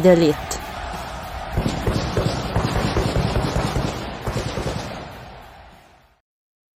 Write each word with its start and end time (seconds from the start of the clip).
The 0.00 0.12
elite. 0.12 0.62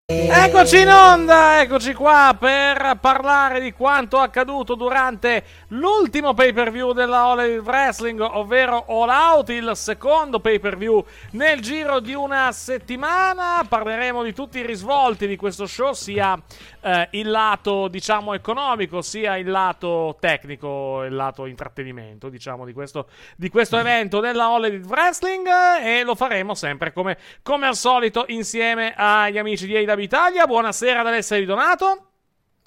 Eccoci 0.09 0.79
in 0.79 0.89
onda, 0.89 1.61
eccoci 1.61 1.93
qua 1.93 2.35
per 2.39 2.97
parlare 3.01 3.59
di 3.59 3.73
quanto 3.73 4.17
accaduto 4.17 4.75
durante 4.75 5.43
l'ultimo 5.69 6.33
pay 6.33 6.53
per 6.53 6.71
view 6.71 6.93
della 6.93 7.23
All 7.23 7.39
Elite 7.39 7.59
Wrestling, 7.59 8.19
ovvero 8.19 8.85
All 8.87 9.09
Out, 9.09 9.49
il 9.49 9.71
secondo 9.75 10.39
pay 10.39 10.59
per 10.59 10.77
view 10.77 11.03
nel 11.31 11.59
giro 11.61 11.99
di 11.99 12.13
una 12.13 12.51
settimana. 12.51 13.65
Parleremo 13.67 14.23
di 14.23 14.33
tutti 14.33 14.59
i 14.59 14.65
risvolti 14.65 15.27
di 15.27 15.35
questo 15.35 15.65
show, 15.65 15.93
sia 15.93 16.39
eh, 16.81 17.07
il 17.11 17.29
lato 17.29 17.87
diciamo 17.87 18.33
economico, 18.33 19.01
sia 19.01 19.37
il 19.37 19.49
lato 19.49 20.15
tecnico, 20.19 21.03
il 21.03 21.15
lato 21.15 21.45
intrattenimento, 21.45 22.29
diciamo, 22.29 22.65
di 22.65 22.73
questo, 22.73 23.07
di 23.35 23.49
questo 23.49 23.77
evento 23.77 24.19
della 24.19 24.45
All 24.45 24.65
Elite 24.65 24.87
Wrestling. 24.87 25.47
E 25.81 26.03
lo 26.03 26.15
faremo 26.15 26.53
sempre 26.53 26.93
come, 26.93 27.17
come 27.41 27.67
al 27.67 27.75
solito 27.75 28.25
insieme 28.27 28.93
agli 28.95 29.37
amici 29.37 29.65
di 29.65 29.75
AW 29.75 29.99
Italia. 29.99 30.45
Buonasera 30.45 31.01
ad 31.01 31.07
Alessia 31.07 31.37
Di 31.37 31.45
Donato. 31.45 32.16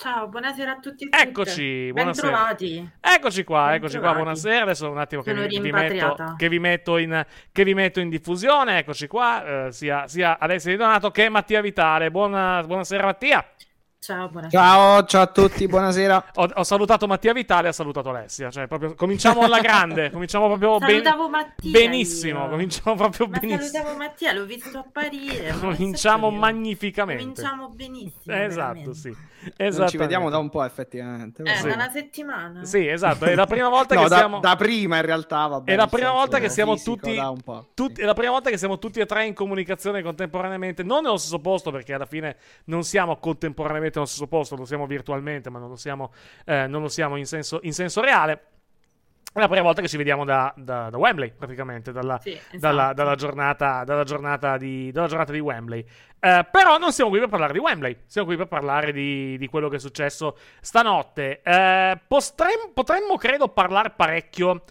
Ciao, 0.01 0.29
buonasera 0.29 0.71
a 0.71 0.79
tutti 0.79 1.05
e 1.05 1.09
tutte. 1.11 1.23
Eccoci, 1.23 1.63
ben 1.63 1.93
buonasera. 1.93 2.29
trovati. 2.29 2.91
Eccoci 3.01 3.45
qua, 3.45 3.75
eccoci 3.75 3.99
qua, 3.99 4.15
buonasera. 4.15 4.63
Adesso 4.63 4.91
un 4.91 4.97
attimo 4.97 5.21
che 5.21 5.35
vi, 5.35 5.61
vi 5.61 5.71
metto, 5.71 6.17
che, 6.39 6.49
vi 6.49 6.59
metto 6.59 6.97
in, 6.97 7.23
che 7.53 7.65
vi 7.65 7.75
metto 7.75 8.01
in 8.01 8.09
diffusione. 8.09 8.79
Eccoci 8.79 9.07
qua, 9.07 9.67
eh, 9.67 9.73
sia, 9.73 10.09
sia 10.09 10.39
Alessia 10.39 10.71
Di 10.71 10.79
Donato 10.79 11.11
che 11.11 11.29
Mattia 11.29 11.61
Vitale. 11.61 12.11
Buona- 12.11 12.63
buonasera 12.63 13.05
Mattia. 13.05 13.47
Ciao, 13.99 14.31
buonasera. 14.31 14.63
Ciao, 14.63 15.05
ciao 15.05 15.21
a 15.21 15.27
tutti, 15.27 15.67
buonasera. 15.67 16.31
Ho, 16.37 16.49
ho 16.55 16.63
salutato 16.63 17.07
Mattia 17.07 17.35
Vitale, 17.35 17.69
ha 17.69 17.73
salutato 17.73 18.09
Alessia. 18.09 18.51
Cioè, 18.51 18.67
proprio, 18.69 18.95
cominciamo 18.95 19.43
alla 19.43 19.61
grande, 19.61 20.11
cominciamo 20.11 20.47
proprio 20.47 20.79
ben- 20.79 21.03
Mattia 21.29 21.71
benissimo. 21.71 22.45
io. 22.45 22.49
Cominciamo 22.49 22.97
proprio 22.97 23.27
Ma 23.27 23.39
benissimo. 23.39 23.69
salutavo 23.69 23.99
Mattia, 23.99 24.33
l'ho 24.33 24.47
visto 24.47 24.79
apparire. 24.79 25.53
Cominciamo 25.61 26.31
magnificamente. 26.31 27.21
Cominciamo 27.23 27.69
benissimo. 27.69 28.35
Esatto, 28.35 28.73
veramente. 28.73 28.95
sì. 28.95 29.17
Non 29.43 29.53
Esattamente. 29.57 29.91
ci 29.91 29.97
vediamo 29.97 30.29
da 30.29 30.37
un 30.39 30.51
po' 30.51 30.63
effettivamente. 30.65 31.43
Eh, 31.43 31.55
Sì. 31.57 31.69
da 31.69 31.75
una 31.75 31.91
settimana. 31.91 32.65
Sì, 32.65 32.87
esatto. 32.87 33.25
È 33.25 33.35
la 33.35 33.47
prima 33.47 33.69
volta 33.71 33.95
No, 33.95 34.03
che 34.03 34.09
da, 34.09 34.17
siamo. 34.17 34.41
da 34.41 34.57
prima 34.57 34.97
in 34.97 35.03
realtà 35.03 35.47
va 35.47 35.61
bene. 35.61 35.77
È 35.79 35.81
la 35.81 35.87
prima 35.87 36.11
volta 36.13 36.39
che 36.39 36.49
siamo 36.51 36.73
fisico, 36.77 36.97
tutti, 36.97 37.15
da 37.15 37.31
un 37.31 37.41
po', 37.41 37.69
tutti- 37.75 37.95
sì. 37.97 38.01
è 38.03 38.05
la 38.05 38.13
prima 38.15 38.33
volta 38.33 38.51
che 38.51 38.59
siamo 38.59 38.79
tutti 38.79 39.01
e 39.01 39.07
tre 39.07 39.25
in 39.27 39.33
comunicazione 39.35 40.03
contemporaneamente, 40.03 40.83
non 40.83 41.03
nello 41.03 41.17
stesso 41.17 41.39
posto, 41.41 41.71
perché 41.71 41.95
alla 41.95 42.07
fine 42.07 42.37
non 42.65 42.83
siamo 42.85 43.17
contemporaneamente 43.17 43.95
nello 43.99 44.09
stesso 44.11 44.27
posto, 44.27 44.57
lo 44.57 44.65
siamo 44.67 44.87
virtualmente, 44.87 45.49
ma 45.49 45.59
non 45.59 45.69
lo 45.71 45.77
siamo, 45.77 46.13
eh, 46.45 46.67
non 46.67 46.83
lo 46.83 46.89
siamo 46.89 47.17
in, 47.17 47.25
senso, 47.27 47.61
in 47.63 47.73
senso 47.73 48.01
reale. 48.03 48.43
È 49.33 49.39
la 49.39 49.47
prima 49.47 49.63
volta 49.63 49.81
che 49.81 49.87
ci 49.87 49.97
vediamo 49.97 50.25
da, 50.25 50.53
da- 50.57 50.91
da 50.91 50.97
Wembley, 50.99 51.33
praticamente, 51.33 51.93
dalla, 51.93 52.19
Sì, 52.21 52.31
esatto. 52.33 52.59
dalla, 52.59 52.93
dalla 52.93 53.15
giornata, 53.15 53.85
dalla, 53.85 54.03
giornata 54.03 54.57
di, 54.57 54.91
dalla 54.91 55.07
giornata 55.07 55.31
di 55.33 55.39
Wembley. 55.39 55.85
Eh, 56.19 56.47
però 56.51 56.79
non 56.79 56.93
siamo 56.93 57.11
qui 57.11 57.21
per 57.21 57.29
parlare 57.29 57.53
di 57.53 57.61
Wembley, 57.61 57.97
siamo 58.07 58.27
qui 58.27 58.37
per 58.37 58.49
parlare 58.49 58.91
di, 58.93 59.39
di 59.39 59.47
quello 59.47 59.69
che 59.69 59.77
è 59.77 59.79
successo 59.79 60.37
stanotte. 60.61 61.43
Eh, 61.43 61.99
postrem- 62.09 62.73
potremmo, 62.75 63.17
credo, 63.17 63.47
parlare 63.49 63.91
parecchio 63.91 64.65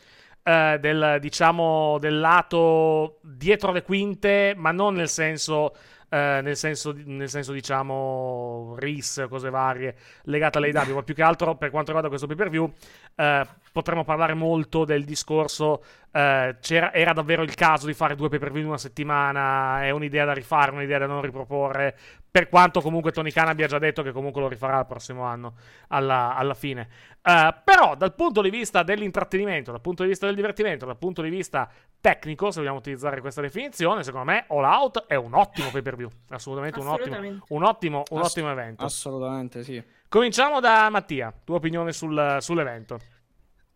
eh, 0.44 0.78
del, 0.82 1.18
diciamo, 1.22 1.98
del 2.00 2.20
lato 2.20 3.20
dietro 3.22 3.72
le 3.72 3.82
quinte, 3.84 4.54
ma 4.58 4.72
non 4.72 4.94
nel 4.96 5.08
senso... 5.10 5.74
eh, 6.10 6.40
nel, 6.44 6.58
senso, 6.58 6.94
nel 7.06 7.30
senso, 7.30 7.52
diciamo, 7.54 8.76
RIS, 8.78 9.26
cose 9.30 9.50
varie 9.50 9.96
legate 10.24 10.58
all'AEW, 10.58 10.96
ma 10.96 11.04
più 11.04 11.14
che 11.14 11.22
altro 11.24 11.56
per 11.56 11.70
quanto 11.70 11.92
riguarda 11.94 12.10
questo 12.10 12.28
pay 12.28 12.36
per 12.36 12.50
view, 12.50 12.72
eh, 13.16 13.46
potremmo 13.72 14.04
parlare 14.04 14.34
molto 14.34 14.86
del 14.86 15.04
discorso. 15.06 15.84
eh, 16.12 16.58
c'era- 16.60 16.92
era 16.92 17.14
davvero 17.14 17.44
il 17.44 17.54
caso 17.54 17.86
di 17.86 17.94
fare 17.94 18.16
due 18.16 18.30
pay 18.30 18.40
per 18.40 18.50
view 18.52 18.64
in 18.64 18.68
una 18.70 18.80
settimana? 18.80 19.84
È 19.84 19.92
un'idea 19.92 20.26
da 20.26 20.34
rifare, 20.34 20.72
un'idea 20.72 20.98
da 20.98 21.06
non 21.06 21.22
riproporre. 21.22 21.96
Per 22.32 22.50
quanto 22.50 22.82
comunque 22.82 23.12
Tony 23.12 23.30
Khan 23.32 23.48
abbia 23.48 23.68
già 23.68 23.78
detto 23.78 24.02
che 24.02 24.12
comunque 24.12 24.42
lo 24.42 24.48
rifarà 24.48 24.80
il 24.80 24.86
prossimo 24.88 25.22
anno 25.24 25.54
alla, 25.90 26.36
alla 26.36 26.56
fine. 26.56 26.88
Eh, 27.22 27.56
però, 27.64 27.94
dal 27.96 28.16
punto 28.16 28.42
di 28.42 28.50
vista 28.50 28.82
dell'intrattenimento, 28.82 29.70
dal 29.70 29.82
punto 29.82 30.02
di 30.02 30.10
vista 30.10 30.26
del 30.26 30.34
divertimento, 30.36 30.86
dal 30.88 30.98
punto 30.98 31.22
di 31.22 31.30
vista 31.30 31.70
tecnico, 32.02 32.50
se 32.50 32.60
vogliamo 32.60 32.78
utilizzare 32.80 33.22
questa 33.22 33.42
definizione, 33.42 34.02
secondo 34.04 34.32
me 34.32 34.46
All 34.48 34.64
Out 34.64 35.06
è 35.06 35.14
un 35.16 35.36
ottimo 35.36 35.70
pay 35.70 35.84
per 35.84 35.96
view. 35.96 36.10
Assolutamente 36.30 36.80
un 36.80 36.88
ottimo, 36.88 37.04
Assolutamente. 37.16 37.46
un 37.50 37.64
ottimo, 37.64 38.04
un 38.10 38.20
Ass- 38.22 38.30
ottimo 38.32 38.50
evento. 38.50 38.84
Assolutamente 38.84 39.64
sì. 39.64 39.84
Cominciamo 40.08 40.60
da 40.60 40.90
Mattia, 40.90 41.32
tua 41.44 41.58
opinione 41.58 41.92
sul- 41.92 42.38
sull'evento. 42.40 42.98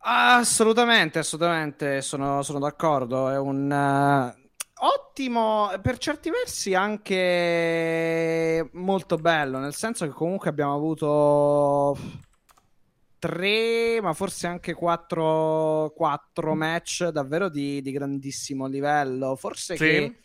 Assolutamente, 0.05 1.19
assolutamente, 1.19 2.01
sono, 2.01 2.41
sono 2.43 2.59
d'accordo. 2.59 3.29
È 3.29 3.37
un 3.37 3.71
eh, 3.71 4.49
ottimo, 4.81 5.71
per 5.81 5.97
certi 5.97 6.29
versi 6.29 6.73
anche 6.73 8.69
molto 8.73 9.15
bello, 9.17 9.59
nel 9.59 9.73
senso 9.73 10.05
che 10.05 10.11
comunque 10.11 10.49
abbiamo 10.49 10.75
avuto 10.75 11.97
tre, 13.17 14.01
ma 14.01 14.11
forse 14.13 14.47
anche 14.47 14.73
quattro, 14.73 15.93
quattro 15.95 16.53
match 16.53 17.07
davvero 17.07 17.47
di, 17.47 17.81
di 17.81 17.91
grandissimo 17.91 18.67
livello. 18.67 19.37
Forse 19.37 19.77
Sì. 19.77 19.85
che 19.85 20.19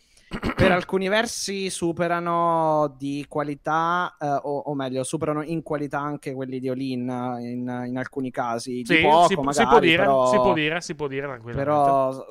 per 0.55 0.71
alcuni 0.71 1.07
versi 1.07 1.69
superano 1.69 2.95
di 2.97 3.25
qualità, 3.27 4.15
eh, 4.19 4.27
o, 4.27 4.59
o 4.59 4.75
meglio, 4.75 5.03
superano 5.03 5.41
in 5.41 5.63
qualità 5.63 5.99
anche 5.99 6.33
quelli 6.33 6.59
di 6.59 6.69
Olin 6.69 7.37
in, 7.39 7.83
in 7.87 7.97
alcuni 7.97 8.29
casi. 8.29 8.83
Sì, 8.85 8.97
di 8.97 9.01
poco, 9.01 9.27
si, 9.27 9.35
magari, 9.35 9.53
si 9.55 9.65
può 9.65 9.79
dire, 9.79 9.97
però, 9.97 10.29
si 10.29 10.35
può 10.35 10.53
dire, 10.53 10.81
si 10.81 10.95
può 10.95 11.07
dire 11.07 11.27
tranquillamente. 11.27 11.63
però 11.63 12.25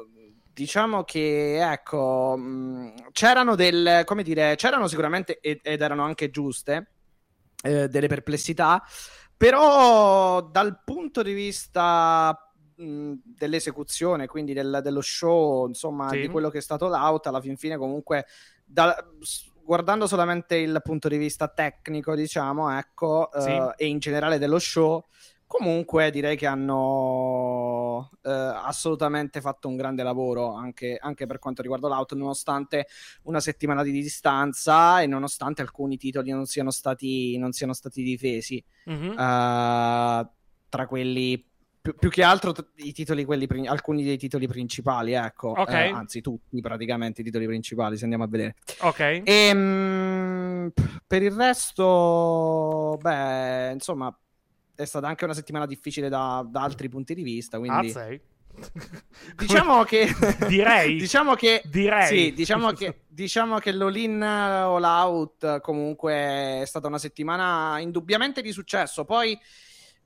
diciamo 0.59 1.05
che 1.05 1.71
ecco, 1.71 2.37
mh, 2.37 3.11
c'erano 3.13 3.55
del, 3.55 4.03
come 4.05 4.23
dire, 4.23 4.55
c'erano 4.57 4.89
sicuramente 4.89 5.39
ed, 5.41 5.61
ed 5.63 5.81
erano 5.81 6.03
anche 6.03 6.31
giuste 6.31 6.91
eh, 7.63 7.89
delle 7.89 8.09
perplessità, 8.09 8.83
però 9.37 10.41
dal 10.43 10.83
punto 10.85 11.23
di 11.23 11.33
vista 11.33 12.48
mh, 12.79 13.13
dell'esecuzione, 13.25 14.27
quindi 14.27 14.53
del- 14.53 14.81
dello 14.83 15.01
show, 15.01 15.67
insomma, 15.67 16.09
Sì. 16.11 16.21
di 16.21 16.29
quello 16.29 16.49
che 16.51 16.59
è 16.59 16.63
stato 16.63 16.89
l'out, 16.89 17.27
alla 17.27 17.41
fin 17.41 17.57
fine 17.57 17.77
comunque 17.77 18.27
da- 18.65 18.97
guardando 19.63 20.07
solamente 20.07 20.57
il 20.57 20.81
punto 20.83 21.09
di 21.09 21.17
vista 21.19 21.49
tecnico, 21.49 22.15
diciamo, 22.15 22.71
ecco, 22.77 23.31
eh, 23.33 23.41
Sì. 23.77 23.85
e 23.85 23.87
in 23.87 23.99
generale 23.99 24.39
dello 24.39 24.59
show, 24.59 25.05
comunque 25.47 26.11
direi 26.11 26.37
che 26.37 26.47
hanno 26.47 28.11
eh, 28.23 28.31
assolutamente 28.31 29.41
fatto 29.41 29.69
un 29.69 29.77
grande 29.77 30.03
lavoro 30.03 30.53
anche, 30.55 30.99
anche 31.01 31.27
per 31.27 31.39
quanto 31.39 31.63
riguarda 31.63 31.89
l'out, 31.89 32.13
nonostante 32.15 32.87
una 33.23 33.41
settimana 33.41 33.83
di 33.83 33.91
distanza 33.91 35.01
e 35.01 35.07
nonostante 35.07 35.63
alcuni 35.63 35.97
titoli 35.97 36.31
non 36.31 36.45
siano 36.47 36.71
stati, 36.71 37.37
non 37.39 37.53
siano 37.53 37.73
stati 37.73 38.03
difesi. 38.03 38.63
Mhm. 38.85 39.11
Eh, 39.19 40.29
tra 40.71 40.87
quelli 40.87 41.48
più, 41.89 41.95
più 41.99 42.11
che 42.11 42.23
altro 42.23 42.55
i 42.77 42.93
titoli, 42.93 43.25
quelli 43.25 43.47
prin- 43.47 43.69
alcuni 43.69 44.05
dei 44.05 44.19
titoli 44.19 44.47
principali, 44.47 45.13
ecco, 45.13 45.49
Ok. 45.57 45.69
Eh, 45.73 45.89
anzi 45.89 46.21
tutti 46.21 46.61
praticamente 46.61 47.23
i 47.23 47.25
titoli 47.25 47.47
principali, 47.47 47.97
se 47.97 48.03
andiamo 48.05 48.25
a 48.25 48.29
vedere. 48.29 48.57
Ok. 48.81 49.23
E 49.25 49.51
mm, 49.55 50.69
per 51.07 51.23
il 51.23 51.33
resto, 51.33 52.99
beh, 53.01 53.73
insomma, 53.73 54.15
è 54.75 54.85
stata 54.85 55.07
anche 55.09 55.25
una 55.25 55.35
settimana 55.35 55.67
difficile 55.67 56.09
da, 56.09 56.47
da 56.49 56.63
altri 56.63 56.89
punti 56.89 57.15
di 57.15 57.23
vista, 57.23 57.59
quindi 57.59 57.89
Ah, 57.89 57.91
sei. 57.91 58.21
diciamo 59.37 59.85
che 59.85 60.09
Direi. 60.49 60.97
diciamo 60.97 61.35
che 61.35 61.63
Direi. 61.65 62.07
sì, 62.07 62.33
diciamo 62.35 62.73
che, 62.73 63.03
diciamo 63.07 63.59
che 63.59 63.71
l'all-in 63.73 64.21
all 64.23 64.83
out 64.83 65.61
comunque 65.61 66.13
è 66.61 66.63
stata 66.67 66.89
una 66.89 66.99
settimana 66.99 67.79
indubbiamente 67.79 68.43
di 68.43 68.51
successo. 68.53 69.05
Poi 69.05 69.39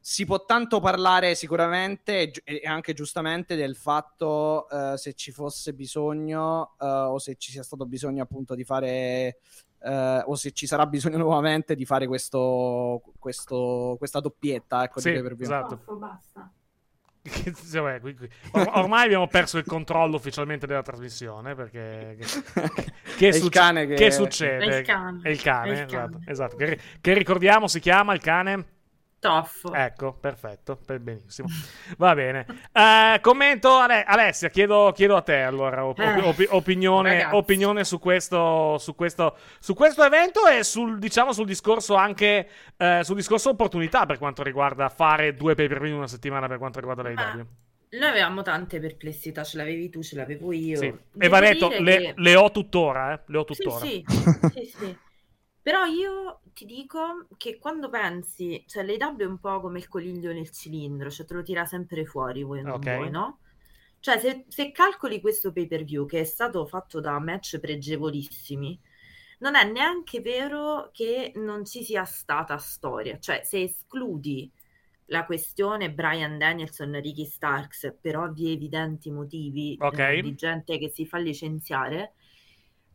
si 0.04 0.25
può 0.25 0.44
tanto 0.44 0.81
parlare 0.81 1.37
sicuramente 1.37 2.32
e 2.43 2.62
anche 2.64 2.93
giustamente 2.93 3.54
del 3.54 3.76
fatto 3.76 4.69
eh, 4.69 4.96
se 4.99 5.14
ci 5.14 5.31
fosse 5.31 5.72
bisogno 5.75 6.75
eh, 6.81 6.84
o 6.87 7.19
se 7.20 7.37
ci 7.37 7.52
sia 7.52 7.62
stato 7.62 7.87
bisogno 7.87 8.20
appunto 8.25 8.56
di 8.56 8.64
fare 8.64 9.38
eh, 9.81 10.22
o 10.26 10.34
se 10.34 10.50
ci 10.50 10.66
sarà 10.66 10.87
bisogno 10.87 11.19
nuovamente 11.22 11.76
di 11.76 11.84
fare 11.84 12.08
questo, 12.08 13.00
questo- 13.20 13.94
questa 13.96 14.19
doppietta 14.19 14.82
ecco, 14.82 14.99
Sì, 14.99 15.12
pay-per-view. 15.12 15.44
esatto. 15.46 15.96
Basta. 15.96 16.50
Ormai 18.75 19.05
abbiamo 19.05 19.28
perso 19.28 19.56
il 19.58 19.64
controllo 19.64 20.16
ufficialmente 20.16 20.66
della 20.66 20.82
trasmissione 20.82 21.55
perché 21.55 22.16
che, 22.19 22.26
che 23.16 23.28
È 23.28 23.28
il 23.28 23.34
succe- 23.34 23.48
cane 23.60 23.87
che- 23.87 23.94
che 23.94 24.10
succede? 24.10 24.64
È 24.64 24.78
il 24.78 24.84
cane. 24.84 25.20
È 25.22 25.28
il 25.28 25.40
cane, 25.40 25.69
È 25.69 25.72
il 25.72 25.78
esatto, 25.84 26.10
cane. 26.12 26.25
esatto. 26.26 26.56
Che, 26.56 26.78
che 27.00 27.12
ricordiamo 27.14 27.69
si 27.69 27.78
chiama 27.78 28.12
il 28.14 28.20
cane? 28.20 28.71
Toffo. 29.22 29.72
Ecco, 29.72 30.14
perfetto, 30.14 30.76
per- 30.84 30.98
benissimo. 30.98 31.46
Va 31.96 32.12
bene. 32.12 32.44
Eh, 32.72 33.20
commento, 33.20 33.76
Ale- 33.76 34.02
Alessia, 34.02 34.48
chiedo, 34.48 34.90
chiedo 34.92 35.14
a 35.14 35.22
te 35.22 35.42
allora 35.42 35.84
op- 35.86 36.00
Eh, 36.00 36.20
op- 36.20 36.46
opinione, 36.50 37.28
opinione 37.30 37.84
su, 37.84 38.00
questo, 38.00 38.78
su, 38.78 38.96
questo, 38.96 39.36
su 39.60 39.74
questo 39.74 40.02
evento 40.02 40.48
e 40.48 40.64
sul, 40.64 40.98
diciamo, 40.98 41.32
sul 41.32 41.46
discorso 41.46 41.94
anche 41.94 42.48
eh, 42.76 43.00
sul 43.04 43.14
discorso 43.14 43.50
opportunità 43.50 44.06
per 44.06 44.19
quanto 44.19 44.42
riguarda 44.42 44.88
fare 44.88 45.36
due 45.36 45.54
pay 45.54 45.69
per 45.69 45.78
view 45.78 45.90
in 45.92 45.96
una 45.98 46.08
settimana 46.08 46.48
per 46.48 46.58
quanto 46.58 46.80
riguarda 46.80 47.04
Ma 47.04 47.12
l'AEW. 47.12 47.46
Noi 47.90 48.08
avevamo 48.08 48.42
tante 48.42 48.80
perplessità, 48.80 49.44
ce 49.44 49.56
l'avevi 49.58 49.88
tu, 49.88 50.02
ce 50.02 50.16
l'avevo 50.16 50.50
io. 50.52 50.78
Sì. 50.78 50.92
E 51.19 51.28
va 51.28 51.38
detto, 51.38 51.69
le, 51.78 51.96
che- 51.98 52.14
le 52.16 52.34
ho 52.34 52.50
tuttora, 52.50 53.12
eh? 53.12 53.20
Le 53.26 53.38
ho 53.38 53.44
Sì, 53.48 53.54
tuttora. 53.62 53.84
sì, 53.86 54.04
sì, 54.52 54.64
sì. 54.76 54.96
Però 55.62 55.84
io 55.84 56.40
ti 56.52 56.64
dico 56.64 57.28
che 57.36 57.58
quando 57.58 57.88
pensi, 57.88 58.64
cioè 58.66 58.82
l'AEW 58.84 59.16
è 59.18 59.24
un 59.26 59.38
po' 59.38 59.60
come 59.60 59.78
il 59.78 59.88
coniglio 59.88 60.32
nel 60.32 60.50
cilindro, 60.50 61.08
cioè 61.10 61.24
te 61.26 61.34
lo 61.34 61.42
tira 61.42 61.64
sempre 61.66 62.04
fuori, 62.04 62.42
vuoi 62.42 62.60
o 62.60 62.64
non 62.64 62.76
Ok. 62.76 62.88
vuoi, 62.88 63.10
no? 63.10 63.40
Cioè 64.00 64.18
se, 64.18 64.44
se 64.48 64.72
calcoli 64.72 65.20
questo 65.20 65.52
pay-per-view 65.52 66.06
che 66.06 66.20
è 66.20 66.24
stato 66.24 66.66
fatto 66.66 67.00
da 67.00 67.18
match 67.20 67.60
pregevolissimi, 67.60 68.78
non 69.38 69.54
è 69.54 69.64
neanche 69.70 70.20
vero 70.20 70.90
che 70.92 71.32
non 71.36 71.64
ci 71.64 71.84
sia 71.84 72.04
stata 72.04 72.56
storia. 72.58 73.18
Cioè 73.20 73.42
se 73.44 73.62
escludi 73.62 74.50
la 75.06 75.24
questione 75.26 75.92
Brian 75.92 76.38
Danielson, 76.38 77.00
Ricky 77.00 77.26
Starks 77.26 77.96
per 78.00 78.16
ovvi 78.16 78.48
e 78.48 78.52
evidenti 78.52 79.10
motivi 79.10 79.80
Ok. 79.80 79.98
eh, 80.08 80.16
di 80.18 80.34
gente 80.34 80.78
che 80.78 80.88
si 80.88 81.06
fa 81.06 81.18
licenziare, 81.18 82.14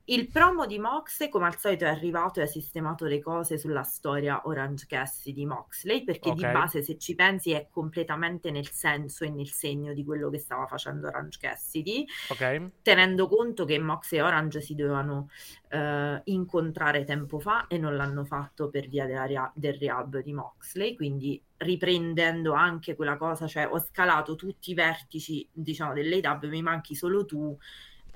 il 0.09 0.29
promo 0.31 0.65
di 0.65 0.79
Mox, 0.79 1.27
come 1.29 1.47
al 1.47 1.57
solito, 1.57 1.83
è 1.85 1.89
arrivato 1.89 2.39
e 2.39 2.43
ha 2.43 2.47
sistemato 2.47 3.05
le 3.05 3.21
cose 3.21 3.57
sulla 3.57 3.83
storia 3.83 4.41
Orange 4.47 4.85
Cassidy 4.87 5.33
di 5.41 5.45
Moxley, 5.45 6.03
perché 6.05 6.31
di 6.31 6.45
Ok. 6.45 6.45
base, 6.47 6.81
se 6.81 6.97
ci 6.97 7.13
pensi, 7.13 7.51
è 7.51 7.67
completamente 7.69 8.49
nel 8.51 8.69
senso 8.71 9.25
e 9.25 9.29
nel 9.29 9.49
segno 9.49 9.93
di 9.93 10.05
quello 10.05 10.29
che 10.29 10.39
stava 10.39 10.65
facendo 10.65 11.07
Orange 11.07 11.37
Cassidy, 11.39 12.05
Ok? 12.29 12.43
tenendo 12.81 13.27
conto 13.27 13.65
che 13.65 13.77
Mox 13.79 14.13
e 14.13 14.21
Orange 14.21 14.61
si 14.61 14.73
dovevano 14.73 15.27
eh, 15.69 16.21
incontrare 16.25 17.03
tempo 17.03 17.37
fa 17.39 17.67
e 17.67 17.77
non 17.77 17.97
l'hanno 17.97 18.23
fatto 18.23 18.69
per 18.69 18.87
via 18.87 19.05
della 19.05 19.51
del 19.53 19.73
rehab 19.73 20.19
di 20.21 20.31
Moxley, 20.31 20.95
quindi 20.95 21.43
riprendendo 21.57 22.53
anche 22.53 22.95
quella 22.95 23.17
cosa, 23.17 23.45
cioè 23.47 23.67
ho 23.67 23.79
scalato 23.79 24.35
tutti 24.35 24.71
i 24.71 24.73
vertici, 24.73 25.47
diciamo, 25.51 25.91
dell'AW, 25.93 26.47
mi 26.47 26.61
manchi 26.61 26.95
solo 26.95 27.25
tu 27.25 27.57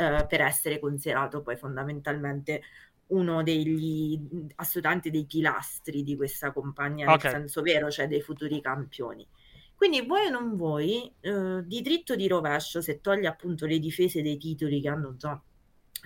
eh, 0.01 0.25
per 0.27 0.42
essere 0.42 0.80
considerato 0.80 1.42
poi 1.42 1.56
fondamentalmente 1.57 2.62
uno 3.07 3.44
degli 3.44 4.19
assolutamente 4.56 5.12
dei 5.12 5.25
pilastri 5.25 6.03
di 6.03 6.15
questa 6.15 6.51
compagnia, 6.53 7.06
Ok. 7.06 7.24
nel 7.24 7.33
senso 7.33 7.62
vero, 7.62 7.89
cioè 7.92 8.07
dei 8.07 8.21
futuri 8.21 8.62
campioni. 8.62 9.27
Quindi 9.75 10.06
vuoi 10.06 10.27
o 10.27 10.30
non 10.30 10.56
vuoi, 10.56 11.12
eh, 11.19 11.62
di 11.65 11.81
dritto 11.81 12.15
di 12.15 12.27
rovescio, 12.27 12.81
se 12.81 13.01
togli 13.01 13.25
appunto 13.25 13.65
le 13.65 13.80
difese 13.80 14.21
dei 14.21 14.38
titoli 14.38 14.80
che 14.80 14.89
hanno 14.89 15.15
già 15.18 15.42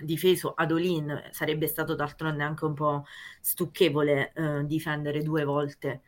difeso 0.02 0.52
ad 0.54 0.72
Olin, 0.72 1.28
sarebbe 1.30 1.66
stato 1.68 1.94
d'altronde 1.94 2.42
anche 2.42 2.64
un 2.64 2.74
po' 2.74 3.04
stucchevole 3.40 4.32
eh, 4.34 4.64
difendere 4.66 5.22
due 5.22 5.44
volte 5.44 6.02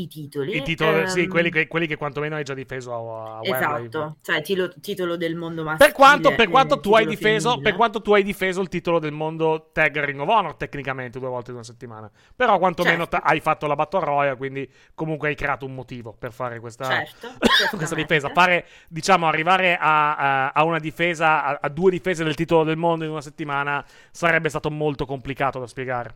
i 0.00 0.06
titoli. 0.06 0.56
I 0.56 0.62
titoli, 0.62 1.08
sì, 1.08 1.20
Ehm, 1.22 1.28
quelli 1.28 1.50
che, 1.50 1.66
quelli 1.66 1.86
che 1.86 1.96
quantomeno 1.96 2.36
hai 2.36 2.44
già 2.44 2.54
difeso 2.54 2.92
a, 2.92 3.38
a. 3.38 3.40
Esatto, 3.42 4.16
cioè 4.22 4.42
tilo- 4.42 4.72
titolo 4.80 5.16
del 5.16 5.34
mondo 5.34 5.64
maschile. 5.64 5.88
Per 5.88 5.96
quanto, 5.96 6.30
per 6.34 6.46
e 6.46 6.48
quanto 6.48 6.78
tu 6.80 6.94
hai 6.94 7.06
titolo 7.06 7.16
difeso, 7.16 7.60
per 7.60 7.74
quanto 7.74 8.00
tu 8.00 8.12
hai 8.14 8.22
difeso 8.22 8.60
il 8.60 8.68
titolo 8.68 8.98
del 9.00 9.12
mondo 9.12 9.70
Tag 9.72 10.04
Ring 10.04 10.20
of 10.20 10.28
Honor 10.28 10.54
tecnicamente 10.54 11.18
due 11.18 11.28
volte 11.28 11.50
in 11.50 11.56
una 11.56 11.64
settimana. 11.64 12.10
Però 12.36 12.58
quantomeno 12.58 13.04
Certo. 13.04 13.16
ta- 13.18 13.22
hai 13.24 13.40
fatto 13.40 13.66
la 13.66 13.74
Battle 13.74 14.04
Royale, 14.04 14.36
quindi 14.36 14.70
comunque 14.94 15.28
hai 15.28 15.34
creato 15.34 15.66
un 15.66 15.74
motivo 15.74 16.12
per 16.12 16.32
fare 16.32 16.60
questa, 16.60 16.84
Certo, 16.84 17.28
questa 17.76 17.94
difesa. 17.96 18.28
Fare, 18.28 18.66
diciamo, 18.88 19.26
arrivare 19.26 19.76
a, 19.76 20.14
a- 20.16 20.48
a 20.50 20.64
una 20.64 20.78
difesa, 20.78 21.44
a, 21.44 21.58
a 21.60 21.68
due 21.68 21.90
difese 21.90 22.22
del 22.22 22.34
titolo 22.36 22.62
del 22.64 22.76
mondo 22.76 23.04
in 23.04 23.10
una 23.10 23.20
settimana 23.20 23.84
sarebbe 24.12 24.48
stato 24.48 24.70
molto 24.70 25.06
complicato 25.06 25.58
da 25.58 25.66
spiegare. 25.66 26.14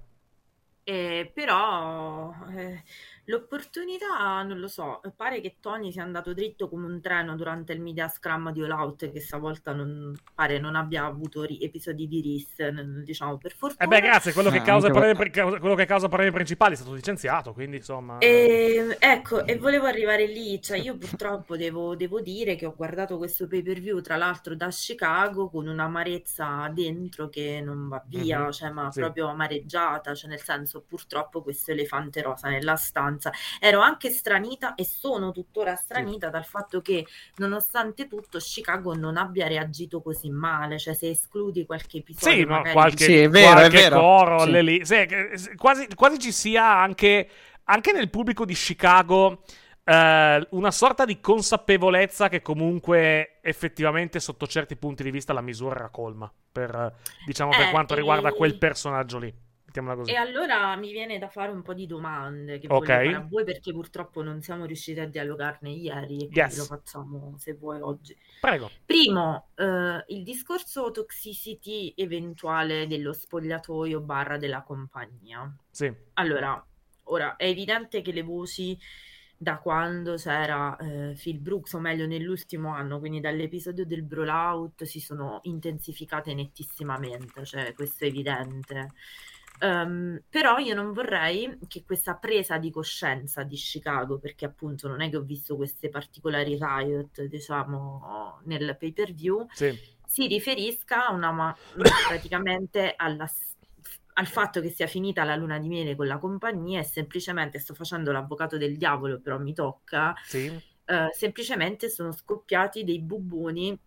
Eh, 0.85 1.31
però 1.33 2.35
eh, 2.57 2.83
l'opportunità, 3.25 4.43
non 4.43 4.59
lo 4.59 4.69
so, 4.69 5.01
pare 5.17 5.41
che 5.41 5.57
Tony 5.61 5.93
sia 5.93 6.03
andato 6.03 6.35
dritto 6.35 6.69
come 6.69 6.87
un 6.87 7.01
treno 7.01 7.37
durante 7.37 7.73
il 7.73 7.81
media 7.81 8.09
scrum 8.09 8.53
di 8.53 8.63
All 8.63 8.71
Out, 8.71 9.11
che 9.11 9.21
stavolta 9.21 9.73
non 9.73 10.15
pare 10.35 10.59
non 10.59 10.75
abbia 10.77 11.05
avuto 11.05 11.43
ri- 11.45 11.61
episodi 11.63 12.07
di 12.09 12.21
RIS, 12.21 12.69
diciamo 13.05 13.39
per 13.39 13.53
E 13.53 13.55
fortuna. 13.55 13.85
Eh 13.85 13.87
beh, 13.87 14.01
grazie, 14.01 14.33
quello 14.33 14.51
che, 14.51 14.59
Eh, 14.59 14.63
causa 14.63 14.91
problemi, 14.91 15.31
quello 15.31 15.75
che 15.75 15.85
causa 15.87 16.09
problemi 16.09 16.33
principali 16.33 16.75
è 16.75 16.77
stato 16.77 16.95
licenziato, 16.95 17.53
quindi 17.53 17.77
insomma... 17.77 18.19
E, 18.19 18.97
ecco, 19.01 19.45
e 19.47 19.57
volevo 19.59 19.87
arrivare 19.87 20.27
lì, 20.27 20.61
cioè 20.63 20.79
io 20.79 20.97
purtroppo 20.97 21.57
devo, 21.57 21.97
devo 21.97 22.21
dire 22.21 22.55
che 22.55 22.67
ho 22.67 22.75
guardato 22.77 23.19
questo 23.19 23.49
pay 23.49 23.63
per 23.63 23.81
view, 23.81 24.01
tra 24.01 24.17
l'altro 24.17 24.55
da 24.55 24.69
Chicago, 24.69 25.49
con 25.51 25.67
un'amarezza 25.67 26.71
dentro 26.73 27.29
che 27.29 27.61
non 27.61 27.89
va 27.89 28.01
via, 28.07 28.45
Mhm, 28.45 28.53
cioè 28.53 28.71
ma 28.71 28.91
sì. 28.93 29.01
proprio 29.01 29.27
amareggiata, 29.29 30.15
cioè 30.15 30.31
nel 30.31 30.41
senso 30.41 30.83
purtroppo 30.87 31.43
questo 31.43 31.73
elefante 31.73 32.23
rosa 32.23 32.49
nella 32.49 32.77
stanza. 32.77 33.22
Ero 33.61 33.81
anche 33.81 34.11
stranita 34.11 34.75
e 34.75 34.85
sono 34.85 35.33
tuttora 35.33 35.75
stranita 35.77 36.31
dal 36.31 36.45
fatto 36.45 36.81
che 36.81 37.07
nonostante 37.37 38.09
tutto 38.09 38.39
Chicago 38.39 38.95
non 38.95 39.17
abbia 39.17 39.47
reagito 39.47 40.01
così 40.03 40.31
male, 40.31 40.79
cioè 40.79 40.95
se 40.95 41.11
escludi 41.11 41.67
qualche 41.67 41.99
episodio 41.99 42.35
Sì, 42.37 42.45
no, 42.45 42.57
magari 42.57 42.73
qualche, 42.73 43.05
Sì, 43.05 43.19
è 43.19 43.29
vero, 43.29 43.61
è 43.61 43.71
qualche 43.71 43.77
vero. 43.83 44.01
coro 44.01 44.45
Sì. 44.45 44.63
lì. 44.63 44.85
Sì, 44.85 45.07
quasi, 45.57 45.87
quasi 45.95 46.19
ci 46.19 46.33
sia 46.33 46.65
anche, 46.79 47.29
anche 47.65 47.93
nel 47.93 48.11
pubblico 48.11 48.45
di 48.45 48.55
Chicago 48.55 49.43
eh, 49.85 50.47
una 50.51 50.71
sorta 50.71 51.05
di 51.05 51.21
consapevolezza 51.21 52.29
che 52.29 52.41
comunque 52.43 53.39
effettivamente 53.43 54.21
sotto 54.21 54.47
certi 54.47 54.77
punti 54.77 55.03
di 55.03 55.11
vista 55.11 55.33
la 55.33 55.41
misura 55.41 55.77
era 55.77 55.89
colma 55.91 56.33
per, 56.53 56.75
eh, 56.75 56.93
diciamo, 57.27 57.51
per 57.51 57.67
Eh, 57.67 57.71
quando 57.71 57.95
riguarda 57.95 58.29
e- 58.29 58.35
quel 58.37 58.57
personaggio 58.59 59.19
lì. 59.19 59.33
Mettiamola 59.73 59.97
così. 59.97 60.11
E 60.13 60.17
allora 60.17 60.77
mi 60.77 60.93
viene 60.93 61.19
da 61.19 61.29
fare 61.29 61.51
un 61.51 61.63
po' 61.63 61.73
di 61.73 61.87
domande 61.87 62.59
che 62.59 62.67
Ok. 62.67 62.73
voglio 62.73 62.85
fare 62.87 63.15
a 63.15 63.27
voi 63.29 63.45
perché 63.45 63.73
purtroppo 63.73 64.23
non 64.23 64.43
siamo 64.43 64.67
riusciti 64.67 65.01
a 65.01 65.07
dialogarne 65.09 65.71
ieri 65.71 66.27
e 66.27 66.29
Yes. 66.31 66.59
lo 66.59 66.65
facciamo 66.65 67.35
se 67.39 67.55
vuoi 67.55 67.81
oggi. 67.81 68.15
Prego. 68.41 68.71
Primo, 68.85 69.49
eh, 69.55 70.05
il 70.09 70.23
discorso 70.23 70.91
toxicity 70.91 71.95
eventuale 71.97 72.87
dello 72.87 73.13
spogliatoio 73.15 74.01
barra 74.01 74.37
della 74.37 74.63
compagnia. 74.63 75.51
Sì. 75.71 75.91
Allora, 76.15 76.63
ora 77.05 77.37
è 77.37 77.47
evidente 77.47 78.03
che 78.03 78.13
le 78.13 78.23
voci 78.23 78.79
da 79.37 79.59
quando 79.59 80.15
c'era 80.15 80.77
eh, 80.77 81.15
Phil 81.21 81.41
Brooks, 81.41 81.73
o 81.73 81.81
meglio 81.81 82.07
nell'ultimo 82.07 82.73
anno, 82.73 83.01
quindi 83.01 83.19
dall'episodio 83.19 83.85
del 83.85 84.05
Brawlout, 84.05 84.85
si 84.85 85.01
sono 85.01 85.41
intensificate 85.43 86.33
nettissimamente, 86.33 87.45
cioè 87.45 87.73
questo 87.73 88.05
è 88.05 88.09
evidente. 88.09 88.91
Ehm, 89.63 90.25
però 90.29 90.59
io 90.59 90.75
non 90.75 90.93
vorrei 90.93 91.57
che 91.69 91.85
questa 91.85 92.17
presa 92.17 92.59
di 92.59 92.71
coscienza 92.73 93.45
di 93.45 93.55
Chicago, 93.55 94.19
perché 94.19 94.45
appunto 94.45 94.89
non 94.89 95.01
è 95.01 95.09
che 95.09 95.17
ho 95.17 95.23
visto 95.23 95.55
queste 95.55 95.89
particolari 95.89 96.59
riot, 96.61 97.23
diciamo, 97.23 98.41
nel 98.45 98.77
pay 98.77 98.93
per 98.93 99.13
view, 99.13 99.47
Sì. 99.53 99.73
si 100.05 100.27
riferisca 100.27 101.07
a 101.07 101.13
una, 101.13 101.31
ma- 101.31 101.57
praticamente 102.09 102.93
alla 102.97 103.29
al 104.15 104.27
fatto 104.27 104.61
che 104.61 104.69
sia 104.69 104.87
finita 104.87 105.25
la 105.25 105.37
luna 105.37 105.59
di 105.59 105.69
miele 105.69 105.97
con 105.97 106.07
la 106.07 106.19
compagnia 106.19 106.81
e 106.81 106.85
semplicemente 106.85 107.59
sto 107.59 107.73
facendo 107.73 108.13
l'avvocato 108.13 108.59
del 108.59 108.77
diavolo, 108.77 109.21
però 109.21 109.39
mi 109.39 109.55
tocca, 109.55 110.13
Sì. 110.23 110.49
eh, 110.85 111.09
semplicemente 111.13 111.89
sono 111.89 112.13
scoppiati 112.13 112.85
dei 112.85 113.01
bubboni 113.01 113.79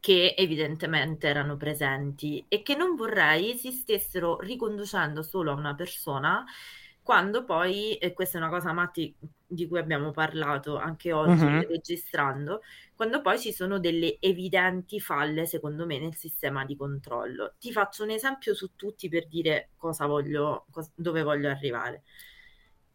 che 0.00 0.34
evidentemente 0.36 1.26
erano 1.28 1.56
presenti 1.56 2.44
e 2.48 2.62
che 2.62 2.76
non 2.76 2.94
vorrei 2.94 3.56
si 3.56 3.70
stessero 3.72 4.38
riconducendo 4.40 5.22
solo 5.22 5.50
a 5.52 5.54
una 5.54 5.74
persona 5.74 6.44
quando 7.02 7.44
poi, 7.44 7.96
e 7.96 8.14
questa 8.14 8.38
è 8.38 8.40
una 8.40 8.50
cosa 8.50 8.72
Matti 8.72 9.14
di 9.46 9.68
cui 9.68 9.78
abbiamo 9.78 10.10
parlato 10.10 10.76
anche 10.76 11.12
oggi 11.12 11.54
Mhm. 11.54 11.64
registrando, 11.66 12.62
quando 12.94 13.20
poi 13.20 13.38
ci 13.38 13.52
sono 13.52 13.78
delle 13.78 14.16
evidenti 14.20 15.00
falle 15.00 15.44
secondo 15.46 15.84
me 15.86 15.98
nel 15.98 16.14
sistema 16.14 16.64
di 16.64 16.76
controllo. 16.76 17.54
Ti 17.58 17.72
faccio 17.72 18.04
un 18.04 18.10
esempio 18.10 18.54
su 18.54 18.74
tutti 18.74 19.08
per 19.10 19.28
dire 19.28 19.72
cosa 19.76 20.06
voglio, 20.06 20.64
cos- 20.70 20.92
dove 20.94 21.22
voglio 21.22 21.50
arrivare. 21.50 22.04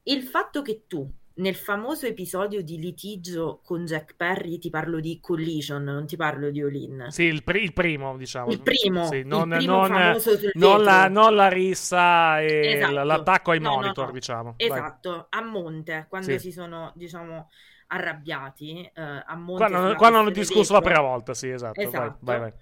Il 0.04 0.24
fatto 0.24 0.62
che 0.62 0.86
tu 0.88 1.10
nel 1.40 1.56
famoso 1.56 2.06
episodio 2.06 2.62
di 2.62 2.78
litigio 2.78 3.62
con 3.64 3.86
Jack 3.86 4.16
Perry 4.16 4.58
ti 4.60 4.70
parlo 4.70 5.00
di 5.00 5.20
Collision, 5.22 5.84
non 5.84 6.06
ti 6.06 6.16
parlo 6.18 6.52
di 6.52 6.62
Olin. 6.62 7.06
Sì, 7.10 7.24
il, 7.24 7.44
pri- 7.44 7.64
il 7.64 7.74
primo, 7.74 8.18
diciamo. 8.18 8.52
Il 8.52 8.62
primo, 8.62 9.06
Sì, 9.06 9.18
il 9.18 9.28
non, 9.28 9.50
primo 9.50 9.88
non- 9.88 10.18
non 10.54 10.84
la, 10.84 11.08
non 11.08 11.36
la 11.36 11.48
rissa 11.48 12.42
e 12.42 12.74
Esatto. 12.74 13.04
l'attacco 13.04 13.52
ai 13.52 13.60
No, 13.60 13.70
no, 13.70 13.76
monitor, 13.78 14.08
no. 14.08 14.12
diciamo. 14.12 14.56
Vai. 14.58 14.68
Esatto, 14.68 15.28
a 15.30 15.42
monte, 15.42 16.06
quando 16.10 16.32
Sì. 16.32 16.40
si 16.40 16.52
sono, 16.52 16.92
diciamo, 16.96 17.50
arrabbiati, 17.88 18.92
eh, 18.94 19.02
a 19.02 19.36
monte 19.36 19.68
Quando, 19.68 19.96
quando 19.96 20.18
hanno 20.20 20.30
discusso 20.30 20.74
la 20.74 20.82
prima 20.82 21.02
volta, 21.02 21.34
sì, 21.34 21.50
esatto. 21.50 21.80
Esatto. 21.80 22.18
Vai, 22.20 22.40
vai, 22.40 22.52
vai. 22.52 22.60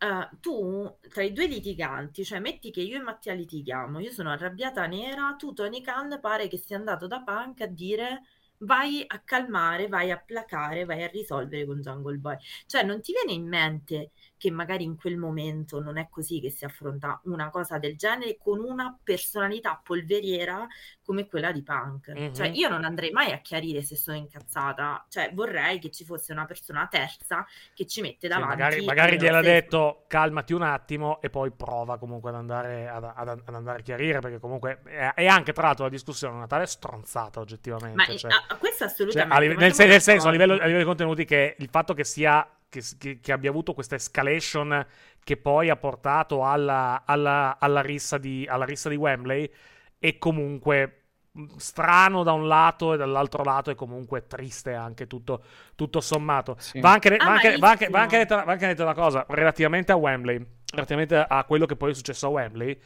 Eh, 0.00 0.28
tu 0.40 0.96
tra 1.08 1.22
i 1.24 1.32
due 1.32 1.46
litiganti, 1.46 2.24
cioè 2.24 2.38
metti 2.38 2.70
che 2.70 2.80
io 2.80 2.98
e 2.98 3.02
Mattia 3.02 3.32
litighiamo, 3.34 3.98
io 3.98 4.12
sono 4.12 4.30
arrabbiata 4.30 4.86
nera, 4.86 5.34
tu 5.36 5.52
Tony 5.52 5.80
Khan 5.80 6.18
pare 6.20 6.46
che 6.46 6.56
sia 6.56 6.76
andato 6.76 7.08
da 7.08 7.22
Punk 7.22 7.62
a 7.62 7.66
dire 7.66 8.22
vai 8.58 9.04
a 9.06 9.18
calmare, 9.20 9.88
vai 9.88 10.10
a 10.12 10.18
placare, 10.18 10.84
vai 10.84 11.02
a 11.02 11.08
risolvere 11.08 11.66
con 11.66 11.80
Jungle 11.80 12.16
Boy. 12.18 12.36
Cioè 12.66 12.84
non 12.84 13.00
ti 13.00 13.12
viene 13.12 13.32
in 13.32 13.48
mente 13.48 14.12
che 14.38 14.50
magari 14.50 14.84
in 14.84 14.96
quel 14.96 15.16
momento 15.18 15.80
non 15.82 15.98
è 15.98 16.08
così 16.08 16.40
che 16.40 16.48
si 16.50 16.64
affronta 16.64 17.20
una 17.24 17.50
cosa 17.50 17.78
del 17.78 17.96
genere 17.96 18.36
con 18.38 18.60
una 18.60 18.96
personalità 19.02 19.78
polveriera 19.82 20.66
come 21.02 21.26
quella 21.26 21.52
di 21.52 21.62
Punk. 21.62 22.08
Mhm. 22.08 22.34
Cioè 22.34 22.48
io 22.48 22.68
non 22.68 22.84
andrei 22.84 23.10
mai 23.10 23.32
a 23.32 23.38
chiarire 23.38 23.82
se 23.82 23.96
sono 23.96 24.16
incazzata, 24.16 25.04
cioè 25.08 25.30
vorrei 25.34 25.78
che 25.78 25.90
ci 25.90 26.04
fosse 26.04 26.32
una 26.32 26.46
persona 26.46 26.86
terza 26.90 27.44
che 27.74 27.86
ci 27.86 28.00
mette 28.00 28.18
Sì, 28.20 28.28
davanti. 28.28 28.56
magari 28.56 28.84
magari 28.84 29.16
eh, 29.16 29.18
gliel'ha 29.18 29.42
se- 29.42 29.48
detto 29.52 30.04
calmati 30.06 30.52
un 30.52 30.62
attimo 30.62 31.20
e 31.20 31.30
poi 31.30 31.50
prova 31.50 31.98
comunque 31.98 32.30
ad 32.30 32.36
andare, 32.36 32.88
ad, 32.88 33.04
ad- 33.04 33.42
ad 33.44 33.54
andare 33.54 33.80
a 33.80 33.82
chiarire 33.82 34.20
perché 34.20 34.38
comunque 34.38 34.80
è, 34.84 35.12
è 35.14 35.26
anche 35.26 35.52
tra 35.52 35.64
l'altro 35.66 35.84
la 35.84 35.90
discussione 35.90 36.34
una 36.36 36.46
tale 36.46 36.66
stronzata 36.66 37.40
oggettivamente. 37.40 37.96
Ma 37.96 38.16
cioè- 38.16 38.30
a, 38.30 38.44
a 38.48 38.56
questo 38.56 38.84
Cioè, 38.84 38.86
assolutamente. 38.88 39.34
a 39.34 39.40
live- 39.40 39.54
ma 39.54 39.60
nel, 39.60 39.74
nel 39.76 40.00
senso, 40.00 40.28
a 40.28 40.30
livello, 40.30 40.52
a 40.52 40.56
livello 40.58 40.78
di 40.78 40.84
contenuti, 40.84 41.24
che 41.24 41.56
il 41.58 41.68
fatto 41.68 41.94
che 41.94 42.04
sia. 42.04 42.48
Che, 42.70 42.82
che- 42.98 43.20
che 43.20 43.32
abbia 43.32 43.48
avuto 43.48 43.72
questa 43.72 43.94
escalation 43.94 44.86
che 45.24 45.36
poi 45.38 45.70
ha 45.70 45.76
portato 45.76 46.44
alla, 46.44 47.02
alla- 47.06 47.56
alla 47.58 47.80
rissa 47.80 48.18
di, 48.18 48.46
alla 48.48 48.64
rissa 48.66 48.88
di 48.90 48.96
Wembley 48.96 49.50
è 49.98 50.18
comunque 50.18 51.04
mh, 51.32 51.56
strano 51.56 52.22
da 52.22 52.32
un 52.32 52.46
lato 52.46 52.92
e 52.92 52.96
dall'altro 52.98 53.42
lato 53.42 53.70
è 53.70 53.74
comunque 53.74 54.26
triste 54.26 54.74
anche 54.74 55.06
tutto, 55.06 55.42
tutto 55.76 56.00
sommato. 56.02 56.56
Sì. 56.58 56.80
Va 56.80 56.92
anche, 56.92 57.16
Ah, 57.16 57.24
va 57.24 57.30
anche- 57.32 57.56
va 57.56 57.70
anche- 57.70 57.88
malissimo. 57.88 57.90
va 57.90 58.00
anche 58.00 58.18
detta, 58.18 58.44
va 58.44 58.52
anche 58.52 58.66
detta 58.66 58.82
una 58.82 58.94
cosa 58.94 59.24
relativamente 59.30 59.92
a 59.92 59.96
Wembley, 59.96 60.46
relativamente 60.74 61.16
a 61.16 61.44
quello 61.44 61.64
che 61.64 61.76
poi 61.76 61.90
è 61.92 61.94
successo 61.94 62.26
a 62.26 62.30
Wembley. 62.30 62.78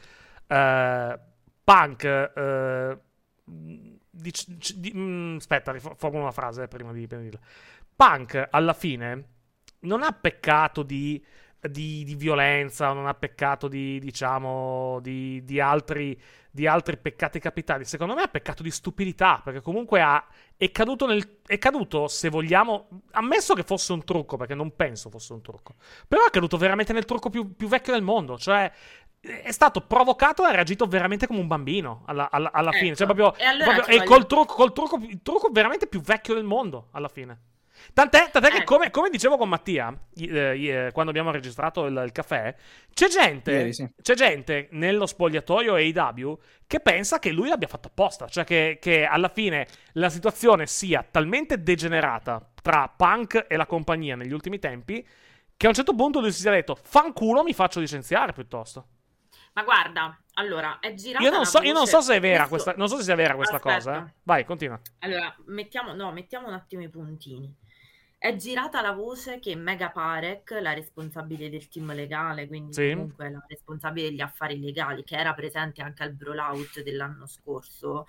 eh, 0.47 1.19
Punk, 1.63 2.03
eh, 2.03 2.97
dic- 3.45 4.57
c- 4.57 4.75
di- 4.75 4.93
mm, 4.95 5.35
aspetta, 5.37 5.71
rifo- 5.71 5.95
formulo 5.97 6.23
una 6.23 6.31
frase 6.31 6.67
prima 6.67 6.91
di, 6.91 7.05
prima 7.07 7.21
di 7.23 7.29
dirla. 7.29 7.45
Punk 7.95 8.47
alla 8.49 8.73
fine 8.73 9.31
non 9.83 10.03
ha 10.03 10.11
peccato 10.11 10.83
di, 10.83 11.23
di- 11.59 12.03
di 12.03 12.15
violenza, 12.15 12.91
non 12.93 13.07
ha 13.07 13.13
peccato 13.13 13.67
di, 13.67 13.99
diciamo, 13.99 14.99
di, 15.01 15.43
di 15.43 15.59
altri, 15.59 16.19
di 16.51 16.67
altri 16.67 16.97
peccati 16.97 17.39
capitali. 17.39 17.85
Secondo 17.85 18.13
me 18.15 18.21
ha 18.23 18.27
peccato 18.27 18.63
di 18.63 18.71
stupidità, 18.71 19.41
perché 19.43 19.61
comunque 19.61 20.01
ha, 20.01 20.25
è, 20.57 20.71
caduto 20.71 21.05
nel, 21.07 21.39
è 21.45 21.57
caduto, 21.57 22.07
se 22.07 22.29
vogliamo, 22.29 22.87
ammesso 23.11 23.53
che 23.53 23.63
fosse 23.63 23.93
un 23.93 24.03
trucco, 24.03 24.37
perché 24.37 24.55
non 24.55 24.75
penso 24.75 25.09
fosse 25.09 25.33
un 25.33 25.41
trucco, 25.41 25.75
però 26.07 26.25
è 26.25 26.29
caduto 26.29 26.57
veramente 26.57 26.93
nel 26.93 27.05
trucco 27.05 27.29
più, 27.29 27.55
più 27.55 27.67
vecchio 27.67 27.93
del 27.93 28.03
mondo, 28.03 28.37
cioè 28.37 28.71
è 29.25 29.51
stato 29.53 29.79
provocato 29.79 30.43
e 30.43 30.49
ha 30.49 30.51
reagito 30.51 30.85
veramente 30.85 31.27
come 31.27 31.39
un 31.39 31.47
bambino 31.47 32.03
alla, 32.07 32.29
alla- 32.29 32.51
alla 32.51 32.71
Ecco, 32.71 32.77
fine. 32.79 32.95
Cioè, 32.95 33.05
proprio, 33.07 33.33
e 33.37 33.45
allora 33.45 33.71
proprio- 33.73 33.85
e 33.95 33.97
voglio- 33.99 34.09
col 34.09 34.27
trucco, 34.27 34.53
col 34.53 34.73
trucco, 34.73 34.97
il 35.01 35.21
trucco 35.21 35.49
veramente 35.49 35.87
più 35.87 36.01
vecchio 36.01 36.33
del 36.33 36.43
mondo 36.43 36.89
alla 36.91 37.07
fine. 37.07 37.39
Tant'è, 37.91 38.29
tant'è 38.31 38.49
che, 38.49 38.57
Ecco. 38.57 38.75
come, 38.75 38.89
come 38.91 39.09
dicevo 39.09 39.37
con 39.37 39.49
Mattia, 39.49 39.93
eh, 40.15 40.27
eh, 40.67 40.91
quando 40.93 41.11
abbiamo 41.11 41.31
registrato 41.31 41.85
il, 41.85 42.01
il 42.05 42.11
caffè, 42.11 42.55
c'è 42.93 43.07
gente, 43.07 43.51
Ieri, 43.51 43.73
sì. 43.73 43.89
c'è 44.01 44.13
gente 44.15 44.67
nello 44.71 45.05
spogliatoio 45.05 45.75
AEW 45.75 46.39
che 46.65 46.79
pensa 46.79 47.19
che 47.19 47.31
lui 47.31 47.49
l'abbia 47.49 47.67
fatto 47.67 47.89
apposta. 47.89 48.27
Cioè, 48.27 48.43
che, 48.43 48.77
che 48.81 49.05
alla 49.05 49.29
fine 49.29 49.67
la 49.93 50.09
situazione 50.09 50.65
sia 50.67 51.05
talmente 51.09 51.61
degenerata 51.61 52.47
tra 52.61 52.87
Punk 52.95 53.45
e 53.47 53.55
la 53.57 53.65
compagnia 53.65 54.15
negli 54.15 54.31
ultimi 54.33 54.59
tempi 54.59 55.05
che 55.55 55.65
a 55.65 55.69
un 55.69 55.75
certo 55.75 55.93
punto 55.93 56.19
lui 56.19 56.31
si 56.31 56.41
sia 56.41 56.51
detto: 56.51 56.77
Fanculo, 56.81 57.43
mi 57.43 57.53
faccio 57.53 57.79
licenziare 57.79 58.33
piuttosto. 58.33 58.87
Ma 59.53 59.61
guarda, 59.63 60.17
allora, 60.33 60.79
è 60.79 60.95
girata 60.95 61.23
Io 61.23 61.29
non, 61.29 61.45
so, 61.45 61.61
io 61.61 61.73
non 61.73 61.85
so 61.85 62.01
se 62.01 62.15
è 62.15 62.19
vera 62.19 62.47
questo- 62.47 62.71
questa, 62.71 62.73
non 62.75 62.87
so 62.89 62.97
se 62.97 63.03
sia 63.03 63.13
vera 63.13 63.35
questa 63.35 63.57
Aspetta. 63.57 63.75
cosa. 63.75 63.97
eh. 64.07 64.13
Vai, 64.23 64.45
continua. 64.45 64.81
Allora, 64.99 65.35
mettiamo, 65.45 65.93
no, 65.93 66.11
mettiamo 66.11 66.47
un 66.47 66.53
attimo 66.53 66.81
i 66.81 66.89
puntini. 66.89 67.55
È 68.23 68.37
girata 68.37 68.79
la 68.79 68.93
voce 68.93 69.39
che 69.39 69.53
Mega 69.53 69.89
Parek, 69.89 70.57
la 70.61 70.71
responsabile 70.71 71.49
del 71.49 71.67
team 71.67 71.93
legale, 71.93 72.47
quindi 72.47 72.71
Sì. 72.71 72.91
comunque 72.91 73.29
la 73.29 73.43
responsabile 73.45 74.07
degli 74.07 74.21
affari 74.21 74.61
legali, 74.61 75.03
che 75.03 75.17
era 75.17 75.33
presente 75.33 75.81
anche 75.81 76.03
al 76.03 76.13
Brawlout 76.13 76.81
dell'anno 76.83 77.27
scorso, 77.27 78.05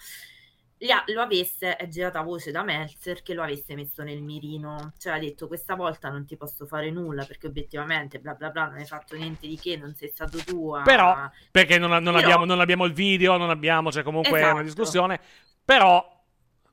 ha- 0.88 1.04
lo 1.08 1.20
avesse, 1.20 1.74
è 1.74 1.88
girata 1.88 2.20
voce 2.20 2.52
da 2.52 2.62
Meltzer 2.62 3.22
che 3.22 3.34
lo 3.34 3.42
avesse 3.42 3.74
messo 3.74 4.04
nel 4.04 4.22
mirino. 4.22 4.92
Cioè 4.98 5.14
ha 5.14 5.18
detto 5.18 5.48
questa 5.48 5.74
volta 5.74 6.10
non 6.10 6.24
ti 6.24 6.36
posso 6.36 6.64
fare 6.64 6.92
nulla 6.92 7.24
perché 7.24 7.48
obiettivamente 7.48 8.20
bla 8.20 8.34
bla 8.34 8.50
bla 8.50 8.66
non 8.68 8.76
hai 8.76 8.86
fatto 8.86 9.16
niente 9.16 9.48
di 9.48 9.58
che, 9.58 9.76
non 9.76 9.96
sei 9.96 10.10
stato 10.10 10.38
tu 10.44 10.70
a... 10.74 10.82
Però, 10.82 11.28
perché 11.50 11.76
non, 11.76 11.90
non 11.90 12.04
Però- 12.04 12.18
abbiamo, 12.18 12.44
non 12.44 12.60
abbiamo 12.60 12.84
il 12.84 12.92
video, 12.92 13.36
non 13.36 13.50
abbiamo, 13.50 13.90
cioè 13.90 14.04
comunque 14.04 14.38
è 14.38 14.42
una 14.42 14.50
Esatto. 14.50 14.62
discussione. 14.62 15.20
Però, 15.64 16.13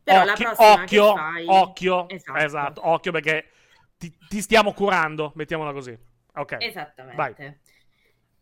Però 0.03 0.24
la 0.24 0.31
occhio, 0.31 0.46
prossima 0.46 0.84
che 0.86 1.00
occhio, 1.00 1.15
fai- 1.15 1.46
occhio, 1.48 2.10
Esatto. 2.10 2.39
esatto, 2.39 2.88
occhio 2.88 3.12
perché 3.12 3.50
ti, 3.98 4.15
ti 4.27 4.41
stiamo 4.41 4.74
curando, 4.74 5.31
mettiamola 5.36 5.72
così. 5.72 5.98
Ok. 6.34 6.58
Esattamente. 6.60 7.15
Vai. 7.15 7.60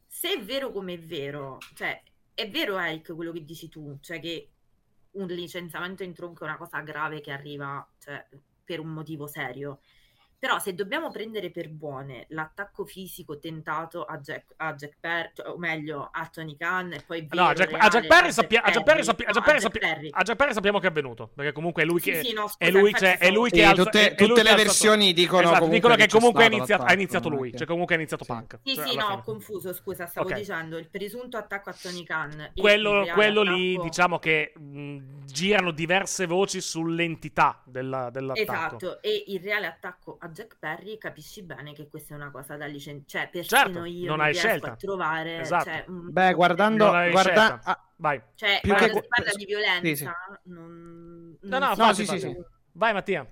Se 0.08 0.34
è 0.34 0.42
vero 0.44 0.72
come 0.72 0.94
è 0.94 1.00
vero, 1.00 1.58
cioè 1.76 2.02
è 2.34 2.50
vero 2.50 2.78
Eric 2.80 3.14
quello 3.14 3.32
che 3.32 3.44
dici 3.44 3.68
tu, 3.68 3.98
cioè 4.02 4.20
che 4.20 4.50
un 5.12 5.28
licenziamento 5.28 6.04
in 6.04 6.14
tronco 6.14 6.44
è 6.46 6.48
una 6.48 6.58
cosa 6.58 6.80
grave 6.82 7.20
che 7.20 7.32
arriva 7.32 7.86
cioè, 8.00 8.26
per 8.64 8.80
un 8.80 8.88
motivo 8.88 9.28
serio. 9.28 9.80
Però 10.40 10.58
se 10.58 10.74
dobbiamo 10.74 11.12
prendere 11.12 11.50
per 11.52 11.70
buone 11.70 12.26
l'attacco 12.30 12.86
fisico 12.86 13.38
tentato 13.40 14.06
a 14.06 14.18
Jack, 14.20 14.54
a 14.56 14.74
Jack 14.74 14.96
Perry, 14.98 15.32
cioè, 15.34 15.50
o 15.50 15.58
meglio 15.58 16.08
a 16.10 16.30
Tony 16.32 16.56
Khan 16.56 16.94
e 16.94 17.04
poi 17.06 17.28
No, 17.32 17.48
a 17.48 17.54
Jack, 17.54 17.74
a 17.74 17.88
Jack 17.90 18.08
Perry 18.08 18.28
a 18.30 18.32
sappia- 18.32 18.62
a 18.64 18.72
Jack 18.72 18.84
Perry 18.86 19.00
a 19.02 19.04
Jack 19.04 19.16
Perry 19.18 19.30
a 19.30 19.34
Jack 19.42 19.62
sappi- 19.62 19.80
Perry. 19.80 20.10
a 20.14 20.22
Jack 20.24 20.38
Perry 20.38 20.54
sappiamo 20.54 20.80
che 20.80 20.88
è 20.88 20.90
avvenuto. 20.90 21.30
Perché 21.36 21.52
comunque 21.52 21.84
è 21.84 21.86
lui 21.86 22.00
Sì, 22.00 22.12
che. 22.12 22.24
sì, 22.24 22.32
no, 22.32 22.48
scusa, 22.48 22.56
è 22.58 22.72
lui, 22.72 22.94
cioè, 22.94 23.18
è 23.18 23.32
lui 23.32 23.50
Sì, 23.50 23.56
che 23.58 23.64
alza- 23.66 23.84
tutte- 23.84 24.00
è 24.00 24.16
lui 24.18 24.28
tutte 24.30 24.42
che 24.44 24.50
le 24.50 24.56
versioni 24.56 25.12
dicono 25.14 25.42
Esatto, 25.42 25.54
comunque 25.60 25.76
dicono 25.78 25.96
che 25.96 26.08
comunque 26.08 26.46
iniziato, 26.46 26.84
ha 26.84 26.94
iniziato 26.94 27.28
lui. 27.30 27.54
Cioè, 27.58 27.68
comunque 27.68 27.96
ha 27.96 27.98
iniziato 27.98 28.24
Sì. 28.24 28.32
Punk. 28.32 28.60
Sì, 28.64 28.76
cioè, 28.76 28.88
sì, 28.88 28.96
no, 28.96 29.02
fine. 29.08 29.14
ho 29.16 29.22
confuso, 29.24 29.74
scusa, 29.74 30.06
stavo 30.08 30.30
Ok. 30.30 30.36
dicendo 30.36 30.78
il 30.78 30.90
presunto 30.90 31.36
attacco 31.36 31.70
a 31.70 31.76
Tony 31.80 32.04
Khan. 32.06 32.52
quello, 32.56 33.06
quello 33.14 33.42
lì, 33.42 33.78
diciamo 33.82 34.20
che 34.20 34.54
mh, 34.56 35.26
girano 35.26 35.72
diverse 35.72 36.26
voci 36.28 36.62
sull'entità 36.62 37.62
della- 37.66 38.10
dell'attacco. 38.10 38.52
Esatto, 38.78 39.02
e 39.02 39.26
il 39.28 39.42
reale 39.42 39.68
attacco 39.68 40.16
a 40.20 40.29
Jack 40.32 40.58
Perry 40.60 40.98
capisci 40.98 41.44
bene 41.44 41.74
che 41.74 41.88
questa 41.88 42.14
è 42.14 42.18
una 42.18 42.32
cosa 42.32 42.56
da 42.58 42.66
licenziare. 42.66 43.26
Cioè, 43.32 43.32
persino 43.42 43.64
Certo, 43.64 43.86
io 43.86 44.08
non 44.08 44.18
non, 44.18 44.26
hai 44.26 44.32
riesco 44.32 44.48
scelta. 44.48 44.72
a 44.72 44.76
trovare. 44.76 45.40
Esatto. 45.40 45.64
Cioè, 45.66 45.86
un- 45.88 46.12
Beh, 46.12 46.34
guardando... 46.34 46.86
Guarda- 47.12 47.60
ah, 47.64 47.84
Vai, 47.98 48.22
cioè, 48.36 48.60
più 48.62 48.74
quando 48.74 48.94
che- 48.94 49.02
si 49.02 49.08
parla 49.10 49.32
di 49.36 49.46
violenza, 49.46 49.82
sì, 49.88 49.96
sì. 49.98 50.06
non, 50.44 51.38
No, 51.42 51.58
non 51.58 51.60
no, 51.70 51.76
so 51.76 51.84
fatti, 51.84 51.96
sì, 51.96 52.06
sì, 52.06 52.20
sì. 52.20 52.38
vai 52.74 52.94
Mattia. 52.94 53.28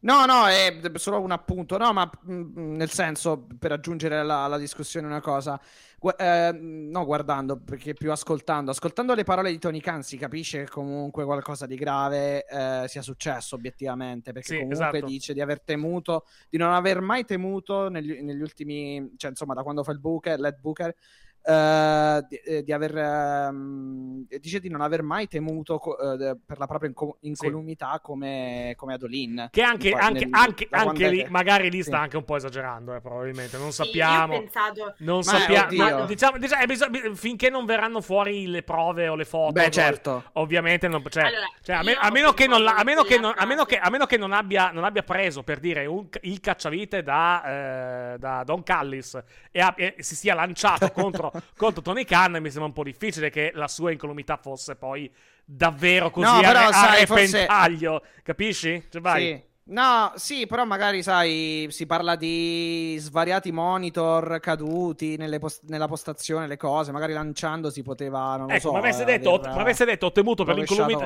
No, 0.00 0.24
no, 0.26 0.46
è 0.46 0.80
solo 0.94 1.20
un 1.20 1.32
appunto, 1.32 1.76
no, 1.76 1.92
ma 1.92 2.08
mh, 2.22 2.76
nel 2.76 2.88
senso, 2.88 3.48
per 3.58 3.72
aggiungere 3.72 4.16
alla, 4.18 4.38
alla 4.44 4.56
discussione 4.56 5.08
una 5.08 5.20
cosa, 5.20 5.60
gu- 5.98 6.14
eh, 6.20 6.52
no, 6.52 7.04
guardando, 7.04 7.58
perché 7.58 7.94
più 7.94 8.12
ascoltando, 8.12 8.70
ascoltando 8.70 9.12
le 9.14 9.24
parole 9.24 9.50
di 9.50 9.58
Tony 9.58 9.80
Khan 9.80 10.04
si 10.04 10.16
capisce 10.16 10.58
che 10.64 10.70
comunque 10.70 11.24
qualcosa 11.24 11.66
di 11.66 11.74
grave 11.74 12.46
eh, 12.46 12.84
sia 12.86 13.02
successo 13.02 13.56
obiettivamente, 13.56 14.30
perché 14.30 14.54
Sì, 14.54 14.54
comunque 14.54 15.00
esatto. 15.00 15.06
dice 15.06 15.32
di 15.34 15.40
aver 15.40 15.62
temuto, 15.62 16.26
di 16.48 16.58
non 16.58 16.72
aver 16.72 17.00
mai 17.00 17.24
temuto 17.24 17.88
negli, 17.88 18.20
negli 18.22 18.40
ultimi, 18.40 19.14
cioè 19.16 19.30
insomma 19.30 19.54
da 19.54 19.64
quando 19.64 19.82
fa 19.82 19.90
il 19.90 19.98
Booker, 19.98 20.38
Led 20.38 20.58
Booker, 20.60 20.94
eh, 21.42 22.24
di, 22.28 22.36
eh, 22.36 22.62
di 22.62 22.72
aver 22.72 22.96
ehm, 22.96 24.26
dice 24.40 24.60
di 24.60 24.68
non 24.68 24.80
aver 24.80 25.02
mai 25.02 25.26
temuto 25.28 25.78
co- 25.78 25.98
eh, 25.98 26.36
per 26.44 26.58
la 26.58 26.66
propria 26.66 26.88
inco- 26.88 27.18
incolumità 27.20 28.00
come, 28.02 28.74
come 28.76 28.94
Adolin 28.94 29.48
Che 29.50 29.62
anche, 29.62 29.90
Qua- 29.90 30.00
anche, 30.00 30.24
nel- 30.24 30.34
anche, 30.34 30.66
anche 30.70 31.08
lì, 31.08 31.26
magari 31.28 31.70
lì 31.70 31.78
sì. 31.82 31.88
sta 31.90 32.00
anche 32.00 32.16
un 32.16 32.24
po' 32.24 32.36
esagerando, 32.36 32.94
eh, 32.94 33.00
probabilmente. 33.00 33.56
Non 33.58 33.70
Sì, 33.72 33.84
sappiamo. 33.84 34.38
Pensato, 34.38 34.94
Non 34.98 35.16
Ma, 35.18 35.22
sappiamo. 35.22 36.04
diciamo, 36.06 36.38
diciamo, 36.38 36.66
bisogna- 36.66 37.14
finché 37.14 37.50
non 37.50 37.64
verranno 37.64 38.00
fuori 38.00 38.46
le 38.46 38.62
prove 38.62 39.08
o 39.08 39.14
le 39.14 39.24
foto. 39.24 39.52
Beh, 39.52 39.70
certo. 39.70 40.24
Ovviamente 40.34 40.88
non. 40.88 41.02
Cioè, 41.08 41.24
Allora, 41.24 41.46
cioè, 41.62 41.76
a, 41.76 41.82
me- 41.82 41.94
a 41.94 42.10
meno 42.10 42.32
che 42.32 42.46
non, 42.46 42.62
la- 42.62 42.74
a 42.76 42.84
meno 42.84 43.02
che 43.02 43.18
non- 43.18 43.34
a 43.36 43.44
meno 43.46 43.64
che- 43.64 43.78
a 43.78 43.88
meno 43.90 44.06
che 44.06 44.16
non 44.16 44.32
abbia, 44.32 44.70
non 44.72 44.84
abbia 44.84 45.02
preso 45.02 45.42
per 45.42 45.58
dire 45.60 45.86
un- 45.86 46.08
il 46.22 46.40
cacciavite 46.40 47.02
da, 47.02 48.12
eh, 48.14 48.18
da 48.18 48.42
Don 48.44 48.62
Callis 48.62 49.20
e, 49.50 49.60
ha- 49.60 49.74
e 49.76 49.94
si 49.98 50.14
sia 50.14 50.34
lanciato 50.34 50.90
contro 50.92 51.27
contro, 51.30 51.50
contro 51.56 51.82
Tony 51.82 52.04
Khan 52.04 52.32
mi 52.32 52.50
sembra 52.50 52.64
un 52.66 52.72
po' 52.72 52.82
difficile 52.82 53.30
che 53.30 53.50
la 53.54 53.68
sua 53.68 53.92
incolumità 53.92 54.36
fosse 54.36 54.76
poi 54.76 55.10
davvero 55.44 56.10
così 56.10 56.30
No, 56.30 56.38
a, 56.38 56.40
però, 56.40 56.58
a 56.68 56.72
sai, 56.72 57.06
forse- 57.06 57.24
repentaglio, 57.40 58.02
capisci? 58.22 58.86
Cioè, 58.90 59.00
vai. 59.00 59.22
Sì. 59.22 59.46
No, 59.70 60.12
sì, 60.14 60.46
però 60.46 60.64
magari 60.64 61.02
sai, 61.02 61.66
si 61.70 61.84
parla 61.84 62.16
di 62.16 62.96
svariati 62.98 63.52
monitor 63.52 64.40
caduti 64.40 65.16
nelle 65.16 65.38
pos- 65.38 65.60
nella 65.66 65.86
postazione, 65.86 66.46
le 66.46 66.56
cose, 66.56 66.90
magari 66.90 67.12
lanciando 67.12 67.68
si 67.68 67.82
poteva, 67.82 68.36
non 68.36 68.46
lo 68.46 68.52
Ecco, 68.52 68.60
so, 68.60 68.72
ma 68.72 68.78
avesse 68.78 69.02
aver, 69.02 69.18
detto, 69.18 69.30
ho- 69.30 69.40
ma 69.40 69.60
avesse 69.60 69.84
detto 69.84 70.06
ho 70.06 70.12
temuto 70.12 70.44
per 70.44 70.54
l'incolumità. 70.56 71.04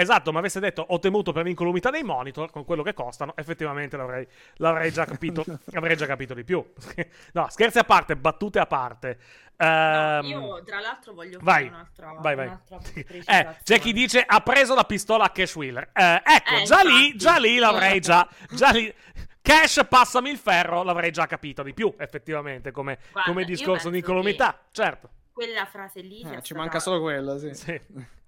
Esatto, 0.00 0.30
ma 0.30 0.38
avesse 0.38 0.60
detto 0.60 0.84
ho 0.88 0.98
temuto 1.00 1.32
per 1.32 1.44
l'incolumità 1.44 1.90
dei 1.90 2.04
monitor 2.04 2.52
con 2.52 2.64
quello 2.64 2.84
che 2.84 2.94
costano, 2.94 3.32
effettivamente 3.34 3.96
l'avrei, 3.96 4.26
l'avrei 4.56 4.92
già 4.92 5.04
capito, 5.04 5.44
avrei 5.74 5.96
già 5.96 6.06
capito 6.06 6.34
di 6.34 6.44
più. 6.44 6.64
No, 7.32 7.46
scherzi 7.48 7.78
a 7.78 7.84
parte, 7.84 8.16
battute 8.16 8.58
a 8.58 8.66
parte. 8.66 9.18
No, 9.60 9.66
Ehm, 9.66 10.24
io 10.24 10.62
tra 10.64 10.80
l'altro 10.80 11.12
voglio 11.12 11.38
vai, 11.42 11.64
fare 11.68 11.74
un'altra, 11.74 12.12
vai, 12.20 12.34
vai. 12.34 12.46
un'altra 12.46 12.80
Eh, 13.74 13.78
chi 13.78 13.92
dice 13.92 14.22
ha 14.26 14.40
preso 14.40 14.74
la 14.74 14.84
pistola 14.84 15.24
a 15.24 15.30
Cash 15.30 15.54
Wheeler. 15.54 15.90
Eh, 15.92 16.22
ecco, 16.24 16.54
Eh, 16.56 16.62
già 16.62 16.82
lì, 16.82 17.14
già 17.16 17.36
lì 17.36 17.58
l'avrei 17.58 18.00
già, 18.00 18.26
già 18.50 18.70
lì. 18.70 18.92
Cash, 19.42 19.84
passami 19.88 20.30
il 20.30 20.38
ferro, 20.38 20.82
l'avrei 20.82 21.10
già 21.10 21.26
capito 21.26 21.62
di 21.62 21.74
più, 21.74 21.92
effettivamente, 21.98 22.70
come, 22.70 22.98
Guarda, 23.12 23.30
come 23.30 23.44
discorso 23.44 23.90
di 23.90 23.98
incolumità. 23.98 24.58
Certo. 24.70 25.08
Quella 25.32 25.64
frase 25.66 26.00
lì 26.00 26.20
Eh, 26.20 26.36
ci 26.40 26.40
stata- 26.54 26.54
manca 26.60 26.78
solo 26.80 27.00
quello, 27.00 27.38
sì. 27.38 27.54
Sì. 27.54 27.80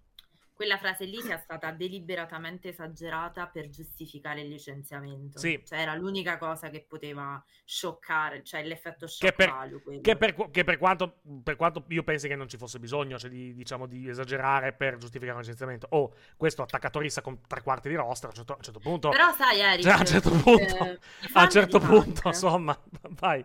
quella 0.63 0.79
frase 0.79 1.07
lì 1.07 1.21
sia 1.21 1.39
stata 1.39 1.73
deliberatamente 1.73 2.69
esagerata 2.69 3.49
per 3.49 3.69
giustificare 3.69 4.43
il 4.43 4.49
licenziamento. 4.49 5.41
Sì. 5.41 5.61
Cioè 5.67 5.81
era 5.81 5.97
l'unica 5.97 6.39
cosa 6.39 6.71
che 6.71 6.85
poteva 6.87 7.43
scioccare, 7.65 8.45
cioè 8.45 8.63
l'effetto 8.63 9.09
shock 9.09 9.29
Che 9.29 9.33
per- 9.33 9.51
value. 9.51 10.01
Che, 10.01 10.17
per, 10.17 10.51
che 10.53 10.63
per 10.63 10.79
quanto, 10.79 11.17
per 11.43 11.57
quanto 11.57 11.85
io 11.89 12.05
pensi 12.05 12.29
che 12.29 12.37
non 12.37 12.49
ci 12.49 12.59
fosse 12.59 12.79
bisogno 12.79 13.19
cioè, 13.19 13.29
di, 13.29 13.53
diciamo, 13.55 13.87
di 13.87 14.09
esagerare 14.09 14.73
per 14.73 14.99
giustificare 14.99 15.35
un 15.35 15.43
licenziamento. 15.43 15.89
O 15.91 16.15
questo 16.37 16.63
attaccatorista 16.63 17.23
con 17.23 17.41
tre 17.45 17.61
quarti 17.61 17.89
di 17.89 17.97
roster, 17.97 18.27
a 18.27 18.29
un 18.29 18.37
certo, 18.37 18.53
a 18.53 18.57
un 18.57 18.63
certo 18.63 18.79
punto. 18.79 19.09
Però 19.09 19.33
sai 19.35 19.59
Eric, 19.59 19.83
Cioè, 19.83 19.93
a 19.95 19.99
un 19.99 20.07
certo 20.07 20.31
punto, 20.31 20.85
eh, 20.85 20.99
a 21.33 21.43
un 21.43 21.51
certo 21.51 21.81
punto, 21.81 22.29
insomma, 22.29 22.81
vai. 23.19 23.45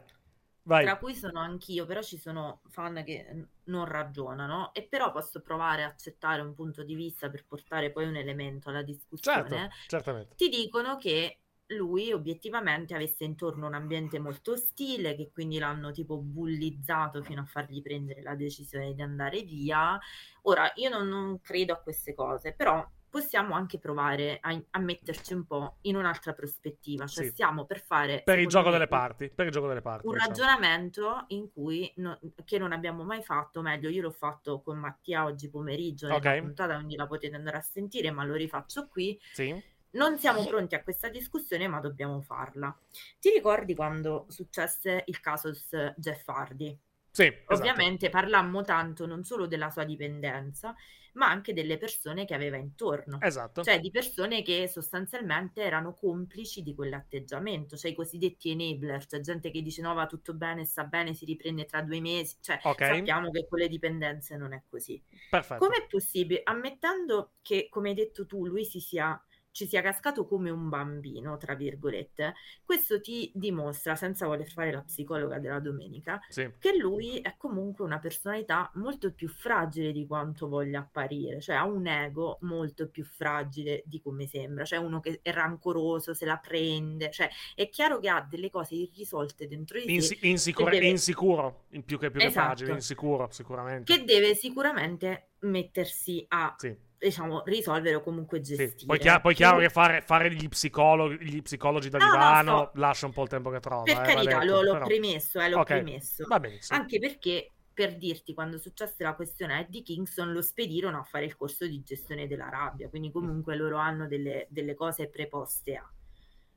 Vai. 0.67 0.83
tra 0.83 0.97
cui 0.97 1.15
sono 1.15 1.39
anch'io, 1.39 1.85
però 1.85 2.01
ci 2.01 2.17
sono 2.17 2.59
fan 2.67 3.01
che 3.05 3.47
non 3.63 3.85
ragionano 3.85 4.73
e 4.73 4.83
però 4.83 5.13
posso 5.13 5.41
provare 5.41 5.83
a 5.83 5.87
accettare 5.87 6.41
un 6.41 6.53
punto 6.53 6.83
di 6.83 6.93
vista 6.93 7.29
per 7.29 7.45
portare 7.45 7.89
poi 7.89 8.05
un 8.05 8.17
elemento 8.17 8.67
alla 8.67 8.81
discussione. 8.81 9.49
Certo, 9.49 9.75
certamente. 9.87 10.35
Ti 10.35 10.49
dicono 10.49 10.97
che 10.97 11.39
lui 11.67 12.11
obiettivamente 12.11 12.93
avesse 12.93 13.23
intorno 13.23 13.67
un 13.67 13.75
ambiente 13.75 14.19
molto 14.19 14.51
ostile, 14.51 15.15
che 15.15 15.31
quindi 15.31 15.57
l'hanno 15.57 15.91
tipo 15.91 16.17
bullizzato 16.17 17.23
fino 17.23 17.41
a 17.41 17.45
fargli 17.45 17.81
prendere 17.81 18.21
la 18.21 18.35
decisione 18.35 18.93
di 18.93 19.01
andare 19.01 19.43
via. 19.43 19.97
Ora, 20.43 20.69
io 20.75 20.89
non, 20.89 21.07
non 21.07 21.39
credo 21.39 21.71
a 21.71 21.79
queste 21.79 22.13
cose, 22.13 22.53
però 22.53 22.85
possiamo 23.17 23.55
anche 23.55 23.79
provare 23.79 24.37
a, 24.39 24.61
a 24.71 24.79
metterci 24.79 25.33
un 25.33 25.45
po' 25.45 25.77
in 25.81 25.95
un'altra 25.95 26.33
prospettiva, 26.33 27.07
cioè 27.07 27.23
Sì. 27.25 27.29
stiamo 27.31 27.65
per 27.65 27.79
fare 27.79 28.21
Per 28.23 28.37
il 28.37 28.47
gioco 28.47 28.69
delle 28.69 28.87
parti. 28.87 29.29
Per 29.29 29.45
il 29.47 29.51
gioco 29.51 29.67
delle 29.67 29.81
parti. 29.81 30.05
un 30.05 30.13
diciamo. 30.13 30.29
ragionamento 30.29 31.25
in 31.29 31.51
cui 31.51 31.91
no- 31.97 32.19
che 32.45 32.59
non 32.59 32.71
abbiamo 32.73 33.03
mai 33.03 33.23
fatto, 33.23 33.61
meglio 33.63 33.89
io 33.89 34.03
l'ho 34.03 34.11
fatto 34.11 34.61
con 34.61 34.77
Mattia 34.77 35.23
oggi 35.25 35.49
pomeriggio 35.49 36.07
nella 36.07 36.19
Ok. 36.19 36.39
puntata, 36.41 36.75
quindi 36.75 36.95
la 36.95 37.07
potete 37.07 37.35
andare 37.35 37.57
a 37.57 37.61
sentire, 37.61 38.11
ma 38.11 38.23
lo 38.23 38.35
rifaccio 38.35 38.87
qui. 38.87 39.19
Sì. 39.33 39.75
Non 39.89 40.19
siamo 40.19 40.45
pronti 40.45 40.75
a 40.75 40.83
questa 40.83 41.09
discussione, 41.09 41.67
ma 41.67 41.79
dobbiamo 41.79 42.21
farla. 42.21 42.77
Ti 43.19 43.29
ricordi 43.31 43.73
quando 43.73 44.25
successe 44.27 45.03
il 45.07 45.19
casus 45.19 45.69
Jeff 45.95 46.27
Hardy? 46.27 46.77
Sì, 47.17 47.23
esatto. 47.23 47.53
Ovviamente 47.55 48.09
parlammo 48.09 48.61
tanto 48.61 49.07
non 49.07 49.23
solo 49.23 49.47
della 49.47 49.71
sua 49.71 49.83
dipendenza, 49.85 50.75
ma 51.13 51.27
anche 51.27 51.51
delle 51.51 51.77
persone 51.79 52.25
che 52.25 52.35
aveva 52.35 52.57
intorno. 52.57 53.17
Esatto. 53.19 53.63
Cioè 53.63 53.79
di 53.79 53.89
persone 53.89 54.43
che 54.43 54.67
sostanzialmente 54.67 55.63
erano 55.63 55.95
complici 55.95 56.61
di 56.61 56.75
quell'atteggiamento, 56.75 57.75
cioè 57.75 57.89
i 57.89 57.95
cosiddetti 57.95 58.51
enabler, 58.51 59.07
cioè 59.07 59.19
gente 59.21 59.49
che 59.49 59.63
dice 59.63 59.81
no 59.81 59.95
va 59.95 60.05
tutto 60.05 60.35
bene, 60.35 60.63
sta 60.63 60.83
bene, 60.83 61.15
si 61.15 61.25
riprende 61.25 61.65
tra 61.65 61.81
due 61.81 61.99
mesi, 62.01 62.37
cioè 62.39 62.59
Ok. 62.61 62.83
sappiamo 62.85 63.31
che 63.31 63.47
con 63.47 63.57
le 63.57 63.67
dipendenze 63.67 64.37
non 64.37 64.53
è 64.53 64.61
così. 64.69 65.03
Perfetto. 65.27 65.65
Com'è 65.65 65.87
possibile, 65.89 66.41
ammettendo 66.43 67.33
che, 67.41 67.67
come 67.67 67.89
hai 67.89 67.95
detto 67.95 68.27
tu, 68.27 68.45
lui 68.45 68.63
si 68.63 68.79
sia, 68.79 69.19
ci 69.57 69.65
sia 69.67 69.81
cascato 69.81 70.27
come 70.27 70.51
un 70.51 70.69
bambino, 70.69 71.35
tra 71.37 71.55
virgolette, 71.55 72.35
questo 72.63 73.01
ti 73.01 73.31
dimostra, 73.33 73.95
senza 73.95 74.27
voler 74.27 74.47
fare 74.51 74.71
la 74.71 74.83
psicologa 74.83 75.39
della 75.39 75.59
domenica, 75.59 76.19
Sì. 76.29 76.47
che 76.59 76.77
lui 76.77 77.17
è 77.21 77.33
comunque 77.37 77.83
una 77.83 77.97
personalità 77.97 78.69
molto 78.75 79.11
più 79.13 79.27
fragile 79.27 79.91
di 79.91 80.05
quanto 80.05 80.47
voglia 80.47 80.81
apparire, 80.81 81.41
cioè 81.41 81.55
ha 81.55 81.65
un 81.65 81.87
ego 81.87 82.37
molto 82.41 82.87
più 82.87 83.03
fragile 83.03 83.81
di 83.87 83.99
come 83.99 84.27
sembra, 84.27 84.63
cioè 84.63 84.77
uno 84.77 84.99
che 84.99 85.21
è 85.23 85.31
rancoroso, 85.31 86.13
se 86.13 86.25
la 86.25 86.37
prende, 86.37 87.09
cioè 87.09 87.27
è 87.55 87.67
chiaro 87.69 87.97
che 87.97 88.09
ha 88.09 88.21
delle 88.29 88.51
cose 88.51 88.75
irrisolte 88.75 89.47
dentro 89.47 89.79
di 89.79 89.85
sé 89.85 89.91
Insi- 89.91 90.19
insicuro, 90.29 90.65
che 90.69 90.75
deve- 90.75 90.87
insicuro, 90.89 91.63
in 91.69 91.83
più 91.83 91.97
che 91.97 92.11
più 92.11 92.19
che 92.19 92.27
Esatto. 92.27 92.45
fragile, 92.45 92.73
insicuro, 92.73 93.27
sicuramente. 93.31 93.91
che 93.91 94.03
deve 94.03 94.35
sicuramente 94.35 95.26
mettersi 95.41 96.25
a 96.29 96.55
Sì. 96.57 96.75
diciamo 96.97 97.43
risolvere 97.45 97.95
o 97.95 98.01
comunque 98.01 98.43
Sì, 98.43 98.55
gestire. 98.55 98.85
Poi, 98.85 98.99
chiaro, 98.99 99.21
poi 99.21 99.35
chiaro 99.35 99.57
che 99.59 99.69
fare, 99.69 100.01
fare 100.01 100.31
gli, 100.33 100.47
psicologi, 100.47 101.23
gli 101.23 101.41
psicologi 101.41 101.89
da 101.89 101.97
No, 101.99 102.05
no, 102.05 102.11
divano 102.11 102.57
sto- 102.69 102.79
lascia 102.79 103.05
un 103.05 103.13
po' 103.13 103.23
il 103.23 103.29
tempo 103.29 103.49
che 103.49 103.59
trova. 103.59 103.83
Per 103.83 103.93
eh, 103.97 104.01
carità, 104.13 104.39
detto, 104.39 104.45
lo- 104.45 104.61
l'ho 104.63 104.71
però- 104.73 104.85
premesso, 104.85 105.39
eh, 105.39 105.49
l'ho 105.49 105.59
Ok, 105.59 105.65
premesso. 105.65 106.25
Anche 106.69 106.99
perché, 106.99 107.51
per 107.73 107.95
dirti, 107.97 108.33
quando 108.33 108.57
successe 108.57 109.03
la 109.03 109.13
questione 109.13 109.59
Eddie 109.59 109.83
Kingston, 109.83 110.31
lo 110.33 110.41
spedirono 110.41 110.97
a 110.99 111.03
fare 111.03 111.25
il 111.25 111.35
corso 111.35 111.67
di 111.67 111.83
gestione 111.83 112.25
della 112.27 112.49
rabbia, 112.49 112.89
quindi 112.89 113.11
comunque 113.11 113.55
loro 113.55 113.77
hanno 113.77 114.07
delle, 114.07 114.47
delle 114.49 114.73
cose 114.73 115.07
preposte 115.09 115.75
a. 115.75 115.87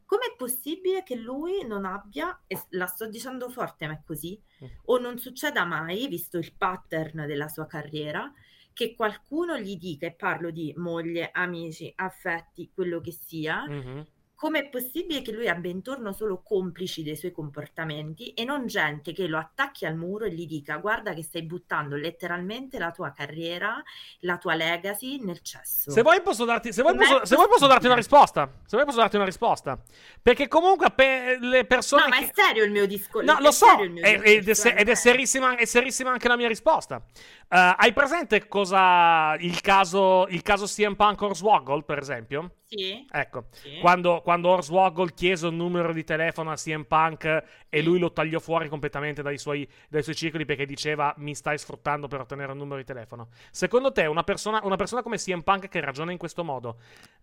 Com'è 0.07 0.35
possibile 0.37 1.03
che 1.05 1.15
lui 1.15 1.65
non 1.67 1.85
abbia, 1.85 2.41
e 2.47 2.59
la 2.71 2.87
sto 2.87 3.07
dicendo 3.07 3.49
forte, 3.51 3.87
ma 3.87 3.93
è 3.93 4.01
così, 4.05 4.41
Mm. 4.65 4.67
o 4.87 4.99
non 4.99 5.19
succeda 5.19 5.65
mai, 5.65 6.09
visto 6.09 6.37
il 6.39 6.53
pattern 6.57 7.27
della 7.27 7.47
sua 7.47 7.67
carriera, 7.67 8.33
che 8.81 8.95
qualcuno 8.95 9.59
gli 9.59 9.77
dica, 9.77 10.07
e 10.07 10.13
parlo 10.13 10.51
di 10.51 10.73
moglie, 10.75 11.29
amici, 11.35 11.93
affetti, 11.95 12.71
quello 12.73 12.99
che 13.03 13.13
sia, 13.13 13.71
Mhm. 14.41 14.53
Com'è 14.53 14.69
possibile 14.71 15.21
che 15.21 15.33
lui 15.33 15.49
abbia 15.49 15.71
intorno 15.71 16.13
solo 16.13 16.41
complici 16.43 17.03
dei 17.03 17.15
suoi 17.17 17.31
comportamenti 17.31 18.33
e 18.33 18.45
non 18.45 18.67
gente 18.67 19.13
che 19.13 19.27
lo 19.27 19.37
attacchi 19.37 19.85
al 19.85 19.97
muro 19.97 20.25
e 20.25 20.33
gli 20.33 20.47
dica 20.47 20.77
guarda 20.79 21.13
che 21.13 21.23
stai 21.23 21.43
buttando 21.43 21.95
letteralmente 21.97 22.79
la 22.79 22.91
tua 22.91 23.13
carriera, 23.13 23.83
la 24.21 24.39
tua 24.39 24.55
legacy 24.55 25.23
nel 25.23 25.41
cesso. 25.43 25.91
Se 25.91 26.01
vuoi 26.03 26.23
posso 26.23 26.45
darti, 26.47 26.73
se 26.73 26.81
vuoi 26.83 26.97
posso, 26.97 27.27
se 27.27 27.35
vuoi 27.37 27.49
posso 27.49 27.67
darti 27.67 27.87
una 27.87 27.95
risposta. 27.97 28.51
Se 28.65 28.77
vuoi 28.77 28.85
posso 28.87 28.99
darti 28.99 29.17
una 29.17 29.25
risposta. 29.27 29.79
Perché 30.23 30.49
comunque 30.49 30.91
pe- 30.91 31.37
le 31.39 31.67
persone 31.67 32.03
No, 32.03 32.09
ma 32.09 32.19
che- 32.19 32.25
è 32.27 32.31
serio 32.33 32.65
il 32.65 32.71
mio 32.71 32.87
discorso. 32.87 33.31
No, 33.31 33.39
è 33.39 33.43
lo 33.43 33.51
so, 33.51 33.77
mio 33.77 34.03
e- 34.03 34.11
ed, 34.13 34.23
è, 34.23 34.39
discorso, 34.39 34.63
se- 34.63 34.75
ed 34.75 34.89
è 34.89 34.93
eh. 34.93 34.97
serissima, 34.97 35.57
è 35.57 35.65
serissima 35.67 36.11
anche 36.13 36.29
la 36.29 36.37
mia 36.37 36.49
risposta. 36.49 37.03
Eh, 37.53 37.75
hai 37.77 37.93
presente 37.93 38.49
cosa 38.49 39.35
il 39.39 39.61
caso, 39.61 40.27
il 40.29 40.41
caso 40.43 40.65
CM 40.67 40.95
Punk 40.95 41.21
Hornswoggle, 41.21 41.83
per 41.83 41.99
esempio? 41.99 42.55
Sì, 42.71 43.05
Ecco, 43.11 43.47
sì. 43.51 43.79
quando, 43.81 44.23
quando 44.31 44.51
Hornswoggle 44.51 45.13
chiese 45.13 45.49
un 45.49 45.57
numero 45.57 45.93
di 45.93 46.05
telefono 46.05 46.53
a 46.53 46.55
CM 46.55 46.85
Punk 46.85 47.43
e 47.69 47.83
lui 47.83 47.99
lo 47.99 48.13
tagliò 48.13 48.39
fuori 48.39 48.69
completamente 48.69 49.23
dai 49.23 49.39
suoi, 49.39 49.69
dai 49.89 50.05
suoi 50.05 50.15
circoli 50.15 50.45
perché 50.45 50.67
diceva 50.67 51.13
mi 51.17 51.35
stai 51.35 51.59
sfruttando 51.59 52.07
per 52.07 52.21
ottenere 52.21 52.53
un 52.53 52.59
numero 52.59 52.79
di 52.79 52.85
telefono. 52.85 53.31
Secondo 53.51 53.91
te 53.91 54.07
una 54.07 54.23
persona, 54.23 54.61
una 54.63 54.77
persona 54.77 55.03
come 55.03 55.17
CM 55.17 55.41
Punk 55.41 55.67
che 55.67 55.81
ragiona 55.81 56.13
in 56.13 56.19
questo 56.19 56.45
modo 56.45 56.79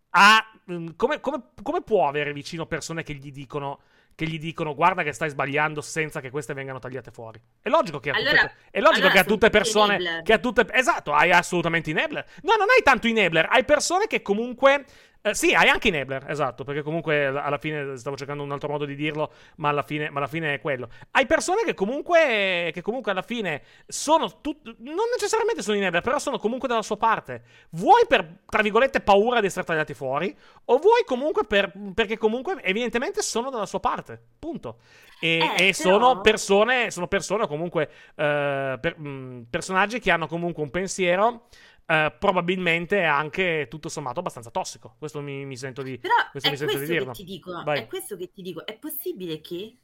ha, 0.09 0.51
mm, 0.69 0.87
come, 0.97 1.21
come- 1.21 1.43
come 1.63 1.81
può 1.81 2.09
avere 2.09 2.33
vicino 2.33 2.65
persone 2.65 3.03
che 3.03 3.13
gli 3.13 3.31
dicono 3.31 3.79
che 4.17 4.25
gli 4.25 4.39
dicono 4.39 4.73
guarda 4.73 5.03
che 5.03 5.11
stai 5.11 5.29
sbagliando 5.29 5.79
senza 5.79 6.19
che 6.21 6.31
queste 6.31 6.55
vengano 6.55 6.79
tagliate 6.79 7.11
fuori. 7.11 7.39
È 7.61 7.69
logico 7.69 7.99
che 7.99 8.09
a 8.09 8.13
tutte, 8.15 8.29
Allora- 8.29 8.51
è 8.71 8.79
logico 8.79 9.05
allora 9.05 9.13
che 9.13 9.19
a 9.19 9.23
tutte 9.23 9.49
persone 9.51 10.21
che 10.23 10.33
a 10.33 10.39
tutte 10.39 10.65
esatto, 10.71 11.13
hai 11.13 11.29
assolutamente 11.31 11.91
enabler. 11.91 12.25
No, 12.41 12.55
non 12.57 12.65
hai 12.75 12.81
tanto 12.81 13.05
enabler, 13.05 13.45
hai 13.47 13.63
persone 13.63 14.07
che 14.07 14.23
comunque 14.23 14.85
eh, 15.21 15.33
sì, 15.33 15.53
hai 15.53 15.67
anche 15.67 15.89
enabler, 15.89 16.25
esatto, 16.29 16.63
perché 16.63 16.81
comunque 16.81 17.25
alla 17.25 17.57
fine 17.57 17.97
stavo 17.97 18.15
cercando 18.15 18.43
un 18.43 18.51
altro 18.51 18.69
modo 18.69 18.85
di 18.85 18.95
dirlo, 18.95 19.31
ma 19.57 19.69
alla 19.69 19.83
fine, 19.83 20.09
ma 20.09 20.19
alla 20.19 20.27
fine 20.27 20.53
è 20.53 20.59
quello. 20.61 20.89
Hai 21.11 21.25
persone 21.25 21.63
che 21.65 21.73
comunque, 21.73 22.71
che 22.73 22.81
comunque 22.81 23.11
alla 23.11 23.21
fine 23.21 23.61
sono 23.87 24.39
tut- 24.41 24.75
non 24.79 25.05
necessariamente 25.11 25.61
sono 25.61 25.77
enabler, 25.77 26.01
però 26.01 26.19
sono 26.19 26.37
comunque 26.37 26.67
dalla 26.67 26.81
sua 26.81 26.97
parte. 26.97 27.41
Vuoi 27.71 28.05
per, 28.07 28.39
tra 28.45 28.61
virgolette, 28.61 29.01
paura 29.01 29.39
di 29.41 29.47
essere 29.47 29.65
tagliati 29.65 29.93
fuori, 29.93 30.35
o 30.65 30.77
vuoi 30.77 31.03
comunque 31.05 31.45
per, 31.45 31.71
perché 31.93 32.17
comunque 32.17 32.61
evidentemente 32.63 33.21
sono 33.21 33.49
dalla 33.49 33.65
sua 33.65 33.79
parte, 33.79 34.21
punto. 34.39 34.79
E, 35.19 35.39
Eh, 35.57 35.67
e 35.69 35.73
sono 35.73 36.21
persone, 36.21 36.91
sono 36.91 37.07
persone 37.07 37.43
o 37.43 37.47
comunque 37.47 37.89
eh, 38.15 38.77
per- 38.79 38.99
mh, 38.99 39.47
personaggi 39.49 39.99
che 39.99 40.11
hanno 40.11 40.27
comunque 40.27 40.61
un 40.63 40.69
pensiero 40.69 41.47
eh, 41.87 42.13
probabilmente 42.19 43.03
anche 43.03 43.67
tutto 43.69 43.87
sommato 43.87 44.19
abbastanza 44.19 44.51
tossico. 44.51 44.95
Questo 44.99 45.21
mi, 45.21 45.45
mi 45.45 45.55
sento 45.55 45.81
di. 45.81 45.97
Però 45.97 46.13
questo 46.31 46.49
è 46.49 46.51
mi 46.51 46.57
sento 46.57 46.73
di 46.73 46.77
questo 46.79 46.93
che 46.93 46.99
dirlo. 46.99 47.13
ti 47.13 47.23
dico, 47.23 47.63
Vai. 47.63 47.79
è 47.79 47.87
questo 47.87 48.17
che 48.17 48.31
ti 48.31 48.41
dico, 48.41 48.65
è 48.65 48.77
possibile 48.77 49.39
che 49.39 49.77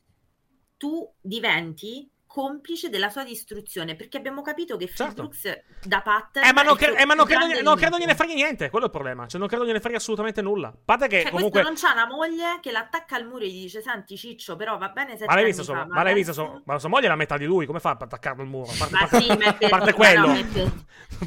tu 0.76 1.10
diventi 1.22 2.12
complice 2.34 2.90
della 2.90 3.10
sua 3.12 3.24
distruzione 3.24 3.94
perché 3.96 4.18
abbiamo 4.18 4.42
capito 4.42 4.76
che 4.76 4.88
Certo. 4.92 5.14
Brooks 5.22 5.62
da 5.84 6.02
pattern 6.02 6.48
Eh, 6.48 6.52
ma 6.52 6.64
non, 6.64 6.74
è 6.74 6.78
cre- 6.80 6.98
eh, 6.98 7.06
ma 7.06 7.14
non 7.14 7.28
credo, 7.28 7.62
non 7.62 7.76
credo 7.78 8.00
gliene 8.00 8.16
frega 8.16 8.34
niente. 8.34 8.72
Quello 8.72 8.86
è 8.86 8.88
il 8.88 8.94
problema. 8.94 9.28
Cioè, 9.28 9.40
non 9.40 9.48
credo 9.48 9.64
gliene 9.68 9.80
frega 9.80 9.98
assolutamente 9.98 10.42
nulla. 10.42 10.74
Parte 10.84 11.08
che 11.08 11.22
Cioè, 11.22 11.30
comunque. 11.32 11.62
non 11.62 11.76
c'ha 11.76 11.92
una 11.92 12.08
moglie 12.08 12.58
che 12.60 12.72
l'attacca 12.72 13.18
al 13.18 13.28
muro 13.28 13.44
e 13.44 13.50
gli 13.50 13.62
dice 13.62 13.82
senti 13.84 14.18
Ciccio 14.18 14.56
però 14.56 14.80
va 14.80 14.90
bene 14.90 15.12
sette 15.12 15.26
Ma 15.28 15.36
l'hai 15.36 15.46
vista 15.46 15.62
fa, 15.62 15.72
sua, 15.74 15.86
ma 15.86 16.02
l'hai 16.02 16.14
adesso- 16.14 16.34
sua, 16.34 16.62
ma 16.66 16.80
sua 16.80 16.90
moglie 16.90 17.06
è 17.06 17.10
la 17.10 17.16
metà 17.16 17.38
di 17.38 17.46
lui, 17.46 17.68
come 17.68 17.80
fa 17.80 17.92
ad 17.92 18.02
attaccarlo 18.02 18.42
al 18.42 18.48
muro? 18.48 18.72
A 18.72 18.76
parte, 18.80 18.96
Ma 19.16 19.20
sì, 19.22 19.28
ma 19.28 19.46
è 19.46 19.54
per, 19.58 19.70
parte 19.70 19.92
ma 19.92 19.96
quello. 19.96 20.26
no, 20.26 20.34
ma 20.34 20.40
è 20.40 20.46
per- 20.46 20.72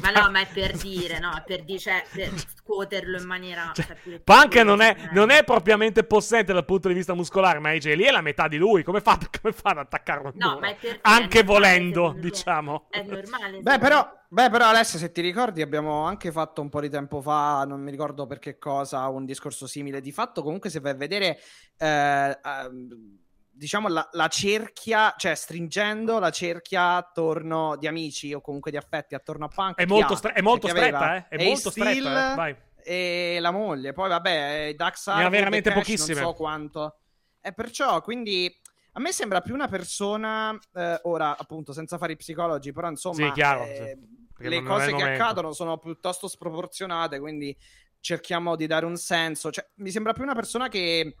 ma 0.01 0.09
no, 0.11 0.29
ma 0.31 0.39
è 0.41 0.47
per 0.53 0.75
dire, 0.75 1.19
no, 1.19 1.33
è 1.37 1.43
per, 1.45 1.63
dire, 1.63 1.79
cioè, 1.79 2.03
per 2.11 2.29
scuoterlo 2.37 3.17
in 3.17 3.25
maniera... 3.25 3.71
Cioè, 3.73 3.85
cioè, 4.03 4.19
Punk 4.19 4.55
non 4.57 4.81
è, 4.81 4.95
non 5.13 5.29
è 5.29 5.43
propriamente 5.45 6.03
possente 6.03 6.51
dal 6.51 6.65
punto 6.65 6.89
di 6.89 6.93
vista 6.93 7.13
muscolare, 7.13 7.59
ma 7.59 7.69
AJ 7.69 7.95
lì 7.95 8.03
è 8.03 8.11
la 8.11 8.21
metà 8.21 8.47
di 8.49 8.57
lui. 8.57 8.83
Come 8.83 8.99
fa, 8.99 9.17
come 9.41 9.53
fa 9.53 9.69
ad 9.69 9.77
attaccarlo 9.77 10.27
al 10.27 10.33
No, 10.35 10.47
muro? 10.49 10.59
ma 10.59 10.67
è 10.67 10.75
per 10.75 10.96
Anche 11.01 11.43
normale, 11.43 11.43
volendo, 11.43 12.15
diciamo. 12.17 12.87
È 12.89 13.01
normale. 13.01 13.59
Beh 13.61 13.77
però, 13.77 14.09
beh, 14.27 14.49
però, 14.49 14.65
Alessia, 14.67 14.99
se 14.99 15.11
ti 15.11 15.21
ricordi, 15.21 15.61
abbiamo 15.61 16.03
anche 16.03 16.31
fatto 16.31 16.61
un 16.61 16.69
po' 16.69 16.81
di 16.81 16.89
tempo 16.89 17.21
fa, 17.21 17.63
non 17.65 17.81
mi 17.81 17.91
ricordo 17.91 18.25
per 18.27 18.39
che 18.39 18.57
cosa, 18.57 19.07
un 19.07 19.25
discorso 19.25 19.67
simile. 19.67 20.01
Di 20.01 20.11
fatto, 20.11 20.43
comunque, 20.43 20.69
se 20.69 20.79
vai 20.79 20.91
a 20.91 20.95
vedere, 20.95 21.39
eh, 21.77 22.39
ehm, 22.43 23.17
diciamo, 23.51 23.87
la, 23.87 24.07
la 24.11 24.27
cerchia, 24.27 25.13
cioè 25.17 25.35
stringendo 25.35 26.19
la 26.19 26.29
cerchia 26.29 26.95
attorno 26.95 27.75
di 27.77 27.87
amici 27.87 28.33
o 28.33 28.41
comunque 28.41 28.71
di 28.71 28.77
affetti 28.77 29.15
attorno 29.15 29.45
a 29.45 29.49
Punk. 29.49 29.77
È 29.77 29.85
molto, 29.85 30.15
stre- 30.15 30.33
è 30.33 30.41
molto 30.41 30.67
Cioè, 30.67 30.77
stretta, 30.77 30.97
aveva 30.97 31.27
eh? 31.27 31.27
È 31.37 31.43
molto 31.43 31.69
Steel 31.69 31.87
stretta, 31.87 32.31
eh? 32.31 32.35
Vai. 32.35 32.55
E 32.83 33.37
la 33.39 33.51
moglie. 33.51 33.93
Poi, 33.93 34.09
vabbè, 34.09 34.73
Dax 34.75 35.07
Ne 35.07 35.25
ha 35.25 35.29
veramente 35.29 35.69
Cash, 35.69 35.79
pochissime. 35.79 36.21
Non 36.21 36.29
so 36.29 36.35
quanto. 36.35 36.99
E 37.41 37.53
perciò, 37.53 38.01
quindi... 38.01 38.61
A 38.97 38.99
me 38.99 39.11
sembra 39.11 39.41
più 39.41 39.53
una 39.53 39.67
persona, 39.67 40.57
eh, 40.73 40.99
ora 41.03 41.37
appunto 41.37 41.71
senza 41.71 41.99
fare 41.99 42.13
i 42.13 42.15
psicologi, 42.15 42.71
però 42.71 42.89
insomma 42.89 43.27
Sì, 43.27 43.31
chiaro, 43.31 43.61
eh, 43.63 43.95
sì. 44.35 44.47
Le 44.49 44.63
cose 44.63 44.87
che 44.87 44.91
momento. 44.93 45.23
accadono 45.23 45.51
sono 45.53 45.77
piuttosto 45.77 46.27
sproporzionate, 46.27 47.19
quindi 47.19 47.55
cerchiamo 47.99 48.55
di 48.55 48.65
dare 48.65 48.85
un 48.87 48.95
senso. 48.97 49.51
Cioè, 49.51 49.67
mi 49.75 49.91
sembra 49.91 50.13
più 50.13 50.23
una 50.23 50.33
persona 50.33 50.67
che 50.67 50.99
eh, 50.99 51.13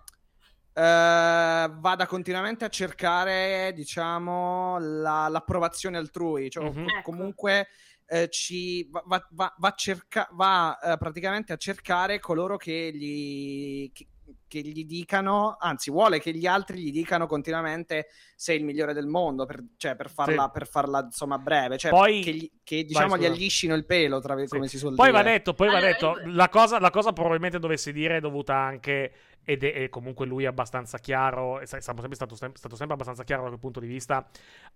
vada 0.73 2.05
continuamente 2.07 2.65
a 2.65 2.69
cercare, 2.69 3.71
diciamo, 3.75 4.77
la- 4.79 5.27
l'approvazione 5.27 5.97
altrui, 5.97 6.49
cioè 6.49 6.63
Mhm. 6.69 6.87
Ecco. 6.87 7.01
comunque 7.03 7.67
eh, 8.09 8.29
ci 8.29 8.87
va, 8.89 9.03
va- 9.05 9.27
va- 9.31 9.53
va 9.57 9.67
a 9.67 9.73
cerca- 9.75 10.29
va, 10.31 10.79
eh, 10.79 10.97
praticamente 10.97 11.51
a 11.53 11.57
cercare 11.57 12.19
coloro 12.19 12.55
che 12.57 12.91
gli, 12.93 13.91
che, 13.91 14.07
che 14.47 14.59
gli 14.61 14.85
dicano, 14.85 15.55
anzi, 15.59 15.91
vuole 15.91 16.19
che 16.19 16.31
gli 16.33 16.45
altri 16.45 16.79
gli 16.81 16.91
dicano 16.91 17.27
continuamente 17.27 18.07
sei 18.35 18.57
il 18.57 18.63
migliore 18.65 18.93
del 18.93 19.07
mondo, 19.07 19.45
per, 19.45 19.63
cioè, 19.77 19.95
per, 19.95 20.09
farla, 20.09 20.43
Sì. 20.45 20.49
per 20.53 20.67
farla 20.67 20.99
insomma 21.03 21.37
breve, 21.37 21.77
cioè 21.77 21.91
Poi- 21.91 22.21
che, 22.21 22.31
gli- 22.33 22.51
che, 22.63 22.83
diciamo 22.83 23.09
Vai, 23.15 23.19
gli 23.21 23.25
alliscino 23.25 23.73
il 23.75 23.85
pelo, 23.85 24.19
tra, 24.19 24.37
Sì. 24.39 24.47
come 24.47 24.67
si 24.67 24.77
suol 24.77 24.95
Poi 24.95 25.09
dire. 25.11 25.23
va 25.23 25.29
detto, 25.29 25.53
poi 25.53 25.69
va 25.69 25.79
detto, 25.79 26.19
io- 26.19 26.33
la 26.33 26.49
cosa, 26.49 26.79
la 26.79 26.89
cosa 26.91 27.13
probabilmente 27.13 27.59
dovessi 27.59 27.91
dire 27.91 28.17
è 28.17 28.19
dovuta 28.19 28.55
anche, 28.55 29.11
ed 29.43 29.63
è, 29.63 29.83
e 29.83 29.89
comunque 29.89 30.25
lui 30.25 30.43
è 30.43 30.47
abbastanza 30.47 30.97
chiaro, 30.99 31.59
è 31.59 31.65
sempre 31.65 32.13
stato, 32.15 32.35
stato 32.35 32.75
sempre 32.75 32.93
abbastanza 32.93 33.23
chiaro 33.23 33.43
da 33.43 33.47
quel 33.47 33.59
punto 33.59 33.79
di 33.79 33.87
vista, 33.87 34.27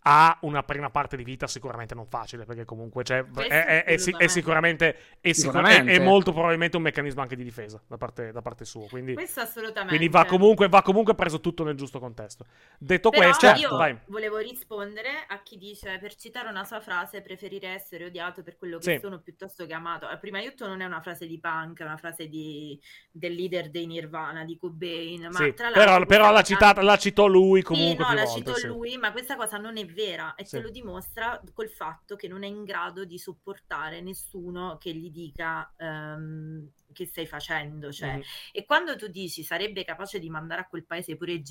ha 0.04 0.38
una 0.42 0.64
prima 0.64 0.90
parte 0.90 1.18
di 1.18 1.24
vita 1.26 1.46
sicuramente 1.46 1.94
non 1.94 2.08
facile, 2.08 2.46
perché 2.46 2.64
comunque 2.66 3.04
cioè, 3.04 3.24
è, 3.26 3.48
è- 3.66 3.84
è 3.84 3.94
è 3.94 4.28
sicuramente, 4.28 4.96
è, 5.20 5.34
sicur- 5.34 5.56
Sicuramente. 5.58 5.92
è- 5.92 5.96
è 5.96 6.00
molto 6.00 6.32
probabilmente 6.32 6.78
un 6.78 6.84
meccanismo 6.84 7.22
anche 7.22 7.36
di 7.36 7.44
difesa 7.44 7.82
da 7.86 7.98
parte, 7.98 8.32
da 8.32 8.42
parte 8.42 8.64
sua, 8.66 8.88
quindi, 8.88 9.14
Questo 9.14 9.46
assolutamente. 9.62 9.96
quindi 9.98 10.10
va, 10.10 10.26
comunque, 10.26 10.68
va 10.70 10.82
comunque 10.82 11.16
preso 11.16 11.40
tutto 11.40 11.64
nel 11.64 11.76
giusto 11.76 12.00
contesto. 12.00 12.46
Detto 12.78 13.10
Però 13.10 13.24
questo, 13.24 13.46
Certo. 13.48 13.62
io 13.62 13.76
vai. 13.78 13.98
volevo 14.08 14.38
rispondere 14.38 15.10
a 15.28 15.42
chi 15.42 15.58
dice, 15.58 15.98
per 16.00 16.16
citare 16.16 16.50
una 16.50 16.64
sua 16.64 16.80
frase, 16.80 17.22
preferire 17.22 17.70
essere 17.70 18.06
odiato 18.06 18.44
per 18.44 18.58
quello 18.58 18.78
che 18.78 18.94
Sì. 18.96 19.00
sono 19.02 19.20
piuttosto 19.20 19.66
che 19.66 19.74
amato. 19.74 20.10
Eh, 20.10 20.18
Prima 20.18 20.40
di 20.40 20.48
tutto 20.50 20.68
non 20.68 20.82
è 20.82 20.86
una 20.86 21.02
frase 21.02 21.26
di 21.28 21.40
punk, 21.40 21.80
è 21.80 21.84
una 21.84 21.98
frase 21.98 22.28
di- 22.28 22.80
del 23.12 23.34
leader 23.34 23.70
dei 23.70 23.86
Nirvana, 23.88 24.44
di 24.46 24.58
Cobain. 24.58 25.28
Ma 25.32 25.40
Sì, 25.40 25.54
tra 25.54 25.72
però, 25.72 26.06
però 26.06 26.30
cosa- 26.30 26.44
citata, 26.44 26.82
l'ha 26.82 26.98
citò 26.98 27.26
lui 27.28 27.60
Sì, 27.60 27.66
comunque 27.66 28.04
no, 28.04 28.10
più 28.10 28.16
la 28.18 28.24
volte. 28.26 28.40
citò 28.40 28.54
sì. 28.56 28.68
lui, 28.68 28.98
ma 28.98 29.12
questa 29.12 29.36
cosa 29.36 29.58
non 29.58 29.78
è 29.78 29.86
vera 29.86 30.36
e 30.36 30.46
Sì. 30.46 30.58
te 30.58 30.62
lo 30.62 30.70
dimostra 30.70 31.42
col 31.54 31.70
fatto 31.70 32.16
che 32.16 32.28
non 32.28 32.44
è 32.44 32.48
in 32.48 32.64
grado 32.64 33.06
di 33.06 33.18
sopportare 33.18 34.02
nessuno 34.02 34.78
che 34.80 34.94
gli 34.94 35.10
dica 35.12 35.72
ehm, 35.78 36.70
che 36.94 37.06
stai 37.06 37.26
facendo. 37.26 37.92
Cioè. 37.92 38.16
Mhm. 38.16 38.22
E 38.52 38.66
quando 38.66 38.96
tu 38.96 39.08
dici 39.08 39.44
sarebbe 39.44 39.84
capace 39.84 40.20
di 40.20 40.30
mandare 40.30 40.62
a 40.62 40.68
quel 40.68 40.86
paese 40.86 41.16
pure 41.18 41.42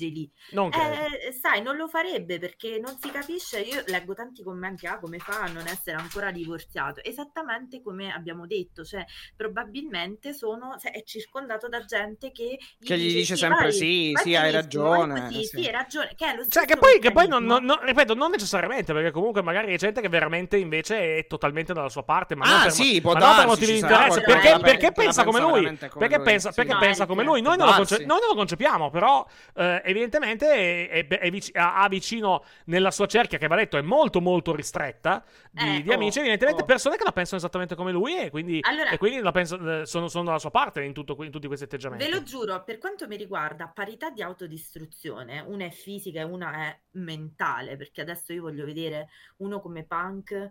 Non 0.51 0.69
credo. 0.69 1.15
eh, 1.15 1.31
sai, 1.31 1.61
non 1.61 1.75
lo 1.75 1.87
farebbe 1.87 2.39
perché 2.39 2.79
non 2.79 2.97
si 2.99 3.09
capisce. 3.11 3.59
Io 3.61 3.83
leggo 3.87 4.13
tanti 4.13 4.43
commenti: 4.43 4.85
ah, 4.87 4.99
come 4.99 5.17
fa 5.19 5.41
a 5.43 5.47
non 5.47 5.67
essere 5.67 5.97
ancora 5.97 6.31
divorziato? 6.31 7.03
Esattamente 7.03 7.81
come 7.81 8.11
abbiamo 8.11 8.45
detto, 8.47 8.83
cioè, 8.83 9.05
probabilmente 9.35 10.33
sono, 10.33 10.77
cioè, 10.79 10.91
è 10.91 11.03
circondato 11.03 11.67
da 11.67 11.83
gente 11.85 12.31
che 12.31 12.57
Che 12.79 12.97
gli 12.97 13.13
dice 13.13 13.35
sempre 13.35 13.63
vai, 13.65 13.73
sì, 13.73 14.11
vai 14.11 14.23
sì, 14.23 14.35
hai 14.35 14.51
ragione, 14.51 15.21
così, 15.21 15.43
sì. 15.43 15.57
sì, 15.57 15.65
hai 15.65 15.71
ragione. 15.71 16.13
Che 16.15 16.25
è 16.31 16.35
lo 16.35 16.47
Cioè, 16.47 16.65
che 16.65 16.77
poi, 16.77 16.99
che 16.99 17.11
poi 17.11 17.27
non, 17.27 17.43
non- 17.43 17.63
non- 17.63 17.79
ripeto, 17.81 18.13
non 18.13 18.31
necessariamente, 18.31 18.93
perché 18.93 19.11
comunque 19.11 19.41
magari 19.41 19.73
è 19.73 19.77
gente 19.77 20.01
che 20.01 20.09
veramente 20.09 20.57
invece 20.57 21.17
è 21.17 21.27
totalmente 21.27 21.73
dalla 21.73 21.89
sua 21.89 22.03
parte, 22.03 22.35
ma 22.35 22.45
non 22.45 22.59
Ah, 22.59 22.63
per, 22.63 22.71
sì, 22.71 22.99
ma 23.03 23.11
non 23.11 23.19
per 23.19 23.21
darsi, 23.29 23.45
motivi 23.47 23.71
di 23.73 23.79
interesse, 23.79 24.21
perché, 24.21 24.59
perché 24.61 24.91
pensa 24.91 25.23
come 25.31 25.59
lui, 25.61 25.63
come 25.77 25.89
perché 25.97 26.15
lui, 26.17 26.25
pensa, 26.25 26.49
sì. 26.49 26.55
perché 26.55 26.73
No, 26.73 26.79
pensa 26.79 27.05
come 27.05 27.23
lui, 27.23 27.41
noi 27.41 27.57
non 27.57 27.73
conce- 27.73 28.05
noi 28.05 28.19
non 28.19 28.29
lo 28.29 28.35
concepiamo, 28.35 28.89
però 28.89 29.25
eh, 29.55 29.81
evidentemente 29.85 30.89
è, 30.89 31.07
è- 31.07 31.19
è 31.19 31.29
vic- 31.29 31.55
ha, 31.55 31.87
vicino 31.89 32.43
nella 32.65 32.91
sua 32.91 33.05
cerchia, 33.07 33.37
che 33.37 33.47
va 33.47 33.55
detto 33.55 33.77
è 33.77 33.81
molto 33.81 34.21
molto 34.21 34.55
ristretta, 34.55 35.23
di, 35.49 35.77
Eh, 35.77 35.81
di 35.83 35.89
oh, 35.89 35.93
amici, 35.93 36.19
evidentemente 36.19 36.61
oh. 36.63 36.65
persone 36.65 36.97
che 36.97 37.03
la 37.03 37.11
pensano 37.11 37.37
esattamente 37.37 37.75
come 37.75 37.91
lui 37.91 38.17
e 38.17 38.29
quindi, 38.29 38.59
Allora- 38.61 38.89
e 38.89 38.97
quindi 38.97 39.19
la 39.21 39.31
penso- 39.31 39.81
eh, 39.81 39.85
sono, 39.85 40.07
sono 40.07 40.23
dalla 40.25 40.39
sua 40.39 40.51
parte 40.51 40.81
in, 40.83 40.93
tutto- 40.93 41.15
in 41.23 41.31
tutti 41.31 41.47
questi 41.47 41.65
atteggiamenti. 41.65 42.03
Ve 42.05 42.11
lo 42.11 42.23
giuro, 42.23 42.63
per 42.63 42.77
quanto 42.77 43.07
mi 43.07 43.17
riguarda, 43.17 43.65
a 43.65 43.71
parità 43.73 44.09
di 44.09 44.21
autodistruzione, 44.21 45.39
una 45.45 45.65
è 45.65 45.69
fisica 45.71 46.21
e 46.21 46.23
una 46.23 46.53
è 46.67 46.79
mentale, 46.91 47.75
perché 47.77 48.01
adesso 48.01 48.33
io 48.33 48.41
voglio 48.41 48.65
vedere 48.65 49.09
uno 49.37 49.59
come 49.59 49.83
Punk, 49.83 50.49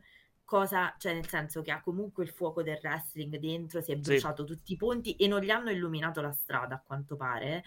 cosa, 0.51 0.97
cioè 0.99 1.15
nel 1.15 1.29
senso 1.29 1.63
che 1.63 1.71
ha 1.71 1.81
comunque 1.81 2.25
il 2.25 2.31
fuoco 2.31 2.65
del 2.65 2.81
wrestling 2.83 3.37
dentro, 3.37 3.81
si 3.81 3.93
è 3.93 3.97
bruciato 3.97 4.43
tutti 4.43 4.73
i 4.73 4.77
ponti 4.77 5.15
e 5.15 5.29
non 5.29 5.43
gli 5.43 5.51
hanno 5.51 5.71
illuminato 5.71 6.21
la 6.21 6.33
strada, 6.33 6.75
a 6.75 6.83
quanto 6.85 7.15
pare. 7.15 7.63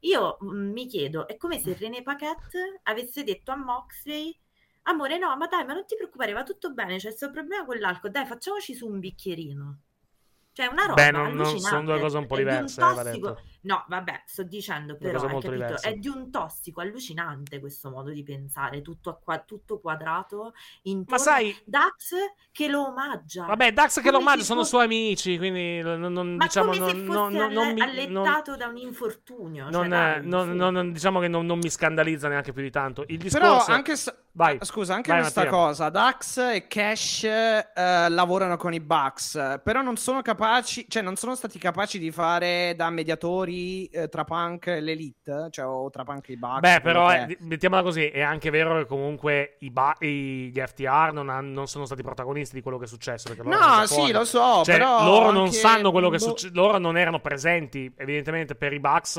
Io 0.00 0.38
mm, 0.42 0.72
mi 0.72 0.86
chiedo, 0.86 1.28
è 1.28 1.36
come 1.36 1.58
se 1.58 1.76
René 1.78 2.02
Paquette 2.02 2.80
avesse 2.84 3.22
detto 3.22 3.50
a 3.50 3.56
Moxley 3.56 4.34
Amore, 4.84 5.18
no, 5.18 5.36
ma 5.36 5.46
dai, 5.46 5.66
ma 5.66 5.74
non 5.74 5.84
ti 5.84 5.94
preoccupare, 5.94 6.32
va 6.32 6.42
tutto 6.42 6.72
bene, 6.72 6.96
c'è 6.96 7.08
questo 7.08 7.30
problema 7.30 7.66
con 7.66 7.76
l'alcol, 7.76 8.10
dai, 8.10 8.24
facciamoci 8.24 8.74
su 8.74 8.88
un 8.88 8.98
bicchierino. 8.98 9.80
Cioè, 10.54 10.66
una 10.66 10.82
roba 10.84 10.94
Beh, 10.94 11.10
non- 11.12 11.32
non- 11.34 11.58
sono 11.58 11.82
due 11.82 11.98
cose 11.98 12.18
un 12.18 12.26
po' 12.26 12.36
diverse, 12.36 12.80
eh, 12.80 12.84
va 12.84 13.02
tossico-. 13.02 13.40
No, 13.62 13.84
vabbè, 13.88 14.22
sto 14.26 14.42
dicendo 14.42 14.96
però, 14.96 15.12
cose 15.12 15.24
hai 15.26 15.32
molto 15.32 15.46
capito? 15.48 15.64
diverse. 15.66 15.88
È 15.88 15.94
di 15.94 16.08
un 16.08 16.30
tossico 16.30 16.80
allucinante 16.80 17.58
questo 17.60 17.90
modo 17.90 18.10
di 18.10 18.22
pensare, 18.22 18.82
tutto, 18.82 19.20
qua- 19.24 19.38
tutto 19.38 19.78
quadrato, 19.80 20.52
intorno. 20.82 21.16
Ma 21.16 21.18
sai, 21.18 21.56
Dax 21.64 22.14
che 22.50 22.68
lo 22.68 22.86
omaggia. 22.88 23.46
Vabbè, 23.46 23.72
Dax 23.72 23.94
che 23.96 24.00
Come 24.02 24.12
lo 24.18 24.20
mangia 24.22 24.40
se 24.40 24.46
sono 24.46 24.58
fosse- 24.60 24.70
suoi 24.72 24.84
amici, 24.84 25.38
quindi 25.38 25.80
non, 25.80 26.00
non- 26.00 26.34
Ma 26.34 26.44
diciamo 26.44 26.72
come 26.72 26.76
se 26.76 26.92
non, 26.92 27.04
fosse 27.06 27.18
non- 27.18 27.32
non- 27.32 27.52
non 27.52 27.72
mi- 27.72 27.78
non- 27.80 27.88
allettato 27.88 28.56
da 28.56 28.66
un 28.66 28.76
infortunio. 28.76 29.64
non, 29.70 29.72
cioè, 29.72 29.88
dai, 29.88 30.16
eh, 30.16 30.20
non- 30.20 30.48
su. 30.48 30.54
non- 30.54 30.72
non- 30.74 30.92
diciamo 30.92 31.20
che 31.20 31.28
non, 31.28 31.46
non 31.46 31.58
mi 31.58 31.70
scandalizza 31.70 32.28
neanche 32.28 32.52
più 32.52 32.62
di 32.62 32.70
tanto. 32.70 33.04
Il 33.06 33.16
discorso 33.18 33.64
Però 33.64 33.64
anche 33.74 33.96
sta- 33.96 34.14
Vai. 34.32 34.58
scusa, 34.62 34.94
anche 34.94 35.10
Vai, 35.12 35.20
questa 35.20 35.44
Mattia. 35.44 35.56
cosa, 35.58 35.88
Dax 35.88 36.36
e 36.38 36.66
Cash 36.66 37.24
eh, 37.24 37.64
lavorano 38.08 38.56
con 38.56 38.74
i 38.74 38.80
Bucks, 38.80 39.60
però 39.62 39.80
non 39.82 39.96
sono 39.96 40.20
capaci, 40.20 40.40
cioè 40.88 41.02
non 41.02 41.16
sono 41.16 41.34
stati 41.34 41.58
capaci 41.58 41.98
di 41.98 42.10
fare 42.10 42.74
da 42.76 42.90
mediatori 42.90 43.86
eh, 43.86 44.08
tra 44.08 44.24
Punk 44.24 44.66
e 44.68 44.80
l'Elite, 44.80 45.48
cioè 45.50 45.66
o 45.66 45.88
tra 45.90 46.04
Punk 46.04 46.28
e 46.28 46.32
i 46.32 46.36
Bucks. 46.36 46.60
Beh, 46.60 46.80
però, 46.80 47.08
è. 47.08 47.36
mettiamola 47.40 47.82
così, 47.82 48.06
è 48.06 48.20
anche 48.20 48.50
vero 48.50 48.76
che 48.78 48.86
comunque 48.86 49.56
i 49.60 49.70
ba- 49.70 49.96
i- 50.00 50.50
gli 50.52 50.58
FTR 50.60 51.12
non, 51.12 51.28
han- 51.28 51.52
non 51.52 51.66
sono 51.68 51.84
stati 51.84 52.02
protagonisti 52.02 52.54
di 52.54 52.62
quello 52.62 52.78
che 52.78 52.84
è 52.84 52.88
successo. 52.88 53.34
No, 53.44 53.86
sì, 53.86 54.10
lo 54.12 54.24
so, 54.24 54.62
Cioè, 54.64 54.76
però 54.76 55.04
loro 55.04 55.30
non 55.30 55.50
sanno 55.52 55.90
quello 55.90 56.08
che 56.10 56.18
boh. 56.18 56.24
succede, 56.24 56.54
loro 56.54 56.78
non 56.78 56.96
erano 56.96 57.20
presenti, 57.20 57.92
evidentemente, 57.96 58.54
per 58.54 58.72
i 58.72 58.80
Bucks. 58.80 59.16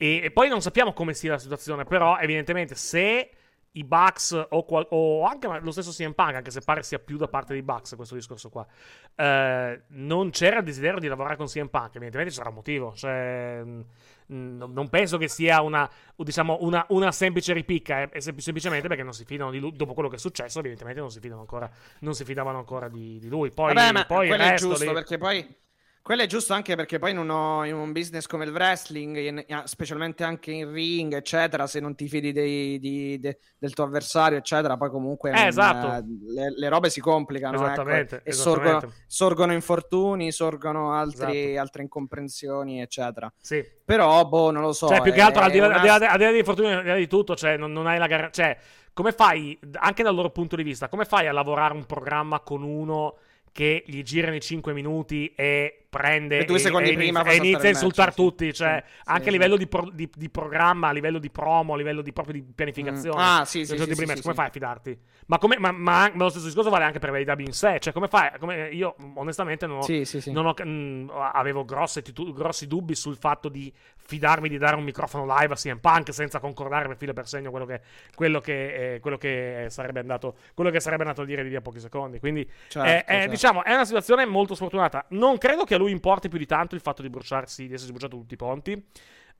E, 0.00 0.20
e 0.22 0.30
poi 0.30 0.48
non 0.48 0.60
sappiamo 0.62 0.92
come 0.92 1.12
sia 1.14 1.32
la 1.32 1.38
situazione, 1.38 1.84
però, 1.84 2.18
evidentemente, 2.18 2.74
se 2.74 3.30
i 3.72 3.84
Bucks 3.84 4.46
o, 4.50 4.64
qual- 4.64 4.86
o 4.90 5.24
anche 5.24 5.46
lo 5.60 5.70
stesso 5.70 5.90
CM 5.90 6.12
Punk, 6.12 6.34
anche 6.34 6.50
se 6.50 6.60
pare 6.60 6.82
sia 6.82 6.98
più 6.98 7.16
da 7.16 7.28
parte 7.28 7.52
dei 7.52 7.62
Bucks 7.62 7.94
questo 7.96 8.14
discorso 8.14 8.48
qua, 8.48 8.66
eh, 9.14 9.82
non 9.88 10.30
c'era 10.30 10.58
il 10.58 10.64
desiderio 10.64 10.98
di 10.98 11.06
lavorare 11.08 11.36
con 11.36 11.46
CM 11.46 11.68
Punk, 11.68 11.94
evidentemente 11.96 12.32
c'era 12.34 12.48
un 12.48 12.54
motivo. 12.54 12.92
Cioè, 12.94 13.62
mh, 13.64 13.84
mh, 14.26 14.64
non 14.72 14.88
penso 14.88 15.18
che 15.18 15.28
sia 15.28 15.60
una, 15.62 15.88
diciamo, 16.16 16.58
una, 16.60 16.84
una 16.90 17.12
semplice 17.12 17.52
ripicca, 17.52 18.00
è, 18.02 18.08
è 18.10 18.20
sem- 18.20 18.36
semplicemente 18.38 18.88
perché 18.88 19.02
non 19.02 19.12
si 19.12 19.24
fidano 19.24 19.50
di 19.50 19.58
lui. 19.58 19.72
Dopo 19.72 19.94
quello 19.94 20.08
che 20.08 20.16
è 20.16 20.18
successo, 20.18 20.58
evidentemente 20.58 21.00
non 21.00 21.10
si 21.10 21.20
fidano 21.20 21.40
ancora, 21.40 21.70
non 22.00 22.14
si 22.14 22.24
fidavano 22.24 22.58
ancora 22.58 22.88
di, 22.88 23.18
di 23.18 23.28
lui. 23.28 23.50
Poi, 23.50 23.74
Vabbè, 23.74 24.06
poi 24.06 24.26
il 24.28 24.34
quello 24.34 24.44
è 24.44 24.50
resto 24.50 24.68
giusto 24.68 24.84
lì- 24.86 24.92
perché 24.92 25.18
poi 25.18 25.56
Quello 26.08 26.22
è 26.22 26.26
giusto 26.26 26.54
anche 26.54 26.74
perché 26.74 26.98
poi 26.98 27.10
in, 27.10 27.18
uno, 27.18 27.64
in 27.64 27.74
un 27.74 27.92
business 27.92 28.24
come 28.24 28.46
il 28.46 28.50
wrestling, 28.50 29.18
in, 29.18 29.44
specialmente 29.64 30.24
anche 30.24 30.52
in 30.52 30.72
ring, 30.72 31.12
eccetera, 31.14 31.66
se 31.66 31.80
non 31.80 31.94
ti 31.94 32.08
fidi 32.08 32.32
dei, 32.32 32.78
di, 32.78 33.18
de, 33.20 33.38
del 33.58 33.74
tuo 33.74 33.84
avversario, 33.84 34.38
eccetera, 34.38 34.78
poi 34.78 34.88
comunque 34.88 35.32
eh, 35.32 35.48
esatto. 35.48 35.86
uh, 35.86 36.32
le, 36.32 36.54
le, 36.56 36.68
robe 36.70 36.88
si 36.88 37.02
complicano. 37.02 37.56
Esattamente. 37.56 38.16
Ecco, 38.16 38.24
e 38.24 38.30
esattamente. 38.30 38.70
Sorgono, 38.70 38.92
sorgono, 39.06 39.52
infortuni, 39.52 40.32
sorgono 40.32 40.94
altri, 40.94 41.48
esatto. 41.48 41.60
altre 41.60 41.82
incomprensioni, 41.82 42.80
eccetera. 42.80 43.30
Sì. 43.38 43.62
Però, 43.84 44.24
boh, 44.24 44.50
non 44.50 44.62
lo 44.62 44.72
so. 44.72 44.88
Cioè, 44.88 45.02
più 45.02 45.12
che 45.12 45.20
altro, 45.20 45.42
al 45.42 45.50
di 45.50 45.58
là, 45.58 45.66
una... 45.66 46.16
degli 46.16 46.38
infortuni, 46.38 46.72
al 46.72 46.84
di 46.84 46.88
là 46.88 46.94
di 46.94 47.06
tutto, 47.06 47.36
cioè, 47.36 47.58
non, 47.58 47.70
non 47.70 47.86
hai 47.86 47.98
la 47.98 48.06
gara. 48.06 48.30
Cioè, 48.30 48.56
come 48.94 49.12
fai, 49.12 49.58
anche 49.74 50.02
dal 50.02 50.14
loro 50.14 50.30
punto 50.30 50.56
di 50.56 50.62
vista, 50.62 50.88
come 50.88 51.04
fai 51.04 51.26
a 51.26 51.32
lavorare 51.32 51.74
un 51.74 51.84
programma 51.84 52.40
con 52.40 52.62
uno 52.62 53.16
che 53.52 53.82
gli 53.86 54.02
girano 54.02 54.36
i 54.36 54.40
5 54.40 54.72
minuti 54.72 55.32
e 55.34 55.86
prende 55.88 56.40
e, 56.40 56.44
due 56.44 56.58
secondi 56.58 56.90
e, 56.90 56.94
prima 56.94 57.22
e 57.22 57.36
inizia 57.36 57.68
a 57.68 57.72
insultare 57.72 58.10
sì. 58.10 58.16
tutti, 58.16 58.52
cioè 58.52 58.82
sì, 58.84 59.02
anche 59.04 59.28
a 59.28 59.32
livello 59.32 59.56
di, 59.56 59.66
pro, 59.66 59.88
di, 59.90 60.08
di, 60.14 60.28
programma, 60.28 60.88
a 60.88 60.92
livello 60.92 61.18
di 61.18 61.30
promo, 61.30 61.74
a 61.74 61.76
livello 61.76 62.02
di, 62.02 62.12
proprio 62.12 62.34
di 62.34 62.42
pianificazione. 62.42 63.16
Mm. 63.16 63.24
Ah, 63.24 63.44
sì, 63.44 63.64
sì, 63.64 63.78
sì, 63.78 63.94
prima, 63.94 64.14
come 64.20 64.34
fai 64.34 64.46
a 64.46 64.50
fidarti? 64.50 64.98
Ma, 65.26 65.38
come, 65.38 65.58
ma, 65.58 65.72
ma, 65.72 66.10
ma, 66.12 66.24
lo 66.24 66.28
stesso 66.28 66.46
discorso 66.46 66.70
vale 66.70 66.84
anche 66.84 66.98
per 66.98 67.10
l'AEW 67.10 67.40
in 67.40 67.52
sé, 67.52 67.78
cioè 67.80 67.92
come 67.92 68.08
fai? 68.08 68.30
Come, 68.38 68.68
io 68.68 68.96
onestamente 69.14 69.66
non, 69.66 69.78
ho, 69.78 69.86
non 70.26 70.46
ho, 70.46 70.54
mh, 70.64 71.10
avevo 71.32 71.64
grosse, 71.64 72.02
titu- 72.02 72.34
grossi 72.34 72.66
dubbi 72.66 72.94
sul 72.94 73.16
fatto 73.16 73.48
di 73.48 73.72
fidarmi 73.96 74.48
di 74.48 74.58
dare 74.58 74.76
un 74.76 74.84
microfono 74.84 75.24
live 75.26 75.52
a 75.52 75.56
CM 75.56 75.78
Punk 75.78 76.12
senza 76.14 76.38
concordare 76.38 76.86
per 76.88 76.96
filo 76.96 77.10
e 77.10 77.14
per 77.14 77.28
segno 77.28 77.50
quello 77.50 77.66
che, 77.66 77.80
quello 78.14 78.40
che, 78.40 78.94
eh, 78.94 79.00
quello 79.00 79.18
che 79.18 79.66
sarebbe 79.68 80.00
andato 80.00 80.36
quello 80.54 80.70
che 80.70 80.80
sarebbe 80.80 81.02
andato 81.02 81.22
a 81.22 81.24
dire 81.24 81.42
di 81.42 81.50
lì 81.50 81.56
a 81.56 81.60
pochi 81.60 81.80
secondi. 81.80 82.18
Quindi 82.18 82.48
certo, 82.68 82.88
eh, 82.88 83.04
certo. 83.06 83.30
diciamo 83.30 83.64
è 83.64 83.72
una 83.72 83.84
situazione 83.84 84.26
molto 84.26 84.54
sfortunata. 84.54 85.04
Non 85.10 85.38
credo 85.38 85.64
che 85.64 85.76
a 85.78 85.80
lui 85.82 85.92
importi 85.92 86.28
più 86.28 86.38
di 86.38 86.46
tanto 86.46 86.74
il 86.74 86.80
fatto 86.80 87.02
di 87.02 87.08
bruciarsi, 87.08 87.66
di 87.66 87.72
essersi 87.74 87.92
bruciato 87.92 88.16
tutti 88.16 88.34
i 88.34 88.36
ponti. 88.36 88.84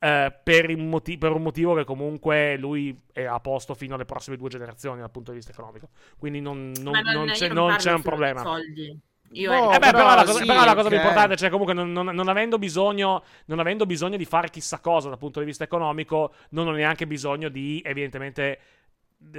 Eh, 0.01 0.33
per, 0.45 0.77
moti- 0.77 1.19
per, 1.19 1.33
un 1.33 1.43
motivo 1.43 1.75
che 1.75 1.85
comunque 1.85 2.57
lui 2.57 2.97
è 3.13 3.25
a 3.25 3.41
posto 3.41 3.75
fino 3.75 3.97
alle 3.97 4.05
prossime 4.05 4.37
due 4.37 4.49
generazioni 4.49 5.01
dal 5.01 5.11
punto 5.11 5.33
di 5.33 5.39
vista 5.39 5.53
economico. 5.53 5.89
Quindi 6.17 6.41
non, 6.41 6.73
non, 6.81 6.93
non, 7.03 7.13
non 7.13 7.27
c'è, 7.29 7.49
non 7.49 7.77
c'è 7.77 7.93
un 7.93 8.03
problema. 8.03 8.43
Soldi. 8.43 9.01
Io 9.33 9.53
Oh, 9.53 9.75
eh 9.75 9.79
beh, 9.79 9.91
però, 9.91 10.15
la 10.15 10.25
cosa, 10.25 10.39
sì, 10.39 10.47
però 10.47 10.65
la 10.65 10.75
cosa 10.75 10.89
più 10.89 10.97
importante, 10.97 11.37
cioè, 11.37 11.51
comunque, 11.51 11.75
non, 11.75 11.93
non- 11.93 12.15
non 12.15 12.29
avendo 12.29 12.59
bisogno, 12.59 13.23
non 13.47 13.59
avendo 13.59 13.85
bisogno 13.85 14.17
di 14.17 14.25
fare 14.25 14.49
chissà 14.49 14.79
cosa 14.79 15.09
dal 15.09 15.19
punto 15.19 15.41
di 15.41 15.47
vista 15.47 15.65
economico, 15.65 16.33
non 16.51 16.67
ho 16.69 16.71
neanche 16.71 17.07
bisogno 17.07 17.49
di, 17.49 17.83
evidentemente, 17.85 18.59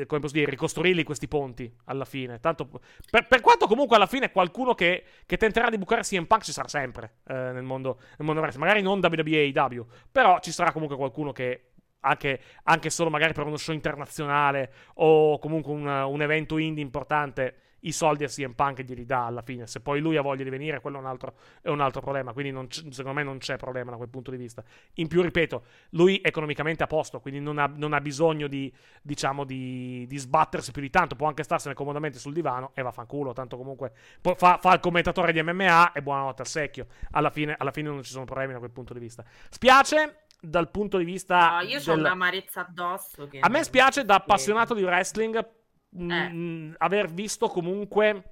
come 0.07 0.19
posso 0.19 0.33
dire, 0.33 0.49
ricostruirli 0.49 1.03
questi 1.03 1.27
ponti 1.27 1.73
alla 1.85 2.05
fine. 2.05 2.39
Tanto, 2.39 2.67
per, 3.09 3.27
per 3.27 3.41
quanto 3.41 3.65
comunque 3.67 3.95
alla 3.95 4.07
fine 4.07 4.31
qualcuno 4.31 4.73
che, 4.75 5.03
che 5.25 5.37
tenterà 5.37 5.69
di 5.69 5.77
bucare 5.77 6.01
CM 6.01 6.25
Punk 6.25 6.43
ci 6.43 6.51
sarà 6.51 6.67
sempre 6.67 7.19
eh, 7.27 7.33
nel 7.33 7.63
mondo, 7.63 7.99
nel 8.17 8.25
mondo 8.27 8.41
wrestling. 8.41 8.65
Magari 8.67 8.83
non 8.83 8.99
WWE 9.01 9.51
AEW, 9.53 9.85
però 10.11 10.39
ci 10.39 10.51
sarà 10.51 10.71
comunque 10.71 10.97
qualcuno 10.97 11.31
che. 11.31 11.63
Anche, 12.01 12.39
anche 12.63 12.89
solo 12.89 13.09
magari 13.09 13.33
per 13.33 13.45
uno 13.45 13.57
show 13.57 13.75
internazionale 13.75 14.71
o 14.93 15.37
comunque 15.37 15.73
un, 15.73 15.85
un 15.85 16.21
evento 16.21 16.57
indie 16.57 16.81
importante 16.81 17.55
i 17.81 17.91
soldi 17.91 18.23
a 18.23 18.27
CM 18.27 18.53
Punk 18.53 18.81
glieli 18.81 19.05
dà 19.05 19.25
alla 19.25 19.41
fine. 19.41 19.67
Se 19.67 19.79
poi 19.79 19.99
lui 19.99 20.17
ha 20.17 20.21
voglia 20.21 20.43
di 20.43 20.49
venire, 20.49 20.79
quello 20.81 20.97
è 20.97 20.99
un 20.99 21.05
altro, 21.05 21.35
è 21.61 21.69
un 21.69 21.79
altro 21.79 22.01
problema. 22.01 22.33
Quindi 22.33 22.67
secondo 22.91 23.13
me 23.13 23.23
non 23.23 23.37
c'è 23.37 23.57
problema 23.57 23.91
da 23.91 23.97
quel 23.97 24.09
punto 24.09 24.31
di 24.31 24.37
vista. 24.37 24.63
In 24.95 25.07
più, 25.07 25.21
ripeto, 25.21 25.63
lui 25.91 26.19
è 26.19 26.27
economicamente 26.27 26.83
a 26.83 26.87
posto, 26.87 27.19
quindi 27.19 27.39
non 27.39 27.57
ha, 27.57 27.71
non 27.73 27.93
ha 27.93 28.01
bisogno 28.01 28.47
di, 28.47 28.73
diciamo, 29.01 29.43
di, 29.43 30.05
di 30.07 30.17
sbattersi 30.17 30.71
più 30.71 30.81
di 30.81 30.89
tanto. 30.89 31.15
Può 31.15 31.27
anche 31.27 31.43
starsene 31.43 31.73
comodamente 31.73 32.19
sul 32.19 32.33
divano 32.33 32.71
e 32.73 32.81
vaffanculo. 32.81 33.33
Tanto 33.33 33.57
comunque 33.57 33.93
fa, 34.21 34.57
fa 34.61 34.73
il 34.73 34.79
commentatore 34.79 35.31
di 35.31 35.41
MMA 35.41 35.93
e 35.93 36.01
buonanotte 36.01 36.41
al 36.41 36.47
secchio. 36.47 36.87
Alla 37.11 37.29
fine, 37.29 37.55
alla 37.57 37.71
fine 37.71 37.89
non 37.89 38.03
ci 38.03 38.11
sono 38.11 38.25
problemi 38.25 38.53
da 38.53 38.59
quel 38.59 38.71
punto 38.71 38.93
di 38.93 38.99
vista. 38.99 39.23
Spiace 39.49 40.23
dal 40.41 40.69
punto 40.71 40.97
di 40.97 41.03
vista. 41.03 41.57
No, 41.57 41.61
io 41.61 41.79
ho 41.79 41.83
del- 41.83 41.99
un'amarezza 41.99 42.61
addosso. 42.61 43.27
Che 43.27 43.39
a 43.39 43.49
me 43.49 43.63
spiace 43.63 44.05
da 44.05 44.15
appassionato 44.15 44.73
di 44.73 44.83
wrestling 44.83 45.57
Eh. 45.97 46.29
mh, 46.29 46.75
aver 46.77 47.11
visto 47.11 47.47
comunque 47.47 48.31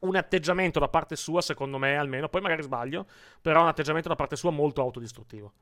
un 0.00 0.16
atteggiamento 0.16 0.78
da 0.78 0.88
parte 0.88 1.16
sua, 1.16 1.40
secondo 1.40 1.78
me 1.78 1.96
almeno, 1.96 2.28
poi 2.28 2.40
magari 2.40 2.62
sbaglio, 2.62 3.06
però 3.40 3.62
un 3.62 3.68
atteggiamento 3.68 4.08
da 4.08 4.14
parte 4.14 4.36
sua 4.36 4.50
molto 4.50 4.80
autodistruttivo. 4.80 5.52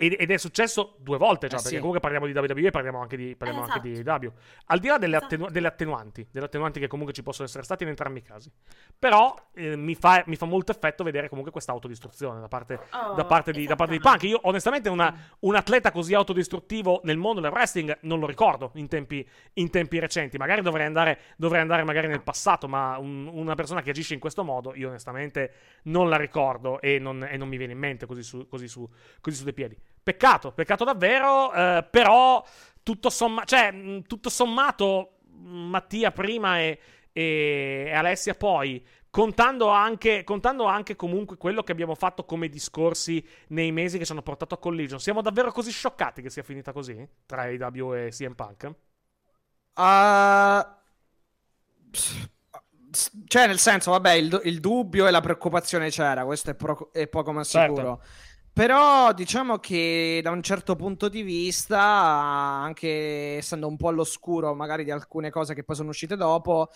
Ed, 0.00 0.14
ed 0.16 0.30
è 0.30 0.36
successo 0.36 0.94
due 1.00 1.18
volte 1.18 1.48
già, 1.48 1.56
Eh, 1.56 1.58
perché 1.58 1.74
sì. 1.74 1.76
comunque 1.78 1.98
parliamo 1.98 2.26
di 2.26 2.32
WWE 2.32 2.68
e 2.68 2.70
parliamo 2.70 3.00
anche 3.00 3.16
di, 3.16 3.34
parliamo 3.34 3.64
Eh, 3.66 3.68
anche 3.68 3.80
di 3.80 3.92
esatto. 3.98 4.10
AEW. 4.26 4.32
Al 4.66 4.78
di 4.78 4.86
là 4.86 4.96
delle, 4.96 5.16
Esatto. 5.16 5.34
attenu- 5.34 5.50
delle 5.50 5.66
attenuanti, 5.66 6.28
delle 6.30 6.46
attenuanti 6.46 6.78
che 6.78 6.86
comunque 6.86 7.12
ci 7.12 7.24
possono 7.24 7.48
essere 7.48 7.64
state 7.64 7.82
in 7.82 7.88
entrambi 7.88 8.20
i 8.20 8.22
casi. 8.22 8.48
Però 8.96 9.34
eh, 9.54 9.74
mi, 9.74 9.96
fa, 9.96 10.22
mi 10.26 10.36
fa 10.36 10.46
molto 10.46 10.70
effetto 10.70 11.02
vedere 11.02 11.28
comunque 11.28 11.50
questa 11.50 11.72
autodistruzione 11.72 12.38
da 12.38 12.46
parte, 12.46 12.78
Oh, 12.92 13.14
da 13.14 13.24
parte 13.24 13.50
di, 13.50 13.66
da 13.66 13.74
parte 13.74 13.94
di. 13.94 13.98
Punk. 14.00 14.22
Io 14.22 14.38
onestamente 14.44 14.88
una- 14.88 15.12
un 15.40 15.56
atleta 15.56 15.90
così 15.90 16.14
autodistruttivo 16.14 17.00
nel 17.02 17.16
mondo 17.16 17.40
del 17.40 17.50
wrestling 17.50 17.98
non 18.02 18.20
lo 18.20 18.26
ricordo 18.28 18.70
in 18.74 18.86
tempi, 18.86 19.28
in 19.54 19.68
tempi 19.70 19.98
recenti. 19.98 20.36
Magari 20.38 20.62
dovrei 20.62 20.86
andare, 20.86 21.18
dovrei 21.36 21.60
andare 21.60 21.82
magari 21.82 22.06
nel 22.06 22.22
passato, 22.22 22.68
ma 22.68 22.98
un- 22.98 23.26
una 23.32 23.56
persona 23.56 23.82
che 23.82 23.90
agisce 23.90 24.14
in 24.14 24.20
questo 24.20 24.44
modo 24.44 24.76
io 24.76 24.86
onestamente 24.90 25.52
non 25.86 26.08
la 26.08 26.16
ricordo 26.16 26.80
e 26.80 27.00
non, 27.00 27.24
e 27.28 27.36
non 27.36 27.48
mi 27.48 27.56
viene 27.56 27.72
in 27.72 27.78
mente 27.80 28.06
così 28.06 28.22
su, 28.22 28.46
così 28.46 28.68
su, 28.68 28.88
così 29.20 29.36
su 29.36 29.42
dei 29.42 29.52
piedi. 29.54 29.76
Peccato, 30.08 30.52
peccato 30.52 30.84
davvero, 30.84 31.52
eh, 31.52 31.86
però 31.90 32.42
tutto, 32.82 33.10
somma- 33.10 33.44
cioè, 33.44 33.70
mh, 33.70 34.04
tutto 34.06 34.30
sommato 34.30 35.18
mh, 35.30 35.50
Mattia 35.68 36.12
prima 36.12 36.60
e, 36.60 36.78
e- 37.12 37.92
Alessia 37.94 38.34
poi, 38.34 38.82
contando 39.10 39.68
anche, 39.68 40.24
contando 40.24 40.64
anche 40.64 40.96
comunque 40.96 41.36
quello 41.36 41.62
che 41.62 41.72
abbiamo 41.72 41.94
fatto 41.94 42.24
come 42.24 42.48
discorsi 42.48 43.22
nei 43.48 43.70
mesi 43.70 43.98
che 43.98 44.06
ci 44.06 44.12
hanno 44.12 44.22
portato 44.22 44.54
a 44.54 44.58
Collision, 44.58 44.98
siamo 44.98 45.20
davvero 45.20 45.52
così 45.52 45.70
scioccati 45.70 46.22
che 46.22 46.30
sia 46.30 46.42
finita 46.42 46.72
così 46.72 47.06
tra 47.26 47.42
AEW 47.42 47.92
e 47.94 48.08
CM 48.08 48.34
Punk? 48.34 48.72
S- 52.90 53.10
cioè, 53.26 53.46
nel 53.46 53.58
senso, 53.58 53.90
vabbè, 53.90 54.12
il, 54.12 54.40
il 54.44 54.60
dubbio 54.60 55.06
e 55.06 55.10
la 55.10 55.20
preoccupazione 55.20 55.90
c'era, 55.90 56.24
questo 56.24 56.50
è, 56.50 56.54
pro- 56.54 56.90
è 56.92 57.06
poco 57.08 57.32
ma 57.32 57.44
Certo. 57.44 58.02
Però 58.58 59.12
diciamo 59.12 59.58
che 59.58 60.18
da 60.20 60.32
un 60.32 60.42
certo 60.42 60.74
punto 60.74 61.08
di 61.08 61.22
vista, 61.22 61.80
anche 61.80 63.36
essendo 63.36 63.68
un 63.68 63.76
po' 63.76 63.86
all'oscuro 63.86 64.52
magari 64.52 64.82
di 64.82 64.90
alcune 64.90 65.30
cose 65.30 65.54
che 65.54 65.62
poi 65.62 65.76
sono 65.76 65.90
uscite 65.90 66.16
dopo, 66.16 66.68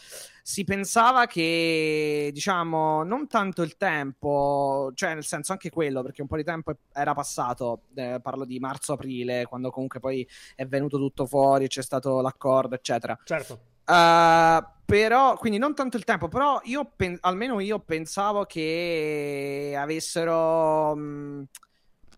si 0.45 0.62
pensava 0.62 1.27
che, 1.27 2.31
diciamo, 2.33 3.03
non 3.03 3.27
tanto 3.27 3.62
il 3.62 3.77
tempo, 3.77 4.92
cioè 4.95 5.14
nel 5.14 5.25
senso 5.25 5.51
anche 5.51 5.71
quello, 5.71 6.03
perché 6.03 6.23
un 6.23 6.29
po' 6.29 6.37
di 6.37 6.45
tempo 6.45 6.73
era 6.92 7.14
passato, 7.14 7.81
eh, 7.97 8.21
parlo 8.23 8.45
di 8.45 8.61
marzo-aprile, 8.61 9.47
quando 9.47 9.73
comunque 9.73 9.99
poi 9.99 10.25
è 10.55 10.64
venuto 10.64 10.99
tutto 10.99 11.27
fuori, 11.27 11.66
c'è 11.66 11.83
stato 11.83 12.21
l'accordo, 12.21 12.77
eccetera. 12.77 13.18
Certo. 13.25 13.59
Uh, 13.85 14.64
però, 14.85 15.37
quindi 15.37 15.59
non 15.59 15.75
tanto 15.75 15.97
il 15.97 16.05
tempo, 16.05 16.29
però 16.29 16.61
io 16.62 16.92
pen- 16.95 17.18
almeno 17.23 17.59
io 17.59 17.81
pensavo 17.81 18.45
che 18.45 19.75
avessero 19.77 20.95
mh, 20.95 21.45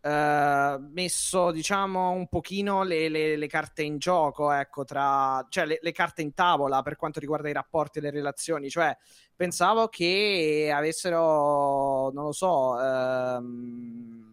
eh, 0.04 0.76
messo, 0.92 1.50
diciamo, 1.50 2.10
un 2.10 2.26
pochino 2.28 2.82
le, 2.82 3.08
le- 3.08 3.36
le 3.36 3.46
carte 3.46 3.82
in 3.82 3.96
gioco, 3.98 4.50
ecco, 4.52 4.84
tra, 4.84 5.44
cioè 5.48 5.64
le, 5.64 5.78
le 5.80 5.92
carte 5.92 6.20
in 6.20 6.34
tavola 6.34 6.82
per 6.82 6.96
quanto 6.96 7.20
riguarda 7.20 7.48
i 7.48 7.52
rapporti 7.54 7.98
e 7.98 8.02
le 8.02 8.10
relazioni, 8.10 8.68
cioè 8.68 8.94
pensavo 9.34 9.88
che 9.88 10.70
avessero, 10.74 12.10
non 12.12 12.24
lo 12.24 12.32
so, 12.32 12.78
ehm, 12.80 14.32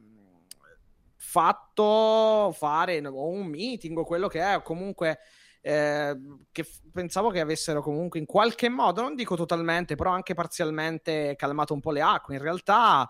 fatto 1.16 2.52
fare 2.52 3.06
o 3.08 3.28
un 3.30 3.46
meeting 3.48 3.98
o 3.98 4.04
quello 4.04 4.28
che 4.28 4.42
è, 4.42 4.58
o 4.58 4.62
comunque 4.62 5.20
eh, 5.62 6.18
che 6.52 6.64
f- 6.64 6.82
pensavo 6.92 7.30
che 7.30 7.40
avessero 7.40 7.82
comunque 7.82 8.20
in 8.20 8.26
qualche 8.26 8.68
modo, 8.70 9.02
non 9.02 9.16
dico 9.16 9.36
totalmente, 9.36 9.96
però 9.96 10.12
anche 10.12 10.34
parzialmente 10.34 11.36
calmato 11.38 11.74
un 11.74 11.80
po' 11.80 11.92
le 11.92 12.02
acque. 12.02 12.36
In 12.36 12.42
realtà 12.42 13.10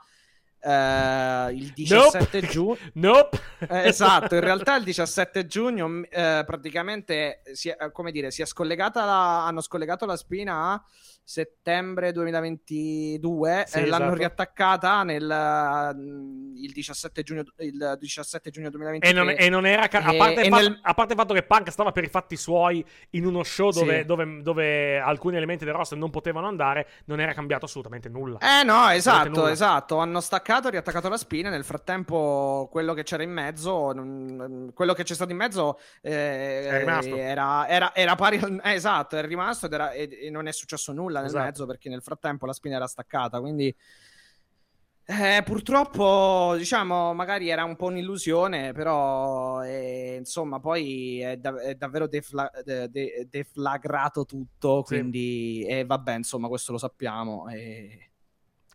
eh, 0.62 1.52
il 1.54 1.72
17 1.74 2.42
giugno... 2.42 2.78
Nope. 2.94 3.40
Eh, 3.60 3.88
esatto, 3.88 4.36
in 4.36 4.42
realtà 4.42 4.76
il 4.76 4.84
17 4.86 5.46
giugno 5.48 5.88
mh, 5.88 6.08
eh, 6.10 6.44
praticamente 6.46 7.42
si 7.54 7.70
è, 7.70 7.92
come 7.92 8.12
dire, 8.12 8.32
si 8.32 8.42
è 8.42 8.46
scollegata 8.46 9.04
la, 9.06 9.46
hanno 9.46 9.62
scollegato 9.62 10.06
la 10.06 10.16
spina 10.16 10.74
a 10.74 10.84
settembre 11.24 12.12
2022 12.12 13.64
Sì, 13.68 13.78
e 13.78 13.86
l'hanno 13.86 14.04
esatto. 14.06 14.18
riattaccata 14.18 15.04
nel 15.04 15.24
mh, 15.96 16.54
il 16.58 16.72
17 16.74 17.24
giugno 17.24 17.44
il 17.58 17.98
17 18.00 18.50
giugno 18.50 18.70
2023 18.70 19.10
E 19.10 19.14
non, 19.26 19.34
e 19.38 19.50
non 19.50 19.66
era. 19.66 19.88
ca- 19.88 20.04
a, 20.04 20.14
E- 20.14 20.18
parte 20.18 20.42
il 20.42 20.48
e 20.48 20.50
fatto, 20.50 20.62
nel- 20.70 20.80
a 20.82 20.94
parte 20.94 21.14
il 21.14 21.20
fatto 21.20 21.34
che 21.34 21.44
Punk 21.44 21.72
stava 21.72 21.92
per 21.92 22.04
i 22.04 22.08
fatti 22.10 22.36
suoi 22.36 22.84
in 23.12 23.26
uno 23.26 23.44
show 23.44 23.72
dove, 23.72 24.00
Sì. 24.00 24.06
dove- 24.06 24.42
dove 24.42 25.00
alcuni 25.00 25.38
elementi 25.38 25.66
del 25.66 25.74
roster 25.74 25.98
non 25.98 26.10
potevano 26.10 26.48
andare, 26.48 26.88
non 27.06 27.20
era 27.20 27.34
cambiato 27.34 27.66
assolutamente 27.66 28.10
nulla. 28.10 28.38
Eh 28.40 28.64
no, 28.64 28.90
esatto, 28.90 29.30
nulla. 29.30 29.52
esatto. 29.52 29.98
Hanno 29.98 30.20
staccato, 30.20 30.70
riattaccato 30.70 31.08
la 31.10 31.18
spina. 31.18 31.50
Nel 31.50 31.64
frattempo, 31.64 32.68
quello 32.72 32.94
che 32.94 33.04
c'era 33.04 33.24
in 33.24 33.32
mezzo, 33.32 33.92
non- 33.94 34.72
quello 34.74 34.94
che 34.94 35.04
c'è 35.04 35.14
stato 35.14 35.32
in 35.32 35.38
mezzo 35.38 35.80
eh. 36.02 36.70
Era, 36.72 37.68
era- 37.68 37.96
era 37.96 38.16
pari 38.16 38.38
al- 38.38 38.60
eh, 38.64 38.74
esatto, 38.74 39.18
è 39.18 39.26
rimasto 39.26 39.66
ed 39.68 39.74
era- 39.74 39.92
e, 39.92 40.10
e 40.24 40.30
non 40.30 40.48
è 40.48 40.52
successo 40.52 40.92
nulla 40.94 41.11
nel 41.20 41.28
Esatto. 41.28 41.46
mezzo 41.46 41.66
perché 41.66 41.90
nel 41.90 42.02
frattempo 42.02 42.46
la 42.46 42.54
spina 42.54 42.76
era 42.78 42.88
staccata. 42.88 43.40
Quindi 43.40 43.76
Eh, 45.04 45.42
purtroppo, 45.44 46.54
diciamo, 46.58 47.14
magari 47.14 47.50
era 47.50 47.66
un 47.66 47.76
po' 47.76 47.88
un'illusione, 47.88 48.72
però 48.72 49.62
eh, 49.62 50.16
insomma, 50.20 50.60
poi 50.62 51.20
è, 51.20 51.36
da- 51.36 51.60
è 51.60 51.76
davvero 51.76 52.08
defla- 52.08 52.50
de- 52.64 52.88
de- 52.90 53.28
deflagrato 53.30 54.24
tutto, 54.26 54.84
Sì. 54.86 54.94
quindi 54.96 55.66
e 55.68 55.84
vabbè, 55.86 56.16
insomma, 56.16 56.48
questo 56.48 56.72
lo 56.72 56.78
sappiamo. 56.78 57.50
E, 57.50 58.12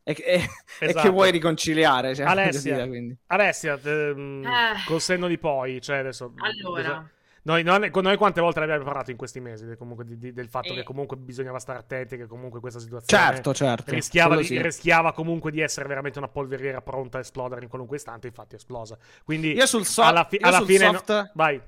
e- 0.02 0.12
e- 0.12 0.14
e 0.34 0.38
che 0.78 0.84
Esatto. 0.86 1.10
vuoi 1.12 1.30
riconciliare? 1.30 2.14
Cioè, 2.14 2.26
Alessia. 2.28 2.84
dire. 2.86 3.16
Alessia, 3.28 3.80
ehm, 3.82 4.44
Eh. 4.44 4.84
col 4.86 5.00
senno 5.00 5.28
di 5.28 5.38
poi, 5.38 5.80
cioè 5.80 5.98
adesso... 5.98 6.34
Allora, 6.36 7.08
Noi, 7.46 7.62
noi- 7.62 7.90
con 7.90 8.02
noi 8.02 8.16
quante 8.16 8.40
volte 8.40 8.58
ne 8.58 8.64
abbiamo 8.66 8.82
parlato 8.84 9.12
in 9.12 9.16
questi 9.16 9.38
mesi 9.38 9.64
comunque 9.78 10.04
di- 10.04 10.18
di- 10.18 10.32
del 10.32 10.48
fatto 10.48 10.72
Eh. 10.72 10.74
che 10.76 10.82
comunque 10.82 11.16
bisognava 11.16 11.60
stare 11.60 11.78
attenti, 11.78 12.16
che 12.16 12.26
comunque 12.26 12.58
questa 12.58 12.80
situazione 12.80 13.22
Certo, 13.24 13.54
certo. 13.54 13.92
rischiava, 13.92 14.36
di- 14.36 14.42
sì. 14.42 14.60
rischiava 14.60 15.12
comunque 15.12 15.52
di 15.52 15.60
essere 15.60 15.86
veramente 15.86 16.18
una 16.18 16.26
polveriera 16.26 16.82
pronta 16.82 17.18
a 17.18 17.20
esplodere 17.20 17.62
in 17.62 17.68
qualunque 17.68 17.98
istante, 17.98 18.26
infatti 18.26 18.54
è 18.54 18.58
esplosa. 18.58 18.98
Quindi 19.24 19.52
Io 19.52 19.64
sul, 19.66 19.84
so- 19.84 20.02
alla, 20.02 20.24
fi- 20.24 20.38
io 20.40 20.46
alla 20.46 20.56
sul 20.58 20.66
fine... 20.66 20.86
no- 20.86 20.92
soft, 20.94 21.30
vai. 21.34 21.62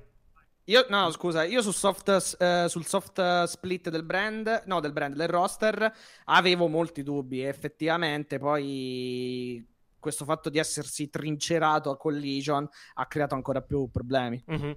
io, 0.64 0.86
no, 0.88 1.10
scusa, 1.12 1.44
io 1.44 1.62
sul 1.62 1.74
soft, 1.74 2.36
eh, 2.40 2.64
sul 2.68 2.84
soft 2.84 3.44
split 3.44 3.88
del 3.88 4.02
brand, 4.02 4.64
no, 4.66 4.80
del 4.80 4.92
brand, 4.92 5.14
del 5.14 5.28
roster, 5.28 5.92
avevo 6.24 6.66
molti 6.66 7.04
dubbi. 7.04 7.44
e 7.44 7.46
Effettivamente, 7.46 8.38
poi 8.40 9.64
questo 10.00 10.24
fatto 10.24 10.48
di 10.50 10.58
essersi 10.58 11.08
trincerato 11.08 11.90
a 11.90 11.96
Collision 11.96 12.68
ha 12.94 13.06
creato 13.06 13.36
ancora 13.36 13.60
più 13.62 13.88
problemi. 13.92 14.42
Mhm. 14.44 14.76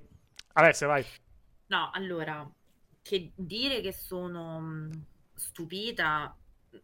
Alessia, 0.55 0.87
vai. 0.87 1.05
no, 1.67 1.89
allora, 1.93 2.49
che 3.01 3.31
dire 3.35 3.81
che 3.81 3.93
sono 3.93 4.59
mh, 4.59 5.05
stupita 5.35 6.37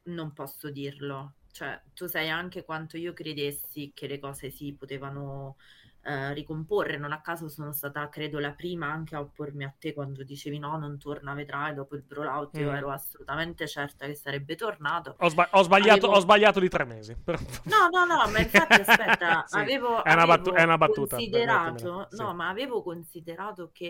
non 0.04 0.34
posso 0.34 0.70
dirlo. 0.72 1.36
Cioè, 1.52 1.82
tu 1.94 2.06
sai 2.08 2.30
anche 2.30 2.64
quanto 2.64 2.98
io 2.98 3.14
credessi 3.14 3.92
che 3.94 4.08
le 4.08 4.20
cose 4.20 4.50
si 4.52 4.74
potevano 4.78 5.58
eh, 6.08 6.34
ricomporre. 6.34 6.98
Non 6.98 7.12
a 7.12 7.20
caso 7.20 7.50
sono 7.50 7.74
stata, 7.74 8.08
credo, 8.08 8.40
la 8.40 8.52
prima 8.54 8.88
anche 8.90 9.16
a 9.16 9.20
oppormi 9.20 9.66
a 9.66 9.74
te 9.78 9.94
quando 9.94 10.24
dicevi 10.24 10.58
no, 10.58 10.78
non 10.78 10.98
torna, 10.98 11.34
vedrai, 11.34 11.74
dopo 11.74 11.96
il 11.96 12.06
rollout. 12.08 12.56
Io 12.58 12.72
Mm. 12.72 12.76
ero 12.76 12.92
assolutamente 12.92 13.68
certa 13.68 14.06
che 14.06 14.16
sarebbe 14.16 14.56
tornato. 14.56 15.16
Ho, 15.20 15.28
sba- 15.28 15.50
ho 15.52 15.64
sbagliato, 15.64 16.06
Avevo- 16.06 16.14
ho 16.14 16.20
sbagliato 16.20 16.60
di 16.62 16.70
tre 16.70 16.86
mesi. 16.86 17.16
però- 17.16 17.38
No, 17.66 17.90
no, 17.92 18.06
no, 18.06 18.30
ma 18.32 18.40
infatti 18.40 18.80
aspetta, 18.82 19.44
Sì, 19.48 19.58
avevo, 19.58 20.04
è 20.04 20.14
una 20.14 20.26
battu- 20.26 20.48
avevo 20.48 20.62
è 20.62 20.64
una 20.64 20.78
battuta, 20.78 21.16
considerato, 21.18 22.08
sì. 22.10 22.22
no, 22.22 22.34
ma 22.34 22.48
avevo 22.50 22.82
considerato 22.82 23.70
che 23.74 23.86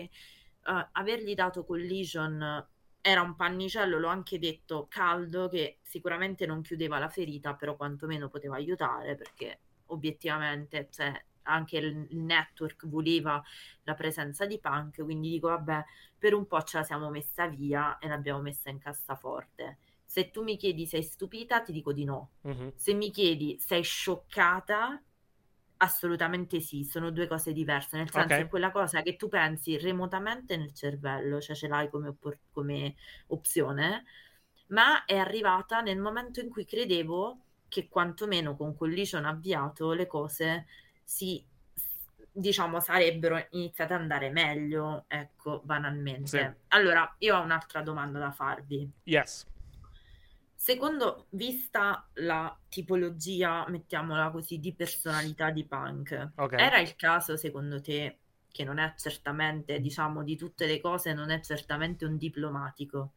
eh, 0.66 0.88
avergli 0.92 1.34
dato 1.34 1.64
collision 1.64 2.66
era 3.00 3.22
un 3.22 3.36
pannicello, 3.36 3.98
l'ho 3.98 4.08
anche 4.08 4.38
detto, 4.40 4.86
caldo, 4.90 5.48
che 5.48 5.78
sicuramente 5.82 6.44
non 6.46 6.62
chiudeva 6.62 6.98
la 6.98 7.08
ferita, 7.08 7.54
però 7.54 7.76
quantomeno 7.76 8.28
poteva 8.28 8.56
aiutare, 8.56 9.14
perché 9.14 9.60
obiettivamente, 9.86 10.88
cioè, 10.90 11.24
anche 11.48 11.78
il 11.78 12.06
network 12.10 12.86
voleva 12.86 13.42
la 13.84 13.94
presenza 13.94 14.46
di 14.46 14.58
Punk, 14.60 15.02
quindi 15.02 15.30
dico, 15.30 15.48
vabbè, 15.48 15.84
per 16.18 16.34
un 16.34 16.46
po' 16.46 16.62
ce 16.62 16.78
la 16.78 16.82
siamo 16.84 17.10
messa 17.10 17.46
via 17.46 17.98
e 17.98 18.08
l'abbiamo 18.08 18.40
messa 18.40 18.70
in 18.70 18.78
cassaforte. 18.78 19.78
Se 20.04 20.30
tu 20.30 20.42
mi 20.42 20.56
chiedi 20.56 20.86
sei 20.86 21.02
stupita, 21.02 21.60
ti 21.62 21.72
dico 21.72 21.92
di 21.92 22.04
no. 22.04 22.30
Mhm. 22.44 22.72
Se 22.74 22.94
mi 22.94 23.10
chiedi 23.10 23.58
sei 23.58 23.82
scioccata, 23.82 25.02
assolutamente 25.78 26.60
sì, 26.60 26.84
sono 26.84 27.10
due 27.10 27.26
cose 27.26 27.52
diverse, 27.52 27.96
nel 27.96 28.10
senso 28.10 28.40
Ok. 28.40 28.46
è 28.46 28.48
quella 28.48 28.70
cosa 28.72 29.02
che 29.02 29.16
tu 29.16 29.28
pensi 29.28 29.76
remotamente 29.78 30.56
nel 30.56 30.74
cervello, 30.74 31.40
cioè 31.40 31.54
ce 31.54 31.68
l'hai 31.68 31.88
come, 31.88 32.08
oppor- 32.08 32.38
come 32.50 32.96
opzione, 33.28 34.04
ma 34.68 35.04
è 35.04 35.16
arrivata 35.16 35.80
nel 35.80 35.98
momento 35.98 36.40
in 36.40 36.50
cui 36.50 36.64
credevo 36.64 37.38
che 37.68 37.88
quantomeno 37.88 38.56
con 38.56 38.74
Collision 38.76 39.24
avviato 39.24 39.92
le 39.92 40.06
cose 40.06 40.66
si 41.08 41.42
diciamo 42.30 42.80
sarebbero 42.80 43.46
iniziate 43.52 43.94
ad 43.94 44.02
andare 44.02 44.28
meglio, 44.30 45.06
ecco, 45.08 45.62
banalmente. 45.64 46.28
Sì. 46.28 46.64
Allora, 46.68 47.16
io 47.20 47.38
ho 47.38 47.42
un'altra 47.42 47.80
domanda 47.80 48.18
da 48.18 48.30
farvi. 48.30 48.88
Yes. 49.04 49.46
Secondo, 50.54 51.26
vista 51.30 52.06
la 52.14 52.54
tipologia, 52.68 53.66
mettiamola 53.68 54.30
così, 54.30 54.58
di 54.58 54.74
personalità 54.74 55.50
di 55.50 55.64
Punk, 55.64 56.32
Ok. 56.36 56.52
era 56.52 56.78
il 56.78 56.94
caso 56.94 57.38
secondo 57.38 57.80
te, 57.80 58.18
che 58.52 58.64
non 58.64 58.78
è 58.78 58.92
certamente, 58.98 59.80
diciamo, 59.80 60.22
di 60.22 60.36
tutte 60.36 60.66
le 60.66 60.78
cose, 60.78 61.14
non 61.14 61.30
è 61.30 61.40
certamente 61.40 62.04
un 62.04 62.18
diplomatico, 62.18 63.12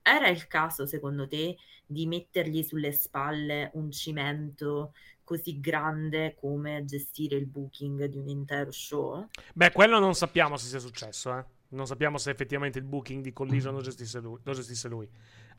era 0.00 0.28
il 0.28 0.46
caso 0.46 0.86
secondo 0.86 1.28
te 1.28 1.58
di 1.84 2.06
mettergli 2.06 2.62
sulle 2.62 2.92
spalle 2.92 3.70
un 3.74 3.90
cimento 3.92 4.94
così 5.28 5.60
grande 5.60 6.34
come 6.40 6.86
gestire 6.86 7.36
il 7.36 7.44
booking 7.44 8.06
di 8.06 8.16
un 8.16 8.28
intero 8.28 8.72
show? 8.72 9.28
Beh, 9.52 9.72
quello 9.72 9.98
non 9.98 10.14
sappiamo 10.14 10.56
se 10.56 10.68
sia 10.68 10.78
successo, 10.78 11.36
eh. 11.36 11.44
Non 11.70 11.86
sappiamo 11.86 12.16
se 12.16 12.30
effettivamente 12.30 12.78
il 12.78 12.86
booking 12.86 13.22
di 13.22 13.34
Collision 13.34 13.74
lo 13.74 13.82
gestisse 13.82 14.20
lui, 14.20 14.40
lo 14.42 14.54
gestisse 14.54 14.88
lui 14.88 15.06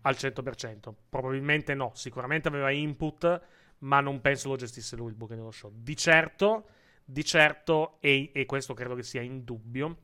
al 0.02 0.16
100%. 0.16 0.92
Probabilmente 1.08 1.76
no, 1.76 1.92
sicuramente 1.94 2.48
aveva 2.48 2.72
input, 2.72 3.42
ma 3.80 4.00
non 4.00 4.22
penso 4.22 4.50
lo 4.50 4.56
gestisse 4.56 4.96
lui 4.96 5.10
il 5.10 5.16
booking 5.16 5.38
dello 5.38 5.52
show. 5.52 5.72
Di 5.72 5.96
certo, 5.96 6.70
di 7.06 7.24
certo, 7.24 7.98
e, 8.00 8.32
e 8.34 8.48
questo 8.48 8.74
credo 8.74 8.96
che 8.96 9.04
sia 9.04 9.22
indubbio, 9.22 9.98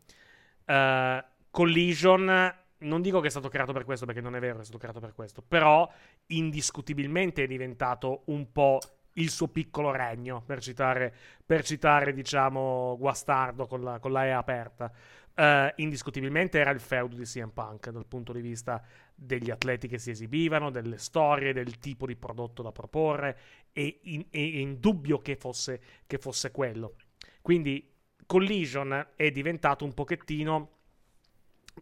eh, 0.63 1.25
Collision, 1.49 2.55
non 2.77 3.01
dico 3.01 3.19
che 3.19 3.27
è 3.27 3.31
stato 3.31 3.49
creato 3.49 3.73
per 3.73 3.83
questo, 3.83 4.05
perché 4.05 4.21
non 4.21 4.35
è 4.35 4.39
vero 4.39 4.57
che 4.57 4.61
è 4.61 4.65
stato 4.65 4.77
creato 4.77 4.99
per 4.99 5.15
questo, 5.15 5.41
però 5.41 5.91
indiscutibilmente 6.27 7.45
è 7.45 7.47
diventato 7.47 8.25
un 8.25 8.51
po' 8.51 8.77
il 9.17 9.29
suo 9.29 9.47
piccolo 9.47 9.91
regno, 9.91 10.41
per 10.45 10.61
citare, 10.61 11.13
per 11.45 11.63
citare 11.63 12.13
diciamo, 12.13 12.95
Guastardo 12.97 13.67
con 13.67 13.83
la, 13.83 13.99
con 13.99 14.11
la 14.11 14.25
E 14.25 14.29
aperta. 14.31 14.91
Eh, 15.37 15.73
indiscutibilmente 15.77 16.59
era 16.59 16.71
il 16.71 16.79
feudo 16.79 17.15
di 17.15 17.23
CM 17.23 17.49
Punk 17.49 17.89
dal 17.89 18.05
punto 18.05 18.31
di 18.31 18.41
vista 18.41 18.81
degli 19.13 19.51
atleti 19.51 19.87
che 19.87 19.97
si 19.97 20.09
esibivano, 20.09 20.69
delle 20.69 20.97
storie, 20.97 21.53
del 21.53 21.77
tipo 21.79 22.05
di 22.05 22.15
prodotto 22.15 22.61
da 22.61 22.71
proporre, 22.71 23.37
e 23.71 23.99
in, 24.03 24.25
è 24.29 24.37
indubbio 24.37 25.19
che 25.19 25.35
fosse, 25.35 25.81
che 26.07 26.17
fosse 26.17 26.51
quello. 26.51 26.95
Quindi 27.41 27.91
Collision 28.25 29.09
è 29.15 29.29
diventato 29.31 29.85
un 29.85 29.93
pochettino 29.93 30.74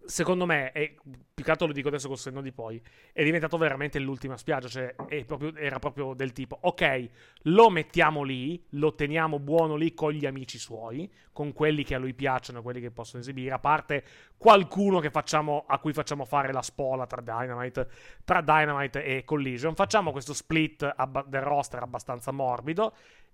secondo 0.06 0.46
me, 0.46 0.72
e 0.72 0.96
più 1.34 1.44
che 1.44 1.52
altro 1.52 1.68
lo 1.68 1.74
dico 1.74 1.88
adesso 1.88 2.08
col 2.08 2.18
senno 2.18 2.42
di 2.42 2.52
poi, 2.52 2.82
è 3.12 3.24
diventato 3.24 3.58
veramente 3.58 4.00
l'ultima 4.00 4.38
spiaggia. 4.38 4.68
Cioè, 4.68 4.96
proprio- 5.26 5.56
era 5.56 5.80
proprio 5.80 6.14
del 6.14 6.32
tipo: 6.32 6.58
ok, 6.62 7.10
lo 7.44 7.70
mettiamo 7.70 8.24
lì, 8.24 8.64
lo 8.72 8.96
teniamo 8.96 9.40
buono 9.40 9.76
lì 9.76 9.94
con 9.94 10.12
gli 10.12 10.26
amici 10.26 10.58
suoi, 10.58 11.12
con 11.32 11.54
quelli 11.54 11.84
che 11.84 11.96
a 11.96 12.00
lui 12.00 12.14
piacciono, 12.14 12.62
quelli 12.62 12.82
che 12.82 12.92
possono 12.92 13.22
esibire, 13.22 13.54
a 13.54 13.60
parte 13.60 14.04
qualcuno 14.38 15.02
facciamo, 15.10 15.66
a 15.68 15.80
cui 15.80 15.94
facciamo 15.94 16.26
fare 16.26 16.52
la 16.52 16.62
spola 16.62 17.06
tra 17.06 17.22
Dynamite, 17.22 17.88
tra 18.24 18.42
Dynamite 18.42 19.04
e 19.04 19.24
Collision. 19.24 19.76
Facciamo 19.76 20.12
questo 20.12 20.34
split 20.34 20.92
abba- 20.96 21.26
del 21.28 21.42
roster 21.42 21.82
abbastanza 21.82 22.32
morbido 22.32 22.94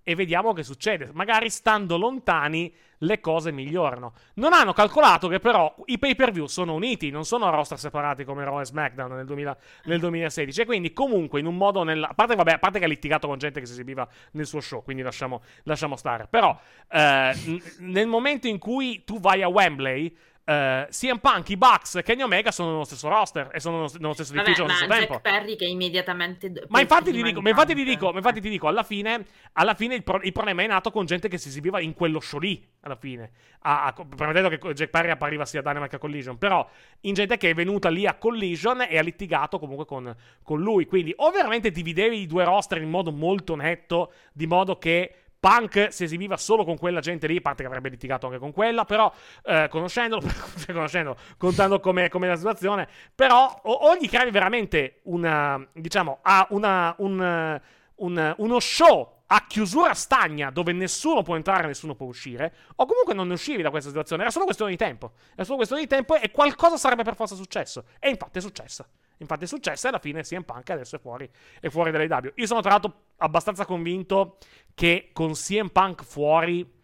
e 0.09 0.15
vediamo 0.15 0.53
che 0.53 0.63
succede. 0.63 1.11
Magari 1.13 1.51
stando 1.51 1.95
lontani 1.95 2.73
le 3.03 3.19
cose 3.19 3.51
migliorano. 3.51 4.13
Non 4.35 4.53
hanno 4.53 4.73
calcolato 4.73 5.27
che 5.27 5.39
però 5.39 5.71
i 5.85 5.99
pay 5.99 6.15
per 6.15 6.31
view 6.31 6.47
sono 6.47 6.73
uniti, 6.73 7.11
non 7.11 7.25
sono 7.25 7.47
roster 7.51 7.77
separati 7.77 8.23
come 8.23 8.43
Raw 8.43 8.59
e 8.59 8.65
SmackDown 8.65 9.11
nel, 9.11 9.25
2000 9.27 9.57
nel 9.83 9.99
2016. 9.99 10.61
E 10.61 10.65
quindi, 10.65 10.93
comunque, 10.93 11.39
in 11.39 11.45
un 11.45 11.55
modo. 11.55 11.83
Nella, 11.83 12.07
a, 12.07 12.15
parte, 12.15 12.33
vabbè, 12.33 12.53
a 12.53 12.57
parte 12.57 12.79
che 12.79 12.85
ha 12.85 12.87
litigato 12.87 13.27
con 13.27 13.37
gente 13.37 13.59
che 13.59 13.67
si 13.67 13.73
esibiva 13.73 14.07
nel 14.31 14.47
suo 14.47 14.61
show, 14.61 14.81
quindi 14.83 15.03
lasciamo, 15.03 15.43
lasciamo 15.65 15.95
stare. 15.95 16.25
Però, 16.27 16.59
eh, 16.89 17.61
nel 17.77 18.07
momento 18.07 18.47
in 18.47 18.57
cui 18.57 19.03
tu 19.03 19.19
vai 19.19 19.43
a 19.43 19.47
Wembley. 19.47 20.17
Uh, 20.49 20.87
CM 20.89 21.19
Punk, 21.19 21.47
i 21.49 21.57
Bucks 21.57 21.93
e 21.97 22.01
Kenny 22.01 22.23
Omega 22.23 22.49
sono 22.49 22.71
nello 22.71 22.83
stesso 22.83 23.07
roster 23.07 23.51
e 23.53 23.59
sono 23.59 23.75
nello, 23.75 23.91
nello 23.99 24.13
stesso 24.13 24.33
edificio 24.33 24.63
allo 24.63 24.71
ma 24.71 24.77
stesso 24.77 24.91
Jack 24.91 25.07
tempo. 25.07 25.19
Perry 25.21 25.55
che 25.55 25.65
immediatamente... 25.65 26.51
do- 26.51 26.65
Ma 26.69 26.81
infatti, 26.81 27.11
dico, 27.11 27.27
di 27.27 27.39
ma 27.39 27.49
infatti 27.49 27.75
ti 27.75 27.83
dico, 27.83 28.09
ma 28.09 28.17
infatti 28.17 28.41
ti 28.41 28.49
dico, 28.49 28.67
alla 28.67 28.81
fine, 28.81 29.25
alla 29.53 29.75
fine 29.75 29.93
il, 29.93 30.01
pro- 30.01 30.21
il 30.23 30.31
problema 30.31 30.63
è 30.63 30.65
nato 30.65 30.89
con 30.89 31.05
gente 31.05 31.27
che 31.27 31.37
si 31.37 31.49
esibiva 31.49 31.79
in 31.79 31.93
quello 31.93 32.19
show 32.19 32.39
lì, 32.39 32.67
alla 32.81 32.95
fine. 32.95 33.29
A, 33.59 33.85
a- 33.85 33.93
permettendo 33.93 34.49
che 34.49 34.57
Jack 34.73 34.89
Perry 34.89 35.11
appariva 35.11 35.45
sia 35.45 35.59
a 35.59 35.61
Dynamite 35.61 35.89
che 35.91 35.95
a 35.97 35.99
Collision, 35.99 36.39
però 36.39 36.67
in 37.01 37.13
gente 37.13 37.37
che 37.37 37.51
è 37.51 37.53
venuta 37.53 37.89
lì 37.89 38.07
a 38.07 38.15
Collision 38.15 38.87
e 38.89 38.97
ha 38.97 39.03
litigato 39.03 39.59
comunque 39.59 39.85
con, 39.85 40.15
con 40.41 40.59
lui. 40.61 40.87
Quindi 40.87 41.13
o 41.15 41.29
veramente 41.29 41.69
dividevi 41.69 42.21
i 42.21 42.25
due 42.25 42.43
roster 42.43 42.81
in 42.81 42.89
modo 42.89 43.11
molto 43.11 43.55
netto, 43.55 44.13
di 44.33 44.47
modo 44.47 44.79
che 44.79 45.13
Punk 45.39 45.87
si 45.91 46.03
esibiva 46.03 46.35
solo 46.37 46.65
con 46.65 46.77
quella 46.77 46.99
gente 46.99 47.27
lì, 47.27 47.37
a 47.37 47.41
parte 47.41 47.61
che 47.63 47.67
avrebbe 47.67 47.89
litigato 47.89 48.25
anche 48.27 48.39
con 48.39 48.51
quella, 48.51 48.83
però 48.83 49.11
eh, 49.43 49.67
conoscendolo, 49.69 50.21
cioè, 50.59 50.73
conoscendolo, 50.73 51.17
contando 51.37 51.79
come 51.79 52.09
la 52.09 52.35
situazione, 52.35 52.87
però 53.15 53.61
o, 53.63 53.71
o 53.71 53.95
gli 53.95 54.09
creavi 54.09 54.31
veramente 54.31 54.99
una, 55.03 55.65
diciamo, 55.73 56.19
a 56.21 56.45
una, 56.51 56.93
un, 56.97 57.59
un- 57.95 58.33
uno 58.37 58.59
show 58.59 59.17
a 59.31 59.45
chiusura 59.47 59.93
stagna 59.93 60.49
dove 60.49 60.73
nessuno 60.73 61.21
può 61.21 61.35
entrare, 61.35 61.67
nessuno 61.67 61.95
può 61.95 62.07
uscire, 62.07 62.53
o 62.75 62.85
comunque 62.85 63.13
non 63.13 63.27
ne 63.27 63.33
uscivi 63.33 63.61
da 63.61 63.69
questa 63.69 63.89
situazione, 63.89 64.23
era 64.23 64.31
solo 64.31 64.45
questione 64.45 64.71
di 64.71 64.77
tempo, 64.77 65.11
era 65.33 65.43
solo 65.43 65.57
questione 65.57 65.83
di 65.83 65.87
tempo 65.87 66.15
e 66.15 66.31
qualcosa 66.31 66.77
sarebbe 66.77 67.03
per 67.03 67.15
forza 67.15 67.35
successo, 67.35 67.85
e 67.99 68.09
infatti 68.09 68.39
è 68.39 68.41
successa. 68.41 68.87
Infatti 69.19 69.43
è 69.43 69.47
successo 69.47 69.85
e 69.85 69.89
alla 69.89 69.99
fine 69.99 70.23
CM 70.23 70.43
Punk 70.43 70.69
adesso 70.69 70.95
è 70.95 70.99
fuori, 70.99 71.29
è 71.59 71.69
fuori 71.69 71.91
dall'AW. 71.91 72.31
Io 72.35 72.45
sono 72.45 72.61
tra 72.61 72.71
l'altro 72.71 72.93
abbastanza 73.17 73.65
convinto 73.65 74.37
che 74.73 75.09
con 75.13 75.33
CM 75.33 75.69
Punk 75.69 76.03
fuori 76.03 76.77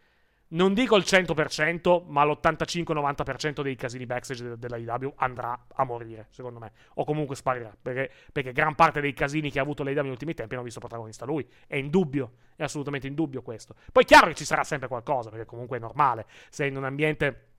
non 0.48 0.74
dico 0.74 0.96
il 0.96 1.04
100%, 1.06 2.04
ma 2.08 2.24
l'85-90% 2.24 3.62
dei 3.62 3.76
casini 3.76 4.06
backstage 4.06 4.58
della 4.58 4.78
IW 4.78 5.14
andrà 5.18 5.66
a 5.74 5.84
morire, 5.84 6.28
secondo 6.30 6.60
me. 6.60 6.72
O 6.96 7.04
comunque 7.04 7.36
sparirà. 7.36 7.76
Perché, 7.80 8.12
perché 8.32 8.52
gran 8.52 8.76
parte 8.76 9.02
dei 9.02 9.14
casini 9.14 9.50
che 9.50 9.60
ha 9.60 9.64
avuto 9.64 9.84
l'IW 9.84 10.02
negli 10.02 10.12
ultimi 10.12 10.34
tempi 10.34 10.54
hanno 10.54 10.64
visto 10.64 10.80
protagonista 10.80 11.26
lui. 11.26 11.46
È 11.66 11.76
indubbio, 11.76 12.34
è 12.56 12.64
assolutamente 12.64 13.08
indubbio 13.08 13.42
questo. 13.42 13.76
Poi 13.92 14.04
è 14.04 14.06
chiaro 14.06 14.28
che 14.28 14.36
ci 14.36 14.46
sarà 14.46 14.64
sempre 14.64 14.88
qualcosa, 14.88 15.30
perché 15.30 15.46
comunque 15.46 15.78
è 15.78 15.80
normale. 15.80 16.26
Sei 16.50 16.70
in 16.70 16.78
un 16.78 16.86
ambiente 16.86 17.55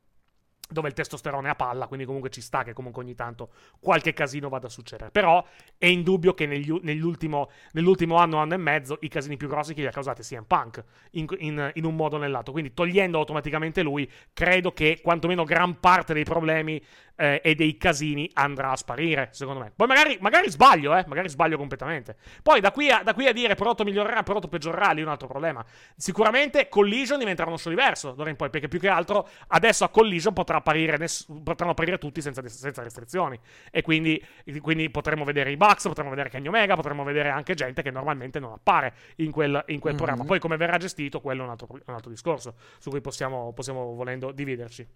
dove 0.68 0.88
il 0.88 0.94
testosterone 0.94 1.48
è 1.48 1.50
a 1.50 1.54
palla, 1.54 1.86
quindi 1.86 2.04
comunque 2.04 2.30
ci 2.30 2.40
sta 2.40 2.62
che 2.62 2.72
comunque 2.72 3.02
ogni 3.02 3.14
tanto 3.14 3.50
qualche 3.80 4.12
casino 4.12 4.48
vada 4.48 4.66
a 4.66 4.70
succedere. 4.70 5.10
Però 5.10 5.44
è 5.78 5.86
indubbio 5.86 6.34
che 6.34 6.46
negli, 6.46 6.72
nell'ultimo, 6.82 7.50
nell'ultimo, 7.72 8.16
anno, 8.16 8.38
anno 8.38 8.54
e 8.54 8.58
mezzo, 8.58 8.98
i 9.00 9.08
casini 9.08 9.36
più 9.36 9.48
grossi 9.48 9.74
che 9.74 9.82
gli 9.82 9.86
ha 9.86 9.90
causati 9.90 10.22
CM 10.22 10.44
Punk, 10.44 10.84
in, 11.12 11.26
in, 11.38 11.70
in, 11.74 11.84
un 11.84 11.94
modo 11.94 12.16
o 12.16 12.18
nell'altro. 12.18 12.52
Quindi 12.52 12.74
togliendo 12.74 13.18
automaticamente 13.18 13.82
lui, 13.82 14.10
credo 14.32 14.72
che 14.72 15.00
quantomeno 15.02 15.44
gran 15.44 15.78
parte 15.80 16.14
dei 16.14 16.24
problemi 16.24 16.82
eh, 17.16 17.40
e 17.42 17.54
dei 17.54 17.76
casini 17.76 18.30
andrà 18.34 18.70
a 18.70 18.76
sparire, 18.76 19.28
secondo 19.32 19.60
me. 19.60 19.72
Poi 19.74 19.86
magari, 19.86 20.18
magari 20.20 20.50
sbaglio, 20.50 20.94
eh, 20.94 21.04
magari 21.06 21.28
sbaglio 21.28 21.56
completamente. 21.56 22.16
Poi 22.42 22.60
da 22.60 22.70
qui 22.70 22.90
a, 22.90 23.02
da 23.02 23.14
qui 23.14 23.26
a 23.26 23.32
dire 23.32 23.54
prodotto 23.54 23.84
migliorerà, 23.84 24.22
prodotto 24.22 24.48
peggiorerà, 24.48 24.92
lì 24.92 25.00
è 25.00 25.04
un 25.04 25.10
altro 25.10 25.26
problema. 25.26 25.64
Sicuramente 25.96 26.68
Collision 26.68 27.18
diventerà 27.18 27.48
uno 27.48 27.56
show 27.56 27.72
diverso 27.72 28.12
d'ora 28.12 28.30
in 28.30 28.36
poi, 28.36 28.50
perché 28.50 28.68
più 28.68 28.78
che 28.78 28.88
altro 28.88 29.28
adesso 29.48 29.84
a 29.84 29.88
Collision 29.88 30.32
potrà 30.32 30.58
apparire, 30.58 30.96
ness- 30.98 31.26
potranno 31.42 31.72
apparire 31.72 31.98
tutti 31.98 32.20
senza, 32.20 32.46
senza 32.46 32.82
restrizioni. 32.82 33.38
E 33.70 33.82
quindi, 33.82 34.22
quindi, 34.60 34.90
potremo 34.90 35.24
vedere 35.24 35.50
i 35.50 35.56
Bucks, 35.56 35.84
potremo 35.84 36.10
vedere 36.10 36.28
Kenny 36.28 36.48
Omega, 36.48 36.76
potremo 36.76 37.02
vedere 37.02 37.30
anche 37.30 37.54
gente 37.54 37.82
che 37.82 37.90
normalmente 37.90 38.38
non 38.38 38.52
appare 38.52 38.94
in 39.16 39.30
quel, 39.30 39.64
in 39.68 39.80
quel 39.80 39.94
mm-hmm. 39.94 39.96
programma. 39.96 40.24
Poi 40.24 40.38
come 40.38 40.56
verrà 40.56 40.76
gestito, 40.76 41.20
quello 41.20 41.42
è 41.42 41.44
un 41.44 41.50
altro, 41.50 41.68
un 41.70 41.94
altro 41.94 42.10
discorso 42.10 42.54
su 42.78 42.90
cui 42.90 43.00
possiamo, 43.00 43.52
possiamo 43.52 43.94
volendo 43.94 44.32
dividerci. 44.32 44.86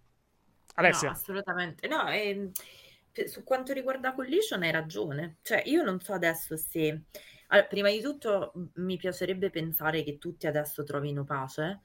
Alessia. 0.81 1.09
No, 1.09 1.15
assolutamente. 1.15 1.89
No, 1.89 2.09
ehm, 2.09 2.51
su 3.27 3.43
quanto 3.45 3.73
riguarda 3.73 4.15
Collision 4.15 4.63
hai 4.63 4.71
ragione. 4.71 5.39
Cioè, 5.43 5.63
io 5.67 5.83
non 5.83 6.01
so 6.01 6.13
adesso 6.13 6.57
se... 6.57 7.05
Allora, 7.49 7.67
prima 7.67 7.91
di 7.91 8.01
tutto 8.01 8.53
mi 8.75 8.97
piacerebbe 8.97 9.51
pensare 9.51 10.03
che 10.05 10.19
tutti 10.19 10.47
adesso 10.47 10.85
trovino 10.85 11.25
pace 11.25 11.81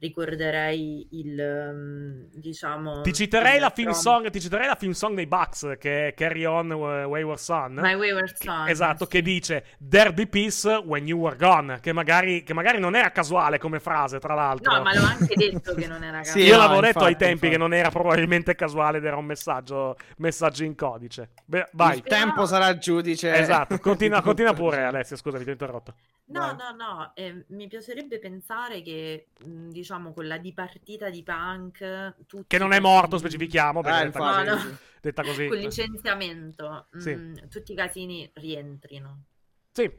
ricorderei 0.00 1.06
il 1.10 1.38
um, 1.38 2.28
diciamo 2.32 3.02
ti 3.02 3.12
citerei, 3.12 3.58
la 3.58 3.70
film 3.70 3.90
song, 3.90 4.30
ti 4.30 4.40
citerei 4.40 4.66
la 4.66 4.74
film 4.74 4.92
song 4.92 5.14
dei 5.14 5.26
Bucks 5.26 5.76
che 5.78 6.08
è 6.08 6.14
Carry 6.14 6.44
On 6.46 6.70
uh, 6.70 7.04
Wayward 7.04 7.38
Son? 7.38 7.74
My 7.74 7.94
Wayward 7.94 8.34
Son 8.36 8.64
che, 8.64 8.70
esatto 8.70 9.04
sì. 9.04 9.10
che 9.10 9.22
dice 9.22 9.64
There 9.86 10.12
be 10.12 10.26
peace 10.26 10.68
when 10.68 11.06
you 11.06 11.18
were 11.18 11.36
gone 11.36 11.80
che 11.80 11.92
magari, 11.92 12.42
che 12.42 12.54
magari, 12.54 12.78
non 12.78 12.96
era 12.96 13.10
casuale 13.10 13.58
come 13.58 13.78
frase 13.78 14.18
tra 14.18 14.34
l'altro. 14.34 14.72
No 14.72 14.82
ma 14.82 14.94
l'ho 14.94 15.04
anche 15.04 15.34
detto 15.34 15.74
che 15.74 15.86
non 15.86 16.02
era 16.02 16.18
casuale. 16.24 16.40
sì, 16.40 16.46
io 16.46 16.56
no, 16.56 16.62
l'avevo 16.62 16.76
infatti, 16.78 16.92
detto 16.92 17.04
ai 17.04 17.16
tempi 17.16 17.32
infatti. 17.32 17.52
che 17.52 17.58
non 17.58 17.74
era 17.74 17.90
probabilmente 17.90 18.54
casuale 18.54 18.98
ed 18.98 19.04
era 19.04 19.16
un 19.16 19.26
messaggio, 19.26 19.96
messaggio 20.16 20.64
in 20.64 20.74
codice. 20.74 21.30
Beh, 21.44 21.68
vai. 21.72 21.96
Il 21.96 22.02
tempo 22.02 22.46
sarà 22.46 22.68
il 22.68 22.78
giudice. 22.78 23.34
Esatto 23.34 23.78
continua, 23.78 24.22
continua 24.22 24.52
pure 24.54 24.82
Alessia 24.84 25.16
scusami 25.16 25.42
ti 25.44 25.50
ho 25.50 25.52
interrotto 25.52 25.94
no 26.30 26.40
vai. 26.40 26.56
no 26.56 26.70
no 26.76 27.12
eh, 27.14 27.44
mi 27.48 27.68
piacerebbe 27.68 28.18
pensare 28.18 28.82
che 28.82 29.28
diciamo 29.42 29.90
diciamo 29.90 30.12
quella 30.12 30.38
di 30.38 30.52
partita 30.52 31.10
di 31.10 31.22
punk 31.22 32.14
che 32.46 32.58
non 32.58 32.72
è 32.72 32.80
morto 32.80 33.18
specifichiamo 33.18 33.80
perché 33.80 34.00
eh, 34.00 34.04
detta, 34.06 34.18
così, 34.18 34.44
no, 34.44 34.54
no. 34.54 34.78
detta 35.00 35.22
così 35.22 35.46
con 35.48 35.58
licenziamento 35.58 36.86
sì. 36.96 37.14
mh, 37.14 37.20
mm, 37.20 37.34
tutti 37.48 37.72
i 37.72 37.74
casini 37.74 38.30
rientrino 38.34 39.24
sì 39.72 39.90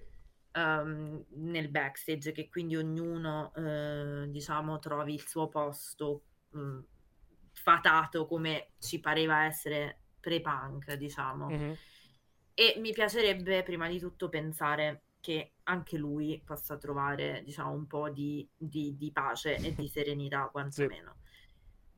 um, 0.53 1.23
nel 1.29 1.69
backstage 1.69 2.31
che 2.31 2.49
quindi 2.49 2.75
ognuno 2.75 3.51
eh, 3.55 4.25
diciamo 4.27 4.79
trovi 4.79 5.13
il 5.13 5.27
suo 5.27 5.47
posto 5.47 6.23
mh, 6.51 6.59
mm, 6.59 6.79
fatato 7.53 8.25
come 8.25 8.71
ci 8.79 8.99
pareva 8.99 9.45
essere 9.45 9.97
pre-punk 10.19 10.93
diciamo 10.93 11.47
mm-hmm. 11.47 11.73
e 12.53 12.75
mi 12.77 12.91
piacerebbe 12.91 13.63
prima 13.63 13.87
di 13.87 13.99
tutto 13.99 14.29
pensare 14.29 15.03
che 15.19 15.53
anche 15.71 15.97
lui 15.97 16.41
possa 16.45 16.77
trovare, 16.77 17.41
diciamo, 17.43 17.71
un 17.71 17.87
po' 17.87 18.09
di, 18.09 18.47
di, 18.55 18.95
di 18.97 19.11
pace 19.11 19.55
e 19.55 19.73
di 19.73 19.87
serenità, 19.89 20.49
quantomeno. 20.51 21.15
Sì. 21.15 21.29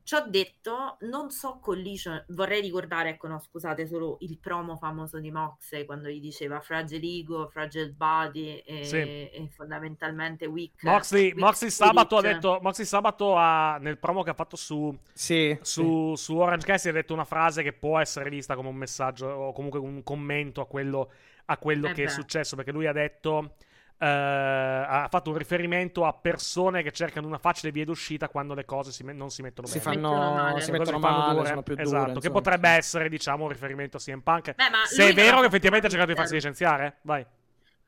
Ciò 0.04 0.22
detto, 0.28 0.98
non 1.00 1.30
so 1.30 1.58
Collision, 1.62 2.22
vorrei 2.28 2.60
ricordare, 2.60 3.08
ecco 3.08 3.26
no, 3.26 3.38
scusate, 3.38 3.86
solo 3.86 4.18
il 4.20 4.38
promo 4.38 4.76
famoso 4.76 5.18
di 5.18 5.30
Moxley 5.30 5.86
quando 5.86 6.10
gli 6.10 6.20
diceva 6.20 6.60
Fragile 6.60 7.06
Ego, 7.06 7.48
Fragile 7.48 7.90
Body 7.90 8.58
e, 8.58 8.84
sì. 8.84 8.96
e 8.96 9.48
fondamentalmente 9.56 10.44
Weak. 10.44 10.82
Moxley, 10.82 11.28
weak 11.28 11.38
Moxley 11.38 11.70
Sabato 11.70 12.18
ha 12.18 12.20
detto, 12.20 12.58
Moxley 12.60 12.86
Sabato 12.86 13.34
ha, 13.34 13.78
nel 13.78 13.96
promo 13.96 14.22
che 14.22 14.28
ha 14.28 14.34
fatto 14.34 14.56
su, 14.56 14.94
sì, 15.10 15.58
su, 15.62 16.12
sì. 16.14 16.22
su 16.22 16.36
Orange 16.36 16.66
Cassidy 16.66 16.90
ha 16.90 17.00
detto 17.00 17.14
una 17.14 17.24
frase 17.24 17.62
che 17.62 17.72
può 17.72 17.98
essere 17.98 18.28
vista 18.28 18.54
come 18.56 18.68
un 18.68 18.76
messaggio 18.76 19.26
o 19.26 19.52
comunque 19.54 19.78
un 19.78 20.02
commento 20.02 20.60
a 20.60 20.66
quello 20.66 21.12
a 21.46 21.56
quello 21.58 21.88
eh 21.88 21.92
che 21.92 22.02
beh. 22.04 22.08
è 22.08 22.12
successo, 22.12 22.56
perché 22.56 22.72
lui 22.72 22.86
ha 22.86 22.92
detto... 22.92 23.56
Uh, 23.96 24.06
ha 24.06 25.06
fatto 25.08 25.30
un 25.30 25.38
riferimento 25.38 26.04
a 26.04 26.12
persone 26.12 26.82
che 26.82 26.90
cercano 26.90 27.28
una 27.28 27.38
facile 27.38 27.70
via 27.70 27.84
d'uscita 27.84 28.28
quando 28.28 28.52
le 28.52 28.64
cose 28.64 28.90
si 28.90 29.04
me- 29.04 29.12
non 29.12 29.30
si 29.30 29.40
mettono 29.40 29.68
si 29.68 29.78
bene. 29.78 30.00
Fanno, 30.00 30.58
si 30.58 30.72
mettono 30.72 30.98
male, 30.98 31.34
dure. 31.34 31.46
sono 31.46 31.62
più 31.62 31.74
esatto, 31.78 32.08
dure, 32.08 32.20
che 32.20 32.30
potrebbe 32.30 32.68
essere, 32.70 33.08
diciamo, 33.08 33.44
un 33.44 33.50
riferimento 33.50 33.96
a 33.96 34.00
CM 34.00 34.20
Punk. 34.20 34.54
Beh, 34.56 34.64
Se 34.84 35.08
è 35.08 35.14
vero 35.14 35.40
che 35.40 35.46
effettivamente 35.46 35.86
ha 35.86 35.90
cercato 35.90 36.10
di 36.10 36.16
farsi 36.16 36.34
licenziare, 36.34 36.96
vai. 37.02 37.24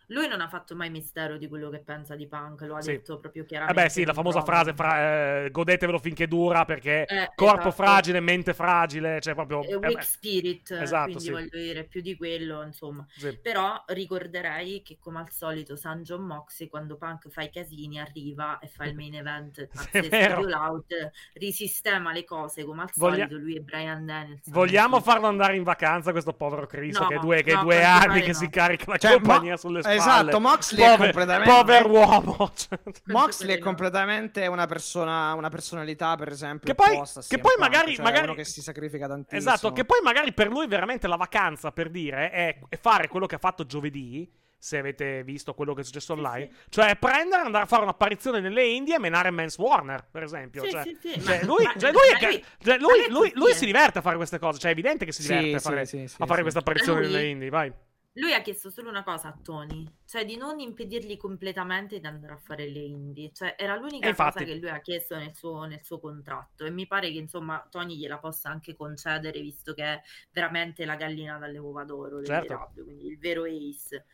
Lui 0.08 0.28
non 0.28 0.40
ha 0.40 0.48
fatto 0.48 0.76
mai 0.76 0.90
mistero 0.90 1.36
di 1.36 1.48
quello 1.48 1.68
che 1.68 1.80
pensa 1.80 2.14
di 2.14 2.28
Punk, 2.28 2.60
lo 2.62 2.76
ha 2.76 2.80
sì. 2.80 2.92
detto 2.92 3.18
proprio 3.18 3.44
chiaramente. 3.44 3.80
Eh 3.80 3.84
beh, 3.84 3.90
sì, 3.90 4.04
la 4.04 4.12
famosa 4.12 4.42
frase, 4.42 4.72
fra, 4.72 5.44
eh, 5.44 5.50
godetevelo 5.50 5.98
finché 5.98 6.28
dura, 6.28 6.64
perché 6.64 7.04
eh, 7.06 7.32
corpo 7.34 7.68
esatto. 7.68 7.82
fragile, 7.82 8.20
mente 8.20 8.54
fragile, 8.54 9.20
cioè 9.20 9.34
proprio... 9.34 9.62
Eh, 9.62 9.74
weak 9.76 10.04
spirit, 10.04 10.70
esatto, 10.70 11.04
quindi 11.06 11.24
sì. 11.24 11.30
voglio 11.30 11.48
dire, 11.50 11.84
più 11.84 12.00
di 12.00 12.16
quello, 12.16 12.62
insomma. 12.62 13.04
Sì. 13.16 13.36
Però 13.42 13.82
ricorderei 13.86 14.82
che 14.82 14.98
come 15.00 15.18
al 15.18 15.30
solito 15.30 15.74
San 15.74 16.02
John 16.02 16.22
Moxley, 16.22 16.68
quando 16.68 16.96
Punk 16.96 17.28
fa 17.28 17.42
i 17.42 17.50
casini, 17.50 17.98
arriva 17.98 18.58
e 18.60 18.68
fa 18.68 18.84
il 18.84 18.94
main 18.94 19.14
event 19.16 19.66
pazzesco 19.66 20.56
out, 20.56 21.10
risistema 21.34 22.12
le 22.12 22.24
cose 22.24 22.64
come 22.64 22.82
al 22.82 22.90
Voglia... 22.94 23.26
solito, 23.26 23.36
lui 23.36 23.56
e 23.56 23.60
Brian 23.60 24.06
Daniels. 24.06 24.48
Vogliamo 24.50 25.00
farlo 25.00 25.26
andare 25.26 25.56
in 25.56 25.64
vacanza 25.64 26.12
questo 26.12 26.32
povero 26.32 26.66
Chris, 26.66 26.96
no, 26.98 27.08
che, 27.08 27.18
due, 27.18 27.42
che 27.42 27.54
no, 27.54 27.62
due 27.62 27.82
anni 27.82 28.20
che 28.20 28.28
no. 28.28 28.34
si 28.34 28.48
carica 28.48 28.84
la 28.92 28.98
cioè, 28.98 29.12
compagnia 29.14 29.50
mo- 29.52 29.56
sulle 29.56 29.80
spalle. 29.80 29.95
Esatto, 29.96 30.40
Moxley 30.40 30.84
Pover, 30.84 30.94
è 30.94 31.12
completamente... 31.12 31.52
Pover 31.52 31.86
uomo. 31.86 32.52
Moxley 33.06 33.56
è 33.56 33.58
completamente 33.58 34.46
una 34.46 34.66
persona, 34.66 35.34
una 35.34 35.48
personalità, 35.48 36.16
per 36.16 36.28
esempio, 36.28 36.66
che 36.66 36.74
poi, 36.74 37.00
che 37.26 37.38
poi 37.38 37.54
magari, 37.58 37.94
cioè 37.94 38.04
magari... 38.04 38.34
che 38.34 38.44
si 38.44 38.62
sacrifica 38.62 39.06
tantissimo. 39.06 39.38
Esatto, 39.38 39.72
che 39.72 39.84
poi 39.84 40.00
magari 40.02 40.32
per 40.32 40.48
lui 40.48 40.66
veramente 40.66 41.06
la 41.06 41.16
vacanza, 41.16 41.72
per 41.72 41.90
dire, 41.90 42.30
è, 42.30 42.58
è 42.68 42.76
fare 42.76 43.08
quello 43.08 43.26
che 43.26 43.34
ha 43.34 43.38
fatto 43.38 43.66
giovedì 43.66 44.44
se 44.58 44.78
avete 44.78 45.22
visto 45.22 45.54
quello 45.54 45.74
che 45.74 45.82
è 45.82 45.84
successo 45.84 46.14
online. 46.14 46.48
Sì, 46.50 46.58
sì. 46.62 46.70
Cioè, 46.70 46.96
prendere, 46.96 47.42
andare 47.42 47.64
a 47.64 47.66
fare 47.66 47.82
un'apparizione 47.82 48.40
nelle 48.40 48.66
Indie 48.66 48.96
e 48.96 48.98
menare 48.98 49.30
Mans 49.30 49.56
Warner, 49.58 50.04
per 50.10 50.24
esempio. 50.24 50.64
Sì, 50.64 50.70
cioè, 50.70 50.82
cioè, 51.22 51.44
lui, 51.44 51.64
cioè, 51.78 51.92
lui, 51.92 52.00
lui, 52.20 52.44
cioè, 52.62 52.78
lui, 52.78 53.06
lui, 53.08 53.32
lui 53.34 53.54
si 53.54 53.64
diverte 53.64 53.98
a 53.98 54.02
fare 54.02 54.16
queste 54.16 54.38
cose. 54.38 54.58
Cioè, 54.58 54.70
è 54.70 54.72
evidente 54.72 55.04
che 55.04 55.12
si 55.12 55.22
diverte 55.22 55.56
a 55.56 55.60
fare, 55.60 55.82
a 55.82 56.26
fare 56.26 56.42
questa 56.42 56.60
apparizione 56.60 57.00
nelle 57.00 57.26
Indie. 57.26 57.48
Vai. 57.48 57.72
Lui 58.16 58.32
ha 58.32 58.40
chiesto 58.40 58.70
solo 58.70 58.88
una 58.88 59.02
cosa 59.02 59.28
a 59.28 59.38
Tony, 59.42 59.86
cioè 60.06 60.24
di 60.24 60.36
non 60.36 60.58
impedirgli 60.58 61.18
completamente 61.18 62.00
di 62.00 62.06
andare 62.06 62.32
a 62.32 62.38
fare 62.38 62.66
le 62.66 62.80
indie. 62.80 63.30
Cioè, 63.32 63.56
era 63.58 63.76
l'unica 63.76 64.08
infatti... 64.08 64.38
cosa 64.38 64.44
che 64.44 64.58
lui 64.58 64.70
ha 64.70 64.80
chiesto 64.80 65.16
nel 65.16 65.34
suo, 65.34 65.64
nel 65.64 65.84
suo, 65.84 66.00
contratto. 66.00 66.64
E 66.64 66.70
mi 66.70 66.86
pare 66.86 67.10
che 67.10 67.18
insomma 67.18 67.66
Tony 67.70 67.96
gliela 67.96 68.18
possa 68.18 68.48
anche 68.48 68.74
concedere, 68.74 69.40
visto 69.40 69.74
che 69.74 69.84
è 69.84 70.02
veramente 70.32 70.86
la 70.86 70.96
gallina 70.96 71.36
dalle 71.36 71.58
uova 71.58 71.84
d'oro 71.84 72.22
certo. 72.24 72.70
quindi 72.74 73.06
il 73.06 73.18
vero 73.18 73.44
ace. 73.44 74.06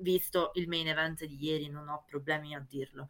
Visto 0.00 0.50
il 0.54 0.68
main 0.68 0.86
event 0.86 1.24
di 1.24 1.42
ieri, 1.42 1.68
non 1.68 1.88
ho 1.88 2.04
problemi 2.06 2.54
a 2.54 2.64
dirlo. 2.66 3.08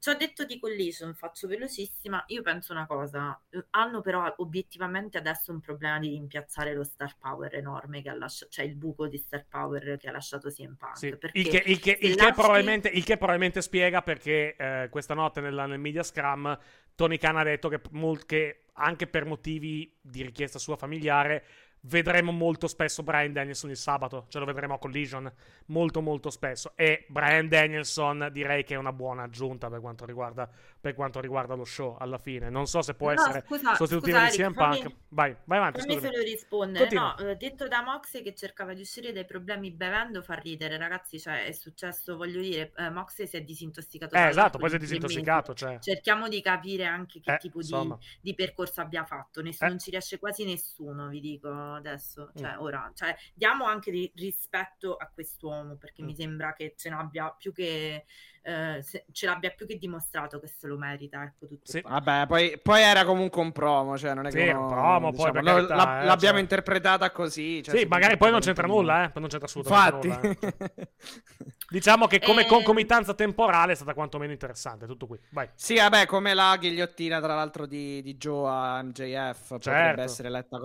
Ci 0.00 0.08
ho 0.08 0.16
detto 0.16 0.46
di 0.46 0.58
Collision, 0.58 1.12
faccio 1.12 1.46
velocissima. 1.46 2.24
Io 2.28 2.40
penso 2.40 2.72
una 2.72 2.86
cosa: 2.86 3.38
hanno 3.72 4.00
però 4.00 4.32
obiettivamente 4.38 5.18
adesso 5.18 5.52
un 5.52 5.60
problema 5.60 5.98
di 5.98 6.08
rimpiazzare 6.08 6.72
lo 6.72 6.84
star 6.84 7.18
power 7.18 7.54
enorme 7.54 8.00
che 8.00 8.08
ha 8.08 8.16
lasciato, 8.16 8.50
cioè 8.50 8.64
il 8.64 8.76
buco 8.76 9.08
di 9.08 9.18
star 9.18 9.44
power 9.46 9.98
che 9.98 10.08
ha 10.08 10.12
lasciato 10.12 10.48
CM 10.48 10.76
Punk. 10.76 10.96
Sì. 10.96 11.08
Il, 11.32 11.48
che, 11.48 11.62
il, 11.66 11.78
che, 11.80 11.98
il, 12.00 12.14
che 12.14 12.32
probabilmente, 12.32 12.88
il, 12.88 13.04
che, 13.04 13.18
probabilmente, 13.18 13.60
spiega 13.60 14.00
perché 14.00 14.56
eh, 14.56 14.88
questa 14.88 15.12
notte 15.12 15.42
nella, 15.42 15.66
nel 15.66 15.78
media 15.78 16.02
scrum 16.02 16.58
Tony 16.94 17.18
Khan 17.18 17.36
ha 17.36 17.42
detto 17.42 17.68
che, 17.68 17.82
che 18.24 18.64
anche 18.72 19.06
per 19.06 19.26
motivi 19.26 19.94
di 20.00 20.22
richiesta 20.22 20.58
sua 20.58 20.76
familiare 20.76 21.44
vedremo 21.82 22.30
molto 22.32 22.66
spesso 22.66 23.02
Brian 23.02 23.32
Danielson 23.32 23.70
il 23.70 23.76
sabato, 23.76 24.26
ce 24.28 24.38
lo 24.38 24.44
vedremo 24.44 24.74
a 24.74 24.78
Collision 24.78 25.32
molto 25.66 26.00
molto 26.02 26.28
spesso 26.30 26.72
e 26.74 27.06
Brian 27.08 27.48
Danielson 27.48 28.28
direi 28.32 28.64
che 28.64 28.74
è 28.74 28.76
una 28.76 28.92
buona 28.92 29.22
aggiunta 29.22 29.68
per 29.70 29.80
quanto 29.80 30.04
riguarda, 30.04 30.48
per 30.80 30.94
quanto 30.94 31.20
riguarda 31.20 31.54
lo 31.54 31.64
show 31.64 31.96
alla 31.98 32.18
fine. 32.18 32.50
Non 32.50 32.66
so 32.66 32.82
se 32.82 32.94
può 32.94 33.12
No, 33.12 33.20
essere 33.20 33.44
scusa- 33.46 33.74
sostitutivo 33.74 34.18
scusa, 34.18 34.30
di 34.30 34.36
CM 34.36 34.42
Eric, 34.44 34.54
fammi- 34.56 34.82
Punk. 34.82 34.94
Vai, 35.08 35.36
vai 35.44 35.58
avanti, 35.58 35.80
Fammi 35.80 36.00
solo 36.00 36.18
rispondere. 36.22 36.78
Continua. 36.84 37.14
No, 37.18 37.28
eh, 37.28 37.36
detto 37.36 37.66
da 37.68 37.82
Mox 37.82 38.22
che 38.22 38.34
cercava 38.34 38.74
di 38.74 38.80
uscire 38.82 39.12
dai 39.12 39.24
problemi 39.24 39.70
bevendo 39.70 40.22
fa 40.22 40.34
ridere, 40.34 40.76
ragazzi. 40.76 41.18
Cioè, 41.18 41.44
è 41.46 41.52
successo, 41.52 42.16
voglio 42.16 42.40
dire, 42.40 42.72
eh, 42.76 42.90
Mox 42.90 43.22
si 43.22 43.36
è 43.36 43.42
disintossicato. 43.42 44.14
Eh, 44.14 44.28
esatto, 44.28 44.58
poi 44.58 44.68
si 44.70 44.76
è 44.76 44.78
disintossicato, 44.78 45.54
cioè. 45.54 45.78
Cerchiamo 45.80 46.28
di 46.28 46.40
capire 46.42 46.84
anche 46.84 47.20
che 47.20 47.32
Eh, 47.34 47.36
tipo 47.38 47.60
di, 47.62 47.94
di 48.20 48.34
percorso 48.34 48.80
abbia 48.80 49.04
fatto. 49.04 49.40
Ness- 49.42 49.62
Eh. 49.62 49.68
Non 49.68 49.78
ci 49.78 49.90
riesce 49.90 50.18
quasi 50.18 50.44
nessuno, 50.44 51.08
vi 51.08 51.20
dico 51.20 51.69
adesso. 51.74 52.30
Cioè, 52.36 52.56
Mm. 52.56 52.60
ora, 52.60 52.90
cioè, 52.94 53.14
diamo 53.34 53.64
anche 53.64 53.90
di- 53.90 54.10
rispetto 54.16 54.96
a 54.96 55.10
quest'uomo 55.12 55.76
perché 55.76 56.02
Mm. 56.02 56.06
mi 56.06 56.14
sembra 56.14 56.52
che 56.52 56.74
ce 56.76 56.88
n'abbia 56.90 57.34
più 57.36 57.52
che 57.52 58.04
eh, 58.42 58.80
se- 58.82 59.04
ce 59.12 59.26
l'abbia 59.26 59.50
più 59.50 59.66
che 59.66 59.76
dimostrato 59.76 60.40
che 60.40 60.46
se 60.46 60.66
lo 60.66 60.78
merita. 60.78 61.22
Ecco 61.22 61.46
tutto. 61.46 61.70
Sì. 61.70 61.82
qua. 61.82 62.00
Vabbè, 62.00 62.26
poi, 62.26 62.58
poi 62.62 62.80
era 62.80 63.04
comunque 63.04 63.42
un 63.42 63.52
promo, 63.52 63.98
cioè 63.98 64.14
non 64.14 64.24
è 64.26 64.30
che 64.30 64.44
Sì, 64.44 64.48
uno- 64.48 64.62
un 64.62 64.68
promo, 64.68 65.12
poi, 65.12 65.30
per 65.30 65.42
no, 65.42 65.52
carità, 65.52 65.74
la- 65.74 66.00
eh, 66.00 66.04
l'abbiamo 66.06 66.34
cioè. 66.36 66.40
interpretata 66.42 67.10
così. 67.10 67.62
cioè, 67.62 67.76
sì, 67.76 67.84
magari 67.84 68.16
poi 68.16 68.30
non 68.30 68.40
c'entra 68.40 68.66
nulla, 68.66 69.04
eh. 69.04 69.10
Poi 69.10 69.20
non 69.20 69.28
c'entra 69.30 69.46
assolutamente 69.46 70.06
Infatti. 70.06 70.38
nulla. 70.38 70.64
eh. 70.70 70.88
Diciamo 71.70 72.06
che 72.08 72.18
come 72.18 72.42
Eh, 72.42 72.46
concomitanza 72.46 73.14
temporale 73.14 73.72
è 73.72 73.74
stata 73.76 73.92
quantomeno 73.94 74.32
interessante. 74.32 74.86
Tutto 74.86 75.06
qui, 75.06 75.20
vai. 75.30 75.48
Sì, 75.54 75.76
vabbè, 75.76 76.06
come 76.06 76.32
la 76.34 76.56
ghigliottina 76.56 77.20
tra 77.20 77.34
l'altro 77.34 77.66
di, 77.66 78.00
di 78.02 78.16
Joe 78.16 78.48
a 78.50 78.82
MJF 78.82 79.38
Certo. 79.50 79.56
potrebbe 79.70 80.02
essere 80.02 80.30
letta, 80.30 80.56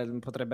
eh, 0.00 0.16
potrebbe, 0.20 0.45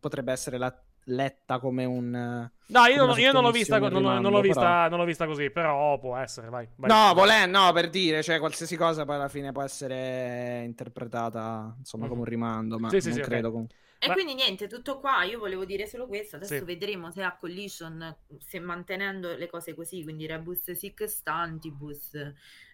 potrebbe 0.00 0.32
essere 0.32 0.58
la- 0.58 0.82
letta 1.04 1.58
come 1.58 1.84
un... 1.84 2.14
eh, 2.14 2.52
No, 2.66 2.84
io, 2.84 2.98
come 2.98 3.06
non, 3.06 3.18
io 3.18 3.32
non 3.32 3.42
l'ho 3.42 3.50
vista, 3.50 3.78
sottomissione 3.78 3.88
non, 3.88 3.90
l'ho 4.32 4.40
rimando, 4.40 4.40
vista, 4.40 4.88
non 4.88 4.98
l'ho 4.98 5.04
vista 5.06 5.24
così, 5.26 5.50
però 5.50 5.98
può 5.98 6.16
essere, 6.16 6.48
vai. 6.50 6.68
vai. 6.76 6.90
No, 6.90 7.14
volendo, 7.14 7.58
no, 7.58 7.72
per 7.72 7.88
dire, 7.88 8.22
cioè 8.22 8.38
qualsiasi 8.38 8.76
cosa 8.76 9.04
poi 9.06 9.14
alla 9.14 9.28
fine 9.28 9.52
può 9.52 9.62
essere 9.62 10.62
interpretata 10.64 11.74
insomma 11.78 12.04
Mhm. 12.04 12.10
come 12.10 12.20
un 12.22 12.26
rimando, 12.26 12.78
ma 12.78 12.88
Sì, 12.90 13.00
sì, 13.00 13.08
non 13.08 13.14
sì, 13.16 13.20
credo 13.22 13.52
com- 13.52 13.66
E 14.00 14.06
Ma- 14.06 14.12
quindi 14.12 14.34
niente, 14.34 14.68
tutto 14.68 15.00
qua. 15.00 15.24
Io 15.24 15.38
volevo 15.38 15.64
dire 15.64 15.86
solo 15.86 16.06
questo. 16.06 16.36
Adesso 16.36 16.58
Sì. 16.58 16.64
vedremo 16.64 17.10
se 17.10 17.22
a 17.22 17.36
Collision, 17.36 18.16
se 18.38 18.60
mantenendo 18.60 19.34
le 19.34 19.48
cose 19.48 19.74
così, 19.74 20.02
quindi 20.04 20.26
Rebus 20.26 20.70
Sic 20.72 21.08
Stantibus, 21.08 22.12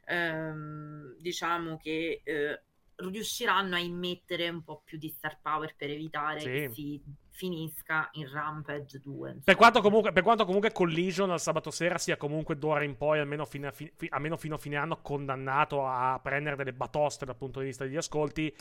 ehm, 0.06 1.16
diciamo 1.18 1.76
che 1.78 2.20
eh, 2.24 2.62
riusciranno 2.96 3.74
a 3.76 3.78
immettere 3.80 4.48
un 4.48 4.62
po' 4.62 4.82
più 4.84 4.98
di 4.98 5.08
star 5.08 5.38
power 5.40 5.74
per 5.76 5.90
evitare 5.90 6.40
Sì. 6.40 6.46
che 6.46 6.70
si 6.72 7.02
finisca 7.30 8.08
in 8.12 8.30
Rampage 8.30 9.00
2. 9.00 9.28
insomma. 9.28 9.42
Per 9.44 9.56
quanto, 9.56 9.80
comunque, 9.80 10.12
per 10.12 10.22
quanto 10.22 10.44
comunque 10.44 10.70
Collision 10.72 11.30
al 11.30 11.40
sabato 11.40 11.70
sera 11.70 11.98
sia 11.98 12.16
comunque 12.16 12.56
d'ora 12.56 12.84
in 12.84 12.96
poi, 12.96 13.18
almeno 13.18 13.44
fino 13.44 13.66
a, 13.68 13.72
fi- 13.72 13.90
almeno 14.10 14.36
fino 14.36 14.54
a 14.54 14.58
fine 14.58 14.76
anno, 14.76 15.00
condannato 15.02 15.84
a 15.86 16.18
prendere 16.22 16.54
delle 16.56 16.72
batoste 16.72 17.24
dal 17.24 17.36
punto 17.36 17.60
di 17.60 17.66
vista 17.66 17.84
degli 17.84 17.96
ascolti. 17.96 18.54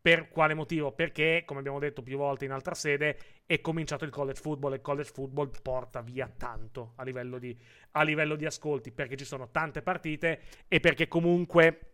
Per 0.00 0.28
quale 0.28 0.54
motivo? 0.54 0.92
Perché, 0.92 1.42
come 1.44 1.58
abbiamo 1.58 1.78
detto 1.80 2.02
più 2.02 2.16
volte 2.16 2.44
in 2.44 2.52
altra 2.52 2.74
sede, 2.74 3.18
è 3.44 3.60
cominciato 3.60 4.04
il 4.04 4.10
college 4.10 4.40
football 4.40 4.72
e 4.72 4.76
il 4.76 4.80
college 4.80 5.10
football 5.12 5.50
porta 5.60 6.00
via 6.02 6.32
tanto 6.34 6.92
a 6.96 7.02
livello 7.02 7.38
di, 7.38 7.56
a 7.92 8.02
livello 8.04 8.36
di 8.36 8.46
ascolti, 8.46 8.92
perché 8.92 9.16
ci 9.16 9.24
sono 9.24 9.50
tante 9.50 9.82
partite 9.82 10.40
e 10.68 10.80
perché 10.80 11.08
comunque 11.08 11.87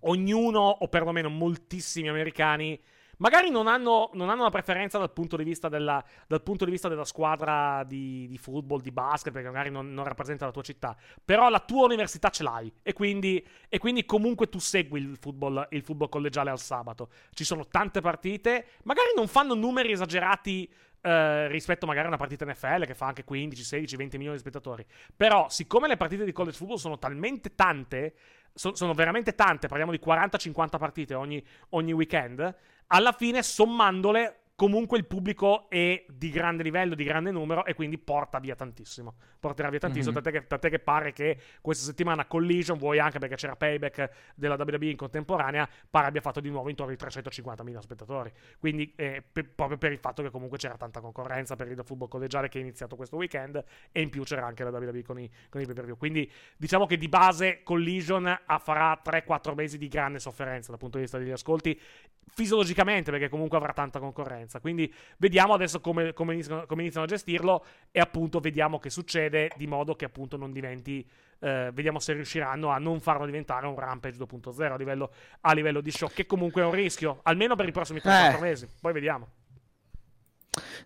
ognuno, 0.00 0.60
o 0.60 0.88
perlomeno 0.88 1.28
moltissimi 1.28 2.08
americani, 2.08 2.80
magari 3.18 3.50
non 3.50 3.66
hanno, 3.66 4.10
non 4.14 4.28
hanno 4.28 4.42
una 4.42 4.50
preferenza 4.50 4.98
dal 4.98 5.12
punto 5.12 5.36
di 5.36 5.44
vista 5.44 5.68
della, 5.68 6.02
di 6.26 6.70
vista 6.70 6.88
della 6.88 7.04
squadra 7.04 7.84
di, 7.84 8.26
di 8.28 8.38
football, 8.38 8.80
di 8.80 8.90
basket, 8.90 9.32
perché 9.32 9.48
magari 9.48 9.70
non, 9.70 9.92
non 9.92 10.04
rappresenta 10.04 10.44
la 10.44 10.52
tua 10.52 10.62
città, 10.62 10.96
però 11.24 11.48
la 11.48 11.60
tua 11.60 11.84
università 11.84 12.30
ce 12.30 12.42
l'hai 12.42 12.72
e 12.82 12.92
quindi, 12.92 13.44
e 13.68 13.78
quindi 13.78 14.04
comunque 14.04 14.48
tu 14.48 14.58
segui 14.58 15.00
il 15.00 15.16
football, 15.20 15.66
il 15.70 15.82
football 15.82 16.08
collegiale 16.08 16.50
al 16.50 16.60
sabato. 16.60 17.10
Ci 17.32 17.44
sono 17.44 17.66
tante 17.66 18.00
partite, 18.00 18.66
magari 18.84 19.08
non 19.14 19.28
fanno 19.28 19.54
numeri 19.54 19.92
esagerati 19.92 20.68
eh, 21.00 21.46
rispetto 21.48 21.86
magari 21.86 22.06
a 22.06 22.08
una 22.08 22.16
partita 22.16 22.44
NFL 22.44 22.84
che 22.84 22.94
fa 22.94 23.06
anche 23.06 23.24
15, 23.24 23.62
16, 23.62 23.96
20 23.96 24.16
milioni 24.16 24.36
di 24.36 24.42
spettatori. 24.42 24.84
Però, 25.16 25.48
siccome 25.48 25.88
le 25.88 25.96
partite 25.96 26.24
di 26.24 26.32
college 26.32 26.56
football 26.56 26.76
sono 26.76 26.98
talmente 26.98 27.54
tante, 27.54 28.14
so- 28.58 28.74
sono 28.74 28.92
veramente 28.92 29.34
tante, 29.34 29.68
parliamo 29.68 29.92
di 29.92 30.00
40-50 30.04 30.78
partite 30.78 31.14
ogni, 31.14 31.42
ogni 31.70 31.92
weekend, 31.92 32.54
alla 32.88 33.12
fine 33.12 33.42
sommandole 33.42 34.40
comunque 34.58 34.98
il 34.98 35.06
pubblico 35.06 35.70
è 35.70 36.04
di 36.08 36.30
grande 36.30 36.64
livello, 36.64 36.96
di 36.96 37.04
grande 37.04 37.30
numero 37.30 37.64
e 37.64 37.74
quindi 37.74 37.96
porta 37.96 38.40
via 38.40 38.56
tantissimo. 38.56 39.14
Porterà 39.38 39.70
via 39.70 39.78
tantissimo, 39.78 40.16
Mhm. 40.16 40.20
tant'è, 40.20 40.40
che, 40.40 40.46
tant'è 40.48 40.68
che 40.68 40.80
pare 40.80 41.12
che 41.12 41.38
questa 41.60 41.84
settimana 41.84 42.26
Collision, 42.26 42.76
vuoi 42.76 42.98
anche 42.98 43.20
perché 43.20 43.36
c'era 43.36 43.54
payback 43.54 44.10
della 44.34 44.56
WWE 44.56 44.86
in 44.90 44.96
contemporanea, 44.96 45.68
pare 45.88 46.08
abbia 46.08 46.20
fatto 46.20 46.40
di 46.40 46.50
nuovo 46.50 46.70
intorno 46.70 46.90
ai 46.90 46.98
350.000 46.98 47.80
spettatori. 47.80 48.32
Quindi 48.58 48.92
eh, 48.96 49.22
pe- 49.30 49.44
proprio 49.44 49.78
per 49.78 49.92
il 49.92 49.98
fatto 49.98 50.24
che 50.24 50.30
comunque 50.30 50.58
c'era 50.58 50.76
tanta 50.76 51.00
concorrenza 51.00 51.54
per 51.54 51.68
il 51.70 51.80
football 51.84 52.08
collegiale 52.08 52.48
che 52.48 52.58
è 52.58 52.60
iniziato 52.60 52.96
questo 52.96 53.14
weekend 53.14 53.62
e 53.92 54.00
in 54.00 54.10
più 54.10 54.24
c'era 54.24 54.44
anche 54.44 54.64
la 54.64 54.70
WWE 54.70 55.04
con 55.04 55.20
i, 55.20 55.30
con 55.48 55.60
i 55.60 55.66
pay-per-view. 55.66 55.96
Quindi 55.96 56.28
diciamo 56.56 56.84
che 56.86 56.96
di 56.96 57.06
base 57.08 57.62
Collision 57.62 58.40
farà 58.58 59.00
3-4 59.04 59.54
mesi 59.54 59.78
di 59.78 59.86
grande 59.86 60.18
sofferenza 60.18 60.70
dal 60.70 60.80
punto 60.80 60.96
di 60.96 61.04
vista 61.04 61.16
degli 61.18 61.30
ascolti 61.30 61.80
fisiologicamente 62.30 63.10
perché 63.12 63.28
comunque 63.28 63.56
avrà 63.56 63.72
tanta 63.72 64.00
concorrenza. 64.00 64.46
Quindi 64.60 64.92
vediamo 65.18 65.52
adesso 65.52 65.80
come, 65.80 66.12
come 66.14 66.32
iniziano, 66.32 66.64
come 66.66 66.80
iniziano 66.82 67.04
a 67.06 67.08
gestirlo 67.08 67.64
e 67.90 68.00
appunto 68.00 68.40
vediamo 68.40 68.78
che 68.78 68.88
succede 68.90 69.50
di 69.56 69.66
modo 69.66 69.94
che 69.94 70.04
appunto 70.06 70.36
non 70.36 70.50
diventi... 70.52 71.06
eh, 71.40 71.70
vediamo 71.72 71.98
se 71.98 72.14
riusciranno 72.14 72.70
a 72.70 72.78
non 72.78 73.00
farlo 73.00 73.26
diventare 73.26 73.66
un 73.66 73.78
Rampage 73.78 74.16
2.0 74.18 74.72
a 74.72 74.76
livello, 74.76 75.10
a 75.42 75.52
livello 75.52 75.80
di 75.80 75.90
show, 75.90 76.08
che 76.12 76.24
comunque 76.26 76.62
è 76.62 76.64
un 76.64 76.72
rischio, 76.72 77.20
almeno 77.24 77.54
per 77.54 77.68
i 77.68 77.72
prossimi 77.72 78.00
3-4 78.02 78.36
Eh. 78.36 78.40
mesi. 78.40 78.68
Poi 78.80 78.92
vediamo. 78.92 79.28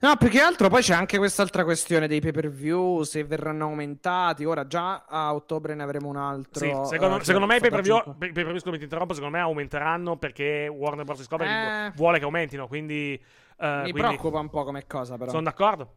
No, 0.01 0.17
più 0.17 0.29
che 0.29 0.41
altro 0.41 0.69
poi 0.69 0.83
c'è 0.83 0.93
anche 0.93 1.17
quest'altra 1.17 1.65
questione 1.65 2.07
dei 2.09 2.21
pay 2.21 2.33
per 2.33 2.51
view, 2.51 3.03
se 3.05 3.25
verranno 3.25 3.65
aumentati. 3.65 4.45
Ora 4.45 4.67
già 4.67 5.05
a 5.09 5.33
ottobre 5.33 5.75
ne 5.75 5.83
avremo 5.83 6.09
un 6.09 6.17
altro. 6.17 6.59
Sì, 6.85 6.95
secondo, 6.95 7.19
eh, 7.21 7.25
secondo 7.25 7.47
me 7.47 7.57
i 7.57 7.61
che 7.61 7.69
pay-per-view, 7.69 7.97
fa 7.99 8.05
da 8.05 8.11
pay- 8.11 8.19
pay-per-view, 8.33 8.59
scusami, 8.59 8.77
ti 8.79 8.85
interrompo, 8.85 9.15
secondo 9.15 9.37
me 9.37 9.43
aumenteranno 9.43 10.17
perché 10.17 10.67
Warner 10.69 11.05
Bros. 11.05 11.19
Discovery 11.19 11.49
Eh. 11.51 11.89
vu- 11.89 11.97
vuole 11.97 12.19
che 12.19 12.25
aumentino, 12.25 12.67
quindi... 12.67 13.23
eh, 13.59 13.83
Mi 13.85 13.93
preoccupa 13.93 14.39
un 14.39 14.49
po' 14.49 14.65
come 14.65 14.87
cosa, 14.87 15.17
però. 15.17 15.31
Sono 15.31 15.43
d'accordo. 15.43 15.97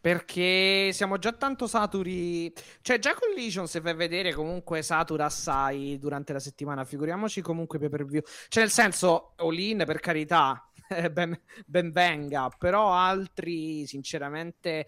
Perché 0.00 0.90
siamo 0.92 1.16
già 1.18 1.32
tanto 1.32 1.66
saturi. 1.66 2.52
Cioè, 2.82 2.98
già 2.98 3.14
Collision, 3.14 3.66
se 3.66 3.80
fai 3.80 3.94
vedere, 3.94 4.34
comunque 4.34 4.82
satura 4.82 5.24
assai 5.24 5.98
durante 5.98 6.34
la 6.34 6.40
settimana. 6.40 6.84
Figuriamoci 6.84 7.40
comunque 7.40 7.78
pay 7.78 7.88
per 7.88 8.04
view. 8.04 8.20
Cioè, 8.48 8.64
nel 8.64 8.72
senso, 8.72 9.32
all-in 9.36 9.82
per 9.86 10.00
carità, 10.00 10.70
ben, 11.10 11.40
ben 11.64 11.90
venga. 11.90 12.50
Però 12.58 12.92
altri, 12.92 13.86
sinceramente, 13.86 14.86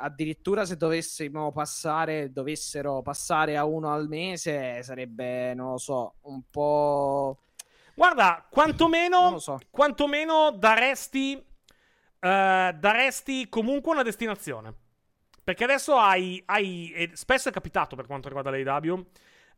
addirittura 0.00 0.64
se 0.64 0.76
dovessimo 0.76 1.50
passare, 1.52 2.30
dovessero 2.30 3.02
passare 3.02 3.56
a 3.56 3.64
uno 3.64 3.90
al 3.92 4.08
mese, 4.08 4.82
sarebbe, 4.82 5.54
non 5.54 5.72
lo 5.72 5.78
so, 5.78 6.16
un 6.22 6.42
po'. 6.50 7.38
Guarda, 7.98 8.46
quantomeno, 8.48 9.40
so. 9.40 9.58
quantomeno 9.70 10.52
daresti, 10.52 11.32
eh, 12.20 12.76
daresti 12.78 13.48
comunque 13.48 13.90
una 13.90 14.04
destinazione. 14.04 14.72
Perché 15.42 15.64
adesso 15.64 15.96
hai, 15.96 16.40
hai 16.46 17.10
spesso 17.14 17.48
è 17.48 17.52
capitato 17.52 17.96
per 17.96 18.06
quanto 18.06 18.28
riguarda 18.28 18.50
l'AEW, 18.50 19.04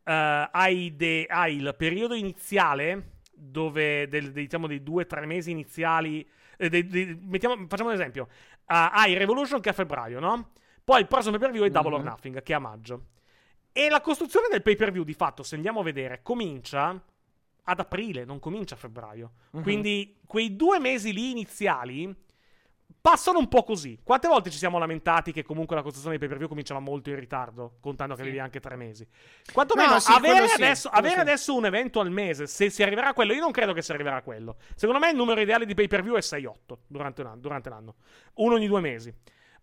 eh, 0.03 0.49
hai, 0.51 0.95
de- 0.95 1.27
hai 1.29 1.57
il 1.57 1.75
periodo 1.77 2.15
iniziale, 2.15 3.19
dove 3.31 4.07
del- 4.07 4.31
dei, 4.31 4.45
diciamo 4.45 4.65
dei 4.65 4.81
due 4.81 5.03
o 5.03 5.05
tre 5.05 5.23
mesi 5.27 5.51
iniziali, 5.51 6.27
eh, 6.57 6.67
dei- 6.67 6.87
dei- 6.87 7.19
mettiamo- 7.21 7.67
facciamo 7.67 7.89
un 7.89 7.95
esempio, 7.95 8.27
Ah, 8.73 8.89
hai 8.91 9.13
Revolution 9.15 9.59
che 9.59 9.67
è 9.69 9.71
a 9.73 9.75
febbraio, 9.75 10.19
no? 10.21 10.51
Poi 10.83 11.01
il 11.01 11.07
prossimo 11.07 11.31
pay 11.37 11.41
per 11.41 11.51
view 11.51 11.65
è 11.65 11.69
Double 11.69 11.93
or 11.95 11.99
Mhm. 11.99 12.07
Nothing 12.07 12.41
che 12.41 12.53
è 12.53 12.55
a 12.55 12.59
maggio. 12.59 13.07
E 13.73 13.89
la 13.89 13.99
costruzione 13.99 14.47
del 14.49 14.61
pay 14.61 14.75
per 14.77 14.91
view, 14.91 15.03
di 15.03 15.13
fatto, 15.13 15.43
se 15.43 15.55
andiamo 15.55 15.81
a 15.81 15.83
vedere, 15.83 16.21
comincia 16.23 16.99
ad 17.63 17.79
aprile, 17.79 18.25
non 18.25 18.39
comincia 18.39 18.75
a 18.75 18.77
febbraio. 18.77 19.31
Mhm. 19.51 19.61
Quindi 19.63 20.19
quei 20.25 20.55
due 20.55 20.79
mesi 20.79 21.13
lì 21.13 21.31
iniziali 21.31 22.13
passano 22.99 23.39
un 23.39 23.47
po' 23.47 23.63
così. 23.63 23.99
Quante 24.03 24.27
volte 24.27 24.51
ci 24.51 24.57
siamo 24.57 24.77
lamentati 24.77 25.31
che 25.31 25.43
comunque 25.43 25.75
la 25.75 25.81
costruzione 25.81 26.17
dei 26.17 26.19
pay 26.19 26.27
per 26.27 26.37
view 26.37 26.47
cominciava 26.49 26.79
molto 26.79 27.09
in 27.09 27.15
ritardo, 27.15 27.77
contando 27.79 28.13
che 28.13 28.21
Sì. 28.21 28.27
avevi 28.27 28.43
anche 28.43 28.59
tre 28.59 28.75
mesi? 28.75 29.07
Quantomeno 29.51 29.93
No, 29.93 29.99
sì, 29.99 30.11
avere, 30.11 30.47
sì, 30.47 30.61
adesso, 30.61 30.89
avere 30.89 31.13
sì. 31.15 31.19
adesso 31.19 31.55
un 31.55 31.65
evento 31.65 31.99
al 31.99 32.11
mese, 32.11 32.45
se 32.45 32.69
si 32.69 32.83
arriverà 32.83 33.09
a 33.09 33.13
quello, 33.13 33.33
io 33.33 33.39
non 33.39 33.51
credo 33.51 33.73
che 33.73 33.81
si 33.81 33.91
arriverà 33.91 34.17
a 34.17 34.21
quello. 34.21 34.57
Secondo 34.75 34.99
me 34.99 35.09
il 35.09 35.15
numero 35.15 35.41
ideale 35.41 35.65
di 35.65 35.73
pay 35.73 35.87
per 35.87 36.03
view 36.03 36.15
è 36.15 36.21
6-8 36.21 36.77
durante, 36.85 37.21
un 37.23 37.39
durante 37.39 37.69
l'anno, 37.69 37.95
uno 38.35 38.53
ogni 38.55 38.67
due 38.67 38.81
mesi. 38.81 39.11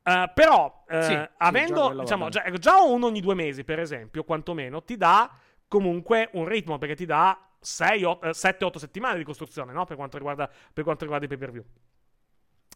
Eh, 0.03 0.31
però, 0.35 0.85
sì, 0.89 1.29
avendo, 1.37 1.93
già 1.95 2.01
diciamo, 2.01 2.29
già, 2.31 2.51
già 2.53 2.81
uno 2.83 3.07
ogni 3.07 3.21
due 3.21 3.35
mesi, 3.35 3.63
per 3.63 3.79
esempio, 3.79 4.25
quantomeno, 4.25 4.83
ti 4.83 4.97
dà 4.97 5.31
comunque 5.69 6.31
un 6.33 6.47
ritmo, 6.47 6.79
perché 6.79 6.97
ti 6.97 7.05
dà 7.05 7.39
7-8 7.63 8.77
settimane 8.79 9.19
di 9.19 9.25
costruzione, 9.25 9.73
no? 9.73 9.85
Per 9.85 9.97
quanto 9.97 10.17
riguarda, 10.17 10.49
per 10.73 10.85
quanto 10.85 11.03
riguarda 11.03 11.27
i 11.27 11.29
pay 11.29 11.39
per 11.39 11.51
view. 11.51 11.65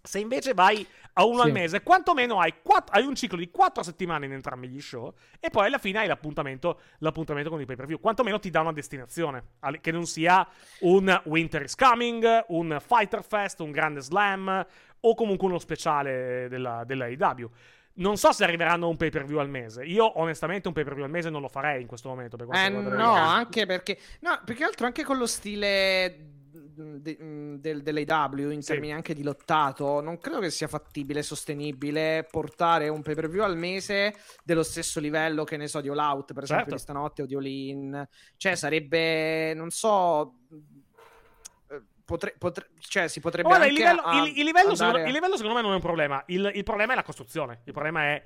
Se 0.05 0.19
invece 0.19 0.53
vai 0.53 0.85
a 1.13 1.25
uno 1.25 1.43
Sì. 1.43 1.47
al 1.47 1.53
mese, 1.53 1.83
quantomeno 1.85 2.41
hai, 2.41 2.55
quatt- 2.61 2.89
hai 2.93 3.05
un 3.05 3.15
ciclo 3.15 3.39
di 3.39 3.51
4 3.53 3.85
settimane 3.85 4.27
in 4.27 4.33
entrambi 4.33 4.67
gli 4.67 4.81
show 4.81 5.15
e 5.39 5.49
poi 5.49 5.67
alla 5.67 5.79
fine 5.79 6.01
hai 6.01 6.09
l'appuntamento, 6.09 6.81
l'appuntamento 6.99 7.51
con 7.51 7.61
i 7.61 7.67
pay 7.67 7.77
per 7.77 7.87
view. 7.87 8.01
Quantomeno 8.01 8.41
ti 8.41 8.51
dà 8.51 8.63
una 8.63 8.73
destinazione, 8.73 9.51
che 9.81 9.93
non 9.93 10.05
sia 10.07 10.45
un 10.81 11.23
Winter 11.27 11.63
is 11.63 11.77
Coming, 11.77 12.47
un 12.49 12.79
Fighter 12.85 13.23
Fest, 13.23 13.61
un 13.61 13.71
grande 13.71 14.01
slam 14.01 14.67
o 15.05 15.15
comunque 15.15 15.47
uno 15.47 15.61
speciale 15.61 16.49
della, 16.49 16.83
della 16.85 17.05
AEW. 17.05 17.49
Non 17.95 18.17
so 18.17 18.33
se 18.33 18.45
arriveranno 18.45 18.87
a 18.87 18.89
un 18.89 18.97
pay 18.97 19.11
per 19.11 19.25
view 19.25 19.39
al 19.39 19.49
mese. 19.51 19.85
Io, 19.85 20.19
onestamente, 20.19 20.69
un 20.69 20.75
pay 20.75 20.85
per 20.85 20.95
view 20.95 21.05
al 21.05 21.11
mese 21.11 21.29
non 21.31 21.41
lo 21.43 21.49
farei 21.49 21.83
in 21.83 21.87
questo 21.87 22.09
momento. 22.09 22.37
Per 22.37 22.47
Eh, 22.51 22.69
no, 22.69 23.13
anche 23.13 23.67
perché. 23.67 23.99
No, 24.21 24.41
più 24.45 24.55
che 24.55 24.65
altro 24.65 24.87
anche 24.87 25.05
con 25.05 25.19
lo 25.19 25.27
stile 25.27 26.17
mm, 26.81 26.97
de- 26.97 27.19
mm, 27.23 27.55
del, 27.57 27.83
dell'AW 27.83 28.51
in 28.51 28.63
Sì. 28.63 28.73
termini 28.73 28.93
anche 28.95 29.13
di 29.15 29.23
lottato, 29.23 30.01
non 30.01 30.19
credo 30.19 30.41
che 30.41 30.51
sia 30.51 30.69
fattibile 30.69 31.23
sostenibile 31.23 32.27
portare 32.31 32.89
un 32.89 33.03
pay 33.03 33.15
per 33.15 33.29
view 33.29 33.43
al 33.43 33.57
mese 33.59 34.15
dello 34.43 34.63
stesso 34.63 34.99
livello 34.99 35.45
che 35.45 35.59
ne 35.59 35.69
so 35.69 35.83
di 35.83 35.89
All 35.91 35.99
Out, 35.99 36.33
per 36.33 36.45
esempio, 36.45 36.71
Certo. 36.71 36.75
di 36.77 36.81
stanotte 36.81 37.23
o 37.23 37.27
di 37.27 37.35
All 37.35 37.45
In. 37.47 38.09
Cioè, 38.39 38.55
sarebbe, 38.55 39.53
non 39.55 39.69
so. 39.71 40.37
Potre, 42.05 42.35
potre- 42.37 42.69
cioè, 42.81 43.09
si 43.09 43.21
potrebbe 43.21 43.49
Guarda, 43.49 43.67
il 43.67 43.81
anche 43.83 44.01
livello, 44.03 44.25
il- 44.27 44.39
il 44.39 44.45
livello 44.45 44.75
secondo, 44.75 44.99
il 44.99 45.13
livello 45.13 45.37
secondo 45.37 45.57
me 45.57 45.63
non 45.63 45.73
è 45.73 45.75
un 45.77 45.81
problema. 45.81 46.23
Il, 46.27 46.51
il 46.55 46.63
problema 46.65 46.93
è 46.93 46.97
la 46.97 47.03
costruzione. 47.05 47.61
Il 47.65 47.73
problema 47.73 48.03
è, 48.03 48.23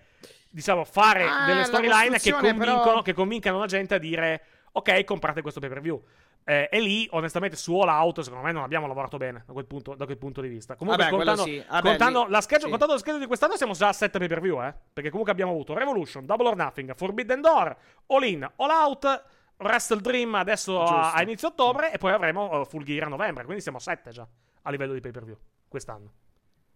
diciamo, 0.50 0.84
fare 0.84 1.24
Ah, 1.24 1.44
delle 1.46 1.64
storyline 1.64 2.18
che 2.18 2.32
però- 2.34 3.02
che 3.02 3.12
convincano 3.12 3.58
la 3.58 3.66
gente 3.66 3.94
a 3.94 3.98
dire: 3.98 4.42
Ok, 4.72 5.04
comprate 5.04 5.42
questo 5.42 5.60
pay 5.60 5.68
per 5.68 5.80
view. 5.80 6.02
Eh, 6.48 6.68
e 6.70 6.80
lì, 6.80 7.08
onestamente, 7.10 7.56
su 7.56 7.76
All 7.76 7.88
Out, 7.88 8.20
secondo 8.20 8.44
me, 8.46 8.52
non 8.52 8.62
abbiamo 8.62 8.86
lavorato 8.86 9.16
bene 9.16 9.42
da 9.46 9.52
quel 9.52 9.66
punto, 9.66 9.94
da 9.96 10.04
quel 10.04 10.16
punto 10.16 10.40
di 10.40 10.46
vista. 10.48 10.76
Comunque, 10.76 11.02
Vabbè, 11.04 11.16
contando, 11.16 11.42
sì. 11.42 11.64
Vabbè, 11.68 11.88
contando 11.88 12.24
lì- 12.24 12.30
la 12.30 12.40
schedule, 12.40 12.64
sì. 12.64 12.70
contando 12.70 12.92
la 12.94 13.00
schedule 13.00 13.20
di 13.22 13.26
quest'anno, 13.26 13.56
siamo 13.56 13.72
già 13.72 13.88
a 13.88 13.92
7 13.92 14.18
pay 14.18 14.28
per 14.28 14.40
view, 14.40 14.62
eh? 14.62 14.72
Perché 14.92 15.08
comunque 15.10 15.32
abbiamo 15.32 15.50
avuto 15.52 15.74
Revolution, 15.74 16.24
Double 16.24 16.46
or 16.48 16.54
Nothing, 16.56 16.94
Forbidden 16.94 17.40
Door, 17.40 17.76
All 18.06 18.22
In, 18.24 18.48
All 18.56 18.70
Out. 18.70 19.24
Wrestle 19.58 20.00
Dream 20.00 20.34
adesso 20.34 20.82
a, 20.82 20.84
Giusto. 20.86 21.16
a 21.16 21.22
inizio 21.22 21.48
ottobre 21.48 21.92
e 21.92 21.98
poi 21.98 22.12
avremo 22.12 22.60
uh, 22.60 22.64
Full 22.64 22.82
Gear 22.84 23.04
a 23.06 23.08
novembre, 23.08 23.44
quindi 23.44 23.62
siamo 23.62 23.78
a 23.78 23.80
7 23.80 24.10
già 24.10 24.26
a 24.62 24.70
livello 24.70 24.92
di 24.92 25.00
pay 25.00 25.12
per 25.12 25.24
view 25.24 25.36
quest'anno. 25.68 26.12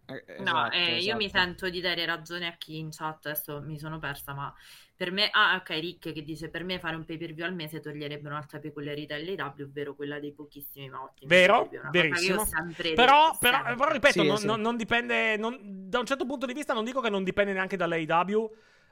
Eh, 0.05 0.23
No, 0.39 0.69
esatto, 0.69 0.75
eh, 0.75 0.97
io 0.99 1.15
mi 1.15 1.25
esatto. 1.25 1.43
sento 1.43 1.69
di 1.69 1.79
dare 1.79 2.05
ragione 2.05 2.47
a 2.47 2.55
chi 2.57 2.77
in 2.79 2.89
chat, 2.91 3.27
adesso 3.27 3.61
mi 3.61 3.77
sono 3.77 3.99
persa, 3.99 4.33
ma 4.33 4.53
per 4.95 5.11
me, 5.11 5.29
ah 5.31 5.55
ok, 5.55 5.69
Rick 5.69 6.11
che 6.11 6.23
dice 6.23 6.49
per 6.49 6.63
me 6.63 6.79
fare 6.79 6.95
un 6.95 7.05
pay 7.05 7.17
per 7.17 7.33
view 7.33 7.45
al 7.45 7.53
mese 7.53 7.79
toglierebbe 7.79 8.27
un'altra 8.27 8.59
peculiarità 8.59 9.15
dell'AW, 9.15 9.53
ovvero 9.63 9.95
quella 9.95 10.19
dei 10.19 10.33
pochissimi 10.33 10.89
ma 10.89 11.03
ottimi 11.03 11.29
Vero, 11.29 11.69
verissimo. 11.91 12.45
Però, 12.95 13.37
però, 13.39 13.63
però, 13.63 13.91
ripeto, 13.91 14.21
Sì, 14.21 14.27
non, 14.27 14.37
sì. 14.37 14.45
non- 14.47 14.61
non 14.61 14.75
dipende. 14.75 15.37
non- 15.37 15.57
da 15.89 15.99
un 15.99 16.05
certo 16.05 16.25
punto 16.25 16.45
di 16.45 16.53
vista, 16.53 16.73
non 16.73 16.83
dico 16.83 16.99
che 16.99 17.09
non 17.09 17.23
dipende 17.23 17.53
neanche 17.53 17.77
dall'AEW. 17.77 18.51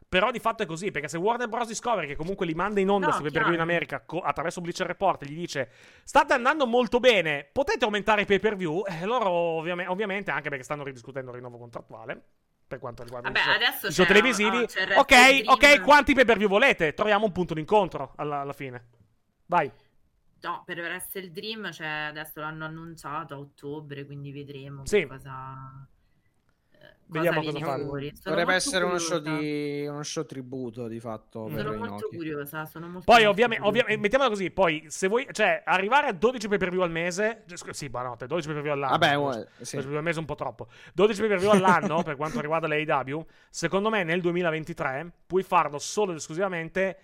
Però 0.10 0.32
di 0.32 0.39
fatto 0.39 0.64
è 0.64 0.66
così, 0.66 0.89
perché 0.89 1.07
se 1.07 1.18
Warner 1.20 1.47
Bros. 1.47 1.68
Discovery, 1.68 2.07
che 2.07 2.16
comunque 2.16 2.47
li 2.47 2.55
manda 2.55 2.80
in 2.80 2.89
onda 2.89 3.07
No, 3.07 3.14
su 3.14 3.22
pay 3.22 3.30
per 3.32 3.43
view 3.43 3.53
in. 3.53 3.60
America 3.60 4.01
co- 4.01 4.22
attraverso 4.22 4.60
Bleacher 4.60 4.88
Report, 4.88 5.24
gli 5.24 5.36
dice 5.36 5.70
state 6.03 6.34
andando 6.34 6.66
molto 6.66 6.99
bene, 6.99 7.47
potete 7.51 7.86
aumentare 7.86 8.24
i 8.24 8.26
pay 8.26 8.39
per 8.39 8.55
view? 8.55 8.84
E 8.88 9.05
loro 9.05 9.30
ovviame- 9.30 9.86
ovviamente, 9.86 10.32
anche 10.32 10.49
perché 10.49 10.64
stanno 10.64 10.84
ridiscutendo 10.84 11.30
il 11.30 11.36
rinnovo 11.36 11.60
contrattuale, 11.60 12.20
per 12.68 12.80
quanto 12.80 13.03
riguarda 13.03 13.30
Vabbè, 13.30 13.39
i 13.88 13.91
show, 13.91 14.03
i 14.03 14.07
televisivi, 14.07 14.57
il 14.57 14.93
ok, 14.97 15.41
ok, 15.45 15.82
quanti 15.82 16.16
pay 16.16 16.26
per 16.26 16.38
view 16.39 16.49
volete? 16.49 16.95
Troviamo 16.95 17.26
un 17.26 17.32
punto 17.32 17.53
d'incontro 17.53 18.14
alla, 18.16 18.39
alla 18.39 18.53
fine. 18.53 18.86
Vai. 19.45 19.72
No, 20.41 20.64
per 20.66 20.80
Wrestle 20.80 21.32
Dream, 21.32 21.72
cioè, 21.72 21.88
adesso 22.10 22.39
l'hanno 22.39 22.66
annunciato 22.66 23.36
a 23.36 23.38
ottobre, 23.38 24.05
quindi 24.05 24.32
vedremo 24.32 24.86
Sì. 24.88 25.01
che 25.01 25.07
cosa... 25.07 25.88
Vediamo 27.10 27.41
viene 27.41 27.60
cosa 27.60 27.72
fanno. 27.72 27.99
Dovrebbe 28.24 28.53
essere 28.53 28.86
uno 28.86 28.99
show, 28.99 29.20
di, 29.20 29.86
uno 29.88 30.03
show 30.03 30.26
tributo 30.26 30.88
di 30.88 30.99
fatto. 30.99 31.45
per 31.45 31.64
Sono 31.64 31.78
molto 31.78 31.93
Inoki. 31.95 32.16
curiosa, 32.16 32.66
sono 32.66 32.88
molto 32.88 33.12
Poi, 33.12 33.26
ovviamente, 33.26 33.66
ovviamente, 33.66 33.99
mettiamola 33.99 34.30
così. 34.30 34.51
Poi, 34.51 34.86
se 34.88 35.07
vuoi, 35.07 35.28
cioè, 35.32 35.64
arrivare 35.66 36.07
a 36.07 36.14
12 36.14 36.47
pay 36.47 36.57
per 36.57 36.70
view 36.70 36.82
al 36.82 36.91
mese. 36.91 37.45
Sì, 37.72 37.89
buonanotte, 37.89 38.28
12 38.28 38.45
pay 38.47 38.55
per 38.55 38.64
view 38.64 38.74
all'anno. 38.74 38.97
Vabbè, 38.97 39.16
12 39.16 39.47
sì. 39.62 39.76
pay 39.76 39.80
per 39.82 39.88
view 39.88 39.97
al 39.97 40.03
mese 40.03 40.18
è 40.18 40.20
un 40.20 40.28
po' 40.28 40.36
troppo. 40.36 40.68
12 40.93 41.20
pay 41.20 41.30
per 41.30 41.39
view 41.39 41.49
all'anno 41.49 42.03
per 42.03 42.16
quanto 42.16 42.39
riguarda 42.39 42.68
l'AEW. 42.68 43.26
Secondo 43.49 43.89
me, 43.89 44.03
nel 44.03 44.22
2023 44.22 45.12
puoi 45.26 45.41
farlo 45.41 45.80
solo 45.80 46.12
ed 46.12 46.18
esclusivamente 46.18 46.97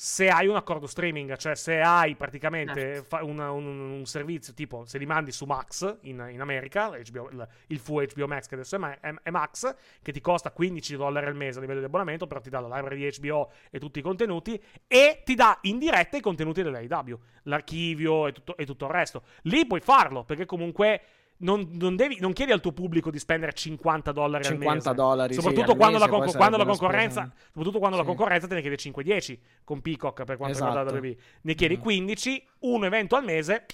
se 0.00 0.28
hai 0.28 0.46
un 0.46 0.54
accordo 0.54 0.86
streaming. 0.86 1.36
Cioè, 1.36 1.56
se 1.56 1.80
hai 1.80 2.14
praticamente 2.14 3.04
Certo. 3.08 3.26
un, 3.26 3.40
un- 3.40 3.90
un 3.98 4.06
servizio 4.06 4.54
tipo 4.54 4.84
se 4.84 4.96
li 4.96 5.06
mandi 5.06 5.32
su 5.32 5.44
Max 5.44 5.96
in, 6.02 6.24
in 6.30 6.40
America, 6.40 6.90
HBO 6.90 7.28
il, 7.30 7.48
il 7.66 7.78
full 7.80 8.06
HBO 8.14 8.28
Max, 8.28 8.46
che 8.46 8.54
adesso 8.54 8.76
è, 8.76 8.78
Ma- 8.78 9.00
è- 9.00 9.12
è 9.24 9.30
Max, 9.30 9.74
che 10.00 10.12
ti 10.12 10.20
costa 10.20 10.52
15 10.52 10.94
dollari 10.94 11.26
al 11.26 11.34
mese 11.34 11.58
a 11.58 11.62
livello 11.62 11.80
di 11.80 11.86
abbonamento, 11.86 12.28
però 12.28 12.38
ti 12.40 12.48
dà 12.48 12.60
la 12.60 12.76
library 12.76 13.10
di 13.10 13.18
HBO 13.18 13.50
e 13.72 13.80
tutti 13.80 13.98
i 13.98 14.02
contenuti, 14.02 14.62
e 14.86 15.22
ti 15.24 15.34
dà 15.34 15.58
in 15.62 15.78
diretta 15.80 16.16
i 16.16 16.20
contenuti 16.20 16.62
dell'AEW, 16.62 17.18
l'archivio 17.42 18.28
e 18.28 18.32
tutto, 18.32 18.56
e 18.56 18.64
tutto 18.64 18.84
il 18.84 18.92
resto. 18.92 19.22
Lì 19.42 19.66
puoi 19.66 19.80
farlo, 19.80 20.22
perché 20.22 20.46
comunque 20.46 21.00
non, 21.40 21.68
non 21.72 21.94
devi, 21.96 22.18
non 22.20 22.32
chiedi 22.32 22.52
al 22.52 22.60
tuo 22.60 22.72
pubblico 22.72 23.10
di 23.10 23.18
spendere 23.18 23.52
50 23.52 24.12
dollari 24.12 24.44
al 24.44 24.50
50 24.50 24.74
mese. 24.90 24.94
dollari, 24.94 25.34
sì, 25.34 25.40
Soprattutto 25.40 25.70
al 25.72 25.76
quando, 25.76 25.98
mese, 25.98 26.10
la, 26.10 26.16
con- 26.18 26.32
quando 26.32 26.56
la 26.56 26.64
concorrenza, 26.64 27.32
soprattutto 27.46 27.78
quando 27.78 27.96
la 27.96 28.02
Sì. 28.02 28.08
concorrenza 28.08 28.46
te 28.46 28.54
ne 28.54 28.60
chiede 28.60 28.76
5-10 28.76 29.38
con 29.64 29.80
Peacock 29.80 30.24
per 30.24 30.36
quanto 30.36 30.56
Esatto. 30.56 30.70
riguarda 30.76 30.90
la 30.92 30.98
WWE. 30.98 31.16
Ne 31.42 31.54
chiedi 31.54 31.76
Mm. 31.76 31.80
15, 31.80 32.46
un 32.60 32.84
evento 32.84 33.16
al 33.16 33.24
mese 33.24 33.66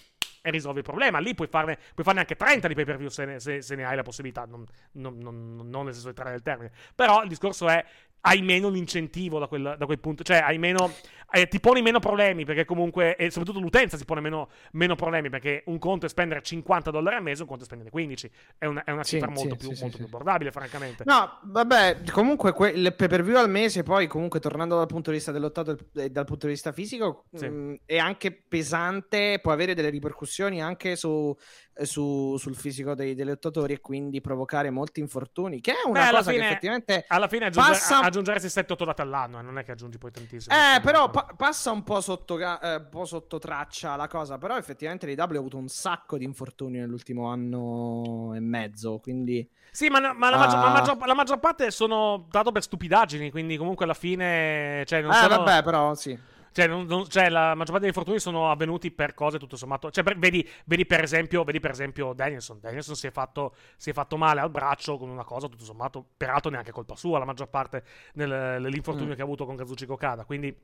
e 0.42 0.50
risolvi 0.50 0.78
il 0.78 0.84
problema. 0.84 1.18
Lì 1.20 1.34
puoi 1.34 1.48
farne, 1.48 1.78
puoi 1.94 2.04
farne 2.04 2.20
anche 2.20 2.36
30 2.36 2.68
di 2.68 2.74
pay 2.74 2.84
per 2.84 2.98
view 2.98 3.08
se 3.08 3.24
ne, 3.24 3.40
se- 3.40 3.62
se 3.62 3.74
ne 3.76 3.84
hai 3.86 3.96
la 3.96 4.02
possibilità, 4.02 4.44
non, 4.44 4.64
non, 4.92 5.16
non, 5.18 5.56
non 5.70 5.84
nel 5.84 5.94
senso 5.94 6.08
di 6.08 6.14
trarre 6.14 6.32
del 6.32 6.42
termine. 6.42 6.70
Però 6.94 7.22
il 7.22 7.28
discorso 7.28 7.66
è 7.68 7.82
hai 8.26 8.40
meno 8.42 8.68
l'incentivo 8.68 9.38
da 9.38 9.46
quel, 9.46 9.74
da 9.78 9.84
quel 9.86 9.98
punto, 9.98 10.22
cioè 10.22 10.38
hai 10.38 10.56
meno, 10.56 10.94
eh, 11.30 11.46
ti 11.46 11.60
poni 11.60 11.82
meno 11.82 11.98
problemi 11.98 12.44
perché 12.46 12.64
comunque, 12.64 13.16
e 13.16 13.30
soprattutto 13.30 13.60
l'utenza 13.60 13.96
si 13.98 14.04
pone 14.06 14.20
meno, 14.22 14.48
meno 14.72 14.94
problemi 14.94 15.28
perché 15.28 15.62
un 15.66 15.78
conto 15.78 16.06
è 16.06 16.08
spendere 16.08 16.40
50 16.40 16.90
dollari 16.90 17.16
al 17.16 17.22
mese, 17.22 17.42
un 17.42 17.48
conto 17.48 17.64
è 17.64 17.66
spendere 17.66 17.90
15. 17.90 18.30
È 18.56 18.64
una, 18.64 18.82
è 18.84 18.92
una 18.92 19.04
Sì, 19.04 19.16
cifra 19.16 19.28
molto, 19.28 19.50
sì, 19.50 19.56
più, 19.56 19.74
sì, 19.74 19.80
molto 19.82 19.96
sì, 19.96 20.02
più 20.02 20.06
sì. 20.08 20.14
abbordabile, 20.14 20.52
francamente. 20.52 21.02
No, 21.06 21.38
vabbè, 21.42 22.02
comunque 22.12 22.52
que- 22.52 22.70
il 22.70 22.94
pay 22.94 23.08
per 23.08 23.22
view 23.22 23.36
al 23.36 23.50
mese, 23.50 23.82
poi 23.82 24.06
comunque 24.06 24.40
tornando 24.40 24.76
dal 24.78 24.86
punto 24.86 25.10
di 25.10 25.16
vista 25.16 25.30
del 25.30 25.42
lottato 25.42 25.76
e 25.94 26.08
dal 26.08 26.24
punto 26.24 26.46
di 26.46 26.52
vista 26.52 26.72
fisico, 26.72 27.26
Sì. 27.34 27.46
mh, 27.46 27.80
è 27.84 27.98
anche 27.98 28.32
pesante, 28.32 29.38
può 29.42 29.52
avere 29.52 29.74
delle 29.74 29.90
ripercussioni 29.90 30.62
anche 30.62 30.96
su, 30.96 31.36
eh, 31.74 31.84
su- 31.84 32.36
sul 32.38 32.54
fisico 32.56 32.94
dei, 32.94 33.14
dei 33.14 33.26
lottatori 33.26 33.74
e 33.74 33.80
quindi 33.80 34.20
provocare 34.22 34.70
molti 34.70 35.00
infortuni, 35.00 35.60
che 35.60 35.72
è 35.72 35.86
una 35.88 36.04
Beh, 36.04 36.10
cosa 36.10 36.30
fine- 36.30 36.42
che 36.42 36.50
effettivamente... 36.50 37.04
Alla 37.08 37.28
fine 37.28 37.46
aggiunge, 37.46 37.70
Passa- 37.70 37.98
a- 38.00 38.04
aggiungeresti 38.18 38.48
7-8 38.60 38.84
date 38.84 39.02
all'anno, 39.02 39.38
eh, 39.38 39.42
non 39.42 39.58
è 39.58 39.64
che 39.64 39.72
aggiungi 39.72 39.98
poi 39.98 40.10
tantissimo. 40.10 40.54
Eh, 40.54 40.80
però 40.80 41.10
pa- 41.10 41.26
passa 41.36 41.70
un 41.70 41.82
po' 41.82 42.00
sotto, 42.00 42.38
eh, 42.38 42.74
un 42.76 42.86
po' 42.90 43.04
sotto 43.04 43.38
traccia 43.38 43.96
la 43.96 44.06
cosa, 44.08 44.38
però 44.38 44.56
effettivamente 44.56 45.06
l'IW 45.06 45.18
ha 45.18 45.38
avuto 45.38 45.56
un 45.56 45.68
sacco 45.68 46.16
di 46.18 46.24
infortuni 46.24 46.78
nell'ultimo 46.78 47.28
anno 47.28 48.32
e 48.34 48.40
mezzo, 48.40 48.98
quindi... 48.98 49.48
Sì, 49.70 49.88
ma, 49.88 49.98
ma 50.12 50.30
la, 50.30 50.36
maggior, 50.36 50.58
Ah. 50.58 50.62
la 50.64 50.70
maggior- 50.70 51.06
la 51.06 51.14
maggior 51.14 51.38
parte 51.40 51.70
sono 51.72 52.26
dato 52.30 52.52
per 52.52 52.62
stupidaggini, 52.62 53.30
quindi 53.30 53.56
comunque 53.56 53.84
alla 53.84 53.94
fine... 53.94 54.84
Cioè, 54.86 55.00
non 55.02 55.10
Eh, 55.10 55.14
sono- 55.14 55.36
vabbè, 55.42 55.62
però 55.64 55.94
sì. 55.94 56.16
Cioè, 56.54 56.68
non- 56.68 56.86
non- 56.86 57.08
cioè, 57.08 57.30
la 57.30 57.48
maggior 57.56 57.72
parte 57.72 57.80
dei 57.80 57.88
infortuni 57.88 58.20
sono 58.20 58.48
avvenuti 58.48 58.92
per 58.92 59.12
cose 59.12 59.38
tutto 59.38 59.56
sommato. 59.56 59.90
Cioè, 59.90 60.04
per- 60.04 60.16
vedi, 60.16 60.48
vedi, 60.66 60.86
per 60.86 61.02
esempio, 61.02 61.42
vedi 61.42 61.58
per 61.58 61.72
esempio 61.72 62.12
Danielson. 62.12 62.60
Danielson 62.60 62.94
si 62.94 63.08
è, 63.08 63.10
fatto, 63.10 63.56
si 63.76 63.90
è 63.90 63.92
fatto 63.92 64.16
male 64.16 64.38
al 64.40 64.50
braccio 64.50 64.96
con 64.96 65.08
una 65.08 65.24
cosa 65.24 65.48
tutto 65.48 65.64
sommato, 65.64 66.06
peraltro 66.16 66.52
neanche 66.52 66.70
colpa 66.70 66.94
sua, 66.94 67.18
la 67.18 67.24
maggior 67.24 67.48
parte 67.48 67.82
dell'infortunio 68.12 69.12
Mm. 69.12 69.16
che 69.16 69.20
ha 69.20 69.24
avuto 69.24 69.44
con 69.46 69.56
Kazuchi 69.56 69.84
Okada. 69.88 70.24
Quindi 70.24 70.56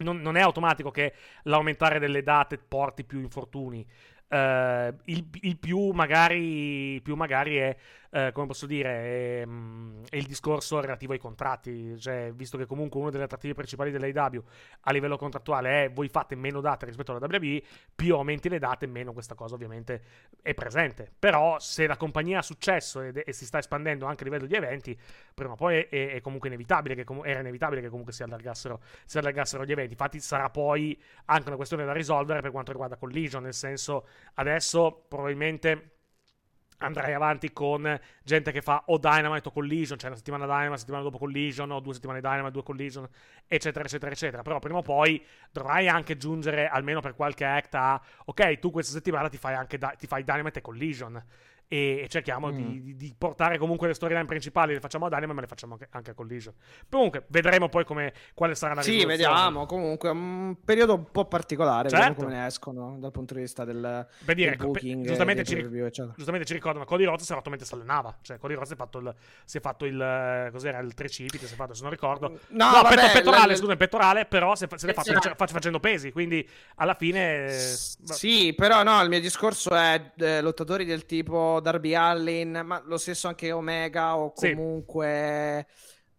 non, 0.00 0.20
non 0.20 0.36
è 0.36 0.40
automatico 0.42 0.90
che 0.90 1.14
l'aumentare 1.44 1.98
delle 1.98 2.22
date 2.22 2.58
porti 2.58 3.02
più 3.04 3.20
infortuni. 3.20 3.84
Eh, 4.30 4.94
il, 5.06 5.26
il 5.40 5.56
più 5.56 5.90
magari, 5.92 7.00
più 7.02 7.14
magari 7.16 7.56
è, 7.56 7.74
eh, 8.10 8.32
come 8.32 8.46
posso 8.46 8.66
dire, 8.66 9.42
è, 9.42 9.46
mm, 9.46 10.04
è 10.08 10.16
il 10.16 10.26
discorso 10.26 10.80
relativo 10.80 11.12
ai 11.12 11.18
contratti. 11.18 11.98
Cioè, 11.98 12.32
visto 12.34 12.56
che 12.56 12.66
comunque 12.66 13.00
una 13.00 13.10
delle 13.10 13.24
attrattive 13.24 13.54
principali 13.54 13.90
dell'AEW 13.90 14.42
a 14.82 14.92
livello 14.92 15.16
contrattuale 15.16 15.84
è 15.84 15.90
voi 15.90 16.08
fate 16.08 16.34
meno 16.34 16.60
date 16.60 16.86
rispetto 16.86 17.14
alla 17.14 17.26
WWE, 17.26 17.62
più 17.94 18.14
aumenti 18.14 18.48
le 18.48 18.58
date, 18.58 18.86
meno 18.86 19.12
questa 19.12 19.34
cosa 19.34 19.54
ovviamente 19.54 20.02
è 20.42 20.54
presente. 20.54 21.10
Però 21.18 21.58
se 21.58 21.86
la 21.86 21.96
compagnia 21.96 22.38
ha 22.38 22.42
successo 22.42 23.00
ed- 23.00 23.22
e, 23.24 23.32
si 23.32 23.44
sta 23.44 23.58
espandendo 23.58 24.06
anche 24.06 24.22
a 24.22 24.24
livello 24.24 24.46
di 24.46 24.54
eventi, 24.54 24.98
prima 25.34 25.52
o 25.52 25.56
poi 25.56 25.86
è, 25.88 25.88
è 25.88 26.20
comunque 26.20 26.48
inevitabile 26.48 26.94
che 26.94 27.04
comu- 27.04 27.26
era 27.26 27.40
inevitabile 27.40 27.80
che 27.80 27.88
comunque 27.88 28.12
si 28.12 28.22
allargassero, 28.22 28.80
si 29.04 29.18
allargassero 29.18 29.64
gli 29.64 29.72
eventi. 29.72 29.92
Infatti 29.92 30.20
sarà 30.20 30.48
poi 30.50 30.98
anche 31.26 31.48
una 31.48 31.56
questione 31.56 31.84
da 31.84 31.92
risolvere 31.92 32.40
per 32.40 32.50
quanto 32.50 32.72
riguarda 32.72 32.96
Collision, 32.96 33.42
nel 33.42 33.54
senso 33.54 34.06
adesso 34.34 35.04
probabilmente 35.08 35.97
andrai 36.78 37.12
avanti 37.12 37.52
con 37.52 37.98
gente 38.22 38.52
che 38.52 38.62
fa 38.62 38.84
o 38.86 38.98
Dynamite 38.98 39.48
o 39.48 39.50
Collision, 39.52 39.98
cioè 39.98 40.08
una 40.08 40.18
settimana 40.18 40.44
Dynamite, 40.44 40.68
una 40.68 40.76
settimana 40.76 41.02
dopo 41.02 41.18
Collision, 41.18 41.70
o 41.70 41.80
due 41.80 41.94
settimane 41.94 42.20
Dynamite, 42.20 42.50
due 42.50 42.62
Collision, 42.62 43.08
eccetera, 43.46 43.84
eccetera, 43.84 44.12
eccetera. 44.12 44.42
Però 44.42 44.58
prima 44.58 44.78
o 44.78 44.82
poi 44.82 45.24
dovrai 45.50 45.88
anche 45.88 46.16
giungere, 46.16 46.68
almeno 46.68 47.00
per 47.00 47.14
qualche 47.14 47.44
act, 47.44 47.74
a 47.74 48.00
ok, 48.24 48.58
tu 48.58 48.70
questa 48.70 48.92
settimana 48.92 49.28
ti 49.28 49.36
fai 49.36 49.54
anche 49.54 49.78
ti 49.98 50.06
fai 50.06 50.24
Dynamite 50.24 50.58
e 50.58 50.62
Collision. 50.62 51.24
E, 51.68 52.00
e 52.04 52.08
cerchiamo 52.08 52.48
Mm. 52.48 52.56
di, 52.56 52.82
di- 52.82 52.96
di 52.96 53.14
portare 53.16 53.58
comunque 53.58 53.86
le 53.88 53.94
storyline 53.94 54.24
principali, 54.24 54.72
le 54.72 54.80
facciamo 54.80 55.06
ad 55.06 55.12
anime, 55.12 55.34
ma 55.34 55.40
le 55.42 55.46
facciamo 55.46 55.74
anche, 55.74 55.86
anche 55.90 56.10
a 56.12 56.14
Collision. 56.14 56.54
Comunque, 56.88 57.24
vedremo 57.28 57.68
poi 57.68 57.84
come, 57.84 58.12
quale 58.34 58.54
sarà 58.54 58.74
la 58.74 58.82
Sì, 58.82 59.04
vediamo. 59.04 59.66
Comunque, 59.66 60.08
un 60.08 60.56
periodo 60.64 60.94
un 60.94 61.10
po' 61.10 61.26
particolare. 61.26 61.84
Vediamo 61.90 62.04
Certo. 62.06 62.22
come 62.24 62.34
ne 62.34 62.46
escono 62.46 62.96
dal 62.98 63.10
punto 63.10 63.34
di 63.34 63.40
vista 63.40 63.64
del, 63.64 64.06
Per 64.24 64.34
dire, 64.34 64.50
del 64.50 64.58
ecco, 64.58 64.70
booking, 64.72 65.06
giustamente, 65.06 65.44
ci, 65.44 65.54
eccetera. 65.56 66.12
giustamente 66.16 66.46
ci 66.46 66.54
ricordano 66.54 66.84
Cody 66.86 67.04
Rhodes 67.04 67.24
si 67.26 67.32
è 67.32 67.34
fatto 67.34 67.50
mentre 67.50 67.68
allenava. 67.70 68.16
Cioè, 68.22 68.38
Cody 68.38 68.54
Rhodes 68.54 68.68
si 68.68 68.74
è 68.74 68.76
fatto 68.78 68.98
il, 68.98 69.14
si 69.44 69.58
è 69.58 69.60
fatto 69.60 69.84
il 69.84 70.00
eh, 70.00 70.48
cos'era 70.50 70.78
il 70.78 70.94
tricipite, 70.94 71.46
si 71.46 71.52
è 71.52 71.56
fatto, 71.56 71.74
se 71.74 71.82
non 71.82 71.90
ricordo. 71.90 72.28
No, 72.48 72.64
No, 72.66 72.70
vabbè, 72.82 72.94
petto- 72.94 73.12
pettorale, 73.12 73.52
la- 73.52 73.56
scusa, 73.56 73.72
il 73.72 73.78
pettorale, 73.78 74.24
però 74.26 74.54
se, 74.54 74.66
se 74.74 74.86
l'è 74.86 74.92
fatto 74.94 75.12
face- 75.12 75.52
facendo 75.52 75.80
pesi, 75.80 76.10
quindi 76.12 76.48
alla 76.76 76.94
fine... 76.94 77.46
eh, 77.46 77.58
Sì, 78.04 78.54
però 78.54 78.82
no, 78.82 79.02
il 79.02 79.08
mio 79.08 79.20
discorso 79.20 79.74
è 79.74 80.12
eh, 80.16 80.40
lottatori 80.40 80.84
del 80.84 81.04
tipo 81.06 81.57
Darby 81.60 81.94
Allin, 81.94 82.62
ma 82.64 82.80
lo 82.84 82.96
stesso 82.96 83.28
anche 83.28 83.50
Omega 83.52 84.16
o 84.16 84.32
Sì. 84.34 84.54
comunque 84.54 85.66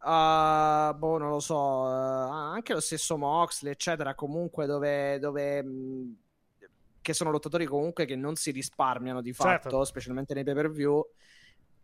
ah, 0.02 0.94
boh, 0.98 1.18
non 1.18 1.30
lo 1.30 1.40
so, 1.40 1.86
eh, 1.88 2.30
anche 2.56 2.74
lo 2.74 2.80
stesso 2.80 3.18
Moxley, 3.18 3.72
eccetera, 3.74 4.16
comunque 4.16 4.66
dove, 4.66 5.20
dove 5.20 5.62
mh, 5.64 6.16
che 7.02 7.14
sono 7.14 7.32
lottatori 7.32 7.66
comunque 7.66 8.06
che 8.06 8.16
non 8.16 8.36
si 8.36 8.52
risparmiano 8.52 9.22
di 9.22 9.34
fatto, 9.34 9.70
Certo. 9.70 9.84
specialmente 9.86 10.34
nei 10.34 10.44
pay-per-view. 10.44 11.06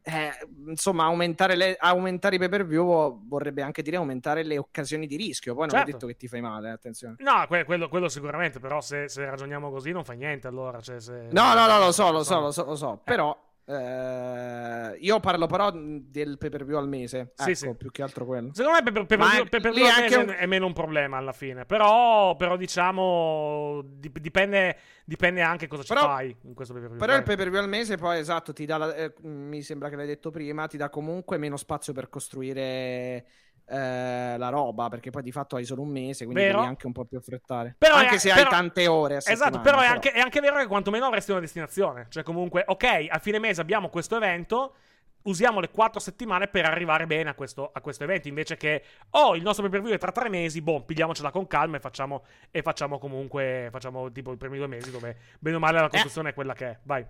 Eh, 0.07 0.29
insomma, 0.67 1.05
aumentare, 1.05 1.55
le- 1.55 1.75
aumentare 1.79 2.35
i 2.35 2.39
pay-per-view 2.39 3.25
vorrebbe 3.27 3.63
anche 3.63 3.81
dire 3.81 3.97
aumentare 3.97 4.43
le 4.43 4.59
occasioni 4.59 5.07
di 5.07 5.15
rischio. 5.15 5.53
Poi 5.55 5.61
non 5.65 5.71
Certo. 5.71 5.89
ho 5.89 5.91
detto 5.93 6.05
che 6.07 6.15
ti 6.15 6.27
fai 6.27 6.41
male, 6.41 6.69
attenzione. 6.69 7.15
No, 7.19 7.45
que- 7.47 7.63
quello, 7.65 7.89
quello 7.89 8.07
sicuramente, 8.07 8.59
però 8.59 8.81
se, 8.81 9.09
se 9.09 9.25
ragioniamo 9.25 9.71
così 9.71 9.91
non 9.91 10.05
fa 10.05 10.13
niente 10.13 10.47
allora. 10.47 10.79
Cioè, 10.79 10.99
se- 10.99 11.29
No, 11.31 11.55
no, 11.55 11.65
no, 11.65 11.79
lo 11.79 11.91
so, 11.91 12.11
lo 12.11 12.23
so, 12.23 12.39
lo 12.39 12.51
so, 12.51 12.65
lo 12.65 12.75
so. 12.75 13.01
Però 13.03 13.35
eh, 13.67 14.97
io 14.99 15.19
parlo 15.19 15.47
però 15.47 15.71
del 15.73 16.37
pay 16.37 16.49
per 16.49 16.65
view 16.65 16.77
al 16.77 16.87
mese. 16.87 17.31
Sì, 17.35 17.49
Ecco, 17.51 17.55
sì. 17.55 17.75
più 17.75 17.91
che 17.91 18.01
altro 18.03 18.25
quello. 18.25 18.49
Secondo 18.53 18.77
me 18.77 18.83
per, 18.91 19.05
per, 19.05 19.17
per, 19.17 19.49
per- 19.49 19.61
per- 19.61 19.73
lì 19.73 19.81
per- 19.81 19.91
anche 19.91 20.13
è, 20.15 20.17
un- 20.17 20.35
è 20.37 20.45
meno 20.45 20.65
un 20.65 20.73
problema 20.73 21.17
alla 21.17 21.31
fine. 21.31 21.65
Però, 21.65 22.35
però 22.35 22.55
diciamo, 22.57 23.81
dip- 23.85 24.19
dipende, 24.19 24.77
dipende 25.05 25.41
anche 25.41 25.67
cosa 25.67 25.83
ci 25.83 25.93
Però- 25.93 26.05
fai 26.05 26.35
in 26.43 26.53
questo 26.53 26.73
pay-per-view. 26.73 26.99
Però 27.03 27.15
il 27.15 27.23
pay 27.23 27.35
per 27.35 27.49
view 27.49 27.61
al 27.61 27.69
mese 27.69 27.97
poi 27.97 28.19
esatto 28.19 28.53
ti 28.53 28.65
dà, 28.65 28.77
la- 28.77 28.95
eh, 28.95 29.13
mi 29.21 29.61
sembra 29.61 29.89
che 29.89 29.95
l'hai 29.95 30.07
detto 30.07 30.29
prima, 30.29 30.67
ti 30.67 30.77
dà 30.77 30.89
comunque 30.89 31.37
meno 31.37 31.57
spazio 31.57 31.93
per 31.93 32.09
costruire 32.09 33.25
eh, 33.67 34.35
la 34.37 34.49
roba, 34.49 34.89
perché 34.89 35.09
poi 35.09 35.23
di 35.23 35.31
fatto 35.31 35.55
hai 35.55 35.65
solo 35.65 35.81
un 35.81 35.89
mese, 35.89 36.25
quindi 36.25 36.43
Vero. 36.43 36.57
devi 36.57 36.67
anche 36.69 36.85
un 36.85 36.93
po' 36.93 37.05
più 37.05 37.17
affrettare. 37.17 37.75
Però 37.77 37.95
anche 37.95 38.15
è- 38.15 38.17
se 38.19 38.29
però- 38.29 38.43
hai 38.43 38.49
tante 38.49 38.87
ore 38.87 39.17
Esatto, 39.17 39.59
però 39.61 39.79
è 39.79 39.85
anche, 39.87 40.11
è 40.11 40.19
anche 40.19 40.39
vero 40.39 40.57
che 40.57 40.67
quantomeno 40.67 41.05
avresti 41.05 41.31
una 41.31 41.39
destinazione. 41.39 42.05
Cioè, 42.09 42.23
comunque, 42.23 42.63
ok, 42.65 43.07
a 43.09 43.19
fine 43.19 43.39
mese 43.39 43.61
abbiamo 43.61 43.89
questo 43.89 44.15
evento. 44.15 44.75
Usiamo 45.23 45.59
le 45.59 45.69
quattro 45.71 45.99
settimane 45.99 46.47
per 46.47 46.65
arrivare 46.65 47.07
bene 47.07 47.31
a 47.31 47.33
questo, 47.33 47.71
a 47.73 47.81
questo 47.81 48.03
evento. 48.03 48.27
Invece 48.27 48.57
che, 48.57 48.83
oh, 49.11 49.35
il 49.35 49.41
nostro 49.41 49.63
pay 49.63 49.71
per 49.71 49.81
view 49.81 49.95
è 49.95 49.97
tra 49.97 50.11
tre 50.11 50.29
mesi. 50.29 50.61
Boh, 50.61 50.83
pigliamocela 50.83 51.31
con 51.31 51.47
calma 51.47 51.77
e 51.77 51.79
facciamo, 51.79 52.23
e 52.51 52.61
facciamo 52.61 52.99
comunque. 52.99 53.69
Facciamo 53.71 54.11
tipo 54.11 54.31
i 54.31 54.37
primi 54.37 54.57
due 54.57 54.67
mesi 54.67 54.91
dove, 54.91 55.17
bene 55.39 55.55
o 55.55 55.59
male, 55.59 55.79
Eh. 55.79 55.81
la 55.81 55.89
costruzione 55.89 56.29
è 56.29 56.33
quella 56.35 56.53
che 56.53 56.65
è. 56.67 56.77
Vai. 56.83 57.03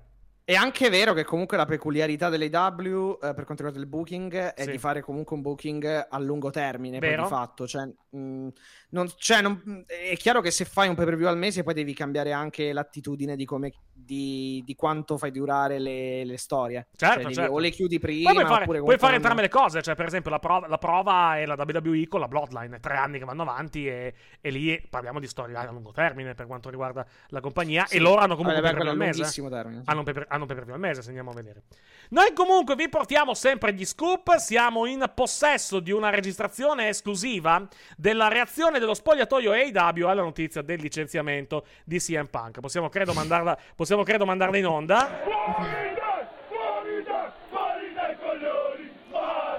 È 0.48 0.54
anche 0.54 0.90
vero 0.92 1.14
che 1.14 1.24
comunque 1.24 1.58
la 1.58 1.66
peculiarità 1.66 2.30
dell'AW 2.30 3.14
eh, 3.20 3.34
per 3.34 3.46
quanto 3.46 3.64
riguarda 3.64 3.80
il 3.80 3.88
booking 3.88 4.32
è 4.54 4.62
Sì. 4.64 4.70
di 4.72 4.78
fare 4.78 5.02
comunque 5.02 5.36
un 5.36 5.42
booking 5.42 6.06
a 6.08 6.20
lungo 6.20 6.52
termine, 6.52 7.00
Vero. 7.00 7.24
di 7.24 7.28
fatto. 7.30 7.66
Cioè, 7.66 7.84
mh, 8.12 8.48
non- 8.90 9.10
cioè, 9.18 9.42
non- 9.42 9.84
è 9.88 10.16
chiaro 10.18 10.42
che 10.42 10.52
se 10.52 10.66
fai 10.66 10.88
un 10.88 10.94
pay 10.94 11.06
per 11.06 11.16
view 11.18 11.28
al 11.28 11.38
mese 11.40 11.64
poi 11.64 11.74
devi 11.74 11.96
cambiare 11.96 12.32
anche 12.32 12.74
l'attitudine 12.74 13.36
di, 13.36 13.44
come, 13.44 13.74
di, 13.92 14.62
di 14.64 14.76
quanto 14.76 15.18
fai 15.18 15.32
durare 15.32 15.80
le, 15.80 16.24
le 16.26 16.38
storie. 16.38 16.90
Certo, 16.96 17.24
Cioè, 17.24 17.34
certo. 17.34 17.52
O 17.54 17.58
le 17.58 17.72
chiudi 17.72 17.98
prima, 17.98 18.32
puoi 18.32 18.46
fare, 18.46 18.62
oppure 18.66 18.80
puoi 18.82 18.98
fare 19.00 19.16
entrambe 19.16 19.42
le 19.42 19.50
cose. 19.50 19.82
Cioè, 19.82 19.96
per 19.96 20.06
esempio, 20.06 20.30
la 20.30 20.38
prova, 20.38 20.68
la 20.68 20.78
prova 20.78 21.40
è 21.40 21.46
la 21.48 21.56
WWE 21.58 22.08
con 22.08 22.20
la 22.20 22.28
Bloodline. 22.28 22.80
Tre 22.80 22.96
anni 22.96 23.18
che 23.18 23.26
vanno 23.26 23.42
avanti. 23.42 23.88
E, 23.88 24.14
e 24.42 24.50
lì 24.52 24.80
parliamo 24.92 25.20
di 25.20 25.26
storyline 25.26 25.68
a 25.70 25.72
lungo 25.72 25.92
termine 25.92 26.36
per 26.36 26.46
quanto 26.46 26.70
riguarda 26.70 27.04
la 27.30 27.40
compagnia. 27.40 27.86
Sì. 27.88 27.96
E 27.96 28.00
loro 28.00 28.22
hanno 28.22 28.36
comunque 28.36 28.62
Vabbè, 28.62 28.74
un 28.74 28.78
pay-per-view 28.78 28.86
quello 28.86 28.90
è 28.90 28.92
al 28.92 29.24
mese. 29.34 29.50
termine. 29.50 29.82
sì. 29.84 29.90
Hanno 29.90 30.00
un 30.00 30.06
pay- 30.06 30.26
hanno 30.36 30.44
un 30.44 30.48
pay-per-view 30.48 30.76
al 30.76 30.82
mese, 30.82 31.02
se 31.02 31.08
andiamo 31.08 31.32
a 31.32 31.34
vedere. 31.34 31.64
Noi 32.10 32.34
comunque 32.34 32.76
vi 32.76 32.88
portiamo 32.88 33.34
sempre 33.34 33.74
gli 33.74 33.86
scoop. 33.86 34.36
Siamo 34.36 34.86
in 34.86 35.10
possesso 35.14 35.80
di 35.80 35.92
una 35.92 36.10
registrazione 36.10 36.90
esclusiva 36.90 37.68
della 37.98 38.28
reazione 38.28 38.80
dello 38.80 38.94
spogliatoio 38.94 39.52
AEW 39.52 40.08
alla 40.08 40.22
notizia 40.22 40.62
del 40.62 40.80
licenziamento 40.80 41.66
di 41.84 41.98
CM 42.00 42.28
Punk. 42.28 42.60
Possiamo 42.60 42.90
credo 42.90 43.14
mandarla, 43.14 43.58
possiamo, 43.76 44.04
credo, 44.04 44.26
mandarla 44.26 44.58
in 44.58 44.68
onda. 44.68 45.22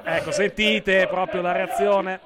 Ecco, 0.09 0.31
sentite 0.31 1.09
proprio 1.09 1.43
la 1.43 1.51
reazione. 1.51 2.20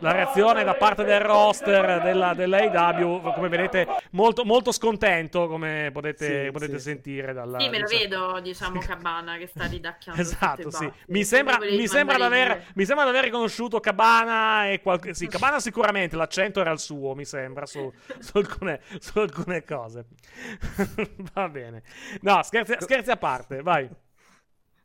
La 0.00 0.12
reazione 0.12 0.64
da 0.64 0.74
parte 0.74 1.04
del 1.04 1.20
roster 1.20 2.02
della, 2.02 2.32
dell'AEW, 2.34 3.32
come 3.34 3.48
vedete, 3.48 3.86
molto, 4.12 4.44
molto 4.44 4.72
scontento, 4.72 5.46
come 5.46 5.90
potete, 5.92 6.44
Sì, 6.46 6.50
potete 6.50 6.78
sì, 6.78 6.84
sentire 6.84 7.32
dalla... 7.32 7.58
Sì, 7.60 7.68
me 7.68 7.78
lo 7.78 7.86
diciamo- 7.88 8.00
vedo, 8.32 8.40
diciamo, 8.40 8.80
Cabana 8.80 9.36
che 9.36 9.46
sta 9.46 9.66
ridacchiando. 9.66 10.20
Esatto, 10.20 10.62
tutte 10.62 10.76
sì. 10.76 10.92
Mi 11.08 11.24
sembra, 11.24 11.58
mi, 11.58 11.86
sembra 11.86 12.24
aver, 12.24 12.68
mi 12.74 12.84
sembra 12.84 13.04
di 13.04 13.10
aver 13.10 13.24
riconosciuto 13.24 13.78
Cabana 13.80 14.70
e 14.70 14.80
qualche... 14.80 15.12
Sì, 15.14 15.26
Cabana 15.28 15.60
sicuramente, 15.60 16.16
l'accento 16.16 16.60
era 16.60 16.70
il 16.70 16.78
suo, 16.78 17.14
mi 17.14 17.24
sembra, 17.24 17.66
su, 17.66 17.92
su 18.18 18.36
alcune, 18.38 18.80
su 18.98 19.18
alcune 19.18 19.64
cose. 19.64 20.06
Va 21.34 21.48
bene. 21.48 21.82
No, 22.22 22.42
scherzi, 22.42 22.76
scherzi 22.78 23.10
a 23.10 23.16
parte, 23.16 23.60
vai. 23.62 23.88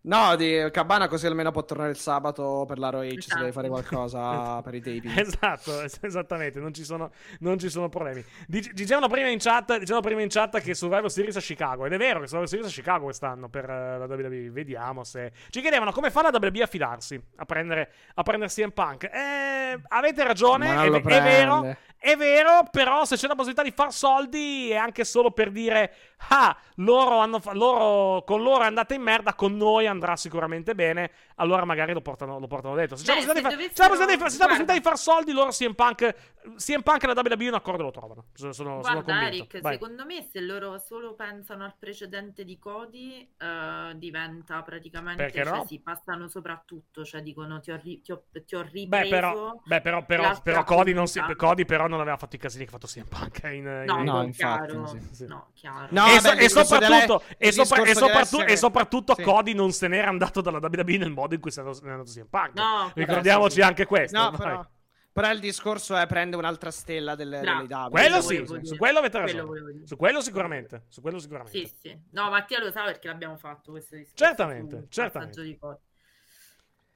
No, 0.05 0.35
di 0.35 0.67
Cabana 0.71 1.07
così 1.07 1.25
almeno 1.25 1.49
può 1.51 1.63
tornare 1.65 1.89
il 1.89 1.97
sabato 1.97 2.65
per 2.67 2.77
la 2.77 2.89
ROH 2.89 3.01
se 3.07 3.15
Esatto. 3.17 3.39
deve 3.39 3.51
fare 3.51 3.67
qualcosa 3.69 4.61
per 4.61 4.75
i 4.75 4.81
taping. 4.81 5.17
Esatto, 5.17 5.81
es- 5.81 5.97
esattamente, 6.01 6.59
non 6.59 6.73
ci 6.73 6.83
sono, 6.83 7.09
non 7.39 7.57
ci 7.57 7.69
sono 7.69 7.89
problemi. 7.89 8.23
Dic- 8.47 8.73
dicevano, 8.73 9.07
prima 9.07 9.29
in 9.29 9.39
chat, 9.39 9.77
dicevano 9.77 10.05
prima 10.05 10.21
in 10.21 10.29
chat 10.29 10.61
che 10.61 10.75
Survivor 10.75 11.09
Series 11.09 11.35
a 11.37 11.39
Chicago, 11.39 11.85
ed 11.87 11.93
è 11.93 11.97
vero 11.97 12.19
che 12.19 12.27
Survivor 12.27 12.47
Series 12.47 12.67
a 12.69 12.71
Chicago 12.71 13.05
quest'anno 13.05 13.49
per 13.49 13.67
eh, 13.67 13.97
la 13.97 14.05
WWE, 14.05 14.51
vediamo 14.51 15.03
se... 15.03 15.31
Ci 15.49 15.59
chiedevano 15.61 15.91
come 15.91 16.11
fa 16.11 16.21
la 16.21 16.29
WWE 16.31 16.61
a 16.61 16.67
fidarsi, 16.67 17.19
a 17.37 17.45
prendere, 17.45 17.91
a 18.13 18.21
prendere 18.21 18.51
CM 18.51 18.69
Punk. 18.69 19.03
Eh, 19.05 19.79
avete 19.87 20.23
ragione, 20.23 20.67
è, 20.67 20.91
è 20.91 21.21
vero, 21.21 21.75
è 21.97 22.15
vero, 22.15 22.67
però 22.69 23.05
se 23.05 23.15
c'è 23.15 23.25
la 23.27 23.33
possibilità 23.33 23.63
di 23.63 23.71
far 23.71 23.91
soldi 23.91 24.69
è 24.69 24.75
anche 24.75 25.03
solo 25.03 25.31
per 25.31 25.49
dire, 25.49 25.91
ah, 26.29 26.55
loro 26.75 27.17
hanno 27.17 27.41
loro, 27.53 28.23
con 28.23 28.43
loro 28.43 28.61
è 28.61 28.67
andata 28.67 28.93
in 28.93 29.01
merda, 29.01 29.33
con 29.33 29.57
noi 29.57 29.87
andrà 29.95 30.15
sicuramente 30.15 30.75
bene, 30.75 31.11
allora 31.35 31.65
magari 31.65 31.93
lo 31.93 32.01
portano, 32.01 32.39
lo 32.39 32.47
portano 32.47 32.75
dentro. 32.75 32.95
Se 32.95 33.03
c'è 33.03 33.13
la 33.25 33.33
Beh, 33.33 33.41
possibilità, 33.41 34.73
di, 34.73 34.81
far 34.81 34.97
soldi, 34.97 35.31
loro 35.31 35.49
CM 35.49 35.73
Punk, 35.73 36.15
CM 36.57 36.81
Punk 36.81 37.03
e 37.03 37.07
la 37.07 37.13
WWE 37.15 37.47
un 37.47 37.53
accordo 37.55 37.83
lo 37.83 37.91
trovano. 37.91 38.25
Sono, 38.33 38.51
sono, 38.51 38.81
sono 38.83 39.01
Guarda 39.01 39.19
convinto. 39.21 39.55
Eric, 39.55 39.67
secondo 39.71 40.05
me 40.05 40.27
se 40.31 40.39
loro 40.41 40.77
solo 40.77 41.13
pensano 41.15 41.63
al 41.63 41.73
precedente 41.79 42.43
di 42.43 42.59
Cody 42.59 43.27
eh, 43.37 43.93
diventa 43.95 44.61
praticamente, 44.61 45.23
Perché 45.23 45.43
cioè 45.43 45.57
no? 45.57 45.65
si 45.65 45.79
passano 45.79 46.27
soprattutto, 46.27 47.03
cioè 47.03 47.21
dicono 47.21 47.59
ti 47.59 47.71
ho, 47.71 47.79
ri- 47.81 48.01
ti 48.01 48.11
ho, 48.11 48.23
ti 48.45 48.55
ho 48.55 48.61
ripreso. 48.61 48.87
Beh, 48.87 49.07
però, 49.09 49.59
beh, 49.63 49.81
però, 49.81 50.05
però, 50.05 50.41
però 50.41 50.63
Cody, 50.63 50.93
non 50.93 51.07
si. 51.07 51.21
Cody 51.35 51.65
però 51.65 51.87
non 51.87 51.99
aveva 51.99 52.17
fatto 52.17 52.35
i 52.35 52.39
casini 52.39 52.65
che 52.65 52.69
ha 52.69 52.73
fatto 52.79 52.87
CM 52.87 53.07
Punk 53.07 53.39
in, 53.43 53.51
in- 53.53 53.83
No, 53.85 54.03
No, 54.03 54.13
no, 54.17 54.21
infatti, 54.23 54.67
chiaro, 54.71 54.87
sì, 54.87 54.99
sì. 55.11 55.25
no, 55.25 55.49
chiaro. 55.53 55.87
No, 55.91 56.05
e, 56.07 56.19
vabbè, 56.19 56.47
so- 56.47 56.59
e 56.59 56.65
soprattutto, 56.65 57.23
e, 57.37 57.47
il 57.47 57.53
sopra- 57.53 57.83
e 57.83 57.93
soprattutto- 57.95 58.19
essere- 58.41 58.51
e 58.51 58.57
soprattutto 58.57 59.13
sì. 59.15 59.21
Cody 59.23 59.53
non 59.53 59.71
se 59.85 59.87
n'era 59.87 60.09
andato 60.09 60.41
dalla 60.41 60.59
WWE 60.59 60.97
nel 60.97 61.11
modo 61.11 61.35
in 61.35 61.41
cui 61.41 61.51
se 61.51 61.61
ne 61.61 61.69
è 61.69 61.89
andato 61.89 62.11
CM 62.11 62.27
Punk. 62.27 62.53
No, 62.55 62.91
Ricordiamoci 62.93 63.55
sì, 63.55 63.61
anche 63.61 63.85
questo. 63.85 64.17
No, 64.17 64.31
però, 64.31 64.67
però 65.11 65.31
il 65.31 65.39
discorso 65.39 65.95
è 65.95 66.05
prendere 66.07 66.41
un'altra 66.41 66.71
stella 66.71 67.15
del, 67.15 67.29
Bravo. 67.41 67.61
dell'AEW. 67.65 67.89
Quello 67.89 68.21
Quello 68.21 68.21
sì, 68.21 68.45
su 68.45 68.57
dire. 68.57 68.77
quello 68.77 68.99
avete 68.99 69.21
Quello 69.21 69.53
ragione. 69.53 69.71
dire. 69.73 69.87
Su 69.87 69.95
quello 69.95 70.21
sicuramente. 70.21 70.83
Su 70.89 71.01
quello 71.01 71.19
sicuramente. 71.19 71.57
Sì, 71.57 71.73
sì. 71.79 71.99
No, 72.11 72.29
Mattia 72.29 72.59
lo 72.59 72.71
sa 72.71 72.83
perché 72.83 73.07
l'abbiamo 73.07 73.37
fatto 73.37 73.71
questo 73.71 73.95
discorso. 73.95 74.25
Certamente, 74.25 74.77
sul 74.77 74.89
certamente. 74.89 75.41
di. 75.43 75.59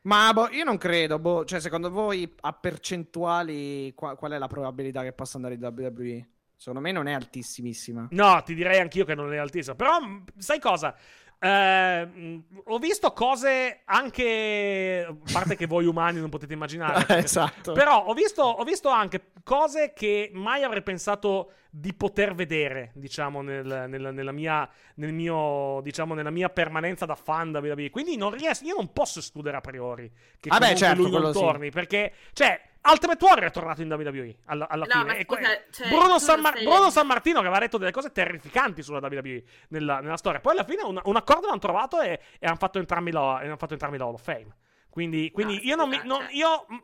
Ma 0.02 0.32
boh, 0.34 0.50
io 0.50 0.64
non 0.64 0.78
credo, 0.78 1.20
boh, 1.20 1.44
cioè 1.46 1.60
secondo 1.60 1.92
voi 1.92 2.34
a 2.42 2.54
percentuali 2.54 3.94
qua- 3.94 4.16
qual 4.16 4.32
è 4.32 4.38
la 4.38 4.48
probabilità 4.48 5.04
che 5.04 5.12
possa 5.12 5.36
andare 5.36 5.56
in 5.56 5.64
WWE? 5.64 6.30
Secondo 6.56 6.80
me 6.82 6.92
non 6.92 7.08
è 7.08 7.14
altissimissima. 7.14 8.08
No, 8.12 8.42
ti 8.44 8.54
direi 8.54 8.80
anch'io 8.80 9.06
che 9.06 9.14
non 9.16 9.32
è 9.34 9.38
altissimo. 9.38 9.76
Però, 9.76 9.98
sai 10.38 10.60
cosa? 10.60 10.96
Eh, 11.42 12.42
ho 12.66 12.78
visto 12.80 13.14
cose 13.14 13.82
anche. 13.86 15.06
A 15.08 15.32
parte 15.32 15.56
che 15.56 15.68
voi 15.68 15.86
umani 15.86 16.20
non 16.20 16.30
potete 16.30 16.54
immaginare. 16.54 17.06
perché- 17.06 17.24
esatto. 17.24 17.72
Però 17.72 18.04
ho 18.06 18.14
visto, 18.14 18.42
ho 18.44 18.64
visto 18.64 18.90
anche 18.90 19.32
cose 19.44 19.94
che 19.94 20.30
mai 20.34 20.64
avrei 20.64 20.84
pensato 20.84 21.52
di 21.72 21.94
poter 21.94 22.34
vedere, 22.36 22.92
diciamo, 22.96 23.42
nel- 23.42 23.86
nel- 23.88 24.14
nella, 24.14 24.32
mia, 24.32 24.68
nel 24.96 25.14
mio, 25.14 25.80
diciamo, 25.82 26.14
nella 26.14 26.32
mia 26.32 26.50
permanenza 26.50 27.06
da 27.06 27.16
fan 27.16 27.52
da 27.52 27.60
WWE. 27.60 27.90
Quindi 27.90 28.18
non 28.18 28.32
riesco, 28.32 28.66
io 28.66 28.76
non 28.76 28.92
posso 28.92 29.20
escludere 29.20 29.58
a 29.58 29.62
priori 29.62 30.12
che 30.40 30.50
Ah 30.52 30.58
beh, 30.58 30.76
certo, 30.76 31.02
lui 31.02 31.12
non 31.12 31.20
quello 31.22 31.34
sì. 31.34 31.40
torni, 31.40 31.70
perché, 31.72 32.14
cioè, 32.34 32.60
Ultimate 32.82 33.24
Warrior 33.26 33.50
è 33.50 33.52
tornato 33.52 33.82
in 33.82 33.92
WWE 33.92 34.36
alla, 34.46 34.68
alla 34.70 34.86
No, 34.86 34.92
fine. 34.92 35.04
ma 35.04 35.16
E 35.16 35.26
scusa, 35.26 35.42
cioè, 35.72 35.88
Bruno, 35.90 36.18
San 36.20 36.40
Mar- 36.40 36.62
Bruno 36.64 36.90
San 36.90 37.08
Martino 37.08 37.42
che 37.42 37.48
aveva 37.48 37.60
detto 37.60 37.78
delle 37.78 37.92
cose 37.92 38.12
terrificanti 38.12 38.82
sulla 38.82 39.00
WWE 39.00 39.44
nella, 39.70 40.00
nella 40.00 40.18
storia. 40.18 40.40
Poi 40.40 40.54
alla 40.54 40.64
fine 40.64 40.84
un, 40.84 41.00
un 41.04 41.16
accordo 41.16 41.48
l'hanno 41.48 41.60
trovato 41.60 42.00
e, 42.02 42.20
e 42.40 42.46
hanno 42.48 42.56
fatto 42.56 42.80
entrambi 42.80 43.12
la, 43.12 43.42
e 43.42 43.46
hanno 43.48 43.58
fatto 43.58 43.74
entrambi 43.74 43.98
la 43.98 44.06
Hall 44.06 44.14
of 44.14 44.24
Fame. 44.24 44.56
Quindi, 44.90 45.30
quindi 45.32 45.58
Ah, 45.58 45.62
io 45.62 45.76
non 45.76 45.90
mi. 45.90 45.96
scusa, 45.98 46.08
non- 46.08 46.20
cioè- 46.22 46.34
io 46.34 46.66
mm, 46.72 46.78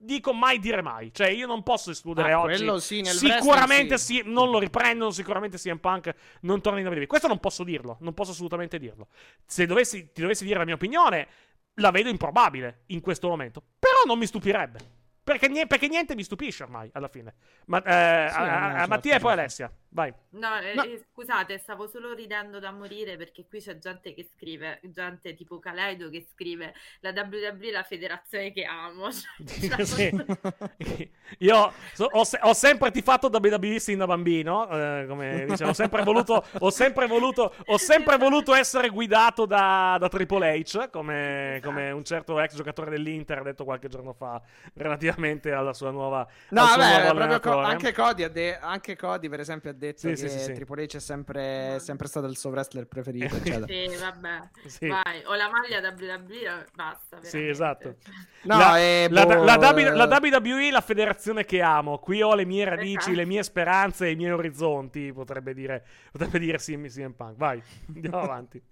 dico 0.00 0.32
mai 0.34 0.58
dire 0.58 0.82
mai. 0.82 1.12
Cioè, 1.14 1.28
io 1.28 1.46
non 1.46 1.62
posso 1.62 1.90
escludere 1.92 2.30
Ah, 2.32 2.40
oggi. 2.42 2.56
quello 2.56 2.78
sì, 2.78 3.00
nel 3.00 3.14
sicuramente 3.14 3.96
sì, 3.98 4.22
non 4.26 4.50
lo 4.50 4.58
riprendono. 4.58 5.10
Sicuramente 5.10 5.56
CM 5.56 5.78
Punk 5.78 6.14
non 6.42 6.60
torna 6.60 6.78
in 6.80 6.86
WWE. 6.86 7.06
Questo 7.06 7.26
non 7.26 7.38
posso 7.40 7.64
dirlo. 7.64 7.96
Non 8.00 8.12
posso 8.12 8.32
assolutamente 8.32 8.78
dirlo. 8.78 9.08
Se 9.46 9.64
dovessi, 9.66 10.12
ti 10.12 10.20
dovessi 10.20 10.44
dire 10.44 10.58
la 10.58 10.64
mia 10.66 10.74
opinione, 10.74 11.26
la 11.74 11.90
vedo 11.90 12.08
improbabile 12.10 12.82
in 12.88 13.00
questo 13.00 13.28
momento. 13.28 13.62
Però 13.78 14.02
non 14.06 14.18
mi 14.18 14.26
stupirebbe. 14.26 14.96
Perché, 15.28 15.66
perché 15.66 15.88
niente 15.88 16.14
mi 16.14 16.22
stupisce 16.22 16.62
ormai, 16.62 16.88
alla 16.94 17.08
fine. 17.08 17.34
Ma, 17.66 17.78
eh, 17.82 18.28
Sì, 18.30 18.38
a- 18.38 18.66
a- 18.68 18.70
certo, 18.72 18.88
Mattia 18.88 19.16
e 19.16 19.18
poi. 19.18 19.32
Alessia. 19.32 19.70
Vai. 19.90 20.12
No, 20.30 20.58
eh, 20.58 20.74
No. 20.74 20.82
eh, 20.84 21.02
scusate, 21.10 21.56
stavo 21.58 21.86
solo 21.86 22.12
ridendo 22.12 22.58
da 22.58 22.70
morire 22.70 23.16
perché 23.16 23.46
qui 23.48 23.58
c'è 23.60 23.78
gente 23.78 24.12
che 24.12 24.28
scrive, 24.34 24.80
gente 24.82 25.34
tipo 25.34 25.58
Kaleido 25.58 26.10
che 26.10 26.26
scrive 26.30 26.74
la 27.00 27.10
WWE 27.10 27.68
è 27.68 27.70
la 27.70 27.82
federazione 27.82 28.52
che 28.52 28.64
amo. 28.64 29.08
Cioè, 29.48 29.84
Sì. 29.84 30.10
Io 31.38 31.72
so- 31.94 32.08
ho, 32.10 32.24
se- 32.24 32.38
ho 32.42 32.52
sempre 32.52 32.90
tifato 32.90 33.28
WWE 33.32 33.78
sin 33.78 33.98
da 33.98 34.06
bambino, 34.06 34.68
eh, 34.68 35.06
come 35.08 35.46
dice, 35.48 35.64
ho 35.64 35.72
sempre 35.72 36.02
voluto, 36.02 36.44
ho 36.58 36.70
sempre 36.70 37.06
voluto, 37.06 37.54
ho 37.66 37.76
sempre 37.78 38.16
voluto 38.18 38.54
essere 38.54 38.88
guidato 38.90 39.46
da, 39.46 39.96
da 39.98 40.08
Triple 40.08 40.58
H, 40.60 40.90
come, 40.90 41.60
come 41.62 41.90
un 41.90 42.04
certo 42.04 42.38
ex 42.40 42.54
giocatore 42.56 42.90
dell'Inter 42.90 43.38
ha 43.38 43.42
detto 43.42 43.64
qualche 43.64 43.88
giorno 43.88 44.12
fa, 44.12 44.40
relativamente 44.74 45.52
alla 45.52 45.72
sua 45.74 45.90
nuova 45.90 46.26
No, 46.50 46.62
vabbè, 46.64 47.40
co- 47.40 47.58
anche, 47.58 47.92
Cody 47.92 48.28
de- 48.30 48.58
anche 48.58 48.96
Cody, 48.96 49.28
per 49.28 49.40
esempio, 49.40 49.70
ha 49.70 49.74
detto 49.78 50.00
Sì, 50.00 50.08
che 50.08 50.16
sì, 50.16 50.28
sì, 50.28 50.38
sì. 50.40 50.52
Triple 50.52 50.84
H 50.84 50.96
è 50.96 51.00
sempre, 51.00 51.76
è 51.76 51.78
sempre 51.78 52.06
stato 52.08 52.26
il 52.26 52.36
suo 52.36 52.50
wrestler 52.50 52.86
preferito, 52.86 53.34
eccetera. 53.36 53.66
Sì, 53.66 53.96
vabbè. 53.96 54.48
Sì. 54.66 54.86
Vai, 54.88 55.22
ho 55.24 55.34
la 55.34 55.48
maglia 55.48 55.80
WWE, 55.80 56.66
basta. 56.74 57.18
Sì, 57.22 57.38
veramente. 57.38 57.48
esatto. 57.50 57.96
No, 58.42 58.58
la, 58.58 58.78
eh, 58.78 59.06
la- 59.10 59.24
boh, 59.26 59.44
la 59.44 59.56
W- 59.56 59.78
eh. 59.78 59.90
la 59.94 60.04
WWE 60.20 60.68
è 60.68 60.70
la 60.70 60.80
federazione 60.80 61.44
che 61.44 61.62
amo. 61.62 61.98
Qui 61.98 62.20
ho 62.22 62.34
le 62.34 62.44
mie 62.44 62.64
radici, 62.64 62.96
Esatto. 62.96 63.16
le 63.16 63.24
mie 63.24 63.42
speranze 63.42 64.06
e 64.06 64.10
i 64.10 64.16
miei 64.16 64.32
orizzonti. 64.32 65.12
Potrebbe 65.12 65.54
dire, 65.54 65.84
potrebbe 66.12 66.38
dire 66.38 66.58
CM, 66.58 66.86
CM 66.88 67.12
Punk. 67.12 67.36
Vai, 67.36 67.62
andiamo 67.94 68.18
avanti. 68.20 68.62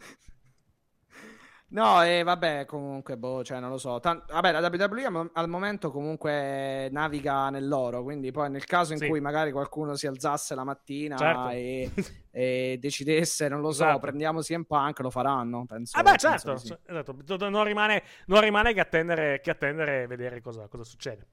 No, 1.68 2.00
e 2.04 2.22
vabbè, 2.22 2.64
comunque, 2.64 3.16
boh, 3.16 3.42
cioè, 3.42 3.58
non 3.58 3.70
lo 3.70 3.76
so. 3.78 3.98
Tan- 3.98 4.22
vabbè, 4.28 4.52
la 4.52 4.60
WWE 4.60 5.04
al- 5.04 5.30
al 5.32 5.48
momento 5.48 5.90
comunque 5.90 6.88
naviga 6.92 7.50
nell'oro, 7.50 8.04
quindi 8.04 8.30
poi 8.30 8.48
nel 8.50 8.64
caso 8.64 8.92
in 8.92 9.00
Sì. 9.00 9.08
cui 9.08 9.20
magari 9.20 9.50
qualcuno 9.50 9.96
si 9.96 10.06
alzasse 10.06 10.54
la 10.54 10.62
mattina 10.62 11.16
Certo. 11.16 11.48
e, 11.48 11.90
e 12.30 12.76
decidesse, 12.80 13.48
non 13.48 13.60
lo 13.60 13.72
so, 13.72 13.82
Esatto. 13.82 13.98
prendiamo 13.98 14.40
CM 14.42 14.62
Punk, 14.62 15.00
lo 15.00 15.10
faranno, 15.10 15.64
penso. 15.66 15.98
Ah, 15.98 16.02
beh, 16.02 16.16
certo. 16.16 16.56
sì. 16.56 16.72
esatto. 16.86 17.16
Non 17.48 17.64
rimane, 17.64 18.04
non 18.26 18.40
rimane 18.40 18.72
che, 18.72 18.80
attendere, 18.80 19.40
che 19.40 19.50
attendere 19.50 20.02
e 20.02 20.06
vedere 20.06 20.40
cosa, 20.40 20.68
cosa 20.68 20.84
succede. 20.84 21.26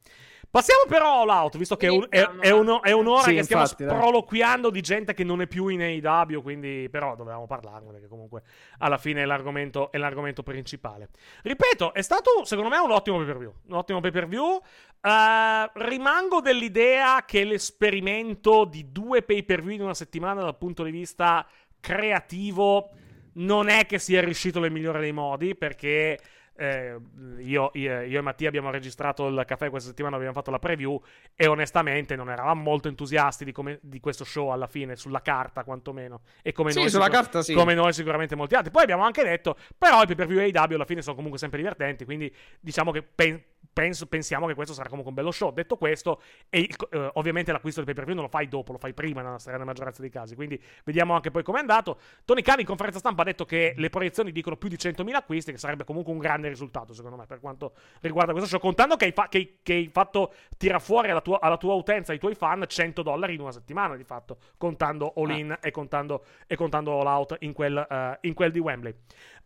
Passiamo 0.54 0.84
però 0.88 1.22
all 1.24 1.30
out, 1.30 1.58
visto 1.58 1.76
che 1.76 1.88
è, 1.88 1.90
un- 1.90 2.06
è- 2.10 2.30
è 2.40 2.52
uno- 2.52 2.84
è 2.84 2.92
un'ora 2.92 3.24
Sì, 3.24 3.34
che 3.34 3.42
stiamo 3.42 3.64
infatti, 3.64 3.86
dai. 3.86 3.98
proloquiando 3.98 4.70
di 4.70 4.82
gente 4.82 5.16
che 5.16 5.24
non 5.24 5.42
è 5.42 5.48
più 5.48 5.66
in 5.70 5.82
AEW, 5.82 6.44
quindi 6.44 6.88
però 6.92 7.16
dovevamo 7.16 7.48
parlarne 7.48 7.92
perché 7.92 8.08
comunque 8.08 8.44
alla 8.78 9.00
fine 9.00 9.24
è 9.24 9.26
l'argomento, 9.26 9.90
è 9.92 9.98
l'argomento 9.98 10.44
principale. 10.44 11.10
Ripeto, 11.42 11.96
è 11.96 12.04
stato 12.04 12.46
secondo 12.46 12.70
me 12.70 12.78
un 12.78 12.92
ottimo 12.92 13.18
pay 13.18 13.26
per 13.26 13.38
view. 13.40 13.54
Un 13.66 13.74
ottimo 13.76 14.00
pay 14.00 14.12
per 14.12 14.28
view. 14.28 14.62
Eh, 15.02 15.70
rimango 15.74 16.40
dell'idea 16.40 17.26
che 17.26 17.44
l'esperimento 17.46 18.66
di 18.66 18.92
due 18.92 19.24
pay 19.24 19.42
per 19.42 19.64
view 19.64 19.74
in 19.74 19.82
una 19.82 19.96
settimana 19.96 20.44
dal 20.44 20.56
punto 20.60 20.84
di 20.84 20.92
vista 20.92 21.48
creativo 21.80 22.92
non 23.38 23.70
è 23.70 23.88
che 23.88 23.98
sia 23.98 24.22
riuscito 24.22 24.60
nel 24.60 24.72
migliore 24.72 25.00
dei 25.00 25.12
modi 25.14 25.56
perché 25.56 26.20
eh, 26.56 26.98
io, 27.40 27.72
io- 27.74 28.02
io 28.02 28.20
e 28.20 28.22
Mattia 28.22 28.48
abbiamo 28.48 28.70
registrato 28.72 29.28
il 29.28 29.44
caffè 29.46 29.70
questa 29.70 29.90
settimana, 29.90 30.16
abbiamo 30.16 30.34
fatto 30.34 30.52
la 30.52 30.60
preview 30.60 31.02
e 31.36 31.48
onestamente 31.48 32.16
non 32.16 32.30
eravamo 32.30 32.62
molto 32.62 32.88
entusiasti 32.88 33.44
di, 33.46 33.52
come- 33.52 33.80
di 33.82 34.00
questo 34.00 34.24
show 34.24 34.50
alla 34.50 34.68
fine, 34.68 34.96
sulla 34.96 35.22
carta 35.22 35.64
quantomeno. 35.64 36.22
E 36.42 36.52
come 36.52 36.72
Sì, 36.72 36.80
noi 36.80 36.90
sulla 36.90 37.06
sicur- 37.06 37.22
carta 37.22 37.42
sì. 37.42 37.54
Come 37.54 37.74
noi 37.74 37.94
sicuramente 37.94 38.36
molti 38.36 38.56
altri. 38.56 38.72
Poi 38.72 38.84
abbiamo 38.84 39.04
anche 39.04 39.24
detto, 39.24 39.58
però 39.78 40.02
i 40.02 40.06
pay 40.06 40.16
per 40.16 40.28
view 40.28 40.40
AEW 40.40 40.76
alla 40.76 40.86
fine 40.86 41.02
sono 41.02 41.16
comunque 41.16 41.40
sempre 41.40 41.60
divertenti, 41.60 42.06
quindi 42.06 42.34
diciamo 42.60 42.92
che 42.92 43.02
pen- 43.04 43.42
penso- 43.74 44.06
pensiamo 44.06 44.46
che 44.46 44.54
questo 44.54 44.74
sarà 44.74 44.88
comunque 44.90 45.10
un 45.12 45.18
bello 45.18 45.32
show. 45.32 45.52
Detto 45.52 45.78
questo, 45.78 46.22
e 46.50 46.70
eh, 46.92 47.10
ovviamente 47.14 47.52
l'acquisto 47.52 47.84
del 47.84 47.86
pay 47.86 47.96
per 47.96 48.06
view 48.06 48.16
non 48.16 48.26
lo 48.26 48.30
fai 48.30 48.48
dopo, 48.48 48.72
lo 48.74 48.78
fai 48.78 48.94
prima 48.94 49.22
nella 49.22 49.40
stragrande 49.40 49.66
maggioranza 49.68 50.02
dei 50.02 50.12
casi, 50.12 50.36
quindi 50.36 50.62
vediamo 50.84 51.14
anche 51.16 51.32
poi 51.32 51.42
com'è 51.44 51.60
andato. 51.60 51.98
Tony 52.26 52.42
Khan 52.42 52.60
in 52.60 52.66
conferenza 52.66 53.00
stampa 53.00 53.22
ha 53.24 53.26
detto 53.26 53.46
che 53.46 53.74
le 53.76 53.90
proiezioni 53.90 54.32
dicono 54.32 54.56
più 54.58 54.70
di 54.70 54.76
100.000 54.78 55.16
acquisti, 55.16 55.52
che 55.52 55.58
sarebbe 55.58 55.84
comunque 55.86 56.12
un 56.14 56.20
grande 56.20 56.43
risultato 56.50 56.94
secondo 56.94 57.18
me 57.18 57.26
per 57.26 57.40
quanto 57.40 57.74
riguarda 58.02 58.32
questo 58.32 58.50
show, 58.50 58.60
contando 58.60 58.96
che 58.96 59.06
hai, 59.06 59.12
fa- 59.12 59.28
che 59.28 59.60
che 59.62 59.74
hai 59.74 59.90
fatto 59.92 60.34
tirare 60.58 60.82
fuori 60.84 61.10
alla 61.10 61.22
tua, 61.22 61.40
alla 61.40 61.58
tua 61.58 61.74
utenza, 61.74 62.12
ai 62.12 62.20
tuoi 62.20 62.36
fan, 62.36 62.64
100 62.68 63.02
dollari 63.02 63.34
in 63.36 63.42
una 63.42 63.52
settimana 63.52 63.96
di 63.96 64.04
fatto, 64.04 64.38
contando 64.58 65.14
All 65.16 65.30
In 65.32 65.58
e, 65.62 65.72
contando, 65.72 66.26
e 66.48 66.56
contando 66.56 67.00
All 67.00 67.08
Out 67.08 67.38
in 67.40 67.54
quel, 67.54 67.78
eh, 67.90 68.18
in 68.22 68.34
quel 68.34 68.52
di 68.52 68.60
Wembley. 68.60 68.94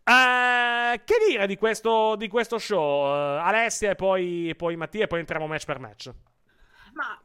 Eh, 0.04 1.02
che 1.04 1.14
dire 1.28 1.46
di 1.46 1.56
questo, 1.56 2.16
di 2.16 2.28
questo 2.28 2.58
show? 2.58 3.04
Eh, 3.06 3.38
Alessia 3.40 3.90
e 3.90 3.94
poi, 3.94 4.48
e 4.48 4.54
poi 4.54 4.76
Mattia 4.76 5.04
e 5.04 5.06
poi 5.06 5.20
entriamo 5.20 5.46
match 5.46 5.64
per 5.66 5.78
match. 5.78 6.10
Ma 6.94 7.20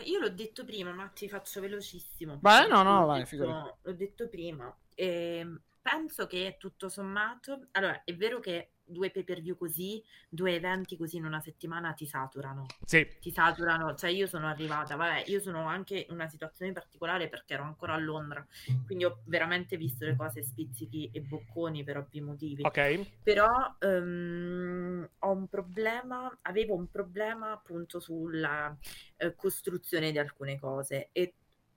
eh, 0.00 0.02
io 0.04 0.18
l'ho 0.18 0.30
detto 0.30 0.64
prima, 0.64 0.92
ma 0.92 1.06
ti 1.08 1.28
faccio 1.28 1.60
velocissimo. 1.60 2.38
Vai, 2.40 2.68
no, 2.68 2.82
no, 2.82 3.00
L'ho 3.00 3.06
vai, 3.06 3.16
detto- 3.18 3.28
figurati. 3.28 3.70
L'ho 3.82 3.92
detto 3.92 4.28
prima. 4.28 4.76
Ehm, 4.94 5.60
penso 5.86 6.26
che 6.26 6.56
tutto 6.58 6.88
sommato, 6.88 7.68
allora 7.70 8.02
è 8.02 8.12
vero 8.16 8.40
che 8.40 8.70
due 8.82 9.10
pay 9.10 9.22
per 9.22 9.40
view 9.40 9.56
così, 9.56 10.02
due 10.28 10.54
eventi 10.56 10.96
così 10.96 11.16
in 11.16 11.24
una 11.24 11.40
settimana 11.40 11.92
ti 11.92 12.06
saturano. 12.06 12.66
Sì, 12.84 13.06
Ti 13.20 13.30
saturano, 13.30 13.94
cioè 13.94 14.10
io 14.10 14.26
sono 14.26 14.48
arrivata, 14.48 14.96
vabbè, 14.96 15.24
io 15.26 15.38
sono 15.38 15.66
anche 15.68 16.06
in 16.08 16.12
una 16.14 16.26
situazione 16.28 16.72
particolare 16.72 17.28
perché 17.28 17.54
ero 17.54 17.62
ancora 17.62 17.94
a 17.94 17.98
Londra, 17.98 18.44
quindi 18.84 19.04
ho 19.04 19.20
veramente 19.26 19.76
visto 19.76 20.04
le 20.04 20.16
cose 20.16 20.42
spizzichi 20.42 21.08
e 21.12 21.20
bocconi 21.20 21.84
per 21.84 21.98
ovvi 21.98 22.20
motivi. 22.20 22.62
ok. 22.62 23.20
Però 23.22 23.48
ehm, 23.78 25.08
ho 25.20 25.30
un 25.30 25.46
problema, 25.46 26.36
avevo 26.42 26.74
un 26.74 26.88
problema 26.88 27.52
appunto 27.52 28.00
sulla 28.00 28.76
eh, 29.18 29.34
costruzione 29.36 30.10
di 30.10 30.18
alcune 30.18 30.58
cose 30.58 31.10
e 31.12 31.34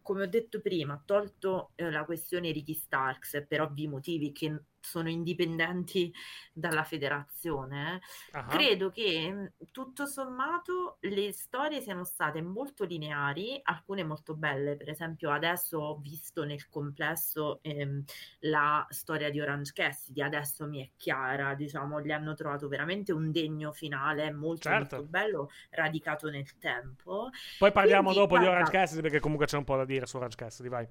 come 0.10 0.24
ho 0.24 0.28
detto 0.28 0.60
prima, 0.60 1.00
tolto 1.06 1.70
eh, 1.76 1.92
la 1.92 2.04
questione 2.04 2.52
Ricky 2.52 2.74
Starks 2.74 3.46
per 3.48 3.62
ovvi 3.62 3.88
motivi 3.88 4.32
che 4.32 4.64
sono 4.82 5.10
indipendenti 5.10 6.14
dalla 6.54 6.84
federazione, 6.84 8.02
Ah. 8.32 8.46
credo 8.46 8.90
che 8.90 9.32
mh, 9.32 9.52
tutto 9.72 10.06
sommato 10.06 10.98
le 11.02 11.32
storie 11.32 11.82
siano 11.82 12.04
state 12.04 12.42
molto 12.42 12.84
lineari, 12.86 13.60
alcune 13.64 14.04
molto 14.04 14.36
belle, 14.36 14.76
per 14.76 14.90
esempio 14.90 15.32
adesso 15.32 15.78
ho 15.80 15.98
visto 15.98 16.44
nel 16.44 16.68
complesso 16.70 17.60
ehm, 17.62 18.04
la 18.40 18.86
storia 18.90 19.30
di 19.30 19.40
Orange 19.40 19.72
Cassidy, 19.74 20.22
adesso 20.22 20.66
mi 20.68 20.84
è 20.84 20.90
chiara, 20.98 21.54
diciamo, 21.56 22.02
gli 22.02 22.12
hanno 22.12 22.34
trovato 22.34 22.68
veramente 22.68 23.12
un 23.12 23.32
degno 23.32 23.72
finale 23.72 24.32
molto 24.32 24.70
Certo. 24.70 24.96
molto 24.98 25.10
bello, 25.10 25.50
radicato 25.72 26.30
nel 26.30 26.58
tempo. 26.58 27.30
Poi 27.58 27.72
parliamo 27.72 28.10
Quindi, 28.12 28.20
dopo 28.20 28.38
di 28.38 28.44
guarda- 28.46 28.52
Orange 28.52 28.72
Cassidy 28.72 29.02
perché 29.02 29.20
comunque 29.20 29.46
c'è 29.46 29.58
un 29.58 29.64
po' 29.64 29.76
da 29.78 29.86
dire 29.86 30.06
su 30.06 30.18
Orange 30.18 30.36
Cassidy, 30.36 30.70
vai. 30.70 30.88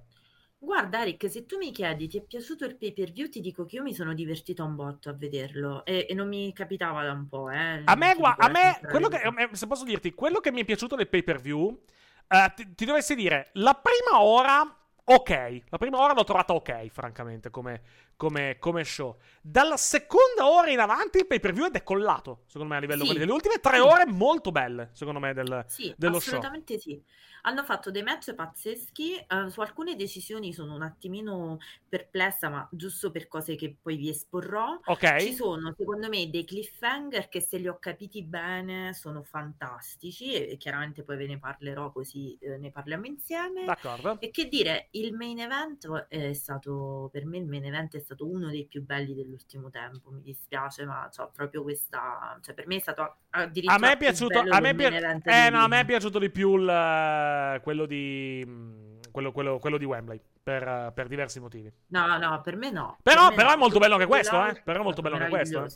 Guarda 0.61 1.03
Eric, 1.03 1.31
se 1.31 1.47
tu 1.47 1.57
mi 1.57 1.71
chiedi 1.71 2.09
ti 2.09 2.19
è 2.19 2.23
piaciuto 2.23 2.65
il 2.65 2.77
pay 2.77 2.93
per 2.93 3.13
view, 3.13 3.29
ti 3.29 3.41
dico 3.41 3.65
che 3.65 3.77
io 3.77 3.83
mi 3.83 3.95
sono 3.95 4.13
divertita 4.13 4.65
un 4.65 4.75
botto 4.75 5.09
a 5.09 5.13
vederlo 5.13 5.85
e, 5.85 6.07
e 6.09 6.15
non 6.15 6.27
mi 6.29 6.53
capitava 6.53 7.05
da 7.05 7.13
un 7.13 7.29
po', 7.29 7.49
eh. 7.49 7.83
A 7.85 7.95
me, 7.95 8.15
gua- 8.17 8.37
a 8.37 8.49
me 8.49 8.81
quello 8.89 9.09
che, 9.09 9.19
eh, 9.23 9.49
se 9.53 9.67
posso 9.69 9.85
dirti, 9.85 10.13
quello 10.15 10.41
che 10.41 10.51
mi 10.51 10.63
è 10.63 10.65
piaciuto 10.65 10.97
del 10.97 11.09
pay 11.09 11.23
per 11.23 11.41
view, 11.41 11.81
eh, 12.27 12.53
ti, 12.57 12.75
ti 12.75 12.85
dovessi 12.85 13.15
dire, 13.15 13.51
la 13.55 13.75
prima 13.75 14.21
ora, 14.21 14.61
ok, 15.05 15.63
la 15.69 15.79
prima 15.79 16.01
ora 16.01 16.13
l'ho 16.13 16.25
trovata 16.25 16.53
ok, 16.53 16.89
francamente, 16.89 17.51
come, 17.51 17.83
come- 18.19 18.57
come 18.59 18.85
show. 18.85 19.17
Dalla 19.41 19.77
seconda 19.79 20.47
ora 20.49 20.71
in 20.71 20.81
avanti 20.81 21.19
il 21.19 21.27
pay 21.27 21.41
per 21.41 21.53
view 21.53 21.67
è 21.67 21.71
decollato, 21.71 22.43
secondo 22.49 22.69
me, 22.73 22.77
a 22.77 22.81
livello 22.81 23.05
Sì. 23.05 23.15
delle 23.15 23.33
ultime 23.33 23.61
tre 23.61 23.79
Sì. 23.79 23.83
ore 23.83 24.07
molto 24.07 24.51
belle, 24.51 24.91
secondo 24.93 25.21
me, 25.21 25.33
del, 25.33 25.65
Sì, 25.67 25.95
dello 25.97 26.19
show. 26.19 26.33
assolutamente 26.33 26.79
sì. 26.79 27.03
Hanno 27.43 27.63
fatto 27.63 27.91
dei 27.93 28.03
match 28.03 28.35
pazzeschi, 28.35 29.15
eh, 29.17 29.49
su 29.49 29.61
alcune 29.61 29.95
decisioni 29.95 30.53
sono 30.53 30.75
un 30.75 30.83
attimino 30.83 31.59
perplessa, 31.89 32.49
ma 32.49 32.69
giusto 32.73 33.11
per 33.13 33.29
cose 33.29 33.55
che 33.55 33.77
poi 33.81 33.97
vi 33.97 34.09
esporrò. 34.09 34.79
Ci 35.17 35.33
Ok? 35.33 35.33
sono, 35.35 35.73
secondo 35.77 36.09
me, 36.09 36.29
dei 36.31 36.45
cliffhanger 36.45 37.29
che 37.29 37.41
se 37.41 37.59
li 37.59 37.69
ho 37.69 37.79
capiti 37.79 38.25
bene 38.25 38.93
sono 38.95 39.23
fantastici 39.23 40.33
e, 40.33 40.51
e 40.53 40.57
chiaramente 40.57 41.05
poi 41.05 41.17
ve 41.17 41.27
ne 41.27 41.39
parlerò 41.39 41.93
così 41.93 42.37
eh, 42.41 42.57
ne 42.59 42.71
parliamo 42.73 43.07
insieme. 43.07 43.65
D'accordo. 43.67 44.19
E 44.19 44.31
che 44.31 44.49
dire, 44.49 44.89
il 44.93 45.15
main 45.15 45.39
event 45.39 45.89
è 46.09 46.33
stato, 46.33 47.09
per 47.13 47.25
me 47.25 47.39
il 47.39 47.47
main 47.47 47.65
event 47.65 47.95
è 47.97 48.01
stato 48.09 48.27
uno 48.27 48.49
dei 48.49 48.65
più 48.65 48.83
belli 48.85 49.15
dell'ultimo 49.15 49.69
tempo. 49.71 50.11
Mi 50.11 50.23
dispiace, 50.23 50.85
ma 50.87 51.09
c'ho 51.15 51.31
proprio 51.35 51.63
questa. 51.63 52.39
Cioè, 52.43 52.55
per 52.55 52.67
me 52.67 52.77
è 52.77 52.81
stato 52.81 53.17
addirittura. 53.31 53.75
A 53.75 53.79
me 53.79 53.93
è 53.93 53.97
piaciuto. 53.99 54.39
A 54.49 54.61
me, 54.61 54.75
pi- 54.75 54.85
eh, 54.85 55.51
no, 55.51 55.59
a 55.65 55.69
me 55.69 55.81
è 55.81 55.85
piaciuto 55.85 56.19
di 56.19 56.31
più 56.31 56.57
il, 56.57 57.61
quello 57.63 57.87
di. 57.87 58.43
mm, 58.47 58.87
Quello, 59.11 59.33
quello- 59.33 59.59
quello 59.59 59.79
di 59.79 59.85
Wembley. 59.85 60.21
Per, 60.43 60.93
per 60.95 61.09
diversi 61.09 61.41
motivi. 61.41 61.71
No, 61.89 62.17
no, 62.19 62.41
per 62.41 62.57
me 62.57 62.71
no. 62.71 62.97
Però- 63.03 63.27
Per 63.29 63.37
però 63.37 63.49
no. 63.49 63.55
è 63.55 63.59
molto 63.59 63.79
bello 63.79 63.95
anche 63.95 64.07
questo, 64.07 64.47
eh. 64.47 64.61
Però 64.65 64.81
è 64.81 64.83
molto 64.83 65.03
bello 65.03 65.17
anche 65.17 65.29
questo, 65.29 65.65
eh. 65.65 65.69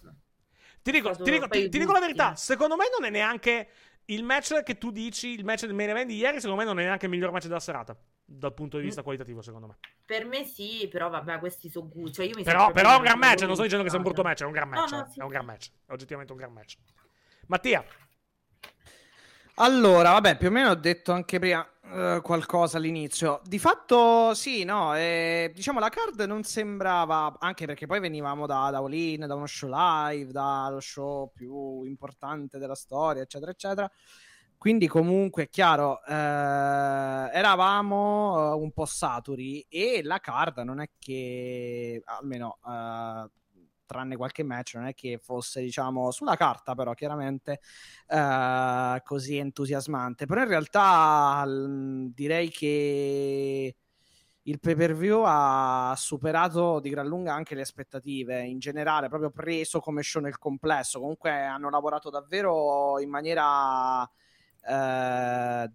Ti 0.82 0.90
dico, 0.90 1.10
ti 1.14 1.30
dico- 1.30 1.48
ti- 1.48 1.68
ti 1.68 1.78
dico 1.78 1.92
la 1.92 2.00
verità. 2.00 2.34
Secondo 2.36 2.76
me 2.76 2.84
non 2.98 3.06
è 3.06 3.10
neanche. 3.10 3.68
Il 4.06 4.24
match 4.24 4.62
che 4.62 4.78
tu 4.78 4.90
dici, 4.90 5.28
il 5.28 5.44
match 5.44 5.64
del 5.64 5.74
main 5.74 5.90
event 5.90 6.06
di 6.08 6.16
ieri, 6.16 6.40
secondo 6.40 6.56
me 6.60 6.64
non 6.66 6.78
è 6.80 6.84
neanche 6.84 7.06
il 7.06 7.10
miglior 7.10 7.30
match 7.30 7.46
della 7.46 7.60
serata. 7.60 7.96
Dal 8.24 8.54
punto 8.54 8.76
di 8.76 8.82
Mm. 8.82 8.86
vista 8.86 9.02
qualitativo, 9.02 9.42
secondo 9.42 9.66
me. 9.66 9.78
Per 10.06 10.24
me 10.26 10.44
sì, 10.44 10.88
però 10.90 11.08
vabbè, 11.10 11.38
questi 11.38 11.68
sono 11.68 11.88
gusti. 11.88 12.14
Cioè, 12.16 12.26
io 12.26 12.32
mi 12.36 12.42
Però, 12.44 12.70
però 12.72 12.94
è 12.94 12.96
un 12.96 13.02
gran 13.02 13.18
match. 13.18 13.42
Non 13.42 13.54
sto 13.54 13.62
dicendo 13.62 13.82
che 13.84 13.90
sia 13.90 13.98
un 13.98 14.04
brutto 14.04 14.22
match, 14.22 14.42
è 14.42 14.46
un 14.46 14.52
gran 14.52 14.68
No, 14.68 14.80
match. 14.80 14.90
no, 14.92 15.04
eh. 15.06 15.10
sì, 15.10 15.20
è 15.20 15.22
un 15.22 15.28
gran 15.28 15.44
match. 15.44 15.70
È 15.86 15.92
oggettivamente 15.92 16.32
un 16.32 16.38
gran 16.38 16.52
match. 16.52 16.76
Mattia, 17.46 17.84
Allora, 19.56 20.12
vabbè, 20.12 20.36
più 20.38 20.48
o 20.48 20.50
meno 20.50 20.70
ho 20.70 20.74
detto 20.74 21.12
anche 21.12 21.38
prima 21.38 21.66
eh, 21.84 22.20
qualcosa 22.22 22.78
all'inizio. 22.78 23.40
Di 23.44 23.58
fatto, 23.58 24.34
sì, 24.34 24.64
no, 24.64 24.94
eh, 24.94 25.50
diciamo 25.54 25.80
la 25.80 25.88
card 25.88 26.20
non 26.22 26.42
sembrava, 26.42 27.36
anche 27.38 27.66
perché 27.66 27.86
poi 27.86 28.00
venivamo 28.00 28.46
da, 28.46 28.70
da 28.70 28.78
All 28.78 28.92
In, 28.92 29.26
da 29.26 29.34
uno 29.34 29.46
show 29.46 29.68
live, 29.70 30.32
dallo 30.32 30.80
show 30.80 31.30
più 31.34 31.84
importante 31.84 32.58
della 32.58 32.74
storia, 32.74 33.22
eccetera, 33.22 33.50
eccetera. 33.50 33.90
Quindi 34.56 34.86
comunque, 34.86 35.48
chiaro, 35.48 36.04
eh, 36.04 36.12
eravamo 36.12 38.52
eh, 38.52 38.54
un 38.54 38.70
po' 38.70 38.84
saturi 38.84 39.66
e 39.68 40.02
la 40.04 40.20
card 40.20 40.58
non 40.58 40.80
è 40.80 40.88
che, 40.98 42.00
almeno 42.04 42.58
eh, 42.64 43.28
tranne 43.86 44.16
qualche 44.16 44.42
match, 44.42 44.74
non 44.74 44.86
è 44.86 44.94
che 44.94 45.18
fosse, 45.22 45.60
diciamo, 45.62 46.10
sulla 46.10 46.36
carta, 46.36 46.74
però 46.74 46.94
chiaramente 46.94 47.60
eh, 48.08 49.00
così 49.04 49.36
entusiasmante. 49.38 50.26
Però 50.26 50.40
in 50.42 50.48
realtà 50.48 51.44
l- 51.46 52.10
direi 52.14 52.48
che 52.50 53.76
il 54.44 54.58
pay 54.58 54.74
per 54.74 54.94
view 54.96 55.22
ha 55.24 55.94
superato 55.96 56.80
di 56.80 56.90
gran 56.90 57.06
lunga 57.06 57.32
anche 57.34 57.54
le 57.54 57.60
aspettative 57.62 58.42
in 58.42 58.58
generale, 58.58 59.08
proprio 59.08 59.30
preso 59.30 59.80
come 59.80 60.02
show 60.02 60.20
nel 60.20 60.38
complesso. 60.38 60.98
Comunque 60.98 61.30
hanno 61.30 61.70
lavorato 61.70 62.10
davvero 62.10 62.98
in 63.00 63.08
maniera. 63.10 64.08
eh, 64.64 65.70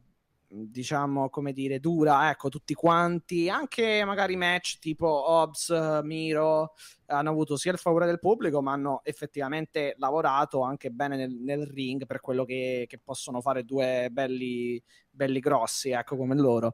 diciamo 0.70 1.30
come 1.30 1.54
dire 1.54 1.80
dura 1.80 2.30
ecco 2.30 2.50
tutti 2.50 2.74
quanti 2.74 3.50
anche 3.50 4.04
magari 4.06 4.36
match 4.36 4.80
tipo 4.80 5.08
Hobbs 5.08 5.70
Miro 6.04 6.74
hanno 7.08 7.30
avuto 7.30 7.58
sia 7.58 7.72
il 7.72 7.78
favore 7.78 8.06
del 8.06 8.20
pubblico 8.20 8.62
ma 8.62 8.74
hanno 8.74 9.02
effettivamente 9.04 9.96
lavorato 9.98 10.62
anche 10.62 10.90
bene 10.90 11.16
nel, 11.18 11.36
nel 11.36 11.66
ring 11.66 12.06
per 12.06 12.20
quello 12.20 12.46
che, 12.46 12.86
che 12.88 13.00
possono 13.00 13.42
fare 13.42 13.64
due 13.64 14.10
belli, 14.12 14.82
belli 15.10 15.40
grossi 15.40 15.92
ecco 15.92 16.18
come 16.18 16.36
loro 16.36 16.74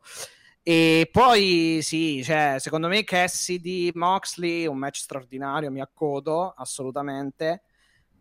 e 0.65 1.09
poi 1.11 1.79
sì, 1.81 2.23
cioè, 2.23 2.55
secondo 2.57 2.87
me 2.87 3.03
Cassidy 3.03 3.91
Moxley 3.95 4.65
un 4.65 4.77
match 4.77 4.99
straordinario, 4.99 5.69
mi 5.69 5.81
accodo 5.81 6.53
assolutamente. 6.55 7.63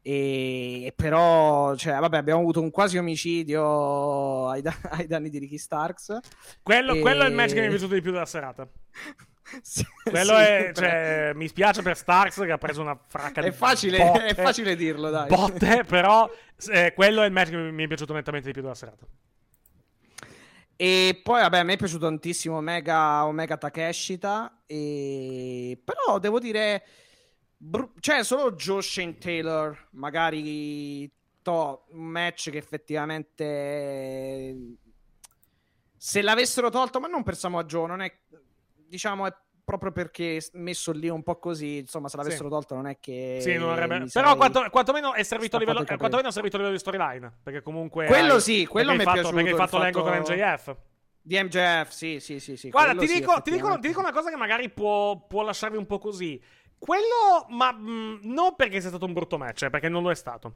E, 0.05 0.85
e 0.87 0.93
però, 0.97 1.77
cioè, 1.77 1.99
vabbè, 1.99 2.17
abbiamo 2.17 2.41
avuto 2.41 2.61
un 2.61 2.71
quasi 2.71 2.99
omicidio 2.99 4.49
ai, 4.49 4.61
da- 4.61 4.77
ai 4.91 5.07
danni 5.07 5.31
di 5.31 5.39
Ricky 5.39 5.59
Starks. 5.59 6.19
quello, 6.63 6.95
E- 6.95 7.01
quello 7.01 7.23
è 7.23 7.29
il 7.29 7.35
match 7.35 7.53
che 7.53 7.61
mi 7.61 7.67
è 7.67 7.69
piaciuto 7.71 7.95
di 7.95 8.01
più 8.01 8.11
della 8.13 8.27
serata. 8.27 8.67
Sì, 9.61 9.85
Quello 10.03 10.37
sì, 10.37 10.43
è, 10.45 10.71
però- 10.73 10.87
cioè, 10.89 11.33
mi 11.35 11.47
spiace 11.47 11.83
per 11.83 11.95
Starks 11.97 12.37
che 12.41 12.53
ha 12.53 12.59
preso 12.59 12.81
una 12.81 12.99
fracca 13.07 13.43
di 13.43 13.49
è, 13.49 13.53
facile, 13.53 13.99
botte, 13.99 14.25
è 14.25 14.35
facile 14.35 14.75
dirlo, 14.77 15.11
dai. 15.11 15.29
botte, 15.29 15.85
però 15.85 16.31
eh, 16.71 16.93
quello 16.95 17.21
è 17.23 17.27
il 17.27 17.33
match 17.33 17.51
che 17.51 17.57
mi, 17.57 17.71
mi 17.71 17.85
è 17.85 17.87
piaciuto 17.87 18.15
nettamente 18.15 18.47
di 18.47 18.53
più 18.53 18.63
della 18.63 18.75
serata. 18.75 19.05
E 20.77 21.21
poi, 21.23 21.43
vabbè, 21.43 21.59
a 21.59 21.63
me 21.65 21.75
è 21.75 21.77
piaciuto 21.77 22.07
tantissimo 22.07 22.57
Omega, 22.57 23.27
Omega 23.27 23.57
Takeshita. 23.59 24.63
E... 24.67 25.79
Però 25.85 26.19
devo 26.19 26.39
dire, 26.39 26.83
bru- 27.63 27.93
cioè, 28.01 28.25
solo 28.25 28.53
Joe 28.53 28.83
Shane 28.83 29.19
Taylor, 29.19 29.89
magari 29.93 31.11
to, 31.43 31.85
un 31.91 32.05
match 32.05 32.51
che 32.51 32.59
effettivamente. 32.59 34.57
Se 35.97 36.21
l'avessero 36.21 36.69
tolto, 36.69 36.99
ma 36.99 37.07
non 37.07 37.23
per 37.23 37.37
Samoa 37.37 37.65
Joe, 37.65 37.87
non 37.87 38.01
è. 38.01 38.13
Diciamo, 38.75 39.27
è 39.27 39.35
proprio 39.65 39.93
perché 39.93 40.45
messo 40.55 40.91
lì 40.93 41.09
un 41.09 41.23
po' 41.23 41.39
così. 41.39 41.79
Insomma, 41.79 42.09
se 42.09 42.17
l'avessero 42.17 42.49
tolto, 42.49 42.75
non 42.75 42.89
è 42.89 42.99
che. 42.99 43.39
Sì, 43.41 43.55
non 43.55 43.71
avrebbe... 43.71 44.07
Però 44.13 44.37
quanto, 44.37 44.69
quantomeno 44.71 45.15
è 45.15 45.23
servito 45.23 45.57
a 45.57 45.61
livello, 45.61 45.85
quantomeno 45.85 46.29
è 46.29 46.33
servito 46.33 46.57
a 46.57 46.59
livello 46.59 46.77
di 46.77 46.83
storyline. 46.83 47.39
Perché 47.43 47.63
comunque... 47.63 48.07
Quello 48.07 48.35
hai- 48.35 48.41
sì, 48.41 48.67
quello 48.67 48.93
mi 48.93 48.99
è 48.99 49.03
fatto, 49.05 49.21
piaciuto, 49.21 49.37
Perché 49.37 49.51
hai 49.51 49.57
fatto 49.57 49.79
con 49.79 50.13
fatto- 50.13 50.33
MJF. 50.33 50.77
Di 51.25 51.41
MJF, 51.41 51.89
sì, 51.91 52.19
sì, 52.19 52.41
sì. 52.41 52.57
sì 52.57 52.69
Guarda, 52.71 53.01
ti 53.01 53.07
sì, 53.07 53.21
dico, 53.21 53.41
ti, 53.43 53.53
dico, 53.53 53.79
ti 53.79 53.87
dico 53.87 54.01
una 54.01 54.11
cosa 54.11 54.29
che 54.29 54.35
magari 54.37 54.69
può, 54.71 55.25
può 55.25 55.43
lasciarvi 55.45 55.77
un 55.77 55.87
po' 55.87 55.99
così. 55.99 56.43
Quello, 56.85 57.47
ma 57.51 57.71
mh, 57.71 58.23
non 58.25 58.57
perché 58.57 58.81
sia 58.81 58.89
stato 58.89 59.05
un 59.07 59.13
brutto 59.13 59.39
match, 59.39 59.63
eh, 59.63 59.71
perché 59.71 59.89
non 59.89 60.03
lo 60.03 60.11
è 60.11 60.17
stato. 60.17 60.55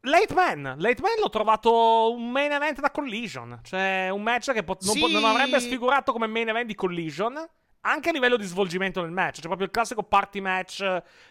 Late 0.00 0.34
Man, 0.34 0.74
Late 0.78 1.00
Man 1.00 1.12
l'ho 1.20 1.28
trovato 1.28 2.12
un 2.12 2.28
main 2.32 2.50
event 2.50 2.80
da 2.80 2.90
Collision. 2.90 3.60
Cioè, 3.62 4.08
un 4.10 4.20
match 4.22 4.52
che 4.52 4.64
pot- 4.64 4.82
non, 4.84 4.98
po- 4.98 5.06
Sì. 5.06 5.12
non 5.12 5.24
avrebbe 5.24 5.60
sfigurato 5.60 6.10
come 6.10 6.26
main 6.26 6.48
event 6.48 6.66
di 6.66 6.74
Collision. 6.74 7.48
Anche 7.82 8.08
a 8.08 8.12
livello 8.12 8.36
di 8.36 8.44
svolgimento 8.44 9.00
del 9.00 9.12
match, 9.12 9.36
cioè 9.36 9.44
proprio 9.44 9.66
il 9.66 9.72
classico 9.72 10.02
party 10.02 10.40
match 10.40 10.80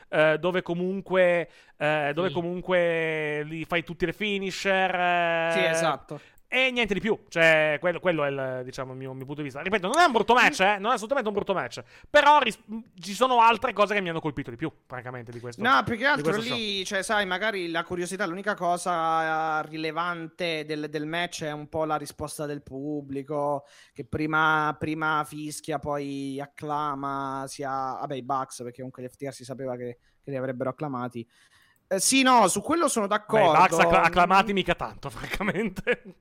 eh, 0.07 0.37
dove 0.39 0.61
comunque, 0.63 1.49
eh, 1.77 2.11
dove 2.15 2.29
Sì. 2.29 2.33
comunque 2.33 3.43
li 3.43 3.65
fai 3.65 3.83
tutti 3.83 4.05
le 4.05 4.13
finisher. 4.13 4.95
eh, 4.95 5.49
Sì, 5.51 5.63
esatto. 5.65 6.19
E 6.51 6.71
niente 6.71 6.95
di 6.95 6.99
più. 6.99 7.17
Cioè, 7.29 7.77
quello, 7.79 7.99
quello 7.99 8.23
è 8.23 8.29
il, 8.29 8.61
diciamo, 8.65 8.93
il 8.93 8.97
mio, 8.97 9.13
mio 9.13 9.25
punto 9.25 9.41
di 9.41 9.43
vista. 9.43 9.61
Ripeto, 9.61 9.87
non 9.87 9.99
è 9.99 10.05
un 10.05 10.11
brutto 10.11 10.33
match, 10.33 10.61
eh? 10.61 10.77
Non 10.79 10.89
è 10.89 10.93
assolutamente 10.95 11.29
un 11.29 11.35
brutto 11.35 11.53
match. 11.53 11.83
Però 12.09 12.39
ris- 12.39 12.59
ci 12.99 13.13
sono 13.13 13.39
altre 13.39 13.71
cose 13.71 13.93
che 13.93 14.01
mi 14.01 14.09
hanno 14.09 14.19
colpito 14.19 14.49
di 14.49 14.55
più, 14.55 14.71
francamente, 14.87 15.31
di 15.31 15.39
questo. 15.39 15.61
No, 15.61 15.83
più 15.85 15.95
che 15.95 16.05
altro 16.05 16.35
lì, 16.37 16.83
cioè, 16.85 17.03
sai, 17.03 17.27
magari 17.27 17.69
la 17.69 17.83
curiosità, 17.83 18.25
l'unica 18.25 18.55
cosa 18.55 19.61
rilevante 19.61 20.65
del, 20.65 20.89
del 20.89 21.05
match 21.05 21.43
è 21.43 21.51
un 21.51 21.69
po' 21.69 21.85
la 21.85 21.97
risposta 21.97 22.47
del 22.47 22.63
pubblico, 22.63 23.65
che 23.93 24.05
prima, 24.05 24.75
prima 24.79 25.23
fischia, 25.27 25.77
poi 25.77 26.41
acclama, 26.41 27.45
sia, 27.47 27.69
vabbè, 27.69 28.15
i 28.15 28.23
Bucks, 28.23 28.63
perché 28.63 28.77
comunque 28.77 29.03
gli 29.03 29.07
FTR 29.07 29.33
si 29.33 29.43
sapeva 29.43 29.75
che, 29.75 29.99
che 30.23 30.31
li 30.31 30.35
avrebbero 30.35 30.71
acclamati. 30.71 31.27
Eh, 31.91 31.99
sì, 31.99 32.21
no, 32.21 32.47
su 32.47 32.61
quello 32.61 32.87
sono 32.87 33.07
Beh, 33.07 33.15
d'accordo. 33.17 33.51
Bucks 33.51 33.79
accla- 33.79 34.01
acclamati 34.03 34.53
mica 34.53 34.75
tanto, 34.75 35.09
francamente. 35.11 36.15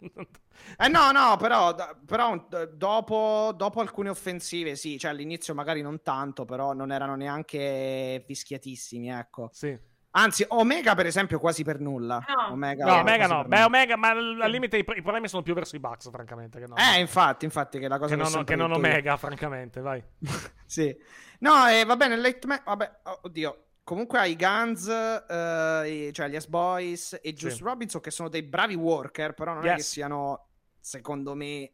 Eh 0.79 0.89
no, 0.89 1.11
no, 1.13 1.37
però, 1.37 1.75
però 2.07 2.47
dopo, 2.73 3.53
dopo 3.55 3.81
alcune 3.81 4.09
offensive, 4.09 4.77
sì, 4.77 4.99
cioè 4.99 5.11
all'inizio 5.11 5.53
magari 5.55 5.83
non 5.83 6.01
tanto, 6.03 6.47
però 6.47 6.73
non 6.73 6.91
erano 6.91 7.17
neanche 7.17 8.23
fischiatissimi, 8.27 9.11
ecco. 9.11 9.51
sì. 9.53 9.79
Anzi, 10.13 10.43
Omega 10.49 10.95
per 10.95 11.05
esempio 11.05 11.39
quasi 11.39 11.63
per 11.63 11.81
nulla. 11.81 12.25
No. 12.27 12.53
Omega, 12.53 12.85
No, 12.87 13.01
Omega 13.01 13.27
no. 13.27 13.45
Beh. 13.45 13.63
Omega, 13.63 13.97
ma 13.97 14.09
al 14.09 14.51
limite 14.51 14.79
i, 14.79 14.81
i 14.81 15.03
problemi 15.03 15.29
sono 15.29 15.43
più 15.43 15.53
verso 15.53 15.77
i 15.77 15.81
Bucks, 15.81 16.11
francamente. 16.11 16.59
Che 16.59 16.67
non, 16.67 16.79
Eh, 16.79 16.99
infatti, 16.99 17.45
infatti, 17.45 17.79
che 17.79 17.89
la 17.89 17.99
cosa 17.99 18.17
che 18.17 18.23
non, 18.23 18.45
che 18.45 18.57
non 18.57 18.71
io. 18.71 18.77
Omega, 18.77 19.17
francamente, 19.19 19.81
vai. 19.83 20.03
sì. 20.65 20.97
No, 21.41 21.69
eh, 21.69 21.85
va 21.85 21.95
bene, 21.97 22.17
late 22.17 22.47
ma- 22.47 22.61
vabbè, 22.65 23.01
oh, 23.05 23.19
oddio. 23.25 23.65
Comunque 23.89 24.19
hai 24.19 24.37
Guns, 24.37 24.87
eh, 24.87 26.11
cioè 26.13 26.29
gli 26.29 26.39
S-Boys 26.39 27.21
e 27.23 27.33
Juice 27.33 27.57
Sì. 27.57 27.63
Robinson 27.63 28.03
che 28.03 28.11
sono 28.11 28.29
dei 28.29 28.43
bravi 28.43 28.75
worker, 28.75 29.33
però 29.33 29.55
non 29.55 29.65
è 29.65 29.69
Yes. 29.69 29.77
che 29.77 29.83
siano, 29.83 30.49
secondo 30.79 31.35
me, 31.35 31.73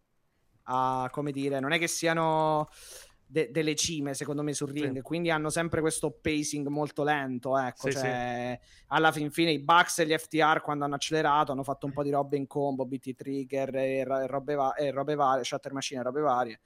a, 0.66 1.08
come 1.10 1.32
dire, 1.32 1.58
non 1.58 1.72
è 1.72 1.78
che 1.80 1.88
siano 1.88 2.68
de- 3.26 3.50
delle 3.50 3.74
cime, 3.74 4.14
secondo 4.14 4.44
me, 4.44 4.52
sul 4.52 4.70
ring. 4.70 4.94
Sì. 4.94 5.02
Quindi 5.02 5.30
hanno 5.32 5.50
sempre 5.50 5.80
questo 5.80 6.12
pacing 6.12 6.68
molto 6.68 7.02
lento, 7.02 7.58
ecco. 7.58 7.90
Sì, 7.90 7.96
cioè, 7.96 8.60
alla 8.86 9.10
fin 9.10 9.32
fine 9.32 9.50
i 9.50 9.58
Bucks 9.58 9.98
e 9.98 10.06
gli 10.06 10.16
FTR 10.16 10.60
quando 10.60 10.84
hanno 10.84 10.94
accelerato 10.94 11.50
hanno 11.50 11.64
fatto 11.64 11.86
un 11.86 11.92
po' 11.92 12.04
di 12.04 12.10
robe 12.10 12.36
in 12.36 12.46
combo, 12.46 12.86
BT 12.86 13.14
Trigger 13.16 13.74
e, 13.74 14.04
ro- 14.04 14.20
e 14.20 14.26
robe, 14.28 14.54
va- 14.54 14.74
e 14.74 14.92
robe 14.92 15.16
varie, 15.16 15.42
Shatter 15.42 15.72
Machine 15.72 15.98
e 15.98 16.04
robe 16.04 16.20
varie. 16.20 16.60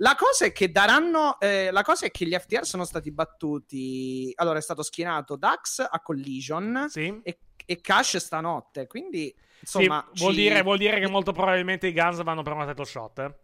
La 0.00 0.14
cosa 0.16 0.44
è 0.46 0.52
che 0.52 0.70
daranno. 0.70 1.38
eh, 1.40 1.70
la 1.70 1.82
cosa 1.82 2.06
è 2.06 2.10
che 2.10 2.24
gli 2.26 2.34
FTR 2.34 2.64
sono 2.64 2.84
stati 2.84 3.10
battuti. 3.10 4.32
Allora 4.36 4.58
è 4.58 4.62
stato 4.62 4.82
schienato 4.82 5.36
Dax 5.36 5.86
a 5.88 6.00
Collision 6.00 6.86
Sì. 6.88 7.20
e, 7.22 7.38
e 7.66 7.80
Cash 7.80 8.16
stanotte. 8.18 8.86
Quindi 8.86 9.32
Sì, 9.62 9.78
insomma. 9.78 10.08
vuol, 10.14 10.34
ci- 10.34 10.40
dire, 10.40 10.62
vuol 10.62 10.78
dire 10.78 11.00
che 11.00 11.08
molto 11.08 11.32
probabilmente 11.32 11.86
i 11.88 11.92
Guns 11.92 12.22
vanno 12.22 12.42
per 12.42 12.52
una 12.52 12.66
title 12.66 12.84
shot, 12.84 13.18
eh? 13.18 13.34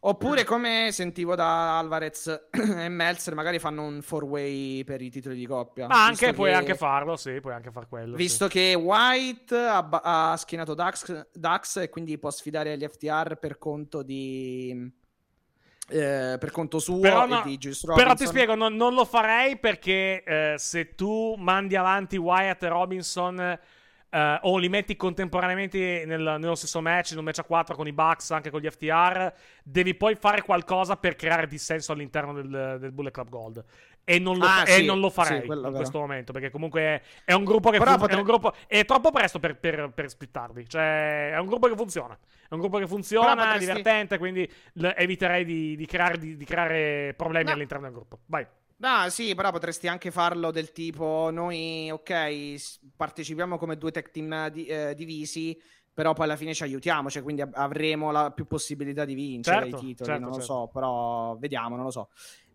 Oppure 0.00 0.44
come 0.44 0.90
sentivo 0.92 1.34
da 1.34 1.76
Alvarez 1.78 2.48
e 2.52 2.88
Meltzer, 2.88 3.34
magari 3.34 3.58
fanno 3.58 3.84
un 3.84 4.00
four-way 4.00 4.84
per 4.84 5.02
i 5.02 5.10
titoli 5.10 5.34
di 5.34 5.44
coppia. 5.44 5.88
Ma 5.88 6.04
anche, 6.06 6.32
puoi 6.32 6.50
che- 6.50 6.56
anche 6.56 6.74
farlo, 6.76 7.16
sì, 7.16 7.40
puoi 7.40 7.52
anche 7.52 7.72
far 7.72 7.88
quello. 7.88 8.12
sì. 8.16 8.22
Visto 8.22 8.46
che 8.46 8.74
White 8.74 9.56
ha, 9.56 9.82
ba- 9.82 10.00
ha 10.04 10.36
schienato 10.36 10.74
Dax, 10.74 11.28
Dax 11.32 11.78
e 11.78 11.88
quindi 11.88 12.16
può 12.16 12.30
sfidare 12.30 12.78
gli 12.78 12.86
FTR 12.86 13.38
per 13.40 13.58
conto 13.58 14.04
di, 14.04 14.88
eh, 15.88 16.36
per 16.38 16.50
conto 16.50 16.78
suo 16.78 17.00
Però, 17.00 17.26
no, 17.26 17.42
però 17.94 18.14
ti 18.14 18.26
spiego, 18.26 18.54
non, 18.54 18.74
non 18.76 18.94
lo 18.94 19.04
farei 19.04 19.58
perché 19.58 20.22
eh, 20.22 20.54
se 20.56 20.94
tu 20.94 21.34
mandi 21.38 21.76
avanti 21.76 22.16
Wyatt 22.16 22.62
e 22.62 22.68
Robinson 22.68 23.58
eh, 24.10 24.38
o 24.42 24.56
li 24.56 24.68
metti 24.68 24.96
contemporaneamente 24.96 26.04
nel- 26.06 26.36
nello 26.38 26.54
stesso 26.54 26.80
match, 26.80 27.12
in 27.12 27.18
un 27.18 27.24
match 27.24 27.40
a 27.40 27.44
4 27.44 27.74
con 27.74 27.86
i 27.86 27.92
Bucks, 27.92 28.30
anche 28.30 28.50
con 28.50 28.60
gli 28.60 28.68
FTR, 28.68 29.32
devi 29.62 29.94
poi 29.94 30.14
fare 30.14 30.42
qualcosa 30.42 30.96
per 30.96 31.16
creare 31.16 31.46
dissenso 31.46 31.92
all'interno 31.92 32.32
del, 32.32 32.76
del 32.80 32.92
Bullet 32.92 33.12
Club 33.12 33.28
Gold. 33.28 33.64
E 34.10 34.18
non 34.18 34.38
lo, 34.38 34.46
Ah, 34.46 34.62
e 34.66 34.72
sì, 34.78 34.84
non 34.86 35.00
lo 35.00 35.08
sì, 35.08 35.14
farei 35.16 35.44
quello 35.44 35.68
in 35.68 35.74
questo 35.74 35.98
momento 35.98 36.32
perché 36.32 36.48
comunque 36.50 36.80
è, 36.80 37.02
è 37.26 37.32
un 37.34 37.44
gruppo 37.44 37.68
che 37.68 37.76
Però 37.76 37.90
fun- 37.90 38.00
potre- 38.00 38.20
è, 38.20 38.22
gruppo, 38.22 38.54
è 38.66 38.84
troppo 38.86 39.10
presto 39.10 39.38
per, 39.38 39.58
per, 39.58 39.90
per 39.94 40.08
splittarli. 40.08 40.66
Cioè, 40.66 41.32
è 41.32 41.38
un 41.38 41.46
gruppo 41.46 41.68
che 41.68 41.76
funziona. 41.76 42.18
È 42.48 42.54
un 42.54 42.60
gruppo 42.60 42.78
che 42.78 42.86
funziona, 42.86 43.34
Però 43.34 43.42
è 43.42 43.44
potresti- 43.44 43.66
divertente, 43.66 44.16
quindi 44.16 44.50
eviterei 44.96 45.44
di, 45.44 45.76
di 45.76 45.84
creare, 45.84 46.16
di- 46.16 46.36
di 46.38 46.44
creare 46.46 47.12
problemi 47.18 47.48
No. 47.48 47.52
all'interno 47.52 47.84
del 47.84 47.92
gruppo. 47.92 48.20
Vai. 48.24 48.46
Ah, 48.80 49.10
sì, 49.10 49.34
però 49.34 49.50
potresti 49.50 49.88
anche 49.88 50.10
farlo 50.10 50.50
del 50.52 50.72
tipo 50.72 51.28
noi, 51.30 51.90
ok, 51.90 52.54
partecipiamo 52.96 53.58
come 53.58 53.76
due 53.76 53.90
tech 53.90 54.10
team 54.10 54.48
di- 54.48 54.64
eh, 54.64 54.94
divisi, 54.94 55.60
però 55.92 56.14
poi 56.14 56.24
alla 56.24 56.36
fine 56.36 56.54
ci 56.54 56.62
aiutiamo, 56.62 57.10
cioè 57.10 57.22
quindi 57.22 57.42
av- 57.42 57.52
avremo 57.56 58.10
la 58.10 58.30
più 58.30 58.46
possibilità 58.46 59.04
di 59.04 59.12
vincere 59.14 59.62
Certo, 59.68 59.76
i 59.76 59.80
titoli, 59.80 60.08
certo, 60.10 60.20
non 60.20 60.28
lo 60.30 60.38
certo. 60.38 60.52
so, 60.54 60.70
però 60.72 61.36
vediamo, 61.36 61.74
non 61.76 61.84
lo 61.84 61.90
so. 61.90 62.08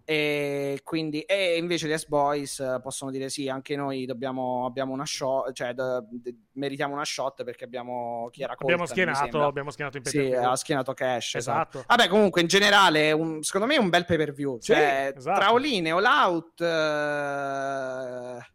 E 0.06 0.82
quindi 0.84 1.22
e 1.22 1.56
invece 1.58 1.88
gli 1.88 1.98
S-Boys 1.98 2.60
eh, 2.60 2.80
possono 2.82 3.10
dire 3.10 3.30
sì, 3.30 3.48
anche 3.48 3.76
noi 3.78 4.06
dobbiamo, 4.06 4.66
abbiamo 4.66 4.92
una 4.92 5.06
shot, 5.06 5.54
cioè 5.54 5.74
d- 5.74 6.04
d- 6.10 6.36
meritiamo 6.54 6.94
una 6.94 7.06
shot 7.06 7.44
perché 7.46 7.64
abbiamo 7.64 8.28
chi 8.30 8.42
era 8.44 8.52
Abbiamo 8.52 8.84
Colton, 8.86 9.06
mi 9.08 9.14
schienato, 9.16 9.46
abbiamo 9.46 9.72
schienato 9.72 9.98
in 9.98 10.04
Sì, 10.04 10.18
pay-per-view. 10.18 10.50
ha 10.50 10.56
schierato 10.58 10.94
Cash. 10.94 11.36
Esatto. 11.36 11.78
Esatto. 11.80 11.86
Vabbè, 11.88 12.10
comunque, 12.10 12.42
in 12.42 12.48
generale, 12.48 13.12
un- 13.14 13.42
secondo 13.44 13.66
me 13.68 13.76
è 13.76 13.78
un 13.80 13.90
bel 13.90 14.04
pay 14.04 14.18
per 14.18 14.34
view. 14.34 14.60
Sì, 14.60 14.74
Cioè, 14.74 15.14
esatto. 15.16 15.40
tra 15.40 15.50
all-in 15.50 15.88
e 15.88 15.92
all-out. 15.92 16.62
eh, 16.62 18.48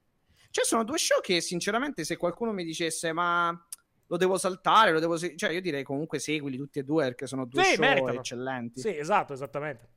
Cioè, 0.50 0.64
sono 0.64 0.84
due 0.84 0.98
show 0.98 1.20
che, 1.20 1.40
sinceramente, 1.40 2.04
se 2.04 2.16
qualcuno 2.16 2.52
mi 2.52 2.64
dicesse, 2.64 3.12
ma 3.12 3.56
lo 4.06 4.16
devo 4.16 4.36
saltare, 4.38 4.92
lo 4.92 4.98
devo. 5.00 5.16
se-" 5.16 5.36
Cioè, 5.36 5.50
io 5.52 5.60
direi 5.60 5.82
comunque 5.82 6.18
seguili 6.18 6.56
tutti 6.56 6.78
e 6.78 6.82
due 6.82 7.04
perché 7.04 7.26
sono 7.26 7.44
due 7.46 7.62
Sì, 7.62 7.74
show 7.74 7.84
meritano. 7.84 8.18
eccellenti. 8.18 8.80
Sì, 8.80 8.96
esatto, 8.96 9.32
esattamente. 9.34 9.88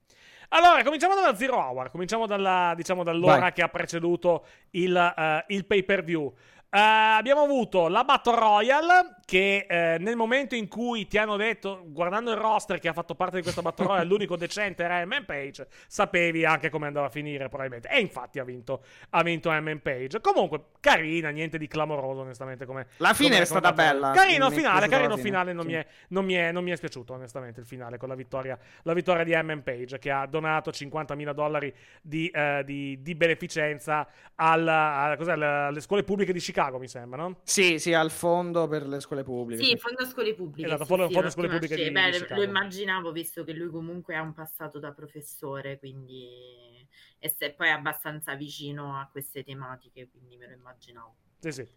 Allora, 0.54 0.84
cominciamo 0.84 1.16
dalla 1.16 1.34
Zero 1.36 1.56
Hour, 1.56 1.92
cominciamo 1.92 2.26
dalla, 2.26 2.74
diciamo, 2.76 3.04
dall'ora 3.04 3.40
Vai. 3.40 3.54
che 3.54 3.62
ha 3.62 3.70
preceduto 3.70 4.46
il, 4.72 4.96
eh, 4.96 5.46
il 5.48 5.66
pay 5.66 5.84
per 5.84 6.04
view. 6.04 6.34
Abbiamo 6.80 7.42
avuto 7.42 7.88
la 7.90 8.04
Battle 8.06 8.36
Royale 8.36 9.16
che 9.26 9.66
eh, 9.70 9.98
nel 10.00 10.16
momento 10.16 10.56
in 10.56 10.68
cui 10.68 11.08
ti 11.08 11.18
hanno 11.18 11.36
detto, 11.38 11.84
guardando 11.88 12.32
il 12.32 12.38
roster 12.38 12.80
che 12.80 12.88
ha 12.90 12.94
fatto 12.94 13.16
parte 13.16 13.38
di 13.38 13.42
questa 13.42 13.62
Battle 13.62 13.86
Royale, 13.86 14.06
l'unico 14.08 14.36
decente 14.38 14.84
era 14.84 15.06
MM 15.06 15.24
Page, 15.26 15.68
sapevi 15.88 16.46
anche 16.46 16.70
come 16.70 16.88
andava 16.88 17.08
a 17.08 17.10
finire 17.10 17.48
probabilmente. 17.50 17.90
E 17.90 18.00
infatti 18.00 18.40
ha 18.40 18.44
vinto, 18.44 18.84
ha 19.10 19.22
vinto 19.24 19.52
MM 19.52 19.80
Page. 19.80 20.20
Comunque, 20.22 20.66
carina, 20.80 21.30
niente 21.30 21.58
di 21.58 21.68
clamoroso 21.68 22.22
onestamente 22.22 22.66
come... 22.66 22.88
La 22.98 23.14
fine 23.14 23.30
come- 23.32 23.42
è 23.42 23.46
stata 23.46 23.72
bella. 23.74 24.12
Carino 24.12 24.50
finale, 24.50 24.88
carino 24.88 25.18
finale, 25.18 25.54
non, 25.54 25.64
Sì. 25.66 25.70
mi 25.72 25.76
è, 25.76 25.86
non, 26.10 26.26
mi 26.26 26.34
è, 26.34 26.52
non 26.52 26.64
mi 26.64 26.72
è 26.72 26.76
spiaciuto 26.76 27.14
onestamente 27.14 27.60
il 27.62 27.66
finale 27.66 27.98
con 27.98 28.08
la 28.10 28.16
vittoria, 28.16 28.58
la 28.84 28.94
vittoria 28.94 29.24
di 29.24 29.34
MM 29.34 29.62
Page 29.62 30.00
che 30.00 30.12
ha 30.12 30.26
donato 30.26 30.72
50.000 30.72 31.32
dollari 31.34 31.74
di, 32.02 32.28
eh, 32.30 32.64
di- 32.66 33.02
di 33.02 33.16
beneficenza 33.16 34.08
alla- 34.36 35.16
alla- 35.18 35.68
alle 35.68 35.80
scuole 35.82 36.04
pubbliche 36.04 36.32
di 36.34 36.40
Chicago 36.40 36.60
mi 36.80 36.88
sembra, 36.88 37.24
no? 37.24 37.38
Sì, 37.44 37.80
sì, 37.80 37.94
al 37.94 38.12
fondo 38.12 38.68
per 38.68 38.88
le 38.88 39.00
scuole 39.00 39.24
pubbliche. 39.24 39.64
Sì, 39.64 39.78
fondo 39.78 40.06
scuole 40.06 40.34
pubbliche. 40.34 40.68
Esatto, 40.68 40.84
sì, 40.84 40.90
fondo- 40.90 41.08
sì, 41.08 41.14
fondo 41.14 41.30
scuole 41.30 41.50
pubbliche 41.50 41.76
di- 41.76 41.84
di 41.84 41.92
Beh, 41.92 42.12
Chicago. 42.12 42.36
lo 42.36 42.44
immaginavo 42.48 43.12
visto 43.12 43.44
che 43.44 43.54
lui 43.54 43.70
comunque 43.70 44.16
ha 44.16 44.22
un 44.22 44.34
passato 44.34 44.80
da 44.80 44.92
professore, 44.92 45.80
quindi 45.80 46.88
e 47.20 47.30
se 47.30 47.54
poi 47.54 47.68
è 47.68 47.72
abbastanza 47.72 48.34
vicino 48.36 48.98
a 48.98 49.08
queste 49.12 49.44
tematiche, 49.44 50.10
quindi 50.10 50.38
me 50.38 50.48
lo 50.48 50.54
immaginavo. 50.54 51.16
Sì, 51.40 51.52
sì. 51.52 51.68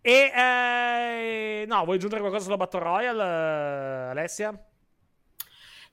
E 0.00 0.32
eh, 0.34 1.64
no, 1.66 1.84
vuoi 1.84 1.96
aggiungere 1.96 2.20
qualcosa 2.20 2.44
sulla 2.44 2.56
Battle 2.56 2.80
Royale, 2.80 3.22
eh, 3.22 4.10
Alessia? 4.10 4.66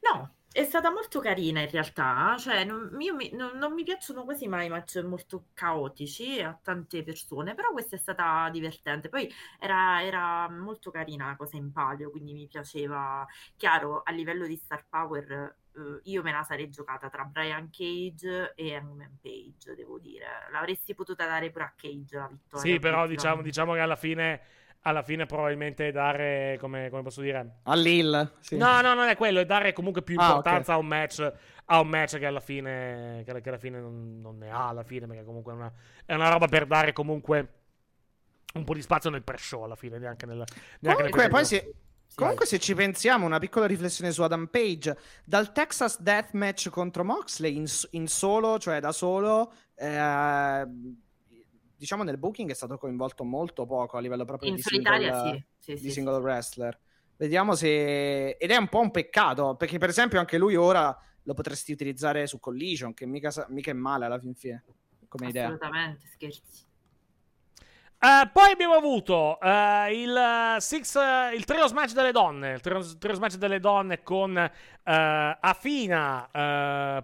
No, 0.03 0.32
è 0.52 0.64
stata 0.66 0.91
molto 0.91 1.20
carina 1.20 1.62
in 1.62 1.70
realtà, 1.70 2.36
cioè 2.38 2.64
non, 2.66 2.95
io 2.99 3.16
mi- 3.16 3.32
non- 3.34 3.58
non 3.58 3.74
mi 3.74 3.84
piacciono 3.84 4.24
quasi 4.24 4.47
mai 4.47 4.66
i 4.66 4.70
match 4.70 4.97
molto 5.04 5.45
caotici 5.54 6.41
a 6.41 6.58
tante 6.62 7.04
persone, 7.04 7.54
però 7.56 7.72
questa 7.72 7.95
è 7.95 7.99
stata 7.99 8.49
divertente. 8.52 9.08
Poi 9.10 9.32
era, 9.60 10.04
era 10.04 10.49
molto 10.49 10.91
carina 10.91 11.28
la 11.28 11.36
cosa 11.36 11.56
in 11.58 11.72
palio, 11.72 12.10
quindi 12.12 12.34
mi 12.34 12.47
piaceva. 12.47 13.26
Chiaro, 13.56 14.02
a 14.04 14.12
livello 14.12 14.45
di 14.45 14.58
star 14.58 14.86
power, 14.89 15.56
eh, 15.74 15.99
io 16.04 16.22
me 16.22 16.32
la 16.32 16.43
sarei 16.43 16.70
giocata 16.70 17.10
tra 17.10 17.24
Brian 17.24 17.70
Cage 17.70 18.54
e 18.56 18.76
Hangman 18.76 19.18
Page, 19.22 19.74
devo 19.76 19.99
dire. 19.99 20.26
L'avresti 20.52 20.93
potuta 20.93 21.26
dare 21.26 21.49
pure 21.49 21.64
a 21.64 21.74
Cage 21.76 22.18
la 22.18 22.28
vittoria. 22.28 22.74
Sì, 22.74 22.80
però 22.80 23.08
diciamo, 23.08 23.41
diciamo 23.41 23.74
che 23.74 23.80
alla 23.80 23.95
fine, 23.95 24.41
alla 24.82 25.04
fine 25.04 25.26
probabilmente 25.26 25.92
dare, 25.92 26.58
come, 26.60 26.90
come 26.90 27.04
posso 27.04 27.22
dire... 27.22 27.60
All'Hill. 27.64 28.32
Sì. 28.40 28.58
No, 28.58 28.82
no, 28.82 28.94
non 28.94 29.08
è 29.08 29.16
quello, 29.16 29.40
è 29.40 29.46
dare 29.46 29.74
comunque 29.74 30.02
più 30.02 30.18
Ah, 30.20 30.28
importanza 30.28 30.74
a 30.74 30.78
un 30.78 30.88
match 30.88 31.34
a 31.66 31.80
un 31.80 31.88
match 31.88 32.18
che 32.18 32.26
alla 32.26 32.40
fine 32.42 33.22
che, 33.24 33.32
alla 33.32 33.58
fine 33.58 33.80
non, 33.80 34.20
non 34.22 34.38
ne 34.38 34.50
ha 34.50 34.68
alla 34.68 34.84
fine 34.84 35.08
perché 35.08 35.24
comunque 35.24 35.54
è 35.54 35.56
una, 35.56 35.72
è 36.06 36.14
una 36.14 36.30
roba 36.30 36.48
per 36.48 36.66
dare 36.66 36.92
comunque 36.92 37.54
un 38.56 38.64
po' 38.66 38.74
di 38.74 38.82
spazio 38.82 39.10
nel 39.10 39.24
pre-show 39.24 39.64
alla 39.64 39.76
fine 39.76 39.98
neanche 39.98 40.26
nel 40.26 40.44
neanche 40.80 41.04
nel 41.04 41.12
Comunque, 41.12 41.30
poi 41.30 41.46
pay-per-view. 41.46 41.74
se, 42.08 42.16
comunque 42.16 42.46
se 42.46 42.60
ci 42.60 42.76
pensiamo, 42.76 43.26
una 43.26 43.40
piccola 43.40 43.68
riflessione 43.68 44.12
su 44.12 44.22
Adam 44.22 44.48
Page, 44.48 44.98
dal 45.24 45.54
Texas 45.54 46.02
Deathmatch 46.02 46.70
contro 46.70 47.06
Moxley 47.06 47.56
in, 47.56 47.66
in 47.92 48.08
solo, 48.08 48.60
cioè 48.60 48.82
da 48.82 48.92
solo, 48.92 49.54
eh, 49.76 50.68
diciamo 51.82 52.04
nel 52.04 52.20
booking 52.20 52.48
è 52.52 52.54
stato 52.54 52.78
coinvolto 52.78 53.24
molto 53.24 53.66
poco 53.66 53.98
a 53.98 54.02
livello 54.02 54.24
proprio 54.24 54.50
In 54.50 54.56
di 54.58 54.62
solitaria 54.62 55.20
single, 55.20 55.46
sì, 55.58 55.76
sì, 55.78 55.82
di 55.82 55.88
sì, 55.88 55.92
single 55.94 56.20
wrestler. 56.20 56.80
Vediamo 57.18 57.56
se... 57.56 58.38
Ed 58.38 58.52
è 58.52 58.56
un 58.56 58.68
po' 58.68 58.82
un 58.82 58.92
peccato, 58.92 59.56
perché 59.56 59.80
per 59.80 59.90
esempio 59.90 60.20
anche 60.20 60.38
lui 60.38 60.56
ora 60.56 60.96
lo 61.24 61.34
potresti 61.34 61.72
utilizzare 61.72 62.28
su 62.28 62.40
Collision, 62.40 62.94
che 62.94 63.08
mica, 63.08 63.32
mica 63.50 63.72
è 63.72 63.74
male 63.74 64.06
alla 64.06 64.20
fin 64.20 64.36
fine, 64.36 64.64
come 65.08 65.30
idea. 65.30 65.46
Assolutamente, 65.46 66.06
scherzi. 66.06 66.70
Eh, 68.04 68.30
poi 68.34 68.52
abbiamo 68.52 68.74
avuto 68.74 69.39
eh, 69.39 70.02
il, 70.02 70.16
eh, 70.16 70.60
six, 70.60 70.95
eh, 70.95 71.36
il 71.36 71.45
trios 71.45 71.72
match 71.72 71.91
delle 71.93 72.12
donne. 72.12 72.54
Il 72.54 72.60
trios, 72.60 72.97
trios 72.97 73.20
match 73.20 73.36
delle 73.36 73.60
donne 73.60 74.02
con 74.02 74.49
Afina. 74.84 76.28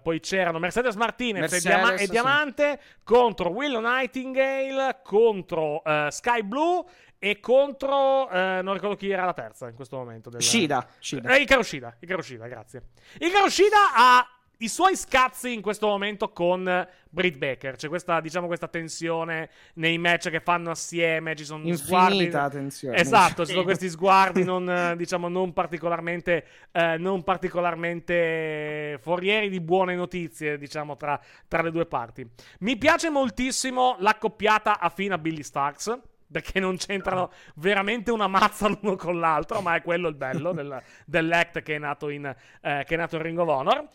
poi 0.01 0.19
c'erano 0.19 0.57
Mercedes 0.57 0.95
Martinez 0.95 1.37
e, 1.37 1.41
Mercedes, 1.41 1.63
Diama- 1.63 1.93
e 1.93 1.97
sì. 1.99 2.09
Diamante 2.09 2.79
contro 3.03 3.49
Willow 3.49 3.79
Nightingale, 3.79 5.01
contro 5.03 5.83
Sky 6.09 6.41
Blue 6.41 6.83
e 7.19 7.39
contro. 7.39 8.27
eh, 8.31 8.61
non 8.63 8.73
ricordo 8.73 8.95
chi 8.95 9.11
era 9.11 9.25
la 9.25 9.33
terza 9.33 9.67
in 9.67 9.75
questo 9.75 9.97
momento. 9.97 10.31
Del, 10.31 10.41
Shida, 10.41 10.87
Shida. 10.97 11.35
Eh, 11.35 11.41
Ikaru 11.41 11.61
Shida, 11.61 11.95
Ikaru 11.99 12.21
Shida, 12.23 12.47
grazie. 12.47 12.81
Ikaru 13.19 13.49
Shida 13.49 13.93
ha 13.95 14.27
i 14.59 14.67
suoi 14.67 14.95
scazzi 14.95 15.53
in 15.53 15.61
questo 15.61 15.87
momento 15.87 16.29
con 16.31 16.87
Britt 17.09 17.37
Baker. 17.37 17.75
C'è 17.75 17.87
questa, 17.87 18.19
diciamo, 18.21 18.47
questa 18.47 18.67
tensione 18.67 19.49
nei 19.75 19.97
match 19.97 20.29
che 20.29 20.39
fanno 20.39 20.71
assieme. 20.71 21.35
Ci 21.35 21.45
sono 21.45 21.63
sguardi. 21.75 22.13
Infinita 22.13 22.43
attenzione. 22.43 22.97
Esatto, 22.97 23.45
ci 23.45 23.51
sono 23.51 23.63
questi 23.65 23.89
sguardi 23.89 24.43
non, 24.43 24.93
diciamo, 24.95 25.27
non 25.27 25.53
particolarmente, 25.53 26.45
eh, 26.71 26.97
non 26.97 27.23
particolarmente 27.23 28.97
forieri 29.01 29.49
di 29.49 29.59
buone 29.59 29.95
notizie, 29.95 30.57
diciamo, 30.57 30.95
tra, 30.95 31.19
tra 31.47 31.61
le 31.61 31.71
due 31.71 31.85
parti. 31.85 32.27
Mi 32.59 32.77
piace 32.77 33.09
moltissimo 33.09 33.95
l'accoppiata 33.99 34.79
a 34.79 34.89
fine 34.89 35.13
a 35.13 35.17
Billy 35.17 35.43
Starks. 35.43 35.99
Perché 36.29 36.59
non 36.59 36.75
c'entrano 36.75 37.31
veramente 37.55 38.11
una 38.11 38.27
mazza 38.27 38.67
l'uno 38.67 38.97
con 38.97 39.17
l'altro, 39.17 39.61
ma 39.61 39.75
è 39.75 39.81
quello 39.81 40.09
il 40.09 40.15
bello 40.15 40.51
del, 40.53 40.83
dell'act 41.05 41.61
che 41.61 41.75
è 41.75 41.77
nato 41.77 42.09
in, 42.09 42.25
eh, 42.25 42.83
che 42.85 42.95
è 42.95 42.97
nato 42.97 43.15
in 43.15 43.21
Ring 43.21 43.39
of 43.39 43.47
Honor. 43.47 43.87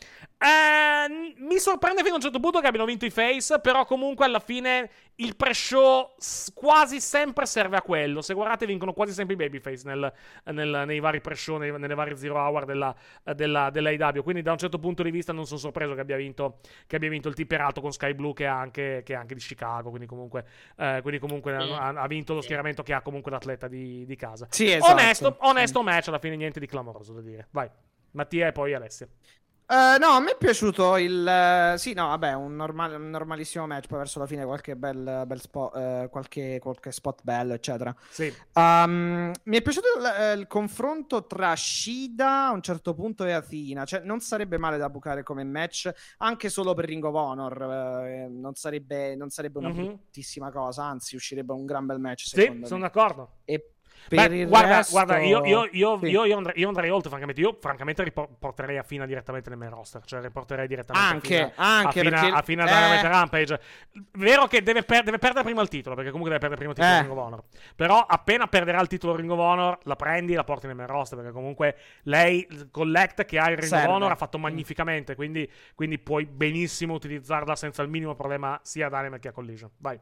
Eh, 0.45 1.35
mi 1.39 1.59
sorprende 1.59 2.01
fino 2.03 2.15
a 2.15 2.17
un 2.17 2.23
certo 2.23 2.41
punto 2.41 2.59
che 2.61 2.67
abbiano 2.67 2.85
vinto 2.87 3.05
i 3.05 3.11
face, 3.11 3.61
però 3.61 3.85
comunque 3.85 4.25
alla 4.25 4.41
fine 4.41 4.91
il 5.17 5.37
pre-show 5.37 6.15
quasi 6.53 7.01
sempre 7.01 7.47
serve 7.47 7.77
a 7.77 7.83
quello. 7.83 8.23
Se 8.23 8.35
guardate 8.35 8.67
vincono 8.67 8.93
quasi 8.93 9.13
sempre 9.13 9.35
i 9.35 9.37
babyface 9.37 9.83
nel, 9.85 10.13
nel- 10.47 10.83
nei 10.87 10.99
vari 10.99 11.21
pre-show, 11.21 11.59
nei- 11.59 11.71
nelle 11.79 11.95
varie 11.95 12.17
zero 12.17 12.37
hour 12.39 12.65
della, 12.65 12.95
della. 13.35 13.71
Quindi 14.23 14.43
da 14.43 14.51
un 14.53 14.59
certo 14.59 14.81
punto 14.81 15.05
di 15.05 15.11
vista 15.13 15.33
non 15.33 15.47
sono 15.47 15.61
sorpreso 15.61 15.95
che 15.95 16.01
abbia 16.01 16.17
vinto, 16.17 16.59
che 16.89 16.97
abbia 16.97 17.09
vinto 17.09 17.29
il 17.29 17.35
team 17.35 17.47
peraltro 17.47 17.81
con 17.81 17.93
Sky 17.93 18.15
Blue 18.15 18.33
che 18.33 18.45
è 18.45 18.49
anche, 18.49 19.03
che 19.05 19.13
è 19.13 19.17
anche 19.17 19.35
di 19.35 19.41
Chicago. 19.41 19.91
Quindi 19.91 20.09
comunque, 20.09 20.45
eh, 20.77 20.99
quindi 21.03 21.21
comunque 21.21 21.57
Sì. 21.61 21.71
ha, 21.71 21.89
ha 21.89 22.07
vinto 22.09 22.35
lo 22.35 22.41
schieramento 22.41 22.83
che 22.83 22.95
ha 22.95 23.01
comunque 23.03 23.31
l'atleta 23.31 23.69
di, 23.69 24.05
di 24.05 24.17
casa. 24.17 24.47
Sì, 24.51 24.73
esatto. 24.73 24.91
Onesto, 24.93 25.37
onesto 25.41 25.83
match, 25.83 26.09
alla 26.09 26.19
fine 26.19 26.35
niente 26.35 26.59
di 26.59 26.67
clamoroso 26.67 27.13
da 27.13 27.21
dire. 27.21 27.47
Vai, 27.51 27.71
Mattia 28.13 28.49
e 28.49 28.53
poi 28.53 28.75
Alessia. 28.75 29.07
Uh, 29.67 29.99
no, 29.99 30.09
a 30.09 30.21
me 30.21 30.33
è 30.33 30.37
piaciuto 30.37 30.99
il. 30.99 31.73
Uh, 31.75 31.77
sì, 31.79 31.95
no, 31.95 32.09
vabbè, 32.09 32.35
un, 32.35 32.55
normal, 32.57 33.01
un, 33.01 33.09
normalissimo 33.09 33.67
match. 33.67 33.87
Poi 33.87 33.99
verso 33.99 34.19
la 34.19 34.27
fine 34.27 34.45
qualche 34.45 34.77
bel, 34.77 35.25
bel 35.27 35.41
spot, 35.41 35.75
uh, 35.75 36.11
qualche, 36.11 36.59
qualche, 36.61 36.93
spot 36.93 37.21
bello, 37.23 37.55
eccetera. 37.55 37.95
Sì. 38.11 38.33
Um, 38.53 39.33
mi 39.45 39.57
è 39.57 39.63
piaciuto 39.63 39.87
il, 39.97 40.41
il, 40.41 40.47
confronto 40.47 41.27
tra 41.27 41.57
Shida 41.57 42.49
a 42.49 42.51
un 42.51 42.61
certo 42.61 42.93
punto 42.93 43.25
e 43.25 43.33
Athena. 43.33 43.85
Cioè, 43.85 44.01
non 44.01 44.21
sarebbe 44.21 44.59
male 44.59 44.77
da 44.77 44.91
bucare 44.91 45.23
come 45.23 45.43
match, 45.45 45.91
anche 46.19 46.51
solo 46.51 46.75
per 46.75 46.85
Ring 46.85 47.05
of 47.05 47.15
Honor. 47.15 48.05
Eh, 48.05 48.29
non, 48.29 48.55
sarebbe, 48.55 49.17
non, 49.17 49.31
sarebbe, 49.31 49.59
una 49.59 49.71
mm-hmm. 49.71 49.85
bruttissima 49.85 50.51
cosa, 50.51 50.85
anzi, 50.85 51.15
uscirebbe 51.17 51.53
un 51.55 51.65
gran 51.65 51.87
bel 51.87 51.99
match. 51.99 52.27
Sì, 52.27 52.61
sono 52.65 52.81
d'accordo. 52.81 53.37
E 53.45 53.72
Beh, 54.09 54.47
guarda, 54.47 54.77
resto... 54.77 54.93
guarda, 54.93 55.19
io, 55.19 55.45
io, 55.45 55.69
io, 55.71 55.99
sì. 55.99 56.07
io, 56.07 56.37
andrei, 56.37 56.59
io, 56.59 56.69
andrei, 56.69 56.91
oltre, 56.91 57.09
francamente. 57.09 57.41
Io, 57.41 57.57
francamente, 57.61 58.03
riporterei 58.05 58.79
a 58.79 58.83
Fina 58.83 59.07
direttamente 59.07 59.49
nel 59.49 59.59
main 59.59 59.71
roster. 59.71 60.05
Cioè, 60.05 60.21
riporterei 60.21 60.67
direttamente 60.67 61.15
anche, 61.15 61.43
a 61.43 61.51
Fina, 61.51 61.67
anche 61.67 62.01
a 62.01 62.03
Fina, 62.03 62.21
perché... 62.21 62.37
a 62.37 62.43
Fina 62.43 63.01
eh... 63.01 63.03
Rampage. 63.03 63.61
Vero 64.13 64.47
che 64.47 64.63
deve, 64.63 64.83
per- 64.83 65.05
deve, 65.05 65.19
perdere 65.19 65.45
prima 65.45 65.63
il 65.63 65.69
titolo, 65.69 65.95
perché 65.95 66.11
comunque 66.11 66.37
deve 66.37 66.47
perdere 66.47 66.73
prima 66.73 66.73
il 66.73 66.79
titolo 66.79 66.99
eh. 66.99 67.03
Ring 67.03 67.19
of 67.19 67.25
Honor. 67.25 67.43
Però, 67.77 68.05
appena 68.07 68.47
perderà 68.47 68.81
il 68.81 68.89
titolo 68.89 69.17
Ring 69.17 69.31
of 69.31 69.39
Honor, 69.39 69.79
la 69.85 69.97
prendi 69.97 70.33
e 70.33 70.37
la 70.37 70.45
porti 70.45 70.67
nel 70.67 70.77
main 70.77 70.89
roster. 70.89 71.19
Perché 71.19 71.33
comunque 71.33 71.77
lei, 72.05 72.47
Collect 72.71 73.25
che 73.25 73.39
ha 73.39 73.51
il 73.51 73.57
Ring 73.57 73.69
Serve. 73.69 73.87
of 73.87 73.93
Honor, 73.95 74.11
ha 74.11 74.17
fatto 74.17 74.39
magnificamente. 74.39 75.15
Quindi, 75.15 75.51
quindi 75.75 75.99
puoi 75.99 76.27
benissimo 76.27 76.95
utilizzarla 76.95 77.57
senza 77.57 77.83
il 77.83 77.89
minimo 77.89 78.15
problema, 78.15 78.59
sia 78.63 78.87
ad 78.87 78.95
Anime 78.95 79.19
che 79.19 79.29
a 79.29 79.33
Collision. 79.33 79.71
Vai. 79.79 79.99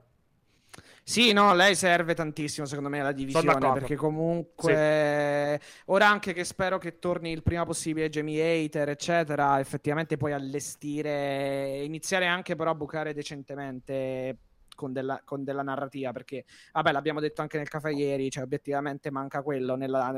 Sì, 1.03 1.33
no, 1.33 1.55
lei 1.55 1.75
serve 1.75 2.15
tantissimo 2.15 2.67
secondo 2.67 2.89
me 2.89 3.01
alla 3.01 3.13
divisione 3.13 3.73
perché 3.73 3.97
comunque 3.97 5.59
sì. 5.61 5.83
ora 5.87 6.09
anche 6.09 6.33
che 6.33 6.45
spero 6.45 6.79
che 6.79 6.99
torni 6.99 7.33
il 7.33 7.43
prima 7.43 7.65
possibile 7.65 8.09
Jamie 8.09 8.65
Hater, 8.65 8.89
eccetera, 8.91 9.59
effettivamente 9.59 10.17
puoi 10.17 10.33
allestire, 10.33 11.83
iniziare 11.83 12.27
anche 12.27 12.55
però 12.55 12.71
a 12.71 12.75
bucare 12.75 13.13
decentemente 13.13 14.39
con 14.81 14.93
della, 14.93 15.21
con 15.25 15.45
della, 15.45 15.63
narrativa 15.63 16.11
perché 16.11 16.47
vabbè 16.73 16.91
l'abbiamo 16.91 17.21
detto 17.21 17.43
anche 17.43 17.59
nel 17.59 17.69
caffè 17.69 17.91
ieri 17.91 18.31
cioè 18.31 18.45
obiettivamente 18.45 19.11
manca 19.11 19.43
quello 19.43 19.75
nella, 19.75 20.11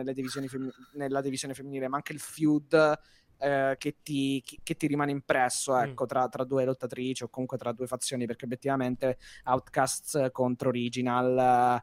fem- 0.46 0.70
nella 0.92 1.20
divisione 1.20 1.52
femminile 1.52 1.88
manca 1.88 2.12
il 2.12 2.20
feud 2.20 2.98
eh, 3.42 3.74
che, 3.76 3.96
ti, 4.02 4.42
che, 4.62 4.76
ti, 4.76 4.86
rimane 4.86 5.10
impresso 5.10 5.74
mm. 5.74 5.82
ecco, 5.82 6.04
mm. 6.04 6.06
tra, 6.06 6.28
tra, 6.28 6.44
due 6.44 6.64
lottatrici 6.64 7.24
o 7.24 7.28
comunque 7.28 7.58
tra 7.58 7.72
due 7.72 7.88
fazioni, 7.88 8.24
perché 8.24 8.44
obiettivamente 8.44 9.18
Outcasts 9.44 10.28
contro 10.30 10.68
Original, 10.68 11.82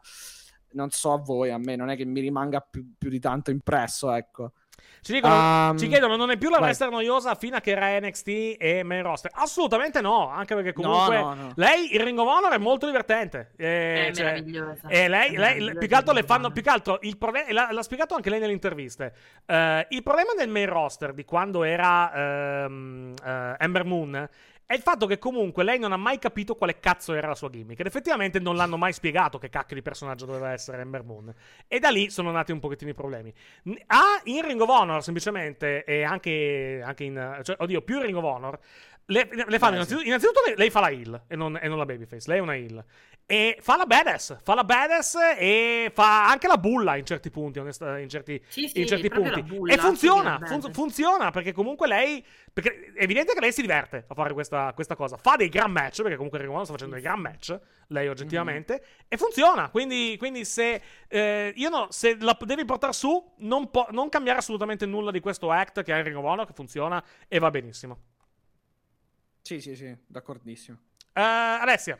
non 0.72 0.90
so 0.90 1.12
a 1.12 1.18
voi, 1.18 1.50
a 1.50 1.58
me 1.58 1.76
non 1.76 1.90
è 1.90 1.96
che 1.96 2.06
mi 2.06 2.20
rimanga 2.20 2.60
più, 2.60 2.94
più 2.96 3.10
di 3.10 3.20
tanto 3.20 3.50
impresso, 3.50 4.10
ecco. 4.12 4.52
Ci, 5.02 5.12
dicono, 5.12 5.70
um, 5.70 5.78
ci 5.78 5.88
chiedono: 5.88 6.16
non 6.16 6.30
è 6.30 6.36
più 6.36 6.48
la 6.48 6.56
vai. 6.56 6.66
wrestler 6.66 6.90
noiosa 6.90 7.34
fino 7.34 7.56
a 7.56 7.60
che 7.60 7.70
era 7.70 7.98
NXT 7.98 8.56
e 8.58 8.82
main 8.84 9.02
roster? 9.02 9.30
Assolutamente 9.34 10.00
no. 10.00 10.28
Anche 10.28 10.54
perché 10.54 10.72
comunque 10.72 11.18
no, 11.18 11.34
no, 11.34 11.34
no. 11.34 11.52
lei, 11.56 11.94
il 11.94 12.00
Ring 12.00 12.18
of 12.18 12.26
Honor, 12.26 12.52
è 12.52 12.58
molto 12.58 12.86
divertente. 12.86 13.52
Eh, 13.56 14.08
è 14.08 14.12
cioè, 14.12 14.24
meravigliosa. 14.26 14.88
E 14.88 15.08
lei, 15.08 15.36
lei 15.36 15.76
più 15.76 15.88
che 15.88 15.94
altro 15.94 16.12
le 16.12 16.22
fanno. 16.22 16.50
Più 16.50 16.62
che 16.62 16.70
altro 16.70 16.98
il 17.02 17.16
problema, 17.16 17.52
l'ha, 17.52 17.68
l'ha 17.72 17.82
spiegato 17.82 18.14
anche 18.14 18.30
lei 18.30 18.40
nelle 18.40 18.52
interviste. 18.52 19.12
Uh, 19.46 19.84
il 19.88 20.02
problema 20.02 20.32
del 20.36 20.48
main 20.48 20.68
roster 20.68 21.12
di 21.12 21.24
quando 21.24 21.62
era 21.62 22.66
um, 22.66 23.14
uh, 23.22 23.54
Ember 23.58 23.84
Moon 23.84 24.28
è 24.70 24.74
il 24.74 24.82
fatto 24.82 25.06
che 25.06 25.18
comunque 25.18 25.64
lei 25.64 25.80
non 25.80 25.90
ha 25.90 25.96
mai 25.96 26.20
capito 26.20 26.54
quale 26.54 26.78
cazzo 26.78 27.12
era 27.12 27.26
la 27.26 27.34
sua 27.34 27.50
gimmick. 27.50 27.80
Ed 27.80 27.86
effettivamente 27.86 28.38
non 28.38 28.54
l'hanno 28.54 28.76
mai 28.76 28.92
spiegato 28.92 29.36
che 29.36 29.48
cacchio 29.48 29.74
di 29.74 29.82
personaggio 29.82 30.26
doveva 30.26 30.52
essere 30.52 30.82
Ember 30.82 31.02
Moon. 31.02 31.34
E 31.66 31.80
da 31.80 31.88
lì 31.88 32.08
sono 32.08 32.30
nati 32.30 32.52
un 32.52 32.60
pochettino 32.60 32.92
i 32.92 32.94
problemi. 32.94 33.34
Ah, 33.86 34.20
in 34.26 34.46
Ring 34.46 34.60
of 34.60 34.68
Honor, 34.68 35.02
semplicemente, 35.02 35.82
e 35.82 36.04
anche, 36.04 36.80
anche 36.84 37.02
in. 37.02 37.40
Cioè, 37.42 37.56
oddio, 37.58 37.82
più 37.82 37.96
in 37.96 38.02
Ring 38.02 38.16
of 38.16 38.22
Honor. 38.22 38.60
Le, 39.10 39.28
le 39.46 39.58
fanno, 39.58 39.74
innanzitutto, 39.74 40.06
innanzitutto 40.06 40.40
lei, 40.46 40.54
lei, 40.56 40.70
fa 40.70 40.80
la 40.80 40.90
heal 40.90 41.22
e 41.26 41.34
non, 41.34 41.58
e 41.60 41.66
non 41.66 41.78
la 41.78 41.84
babyface. 41.84 42.28
Lei 42.28 42.38
è 42.38 42.40
una 42.40 42.54
heal. 42.54 42.84
E 43.26 43.58
fa 43.60 43.76
la 43.76 43.86
badass, 43.86 44.38
fa 44.42 44.54
la 44.54 44.64
badass 44.64 45.16
e 45.36 45.90
fa 45.92 46.28
anche 46.28 46.46
la 46.46 46.58
bulla 46.58 46.96
in 46.96 47.04
certi 47.04 47.30
punti, 47.30 47.58
onesta, 47.58 47.98
in 47.98 48.08
certi, 48.08 48.40
sì, 48.48 48.68
sì, 48.68 48.80
in 48.80 48.86
certi 48.86 49.08
punti. 49.08 49.42
Bulla, 49.42 49.72
e 49.72 49.78
funziona, 49.78 50.40
fun- 50.44 50.72
funziona 50.72 51.30
perché 51.30 51.52
comunque 51.52 51.86
lei, 51.86 52.24
perché 52.52 52.92
è 52.94 53.02
evidente 53.02 53.32
che 53.34 53.40
lei 53.40 53.52
si 53.52 53.60
diverte 53.60 54.04
a 54.06 54.14
fare 54.14 54.32
questa, 54.32 54.72
questa 54.74 54.94
cosa. 54.94 55.16
Fa 55.16 55.36
dei 55.36 55.48
gran 55.48 55.70
match, 55.70 56.02
perché 56.02 56.16
comunque 56.16 56.40
Ring 56.40 56.52
sta 56.62 56.72
facendo 56.72 56.94
dei 56.94 57.02
gran 57.02 57.20
match, 57.20 57.56
lei 57.88 58.08
oggettivamente, 58.08 58.74
mm-hmm. 58.74 59.06
e 59.08 59.16
funziona. 59.16 59.70
Quindi, 59.70 60.16
quindi 60.18 60.44
se, 60.44 60.80
eh, 61.08 61.52
io 61.54 61.68
no, 61.68 61.86
se 61.90 62.16
la 62.20 62.36
devi 62.40 62.64
portare 62.64 62.92
su, 62.92 63.34
non, 63.38 63.70
po- 63.70 63.88
non 63.90 64.08
cambiare 64.08 64.38
assolutamente 64.38 64.86
nulla 64.86 65.10
di 65.10 65.20
questo 65.20 65.50
act 65.50 65.82
che 65.82 65.92
è 65.92 65.98
in 65.98 66.04
Ring 66.04 66.16
Honor, 66.16 66.46
che 66.46 66.52
funziona 66.52 67.02
e 67.28 67.38
va 67.38 67.50
benissimo. 67.50 67.98
Sì, 69.50 69.60
sì, 69.60 69.74
sì, 69.74 69.92
d'accordissimo. 70.06 70.78
Uh, 71.12 71.58
Alessia. 71.60 71.98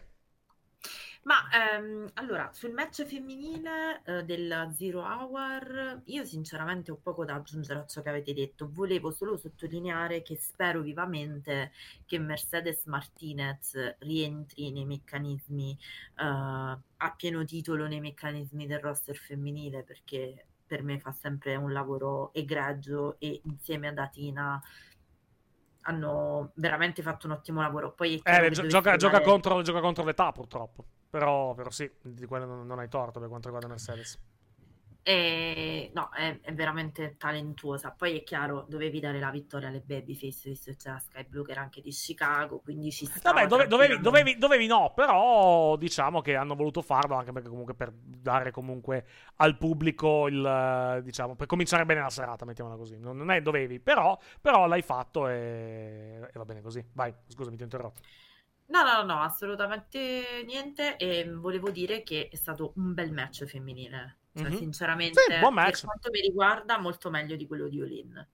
Ma 1.23 1.49
ehm, 1.53 2.09
allora, 2.15 2.53
sul 2.53 2.71
match 2.71 3.03
femminile 3.05 4.03
eh, 4.05 4.23
del 4.23 4.73
Zero 4.77 5.01
Hour, 5.01 6.03
io 6.05 6.25
sinceramente 6.25 6.93
ho 6.93 7.01
poco 7.03 7.25
da 7.25 7.35
aggiungere 7.35 7.81
a 7.81 7.87
ciò 7.87 8.03
che 8.03 8.09
avete 8.09 8.35
detto. 8.35 8.71
Volevo 8.71 9.11
solo 9.11 9.37
sottolineare 9.37 10.23
che 10.23 10.37
spero 10.37 10.81
vivamente 10.81 11.73
che 12.07 12.21
Mercedes 12.21 12.85
Martinez 12.85 13.97
rientri 13.99 14.71
nei 14.71 14.85
meccanismi 14.85 15.77
eh, 16.19 16.25
a 16.25 17.15
pieno 17.17 17.45
titolo 17.45 17.89
nei 17.89 17.99
meccanismi 17.99 18.69
del 18.69 18.79
roster 18.79 19.17
femminile 19.17 19.83
perché 19.83 20.45
per 20.71 20.85
me 20.85 21.01
fa 21.01 21.11
sempre 21.11 21.57
un 21.57 21.73
lavoro 21.73 22.33
egregio 22.33 23.19
e 23.19 23.41
insieme 23.43 23.89
ad 23.89 23.99
Atina 23.99 24.63
hanno 25.83 26.53
veramente 26.55 27.03
fatto 27.03 27.27
un 27.27 27.33
ottimo 27.33 27.63
lavoro. 27.63 27.93
Poi 27.93 28.21
eh, 28.23 28.51
gio- 28.51 28.67
gioca, 28.67 28.97
gioca, 28.97 29.21
contro, 29.21 29.63
gioca 29.63 29.81
contro 29.81 30.05
l'età, 30.05 30.33
purtroppo. 30.33 30.85
Però, 31.09 31.55
però 31.55 31.71
sì, 31.71 31.91
di 32.03 32.27
quello 32.27 32.45
non, 32.45 32.67
non, 32.67 32.79
hai 32.79 32.89
torto 32.89 33.19
per 33.19 33.29
quanto 33.29 33.49
riguarda 33.49 33.69
Mercedes. 33.69 34.19
E, 35.03 35.91
no, 35.95 36.11
è, 36.11 36.39
è, 36.43 36.53
veramente 36.53 37.17
talentuosa. 37.17 37.91
Poi 37.91 38.19
è 38.19 38.23
chiaro, 38.23 38.67
dovevi 38.69 39.01
dare 39.01 39.19
la 39.19 39.31
vittoria 39.31 39.69
alle 39.69 39.81
Babyface, 39.81 40.51
visto 40.51 40.71
che 40.71 40.77
c'è 40.77 40.91
la 40.91 40.99
Sky 40.99 41.27
Blue 41.27 41.45
che 41.45 41.53
era 41.53 41.63
anche 41.63 41.81
di 41.81 41.91
Chicago, 41.91 42.61
quindi 42.61 42.91
ci 42.93 43.07
sta. 43.07 43.33
Vabbè, 43.33 43.47
dove, 43.47 43.67
dovevi, 43.67 43.99
dovevi, 44.01 44.37
dovevi, 44.37 44.67
no, 44.67 44.93
però 44.95 45.77
diciamo 45.77 46.21
che 46.21 46.37
hanno 46.37 46.55
voluto 46.55 46.83
farlo 46.83 47.17
anche 47.17 47.33
perché 47.33 47.49
comunque 47.49 47.75
per 47.75 47.93
dare 47.93 48.51
comunque 48.51 49.07
al 49.37 49.57
pubblico 49.57 50.29
il, 50.29 51.01
diciamo, 51.03 51.35
per 51.35 51.47
cominciare 51.47 51.87
bene 51.87 52.01
la 52.01 52.11
serata, 52.11 52.45
mettiamola 52.45 52.77
così. 52.77 52.99
Non, 52.99 53.17
non 53.17 53.31
è 53.31 53.41
dovevi, 53.41 53.81
però, 53.81 54.19
però 54.41 54.67
l'hai 54.67 54.83
fatto 54.83 55.29
e, 55.29 56.21
e 56.31 56.39
va 56.39 56.45
bene 56.45 56.61
così. 56.61 56.85
Vai, 56.93 57.13
scusami, 57.27 57.57
ti 57.57 57.63
ho 57.63 57.65
interrotto. 57.65 58.03
No, 58.67 58.83
no, 58.85 59.03
no, 59.03 59.21
assolutamente 59.23 60.45
niente. 60.47 60.97
E 60.97 61.29
volevo 61.29 61.71
dire 61.71 62.03
che 62.03 62.29
è 62.31 62.37
stato 62.37 62.73
un 62.77 62.95
bel 62.95 63.13
match 63.13 63.45
femminile. 63.45 64.20
Cioè, 64.35 64.49
mm-hmm. 64.49 64.57
sinceramente, 64.57 65.21
sì, 65.29 65.39
buon 65.39 65.55
match. 65.55 65.71
per 65.71 65.85
quanto 65.85 66.11
mi 66.11 66.21
riguarda, 66.21 66.79
molto 66.79 67.11
meglio 67.11 67.37
di 67.37 67.47
quello 67.47 67.69
di 67.69 67.81
Olin. 67.81 68.29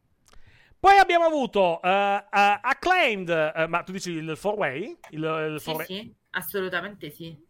Poi 0.78 0.98
abbiamo 0.98 1.24
avuto 1.24 1.81
uh, 1.82 1.89
uh, 1.89 2.59
Acclaimed, 2.60 3.28
uh, 3.28 3.68
ma 3.68 3.82
tu 3.82 3.93
dici 3.93 4.10
il 4.10 4.39
4-way? 4.40 4.98
Il, 5.10 5.51
il 5.52 5.56
sì, 5.59 5.64
four 5.64 5.85
sì, 5.85 6.14
assolutamente 6.31 7.10
sì 7.10 7.45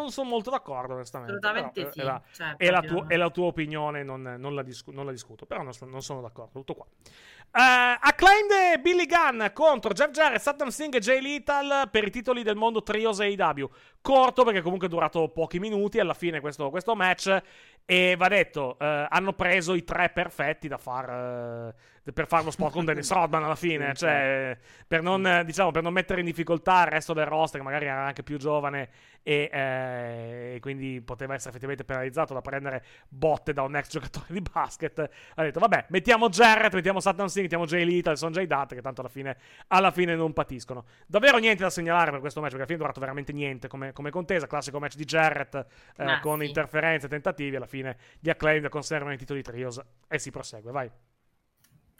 non 0.00 0.10
sono 0.10 0.28
molto 0.28 0.50
d'accordo, 0.50 0.94
onestamente. 0.94 1.32
Assolutamente 1.34 1.80
però, 1.86 1.92
sì. 1.92 2.00
È 2.00 2.04
la, 2.04 2.22
cioè, 2.32 2.56
è, 2.56 2.70
la 2.70 2.80
tua, 2.80 3.04
è 3.06 3.16
la, 3.16 3.30
tua, 3.30 3.46
opinione, 3.46 4.02
non, 4.02 4.36
non, 4.38 4.54
la 4.54 4.62
discu- 4.62 4.94
non 4.94 5.04
la, 5.04 5.10
discuto. 5.10 5.46
Però 5.46 5.62
non 5.62 5.72
sono, 5.72 5.90
non 5.90 6.02
sono, 6.02 6.20
d'accordo. 6.20 6.52
Tutto 6.52 6.74
qua. 6.74 6.84
Uh, 6.84 7.96
acclaimed 8.00 8.80
Billy 8.80 9.06
Gunn 9.06 9.46
contro 9.52 9.92
Jeff 9.92 10.10
Jarrett, 10.10 10.40
Saddam 10.40 10.68
Singh 10.68 10.96
e 10.96 10.98
Jay 10.98 11.20
Lethal 11.20 11.88
per 11.90 12.04
i 12.04 12.10
titoli 12.10 12.42
del 12.42 12.56
mondo 12.56 12.82
Trios 12.82 13.20
AEW. 13.20 13.70
Corto 14.00 14.44
perché 14.44 14.60
comunque 14.60 14.88
è 14.88 14.90
durato 14.90 15.28
pochi 15.28 15.58
minuti 15.58 15.98
alla 15.98 16.14
fine 16.14 16.40
questo, 16.40 16.70
questo 16.70 16.94
match. 16.94 17.42
E 17.84 18.16
va 18.16 18.28
detto, 18.28 18.76
uh, 18.78 19.06
hanno 19.08 19.32
preso 19.32 19.74
i 19.74 19.84
tre 19.84 20.10
perfetti 20.10 20.68
da 20.68 20.78
far... 20.78 21.74
Uh, 21.74 21.94
per 22.12 22.26
fare 22.26 22.44
lo 22.44 22.50
spot 22.50 22.72
con 22.72 22.84
Dennis 22.84 23.10
Rodman 23.12 23.44
alla 23.44 23.56
fine, 23.56 23.94
cioè 23.94 24.56
per 24.86 25.02
non, 25.02 25.42
diciamo, 25.44 25.70
per 25.70 25.82
non 25.82 25.92
mettere 25.92 26.20
in 26.20 26.26
difficoltà 26.26 26.82
il 26.84 26.90
resto 26.90 27.12
del 27.12 27.26
roster, 27.26 27.60
che 27.60 27.66
magari 27.66 27.86
era 27.86 28.04
anche 28.04 28.22
più 28.22 28.38
giovane 28.38 28.88
e, 29.22 29.50
eh, 29.52 30.58
quindi 30.60 31.00
poteva 31.00 31.34
essere 31.34 31.50
effettivamente 31.50 31.84
penalizzato 31.84 32.32
da 32.32 32.40
prendere 32.40 32.84
botte 33.08 33.52
da 33.52 33.62
un 33.62 33.74
ex 33.74 33.90
giocatore 33.90 34.26
di 34.28 34.40
basket. 34.40 35.10
Ha 35.34 35.42
detto, 35.42 35.58
vabbè, 35.58 35.86
mettiamo 35.88 36.28
Jarrett, 36.28 36.74
mettiamo 36.74 37.00
Satan 37.00 37.28
Singh, 37.28 37.42
mettiamo 37.42 37.66
Jay 37.66 37.84
Little, 37.84 38.14
sono 38.14 38.30
Jay 38.30 38.46
Dutt, 38.46 38.74
che 38.74 38.80
tanto 38.80 39.00
alla 39.00 39.10
fine, 39.10 39.36
alla 39.68 39.90
fine, 39.90 40.14
non 40.14 40.32
patiscono. 40.32 40.84
Davvero 41.06 41.38
niente 41.38 41.64
da 41.64 41.70
segnalare 41.70 42.12
per 42.12 42.20
questo 42.20 42.40
match, 42.40 42.52
perché 42.52 42.64
alla 42.64 42.72
fine 42.72 42.78
è 42.78 42.82
durato 42.82 43.00
veramente 43.00 43.32
niente 43.32 43.66
come, 43.66 43.92
come 43.92 44.10
contesa. 44.10 44.46
Classico 44.46 44.78
match 44.78 44.94
di 44.94 45.04
Jarrett 45.04 45.54
eh, 45.96 46.04
ah, 46.04 46.20
con 46.20 46.38
sì. 46.38 46.46
interferenze 46.46 47.06
e 47.06 47.08
tentativi. 47.08 47.56
Alla 47.56 47.66
fine 47.66 47.96
gli 48.20 48.30
acclaimed 48.30 48.70
conservano 48.70 49.12
i 49.12 49.18
titoli 49.18 49.42
trios 49.42 49.82
e 50.06 50.18
si 50.20 50.30
prosegue, 50.30 50.70
vai. 50.70 50.90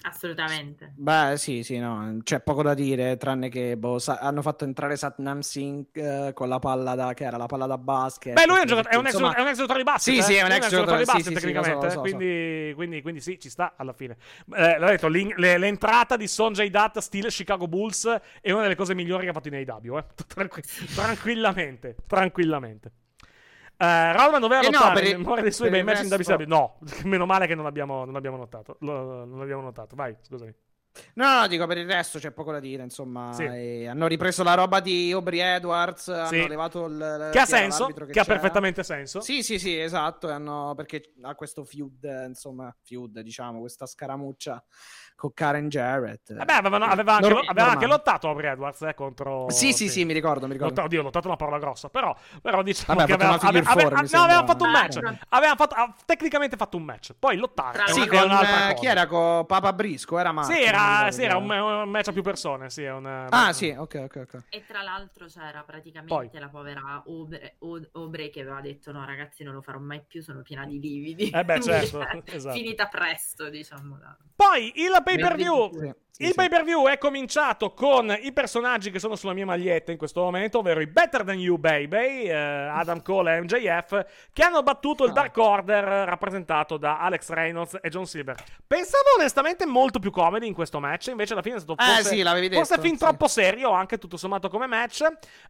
Assolutamente. 0.02 0.93
Beh, 0.94 1.35
sì, 1.36 1.62
sì, 1.62 1.78
no, 1.78 2.18
c'è 2.23 2.40
poco 2.40 2.62
da 2.62 2.74
dire, 2.74 3.16
tranne 3.16 3.48
che 3.48 3.77
boh, 3.77 3.98
sa- 3.98 4.18
hanno 4.18 4.43
fatto 4.43 4.64
entrare 4.64 4.97
Satnam 4.97 5.40
Singh 5.40 5.86
eh, 5.94 6.31
con 6.32 6.48
la 6.48 6.59
palla 6.59 6.94
da, 6.94 7.12
che 7.14 7.24
era 7.24 7.36
la 7.36 7.47
palla 7.47 7.66
da 7.66 7.77
basket. 7.78 8.35
Beh, 8.35 8.47
lui 8.47 8.59
è 8.59 8.60
un, 8.60 8.66
giocatore, 8.66 8.94
è 8.94 8.98
un, 8.98 9.06
ex, 9.06 9.12
Insomma, 9.14 9.35
è 9.35 9.40
un 9.40 9.48
ex 9.48 9.55
giocatore 9.56 9.78
di 9.78 9.85
basket. 9.85 10.14
Sì, 10.14 10.18
eh? 10.20 10.23
sì, 10.23 10.35
è 10.35 10.43
un 10.43 10.48
Lui 10.48 10.56
ex 10.59 10.68
giocatore 10.68 10.98
di 10.98 11.05
basket 11.05 11.24
sì, 11.24 11.32
sì, 11.35 11.39
sì, 11.39 11.52
lo 11.52 11.62
so, 11.62 11.68
tecnicamente. 11.68 11.89
so, 11.89 11.94
so. 11.94 12.01
quindi, 12.01 12.73
quindi, 12.74 13.02
quindi 13.02 13.20
sì, 13.20 13.39
ci 13.40 13.51
sta 13.51 13.73
alla 13.77 13.93
fine. 13.93 14.16
Eh, 14.55 14.78
l'ho 14.78 14.86
detto, 14.86 15.09
l'in- 15.09 15.35
le- 15.36 15.59
l'entrata 15.59 16.16
di 16.16 16.28
Sonjay 16.28 16.70
Dutt 16.70 16.98
stile 16.98 17.28
Chicago 17.28 17.66
Bulls 17.66 18.20
è 18.40 18.52
una 18.52 18.62
delle 18.62 18.77
cose 18.77 18.94
migliori 18.94 19.24
che 19.24 19.31
ha 19.31 19.32
fatto 19.32 19.48
in 19.48 19.55
AEW. 19.55 19.97
Eh? 19.98 20.05
Tranqui- 20.27 20.62
tranquillamente, 20.94 21.97
tranquillamente. 22.06 22.93
Eh, 23.78 24.12
Rodman 24.12 24.40
doveva 24.40 24.62
Eh 24.62 24.70
no, 24.70 24.78
lottare 24.78 24.94
per 24.94 25.05
il- 25.05 25.11
in 25.11 25.19
memoria 25.20 25.43
dei 25.43 25.53
suoi 25.53 25.69
per 25.70 25.85
bei 25.85 25.94
match 25.94 26.05
in 26.05 26.12
WCW. 26.12 26.44
No, 26.48 26.78
meno 27.05 27.27
male 27.27 27.47
che 27.47 27.55
non 27.55 27.66
abbiamo, 27.66 28.05
non 28.05 28.16
abbiamo 28.16 28.36
notato. 28.36 28.77
Lo- 28.81 29.24
non 29.24 29.40
abbiamo 29.40 29.62
notato. 29.62 29.94
Vai, 29.97 30.16
scusami. 30.23 30.55
No, 31.14 31.40
no, 31.40 31.47
dico 31.47 31.66
per 31.66 31.78
il 31.78 31.86
resto 31.86 32.18
c'è 32.18 32.31
poco 32.31 32.52
da 32.52 32.60
dire, 32.60 32.82
insomma. 32.82 33.32
Sì. 33.32 33.44
e 33.44 33.89
hanno 33.89 34.06
ripreso 34.06 34.43
la 34.43 34.55
roba 34.55 34.81
di 34.81 35.10
Aubrey 35.12 35.40
Edwards, 35.40 36.05
Sì. 36.27 36.36
hanno 36.39 36.47
levato 36.48 36.86
il... 36.86 37.28
Che 37.32 37.39
ha 37.39 37.47
senso, 37.47 37.81
l'arbitro 37.82 38.06
che 38.06 38.20
ha 38.20 38.24
perfettamente 38.24 38.82
senso. 38.82 39.20
Sì, 39.20 39.43
sì, 39.43 39.59
sì, 39.59 39.78
esatto, 39.78 40.31
hanno- 40.31 40.74
perché 40.77 41.12
ha 41.23 41.35
questo 41.35 41.64
feud, 41.64 42.05
eh, 42.05 42.27
insomma, 42.27 42.74
feud, 42.82 43.20
diciamo, 43.20 43.60
questa 43.60 43.86
scaramuccia 43.86 44.62
con 45.16 45.32
Karen 45.32 45.68
Jarrett. 45.68 46.35
Vabbè, 46.35 46.52
avevano- 46.52 46.85
aveva, 46.85 47.14
anche, 47.14 47.28
Norm- 47.28 47.48
aveva 47.48 47.70
anche 47.70 47.86
lottato 47.86 48.28
Aubrey 48.28 48.51
Edwards 48.51 48.82
eh, 48.82 48.94
contro. 48.94 49.48
Sì, 49.48 49.73
sì, 49.73 49.89
sì, 49.89 50.05
mi 50.05 50.12
ricordo, 50.12 50.47
mi 50.47 50.52
ricordo. 50.52 50.74
Lotta- 50.74 50.85
oddio, 50.86 51.02
lottato 51.02 51.27
una 51.28 51.36
parola 51.36 51.59
grossa, 51.59 51.89
però, 51.89 52.14
però 52.43 52.62
diciamo 52.62 52.98
Vabbè, 52.98 53.06
che 53.06 53.12
aveva, 53.14 53.39
aveva- 53.40 53.70
four, 53.70 54.02
mi 54.02 54.09
no, 54.12 54.20
aveva 54.23 54.44
fatto 54.44 54.64
un 54.64 54.70
match. 54.70 54.98
Ah, 55.02 55.16
Aveva 55.31 55.55
fatto, 55.56 55.74
ha 55.74 55.94
tecnicamente 56.05 56.56
fatto 56.56 56.77
un 56.77 56.82
match. 56.85 57.14
Poi 57.18 57.36
lottare 57.36 57.85
Sì, 57.86 58.06
con 58.06 58.31
eh, 58.31 58.74
chi 58.78 58.86
era? 58.86 59.06
Con 59.06 59.47
Papa 59.47 59.73
Brisco? 59.73 60.18
Era 60.18 60.32
Marco. 60.32 60.52
Sì, 60.52 60.62
era, 60.62 60.85
ricordo 60.94 61.12
sì, 61.12 61.22
era 61.22 61.36
un, 61.36 61.50
un 61.50 61.88
match 61.90 62.08
a 62.08 62.12
più 62.12 62.22
persone. 62.22 62.70
Sì, 62.70 62.82
è 62.84 62.92
un, 62.92 63.26
Ah, 63.30 63.52
sì, 63.52 63.68
ok, 63.76 64.00
ok, 64.04 64.16
ok. 64.32 64.42
E 64.50 64.64
tra 64.66 64.82
l'altro 64.82 65.26
c'era 65.26 65.62
praticamente 65.62 66.14
Poi. 66.14 66.30
la 66.40 66.48
povera 66.48 67.02
Obre, 67.06 67.56
O- 67.60 67.88
Obre 67.92 68.30
che 68.30 68.40
aveva 68.40 68.60
detto 68.60 68.92
no 68.92 69.04
ragazzi 69.04 69.42
non 69.44 69.54
lo 69.54 69.62
farò 69.62 69.78
mai 69.78 70.02
più, 70.06 70.22
sono 70.22 70.42
piena 70.42 70.64
di 70.66 70.80
lividi. 70.80 71.30
Eh 71.30 71.44
beh, 71.44 71.58
Quindi 71.60 71.86
certo, 71.88 72.22
esatto. 72.24 72.54
Finita 72.56 72.86
presto, 72.86 73.48
diciamo. 73.48 73.96
da- 73.98 74.16
Poi 74.34 74.72
il 74.76 75.00
pay 75.04 75.18
per 75.18 75.34
view. 75.36 75.70
Sì, 75.72 75.92
sì, 76.16 76.28
Il 76.28 76.34
pay 76.34 76.48
per 76.48 76.64
view 76.64 76.86
è 76.88 76.96
cominciato 76.96 77.74
con 77.74 78.10
i 78.22 78.32
personaggi 78.32 78.90
che 78.90 78.98
sono 78.98 79.16
sulla 79.16 79.34
mia 79.34 79.44
maglietta 79.44 79.92
in 79.92 79.98
questo 79.98 80.22
momento, 80.22 80.60
ovvero 80.60 80.80
i 80.80 80.86
Better 80.86 81.22
Than 81.24 81.38
You 81.38 81.58
Baby, 81.58 82.22
eh, 82.24 82.32
Adam 82.32 83.02
Cole 83.02 83.36
e 83.36 83.40
MJF, 83.42 84.06
che 84.32 84.42
hanno 84.42 84.62
battuto 84.62 85.04
il 85.04 85.10
Ah. 85.10 85.12
Dark 85.12 85.36
Order 85.36 85.84
eh, 85.86 86.04
rappresentato 86.06 86.78
da 86.78 87.00
Alex 87.00 87.28
Reynolds 87.28 87.78
e 87.82 87.90
John 87.90 88.06
Silver. 88.06 88.34
Pensavo 88.66 89.04
onestamente 89.18 89.66
molto 89.66 89.98
più 89.98 90.10
comedi 90.10 90.46
in 90.46 90.54
questo 90.54 90.76
match, 90.81 91.09
invece 91.09 91.32
alla 91.32 91.43
fine 91.43 91.57
è 91.57 91.61
stato 91.61 91.81
Eh, 91.81 91.85
forse, 91.85 92.09
sì, 92.09 92.23
l'avevi 92.23 92.48
detto, 92.48 92.65
forse 92.65 92.81
fin 92.81 92.93
sì. 92.93 92.98
troppo 92.98 93.28
serio, 93.28 93.70
anche 93.70 93.98
tutto 93.98 94.16
sommato 94.16 94.48
come 94.48 94.66
match. 94.66 95.01
Eh, 95.03 95.07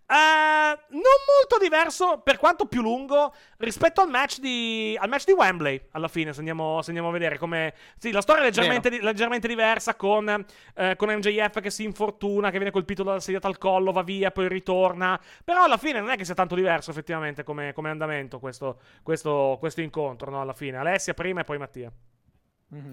non 0.09 0.78
molto 0.90 1.59
diverso, 1.61 2.20
per 2.23 2.39
quanto 2.39 2.66
più 2.66 2.82
lungo, 2.82 3.35
rispetto 3.59 4.01
al 4.01 4.09
match 4.09 4.39
di, 4.39 4.97
al 5.01 5.09
match 5.09 5.24
di 5.24 5.32
Wembley, 5.32 5.89
alla 5.93 6.09
fine, 6.09 6.32
se 6.32 6.39
andiamo, 6.39 6.81
se 6.82 6.89
andiamo 6.90 7.09
a 7.11 7.12
vedere 7.12 7.39
come... 7.39 7.74
Sì, 7.98 8.11
la 8.12 8.20
storia 8.20 8.43
è 8.43 8.44
leggermente, 8.44 8.90
di- 8.90 9.01
leggermente 9.01 9.48
diversa 9.48 9.94
con, 9.94 10.44
eh, 10.74 10.97
con 10.97 11.09
MJF 11.09 11.61
che 11.61 11.70
si 11.70 11.85
infortuna, 11.85 12.51
che 12.51 12.57
viene 12.57 12.70
colpito 12.70 13.03
dalla 13.03 13.20
sediata 13.20 13.48
al 13.48 13.59
collo, 13.59 13.93
va 13.93 14.03
via, 14.03 14.31
poi 14.31 14.48
ritorna. 14.48 15.20
Però 15.44 15.65
alla 15.65 15.77
fine 15.77 16.01
non 16.01 16.11
è 16.11 16.16
che 16.16 16.24
sia 16.24 16.35
tanto 16.35 16.55
diverso 16.55 16.90
effettivamente 16.90 17.44
come, 17.44 17.73
come 17.73 17.90
andamento 17.90 18.39
questo, 18.39 18.81
questo, 19.03 19.57
questo 19.59 19.81
incontro, 19.81 20.31
no? 20.31 20.40
Alla 20.40 20.53
fine. 20.53 20.77
Alessia 20.77 21.15
prima 21.15 21.40
e 21.40 21.44
poi 21.44 21.59
Mattia. 21.59 21.90
Mhm. 22.69 22.90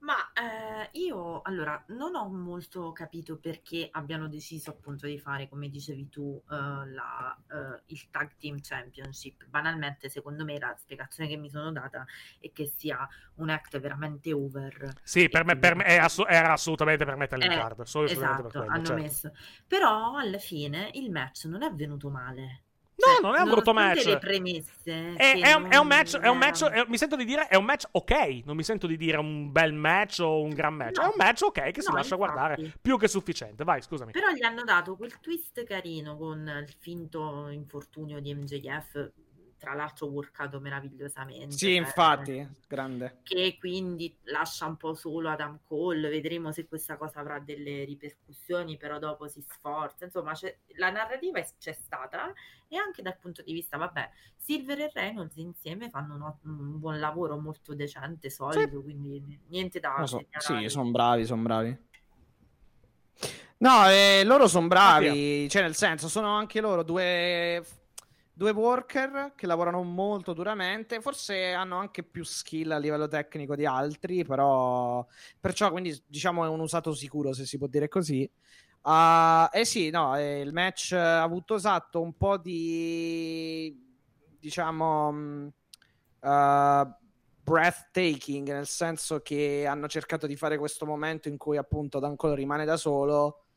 Ma 0.00 0.32
eh, 0.32 0.88
io 0.98 1.42
allora 1.42 1.82
non 1.88 2.14
ho 2.14 2.26
molto 2.28 2.90
capito 2.92 3.36
perché 3.38 3.88
abbiano 3.92 4.28
deciso 4.28 4.70
appunto 4.70 5.06
di 5.06 5.18
fare, 5.18 5.46
come 5.48 5.68
dicevi 5.68 6.08
tu, 6.08 6.42
eh, 6.50 6.54
la, 6.54 7.36
eh, 7.50 7.82
il 7.86 8.08
Tag 8.10 8.34
Team 8.38 8.58
Championship. 8.62 9.44
Banalmente, 9.46 10.08
secondo 10.08 10.44
me, 10.44 10.58
la 10.58 10.74
spiegazione 10.78 11.28
che 11.28 11.36
mi 11.36 11.50
sono 11.50 11.70
data 11.70 12.06
è 12.38 12.50
che 12.50 12.66
sia 12.66 13.06
un 13.36 13.50
act 13.50 13.78
veramente 13.78 14.32
over. 14.32 14.92
Sì, 15.02 15.28
per 15.28 15.44
me, 15.44 15.56
per 15.58 15.74
me 15.74 15.84
è 15.84 15.96
assu- 15.96 16.26
era 16.28 16.52
assolutamente 16.52 17.04
per 17.04 17.16
mettere 17.16 17.42
in 17.42 17.48
Eh, 17.48 17.50
card. 17.50 17.82
Solo 17.82 18.06
e 18.06 18.08
solamente 18.08 18.42
Esatto, 18.42 18.48
per 18.48 18.54
quello, 18.54 18.72
hanno 18.72 18.84
certo. 18.84 19.02
messo. 19.02 19.32
Però 19.66 20.16
alla 20.16 20.38
fine 20.38 20.90
il 20.94 21.10
match 21.10 21.44
non 21.44 21.62
è 21.62 21.72
venuto 21.72 22.08
male. 22.10 22.62
No, 23.06 23.12
Cioè, 23.14 23.20
non 23.22 23.34
è 23.36 23.40
un 23.40 23.50
brutto 23.50 23.72
match. 23.72 24.04
le 24.04 24.18
premesse 24.18 25.14
È, 25.16 25.38
è 25.40 25.52
un, 25.54 25.66
è 25.70 25.76
un 25.76 25.86
match, 25.86 26.18
è 26.18 26.28
un 26.28 26.38
match 26.38 26.64
è- 26.64 26.84
mi 26.88 26.98
sento 26.98 27.16
di 27.16 27.24
dire, 27.24 27.46
è 27.48 27.56
un 27.56 27.64
match 27.64 27.84
ok. 27.90 28.42
Non 28.44 28.56
mi 28.56 28.62
sento 28.62 28.86
di 28.86 28.96
dire 28.96 29.16
un 29.16 29.50
bel 29.50 29.72
match 29.72 30.18
o 30.20 30.42
un 30.42 30.50
gran 30.50 30.74
match. 30.74 30.96
No. 30.98 31.04
è 31.04 31.06
un 31.06 31.14
match 31.16 31.42
ok 31.42 31.70
che 31.70 31.80
si 31.80 31.88
No, 31.88 31.96
lascia 31.96 32.14
infatti. 32.14 32.16
guardare. 32.16 32.72
Più 32.80 32.98
che 32.98 33.08
sufficiente. 33.08 33.64
Vai, 33.64 33.80
scusami. 33.82 34.12
Però 34.12 34.28
gli 34.30 34.42
hanno 34.42 34.64
dato 34.64 34.96
quel 34.96 35.18
twist 35.20 35.62
carino 35.64 36.16
con 36.16 36.46
il 36.66 36.74
finto 36.78 37.48
infortunio 37.48 38.20
di 38.20 38.34
MJF, 38.34 39.10
tra 39.60 39.74
l'altro 39.74 40.06
workato 40.06 40.58
meravigliosamente. 40.58 41.50
Sì, 41.52 41.58
cioè, 41.66 41.74
infatti, 41.74 42.48
grande. 42.66 43.20
Che 43.22 43.56
quindi 43.60 44.16
lascia 44.22 44.64
un 44.64 44.76
po' 44.76 44.94
solo 44.94 45.28
Adam 45.28 45.60
Cole, 45.64 46.08
vedremo 46.08 46.50
se 46.50 46.66
questa 46.66 46.96
cosa 46.96 47.20
avrà 47.20 47.38
delle 47.38 47.84
ripercussioni, 47.84 48.78
però 48.78 48.98
dopo 48.98 49.28
si 49.28 49.44
sforza. 49.46 50.06
Insomma, 50.06 50.32
c'è- 50.32 50.56
la 50.76 50.90
narrativa 50.90 51.38
è- 51.38 51.48
c'è 51.58 51.72
stata 51.72 52.32
e 52.66 52.76
anche 52.78 53.02
dal 53.02 53.18
punto 53.18 53.42
di 53.42 53.52
vista, 53.52 53.76
vabbè, 53.76 54.10
Silver 54.36 54.80
e 54.80 54.90
Reynolds 54.94 55.36
insieme 55.36 55.90
fanno 55.90 56.14
un, 56.14 56.50
un 56.50 56.78
buon 56.78 56.98
lavoro 56.98 57.38
molto 57.38 57.74
decente, 57.74 58.30
solido, 58.30 58.80
quindi 58.82 59.38
niente 59.48 59.78
da 59.78 59.96
No, 59.98 60.06
so- 60.06 60.24
sì, 60.38 60.68
sono 60.68 60.90
bravi, 60.90 61.26
sono 61.26 61.42
bravi. 61.42 61.88
No, 63.58 63.86
eh, 63.90 64.22
loro 64.24 64.48
sono 64.48 64.68
bravi, 64.68 65.46
cioè 65.50 65.60
nel 65.60 65.74
senso, 65.74 66.08
sono 66.08 66.34
anche 66.34 66.62
loro 66.62 66.82
due, 66.82 67.62
due 68.40 68.52
worker 68.52 69.34
che 69.36 69.46
lavorano 69.46 69.82
molto 69.82 70.32
duramente, 70.32 71.02
forse 71.02 71.52
hanno 71.52 71.76
anche 71.76 72.02
più 72.02 72.24
skill 72.24 72.70
a 72.70 72.78
livello 72.78 73.06
tecnico 73.06 73.54
di 73.54 73.66
altri, 73.66 74.24
però 74.24 75.06
perciò 75.38 75.70
quindi 75.70 76.02
diciamo 76.06 76.46
è 76.46 76.48
un 76.48 76.60
usato 76.60 76.94
sicuro 76.94 77.34
se 77.34 77.44
si 77.44 77.58
può 77.58 77.66
dire 77.66 77.88
così. 77.88 78.28
Ah, 78.82 79.50
eh 79.52 79.66
sì, 79.66 79.90
no, 79.90 80.16
eh, 80.16 80.40
il 80.40 80.54
match 80.54 80.92
ha 80.92 81.20
avuto 81.20 81.56
esatto 81.56 82.00
un 82.00 82.16
po' 82.16 82.38
di 82.38 83.78
diciamo 84.38 85.52
eh, 86.20 86.88
breathtaking, 87.42 88.48
nel 88.52 88.66
senso 88.66 89.20
che 89.20 89.66
hanno 89.66 89.86
cercato 89.86 90.26
di 90.26 90.36
fare 90.36 90.56
questo 90.56 90.86
momento 90.86 91.28
in 91.28 91.36
cui 91.36 91.58
appunto 91.58 91.98
Adam 91.98 92.16
Cole 92.16 92.36
rimane 92.36 92.64
da 92.64 92.78
solo 92.78 93.49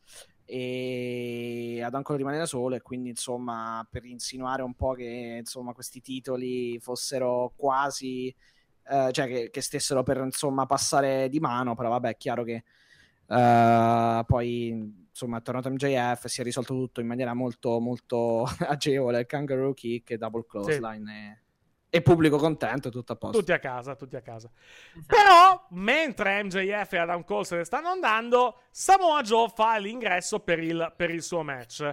e 0.56 1.82
Adam 1.82 2.04
Cole 2.04 2.20
rimane 2.20 2.38
da 2.38 2.46
solo 2.46 2.76
e 2.76 2.82
quindi 2.82 3.10
insomma 3.10 3.84
per 3.90 4.06
insinuare 4.06 4.62
un 4.62 4.76
po' 4.76 4.94
che 4.94 5.38
insomma 5.40 5.74
questi 5.74 6.00
titoli 6.00 6.78
fossero 6.80 7.54
quasi 7.56 8.28
eh, 8.28 9.10
cioè 9.12 9.28
che, 9.28 9.50
che 9.50 9.62
stessero 9.62 10.04
per 10.04 10.18
insomma 10.18 10.68
passare 10.68 11.28
di 11.28 11.40
mano 11.40 11.74
però 11.74 11.90
vabbè 11.90 12.10
è 12.10 12.18
chiaro 12.18 12.44
che 12.44 12.64
eh, 13.26 14.24
poi 14.28 14.68
insomma 15.10 15.40
è 15.40 15.42
tornato 15.42 15.72
MJF 15.72 16.28
si 16.28 16.42
è 16.42 16.44
risolto 16.44 16.76
tutto 16.76 17.02
in 17.02 17.08
maniera 17.08 17.34
molto 17.34 17.80
molto 17.80 18.46
agevole 18.70 19.26
kangaroo 19.26 19.74
kick 19.74 20.12
e 20.12 20.18
double 20.18 20.46
clothesline 20.46 21.12
e, 21.12 21.43
e 21.96 22.02
pubblico 22.02 22.38
contento 22.38 22.90
tutto 22.90 23.14
a 23.14 23.16
posto 23.16 23.38
Tutti 23.38 23.52
a 23.52 23.60
casa, 23.60 23.96
tutti 23.96 24.16
a 24.16 24.22
casa. 24.22 24.50
Esatto. 24.50 25.06
Però, 25.06 25.68
mentre 25.80 26.42
MJF 26.42 26.94
e 26.94 26.98
Adam 26.98 27.24
Cole 27.24 27.46
se 27.46 27.58
ne 27.58 27.64
stanno 27.66 27.90
andando, 27.90 28.62
Samoa 28.72 29.22
Joe 29.22 29.48
fa 29.54 29.78
l'ingresso 29.78 30.40
per 30.40 30.58
il, 30.58 30.92
per 30.96 31.12
il 31.12 31.22
suo 31.22 31.44
match. 31.44 31.88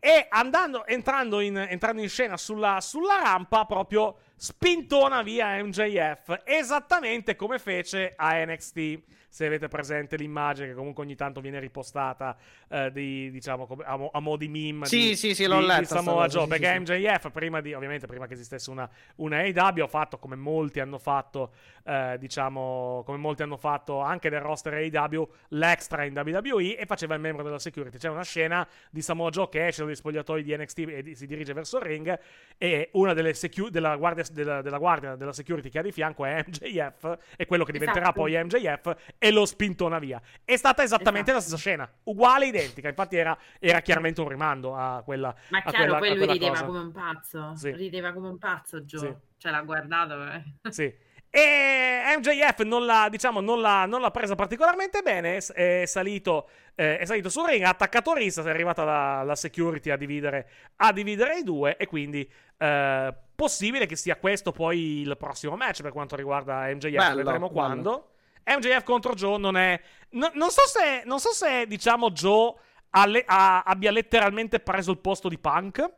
E 0.00 0.26
andando, 0.30 0.84
entrando, 0.84 1.38
in, 1.38 1.56
entrando 1.58 2.02
in 2.02 2.08
scena 2.08 2.36
sulla, 2.36 2.80
sulla 2.80 3.20
rampa, 3.22 3.64
proprio 3.66 4.16
spintona 4.36 5.22
via 5.22 5.62
MJF, 5.62 6.42
esattamente 6.44 7.36
come 7.36 7.58
fece 7.58 8.12
a 8.16 8.44
NXT. 8.44 9.00
Se 9.28 9.44
avete 9.44 9.68
presente 9.68 10.16
l'immagine 10.16 10.68
che 10.68 10.72
comunque 10.74 11.04
ogni 11.04 11.14
tanto 11.14 11.42
viene 11.42 11.60
ripostata 11.60 12.34
eh, 12.70 12.90
di, 12.90 13.30
diciamo, 13.30 13.68
a, 13.84 13.96
mo, 13.98 14.08
a 14.10 14.18
mo' 14.20 14.36
di 14.38 14.48
meme 14.48 14.86
Sì, 14.86 15.08
di, 15.08 15.16
sì, 15.16 15.34
sì, 15.34 15.44
l'ho 15.44 15.60
di- 15.60 15.80
di 15.80 15.84
Samoa 15.84 16.26
Joe, 16.26 16.44
sì, 16.44 16.48
perché 16.48 16.72
sì. 16.72 16.78
MJF 16.78 17.30
prima 17.32 17.60
di, 17.60 17.74
ovviamente 17.74 18.06
prima 18.06 18.26
che 18.26 18.32
esistesse 18.32 18.70
una, 18.70 18.88
una 19.16 19.40
AEW 19.40 19.82
ha 19.84 19.88
fatto 19.88 20.18
come 20.18 20.36
molti 20.36 20.80
hanno 20.80 20.96
fatto 20.96 21.52
eh, 21.84 22.16
diciamo 22.18 23.02
come 23.04 23.18
molti 23.18 23.42
hanno 23.42 23.58
fatto 23.58 24.00
anche 24.00 24.30
nel 24.30 24.40
roster 24.40 24.72
AEW 24.72 25.28
l'extra 25.48 26.04
in 26.04 26.14
WWE 26.16 26.78
e 26.78 26.86
faceva 26.86 27.14
il 27.14 27.20
membro 27.20 27.44
della 27.44 27.58
security 27.58 27.98
c'è 27.98 28.08
una 28.08 28.24
scena 28.24 28.66
di 28.90 29.02
Samoa 29.02 29.28
Joe 29.28 29.50
che 29.50 29.66
esce 29.66 29.84
dagli 29.84 29.94
spogliatoi 29.94 30.42
di 30.42 30.56
NXT 30.56 30.78
e 30.78 31.14
si 31.14 31.26
dirige 31.26 31.52
verso 31.52 31.76
il 31.76 31.82
ring 31.84 32.18
e 32.56 32.88
una 32.94 33.12
delle 33.12 33.34
secu- 33.34 33.68
della, 33.68 33.94
guardia, 33.96 34.24
della, 34.32 34.62
della 34.62 34.78
guardia 34.78 35.14
della 35.16 35.32
security 35.32 35.68
che 35.68 35.78
ha 35.78 35.82
di 35.82 35.92
fianco 35.92 36.24
è 36.24 36.44
MJF 36.46 37.18
e 37.36 37.46
quello 37.46 37.64
che 37.64 37.72
diventerà 37.72 38.06
Esatto. 38.06 38.20
poi 38.20 38.36
MJF 38.44 38.96
e 39.18 39.30
lo 39.30 39.44
spintona 39.46 39.98
via 39.98 40.20
è 40.44 40.56
stata 40.56 40.82
esattamente 40.82 41.32
la 41.32 41.38
Esatto. 41.38 41.56
stessa 41.56 41.70
scena 41.70 41.90
uguale 42.04 42.46
identica 42.46 42.88
infatti 42.88 43.16
era, 43.16 43.36
era 43.58 43.80
chiaramente 43.80 44.20
un 44.20 44.28
rimando 44.28 44.74
a 44.76 45.02
quella 45.04 45.34
Ma 45.50 45.58
a 45.58 45.62
chiaro, 45.70 45.76
quella- 45.84 45.98
poi 45.98 46.16
lui 46.16 46.26
rideva 46.32 46.50
cosa. 46.52 46.64
come 46.64 46.78
un 46.78 46.92
pazzo. 46.92 47.52
Sì. 47.56 47.70
Rideva 47.72 48.12
come 48.12 48.28
un 48.28 48.38
pazzo, 48.38 48.80
Joe. 48.82 49.00
Sì. 49.00 49.14
Cioè, 49.38 49.52
l'ha 49.52 49.60
guardato. 49.62 50.22
eh. 50.32 50.42
Sì. 50.70 50.94
E 51.30 52.00
MJF 52.18 52.62
non 52.62 52.86
l'ha, 52.86 53.08
diciamo, 53.10 53.40
non 53.40 53.60
l'ha, 53.60 53.84
non 53.84 54.00
l'ha 54.00 54.10
presa 54.10 54.34
particolarmente 54.34 55.02
bene. 55.02 55.36
È 55.36 55.84
salito, 55.84 56.48
eh, 56.74 56.98
è 56.98 57.04
salito 57.04 57.28
sul 57.28 57.46
ring, 57.48 57.62
ha 57.64 57.68
attaccato 57.68 58.14
Rissa. 58.14 58.42
È 58.42 58.48
arrivata 58.48 58.84
la, 58.84 59.22
la 59.22 59.34
security 59.34 59.90
a 59.90 59.96
dividere, 59.96 60.48
a 60.76 60.92
dividere, 60.92 61.38
i 61.38 61.42
due. 61.42 61.76
E 61.76 61.86
quindi, 61.86 62.28
eh, 62.56 63.14
possibile 63.36 63.86
che 63.86 63.94
sia 63.94 64.16
questo 64.16 64.50
poi 64.50 65.00
il 65.02 65.16
prossimo 65.16 65.54
match 65.56 65.82
per 65.82 65.92
quanto 65.92 66.16
riguarda 66.16 66.66
MJF. 66.74 66.90
Bello, 66.96 67.16
Vedremo 67.16 67.46
bello. 67.46 67.48
quando. 67.52 68.08
MJF 68.44 68.82
contro 68.82 69.12
Joe 69.14 69.38
non 69.38 69.56
è. 69.56 69.80
no- 70.10 70.30
non, 70.34 70.50
so 70.50 70.62
se, 70.66 71.02
non 71.04 71.20
so 71.20 71.30
se, 71.32 71.66
diciamo, 71.66 72.10
Joe 72.10 72.54
ha 72.90 73.06
le- 73.06 73.24
ha- 73.26 73.62
abbia 73.62 73.90
letteralmente 73.90 74.58
preso 74.60 74.90
il 74.90 74.98
posto 74.98 75.28
di 75.28 75.38
Punk. 75.38 75.88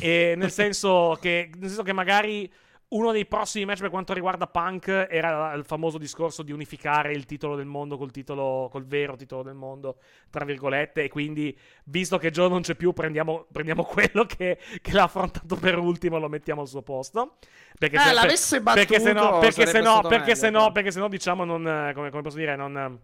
Nel, 0.00 0.50
senso 0.52 1.16
che, 1.20 1.50
nel 1.56 1.68
senso 1.68 1.82
che 1.82 1.92
magari 1.92 2.50
uno 2.92 3.12
dei 3.12 3.26
prossimi 3.26 3.64
match 3.64 3.80
per 3.80 3.90
quanto 3.90 4.12
riguarda 4.12 4.46
Punk 4.46 5.06
era 5.08 5.52
il 5.54 5.64
famoso 5.64 5.98
discorso 5.98 6.42
di 6.42 6.52
unificare 6.52 7.12
il 7.12 7.24
titolo 7.26 7.56
del 7.56 7.66
mondo 7.66 7.96
col 7.96 8.10
titolo, 8.10 8.68
col 8.70 8.84
vero 8.84 9.16
titolo 9.16 9.42
del 9.42 9.54
mondo, 9.54 9.98
tra 10.30 10.44
virgolette. 10.44 11.04
E 11.04 11.08
quindi, 11.08 11.56
visto 11.84 12.18
che 12.18 12.30
Joe 12.30 12.48
non 12.48 12.60
c'è 12.60 12.74
più, 12.74 12.92
prendiamo, 12.92 13.46
prendiamo 13.50 13.84
quello 13.86 14.24
che, 14.24 14.58
che 14.80 14.92
l'ha 14.92 15.04
affrontato 15.04 15.56
per 15.56 15.78
ultimo 15.78 16.16
e 16.16 16.20
lo 16.20 16.28
mettiamo 16.28 16.60
al 16.60 16.68
suo 16.68 16.82
posto. 16.82 17.36
Perché 17.78 17.96
Eh, 17.96 18.12
l'avesse 18.12 18.62
perché 18.62 19.00
se 19.00 19.12
no, 19.12 19.20
battuto, 19.20 19.38
perché 19.38 19.66
se 19.66 19.80
no, 19.80 20.00
perché 20.02 20.34
se 20.34 20.50
no, 20.50 20.72
perché 20.72 20.90
se 20.90 21.00
no, 21.00 21.08
diciamo, 21.08 21.44
non. 21.44 21.92
Come, 21.94 22.10
come 22.10 22.22
posso 22.22 22.36
dire, 22.36 22.56
non. 22.56 23.00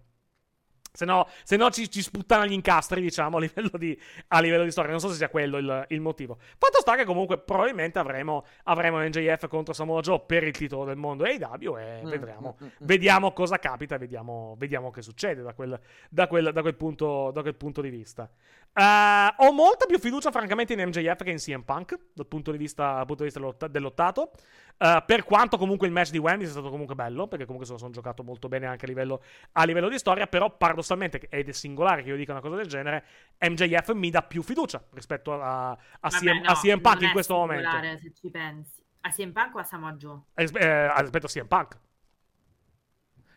Se 0.98 1.04
no, 1.04 1.28
se 1.44 1.56
no 1.56 1.70
ci, 1.70 1.88
ci 1.88 2.02
sputtana 2.02 2.44
gli 2.44 2.52
incastri, 2.52 3.00
diciamo, 3.00 3.36
a 3.36 3.40
livello 3.40 3.70
di, 3.74 3.96
a 4.28 4.40
livello 4.40 4.64
di 4.64 4.72
storia. 4.72 4.90
Non 4.90 4.98
so 4.98 5.08
se 5.10 5.14
sia 5.14 5.28
quello 5.28 5.56
il, 5.58 5.84
il 5.90 6.00
motivo. 6.00 6.38
Fatto 6.58 6.80
sta 6.80 6.96
che 6.96 7.04
comunque 7.04 7.38
probabilmente 7.38 8.00
avremo, 8.00 8.44
avremo 8.64 8.98
NJF 9.00 9.46
contro 9.46 9.72
Samoa 9.72 10.00
Joe 10.00 10.20
per 10.26 10.42
il 10.42 10.56
titolo 10.56 10.84
del 10.84 10.96
mondo 10.96 11.22
AEW 11.22 11.76
e 11.78 11.96
Mm, 12.02 12.08
vedremo, 12.10 12.56
mm, 12.60 12.66
mm. 12.66 12.70
vediamo 12.80 13.32
cosa 13.32 13.58
capita, 13.58 13.96
vediamo, 13.96 14.56
vediamo 14.58 14.90
che 14.90 15.02
succede 15.02 15.42
da 15.42 15.52
quel, 15.54 15.78
da 16.10 16.26
quel- 16.26 16.52
da 16.52 16.62
quel 16.62 16.74
punto, 16.74 17.30
da 17.32 17.42
quel 17.42 17.54
punto 17.54 17.80
di 17.80 17.90
vista. 17.90 18.28
Eh, 18.72 19.34
ho 19.38 19.52
molta 19.52 19.86
più 19.86 19.98
fiducia, 19.98 20.30
francamente, 20.30 20.72
in 20.72 20.80
MJF 20.80 21.22
che 21.22 21.30
in 21.30 21.38
CM 21.38 21.62
Punk 21.62 21.98
dal 22.12 22.26
punto 22.26 22.50
di 22.50 22.58
vista, 22.58 22.94
dal 22.94 23.06
punto 23.06 23.22
di 23.22 23.24
vista 23.24 23.40
dell'otta- 23.40 23.68
dell'ottato. 23.68 24.30
Eh, 24.76 25.02
per 25.04 25.24
quanto 25.24 25.58
comunque 25.58 25.88
il 25.88 25.92
match 25.92 26.10
di 26.10 26.18
Wembley 26.18 26.44
sia 26.44 26.54
stato 26.54 26.70
comunque 26.70 26.94
bello, 26.94 27.26
perché 27.26 27.44
comunque 27.44 27.66
se 27.66 27.72
lo 27.72 27.78
sono 27.78 27.90
giocato 27.90 28.22
molto 28.22 28.48
bene 28.48 28.66
anche 28.66 28.84
a 28.84 28.88
livello, 28.88 29.22
a 29.52 29.64
livello 29.64 29.88
di 29.88 29.98
storia, 29.98 30.26
però 30.28 30.56
paradossalmente, 30.56 31.26
ed 31.28 31.48
è 31.48 31.52
singolare 31.52 32.02
che 32.02 32.10
io 32.10 32.16
dica 32.16 32.32
una 32.32 32.40
cosa 32.40 32.56
del 32.56 32.66
genere, 32.66 33.04
MJF 33.40 33.92
mi 33.94 34.10
dà 34.10 34.22
più 34.22 34.42
fiducia 34.42 34.82
rispetto 34.92 35.32
a, 35.32 35.70
a, 35.70 35.78
Vabbè, 36.00 36.16
CM, 36.16 36.40
no, 36.42 36.48
a 36.48 36.54
CM 36.54 36.80
Punk 36.80 37.02
in 37.02 37.10
questo 37.10 37.34
momento. 37.34 37.70
Se 38.00 38.12
ci 38.14 38.30
pensi. 38.30 38.80
A 39.00 39.10
CM 39.10 39.32
Punk 39.32 39.54
o 39.56 39.58
a 39.58 39.64
Samoa 39.64 39.92
Joe? 39.94 40.20
Eh, 40.34 40.48
eh, 40.54 41.00
rispetto 41.00 41.26
a 41.26 41.28
CM 41.28 41.46
Punk. 41.46 41.78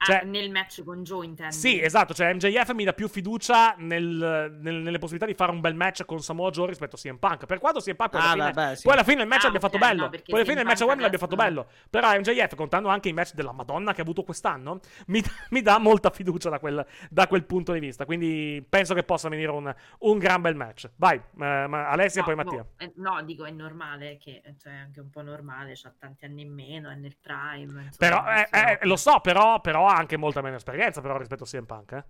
Ah, 0.02 0.06
Cioè- 0.06 0.24
nel 0.24 0.50
match 0.50 0.84
con 0.84 1.04
Joe 1.04 1.24
intendi? 1.26 1.54
Sì, 1.54 1.80
esatto, 1.80 2.16
cioè 2.16 2.34
MJF 2.34 2.72
mi 2.74 2.84
dà 2.86 2.94
più 2.94 3.08
fiducia 3.08 3.76
nel- 3.78 4.58
nel- 4.60 4.76
nelle 4.82 4.98
possibilità 4.98 5.28
di 5.28 5.36
fare 5.36 5.52
un 5.52 5.60
bel 5.62 5.76
match 5.76 6.06
con 6.06 6.20
Samoa 6.22 6.50
Joe 6.50 6.66
rispetto 6.68 6.96
a 6.96 7.00
CM 7.00 7.18
Punk. 7.18 7.46
Per 7.46 7.60
quanto 7.60 7.80
CM 7.82 7.96
Punk 7.96 8.10
poi 8.10 8.20
alla, 8.22 8.30
Ah, 8.30 8.34
fine, 8.34 8.52
vabbè, 8.52 8.76
sì. 8.78 8.84
poi 8.84 8.94
alla 8.94 9.04
fine 9.04 9.22
il 9.22 9.28
match 9.28 9.44
Ah, 9.44 9.48
abbia 9.50 9.60
fatto 9.60 9.78
bello. 9.78 10.04
no, 10.06 10.10
poi 10.10 10.22
alla 10.32 10.44
fine 10.44 10.62
il 10.62 10.66
match 10.66 10.82
a 10.82 10.86
Wembley 10.86 11.06
abbia 11.06 11.20
fatto 11.20 11.36
bello. 11.36 11.68
Però 11.90 12.10
MJF, 12.18 12.56
contando 12.56 12.90
anche 12.90 13.10
i 13.10 13.14
match 13.14 13.34
della 13.36 13.52
Madonna 13.52 13.94
che 13.94 14.00
ha 14.00 14.04
avuto 14.04 14.24
quest'anno, 14.24 14.80
mi, 15.08 15.22
mi 15.52 15.62
dà 15.62 15.78
molta 15.78 16.10
fiducia 16.10 16.50
da 16.50 16.58
quel, 16.60 16.84
da 17.10 17.28
quel 17.28 17.44
punto 17.46 17.72
di 17.74 17.80
vista. 17.80 18.06
Quindi 18.06 18.66
penso 18.68 18.96
che 18.96 19.04
possa 19.04 19.30
venire 19.30 19.52
un, 19.52 19.72
un 20.00 20.18
gran 20.18 20.42
bel 20.42 20.56
match. 20.56 20.90
Vai, 20.96 21.18
eh, 21.18 21.22
ma 21.68 21.90
Alessia 21.90 22.24
e 22.24 22.26
No, 22.28 22.34
poi 22.34 22.44
boh, 22.44 22.52
Mattia. 22.56 22.66
eh, 22.78 22.92
no, 22.96 23.22
dico 23.24 23.46
è 23.46 23.52
normale 23.52 24.18
che 24.18 24.42
cioè, 24.60 24.74
è 24.74 24.78
anche 24.78 25.00
un 25.00 25.12
po' 25.12 25.22
normale, 25.22 25.74
c'ha 25.76 25.94
tanti 25.96 26.26
anni 26.26 26.42
in 26.42 26.52
meno, 26.52 26.90
è 26.90 26.96
nel 26.96 27.16
prime. 27.22 27.60
insomma, 27.84 27.90
Però, 28.00 28.24
eh, 28.28 28.48
eh, 28.50 28.80
lo 28.88 28.96
so, 28.96 29.20
però, 29.20 29.62
però 29.62 29.90
ha 29.92 29.98
anche 29.98 30.18
molta 30.18 30.42
meno 30.42 30.56
esperienza 30.58 31.02
però 31.02 31.18
rispetto 31.18 31.44
a 31.44 31.48
CM 31.48 31.66
Punk, 31.66 31.92
eh. 31.94 32.04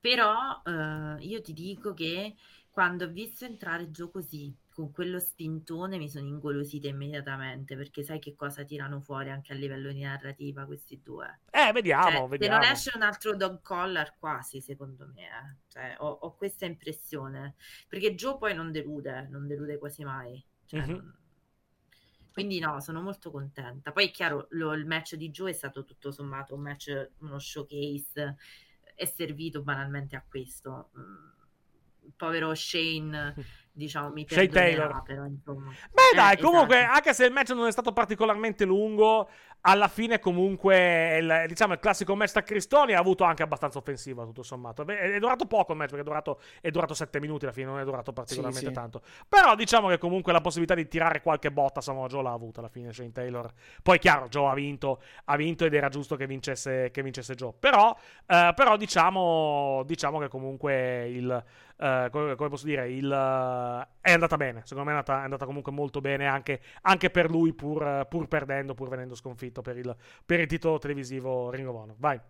Però 0.00 0.62
eh, 0.64 1.16
io 1.24 1.40
ti 1.40 1.52
dico 1.52 1.94
che 1.94 2.34
quando 2.70 3.04
ho 3.04 3.08
visto 3.08 3.44
entrare 3.44 3.90
Joe 3.90 4.10
così, 4.10 4.54
con 4.70 4.90
quello 4.92 5.18
spintone, 5.18 5.96
mi 5.98 6.08
sono 6.10 6.26
ingolosita 6.26 6.88
immediatamente, 6.88 7.76
perché 7.76 8.02
sai 8.02 8.18
che 8.18 8.34
cosa 8.34 8.64
tirano 8.64 9.00
fuori 9.00 9.30
anche 9.30 9.52
a 9.52 9.56
livello 9.56 9.92
di 9.92 10.00
narrativa 10.02 10.66
questi 10.66 11.00
due. 11.02 11.40
Eh, 11.52 11.72
vediamo, 11.72 12.26
Cioè, 12.26 12.28
se 12.36 12.36
vediamo. 12.38 12.58
non 12.58 12.64
esce 12.64 12.90
un 12.94 13.02
altro 13.02 13.34
dog 13.36 13.62
collar 13.62 14.18
quasi, 14.18 14.60
secondo 14.60 15.06
me, 15.14 15.22
eh. 15.22 15.56
Cioè, 15.68 15.94
ho, 16.00 16.08
ho 16.08 16.36
questa 16.36 16.66
impressione. 16.66 17.54
Perché 17.88 18.14
Joe 18.14 18.36
poi 18.36 18.54
non 18.54 18.72
delude, 18.72 19.28
non 19.30 19.46
delude 19.46 19.78
quasi 19.78 20.04
mai. 20.04 20.44
Cioè, 20.66 20.80
Mhm. 20.80 20.86
non- 20.86 21.16
Quindi 22.34 22.58
no, 22.58 22.80
sono 22.80 23.00
molto 23.00 23.30
contenta. 23.30 23.92
Poi 23.92 24.06
è 24.08 24.10
chiaro, 24.10 24.48
lo- 24.50 24.72
il 24.72 24.86
match 24.86 25.14
di 25.14 25.30
Joe 25.30 25.50
è 25.50 25.54
stato 25.54 25.84
tutto 25.84 26.10
sommato 26.10 26.52
un 26.56 26.62
match, 26.62 27.10
uno 27.20 27.38
showcase, 27.38 28.34
è 28.96 29.04
servito 29.04 29.62
banalmente 29.62 30.16
a 30.16 30.24
questo. 30.28 30.90
Mm, 30.98 32.10
povero 32.16 32.52
Shane, 32.52 33.34
diciamo, 33.70 34.10
mi 34.10 34.26
Shane 34.28 34.48
Taylor. 34.48 35.02
però 35.04 35.24
insomma. 35.26 35.70
Beh, 35.92 36.02
Eh, 36.12 36.16
dai, 36.16 36.36
comunque, 36.38 36.78
esatto. 36.78 36.94
anche 36.94 37.14
se 37.14 37.24
il 37.26 37.32
match 37.32 37.50
non 37.50 37.68
è 37.68 37.70
stato 37.70 37.92
particolarmente 37.92 38.64
lungo, 38.64 39.28
alla 39.66 39.88
fine, 39.88 40.18
comunque, 40.18 41.18
il, 41.18 41.44
diciamo, 41.46 41.72
il 41.72 41.78
classico 41.78 42.14
match 42.14 42.32
tra 42.32 42.42
Cristoni 42.42 42.92
ha 42.92 42.98
avuto 42.98 43.24
anche 43.24 43.42
abbastanza 43.42 43.78
offensiva, 43.78 44.24
tutto 44.24 44.42
sommato. 44.42 44.86
È, 44.86 44.94
è 44.94 45.18
durato 45.18 45.46
poco 45.46 45.72
il 45.72 45.78
match, 45.78 45.90
perché 45.90 46.02
è 46.02 46.06
durato, 46.06 46.40
è 46.60 46.70
durato 46.70 46.92
7 46.92 47.18
minuti 47.18 47.44
alla 47.44 47.54
fine, 47.54 47.66
non 47.66 47.80
è 47.80 47.84
durato 47.84 48.12
particolarmente 48.12 48.66
sì. 48.66 48.72
tanto. 48.72 49.00
Però 49.26 49.54
diciamo 49.54 49.88
che 49.88 49.96
comunque 49.96 50.32
la 50.32 50.42
possibilità 50.42 50.74
di 50.74 50.86
tirare 50.86 51.22
qualche 51.22 51.50
botta 51.50 51.80
Samoa 51.80 52.08
Joe 52.08 52.22
l'ha 52.22 52.32
avuta 52.32 52.60
alla 52.60 52.68
fine 52.68 52.92
Shane 52.92 53.12
Taylor. 53.12 53.50
Poi, 53.82 53.98
chiaro, 53.98 54.28
Joe 54.28 54.50
ha 54.50 54.54
vinto, 54.54 55.00
ha 55.24 55.36
vinto 55.36 55.64
ed 55.64 55.72
era 55.72 55.88
giusto 55.88 56.14
che 56.16 56.26
vincesse, 56.26 56.90
che 56.90 57.02
vincesse 57.02 57.34
Joe. 57.34 57.54
Però, 57.58 57.96
eh, 58.26 58.52
però 58.54 58.76
diciamo, 58.76 59.82
diciamo 59.86 60.18
che 60.18 60.28
comunque 60.28 61.08
il... 61.08 61.44
eh, 61.78 62.08
come, 62.10 62.34
come 62.34 62.48
posso 62.50 62.66
dire, 62.66 62.90
il, 62.90 63.10
eh, 63.10 63.88
è 64.02 64.12
andata 64.12 64.36
bene. 64.36 64.60
Secondo 64.64 64.90
me 64.90 64.94
è 64.94 64.98
andata, 64.98 65.20
è 65.20 65.24
andata 65.24 65.46
comunque 65.46 65.72
molto 65.72 66.02
bene 66.02 66.26
anche, 66.26 66.60
anche 66.82 67.08
per 67.08 67.30
lui, 67.30 67.54
pur, 67.54 68.06
pur 68.10 68.28
perdendo, 68.28 68.74
pur 68.74 68.90
venendo 68.90 69.14
sconfitto 69.14 69.52
per 69.62 69.76
il, 69.76 69.96
per 70.24 70.40
il 70.40 70.46
titolo 70.46 70.78
televisivo 70.78 71.50
Ring 71.50 71.68
of 71.68 71.74
Honor. 71.74 71.96
Vai. 71.98 72.20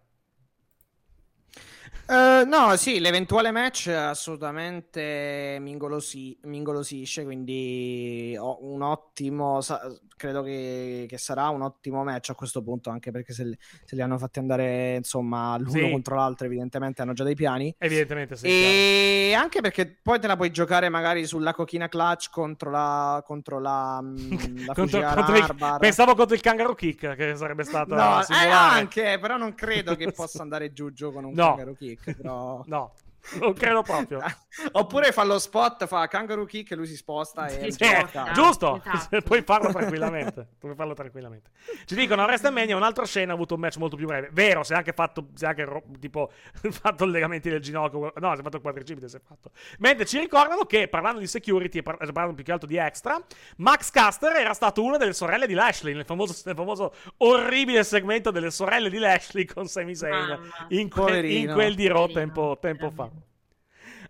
Eh, 2.07 2.45
no, 2.47 2.77
sì, 2.77 2.99
l'eventuale 3.01 3.51
match 3.51 3.89
assolutamente 3.89 5.57
mi, 5.61 5.71
ingolosi- 5.71 6.37
mi 6.45 6.57
ingolosisce, 6.59 7.25
quindi 7.25 8.37
ho 8.39 8.59
un 8.63 8.83
ottimo, 8.83 9.61
sa- 9.61 9.81
credo 10.17 10.43
che, 10.43 11.07
che 11.09 11.19
sarà 11.19 11.49
un 11.49 11.63
ottimo 11.63 12.05
match 12.05 12.31
a 12.31 12.35
questo 12.35 12.63
punto, 12.63 12.91
anche 12.91 13.11
perché 13.11 13.33
se, 13.33 13.45
li- 13.45 13.59
se 13.85 13.95
li 13.97 14.03
hanno 14.03 14.19
fatti 14.19 14.39
andare 14.39 14.97
insomma 14.97 15.57
l'uno 15.59 15.71
Sì. 15.85 15.91
contro 15.91 16.17
l'altro, 16.17 16.47
evidentemente 16.47 17.03
hanno 17.03 17.13
già 17.15 17.25
dei 17.25 17.35
piani. 17.35 17.75
Evidentemente 17.79 18.37
sì. 18.37 18.47
chiaro. 18.47 18.73
E 18.75 19.35
anche 19.37 19.61
perché 19.61 19.87
poi 20.03 20.21
te 20.21 20.27
la 20.27 20.37
puoi 20.37 20.51
giocare 20.51 20.89
magari 20.89 21.27
sulla 21.27 21.53
cochina 21.55 21.89
clutch 21.89 22.31
contro 22.31 22.71
la 22.71 23.23
contro 23.27 23.61
la, 23.61 24.01
mm, 24.03 24.17
la 24.67 24.75
Contro- 24.75 25.03
contro 25.03 25.37
il- 25.37 25.77
pensavo 25.81 26.15
contro 26.15 26.35
il 26.35 26.41
Kangaroo 26.43 26.75
Kick, 26.75 27.15
che 27.15 27.35
sarebbe 27.37 27.65
stato 27.65 27.95
No, 27.95 28.21
eh, 28.29 28.49
anche, 28.49 29.19
però 29.21 29.37
non 29.37 29.55
credo 29.55 29.97
che 29.97 30.11
possa 30.13 30.43
andare 30.43 30.73
giù 30.73 30.93
giù 30.93 31.13
con 31.13 31.25
un 31.25 31.33
No. 31.35 31.49
kangaroo 31.49 31.74
kick, 31.75 32.17
però... 32.17 32.63
No, 32.67 32.93
non 33.41 33.53
credo 33.55 33.83
proprio. 33.83 34.21
Oppure 34.73 35.13
fa 35.13 35.25
lo 35.25 35.39
spot, 35.39 35.87
fa 35.87 36.07
kangaroo 36.07 36.45
kick 36.45 36.71
e 36.71 36.77
lui 36.77 36.87
si 36.87 36.97
sposta 36.97 37.47
e... 37.47 37.73
Sì, 37.73 37.85
Sì, 37.85 37.85
Esatto, 37.85 38.33
giusto, 38.33 38.83
esatto. 38.85 39.21
puoi 39.23 39.43
farlo 39.43 39.71
tranquillamente. 39.73 40.47
Puoi 40.59 40.75
farlo 40.75 40.95
tranquillamente. 40.95 41.51
Ci 41.85 41.95
dicono: 41.95 42.23
a 42.23 42.27
WrestleMania 42.27 42.77
un'altra 42.77 43.05
scena 43.05 43.33
ha 43.33 43.35
avuto 43.35 43.55
un 43.55 43.61
match 43.61 43.77
molto 43.77 43.97
più 43.97 44.07
breve. 44.07 44.29
Vero, 44.33 44.63
si 44.63 44.73
è 44.73 44.77
anche 44.77 44.93
fatto, 44.93 45.29
si 45.35 45.45
è 45.45 45.49
anche 45.49 45.65
ro- 45.65 45.83
tipo 45.99 46.31
fatto 46.71 47.05
legamenti 47.05 47.49
del 47.51 47.61
ginocchio. 47.61 48.13
No, 48.17 48.35
si 48.35 48.41
è 48.41 48.43
fatto 48.43 48.57
il 48.57 48.63
quadricipite. 48.63 49.09
Si 49.09 49.17
è 49.17 49.21
fatto. 49.27 49.51
Mentre 49.79 50.07
ci 50.07 50.19
ricordano 50.19 50.65
che 50.65 50.89
parlando 50.89 51.19
di 51.19 51.27
security 51.27 51.79
e 51.79 51.83
par- 51.83 51.97
parlando 51.97 52.35
più 52.35 52.45
che 52.45 52.53
altro 52.53 52.69
di 52.69 52.77
extra, 52.77 53.21
Max 53.57 53.91
Caster 53.91 54.37
era 54.37 54.55
stato 54.55 54.83
una 54.83 54.97
delle 54.97 55.13
sorelle 55.13 55.47
di 55.47 55.55
Lashley 55.55 55.95
nel 55.95 56.05
famoso, 56.05 56.41
nel 56.45 56.55
famoso 56.55 56.95
orribile 57.19 57.83
segmento 57.85 58.31
delle 58.31 58.51
sorelle 58.51 58.91
di 58.91 58.99
Lashley 58.99 59.45
con 59.45 59.67
Sami 59.67 59.95
Zayn 59.95 60.39
in, 60.69 60.89
que- 60.89 61.27
in 61.27 61.53
quel 61.53 61.75
di 61.75 61.87
Raw 61.87 62.07
Poverino, 62.07 62.13
tempo, 62.13 62.59
tempo 62.61 62.91
fa. 62.91 63.11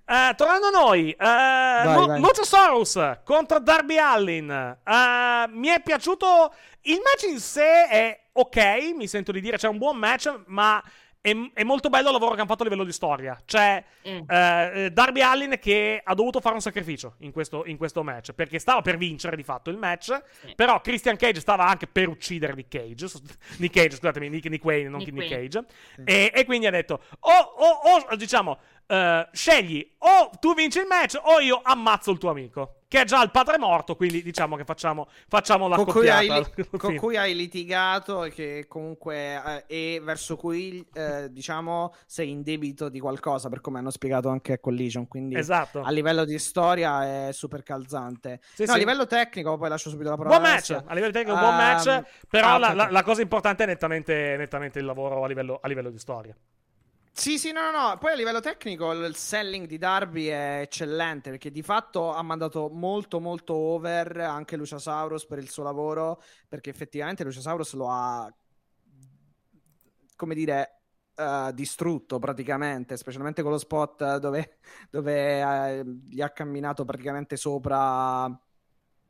Eh, 0.06 0.35
tornando 0.36 0.66
a 0.66 0.70
noi, 0.70 1.10
eh, 1.12 1.94
Lu- 1.94 2.06
vai. 2.06 2.20
Luchasaurus 2.20 3.18
contro 3.24 3.59
Darby 3.59 3.97
Allin. 3.97 4.51
Eh, 4.51 5.44
mi 5.48 5.68
è 5.68 5.81
piaciuto. 5.82 6.52
Il 6.82 7.01
match 7.02 7.22
in 7.31 7.40
sé 7.40 7.86
è 7.89 8.20
ok, 8.32 8.93
mi 8.97 9.06
sento 9.06 9.32
di 9.32 9.40
dire, 9.40 9.56
c'è 9.56 9.68
un 9.68 9.78
buon 9.78 9.97
match, 9.97 10.31
ma 10.47 10.82
è, 11.22 11.32
è 11.55 11.62
molto 11.64 11.89
bello 11.89 12.09
il 12.09 12.12
lavoro 12.12 12.35
che 12.35 12.40
hanno 12.40 12.48
fatto 12.51 12.60
a 12.60 12.64
livello 12.66 12.85
di 12.85 12.93
storia. 12.93 13.40
Cioè, 13.47 13.82
Eh. 14.02 14.24
eh, 14.28 14.90
Darby 14.93 15.22
Allin 15.22 15.56
che 15.59 16.02
ha 16.05 16.12
dovuto 16.14 16.40
fare 16.40 16.55
un 16.55 16.60
sacrificio 16.60 17.14
in 17.20 17.32
questo, 17.32 17.64
in 17.64 17.78
questo 17.78 18.02
match, 18.02 18.32
perché 18.35 18.59
stava 18.59 18.82
per 18.82 18.98
vincere 18.98 19.35
di 19.36 19.43
fatto 19.43 19.70
il 19.70 19.78
match, 19.78 20.20
Sì. 20.44 20.52
però 20.55 20.82
Christian 20.82 21.16
Cage 21.16 21.40
stava 21.40 21.64
anche 21.66 21.86
per 21.86 22.09
uccidere 22.09 22.52
Nick 22.52 22.68
Cage, 22.68 23.06
Nick 23.56 23.72
Cage, 23.74 23.97
scusatemi, 23.97 24.28
Nick, 24.28 24.44
Nick 24.51 24.62
Wayne, 24.62 24.90
non 24.90 24.98
Nick 24.98 25.12
Nick. 25.12 25.31
Cage, 25.31 25.64
e, 26.05 26.31
e 26.35 26.44
quindi 26.44 26.66
ha 26.66 26.70
detto, 26.70 27.01
o, 27.20 27.31
o- 27.32 28.05
o, 28.10 28.16
diciamo, 28.16 28.59
eh, 28.86 29.28
scegli 29.32 29.94
o 29.98 30.31
tu 30.40 30.55
vinci 30.55 30.78
il 30.78 30.86
match 30.86 31.19
o 31.23 31.40
io 31.40 31.61
ammazzo 31.62 32.11
il 32.11 32.19
tuo 32.19 32.31
amico. 32.31 32.77
che 32.94 33.01
è 33.01 33.05
già 33.05 33.20
il 33.24 33.31
padre 33.32 33.59
morto, 33.59 33.97
quindi 33.97 34.23
diciamo 34.23 34.55
che 34.55 34.62
facciamo, 34.65 35.09
facciamo 35.27 35.66
la 35.66 35.74
con 35.74 35.86
cui, 35.86 36.09
hai, 36.09 36.28
con 36.78 36.94
cui 36.94 37.16
hai 37.16 37.35
litigato 37.35 38.23
e 38.23 38.31
che 38.31 38.66
comunque 38.69 39.65
eh, 39.66 39.94
e 39.97 40.01
verso 40.01 40.36
cui 40.36 40.86
eh, 40.93 41.28
diciamo 41.32 41.93
sei 42.06 42.31
in 42.31 42.43
debito 42.43 42.89
di 42.89 43.01
qualcosa 43.01 43.48
per 43.48 43.61
come 43.61 43.78
hanno 43.78 43.90
spiegato 43.90 44.28
anche 44.28 44.52
a 44.52 44.59
Collision 44.61 45.09
quindi 45.09 45.35
Esatto. 45.36 45.81
a 45.82 45.90
livello 45.90 46.24
di 46.24 46.39
storia 46.39 47.27
è 47.28 47.32
super 47.32 47.65
calzante 47.65 48.39
Sì, 48.55 48.62
no, 48.62 48.69
sì. 48.69 48.74
a 48.74 48.78
livello 48.78 49.06
tecnico 49.09 49.56
poi 49.56 49.69
lascio 49.70 49.90
subito 49.90 50.11
la 50.11 50.16
parola 50.16 50.36
Buon 50.39 50.48
a 50.48 50.55
match, 50.55 50.70
a 50.70 50.94
livello 50.94 51.12
tecnico, 51.12 51.36
buon 51.36 51.56
match. 51.56 51.86
Ehm, 51.89 52.05
Però 52.28 52.55
ah, 52.55 52.59
la, 52.59 52.73
la- 52.74 52.90
la 52.90 53.02
cosa 53.02 53.23
importante 53.23 53.65
è 53.65 53.66
nettamente, 53.66 54.36
nettamente 54.39 54.78
il 54.78 54.85
lavoro 54.85 55.24
a 55.24 55.27
livello, 55.27 55.59
a 55.61 55.66
livello 55.66 55.90
di 55.90 55.98
storia. 55.98 56.36
Sì, 57.16 57.39
sì, 57.39 57.53
no, 57.53 57.70
no, 57.70 57.91
no. 57.91 57.99
Poi 57.99 58.12
a 58.12 58.15
livello 58.16 58.41
tecnico 58.41 58.91
il 58.93 59.15
selling 59.15 59.66
di 59.69 59.78
Darby 59.78 60.27
è 60.27 60.61
eccellente 60.62 61.31
perché 61.31 61.51
di 61.53 61.62
fatto 61.62 62.12
ha 62.12 62.23
mandato 62.23 62.69
molto, 62.70 63.20
molto 63.20 63.55
over 63.55 64.19
anche 64.20 64.57
Luciasaurus 64.57 65.24
per 65.27 65.39
il 65.39 65.49
suo 65.49 65.62
lavoro 65.62 66.20
perché 66.49 66.70
effettivamente 66.70 67.23
Luciasaurus 67.24 67.74
lo 67.74 67.89
ha, 67.89 68.32
come 70.16 70.35
dire, 70.35 70.81
eh, 71.16 71.51
distrutto 71.55 72.19
praticamente, 72.19 72.97
specialmente 72.97 73.43
con 73.43 73.51
lo 73.53 73.59
spot 73.59 74.16
dove, 74.19 74.59
dove 74.91 75.41
eh, 75.41 75.85
gli 76.05 76.20
ha 76.20 76.31
camminato 76.31 76.85
praticamente 76.85 77.36
sopra 77.36 78.27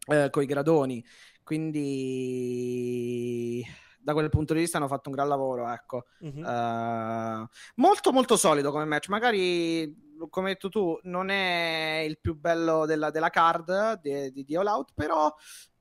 eh, 0.09 0.31
coi 0.31 0.47
gradoni. 0.47 1.05
Quindi 1.43 1.85
da 4.05 4.13
quel 4.13 4.29
punto 4.29 4.53
di 4.53 4.61
vista 4.61 4.77
hanno 4.77 4.87
fatto 4.87 5.09
un 5.09 5.15
gran 5.15 5.29
lavoro, 5.29 5.69
ecco. 5.69 6.05
Mhm. 6.21 6.45
Eh, 6.45 7.49
molto 7.77 8.13
molto 8.13 8.37
solido 8.37 8.71
come 8.71 8.85
match 8.85 9.09
magari 9.09 10.03
come 10.31 10.49
hai 10.49 10.53
detto 10.55 10.69
tu 10.69 10.99
non 11.05 11.29
è 11.29 12.05
il 12.07 12.19
più 12.21 12.39
bello 12.39 12.87
della, 12.87 13.11
della 13.11 13.31
card 13.31 14.01
di, 14.01 14.31
di, 14.31 14.45
di 14.45 14.57
All 14.57 14.67
Out 14.67 14.93
però 14.95 15.27
eh, 15.27 15.33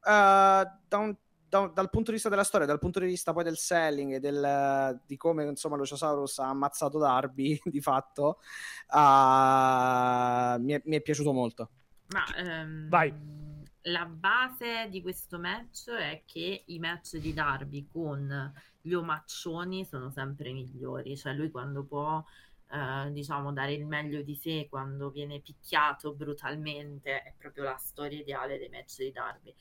da 0.01 0.97
un- 0.97 1.15
da- 1.47 1.71
dal 1.71 1.89
punto 1.91 2.07
di 2.09 2.13
vista 2.13 2.29
della 2.29 2.43
storia 2.43 2.65
dal 2.65 2.79
punto 2.79 2.99
di 2.99 3.05
vista 3.05 3.31
poi 3.31 3.43
del 3.43 3.57
selling 3.57 4.13
e 4.13 4.19
del, 4.19 4.99
di 5.05 5.17
come 5.17 5.43
insomma 5.45 5.75
Luciasaurus 5.75 6.39
ha 6.39 6.49
ammazzato 6.49 6.97
Darby 6.97 7.59
di 7.63 7.79
fatto 7.79 8.39
eh, 8.91 10.57
mi, 10.59 10.73
è, 10.73 10.81
mi 10.83 10.95
è 10.95 11.01
piaciuto 11.01 11.31
molto 11.31 11.69
Ma 12.07 12.25
ehm, 12.35 12.89
Vai. 12.89 13.13
La 13.83 14.05
base 14.05 14.87
di 14.89 15.01
questo 15.01 15.39
match 15.39 15.89
è 15.89 16.23
che 16.25 16.63
i 16.67 16.79
match 16.79 17.17
di 17.17 17.33
Darby 17.33 17.87
con 17.91 18.53
gli 18.81 18.93
omaccioni 18.93 19.85
sono 19.85 20.09
sempre 20.11 20.51
migliori. 20.53 21.17
Cioè, 21.17 21.33
lui 21.33 21.51
quando 21.51 21.83
può, 21.83 22.23
eh, 22.71 23.11
diciamo, 23.11 23.51
dare 23.51 23.73
il 23.73 23.85
meglio 23.85 24.21
di 24.21 24.35
sé, 24.35 24.67
quando 24.69 25.09
viene 25.09 25.41
picchiato 25.41 26.13
brutalmente, 26.13 27.23
è 27.23 27.33
proprio 27.37 27.63
la 27.63 27.77
storia 27.77 28.19
ideale 28.19 28.57
dei 28.57 28.69
match 28.69 28.97
di 28.99 29.11
Darby. 29.11 29.53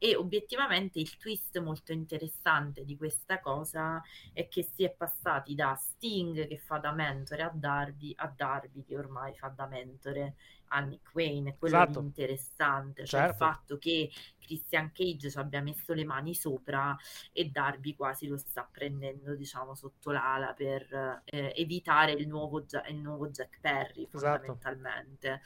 E 0.00 0.14
obiettivamente 0.14 1.00
il 1.00 1.16
twist 1.16 1.58
molto 1.58 1.92
interessante 1.92 2.84
di 2.84 2.96
questa 2.96 3.40
cosa 3.40 4.00
è 4.32 4.46
che 4.46 4.62
si 4.62 4.84
è 4.84 4.90
passati 4.90 5.56
da 5.56 5.74
Sting 5.74 6.46
che 6.46 6.56
fa 6.56 6.78
da 6.78 6.92
mentore 6.92 7.42
a 7.42 7.50
Darby 7.52 8.12
a 8.16 8.32
Darby 8.34 8.84
che 8.84 8.96
ormai 8.96 9.34
fa 9.34 9.48
da 9.48 9.66
mentore 9.66 10.36
a 10.68 10.80
Nick 10.80 11.10
Wayne. 11.14 11.56
Quello 11.58 11.82
Esatto. 11.82 12.00
interessante, 12.00 13.06
cioè 13.06 13.20
il 13.22 13.26
Certo. 13.26 13.36
fatto 13.36 13.78
che 13.78 14.10
Christian 14.38 14.92
Cage 14.92 15.30
ci 15.30 15.38
abbia 15.38 15.60
messo 15.60 15.92
le 15.92 16.04
mani 16.04 16.34
sopra 16.34 16.96
e 17.32 17.50
Darby 17.50 17.94
quasi 17.94 18.26
lo 18.26 18.36
sta 18.38 18.66
prendendo, 18.70 19.34
diciamo, 19.34 19.74
sotto 19.74 20.10
l'ala 20.10 20.54
per 20.54 21.22
eh, 21.24 21.52
evitare 21.56 22.12
il 22.12 22.26
nuovo, 22.28 22.60
il 22.88 22.96
nuovo 22.96 23.28
Jack 23.28 23.58
Perry, 23.60 24.08
Esatto. 24.10 24.18
fondamentalmente. 24.18 25.42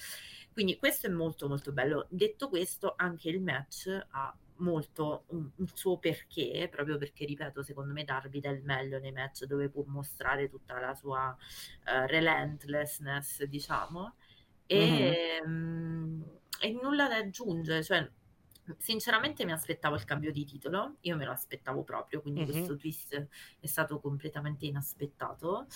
Quindi 0.53 0.77
questo 0.78 1.07
è 1.07 1.11
molto 1.11 1.49
molto 1.49 1.73
bello. 1.73 2.07
Detto 2.11 2.49
questo, 2.49 2.94
anche 2.97 3.28
il 3.31 3.40
match 3.40 3.89
ha 4.11 4.36
molto 4.57 5.24
un, 5.28 5.51
un 5.57 5.66
suo 5.74 5.99
perché, 5.99 6.69
proprio 6.70 6.97
perché, 6.99 7.24
ripeto, 7.24 7.62
secondo 7.65 7.93
me 7.93 8.05
Darby 8.05 8.39
dà 8.39 8.51
il 8.51 8.62
meglio 8.62 8.99
nei 9.01 9.11
match 9.11 9.44
dove 9.44 9.69
può 9.69 9.82
mostrare 9.86 10.49
tutta 10.49 10.78
la 10.78 10.94
sua 10.94 11.36
eh, 11.85 12.07
relentlessness, 12.07 13.43
diciamo, 13.44 14.15
e, 14.66 15.43
mm, 15.47 16.22
e 16.60 16.72
nulla 16.82 17.09
da 17.09 17.16
aggiungere, 17.16 17.82
cioè 17.82 18.09
sinceramente 18.78 19.44
mi 19.44 19.52
aspettavo 19.52 19.97
il 19.97 20.05
cambio 20.05 20.30
di 20.32 20.44
titolo, 20.44 20.97
io 21.01 21.16
me 21.16 21.24
lo 21.24 21.32
aspettavo 21.32 21.82
proprio, 21.82 22.20
quindi 22.20 22.40
Mhm. 22.40 22.47
questo 22.47 22.76
twist 22.76 23.28
è 23.60 23.66
stato 23.66 23.98
completamente 24.01 24.66
inaspettato 24.66 25.66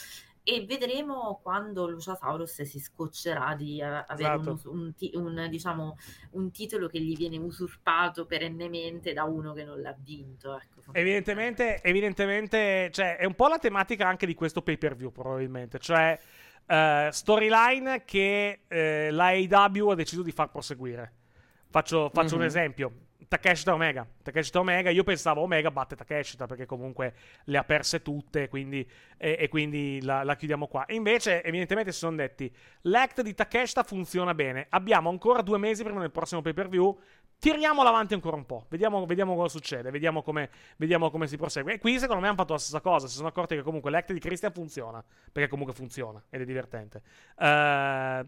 e 0.49 0.65
vedremo 0.65 1.41
quando 1.43 1.89
Luciasaurus 1.89 2.63
si 2.63 2.79
scoccerà 2.79 3.55
di 3.57 3.81
eh, 3.81 3.85
avere 3.85 4.37
Esatto. 4.37 4.61
un, 4.71 4.95
un 4.95 4.95
un, 5.15 5.49
diciamo, 5.51 5.97
un 6.33 6.51
titolo 6.53 6.87
che 6.89 7.01
gli 7.01 7.17
viene 7.17 7.37
usurpato 7.39 8.27
perennemente 8.27 9.13
da 9.13 9.25
uno 9.25 9.53
che 9.53 9.65
non 9.65 9.81
l'ha 9.81 9.97
vinto. 9.99 10.57
Ecco, 10.57 10.83
Evidentemente, 10.93 11.83
evidentemente, 11.83 12.91
cioè, 12.91 13.17
è 13.17 13.25
un 13.27 13.35
po' 13.35 13.49
la 13.49 13.59
tematica 13.59 14.07
anche 14.09 14.25
di 14.25 14.35
questo 14.35 14.63
pay 14.63 14.79
per 14.79 14.97
view, 14.97 15.11
probabilmente. 15.13 15.79
Cioè, 15.79 16.19
eh, 16.67 17.09
storyline 17.13 18.05
che 18.05 18.61
eh, 18.69 19.11
la 19.11 19.27
AEW 19.27 19.89
ha 19.91 19.95
deciso 19.95 20.23
di 20.23 20.33
far 20.33 20.51
proseguire. 20.51 21.13
Faccio, 21.71 22.11
faccio 22.13 22.35
un 22.35 22.41
Mhm. 22.41 22.47
esempio. 22.47 22.93
Takeshita 23.29 23.73
Omega. 23.75 24.07
Takeshita 24.23 24.61
Omega, 24.61 24.91
io 24.91 25.03
pensavo 25.03 25.41
Omega 25.41 25.71
batte 25.73 25.97
Takeshita 25.97 26.47
perché 26.47 26.65
comunque 26.65 27.15
le 27.47 27.59
ha 27.59 27.65
perse 27.65 28.01
tutte 28.01 28.49
quindi, 28.49 28.89
e, 29.17 29.37
e 29.41 29.49
quindi 29.49 30.01
la, 30.03 30.23
la 30.23 30.37
chiudiamo 30.37 30.69
qua. 30.69 30.85
Invece, 30.91 31.43
evidentemente, 31.43 31.91
si 31.91 31.99
sono 31.99 32.15
detti: 32.15 32.53
l'act 32.83 33.23
di 33.23 33.35
Takeshita 33.35 33.83
funziona 33.83 34.33
bene. 34.33 34.67
Abbiamo 34.71 35.11
ancora 35.11 35.43
due 35.43 35.59
mesi 35.59 35.83
prima 35.83 36.01
del 36.01 36.13
prossimo 36.13 36.41
pay 36.41 36.53
per 36.53 36.69
view. 36.69 36.97
Tiriamolo 37.39 37.89
avanti 37.89 38.15
ancora 38.15 38.37
un 38.37 38.47
po'. 38.47 38.67
Vediamo, 38.69 39.05
vediamo 39.07 39.35
cosa 39.35 39.49
succede. 39.49 39.91
Vediamo 39.91 40.23
come, 40.23 40.51
vediamo 40.77 41.11
come 41.11 41.27
si 41.27 41.37
prosegue. 41.37 41.75
E 41.75 41.79
qui, 41.79 41.99
secondo 41.99 42.21
me, 42.23 42.29
hanno 42.29 42.37
fatto 42.37 42.55
la 42.55 42.59
stessa 42.59 42.81
cosa. 42.81 43.07
Si 43.07 43.17
sono 43.17 43.29
accorti 43.29 43.55
che 43.55 43.63
comunque 43.63 43.91
l'act 43.91 44.13
di 44.13 44.19
Christian 44.19 44.53
funziona. 44.53 45.05
Perché 45.31 45.49
comunque 45.49 45.75
funziona 45.75 46.23
ed 46.31 46.41
è 46.41 46.45
divertente. 46.45 47.03
Eh, 47.39 48.27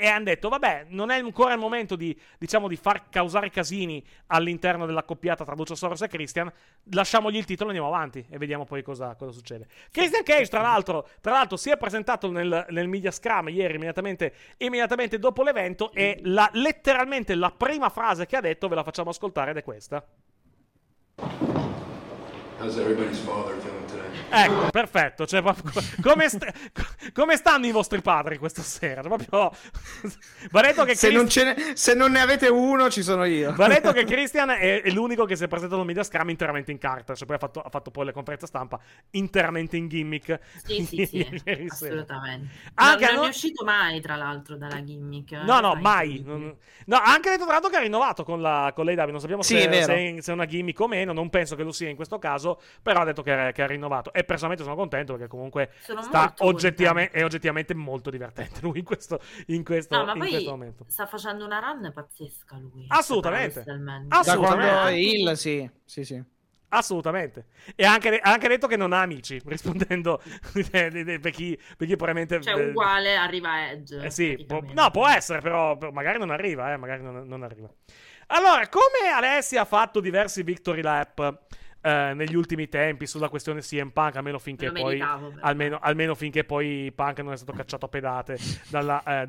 e 0.00 0.08
hanno 0.08 0.24
detto: 0.24 0.48
Vabbè, 0.48 0.86
non 0.88 1.10
è 1.10 1.18
ancora 1.18 1.52
il 1.52 1.58
momento 1.58 1.94
di, 1.94 2.18
diciamo, 2.38 2.68
di 2.68 2.76
far 2.76 3.10
causare 3.10 3.50
casini 3.50 4.02
all'interno 4.28 4.86
della 4.86 5.02
coppiata 5.02 5.44
tra 5.44 5.54
Luciasaurus 5.54 6.00
e 6.00 6.08
Christian. 6.08 6.50
Lasciamogli 6.92 7.36
il 7.36 7.44
titolo 7.44 7.70
e 7.70 7.74
andiamo 7.74 7.94
avanti. 7.94 8.24
E 8.30 8.38
vediamo 8.38 8.64
poi 8.64 8.82
cosa, 8.82 9.14
cosa 9.14 9.30
succede. 9.30 9.66
Christian 9.92 10.22
Cage, 10.22 10.48
tra 10.48 10.62
l'altro, 10.62 11.06
tra 11.20 11.32
l'altro, 11.32 11.58
si 11.58 11.68
è 11.68 11.76
presentato 11.76 12.30
nel, 12.30 12.66
nel 12.70 12.88
media 12.88 13.10
scrum 13.10 13.50
ieri, 13.50 13.74
immediatamente, 13.74 14.32
immediatamente 14.56 15.18
dopo 15.18 15.42
l'evento. 15.42 15.92
E 15.92 16.18
la- 16.22 16.50
letteralmente 16.54 17.34
la 17.34 17.50
prima 17.50 17.90
frase 17.90 18.24
che 18.24 18.36
ha 18.36 18.40
detto, 18.40 18.68
ve 18.68 18.76
la 18.76 18.82
facciamo 18.82 19.10
ascoltare 19.10 19.50
ed 19.50 19.58
è 19.58 19.62
questa. 19.62 20.02
How's 22.58 22.76
everybody's 22.78 23.18
father 23.18 23.54
feeling? 23.60 23.79
Ecco, 24.32 24.70
perfetto. 24.70 25.26
Cioè, 25.26 25.42
come, 26.00 26.28
st- 26.28 26.70
co- 26.72 27.10
come 27.12 27.36
stanno 27.36 27.66
i 27.66 27.72
vostri 27.72 28.00
padri 28.00 28.38
questa 28.38 28.62
sera? 28.62 29.00
Proprio. 29.02 29.28
Va 30.50 30.60
detto 30.62 30.84
che 30.84 30.94
se 30.94 31.08
Chris- 31.08 31.18
non, 31.18 31.28
ce 31.28 31.44
ne, 31.44 31.72
se 31.74 31.94
non 31.94 32.12
ne 32.12 32.20
avete 32.20 32.48
uno 32.48 32.88
ci 32.90 33.02
sono 33.02 33.24
io 33.24 33.54
Va 33.54 33.68
detto 33.68 33.92
che 33.92 34.04
Christian 34.06 34.50
è, 34.50 34.82
è 34.82 34.90
l'unico 34.90 35.24
che 35.24 35.36
si 35.36 35.44
è 35.44 35.48
presentato 35.48 35.80
al 35.80 35.86
media 35.86 36.02
scrum 36.02 36.28
interamente 36.30 36.70
in 36.70 36.78
carta. 36.78 37.14
Cioè, 37.14 37.26
poi 37.26 37.36
ha 37.36 37.38
fatto, 37.38 37.60
ha 37.60 37.68
fatto 37.70 37.90
poi 37.90 38.06
le 38.06 38.12
conferenze 38.12 38.46
stampa 38.46 38.78
interamente 39.10 39.76
in 39.76 39.88
gimmick. 39.88 40.38
Sì, 40.64 40.84
sì, 40.84 41.06
sì, 41.06 41.26
assolutamente. 41.68 42.48
Anche 42.74 43.04
non, 43.06 43.12
non 43.14 43.20
no- 43.22 43.26
è 43.26 43.30
uscito 43.30 43.64
mai, 43.64 44.00
tra 44.00 44.16
l'altro, 44.16 44.56
dalla 44.56 44.82
gimmick. 44.84 45.32
No, 45.44 45.60
no, 45.60 45.74
mai. 45.74 46.22
Non- 46.24 46.56
No, 46.86 46.96
ha 46.96 47.12
anche 47.12 47.30
detto 47.30 47.44
tra 47.44 47.52
l'altro 47.52 47.70
che 47.70 47.76
ha 47.76 47.80
rinnovato 47.80 48.24
con 48.24 48.40
la 48.40 48.72
con 48.74 48.84
l'AEW. 48.84 49.10
Non 49.10 49.20
sappiamo 49.20 49.42
Sì, 49.42 49.58
se, 49.60 49.68
è 49.68 49.82
se 49.82 50.16
se 50.22 50.30
è 50.30 50.34
una 50.34 50.46
gimmick 50.46 50.80
o 50.80 50.88
meno. 50.88 51.12
Non 51.12 51.30
penso 51.30 51.54
che 51.54 51.62
lo 51.62 51.70
sia 51.72 51.88
in 51.88 51.94
questo 51.94 52.18
caso. 52.18 52.60
Però 52.82 53.00
ha 53.00 53.04
detto 53.04 53.22
che, 53.22 53.50
che 53.54 53.62
ha 53.62 53.66
rinnovato. 53.66 54.12
E 54.20 54.24
personalmente 54.24 54.64
sono 54.64 54.76
contento 54.76 55.14
perché 55.14 55.28
comunque 55.28 55.70
oggettivamente, 56.40 57.16
è 57.16 57.24
oggettivamente 57.24 57.74
molto 57.74 58.10
divertente 58.10 58.60
lui 58.60 58.78
in 58.80 58.84
questo, 58.84 59.18
in 59.46 59.64
questo, 59.64 59.96
No, 59.96 60.04
ma 60.04 60.12
in 60.12 60.18
poi 60.18 60.28
questo 60.28 60.50
momento. 60.50 60.84
sta 60.88 61.06
facendo 61.06 61.46
una 61.46 61.58
run 61.58 61.90
pazzesca 61.92 62.58
lui. 62.58 62.84
Assolutamente. 62.88 63.62
da 63.64 63.74
Assolutamente. 64.08 64.36
quando 64.36 64.86
è 64.88 64.92
il 64.92 65.36
sì 65.36 65.70
sì 65.84 66.04
sì 66.04 66.22
Assolutamente. 66.72 67.46
E 67.74 67.84
ha 67.84 67.92
anche, 67.92 68.16
ha 68.18 68.30
anche 68.30 68.46
detto 68.46 68.68
che 68.68 68.76
non 68.76 68.92
ha 68.92 69.00
amici, 69.00 69.40
rispondendo 69.46 70.22
di- 70.52 70.62
per, 70.62 71.32
chi, 71.32 71.58
per 71.76 71.86
chi 71.88 71.96
probabilmente... 71.96 72.40
Cioè, 72.40 72.68
uguale 72.68 73.16
arriva 73.16 73.70
Edge. 73.70 74.04
Eh 74.04 74.10
sì, 74.10 74.44
può- 74.46 74.62
no, 74.72 74.90
può 74.92 75.08
essere, 75.08 75.40
però 75.40 75.76
però 75.76 75.90
magari 75.90 76.18
non 76.20 76.30
arriva, 76.30 76.72
eh, 76.72 76.76
magari 76.76 77.02
non, 77.02 77.26
non 77.26 77.42
arriva. 77.42 77.68
Allora, 78.28 78.68
come 78.68 79.10
Alessia 79.12 79.62
ha 79.62 79.64
fatto 79.64 79.98
diversi 79.98 80.44
victory 80.44 80.82
lap 80.82 81.40
eh, 81.82 82.12
negli 82.14 82.34
ultimi 82.34 82.68
tempi 82.68 83.06
sulla 83.06 83.28
questione 83.28 83.60
CM 83.60 83.90
Punk, 83.90 84.16
almeno 84.16 84.38
finché 84.38 84.70
poi... 84.70 84.98
meritavo. 84.98 85.34
Almeno, 85.40 85.78
almeno 85.80 86.14
finché 86.14 86.44
poi 86.44 86.92
Punk 86.94 87.20
non 87.20 87.32
è 87.32 87.36
stato 87.36 87.52
cacciato 87.52 87.86
a 87.86 87.88
pedate 87.88 88.38
dalla, 88.68 89.02
eh, 89.22 89.26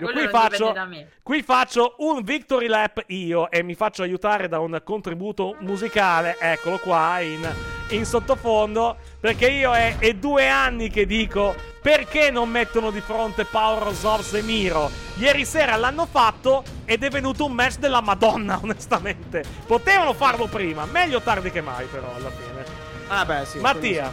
quello 0.00 0.20
Qui 0.20 0.28
faccio, 0.28 0.74
qui 1.22 1.42
faccio 1.42 1.94
un 1.98 2.22
victory 2.22 2.66
lap 2.66 3.04
io 3.08 3.50
e 3.50 3.62
mi 3.62 3.74
faccio 3.74 4.02
aiutare 4.02 4.48
da 4.48 4.58
un 4.58 4.80
contributo 4.84 5.56
musicale, 5.60 6.36
eccolo 6.38 6.78
qua 6.78 7.20
in, 7.20 7.48
in 7.90 8.04
sottofondo, 8.04 8.96
Perché 9.24 9.48
io 9.48 9.72
è, 9.72 9.96
è 10.00 10.12
due 10.12 10.50
anni 10.50 10.90
che 10.90 11.06
dico 11.06 11.54
perché 11.80 12.30
non 12.30 12.50
mettono 12.50 12.90
di 12.90 13.00
fronte 13.00 13.46
Power 13.46 13.86
of 13.86 14.04
Orbs 14.04 14.34
e 14.34 14.42
Miro. 14.42 14.90
Ieri 15.14 15.46
sera 15.46 15.76
l'hanno 15.76 16.04
fatto 16.04 16.62
ed 16.84 17.02
è 17.02 17.08
venuto 17.08 17.46
un 17.46 17.52
match 17.52 17.78
della 17.78 18.02
Madonna, 18.02 18.58
onestamente. 18.62 19.42
Potevano 19.66 20.12
farlo 20.12 20.46
prima, 20.46 20.84
meglio 20.84 21.22
tardi 21.22 21.50
che 21.50 21.62
mai, 21.62 21.86
però, 21.86 22.14
alla 22.14 22.28
fine. 22.28 22.64
Ah, 23.08 23.24
beh, 23.24 23.46
sì. 23.46 23.58
Mattia. 23.60 24.12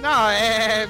No, 0.00 0.30
eh, 0.30 0.86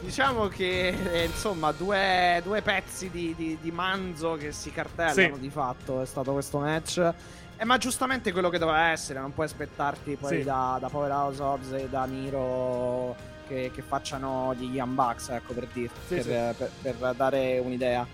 diciamo 0.00 0.48
che 0.48 0.88
eh, 0.88 1.24
insomma 1.24 1.72
due, 1.72 2.40
due 2.42 2.62
pezzi 2.62 3.10
di, 3.10 3.34
di- 3.36 3.58
di 3.60 3.70
manzo 3.70 4.38
che 4.40 4.50
si 4.50 4.72
cartellano 4.72 5.34
Sì. 5.34 5.40
di 5.40 5.50
fatto 5.50 6.00
è 6.00 6.06
stato 6.06 6.32
questo 6.32 6.56
match. 6.58 7.12
Eh, 7.58 7.64
ma 7.64 7.78
giustamente 7.78 8.32
quello 8.32 8.50
che 8.50 8.58
doveva 8.58 8.88
essere, 8.90 9.18
non 9.20 9.32
puoi 9.32 9.46
aspettarti 9.46 10.16
poi 10.16 10.38
Sì. 10.38 10.44
da, 10.44 10.76
da 10.78 10.88
Powerhouse 10.88 11.40
Hobbs 11.42 11.72
e 11.72 11.88
da 11.88 12.04
Miro 12.06 13.16
che, 13.48 13.70
che 13.72 13.80
facciano 13.82 14.54
gli 14.54 14.74
Young 14.74 14.92
Bucks, 14.94 15.28
ecco 15.30 15.54
per 15.54 15.66
dirti, 15.72 15.98
Sì, 16.06 16.14
per, 16.16 16.54
sì. 16.56 16.64
per- 16.82 16.94
per 16.94 17.14
dare 17.14 17.58
un'idea. 17.58 18.06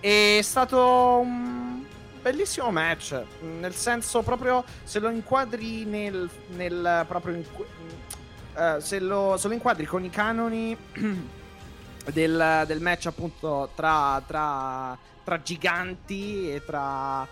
È 0.00 0.38
stato 0.42 1.18
un 1.22 1.84
bellissimo 2.20 2.70
match, 2.70 3.20
nel 3.42 3.74
senso 3.74 4.22
proprio 4.22 4.64
se 4.84 4.98
lo 4.98 5.08
inquadri 5.10 5.84
nel, 5.84 6.28
nel 6.48 7.04
proprio 7.06 7.34
in- 7.36 7.44
eh, 8.56 8.76
se, 8.80 8.98
lo, 9.00 9.36
se 9.36 9.46
lo 9.48 9.54
inquadri 9.54 9.86
con 9.86 10.02
i 10.04 10.10
canoni 10.10 10.76
del, 12.12 12.64
del 12.66 12.80
match 12.80 13.06
appunto 13.06 13.70
tra, 13.74 14.20
tra, 14.26 14.96
tra 15.22 15.40
giganti 15.42 16.52
e 16.52 16.64
tra 16.64 17.26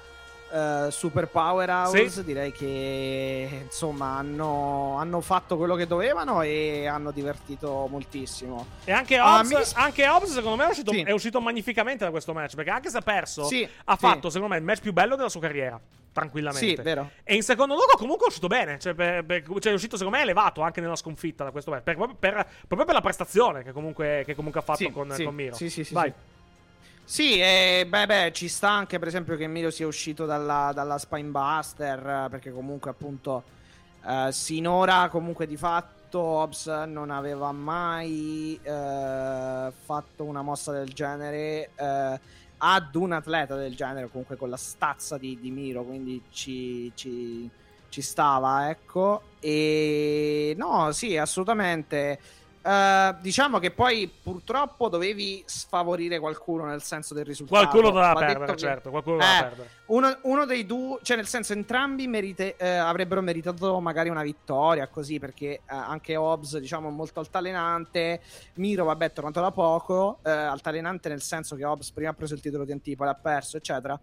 eh, 0.50 0.88
super 0.90 1.28
powerhouse 1.28 2.08
Sì. 2.10 2.24
direi 2.24 2.52
che 2.52 3.60
insomma 3.64 4.16
hanno, 4.16 4.96
hanno 4.98 5.20
fatto 5.20 5.56
quello 5.56 5.74
che 5.74 5.86
dovevano 5.86 6.42
e 6.42 6.86
hanno 6.86 7.10
divertito 7.10 7.86
moltissimo 7.90 8.66
E 8.84 8.92
anche 8.92 9.16
Ah, 9.18 9.38
Hobbs, 9.38 9.48
mi 9.50 9.56
dis- 9.56 9.72
anche 9.76 10.06
Hobbs, 10.08 10.32
secondo 10.32 10.56
me, 10.56 10.66
è 10.66 10.70
uscito, 10.70 10.92
Sì. 10.92 11.02
è 11.02 11.10
uscito 11.10 11.40
magnificamente 11.40 12.04
da 12.04 12.10
questo 12.10 12.32
match. 12.32 12.54
Perché 12.54 12.70
anche 12.70 12.90
se 12.90 12.98
ha 12.98 13.02
perso, 13.02 13.44
Sì, 13.44 13.68
ha 13.84 13.96
fatto, 13.96 14.30
secondo 14.30 14.52
me, 14.54 14.58
il 14.58 14.64
match 14.64 14.80
più 14.80 14.92
bello 14.92 15.16
della 15.16 15.28
sua 15.28 15.40
carriera. 15.40 15.78
Tranquillamente. 16.10 16.74
sì 16.76 16.82
vero 16.82 17.10
E 17.22 17.34
in 17.36 17.42
secondo 17.42 17.74
luogo 17.74 17.92
comunque 17.96 18.24
è 18.24 18.28
uscito 18.28 18.48
bene, 18.48 18.78
cioè, 18.80 18.94
per- 18.94 19.24
per- 19.24 19.44
cioè, 19.60 19.70
è 19.70 19.74
uscito 19.74 19.96
secondo 19.96 20.16
me 20.16 20.24
elevato 20.24 20.62
anche 20.62 20.80
nella 20.80 20.96
sconfitta 20.96 21.44
da 21.44 21.50
questo 21.52 21.70
match, 21.70 21.82
per- 21.84 21.94
proprio, 21.96 22.16
per, 22.18 22.94
la 22.94 23.00
prestazione 23.00 23.62
che 23.62 23.70
comunque, 23.72 24.22
che 24.26 24.34
comunque 24.34 24.60
ha 24.60 24.64
fatto 24.64 24.90
con, 24.90 25.14
con 25.16 25.34
Miro. 25.34 25.54
sì, 25.54 25.70
sì, 25.70 25.84
sì, 25.84 25.94
Vai. 25.94 26.08
Sì, 26.08 26.36
e 27.40 27.86
beh, 27.88 28.06
beh, 28.06 28.32
ci 28.32 28.48
sta 28.48 28.68
anche 28.70 28.98
per 28.98 29.08
esempio 29.08 29.36
che 29.36 29.46
Miro 29.46 29.70
sia 29.70 29.86
uscito 29.86 30.26
dalla, 30.26 30.72
dalla 30.74 30.98
Spinebuster, 30.98 32.28
perché 32.28 32.52
comunque 32.52 32.90
appunto 32.90 33.44
eh, 34.06 34.30
sinora 34.30 35.08
comunque 35.08 35.46
di 35.46 35.56
fatto 35.56 36.18
Hobbs 36.20 36.66
non 36.86 37.10
aveva 37.10 37.50
mai 37.52 38.58
eh, 38.62 39.72
fatto 39.72 40.24
una 40.24 40.42
mossa 40.42 40.72
del 40.72 40.92
genere 40.92 41.70
eh, 41.76 42.20
ad 42.58 42.94
un 42.94 43.12
atleta 43.12 43.56
del 43.56 43.74
genere, 43.74 44.08
comunque 44.08 44.36
con 44.36 44.50
la 44.50 44.56
stazza 44.58 45.16
di, 45.16 45.38
di 45.40 45.50
Miro, 45.50 45.84
quindi 45.84 46.22
ci, 46.30 46.92
ci- 46.94 47.48
ci 47.88 48.02
stava, 48.02 48.68
ecco. 48.68 49.22
E 49.40 50.54
no, 50.58 50.92
sì, 50.92 51.16
assolutamente. 51.16 52.18
Eh, 52.68 53.14
diciamo 53.20 53.58
che 53.58 53.70
poi 53.70 54.10
purtroppo 54.22 54.90
dovevi 54.90 55.42
sfavorire 55.46 56.18
qualcuno 56.18 56.66
nel 56.66 56.82
senso 56.82 57.14
del 57.14 57.24
risultato. 57.24 57.66
Qualcuno 57.66 57.90
doveva 57.90 58.12
perdere, 58.12 58.52
che 58.52 58.58
certo. 58.58 58.90
Qualcuno 58.90 59.16
doveva 59.16 59.38
Eh, 59.38 59.42
perdere. 59.42 59.68
Uno, 59.86 60.18
uno 60.24 60.44
dei 60.44 60.66
due, 60.66 60.98
cioè 61.00 61.16
nel 61.16 61.26
senso 61.26 61.54
entrambi 61.54 62.06
merite- 62.06 62.56
eh, 62.58 62.68
avrebbero 62.68 63.22
meritato 63.22 63.80
magari 63.80 64.10
una 64.10 64.22
vittoria 64.22 64.86
così 64.88 65.18
perché 65.18 65.46
eh, 65.52 65.60
anche 65.66 66.14
Hobbs 66.16 66.58
diciamo 66.58 66.88
è 66.88 66.92
molto 66.92 67.20
altalenante, 67.20 68.20
Miro 68.56 68.84
vabbè 68.84 69.12
tornato 69.14 69.40
da 69.40 69.50
poco, 69.50 70.18
eh, 70.22 70.30
altalenante 70.30 71.08
nel 71.08 71.22
senso 71.22 71.56
che 71.56 71.64
Hobbs 71.64 71.90
prima 71.92 72.10
ha 72.10 72.14
preso 72.14 72.34
il 72.34 72.40
titolo 72.40 72.66
TNT 72.66 72.96
poi 72.96 73.06
l'ha 73.06 73.14
perso 73.14 73.56
eccetera. 73.56 73.98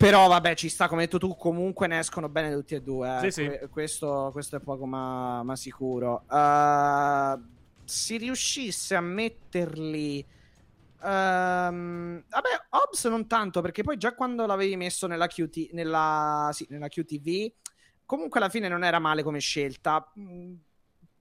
Però 0.00 0.28
vabbè 0.28 0.54
ci 0.54 0.70
sta 0.70 0.88
come 0.88 1.02
hai 1.02 1.06
detto 1.06 1.18
tu 1.18 1.36
comunque 1.36 1.86
ne 1.86 1.98
escono 1.98 2.30
bene 2.30 2.50
tutti 2.54 2.74
e 2.74 2.80
due, 2.80 3.18
eh. 3.18 3.30
Sì, 3.30 3.30
sì. 3.30 3.44
Que- 3.44 3.68
questo, 3.68 4.30
questo 4.32 4.56
è 4.56 4.60
poco 4.60 4.86
ma, 4.86 5.42
ma 5.42 5.56
sicuro. 5.56 6.24
Eh, 6.30 7.38
si 7.84 8.16
riuscisse 8.16 8.94
a 8.94 9.00
metterli 9.00 10.26
Ehm, 11.02 12.24
vabbè, 12.28 12.48
Hobbs 12.70 13.04
non 13.06 13.26
tanto, 13.26 13.60
perché 13.62 13.82
poi 13.82 13.96
già 13.96 14.14
quando 14.14 14.44
l'avevi 14.46 14.76
messo 14.76 15.06
nella, 15.06 15.26
QT, 15.26 15.70
nella, 15.72 16.50
sì, 16.52 16.66
nella 16.68 16.88
QTV, 16.88 17.50
comunque 18.04 18.38
alla 18.38 18.50
fine 18.50 18.68
non 18.68 18.84
era 18.84 18.98
male 18.98 19.22
come 19.22 19.38
scelta. 19.38 20.12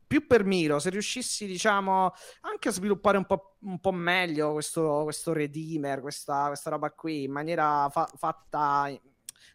Più 0.09 0.25
per 0.25 0.43
Miro, 0.43 0.79
se 0.79 0.89
riuscissi, 0.89 1.45
diciamo, 1.45 2.11
anche 2.41 2.69
a 2.69 2.71
sviluppare 2.71 3.17
un 3.17 3.25
po', 3.27 3.57
un 3.61 3.79
po' 3.79 3.91
meglio 3.91 4.53
questo, 4.53 5.01
questo 5.03 5.33
Redeemer, 5.33 6.01
questa, 6.01 6.47
questa 6.47 6.71
roba 6.71 6.89
qui, 6.89 7.25
in 7.25 7.31
maniera 7.31 7.87
fa- 7.91 8.09
fatta, 8.17 8.85
non 8.87 8.99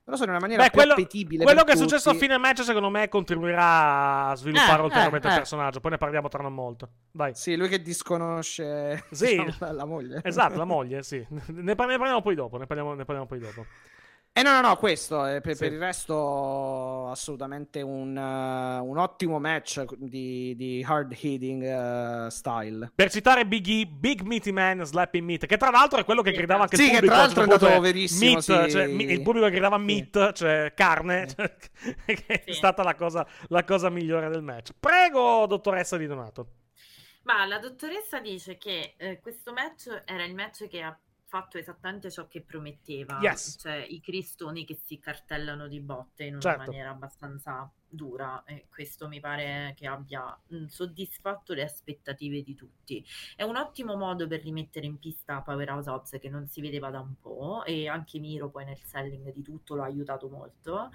lo 0.04 0.16
so, 0.16 0.22
in 0.22 0.28
una 0.30 0.38
maniera 0.38 0.62
Beh, 0.62 0.68
più 0.68 0.78
quello, 0.78 0.92
appetibile. 0.92 1.42
quello 1.42 1.64
per 1.64 1.72
che 1.72 1.76
è 1.78 1.82
successo 1.82 2.10
a 2.10 2.12
tutti. 2.12 2.24
fine 2.26 2.38
match, 2.38 2.62
secondo 2.62 2.88
me, 2.88 3.08
contribuirà 3.08 4.28
a 4.28 4.34
sviluppare 4.36 4.80
Eh, 4.80 4.84
ulteriormente 4.84 5.26
eh, 5.26 5.30
il 5.30 5.34
eh. 5.34 5.38
personaggio. 5.40 5.80
Poi 5.80 5.90
ne 5.90 5.98
parliamo 5.98 6.28
tra 6.28 6.40
non 6.42 6.54
molto. 6.54 6.88
Vai. 7.10 7.34
Sì, 7.34 7.56
lui 7.56 7.68
che 7.68 7.82
disconosce 7.82 9.06
Sì. 9.10 9.42
diciamo, 9.44 9.72
la 9.72 9.84
moglie. 9.84 10.20
Esatto, 10.22 10.56
la 10.56 10.62
moglie, 10.64 11.02
sì. 11.02 11.26
Ne 11.48 11.74
parliamo 11.74 12.22
poi 12.22 12.36
dopo. 12.36 12.58
Ne 12.58 12.66
parliamo, 12.66 12.94
ne 12.94 13.04
parliamo 13.04 13.26
poi 13.26 13.38
dopo. 13.40 13.66
Eh 14.36 14.42
no, 14.42 14.50
no, 14.50 14.60
no, 14.66 14.76
questo 14.76 15.24
eh, 15.26 15.40
per, 15.40 15.54
Sì. 15.54 15.62
per 15.62 15.72
il 15.74 15.78
resto 15.78 17.08
assolutamente 17.08 17.82
un, 17.82 18.16
eh, 18.16 18.78
un 18.80 18.98
ottimo 18.98 19.38
match 19.38 19.84
di, 19.94 20.56
di 20.56 20.84
hard 20.84 21.12
hitting 21.16 21.62
eh, 21.62 22.30
style. 22.32 22.90
Per 22.92 23.10
citare 23.12 23.46
Big 23.46 23.64
E, 23.68 23.86
Big 23.86 24.22
Meaty 24.22 24.50
Man 24.50 24.84
Slapping 24.84 25.24
Meat, 25.24 25.46
che 25.46 25.56
tra 25.56 25.70
l'altro 25.70 26.00
è 26.00 26.04
quello 26.04 26.20
che 26.20 26.32
gridava 26.32 26.62
anche 26.64 26.74
Sì, 26.74 26.86
il 26.86 26.88
che 26.88 26.94
pubblico. 26.96 27.14
tra 27.14 27.22
a 27.22 27.26
un 27.28 27.32
l'altro 27.34 27.44
è 27.44 27.48
certo 27.48 27.64
andato 27.66 27.80
verissimo, 27.82 28.30
meat, 28.32 28.64
sì. 28.64 28.70
cioè, 28.72 28.82
il 28.86 29.22
pubblico 29.22 29.46
che 29.46 29.52
gridava 29.52 29.78
meat, 29.78 30.32
cioè 30.32 30.72
carne, 30.74 31.28
Sì. 31.28 31.34
cioè, 31.36 31.54
che 32.04 32.26
è 32.26 32.42
Sì. 32.46 32.52
stata 32.54 32.82
la 32.82 32.96
cosa, 32.96 33.24
la 33.50 33.62
cosa 33.62 33.88
migliore 33.88 34.28
del 34.30 34.42
match. 34.42 34.72
Prego, 34.80 35.46
dottoressa 35.46 35.96
Di 35.96 36.06
Donato. 36.08 36.48
Ma 37.22 37.46
la 37.46 37.58
dottoressa 37.58 38.18
dice 38.18 38.58
che 38.58 38.94
eh, 38.98 39.20
questo 39.20 39.52
match 39.52 40.02
era 40.04 40.24
il 40.24 40.34
match 40.34 40.66
che 40.68 40.82
ha 40.82 40.98
fatto 41.34 41.58
esattamente 41.58 42.12
ciò 42.12 42.28
che 42.28 42.42
prometteva, 42.42 43.18
Yes. 43.20 43.56
cioè 43.58 43.74
i 43.88 43.98
cristoni 44.00 44.64
che 44.64 44.76
si 44.76 45.00
cartellano 45.00 45.66
di 45.66 45.80
botte 45.80 46.22
in 46.22 46.34
una 46.34 46.40
Certo. 46.42 46.58
maniera 46.66 46.90
abbastanza 46.90 47.68
dura 47.88 48.44
e 48.44 48.66
questo 48.68 49.08
mi 49.08 49.18
pare 49.18 49.72
che 49.76 49.88
abbia 49.88 50.40
soddisfatto 50.68 51.52
le 51.52 51.64
aspettative 51.64 52.42
di 52.42 52.54
tutti. 52.54 53.04
È 53.34 53.42
un 53.42 53.56
ottimo 53.56 53.96
modo 53.96 54.28
per 54.28 54.42
rimettere 54.42 54.86
in 54.86 54.98
pista 55.00 55.40
Powerhouse 55.42 55.90
Hobbs 55.90 56.18
che 56.20 56.28
non 56.28 56.46
si 56.46 56.60
vedeva 56.60 56.90
da 56.90 57.00
un 57.00 57.14
po' 57.20 57.64
e 57.64 57.88
anche 57.88 58.20
Miro 58.20 58.48
poi 58.50 58.64
nel 58.64 58.78
selling 58.78 59.32
di 59.32 59.42
tutto 59.42 59.74
l'ha 59.74 59.84
aiutato 59.86 60.28
molto. 60.28 60.90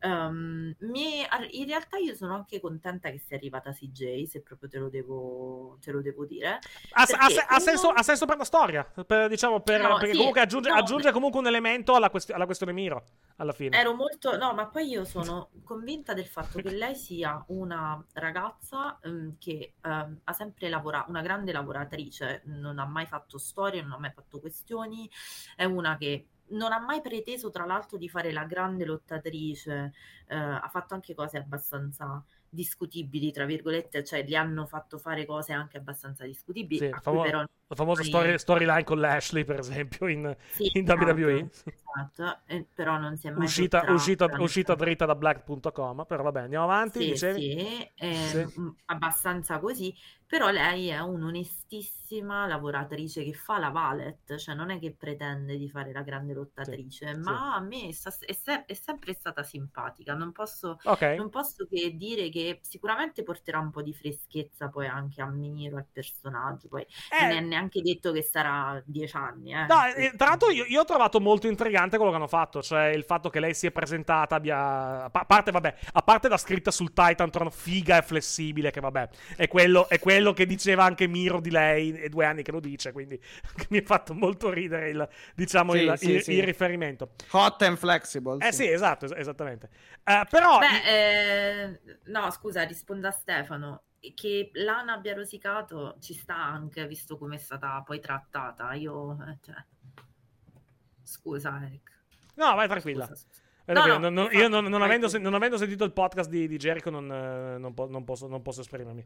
Ehm, 0.00 0.74
mi- 0.80 1.26
in 1.52 1.66
realtà 1.66 1.96
io 1.96 2.14
sono 2.14 2.34
anche 2.34 2.60
contenta 2.60 3.10
che 3.10 3.18
sia 3.18 3.36
arrivata 3.36 3.72
CJ, 3.72 4.24
se 4.26 4.42
proprio 4.42 4.68
te 4.68 4.78
lo 4.78 4.88
devo, 4.88 5.78
te 5.80 5.90
lo 5.90 6.02
devo 6.02 6.24
dire. 6.26 6.58
Ha, 6.92 7.02
ha 7.02 7.06
se- 7.06 7.44
ha 7.48 7.58
senso, 7.58 7.88
uno- 7.88 7.96
ha 7.98 8.02
senso 8.02 8.26
per 8.26 8.36
la 8.36 8.44
storia, 8.44 8.84
per- 8.84 9.28
diciamo, 9.28 9.60
per- 9.60 9.80
No, 9.80 9.94
perché 9.94 10.10
sì, 10.12 10.16
comunque 10.16 10.40
aggiunge, 10.40 10.68
no, 10.68 10.74
aggiunge 10.76 11.12
comunque 11.12 11.40
un 11.40 11.46
elemento 11.46 11.94
alla, 11.94 12.10
quest- 12.10 12.30
alla 12.30 12.44
questione 12.46 12.72
Miro, 12.72 13.04
alla 13.36 13.52
fine. 13.52 13.78
Ero 13.78 13.94
molto, 13.94 14.36
no, 14.36 14.52
ma 14.52 14.66
poi 14.66 14.88
io 14.88 15.04
sono 15.32 15.50
convinta 15.64 16.12
del 16.14 16.26
fatto 16.26 16.60
che 16.60 16.70
lei 16.70 16.94
sia 16.94 17.42
una 17.48 18.02
ragazza 18.14 18.98
ehm, 19.02 19.36
che 19.38 19.74
ehm, 19.82 20.20
ha 20.24 20.32
sempre 20.32 20.68
lavorato, 20.68 21.10
una 21.10 21.22
grande 21.22 21.52
lavoratrice, 21.52 22.42
non 22.46 22.78
ha 22.78 22.84
mai 22.86 23.06
fatto 23.06 23.38
storie, 23.38 23.82
non 23.82 23.92
ha 23.92 23.98
mai 23.98 24.12
fatto 24.12 24.40
questioni, 24.40 25.10
è 25.56 25.64
una 25.64 25.96
che 25.96 26.28
non 26.50 26.72
ha 26.72 26.78
mai 26.80 27.00
preteso, 27.00 27.50
tra 27.50 27.64
l'altro, 27.64 27.96
di 27.98 28.08
fare 28.08 28.32
la 28.32 28.44
grande 28.44 28.84
lottatrice, 28.84 29.92
eh, 30.28 30.34
ha 30.36 30.68
fatto 30.70 30.94
anche 30.94 31.14
cose 31.14 31.38
abbastanza 31.38 32.24
discutibili, 32.48 33.32
tra 33.32 33.44
virgolette, 33.44 34.04
cioè 34.04 34.24
gli 34.24 34.34
hanno 34.34 34.66
fatto 34.66 34.98
fare 34.98 35.26
cose 35.26 35.52
anche 35.52 35.76
abbastanza 35.78 36.24
discutibili, 36.24 36.78
Sì, 36.78 36.86
a 36.86 37.00
famo- 37.00 37.22
però 37.22 37.44
La 37.68 37.74
famosa 37.76 38.02
poi- 38.02 38.10
story- 38.10 38.38
storyline 38.38 38.84
con 38.84 38.98
Lashley, 39.00 39.44
per 39.44 39.58
esempio, 39.58 40.06
in, 40.08 40.36
sì, 40.48 40.70
in 40.72 40.84
esatto, 40.84 40.94
WWE. 40.94 41.50
esatto, 41.64 42.42
eh, 42.46 42.66
però 42.72 42.98
non 42.98 43.16
si 43.16 43.26
è 43.26 43.30
mai 43.30 43.44
Uscita, 43.44 43.82
protratta, 43.82 43.92
uscita, 43.92 44.26
uscita 44.38 44.74
dritta 44.74 45.04
da 45.06 45.14
black.com. 45.14 46.04
Però 46.06 46.22
vabbè, 46.22 46.40
andiamo 46.42 46.64
avanti. 46.64 47.02
Sì, 47.02 47.06
dicevi? 47.10 47.40
sì, 47.40 47.90
eh, 47.94 48.14
Sì. 48.14 48.60
mh, 48.60 48.76
abbastanza 48.86 49.58
così, 49.58 49.94
però 50.26 50.50
lei 50.50 50.88
è 50.88 50.98
un'onestissima 51.00 52.46
lavoratrice 52.46 53.22
che 53.24 53.32
fa 53.34 53.58
la 53.58 53.68
valet, 53.70 54.36
cioè 54.36 54.54
non 54.54 54.70
è 54.70 54.78
che 54.78 54.94
pretende 54.94 55.56
di 55.58 55.68
fare 55.68 55.92
la 55.92 56.02
grande 56.02 56.32
lottatrice, 56.34 57.14
ma 57.16 57.54
a 57.54 57.60
me 57.60 57.88
è, 57.88 57.92
se- 57.92 58.64
è 58.64 58.74
sempre 58.74 59.12
stata 59.14 59.42
simpatica, 59.42 60.14
non 60.14 60.32
posso, 60.32 60.78
Ok. 60.84 61.02
non 61.18 61.28
posso 61.30 61.66
che 61.66 61.94
dire 61.96 62.28
che 62.30 62.34
che 62.36 62.60
sicuramente 62.62 63.22
porterà 63.22 63.58
un 63.58 63.70
po' 63.70 63.82
di 63.82 63.94
freschezza 63.94 64.68
poi 64.68 64.86
anche 64.86 65.22
a 65.22 65.26
Miro, 65.26 65.76
al 65.78 65.86
personaggio. 65.90 66.68
Poi 66.68 66.82
Eh. 67.10 67.26
non 67.40 67.52
è 67.52 67.55
neanche 67.56 67.80
detto 67.82 68.12
che 68.12 68.22
sarà 68.22 68.80
dieci 68.84 69.16
anni. 69.16 69.52
Eh. 69.52 69.66
No, 69.66 69.84
eh, 69.96 70.12
tra 70.16 70.28
l'altro 70.28 70.50
io, 70.50 70.64
io 70.64 70.80
ho 70.82 70.84
trovato 70.84 71.20
molto 71.20 71.46
intrigante 71.48 71.96
quello 71.96 72.10
che 72.10 72.18
hanno 72.18 72.28
fatto, 72.28 72.62
cioè 72.62 72.86
il 72.88 73.04
fatto 73.04 73.30
che 73.30 73.40
lei 73.40 73.54
si 73.54 73.66
è 73.66 73.70
presentata, 73.70 74.34
abbia... 74.36 75.04
A 75.04 75.10
pa- 75.10 75.20
a 75.20 75.24
parte, 75.24 75.50
vabbè, 75.50 75.74
a 75.92 76.02
parte 76.02 76.28
la 76.28 76.36
scritta 76.36 76.70
sul 76.70 76.92
Titan 76.92 77.30
Tron 77.30 77.50
figa 77.50 77.98
e 77.98 78.02
flessibile, 78.02 78.70
che 78.70 78.80
vabbè, 78.80 79.08
è 79.36 79.48
quello, 79.48 79.88
è 79.88 79.98
quello 79.98 80.32
che 80.32 80.46
diceva 80.46 80.84
anche 80.84 81.06
Miro 81.06 81.40
di 81.40 81.50
lei, 81.50 81.92
è 81.92 82.08
due 82.08 82.26
anni 82.26 82.42
che 82.42 82.52
lo 82.52 82.60
dice, 82.60 82.92
quindi 82.92 83.18
mi 83.70 83.78
ha 83.78 83.82
fatto 83.84 84.12
molto 84.14 84.50
ridere 84.50 84.90
il, 84.90 85.08
diciamo, 85.34 85.72
Sì, 85.72 85.78
il, 85.78 85.98
sì, 85.98 86.10
il- 86.10 86.22
sì. 86.22 86.32
il 86.34 86.42
riferimento. 86.44 87.10
Hot 87.32 87.62
and 87.62 87.76
flexible. 87.78 88.46
Eh 88.46 88.52
sì, 88.52 88.70
esatto, 88.70 89.06
es- 89.06 89.12
esattamente. 89.16 89.68
Eh, 90.04 90.24
però... 90.28 90.58
Beh, 90.58 90.82
eh, 90.86 91.80
no, 92.06 92.30
scusa, 92.30 92.62
rispondo 92.64 93.08
a 93.08 93.10
Stefano. 93.10 93.82
Che 94.14 94.50
Lana 94.54 94.94
abbia 94.94 95.14
rosicato 95.14 95.96
ci 96.00 96.14
sta 96.14 96.36
anche, 96.36 96.86
visto 96.86 97.16
come 97.18 97.36
è 97.36 97.38
stata 97.38 97.82
poi 97.84 98.00
trattata. 98.00 98.72
Io, 98.74 99.12
eh, 99.28 99.38
cioè... 99.42 99.54
Scusa, 101.02 101.60
Eric. 101.64 101.90
No, 102.34 102.54
vai 102.54 102.68
tranquilla. 102.68 103.06
Scusa, 103.06 103.20
scusa. 103.20 103.44
No, 103.66 103.86
no, 103.86 103.98
non- 103.98 104.14
non- 104.14 104.28
io 104.32 104.48
non, 104.48 104.64
non 104.66 104.82
avendo, 104.82 105.08
sen- 105.08 105.22
non 105.22 105.34
avendo 105.34 105.56
sentito 105.56 105.84
il 105.84 105.92
podcast 105.92 106.30
di, 106.30 106.46
di 106.46 106.56
Jericho 106.56 106.90
non, 106.90 107.10
eh, 107.10 107.58
non 107.58 107.74
po- 107.74 107.88
posso, 108.04 108.28
non 108.28 108.42
posso 108.42 108.60
esprimermi. 108.60 109.04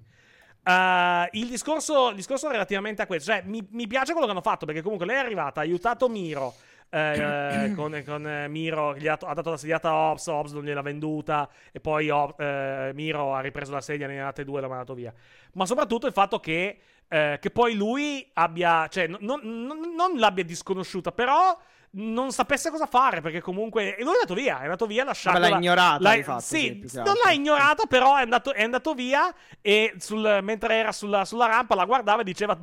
Eh, 0.62 1.28
il, 1.32 1.48
discorso, 1.48 2.10
il 2.10 2.16
discorso 2.16 2.48
relativamente 2.48 3.00
a 3.00 3.06
questo, 3.06 3.30
cioè 3.32 3.42
mi, 3.46 3.66
mi 3.70 3.86
piace 3.86 4.12
quello 4.12 4.26
che 4.26 4.32
hanno 4.32 4.42
fatto 4.42 4.66
perché 4.66 4.82
comunque 4.82 5.06
lei 5.06 5.16
è 5.16 5.20
arrivata, 5.20 5.60
ha 5.60 5.62
aiutato 5.62 6.08
Miro. 6.08 6.54
Eh, 6.90 7.72
con, 7.74 8.02
con, 8.04 8.26
eh, 8.26 8.48
Miro 8.48 8.90
ha, 8.90 9.18
ha 9.20 9.34
dato 9.34 9.50
la 9.50 9.56
sediata 9.56 9.88
a 9.90 10.10
Ops, 10.10 10.26
Ops 10.26 10.52
non 10.52 10.64
gliel'ha 10.64 10.82
venduta 10.82 11.48
e 11.72 11.80
poi 11.80 12.10
Op- 12.10 12.38
eh, 12.40 12.90
Miro 12.94 13.34
ha 13.34 13.40
ripreso 13.40 13.72
la 13.72 13.80
sedia, 13.80 14.06
ne 14.06 14.20
ha 14.20 14.24
date 14.24 14.44
due 14.44 14.58
e 14.58 14.60
l'ha 14.62 14.68
mandato 14.68 14.94
via. 14.94 15.12
Ma 15.52 15.66
soprattutto 15.66 16.06
il 16.06 16.12
fatto 16.12 16.40
che, 16.40 16.78
eh, 17.08 17.38
che 17.40 17.50
poi 17.50 17.74
lui 17.74 18.28
abbia, 18.34 18.86
cioè 18.88 19.06
non- 19.06 19.20
non- 19.42 19.94
non 19.96 20.18
l'abbia 20.18 20.44
disconosciuta, 20.44 21.12
però 21.12 21.56
non 21.92 22.30
sapesse 22.30 22.70
cosa 22.70 22.86
fare 22.86 23.20
perché 23.20 23.40
comunque 23.40 23.96
e 23.96 24.02
lui 24.02 24.12
è 24.12 24.14
andato 24.14 24.34
via, 24.34 24.60
è 24.60 24.64
andato 24.64 24.86
via 24.86 25.02
lasciandola 25.02 25.48
Vabbè, 25.48 25.60
l'ha 25.60 25.66
ignorata, 25.66 26.14
di 26.14 26.22
fatto, 26.22 26.40
sì, 26.40 26.82
sì, 26.86 26.96
non 26.96 27.14
l'ha 27.24 27.32
ignorata, 27.32 27.86
però 27.86 28.16
è 28.16 28.22
andato, 28.22 28.52
è 28.52 28.62
andato 28.62 28.94
via 28.94 29.34
e 29.60 29.94
sul- 29.98 30.38
mentre 30.42 30.74
era 30.76 30.92
sulla, 30.92 31.24
sulla 31.24 31.46
rampa 31.46 31.74
la 31.74 31.84
guardava 31.84 32.20
e 32.20 32.24
diceva 32.24 32.56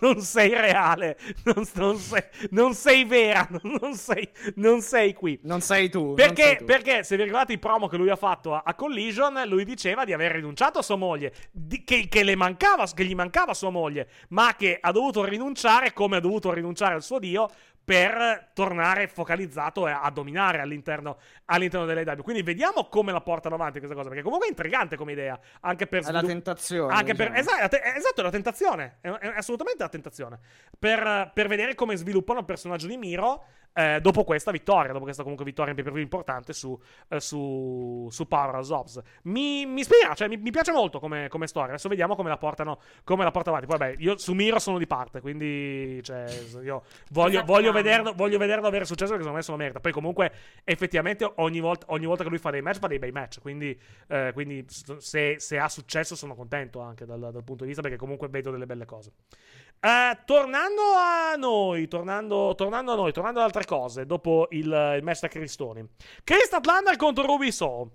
non 0.00 0.20
sei 0.20 0.50
reale, 0.54 1.18
non, 1.44 1.64
non 1.74 1.96
sei, 1.98 2.22
non 2.50 2.74
sei 2.74 3.04
vera, 3.04 3.46
non 3.62 3.94
sei, 3.94 4.28
non 4.56 4.80
sei 4.80 5.12
qui. 5.12 5.38
Non 5.42 5.60
sei 5.60 5.90
tu. 5.90 6.14
Perché, 6.14 6.42
sei 6.42 6.56
tu. 6.56 6.64
perché 6.64 7.04
se 7.04 7.16
vi 7.16 7.24
ricordate 7.24 7.52
i 7.52 7.58
promo 7.58 7.86
che 7.86 7.98
lui 7.98 8.08
ha 8.08 8.16
fatto 8.16 8.54
a, 8.54 8.62
a 8.64 8.74
Collision, 8.74 9.42
lui 9.46 9.64
diceva 9.64 10.04
di 10.04 10.14
aver 10.14 10.32
rinunciato 10.32 10.78
a 10.78 10.82
sua 10.82 10.96
moglie, 10.96 11.34
di- 11.52 11.84
che, 11.84 12.08
che 12.08 12.22
le 12.22 12.34
mancava, 12.34 12.86
che 12.86 13.04
gli 13.04 13.14
mancava 13.14 13.52
sua 13.52 13.70
moglie, 13.70 14.08
ma 14.28 14.54
che 14.56 14.78
ha 14.80 14.90
dovuto 14.90 15.22
rinunciare 15.24 15.92
come 15.92 16.16
ha 16.16 16.20
dovuto 16.20 16.50
rinunciare 16.50 16.94
al 16.94 17.02
suo 17.02 17.18
dio 17.18 17.50
per 17.84 18.50
tornare 18.54 19.08
focalizzato 19.08 19.86
e 19.86 19.90
a 19.92 20.10
dominare 20.10 20.60
all'interno, 20.60 21.18
all'interno 21.46 21.84
dell'AEW. 21.86 22.22
Quindi 22.22 22.42
vediamo 22.42 22.88
come 22.88 23.12
la 23.12 23.20
portano 23.20 23.54
avanti 23.56 23.78
questa 23.78 23.94
cosa, 23.94 24.08
perché 24.08 24.22
comunque 24.24 24.46
è 24.46 24.50
intrigante 24.50 24.96
come 24.96 25.12
idea, 25.12 25.38
anche 25.60 25.86
per 25.86 26.00
È 26.00 26.10
la 26.10 26.18
svilu- 26.20 26.28
tentazione. 26.28 26.94
anche 26.94 27.14
per, 27.14 27.30
diciamo. 27.30 27.56
esatto, 27.56 27.76
è 27.76 27.80
te- 27.80 27.92
esatto, 27.96 28.20
è 28.20 28.24
la 28.24 28.30
tentazione. 28.30 28.96
È, 29.00 29.08
è 29.08 29.32
assolutamente 29.36 29.82
la 29.82 29.88
tentazione. 29.90 30.38
Per, 30.78 31.30
per 31.34 31.46
vedere 31.48 31.74
come 31.74 31.96
sviluppano 31.96 32.38
il 32.38 32.44
personaggio 32.46 32.86
di 32.86 32.96
Miro 32.96 33.44
eh, 33.74 34.00
dopo 34.00 34.22
questa 34.22 34.52
vittoria, 34.52 34.92
dopo 34.92 35.04
questa 35.04 35.22
comunque 35.22 35.44
vittoria 35.44 35.72
in 35.72 35.82
pay 35.82 35.92
view 35.92 36.02
importante 36.02 36.52
su, 36.52 36.78
eh, 37.08 37.20
su, 37.20 38.08
su 38.10 38.28
Powerhouse 38.28 38.72
Hobbs. 38.72 39.02
Mi, 39.24 39.66
mi 39.66 39.80
ispira, 39.80 40.14
cioè 40.14 40.28
mi, 40.28 40.36
mi 40.36 40.50
piace 40.50 40.70
molto 40.70 41.00
come, 41.00 41.28
come 41.28 41.46
storia. 41.48 41.70
Adesso 41.70 41.88
vediamo 41.88 42.14
come 42.14 42.28
la 42.28 42.38
portano, 42.38 42.78
come 43.02 43.24
la 43.24 43.32
portano 43.32 43.56
avanti. 43.56 43.76
Poi, 43.76 43.88
vabbè, 43.88 44.02
io 44.02 44.16
su 44.16 44.32
Miro 44.32 44.58
sono 44.60 44.78
di 44.78 44.86
parte, 44.86 45.20
quindi 45.20 46.00
cioè, 46.02 46.24
io 46.62 46.84
voglio, 47.10 47.38
Sappiamo. 47.38 47.44
voglio, 47.44 47.72
vederlo, 47.72 48.12
voglio 48.14 48.38
vederlo 48.38 48.68
avere 48.68 48.84
successo 48.84 49.10
perché 49.10 49.24
secondo 49.24 49.38
me 49.38 49.42
se 49.42 49.50
lo 49.50 49.56
merita. 49.56 49.80
Poi 49.80 49.92
comunque 49.92 50.32
effettivamente 50.62 51.30
ogni 51.36 51.60
volta, 51.60 51.86
ogni 51.88 52.06
volta 52.06 52.22
che 52.22 52.28
lui 52.28 52.38
fa 52.38 52.50
dei 52.50 52.62
match 52.62 52.78
fa 52.78 52.86
dei 52.86 52.98
bei 52.98 53.10
match, 53.12 53.40
quindi, 53.40 53.78
eh, 54.08 54.30
quindi 54.32 54.64
se, 54.68 55.36
se 55.38 55.58
ha 55.58 55.68
successo 55.68 56.14
sono 56.14 56.34
contento 56.34 56.80
anche 56.80 57.04
dal, 57.04 57.18
dal 57.18 57.44
punto 57.44 57.62
di 57.62 57.66
vista 57.66 57.82
perché 57.82 57.96
comunque 57.96 58.28
vedo 58.28 58.50
delle 58.50 58.66
belle 58.66 58.84
cose. 58.84 59.12
Eh, 59.84 60.18
tornando 60.24 60.80
a 60.96 61.34
noi, 61.36 61.86
tornando, 61.88 62.54
tornando 62.56 62.92
a 62.92 62.94
noi, 62.94 63.12
tornando 63.12 63.40
ad 63.40 63.44
altre 63.44 63.66
cose, 63.66 64.06
dopo 64.06 64.46
il, 64.52 64.94
il 64.96 65.02
match 65.02 65.28
Cristoni. 65.28 65.86
Chris 66.24 66.44
Statlander 66.44 66.96
contro 66.96 67.26
Ruby 67.26 67.52
Soho 67.52 67.90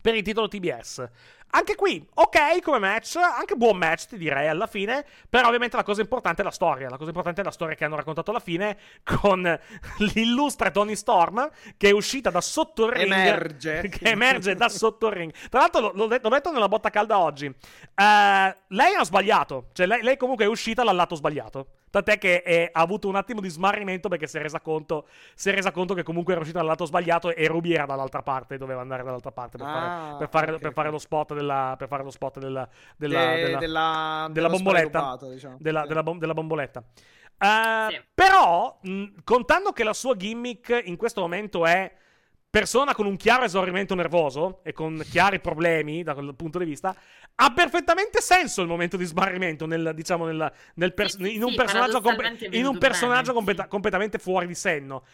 per 0.00 0.14
il 0.14 0.22
titolo 0.22 0.48
TBS. 0.48 1.06
Anche 1.50 1.76
qui, 1.76 2.06
ok 2.14 2.60
come 2.60 2.78
match, 2.78 3.16
anche 3.16 3.54
buon 3.54 3.78
match 3.78 4.06
ti 4.06 4.18
direi 4.18 4.48
alla 4.48 4.66
fine, 4.66 5.04
però 5.30 5.46
ovviamente 5.46 5.76
la 5.76 5.82
cosa 5.82 6.02
importante 6.02 6.42
è 6.42 6.44
la 6.44 6.50
storia, 6.50 6.90
la 6.90 6.96
cosa 6.98 7.08
importante 7.08 7.40
è 7.40 7.44
la 7.44 7.50
storia 7.50 7.74
che 7.74 7.84
hanno 7.84 7.96
raccontato 7.96 8.30
alla 8.30 8.40
fine 8.40 8.76
con 9.02 9.42
l'illustre 10.14 10.70
Tony 10.70 10.94
Storm 10.94 11.48
che 11.78 11.88
è 11.88 11.92
uscita 11.92 12.28
da 12.28 12.42
sotto 12.42 12.84
il 12.84 12.92
ring, 12.92 13.12
Emerge. 13.12 13.88
che 13.88 14.04
emerge 14.04 14.54
da 14.54 14.68
sotto 14.68 15.06
il 15.06 15.12
ring. 15.14 15.32
Tra 15.48 15.60
l'altro 15.60 15.80
l'ho, 15.80 15.92
l'ho 15.94 16.06
detto, 16.06 16.28
l'ho 16.28 16.34
detto 16.34 16.52
nella 16.52 16.68
botta 16.68 16.90
calda 16.90 17.18
oggi, 17.18 17.46
Eh, 17.46 18.56
lei 18.68 18.94
ha 18.94 19.04
sbagliato, 19.04 19.68
cioè 19.72 19.86
lei, 19.86 20.02
lei 20.02 20.16
comunque 20.18 20.44
è 20.44 20.48
uscita 20.48 20.84
dal 20.84 20.96
lato 20.96 21.14
sbagliato. 21.14 21.66
Tant'è 21.90 22.18
che 22.18 22.42
è- 22.42 22.68
ha 22.72 22.80
avuto 22.80 23.08
un 23.08 23.16
attimo 23.16 23.40
di 23.40 23.48
smarrimento 23.48 24.08
perché 24.08 24.26
si 24.26 24.36
è 24.38 24.42
resa 24.42 24.60
conto, 24.60 25.06
si 25.34 25.48
è 25.50 25.54
resa 25.54 25.70
conto 25.70 25.94
che 25.94 26.02
comunque 26.02 26.32
era 26.32 26.40
uscita 26.42 26.58
dal 26.58 26.68
lato 26.68 26.84
sbagliato 26.84 27.34
e 27.34 27.46
Ruby 27.46 27.72
era 27.72 27.86
dall'altra 27.86 28.22
parte, 28.22 28.58
doveva 28.58 28.80
andare 28.80 29.02
dall'altra 29.02 29.32
parte 29.32 29.56
per, 29.58 29.66
Ah, 29.66 29.72
fare, 29.72 30.16
per 30.18 30.28
fare- 30.28 30.52
ok, 30.52 30.58
per 30.60 30.72
fare 30.72 30.90
lo 30.90 30.98
spot 30.98 31.34
della, 31.34 31.74
per 31.78 31.88
fare 31.88 32.02
lo 32.02 32.10
spot 32.10 32.38
della, 32.38 32.68
della, 32.96 33.26
De- 33.26 33.42
della- 33.42 33.58
della, 33.58 34.28
della 34.30 34.48
bomboletta. 34.48 35.16
diciamo. 35.30 35.56
della, 35.58 35.82
Sì. 35.82 35.88
della 35.88 36.02
bom- 36.02 36.18
della 36.20 36.34
bomboletta. 36.34 36.82
Eh, 37.40 37.86
Sì. 37.90 38.02
Però, 38.14 38.78
mh, 38.82 39.04
contando 39.24 39.70
che 39.72 39.84
la 39.84 39.92
sua 39.92 40.16
gimmick 40.16 40.82
in 40.84 40.96
questo 40.96 41.20
momento 41.20 41.64
è 41.66 41.90
persona 42.50 42.94
con 42.94 43.06
un 43.06 43.16
chiaro 43.16 43.44
esaurimento 43.44 43.94
nervoso 43.94 44.60
e 44.62 44.72
con 44.72 45.02
chiari 45.10 45.38
problemi 45.38 46.02
da 46.02 46.14
quel 46.14 46.34
punto 46.34 46.58
di 46.58 46.64
vista, 46.64 46.94
ha 47.40 47.52
perfettamente 47.52 48.20
senso 48.20 48.62
il 48.62 48.68
momento 48.68 48.96
di 48.96 49.04
smarrimento 49.04 49.66
nel, 49.66 49.92
diciamo, 49.94 50.24
nel, 50.24 50.52
nel 50.74 50.94
pers- 50.94 51.16
Sì, 51.16 51.34
in 51.34 51.42
un 51.44 51.50
sì, 51.50 51.56
personaggio, 51.56 52.00
è 52.02 52.48
in 52.56 52.66
un 52.66 52.78
personaggio 52.78 53.26
bene, 53.26 53.34
competa- 53.34 53.62
sì. 53.64 53.68
completamente 53.68 54.18
fuori 54.18 54.46
di 54.46 54.54
senno. 54.54 55.04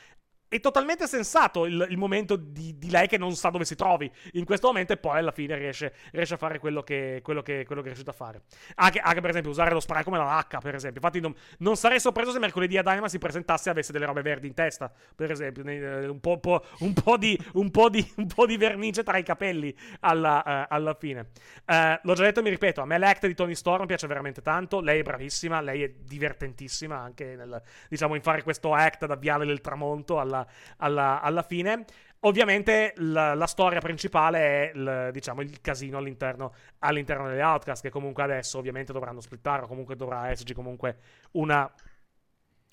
È 0.54 0.60
totalmente 0.60 1.08
sensato 1.08 1.66
il, 1.66 1.84
il 1.90 1.96
momento 1.96 2.36
di, 2.36 2.78
di 2.78 2.88
lei 2.88 3.08
che 3.08 3.18
non 3.18 3.34
sa 3.34 3.50
dove 3.50 3.64
si 3.64 3.74
trovi 3.74 4.08
in 4.34 4.44
questo 4.44 4.68
momento 4.68 4.92
e 4.92 4.96
poi 4.98 5.18
alla 5.18 5.32
fine 5.32 5.56
riesce, 5.56 5.92
riesce 6.12 6.34
a 6.34 6.36
fare 6.36 6.60
quello 6.60 6.84
che, 6.84 7.18
quello, 7.24 7.42
che, 7.42 7.64
quello 7.66 7.80
che 7.80 7.88
è 7.88 7.92
riuscito 7.92 8.10
a 8.10 8.14
fare. 8.14 8.42
Anche, 8.76 9.00
anche, 9.00 9.20
per 9.20 9.30
esempio 9.30 9.50
usare 9.50 9.72
lo 9.72 9.80
spray 9.80 10.04
come 10.04 10.16
la 10.16 10.38
H, 10.48 10.58
per 10.60 10.76
esempio. 10.76 11.00
Infatti 11.00 11.18
non, 11.18 11.34
non 11.58 11.74
sarei 11.74 11.98
sorpreso 11.98 12.30
se 12.30 12.38
mercoledì 12.38 12.78
a 12.78 12.82
Dynama 12.82 13.08
si 13.08 13.18
presentasse 13.18 13.68
e 13.68 13.72
avesse 13.72 13.90
delle 13.90 14.06
robe 14.06 14.22
verdi 14.22 14.46
in 14.46 14.54
testa, 14.54 14.92
per 15.16 15.32
esempio. 15.32 15.64
eh, 15.64 16.06
un, 16.06 16.20
po', 16.20 16.38
po'- 16.38 16.64
un 16.78 16.92
po' 16.92 17.16
di, 17.16 17.36
un, 17.54 17.72
po 17.72 17.88
di, 17.88 18.12
un 18.14 18.28
di 18.46 18.56
vernice 18.56 19.02
tra 19.02 19.18
i 19.18 19.24
capelli 19.24 19.76
alla, 20.02 20.44
eh, 20.44 20.66
alla 20.70 20.94
fine. 20.94 21.30
Eh, 21.66 21.98
l'ho 22.00 22.14
già 22.14 22.22
detto 22.22 22.38
e 22.38 22.42
mi 22.44 22.50
ripeto, 22.50 22.80
a 22.80 22.84
me 22.86 22.96
l'act 22.96 23.26
di 23.26 23.34
Tony 23.34 23.56
Storm 23.56 23.86
piace 23.86 24.06
veramente 24.06 24.40
tanto. 24.40 24.80
Lei 24.80 25.00
è 25.00 25.02
bravissima, 25.02 25.60
lei 25.60 25.82
è 25.82 25.92
divertentissima 25.98 26.96
anche 26.96 27.34
nel, 27.34 27.60
diciamo, 27.88 28.14
in 28.14 28.22
fare 28.22 28.44
questo 28.44 28.72
act 28.72 29.04
da 29.06 29.16
Viale 29.16 29.44
del 29.46 29.60
Tramonto 29.60 30.20
alla, 30.20 30.43
alla- 30.78 31.20
alla 31.20 31.42
fine. 31.42 31.84
Ovviamente 32.20 32.94
la, 32.96 33.34
la 33.34 33.46
storia 33.46 33.80
principale 33.80 34.38
è 34.38 34.72
il, 34.74 35.10
diciamo, 35.12 35.42
il 35.42 35.60
casino 35.60 35.98
all'interno, 35.98 36.54
all'interno 36.78 37.28
delle 37.28 37.42
Outcast, 37.42 37.82
che 37.82 37.90
comunque 37.90 38.22
adesso 38.22 38.56
ovviamente 38.58 38.92
dovranno 38.94 39.20
splittare, 39.20 39.64
o 39.64 39.66
comunque 39.66 39.94
dovrà 39.94 40.30
esserci 40.30 40.54
comunque 40.54 40.96
una, 41.32 41.70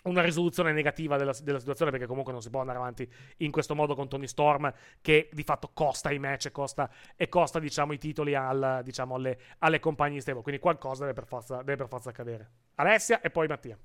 una 0.03 0.21
risoluzione 0.21 0.71
negativa 0.71 1.17
della, 1.17 1.33
della 1.43 1.59
situazione, 1.59 1.91
perché 1.91 2.07
comunque 2.07 2.31
non 2.31 2.41
si 2.41 2.49
può 2.49 2.61
andare 2.61 2.77
avanti 2.79 3.11
in 3.37 3.51
questo 3.51 3.75
modo 3.75 3.93
con 3.93 4.07
Tony 4.07 4.25
Storm, 4.25 4.73
che 5.01 5.29
di 5.33 5.43
fatto 5.43 5.71
costa 5.73 6.11
i 6.11 6.17
match 6.17 6.45
e 6.45 6.51
costa, 6.51 6.89
e 7.17 7.27
costa 7.27 7.59
diciamo, 7.59 7.91
i 7.91 7.97
titoli 7.97 8.33
al, 8.33 8.79
diciamo, 8.85 9.15
alle, 9.15 9.37
alle 9.59 9.81
compagnie 9.81 10.21
stable. 10.21 10.43
Quindi 10.43 10.61
qualcosa 10.61 11.01
deve 11.01 11.13
per, 11.13 11.27
forza, 11.27 11.57
deve 11.57 11.75
per 11.75 11.87
forza 11.89 12.09
accadere. 12.09 12.49
Alessia 12.75 13.19
e 13.19 13.29
poi 13.29 13.47
Mattia. 13.47 13.77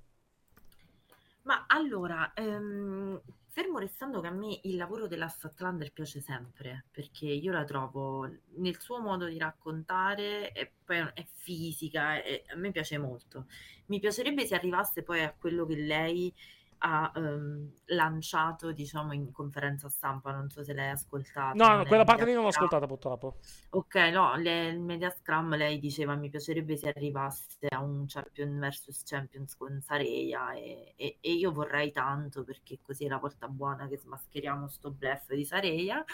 Ma 1.43 1.65
allora, 1.69 2.33
ehm, 2.35 3.21
fermo 3.57 3.79
restando 3.79 4.21
che 4.21 4.27
a 4.27 4.33
me 4.33 4.61
il 4.65 4.77
lavoro 4.77 5.07
della 5.07 5.29
Statlander 5.29 5.91
piace 5.91 6.21
sempre, 6.21 6.85
perché 6.91 7.25
io 7.25 7.53
la 7.53 7.65
trovo 7.65 8.31
nel 8.57 8.79
suo 8.79 9.01
modo 9.01 9.25
di 9.25 9.39
raccontare, 9.39 10.53
e 10.53 10.73
è 10.85 11.27
fisica, 11.33 12.23
e 12.23 12.45
a 12.49 12.57
me 12.57 12.71
piace 12.71 12.99
molto. 12.99 13.47
Mi 13.87 13.99
piacerebbe 13.99 14.45
se 14.45 14.55
arrivasse 14.55 15.03
poi 15.03 15.23
a 15.23 15.33
quello 15.33 15.65
che 15.65 15.75
lei 15.75 16.31
ha 16.79 17.13
ehm, 17.15 17.73
lanciato, 17.87 18.73
diciamo, 18.73 19.13
in 19.13 19.31
conferenza 19.33 19.89
stampa, 19.89 20.33
non 20.33 20.51
so 20.51 20.63
se 20.63 20.73
l'hai 20.75 20.91
ascoltata. 20.91 21.53
No, 21.55 21.77
no, 21.77 21.85
quella 21.85 22.05
parte 22.05 22.25
lì 22.25 22.33
non 22.33 22.43
l'ho 22.43 22.49
ascoltata 22.49 22.87
purtroppo. 22.87 23.39
Ok, 23.71 23.95
no, 24.13 24.37
le- 24.37 24.69
il 24.69 24.81
Media 24.81 25.11
Scrum 25.11 25.57
lei 25.57 25.79
diceva 25.79 26.15
mi 26.15 26.29
piacerebbe 26.31 26.77
se 26.77 26.89
arrivasse 26.95 27.67
a 27.69 27.81
un 27.81 28.05
Champion 28.07 28.59
vs 28.59 29.03
Champions 29.05 29.57
con 29.57 29.81
Sareia 29.81 30.53
e, 30.55 30.95
e- 30.97 31.19
e 31.21 31.33
io 31.33 31.53
vorrei 31.53 31.93
tanto 31.93 32.45
perché 32.45 32.79
così 32.83 33.05
è 33.05 33.09
la 33.09 33.19
volta 33.19 33.49
buona 33.49 33.87
che 33.89 33.99
smascheriamo 33.99 34.69
sto 34.69 34.91
bluff 34.91 35.33
di 35.33 35.45
Sareia. 35.45 36.05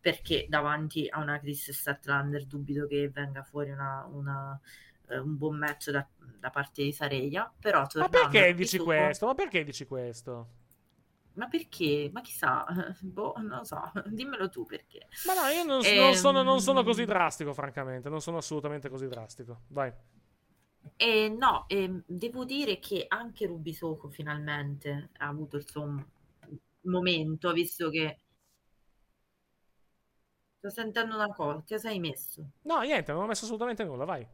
perché 0.00 0.46
davanti 0.48 1.08
a 1.08 1.18
una 1.20 1.38
Chris 1.40 1.70
Statlander 1.72 2.46
dubito 2.46 2.86
che 2.86 3.10
venga 3.10 3.42
fuori 3.42 3.70
una, 3.70 4.06
una, 4.10 4.60
eh, 5.08 5.18
un 5.18 5.36
buon 5.36 5.58
match 5.58 5.90
da, 5.90 6.06
da 6.38 6.50
parte 6.50 6.82
di 6.82 6.92
Sareia. 6.92 7.52
Però 7.58 7.86
Ma 7.96 8.08
perché 8.08 8.54
dici 8.54 8.78
questo? 8.78 9.26
Ma 9.26 9.34
perché 9.34 9.62
dici 9.64 9.84
questo? 9.86 10.48
Ma 11.34 11.46
perché? 11.48 12.10
Ma 12.12 12.20
chissà, 12.20 12.64
boh, 13.00 13.34
non 13.38 13.58
lo 13.58 13.64
so, 13.64 13.80
dimmelo 14.06 14.48
tu 14.48 14.64
perché. 14.64 15.06
Ma 15.22 15.34
no, 15.34 15.46
io 15.48 15.62
non, 15.64 15.84
Ehm, 15.84 15.96
non 15.96 16.14
sono, 16.14 16.42
non 16.42 16.60
sono 16.60 16.82
così 16.82 17.04
drastico, 17.04 17.52
francamente. 17.54 18.08
Non 18.08 18.20
sono 18.20 18.38
assolutamente 18.38 18.88
così 18.88 19.06
drastico. 19.08 19.62
Vai. 19.68 19.92
E 20.98 21.28
no, 21.30 21.64
ehm, 21.68 22.02
devo 22.06 22.44
dire 22.44 22.78
che 22.78 23.06
anche 23.08 23.46
Rubisoco 23.46 24.08
finalmente 24.10 25.10
ha 25.18 25.28
avuto 25.28 25.56
il 25.56 25.66
suo 25.68 26.04
momento, 26.82 27.52
visto 27.52 27.88
che 27.90 28.18
sto 30.58 30.70
sentendo 30.70 31.16
una 31.16 31.32
cosa, 31.34 31.64
che 31.64 31.78
sei 31.78 31.98
messo? 31.98 32.48
No, 32.64 32.80
niente, 32.82 33.12
non 33.12 33.22
ho 33.22 33.26
messo 33.26 33.44
assolutamente 33.44 33.82
nulla, 33.84 34.04
vai. 34.04 34.26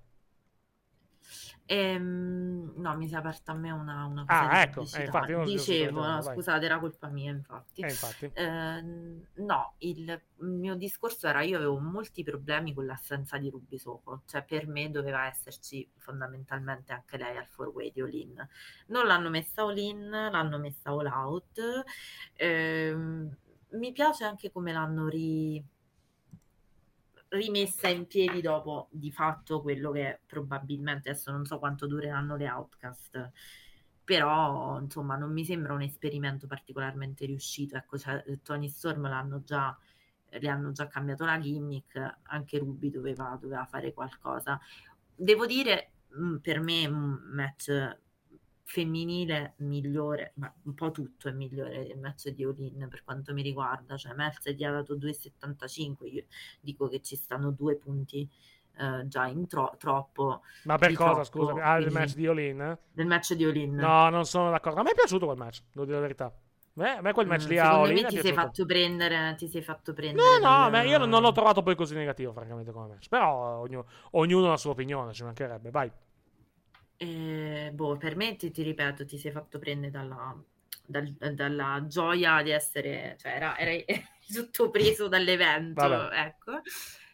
Ehm, 1.67 2.75
no, 2.77 2.97
mi 2.97 3.09
si 3.09 3.15
è 3.15 3.17
aperta 3.17 3.53
a 3.53 3.55
me 3.55 3.71
una, 3.71 4.05
una 4.05 4.25
Ah, 4.29 4.43
cosa 4.43 4.49
di 4.49 4.63
ecco, 4.63 4.81
eh, 4.81 5.05
infatti, 5.05 5.43
Dicevo, 5.45 6.01
no, 6.03 6.21
vai. 6.23 6.35
scusate, 6.35 6.65
era 6.67 6.79
colpa 6.79 7.09
mia, 7.09 7.31
infatti. 7.31 7.81
Eh, 7.81 7.91
infatti. 7.91 8.31
Ehm, 8.35 9.27
no, 9.37 9.75
il 9.79 10.21
mio 10.39 10.75
discorso 10.75 11.27
era 11.27 11.41
io 11.43 11.57
avevo 11.57 11.79
molti 11.79 12.23
problemi 12.23 12.75
con 12.75 12.85
l'assenza 12.85 13.39
di 13.39 13.49
Rubisoco, 13.49 14.23
cioè 14.27 14.45
per 14.45 14.67
me 14.67 14.91
doveva 14.91 15.27
esserci 15.27 15.89
fondamentalmente 15.97 16.93
anche 16.93 17.17
lei 17.17 17.37
al 17.37 17.47
four 17.47 17.69
way 17.69 17.91
di 17.93 18.01
All-In. 18.03 18.47
Non 18.89 19.07
l'hanno 19.07 19.31
messa 19.31 19.63
all-in, 19.63 20.09
l'hanno 20.11 20.59
messa 20.59 20.91
all 20.91 21.07
out. 21.07 21.61
Ehm, 22.35 23.37
mi 23.71 23.93
piace 23.93 24.25
anche 24.25 24.51
come 24.53 24.73
l'hanno 24.73 25.09
ri- 25.09 25.63
rimessa 27.35 27.89
in 27.89 28.07
piedi 28.07 28.41
dopo 28.41 28.89
di 28.91 29.11
fatto 29.11 29.61
quello 29.61 29.91
che 29.91 30.21
probabilmente 30.27 31.11
adesso 31.11 31.31
non 31.31 31.45
so 31.45 31.59
quanto 31.59 31.87
dureranno 31.87 32.37
le 32.37 32.49
outcast. 32.49 33.31
Però 34.05 34.79
insomma 34.81 35.17
non 35.17 35.33
mi 35.33 35.45
sembra 35.45 35.73
un 35.73 35.83
esperimento 35.83 36.47
particolarmente 36.47 37.27
riuscito. 37.27 37.77
Ecco 37.77 37.99
cioè, 37.99 38.23
Tony 38.43 38.69
Storm 38.69 39.09
l'hanno 39.09 39.43
già 39.43 39.77
le 40.39 40.49
hanno 40.49 40.73
già 40.73 40.89
cambiato 40.89 41.25
la 41.25 41.39
gimmick 41.39 42.19
anche 42.25 42.59
Ruby 42.59 42.91
doveva, 42.91 43.39
doveva 43.41 43.65
fare 43.67 43.93
qualcosa. 43.93 44.61
Devo 45.15 45.47
dire 45.47 45.91
mh, 46.09 46.37
per 46.39 46.61
me 46.61 46.87
un 46.87 47.19
match 47.33 47.99
femminile 48.67 49.55
migliore, 49.59 50.33
ma 50.37 50.53
un 50.65 50.75
po' 50.75 50.91
tutto 50.91 51.29
è 51.29 51.33
migliore 51.33 51.87
del 51.87 51.99
match 51.99 52.29
di 52.31 52.45
Olin 52.45 52.87
per 52.91 53.05
quanto 53.05 53.33
mi 53.33 53.43
riguarda, 53.43 53.97
cioè 53.97 54.13
gli 54.55 54.65
ha 54.65 54.71
dato 54.73 54.97
2,75, 54.97 56.07
io 56.07 56.25
dico 56.61 56.89
che 56.89 57.01
ci 57.01 57.15
stanno 57.17 57.51
due 57.51 57.77
punti 57.77 58.29
eh, 58.77 59.07
già 59.07 59.27
in 59.27 59.47
tro- 59.47 59.75
troppo 59.79 60.41
Ma 60.65 60.77
per 60.79 60.93
cosa, 60.95 61.11
troppo, 61.13 61.25
scusami? 61.25 61.61
Ah, 61.61 61.77
il 61.77 61.85
quindi- 61.85 61.95
match 62.01 62.15
di 62.15 62.27
Olin? 62.27 62.79
del 62.91 63.07
match 63.07 63.35
di 63.35 63.45
Olin. 63.47 63.75
No, 63.75 64.09
non 64.09 64.25
sono 64.25 64.51
d'accordo. 64.51 64.81
A 64.81 64.83
me 64.83 64.91
è 64.91 64.95
piaciuto 64.95 65.27
quel 65.27 65.39
match, 65.39 65.63
devo 65.71 65.85
dire 65.85 65.97
la 65.97 66.03
verità. 66.03 66.25
A 66.27 66.33
me, 66.83 66.97
a 66.97 67.01
me 67.03 67.13
quel 67.13 67.27
match 67.29 67.45
Mm, 67.45 67.49
lì 67.51 67.59
a 67.59 67.79
Olin 67.79 68.07
ti 68.09 68.19
sei 68.19 68.33
fatto 68.33 68.67
prendere, 68.67 69.35
ti 69.39 69.47
sei 69.47 69.63
fatto 69.63 69.93
prendere 69.93 70.27
No, 70.27 70.35
no, 70.39 70.41
dal- 70.63 70.71
ma 70.73 70.83
io 70.83 70.99
non, 70.99 71.09
non 71.09 71.23
l'ho 71.23 71.31
trovato 71.31 71.63
poi 71.63 71.77
così 71.77 71.95
negativo, 71.95 72.33
francamente, 72.33 72.73
come 72.73 72.89
match. 72.89 73.09
Però 73.09 73.59
ognuno, 73.61 73.87
ognuno 74.13 74.47
ha 74.47 74.51
la 74.51 74.57
sua 74.57 74.71
opinione, 74.73 75.13
ci 75.13 75.23
mancherebbe. 75.23 75.71
Vai. 75.71 75.89
Eh, 77.07 77.71
boh, 77.75 77.97
per 77.97 78.17
me 78.17 78.37
ti, 78.37 78.51
ti 78.51 78.63
ripeto, 78.63 79.05
ti 79.05 79.19
sei 79.19 79.31
fatto 79.33 79.59
prendere 79.59 79.91
dalla, 79.93 80.35
dal- 80.87 81.15
dalla 81.35 81.85
gioia 81.87 82.43
di 82.43 82.51
essere, 82.51 83.17
cioè 83.19 83.33
era, 83.33 83.59
eri 83.59 83.85
tutto 84.33 84.71
preso 84.71 85.09
dall'evento, 85.09 86.11
Vabbè. 86.11 86.11
ecco, 86.11 86.61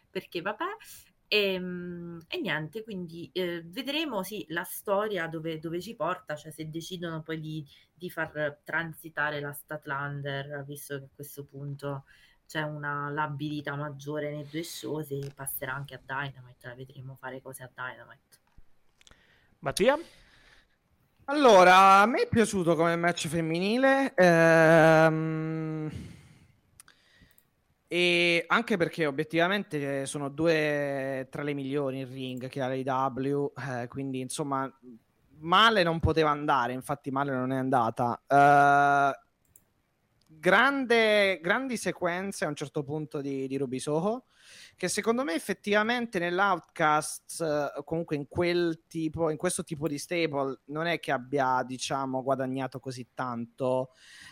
perché 0.09 0.41
vabbè. 0.41 0.65
Ehm, 1.27 2.19
E, 2.27 2.39
niente, 2.39 2.83
quindi 2.83 3.29
eh, 3.33 3.61
vedremo 3.65 4.23
sì 4.23 4.45
la 4.49 4.63
storia 4.63 5.27
dove, 5.27 5.59
dove 5.59 5.81
ci 5.81 5.95
porta, 5.95 6.35
cioè 6.35 6.51
se 6.51 6.69
decidono 6.69 7.21
poi 7.21 7.39
di, 7.39 7.65
di 7.93 8.09
far 8.09 8.59
transitare 8.63 9.39
la 9.41 9.51
Statlander, 9.53 10.63
visto 10.65 10.97
che 10.99 11.05
a 11.05 11.09
questo 11.13 11.45
punto 11.45 12.05
c'è 12.47 12.61
una 12.63 13.09
labilità 13.09 13.75
maggiore 13.75 14.29
nei 14.31 14.47
due 14.49 14.63
show, 14.63 15.01
se 15.01 15.31
passerà 15.33 15.73
anche 15.73 15.95
a 15.95 16.01
Dynamite, 16.05 16.67
la 16.67 16.75
vedremo 16.75 17.15
fare 17.15 17.41
cose 17.41 17.63
a 17.63 17.71
Dynamite. 17.73 18.30
Mattia? 19.61 19.97
Allora, 21.25 22.01
a 22.01 22.05
me 22.05 22.23
è 22.23 22.27
piaciuto 22.27 22.75
come 22.75 22.95
match 22.95 23.27
femminile. 23.27 24.13
ehm, 24.15 25.89
E 27.87 28.45
anche 28.47 28.77
perché 28.77 29.05
obiettivamente 29.05 30.05
sono 30.05 30.29
due 30.29 31.27
tra 31.29 31.43
le 31.43 31.53
migliori 31.53 31.99
in 31.99 32.09
ring 32.09 32.47
che 32.47 32.61
ha 32.61 32.67
l'AEW, 32.67 33.51
eh, 33.57 33.87
quindi 33.89 34.21
insomma 34.21 34.71
male 35.39 35.83
non 35.83 35.99
poteva 35.99 36.29
andare, 36.29 36.71
infatti 36.71 37.11
male 37.11 37.31
non 37.33 37.51
è 37.51 37.57
andata. 37.57 38.21
Eh, 38.27 39.19
grande, 40.25 41.39
grandi 41.41 41.77
sequenze 41.77 42.45
a 42.45 42.47
un 42.47 42.55
certo 42.55 42.83
punto 42.83 43.19
di, 43.21 43.47
di 43.47 43.57
Ruby 43.57 43.79
Soho, 43.79 44.25
che 44.81 44.87
secondo 44.87 45.23
me 45.23 45.35
effettivamente 45.35 46.17
nell'Outcast, 46.17 47.39
eh, 47.39 47.83
comunque 47.83 48.15
in 48.15 48.27
quel 48.27 48.85
tipo, 48.87 49.29
in 49.29 49.37
questo 49.37 49.63
tipo 49.63 49.87
di 49.87 49.99
stable, 49.99 50.61
non 50.69 50.87
è 50.87 50.99
che 50.99 51.11
abbia, 51.11 51.61
diciamo, 51.63 52.23
guadagnato 52.23 52.79
così 52.79 53.09
tanto, 53.13 53.91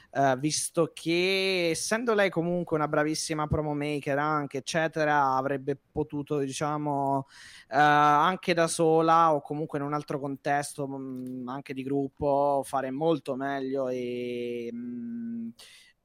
eh, 0.09 0.35
visto 0.39 0.89
che 0.91 1.69
essendo 1.69 2.15
lei 2.15 2.31
comunque 2.31 2.77
una 2.77 2.87
bravissima 2.87 3.45
promo 3.45 3.75
maker 3.75 4.17
anche, 4.17 4.57
eccetera, 4.57 5.35
avrebbe 5.35 5.79
potuto, 5.91 6.39
diciamo, 6.39 7.27
eh, 7.69 7.77
anche 7.77 8.55
da 8.55 8.65
sola 8.65 9.35
o 9.35 9.41
comunque 9.41 9.77
in 9.77 9.85
un 9.85 9.93
altro 9.93 10.19
contesto, 10.19 10.87
mh, 10.87 11.47
anche 11.47 11.75
di 11.75 11.83
gruppo, 11.83 12.63
fare 12.65 12.89
molto 12.89 13.35
meglio 13.35 13.87
e... 13.87 14.69
mh, 14.73 15.49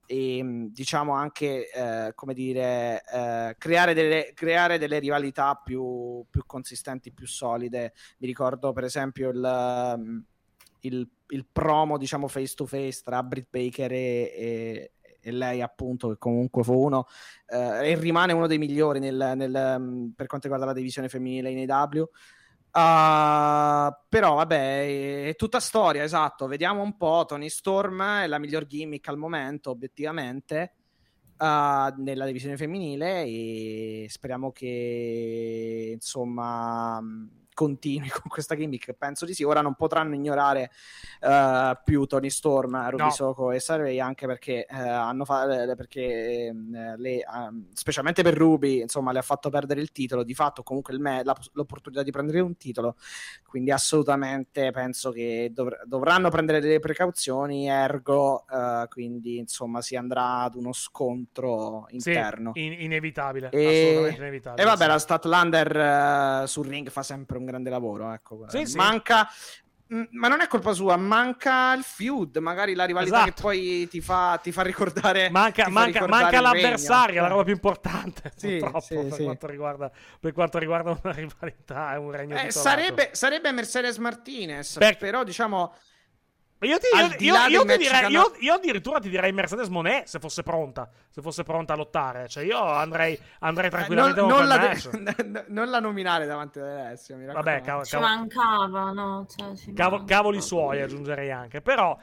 e 0.07 0.69
diciamo 0.71 1.13
anche 1.13 1.71
eh, 1.71 2.13
come 2.15 2.35
dire 2.35 3.03
eh, 3.13 3.55
creare, 3.59 3.95
delle, 3.95 4.33
creare 4.35 4.79
delle 4.79 4.99
rivalità 4.99 5.55
più, 5.63 6.25
più 6.29 6.43
consistenti 6.47 7.13
più 7.13 7.27
solide. 7.27 7.93
Mi 8.19 8.27
ricordo 8.27 8.73
per 8.73 8.85
esempio 8.85 9.31
il, 9.31 10.25
il, 10.81 11.09
il 11.29 11.47
promo 11.51 11.99
diciamo 11.99 12.29
face 12.29 12.55
to 12.55 12.67
face 12.67 13.01
tra 13.03 13.23
Britt 13.23 13.49
Baker 13.51 13.93
e, 13.93 13.97
e, 13.97 14.93
e 15.21 15.31
lei 15.31 15.63
appunto 15.63 16.09
che 16.09 16.19
comunque 16.19 16.63
fu 16.63 16.75
uno 16.75 17.07
eh, 17.47 17.91
e 17.91 17.95
rimane 17.97 18.33
uno 18.33 18.47
dei 18.47 18.59
migliori 18.59 18.99
nel, 18.99 19.33
nel, 19.37 20.13
per 20.15 20.27
quanto 20.27 20.49
riguarda 20.49 20.67
la 20.67 20.73
divisione 20.73 21.09
femminile 21.09 21.51
in 21.51 21.71
AW 21.71 22.09
Uh, 22.77 23.95
però 24.09 24.35
vabbè, 24.35 25.29
è 25.29 25.37
tutta 25.37 25.61
storia, 25.61 26.03
esatto. 26.03 26.49
Vediamo 26.49 26.83
un 26.83 26.97
po'. 26.97 27.25
Tony 27.27 27.49
Storm 27.49 28.03
è 28.03 28.27
la 28.27 28.39
miglior 28.39 28.67
gimmick 28.67 29.07
al 29.09 29.17
momento, 29.17 29.71
obiettivamente, 29.71 30.75
uh, 31.39 32.03
nella 32.03 32.27
divisione 32.27 32.57
femminile 32.57 33.23
e 33.23 34.07
speriamo 34.09 34.51
che 34.51 35.91
insomma 35.95 37.01
continui 37.55 38.09
con 38.11 38.29
questa 38.29 38.55
gimmick. 38.57 38.93
Penso 38.93 39.25
di 39.25 39.33
sì. 39.33 39.45
Ora 39.45 39.61
non 39.63 39.75
potranno 39.75 40.15
ignorare 40.15 40.71
uh, 41.21 41.77
più 41.85 42.05
Tony 42.07 42.29
Storm, 42.31 42.91
Ruby 42.91 43.03
No. 43.05 43.11
Soko 43.11 43.51
e 43.53 43.61
Sarvey 43.61 44.01
anche 44.01 44.27
perché 44.27 44.67
eh, 44.67 44.77
hanno 44.77 45.25
fa- 45.25 45.47
perché 45.77 46.49
eh, 46.49 46.55
le, 46.97 47.21
ehm, 47.21 47.67
specialmente 47.73 48.23
per 48.23 48.35
Ruby, 48.35 48.81
insomma, 48.81 49.13
le 49.13 49.21
ha 49.21 49.23
fatto 49.23 49.49
perdere 49.51 49.81
il 49.81 49.93
titolo. 49.93 50.23
Di 50.25 50.35
fatto, 50.35 50.63
comunque, 50.63 50.93
il 50.93 51.01
me- 51.01 51.23
la- 51.25 51.37
l'opportunità 51.53 52.03
di 52.03 52.11
prendere 52.11 52.41
un 52.41 52.57
titolo. 52.57 52.97
Quindi, 53.47 53.71
assolutamente 53.71 54.71
penso 54.73 55.11
che 55.13 55.51
dovr- 55.55 55.85
dovranno 55.85 56.29
prendere 56.31 56.61
delle 56.61 56.81
precauzioni. 56.81 57.69
Ergo, 57.69 58.45
eh, 58.51 58.87
quindi, 58.91 59.39
insomma, 59.39 59.81
si 59.81 59.95
andrà 59.97 60.41
ad 60.41 60.57
uno 60.57 60.73
scontro 60.73 61.87
Sì, 61.89 61.97
interno. 61.97 62.51
in- 62.55 62.73
inevitabile. 62.81 63.51
E- 63.51 63.67
Assolutamente 63.67 64.21
inevitabile. 64.21 64.63
E 64.63 64.65
vabbè, 64.67 64.83
sì. 64.83 64.89
la 64.89 64.99
Statlander 64.99 65.77
eh, 65.77 66.47
sul 66.47 66.67
ring 66.67 66.89
fa 66.91 67.03
sempre 67.03 67.39
un 67.39 67.44
grande 67.45 67.71
lavoro. 67.71 68.13
Ecco. 68.13 68.45
Sì, 68.49 68.67
sì. 68.67 68.77
Manca. 68.77 69.29
mm, 69.93 70.03
Ma 70.13 70.29
non 70.29 70.41
è 70.41 70.47
colpa 70.49 70.73
sua, 70.73 70.97
manca 70.97 71.73
il 71.75 71.83
feud, 71.83 72.37
magari 72.39 72.75
la 72.75 72.85
rivalità 72.85 73.17
Esatto. 73.17 73.33
che 73.35 73.41
poi 73.43 73.89
ti 73.89 74.01
fa, 74.01 74.39
ti 74.43 74.51
fa 74.53 74.63
ricordare. 74.63 75.31
Manca, 75.31 75.65
fa 75.65 75.71
manca- 75.71 76.01
ricordare 76.01 76.23
manca 76.23 76.41
l'avversario, 76.41 77.21
la 77.23 77.29
roba 77.29 77.45
più 77.45 77.53
importante. 77.53 78.33
Sì, 78.37 78.57
purtroppo, 78.59 78.81
sì, 78.81 78.95
per, 78.97 79.13
sì. 79.13 79.23
Quanto 79.25 79.47
riguarda, 79.47 79.91
per 80.21 80.33
quanto 80.33 80.59
riguarda 80.59 80.99
una 81.03 81.13
rivalità 81.13 81.95
e 81.95 81.97
un 81.99 82.11
regno 82.11 82.37
Eh, 82.39 82.51
sarebbe, 82.51 83.11
sarebbe 83.13 83.53
Mercedes 83.53 83.99
Martinez, 83.99 84.77
Per- 84.79 84.97
però 84.97 85.23
diciamo 85.25 85.75
Io, 86.65 86.79
ti, 86.79 86.87
io, 87.25 87.35
io- 87.35 87.47
io 87.49 87.65
ti 87.65 87.77
direi, 87.77 88.11
io, 88.11 88.33
io 88.41 88.55
addirittura 88.55 88.99
ti 88.99 89.09
direi 89.09 89.33
Mercedes 89.33 89.69
Monet 89.69 90.07
se 90.07 90.19
fosse 90.19 90.43
pronta. 90.43 90.89
Se 91.11 91.21
fosse 91.23 91.43
pronta 91.43 91.73
a 91.75 91.77
lottare. 91.77 92.29
Cioè, 92.29 92.45
io 92.45 92.61
andrei, 92.61 93.19
andrei 93.41 93.69
Eh, 93.69 93.71
non, 93.71 93.79
tranquillamente 93.79 94.21
con 94.21 94.29
non 94.29 94.37
quel 94.39 94.49
la, 94.49 94.59
match. 94.59 95.45
non 95.49 95.71
la 95.71 95.81
nominare 95.81 96.27
davanti 96.27 96.59
ad 96.59 96.67
Alessio, 96.69 97.17
mi 97.17 97.25
Vabbè, 97.27 97.35
raccomando. 97.37 97.65
cavolo, 97.65 97.85
Ci 97.85 97.97
mancava, 97.99 98.91
no? 98.93 99.27
Cioè, 99.37 99.57
ci 99.57 99.73
cavo- 99.73 99.97
manca. 99.99 100.15
cavoli 100.15 100.41
suoi 100.41 100.81
aggiungerei 100.83 101.31
anche. 101.31 101.61
Però, 101.61 101.97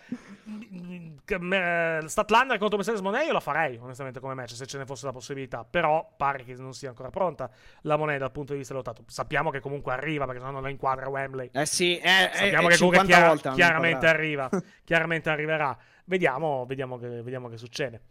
Statlander 2.07 2.57
contro 2.57 2.77
Mercedes 2.77 3.01
Monet 3.01 3.25
io 3.25 3.33
la 3.33 3.39
farei, 3.39 3.77
onestamente, 3.81 4.19
come 4.19 4.33
match, 4.33 4.51
se 4.55 4.65
ce 4.65 4.77
ne 4.77 4.85
fosse 4.85 5.05
la 5.05 5.11
possibilità. 5.11 5.65
Però 5.69 6.13
pare 6.17 6.43
che 6.43 6.53
non 6.55 6.73
sia 6.73 6.89
ancora 6.89 7.09
pronta 7.09 7.49
la 7.81 7.95
Monet 7.97 8.19
dal 8.19 8.31
punto 8.31 8.53
di 8.53 8.59
vista 8.59 8.73
lottato. 8.73 9.03
Sappiamo 9.07 9.49
che 9.49 9.59
comunque 9.59 9.93
arriva, 9.93 10.25
perché 10.25 10.39
sennò 10.39 10.51
non 10.53 10.61
la 10.63 10.69
inquadra 10.69 11.07
Wembley. 11.09 11.49
Eh 11.53 11.65
sì, 11.65 11.97
è, 11.97 12.29
è, 12.29 12.35
Sappiamo 12.35 12.67
è 12.67 12.71
che 12.71 12.77
comunque 12.77 12.77
50 12.77 13.05
chiara- 13.05 13.27
volte 13.27 13.47
hanno 13.47 13.55
chiaramente 13.57 14.07
arriva. 14.07 14.49
chiaramente 14.83 15.29
arriverà. 15.29 15.77
Vediamo, 16.05 16.65
vediamo, 16.65 16.97
che, 16.97 17.07
vediamo 17.21 17.47
che 17.49 17.57
succede. 17.57 18.01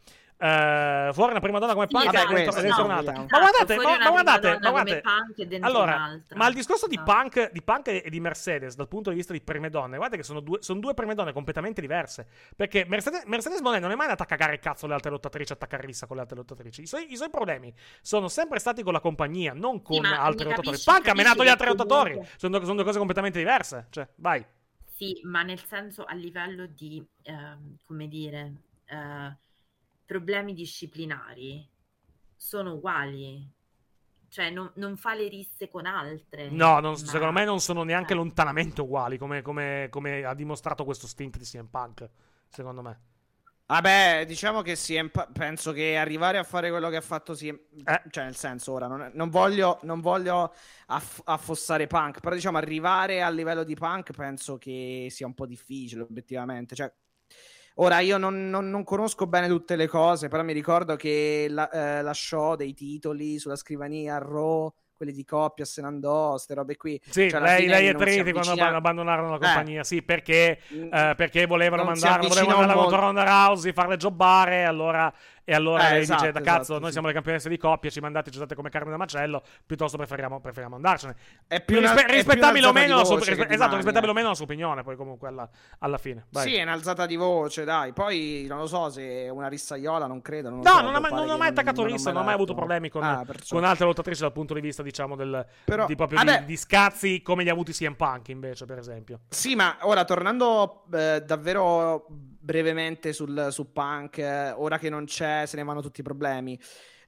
Eh, 0.42 1.10
fuori 1.12 1.32
una 1.32 1.40
prima 1.40 1.58
donna 1.58 1.74
come 1.74 1.84
Sì, 1.86 1.92
Punk 1.92 2.06
è 2.06 2.10
dentro, 2.12 2.32
questo, 2.32 2.56
è 2.60 2.62
dentro 2.62 2.80
no, 2.80 2.84
un'altra. 2.88 3.12
vediamo. 3.12 3.26
Ma 3.30 3.38
guardate, 3.38 3.74
Esatto, 3.74 3.88
ma, 3.90 3.98
ma 4.04 4.10
guardate, 4.10 4.58
ma 4.58 4.70
guardate. 4.70 5.02
e 5.36 5.58
Allora, 5.60 6.20
ma 6.34 6.48
il 6.48 6.54
discorso 6.54 6.86
di 6.86 6.94
Esatto. 6.94 7.12
punk, 7.12 7.50
di 7.52 7.62
punk 7.62 7.88
e 7.88 8.06
di 8.08 8.20
Mercedes 8.20 8.74
dal 8.74 8.88
punto 8.88 9.10
di 9.10 9.16
vista 9.16 9.34
di 9.34 9.42
prime 9.42 9.68
donne, 9.68 9.96
guardate 9.96 10.16
che 10.16 10.22
sono 10.22 10.40
due, 10.40 10.62
sono 10.62 10.80
due 10.80 10.94
prime 10.94 11.14
donne 11.14 11.34
completamente 11.34 11.82
diverse. 11.82 12.26
Perché 12.56 12.86
Mercedes, 12.88 13.24
Mercedes 13.26 13.60
Monet 13.60 13.82
non 13.82 13.90
è 13.90 13.94
mai 13.94 14.04
andata 14.06 14.22
a 14.22 14.26
cagare 14.26 14.54
il 14.54 14.60
cazzo 14.60 14.86
le 14.86 14.94
altre 14.94 15.10
lottatrici, 15.10 15.52
attaccare 15.52 15.84
rissa 15.84 16.06
con 16.06 16.16
le 16.16 16.22
altre 16.22 16.36
lottatrici. 16.38 16.80
I 16.80 16.86
suoi, 16.86 17.12
i 17.12 17.16
suoi 17.16 17.28
problemi 17.28 17.70
sono 18.00 18.28
sempre 18.28 18.60
stati 18.60 18.82
con 18.82 18.94
la 18.94 19.00
compagnia, 19.00 19.52
non 19.52 19.82
con 19.82 20.00
mi 20.00 20.08
lottatori. 20.08 20.54
capisci- 20.54 20.90
Punk 20.90 21.06
ha 21.08 21.14
menato 21.14 21.44
gli 21.44 21.48
altri 21.48 21.66
lottatori. 21.66 22.18
Sono, 22.38 22.58
sono 22.60 22.74
due 22.76 22.84
cose 22.84 22.96
completamente 22.96 23.36
diverse. 23.36 23.88
Cioè, 23.90 24.08
vai. 24.14 24.42
Sì, 25.00 25.18
ma 25.24 25.42
nel 25.42 25.64
senso 25.64 26.04
a 26.04 26.12
livello 26.14 26.66
di, 26.66 27.02
ehm, 27.22 27.76
come 27.84 28.06
dire, 28.06 28.64
eh, 28.84 29.36
problemi 30.04 30.52
disciplinari 30.52 31.66
sono 32.36 32.74
uguali. 32.74 33.50
Cioè, 34.28 34.50
non, 34.50 34.70
non 34.76 34.96
fa 34.98 35.14
le 35.14 35.28
risse 35.28 35.68
con 35.68 35.86
altre. 35.86 36.50
No, 36.50 36.80
non- 36.80 36.96
Ma- 36.96 37.06
secondo 37.06 37.32
me 37.32 37.44
non 37.44 37.60
sono 37.60 37.82
neanche 37.84 38.12
eh. 38.12 38.14
lontanamente 38.14 38.80
uguali 38.80 39.16
come, 39.18 39.40
come- 39.42 39.86
come 39.90 40.24
ha 40.24 40.34
dimostrato 40.34 40.84
questo 40.84 41.06
stint 41.06 41.36
di 41.38 41.44
CM 41.44 41.66
Punk. 41.68 42.08
Secondo 42.48 42.82
me. 42.82 43.00
Vabbè, 43.70 44.24
diciamo 44.26 44.62
che 44.62 44.74
sì, 44.74 44.98
penso 45.32 45.70
che 45.70 45.96
arrivare 45.96 46.38
a 46.38 46.42
fare 46.42 46.70
quello 46.70 46.88
che 46.88 46.96
ha 46.96 47.00
fatto 47.00 47.34
sì, 47.34 47.46
Eh. 47.50 48.02
cioè 48.10 48.24
nel 48.24 48.34
senso 48.34 48.72
ora 48.72 48.88
non, 48.88 49.12
non 49.14 49.30
voglio, 49.30 49.78
non 49.82 50.00
voglio 50.00 50.52
aff- 50.86 51.20
affossare 51.22 51.86
Punk, 51.86 52.18
però 52.18 52.34
diciamo 52.34 52.58
arrivare 52.58 53.22
al 53.22 53.32
livello 53.32 53.62
di 53.62 53.74
Punk 53.76 54.10
penso 54.10 54.58
che 54.58 55.06
sia 55.10 55.24
un 55.28 55.34
po' 55.34 55.46
difficile 55.46 56.02
obiettivamente, 56.02 56.74
cioè 56.74 56.92
ora 57.74 58.00
io 58.00 58.18
non, 58.18 58.50
non- 58.50 58.68
non 58.70 58.82
conosco 58.82 59.28
bene 59.28 59.46
tutte 59.46 59.76
le 59.76 59.86
cose, 59.86 60.26
però 60.26 60.42
mi 60.42 60.52
ricordo 60.52 60.96
che 60.96 61.46
la, 61.48 61.70
eh, 61.70 62.02
lasciò 62.02 62.56
dei 62.56 62.74
titoli 62.74 63.38
sulla 63.38 63.54
scrivania 63.54 64.16
a 64.16 64.18
Raw, 64.18 64.68
quelli 65.00 65.12
di 65.14 65.24
coppia 65.24 65.64
se 65.64 65.80
ne 65.80 65.86
andò, 65.86 66.32
queste 66.32 66.52
robe 66.52 66.76
qui. 66.76 67.00
Sì, 67.08 67.30
Cioè, 67.30 67.40
lei, 67.40 67.66
lei 67.66 67.86
e 67.86 67.90
si 67.92 67.96
Triti 67.96 68.32
quando 68.32 68.50
abbandonarono 68.76 69.30
la 69.30 69.36
Eh. 69.36 69.38
compagnia. 69.38 69.82
Sì, 69.82 70.02
perché, 70.02 70.58
Mm. 70.74 70.92
eh, 70.92 71.14
perché 71.16 71.46
volevano 71.46 71.84
mandarla, 71.84 72.28
volevano 72.28 72.66
un 72.66 72.72
contro 72.74 73.00
Ronda 73.00 73.24
Rousey, 73.24 73.72
farle 73.72 73.96
jobbare. 73.96 74.64
Allora, 74.64 75.10
e 75.44 75.54
allora 75.54 75.88
Eh, 75.88 75.90
lei 75.92 76.00
esatto, 76.02 76.20
dice: 76.20 76.32
Da 76.32 76.40
cazzo, 76.40 76.60
esatto, 76.60 76.78
noi 76.78 76.86
sì. 76.86 76.92
siamo 76.92 77.06
le 77.08 77.12
campionesse 77.14 77.48
di 77.48 77.56
coppia, 77.56 77.90
ci 77.90 78.00
mandate, 78.00 78.30
ci 78.30 78.36
usate 78.36 78.54
come 78.54 78.70
carne 78.70 78.90
da 78.90 78.96
macello. 78.96 79.42
Piuttosto 79.66 79.96
preferiamo, 79.96 80.40
preferiamo 80.40 80.76
andarcene. 80.76 81.14
È 81.46 81.60
più 81.62 81.78
una- 81.78 81.92
Rispe- 81.92 82.06
più 82.06 82.14
rispettabile 82.14 82.66
o 82.66 82.72
meno 82.72 82.96
la 82.96 83.04
sua, 83.04 83.16
rispe- 83.16 83.48
esatto, 83.48 83.76
rispettabile 83.76 84.06
eh. 84.08 84.14
o 84.14 84.14
meno 84.14 84.28
la 84.28 84.34
sua 84.34 84.44
opinione, 84.44 84.82
poi 84.82 84.96
comunque 84.96 85.28
alla, 85.28 85.48
alla 85.78 85.98
fine. 85.98 86.26
Vai. 86.30 86.48
Sì, 86.48 86.54
è 86.56 86.62
un'alzata 86.62 87.06
di 87.06 87.16
voce, 87.16 87.64
dai. 87.64 87.92
Poi 87.92 88.46
non 88.48 88.58
lo 88.58 88.66
so 88.66 88.88
se 88.90 89.24
è 89.24 89.28
una 89.28 89.48
rissaiola, 89.48 90.06
non 90.06 90.20
credo. 90.22 90.50
Non 90.50 90.60
No, 90.60 90.70
so, 90.70 90.80
non 90.82 90.94
ha 90.94 90.98
non 91.00 91.28
ha 91.28 91.32
che 91.32 91.36
mai 91.38 91.48
attaccato 91.48 91.80
non 91.82 91.90
ho 91.90 91.94
rissa, 91.94 92.12
non 92.12 92.22
ha 92.22 92.24
mai 92.24 92.34
avuto 92.34 92.54
problemi 92.54 92.88
con, 92.88 93.02
Ah, 93.02 93.24
con 93.48 93.64
altre 93.64 93.86
lottatrici 93.86 94.20
dal 94.20 94.32
punto 94.32 94.54
di 94.54 94.60
vista, 94.60 94.82
diciamo, 94.82 95.16
del, 95.16 95.44
Però- 95.64 95.86
di, 95.86 95.96
proprio 95.96 96.18
vabbè. 96.18 96.40
di, 96.40 96.44
di 96.46 96.56
scazzi 96.56 97.22
come 97.22 97.42
li 97.42 97.48
ha 97.48 97.52
avuti 97.52 97.72
CM 97.72 97.94
Punk, 97.94 98.28
invece, 98.28 98.64
per 98.66 98.78
esempio. 98.78 99.20
Sì, 99.28 99.54
ma 99.54 99.78
ora 99.82 100.04
tornando 100.04 100.84
eh, 100.92 101.22
davvero 101.24 102.06
brevemente 102.50 103.12
sul, 103.12 103.48
su 103.52 103.70
Punk, 103.70 104.18
eh, 104.18 104.50
ora 104.50 104.76
che 104.76 104.88
non 104.90 105.04
c'è, 105.04 105.46
se 105.46 105.56
ne 105.56 105.62
vanno 105.62 105.80
tutti 105.80 106.00
i 106.00 106.02
problemi. 106.02 106.58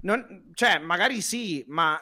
Non- 0.03 0.51
cioè, 0.55 0.79
magari 0.79 1.21
sì, 1.21 1.65
ma, 1.67 2.01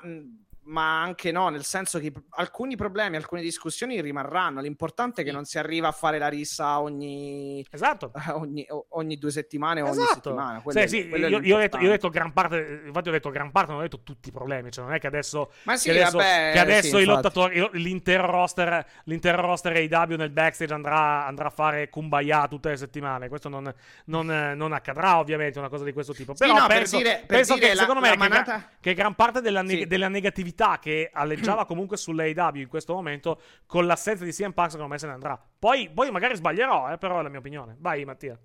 ma 0.71 1.03
anche 1.03 1.33
no, 1.33 1.49
nel 1.49 1.65
senso 1.65 1.99
che 1.99 2.13
alcuni 2.31 2.77
problemi, 2.77 3.17
alcune 3.17 3.43
discussioni 3.43 4.01
rimarranno. 4.01 4.61
L'importante 4.61 5.21
è 5.21 5.25
che 5.25 5.31
Sì. 5.31 5.37
non 5.37 5.45
si 5.45 5.59
arriva 5.59 5.89
a 5.89 5.93
fare 5.93 6.19
la 6.19 6.29
rissa 6.29 6.81
ogni, 6.81 7.65
Esatto. 7.71 8.13
ogni, 8.35 8.65
ogni 8.91 9.17
due 9.19 9.31
settimane 9.33 9.81
o 9.81 9.87
ogni 9.87 9.95
Esatto. 10.03 10.15
settimana. 10.15 10.61
Quello 10.61 10.81
Sì, 10.81 10.87
sì, 10.89 11.09
quello 11.09 11.27
io, 11.29 11.41
io 11.41 11.57
ho 11.57 11.59
detto, 11.59 11.79
io 11.79 11.89
ho 11.89 11.91
detto 11.91 12.09
gran 12.09 12.33
parte, 12.33 12.83
infatti 12.87 13.09
ho 13.09 13.13
detto 13.13 13.31
gran 13.31 13.51
parte, 13.51 13.71
non 13.73 13.81
ho 13.81 13.83
detto 13.83 14.03
tutti 14.03 14.29
i 14.29 14.33
problemi, 14.33 14.71
cioè 14.71 14.85
non 14.85 14.95
è 14.95 15.01
che 15.01 15.09
adesso, 15.09 15.51
Ma 15.65 15.77
sì, 15.77 15.91
che 15.91 16.01
adesso, 16.01 16.17
vabbè, 16.19 16.51
che 16.53 16.59
adesso 16.61 16.97
sì, 16.97 17.03
i 17.03 17.07
lottatori, 17.07 17.69
l'intero 17.73 18.27
roster, 18.27 18.87
l'intero 19.05 19.41
roster 19.43 19.73
AEW 19.77 20.17
nel 20.17 20.31
backstage 20.31 20.73
andrà, 20.73 21.27
andrà 21.27 21.47
a 21.49 21.51
fare 21.51 21.89
kumbaya 21.89 22.47
tutte 22.47 22.69
le 22.69 22.77
settimane, 22.77 23.29
questo 23.29 23.49
non, 23.49 23.73
non, 24.05 24.53
non 24.55 24.73
accadrà 24.73 25.19
ovviamente, 25.19 25.59
una 25.59 25.69
cosa 25.69 25.83
di 25.85 25.93
questo 25.93 26.13
tipo, 26.15 26.35
Sì, 26.37 26.45
però 26.47 26.61
no, 26.61 26.67
per 26.69 26.77
penso, 26.77 26.97
dire- 26.99 27.17
per 27.27 27.37
penso 27.39 27.55
dire 27.55 27.67
che 27.69 27.75
la- 27.75 27.81
secondo 27.81 28.01
me 28.01 28.09
la 28.09 28.13
che, 28.15 28.19
manata- 28.21 28.69
che 28.81 28.95
gran 28.95 29.15
parte 29.15 29.41
della, 29.41 29.65
Sì. 29.67 29.87
della 29.87 30.09
negatività 30.09 30.59
che 30.79 31.11
alleggiava 31.13 31.65
comunque 31.67 31.97
sull'AEW 31.97 32.57
in 32.57 32.69
questo 32.69 32.95
momento, 32.95 33.41
con 33.67 33.87
l'assenza 33.87 34.25
di 34.25 34.33
CM 34.33 34.53
Punk 34.53 34.71
secondo 34.71 34.93
me 34.93 34.99
se 34.99 35.07
ne 35.07 35.13
andrà. 35.13 35.41
Poi, 35.59 35.91
poi 35.91 36.11
magari 36.11 36.37
sbaglierò, 36.37 36.93
eh, 36.93 36.99
però 36.99 37.19
è 37.19 37.23
la 37.23 37.29
mia 37.29 37.39
opinione. 37.39 37.77
Vai 37.79 38.05
Mattia. 38.05 38.39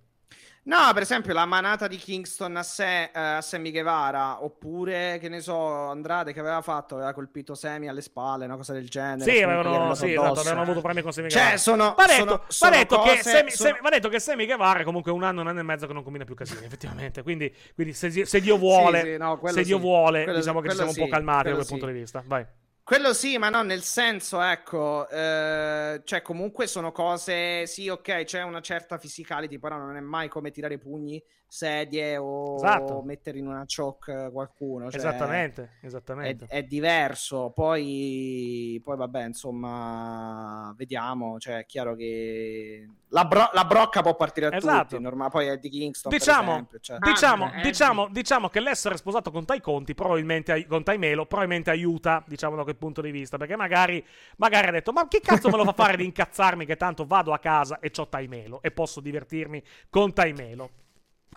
No, 0.67 0.77
per 0.93 1.03
esempio 1.03 1.31
la 1.31 1.45
manata 1.45 1.85
di 1.87 1.95
Kingston 1.97 2.55
a, 2.55 2.63
sé, 2.63 3.03
eh, 3.03 3.09
a 3.13 3.41
Sammy 3.41 3.69
Guevara, 3.69 4.43
oppure 4.43 5.19
che 5.21 5.29
ne 5.29 5.39
so, 5.39 5.55
Andrade 5.89 6.33
che 6.33 6.39
aveva 6.39 6.63
fatto, 6.63 6.95
aveva 6.95 7.13
colpito 7.13 7.53
Semi 7.53 7.87
alle 7.87 8.01
spalle, 8.01 8.45
una 8.45 8.55
cosa 8.55 8.73
del 8.73 8.89
genere. 8.89 9.29
Sì, 9.31 9.43
avevano, 9.43 9.93
sì, 9.93 10.13
esatto, 10.13 10.39
avevano 10.39 10.61
avuto 10.63 10.79
problemi 10.79 11.03
con 11.03 11.13
Semi 11.13 11.29
Cioè, 11.29 11.39
Guevara. 11.39 11.57
sono, 11.59 11.93
Va 11.95 12.05
detto, 12.07 12.15
sono, 12.23 12.31
va 12.37 12.43
sono 12.47 12.71
detto 12.71 13.01
che 13.01 13.09
cose- 13.09 13.21
Semi, 13.29 13.51
sono- 13.51 13.69
Semi- 13.69 13.81
va 13.83 13.89
detto 13.89 14.09
che 14.09 14.19
Semi 14.19 14.45
Guevara 14.47 14.79
è 14.79 14.83
comunque 14.83 15.11
un 15.11 15.21
anno, 15.23 15.41
un 15.41 15.47
anno 15.47 15.59
e 15.59 15.63
mezzo 15.63 15.85
che 15.85 15.93
non 15.93 16.01
combina 16.03 16.25
più 16.25 16.33
casini, 16.33 16.65
effettivamente. 16.65 17.21
Quindi, 17.21 17.53
quindi 17.75 17.93
se, 17.93 18.25
se 18.25 18.41
Dio 18.41 18.57
vuole, 18.57 19.01
Sì, 19.01 19.07
sì, 19.11 19.17
no, 19.17 19.39
se 19.43 19.61
Dio 19.63 19.77
vuole 19.77 20.23
Quello- 20.23 20.39
diciamo 20.39 20.61
che 20.61 20.69
ci 20.69 20.75
siamo 20.77 20.89
un 20.89 20.97
po' 20.97 21.07
calmati 21.07 21.49
da 21.49 21.53
quel 21.53 21.67
punto 21.67 21.85
di 21.85 21.93
vista. 21.93 22.23
Vai. 22.25 22.43
Quello 22.87 23.13
sì, 23.15 23.39
ma 23.39 23.49
no, 23.49 23.63
nel 23.63 23.81
senso, 23.81 24.39
ecco, 24.41 25.09
eh, 25.09 26.01
cioè 26.03 26.21
comunque 26.21 26.67
sono 26.67 26.91
cose, 26.91 27.65
sì, 27.65 27.89
ok, 27.89 28.25
c'è 28.25 28.43
una 28.43 28.61
certa 28.61 28.99
physicality, 28.99 29.57
però 29.57 29.75
non 29.77 29.95
è 29.95 29.99
mai 30.01 30.27
come 30.29 30.51
tirare 30.51 30.77
pugni, 30.77 31.19
sedie 31.47 32.17
o 32.17 32.55
Esatto. 32.55 33.01
mettere 33.03 33.37
in 33.37 33.47
una 33.47 33.63
choke 33.65 34.29
qualcuno. 34.31 34.89
cioè, 34.89 34.99
esattamente, 34.99 35.77
È, 35.81 35.85
esattamente. 35.85 36.45
è 36.49 36.63
diverso, 36.63 37.51
poi, 37.51 38.81
poi 38.83 38.97
vabbè, 38.97 39.25
insomma, 39.25 40.73
vediamo, 40.77 41.39
cioè 41.39 41.59
è 41.59 41.65
chiaro 41.65 41.95
che 41.95 42.87
la, 43.09 43.25
bro- 43.25 43.49
la 43.53 43.63
brocca 43.65 44.01
può 44.01 44.15
partire 44.15 44.47
a 44.47 44.55
Esatto. 44.55 44.87
tutti, 44.89 45.01
norma- 45.01 45.29
poi 45.29 45.47
è 45.47 45.57
di 45.57 45.69
Kingston, 45.69 46.11
per 46.11 46.19
Diciamo, 46.19 46.51
esempio, 46.51 46.79
cioè. 46.79 46.97
diciamo, 46.99 47.45
Ah, 47.45 47.59
eh, 47.59 47.61
diciamo, 47.61 48.07
diciamo 48.09 48.49
che 48.49 48.59
l'essere 48.59 48.97
sposato 48.97 49.31
con 49.31 49.45
Tai 49.45 49.61
Conti 49.61 49.93
probabilmente 49.93 50.51
ai- 50.51 50.65
con 50.65 50.83
Tai 50.83 50.97
Melo 50.97 51.25
probabilmente 51.25 51.69
aiuta, 51.69 52.23
diciamo 52.27 52.55
da 52.55 52.63
quel 52.63 52.75
punto 52.75 53.01
di 53.01 53.11
vista, 53.11 53.37
perché 53.37 53.55
magari, 53.55 54.03
magari 54.37 54.67
ha 54.67 54.71
detto 54.71 54.91
"Ma 54.91 55.07
che 55.07 55.21
cazzo 55.21 55.49
me 55.49 55.57
lo 55.57 55.63
fa 55.63 55.73
fare 55.73 55.95
di 55.95 56.03
incazzarmi 56.05 56.65
che 56.65 56.75
tanto 56.75 57.05
vado 57.05 57.31
a 57.31 57.39
casa 57.39 57.79
e 57.79 57.91
c'ho 57.91 58.07
Tai 58.07 58.27
Melo 58.27 58.61
e 58.61 58.71
posso 58.71 58.99
divertirmi 58.99 59.63
con 59.89 60.11
Tai 60.13 60.33
Melo?" 60.33 60.69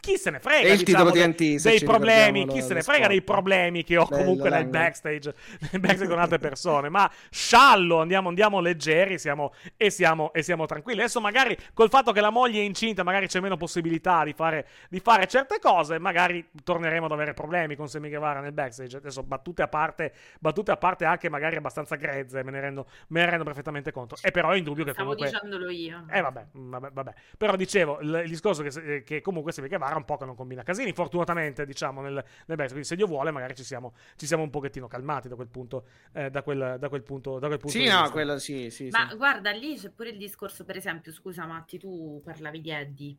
Chi 0.00 0.16
se 0.16 0.30
ne 0.30 0.38
frega 0.38 0.72
il 0.72 0.82
diciamo, 0.84 1.10
dei 1.10 1.34
ci 1.34 1.84
problemi, 1.84 2.46
chi 2.46 2.62
se 2.62 2.72
ne 2.72 2.82
frega 2.82 3.08
dei 3.08 3.16
spot. 3.16 3.30
problemi 3.32 3.82
che 3.84 3.96
ho 3.96 4.06
Bello, 4.06 4.22
comunque 4.22 4.48
nel 4.48 4.66
backstage, 4.66 5.34
nel 5.70 5.80
backstage 5.80 6.08
con 6.08 6.18
altre 6.18 6.38
persone, 6.38 6.88
ma 6.88 7.10
sciallo, 7.30 8.00
andiamo, 8.00 8.28
andiamo 8.28 8.60
leggeri 8.60 9.18
siamo, 9.18 9.52
e, 9.76 9.90
siamo, 9.90 10.32
e 10.32 10.42
siamo 10.42 10.66
tranquilli. 10.66 11.00
Adesso 11.00 11.20
magari 11.20 11.56
col 11.74 11.90
fatto 11.90 12.12
che 12.12 12.20
la 12.20 12.30
moglie 12.30 12.60
è 12.60 12.64
incinta, 12.64 13.02
magari 13.02 13.26
c'è 13.26 13.40
meno 13.40 13.56
possibilità 13.56 14.24
di 14.24 14.32
fare, 14.32 14.66
di 14.88 15.00
fare 15.00 15.26
certe 15.26 15.58
cose, 15.60 15.98
magari 15.98 16.48
torneremo 16.62 17.06
ad 17.06 17.12
avere 17.12 17.34
problemi 17.34 17.74
con 17.74 17.88
Semi 17.88 18.08
Guevara 18.08 18.40
nel 18.40 18.52
backstage. 18.52 18.98
Adesso 18.98 19.24
battute 19.24 19.62
a 19.62 19.68
parte, 19.68 20.12
battute 20.38 20.70
a 20.70 20.76
parte 20.76 21.04
anche 21.04 21.28
magari 21.28 21.56
abbastanza 21.56 21.96
grezze, 21.96 22.42
me 22.44 22.52
ne 22.52 22.60
rendo, 22.60 22.86
me 23.08 23.20
ne 23.20 23.30
rendo 23.30 23.44
perfettamente 23.44 23.92
conto. 23.92 24.16
E 24.22 24.30
però 24.30 24.50
è 24.50 24.56
indubbio 24.56 24.84
che 24.84 24.92
Stavo 24.92 25.14
comunque... 25.14 25.30
dicendolo 25.30 25.70
io. 25.70 26.04
Eh 26.10 26.20
vabbè, 26.20 26.46
vabbè, 26.52 26.90
vabbè. 26.92 27.14
Però 27.36 27.56
dicevo, 27.56 27.98
il, 28.00 28.20
il 28.24 28.30
discorso 28.30 28.62
che, 28.62 28.70
se- 28.70 29.02
che 29.02 29.20
comunque 29.20 29.52
Semi 29.52 29.68
Guevara 29.68 29.87
un 29.96 30.04
po' 30.04 30.16
che 30.16 30.24
non 30.24 30.34
combina 30.34 30.62
casini, 30.62 30.92
fortunatamente 30.92 31.64
diciamo 31.64 32.00
nel, 32.00 32.12
nel 32.12 32.24
backstage. 32.46 32.68
Quindi 32.70 32.86
se 32.88 32.96
Dio 32.96 33.06
vuole 33.06 33.30
magari 33.30 33.54
ci 33.54 33.64
siamo, 33.64 33.94
ci 34.16 34.26
siamo 34.26 34.42
un 34.42 34.50
pochettino 34.50 34.86
calmati 34.86 35.28
da 35.28 35.34
quel 35.34 35.48
punto, 35.48 35.86
eh, 36.12 36.30
da, 36.30 36.42
quel, 36.42 36.76
da 36.78 36.88
quel 36.88 37.02
punto, 37.02 37.38
da 37.38 37.46
quel 37.46 37.58
punto 37.58 37.76
Sì, 37.76 37.84
di 37.84 37.88
no, 37.88 37.96
vista. 38.00 38.10
quello 38.10 38.38
sì, 38.38 38.70
sì, 38.70 38.90
Ma 38.90 39.06
sì. 39.08 39.16
guarda, 39.16 39.50
lì 39.50 39.76
c'è 39.76 39.90
pure 39.90 40.10
il 40.10 40.18
discorso, 40.18 40.64
per 40.64 40.76
esempio, 40.76 41.12
scusa 41.12 41.46
Matti, 41.46 41.78
tu 41.78 42.20
parlavi 42.24 42.60
di 42.60 42.70
Eddie. 42.70 43.16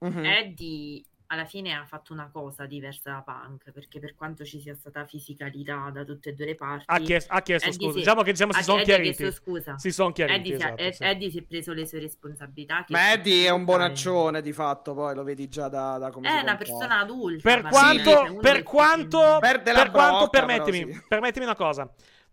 Mhm. 0.00 0.24
Eddie 0.24 1.04
alla 1.30 1.44
fine 1.44 1.74
ha 1.74 1.84
fatto 1.84 2.12
una 2.14 2.30
cosa 2.32 2.64
diversa 2.64 3.10
da 3.10 3.22
Punk, 3.22 3.70
perché 3.70 4.00
per 4.00 4.14
quanto 4.14 4.44
ci 4.46 4.60
sia 4.60 4.74
stata 4.74 5.04
fisicalità 5.04 5.90
da 5.92 6.02
tutte 6.04 6.30
e 6.30 6.32
due 6.32 6.46
le 6.46 6.54
parti, 6.54 6.84
Ha 6.86 6.98
chiesto, 7.00 7.32
ha 7.34 7.42
chiesto 7.42 7.70
scusa. 7.72 7.90
si- 7.92 7.98
Diciamo 7.98 8.22
che 8.22 8.30
diciamo, 8.32 8.52
si 8.54 8.62
sono 8.62 8.82
chiariti. 8.82 9.14
chiesto 9.16 9.34
scusa. 9.42 9.78
Si 9.78 9.92
sono 9.92 10.12
chiariti. 10.12 10.38
Eddie, 10.38 10.56
si- 10.56 10.64
esatto, 10.64 10.82
Ed- 10.82 10.92
sì. 10.94 11.04
Eddie 11.04 11.30
si 11.30 11.38
è 11.38 11.42
preso 11.42 11.72
le 11.74 11.86
sue 11.86 11.98
responsabilità. 12.00 12.84
Ma 12.88 13.12
Eddie 13.12 13.46
è 13.46 13.50
un 13.50 13.64
bonaccione 13.64 14.40
di 14.40 14.52
fatto, 14.54 14.94
poi 14.94 15.14
lo 15.14 15.22
vedi 15.22 15.48
già 15.48 15.68
da, 15.68 15.98
da 15.98 16.10
come 16.10 16.30
si 16.30 16.36
È 16.36 16.40
una 16.40 16.56
persona 16.56 16.98
adulta. 17.00 17.42
Per 17.42 17.62
quanto, 17.68 18.26
sì, 18.26 18.34
per 18.40 18.62
quanto, 18.62 19.36
Perde 19.40 19.72
la 19.72 19.82
per 19.82 19.90
quanto 19.90 20.16
brocca, 20.16 20.30
permettimi, 20.30 20.80
però, 20.86 20.92
sì. 20.98 21.04
permettimi 21.08 21.44
una 21.44 21.56
cosa. 21.56 21.92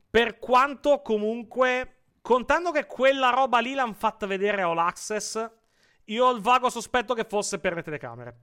Per 0.09 0.39
quanto 0.39 1.01
comunque, 1.01 2.03
contando 2.21 2.71
che 2.71 2.85
quella 2.85 3.29
roba 3.29 3.59
lì 3.59 3.73
l'hanno 3.73 3.93
fatta 3.93 4.25
vedere 4.25 4.61
a 4.61 4.67
All 4.69 4.77
Access, 4.77 5.51
io 6.05 6.25
ho 6.25 6.31
il 6.31 6.39
vago 6.41 6.69
sospetto 6.69 7.13
che 7.13 7.25
fosse 7.27 7.59
per 7.59 7.73
le 7.73 7.81
telecamere. 7.83 8.37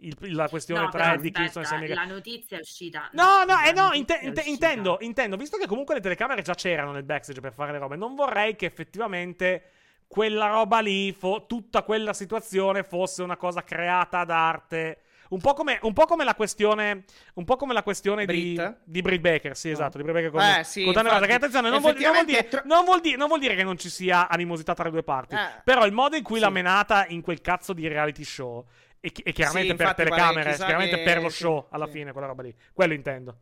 Il- 0.00 0.16
la 0.34 0.48
questione 0.48 0.82
No, 0.82 0.90
tra 0.90 1.14
Eddie 1.14 1.32
Kingston 1.32 1.62
e 1.62 1.66
Sammy 1.66 1.88
la 1.88 2.04
notizia 2.04 2.56
è 2.56 2.60
uscita. 2.60 3.08
No, 3.12 3.42
no, 3.44 3.54
eh, 3.66 3.72
no, 3.72 3.90
inte- 3.94 4.20
intendo, 4.44 4.98
intendo, 5.00 5.36
visto 5.36 5.56
che 5.56 5.66
comunque 5.66 5.94
le 5.96 6.00
telecamere 6.00 6.42
già 6.42 6.54
c'erano 6.54 6.92
nel 6.92 7.02
backstage 7.02 7.40
per 7.40 7.52
fare 7.52 7.72
le 7.72 7.78
robe, 7.78 7.96
non 7.96 8.14
vorrei 8.14 8.54
che 8.54 8.66
effettivamente 8.66 9.70
quella 10.06 10.46
roba 10.46 10.78
lì, 10.80 11.12
fo- 11.12 11.46
tutta 11.46 11.82
quella 11.82 12.12
situazione 12.12 12.84
fosse 12.84 13.22
una 13.24 13.36
cosa 13.36 13.62
creata 13.64 14.20
ad 14.20 14.30
arte. 14.30 15.00
Un 15.30 15.40
po' 15.40 15.52
come, 15.52 15.78
un 15.82 15.92
po' 15.92 16.06
come 16.06 16.24
la 16.24 16.34
questione, 16.34 17.04
un 17.34 17.44
po' 17.44 17.56
come 17.56 17.74
la 17.74 17.82
questione 17.82 18.24
di, 18.24 18.54
Britt? 18.54 18.78
di 18.84 19.02
Britt 19.02 19.20
Baker, 19.20 19.54
sì, 19.56 19.66
No. 19.68 19.74
esatto, 19.74 19.98
di 19.98 20.02
Britt 20.04 20.14
Baker 20.16 20.30
con, 20.30 20.40
Eh, 20.40 20.64
sì, 20.64 20.84
con 20.84 20.94
infatti, 20.94 21.26
che 21.26 21.32
attenzione, 21.34 21.68
non 21.68 21.80
vuol, 21.80 21.96
non 21.98 22.12
vuol 22.12 22.24
dire, 22.24 22.48
tro- 22.48 22.62
non 22.64 22.84
vuol 22.86 23.00
dire- 23.02 23.16
non 23.18 23.26
vuol 23.28 23.38
dire 23.40 23.54
che 23.54 23.62
non 23.62 23.76
ci 23.76 23.90
sia 23.90 24.26
animosità 24.28 24.72
tra 24.72 24.84
le 24.84 24.90
due 24.90 25.02
parti, 25.02 25.34
Eh, 25.34 25.60
però 25.64 25.84
il 25.84 25.92
modo 25.92 26.16
in 26.16 26.22
cui 26.22 26.36
sì. 26.36 26.40
l'ha 26.42 26.48
menata 26.50 27.04
in 27.08 27.20
quel 27.20 27.42
cazzo 27.42 27.74
di 27.74 27.86
reality 27.86 28.24
show, 28.24 28.64
e, 29.00 29.10
chi- 29.12 29.22
e 29.22 29.32
chiaramente 29.32 29.70
Sì, 29.70 29.76
per 29.76 29.94
telecamere, 29.94 30.54
chiaramente 30.56 30.96
che- 30.96 31.02
per 31.02 31.22
lo 31.22 31.28
show, 31.28 31.66
alla 31.70 31.86
sì. 31.86 31.92
fine, 31.92 32.12
quella 32.12 32.26
roba 32.26 32.42
lì, 32.42 32.54
quello 32.72 32.92
intendo. 32.94 33.40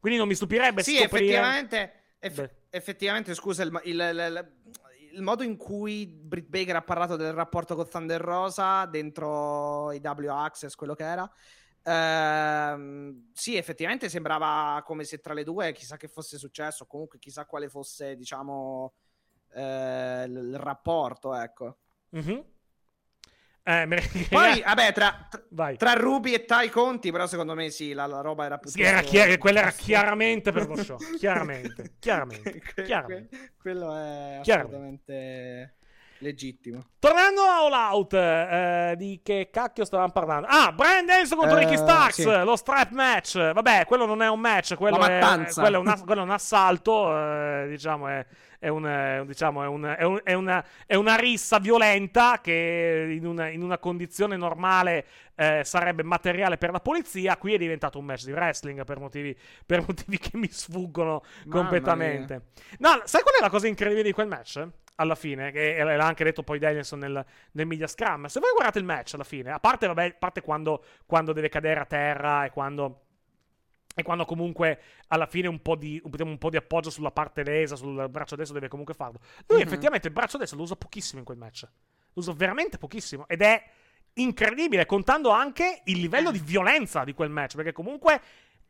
Quindi 0.00 0.18
non 0.18 0.28
mi 0.28 0.34
stupirebbe 0.34 0.82
Sì, 0.82 0.96
scoprire... 0.96 1.24
effettivamente, 1.24 1.92
eff- 2.18 2.50
effettivamente, 2.70 3.34
scusa, 3.34 3.62
il, 3.62 3.80
il- 3.84 3.98
il- 4.00 4.52
il 5.12 5.22
modo 5.22 5.42
in 5.42 5.56
cui 5.56 6.06
Britt 6.06 6.48
Baker 6.48 6.76
ha 6.76 6.82
parlato 6.82 7.16
del 7.16 7.32
rapporto 7.32 7.74
con 7.74 7.88
Thunder 7.88 8.20
Rosa 8.20 8.84
dentro 8.84 9.90
i 9.92 10.00
W 10.02 10.26
Access, 10.28 10.74
quello 10.74 10.94
che 10.94 11.04
era. 11.04 11.30
ehm, 11.88 13.30
sì, 13.32 13.56
effettivamente 13.56 14.08
sembrava 14.08 14.82
come 14.84 15.04
se 15.04 15.18
tra 15.20 15.32
le 15.34 15.44
due 15.44 15.72
chissà 15.72 15.96
che 15.96 16.08
fosse 16.08 16.36
successo, 16.36 16.84
comunque 16.86 17.18
chissà 17.20 17.46
quale 17.46 17.68
fosse, 17.68 18.16
diciamo, 18.16 18.92
eh, 19.54 20.24
il, 20.26 20.58
rapporto, 20.58 21.32
ecco. 21.34 21.78
Mhm. 22.10 22.44
Eh, 23.68 23.84
me- 23.84 24.00
Poi, 24.30 24.62
vabbè, 24.64 24.92
tra, 24.92 25.26
tra, 25.28 25.74
tra 25.76 25.92
Ruby 25.94 26.34
e 26.34 26.44
Tai 26.44 26.68
Conti, 26.70 27.10
però 27.10 27.26
secondo 27.26 27.54
me 27.54 27.70
sì, 27.70 27.94
la, 27.94 28.06
la 28.06 28.20
roba 28.20 28.44
era 28.44 28.58
più... 28.58 28.70
Sì, 28.70 28.80
era 28.80 29.00
chiaro- 29.00 29.36
quella 29.38 29.58
era 29.58 29.72
chiaramente 29.72 30.52
per 30.52 30.68
lo 30.68 30.76
show. 30.76 30.96
Chiaramente, 31.18 31.94
chiaramente, 31.98 32.62
Que- 32.74 32.84
chiaramente. 32.84 33.36
que- 33.36 33.50
quello 33.60 33.92
è 33.96 34.40
assolutamente 34.40 35.74
legittimo. 36.18 36.90
Tornando 37.00 37.40
a 37.42 37.56
All 37.64 37.72
Out, 37.72 38.12
eh, 38.14 38.94
di 38.96 39.20
che 39.22 39.48
cacchio 39.52 39.84
stavamo 39.84 40.12
parlando? 40.12 40.46
Ah, 40.48 40.70
Brian 40.72 41.04
Danielson 41.04 41.36
contro 41.38 41.56
Eh, 41.58 41.60
Ricky 41.64 41.76
Starks, 41.76 42.14
sì. 42.14 42.24
lo 42.44 42.54
strap 42.54 42.90
match. 42.92 43.52
Vabbè, 43.52 43.84
quello 43.84 44.06
non 44.06 44.22
è 44.22 44.28
un 44.28 44.38
match, 44.40 44.76
quello, 44.76 44.96
è, 45.04 45.18
quello 45.52 45.76
è 45.76 45.78
un, 45.80 45.88
ass- 45.88 46.04
quello 46.04 46.20
è 46.20 46.24
un 46.24 46.30
assalto, 46.30 47.16
eh, 47.18 47.66
diciamo, 47.68 48.06
è, 48.08 48.24
è 48.66 48.68
un, 48.68 48.84
eh, 48.84 49.22
diciamo, 49.26 49.62
è, 49.62 49.66
un- 49.68 49.94
è 49.96 50.02
un- 50.02 50.20
è 50.24 50.32
una, 50.32 50.64
è 50.86 50.96
una 50.96 51.14
rissa 51.14 51.58
violenta 51.60 52.40
che 52.42 53.06
in 53.16 53.24
una, 53.24 53.46
in 53.48 53.62
una 53.62 53.78
condizione 53.78 54.36
normale 54.36 55.06
eh, 55.36 55.62
sarebbe 55.64 56.02
materiale 56.02 56.58
per 56.58 56.72
la 56.72 56.80
polizia. 56.80 57.36
Qui 57.36 57.54
è 57.54 57.58
diventato 57.58 57.98
un 57.98 58.04
match 58.06 58.24
di 58.24 58.32
wrestling 58.32 58.82
per 58.84 58.98
motivi, 58.98 59.36
per 59.64 59.84
motivi 59.86 60.18
che 60.18 60.30
mi 60.36 60.48
sfuggono 60.50 61.22
Mamma 61.44 61.60
completamente. 61.60 62.42
No, 62.78 63.00
sai 63.04 63.22
qual 63.22 63.36
è 63.38 63.40
la 63.40 63.50
cosa 63.50 63.68
incredibile 63.68 64.02
di 64.04 64.12
quel 64.12 64.26
match? 64.26 64.66
Alla 64.96 65.14
fine, 65.14 65.52
che 65.52 65.80
l'ha 65.84 66.06
anche 66.06 66.24
detto 66.24 66.42
poi 66.42 66.58
Danielson 66.58 66.98
nel, 66.98 67.24
nel 67.52 67.66
media 67.66 67.86
scrum. 67.86 68.26
Se 68.26 68.40
voi 68.40 68.50
guardate 68.52 68.78
il 68.78 68.84
match 68.84 69.12
alla 69.14 69.24
fine, 69.24 69.50
a 69.52 69.60
parte, 69.60 69.86
vabbè, 69.86 70.04
a 70.06 70.14
parte 70.18 70.40
quando, 70.40 70.82
quando 71.04 71.32
deve 71.32 71.48
cadere 71.50 71.80
a 71.80 71.84
terra 71.84 72.46
e 72.46 72.50
quando. 72.50 73.02
E 73.98 74.02
quando 74.02 74.26
comunque 74.26 74.78
alla 75.08 75.24
fine 75.24 75.48
un 75.48 75.62
po, 75.62 75.74
di, 75.74 75.98
un, 76.04 76.12
un 76.28 76.36
po' 76.36 76.50
di 76.50 76.58
appoggio 76.58 76.90
sulla 76.90 77.10
parte 77.10 77.42
lesa, 77.42 77.76
sul 77.76 78.08
braccio 78.10 78.36
destro 78.36 78.54
deve 78.54 78.68
comunque 78.68 78.92
farlo. 78.92 79.20
Lui 79.46 79.60
Mhm. 79.60 79.66
effettivamente 79.66 80.08
il 80.08 80.12
braccio 80.12 80.36
destro 80.36 80.58
lo 80.58 80.64
usa 80.64 80.76
pochissimo 80.76 81.20
in 81.20 81.24
quel 81.24 81.38
match. 81.38 81.62
Lo 81.62 81.70
usa 82.20 82.32
veramente 82.34 82.76
pochissimo. 82.76 83.26
Ed 83.26 83.40
è 83.40 83.62
incredibile, 84.14 84.84
contando 84.84 85.30
anche 85.30 85.80
il 85.86 85.98
livello 85.98 86.30
di 86.30 86.38
violenza 86.38 87.04
di 87.04 87.14
quel 87.14 87.30
match. 87.30 87.54
Perché 87.56 87.72
comunque 87.72 88.20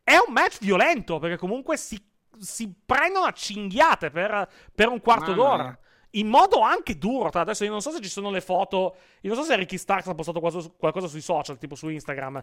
è 0.05 0.15
un 0.25 0.33
match 0.33 0.59
violento. 0.61 1.19
Perché 1.19 1.37
comunque 1.37 1.77
si, 1.77 2.01
si 2.39 2.73
prendono 2.87 3.27
a 3.27 3.33
cinghiate 3.33 4.11
per, 4.11 4.49
per 4.73 4.87
un 4.89 5.01
quarto 5.01 5.31
Mamma 5.35 5.43
d'ora. 5.43 5.63
mia. 5.65 5.79
In 6.17 6.29
modo 6.29 6.61
anche 6.61 6.99
duro. 6.99 7.31
Tra 7.31 7.41
adesso 7.41 7.65
io 7.65 7.71
non 7.71 7.81
so 7.81 7.91
se 7.91 8.01
ci 8.01 8.09
sono 8.09 8.31
le 8.31 8.41
foto. 8.41 8.97
Io 9.23 9.33
non 9.33 9.43
so 9.43 9.49
se 9.49 9.57
Ricky 9.57 9.79
Starks 9.79 10.09
ha 10.09 10.15
postato 10.15 10.41
qualcosa, 10.41 11.09
sui 11.09 11.21
social, 11.21 11.59
tipo 11.59 11.75
su 11.75 11.89
Instagram. 11.89 12.43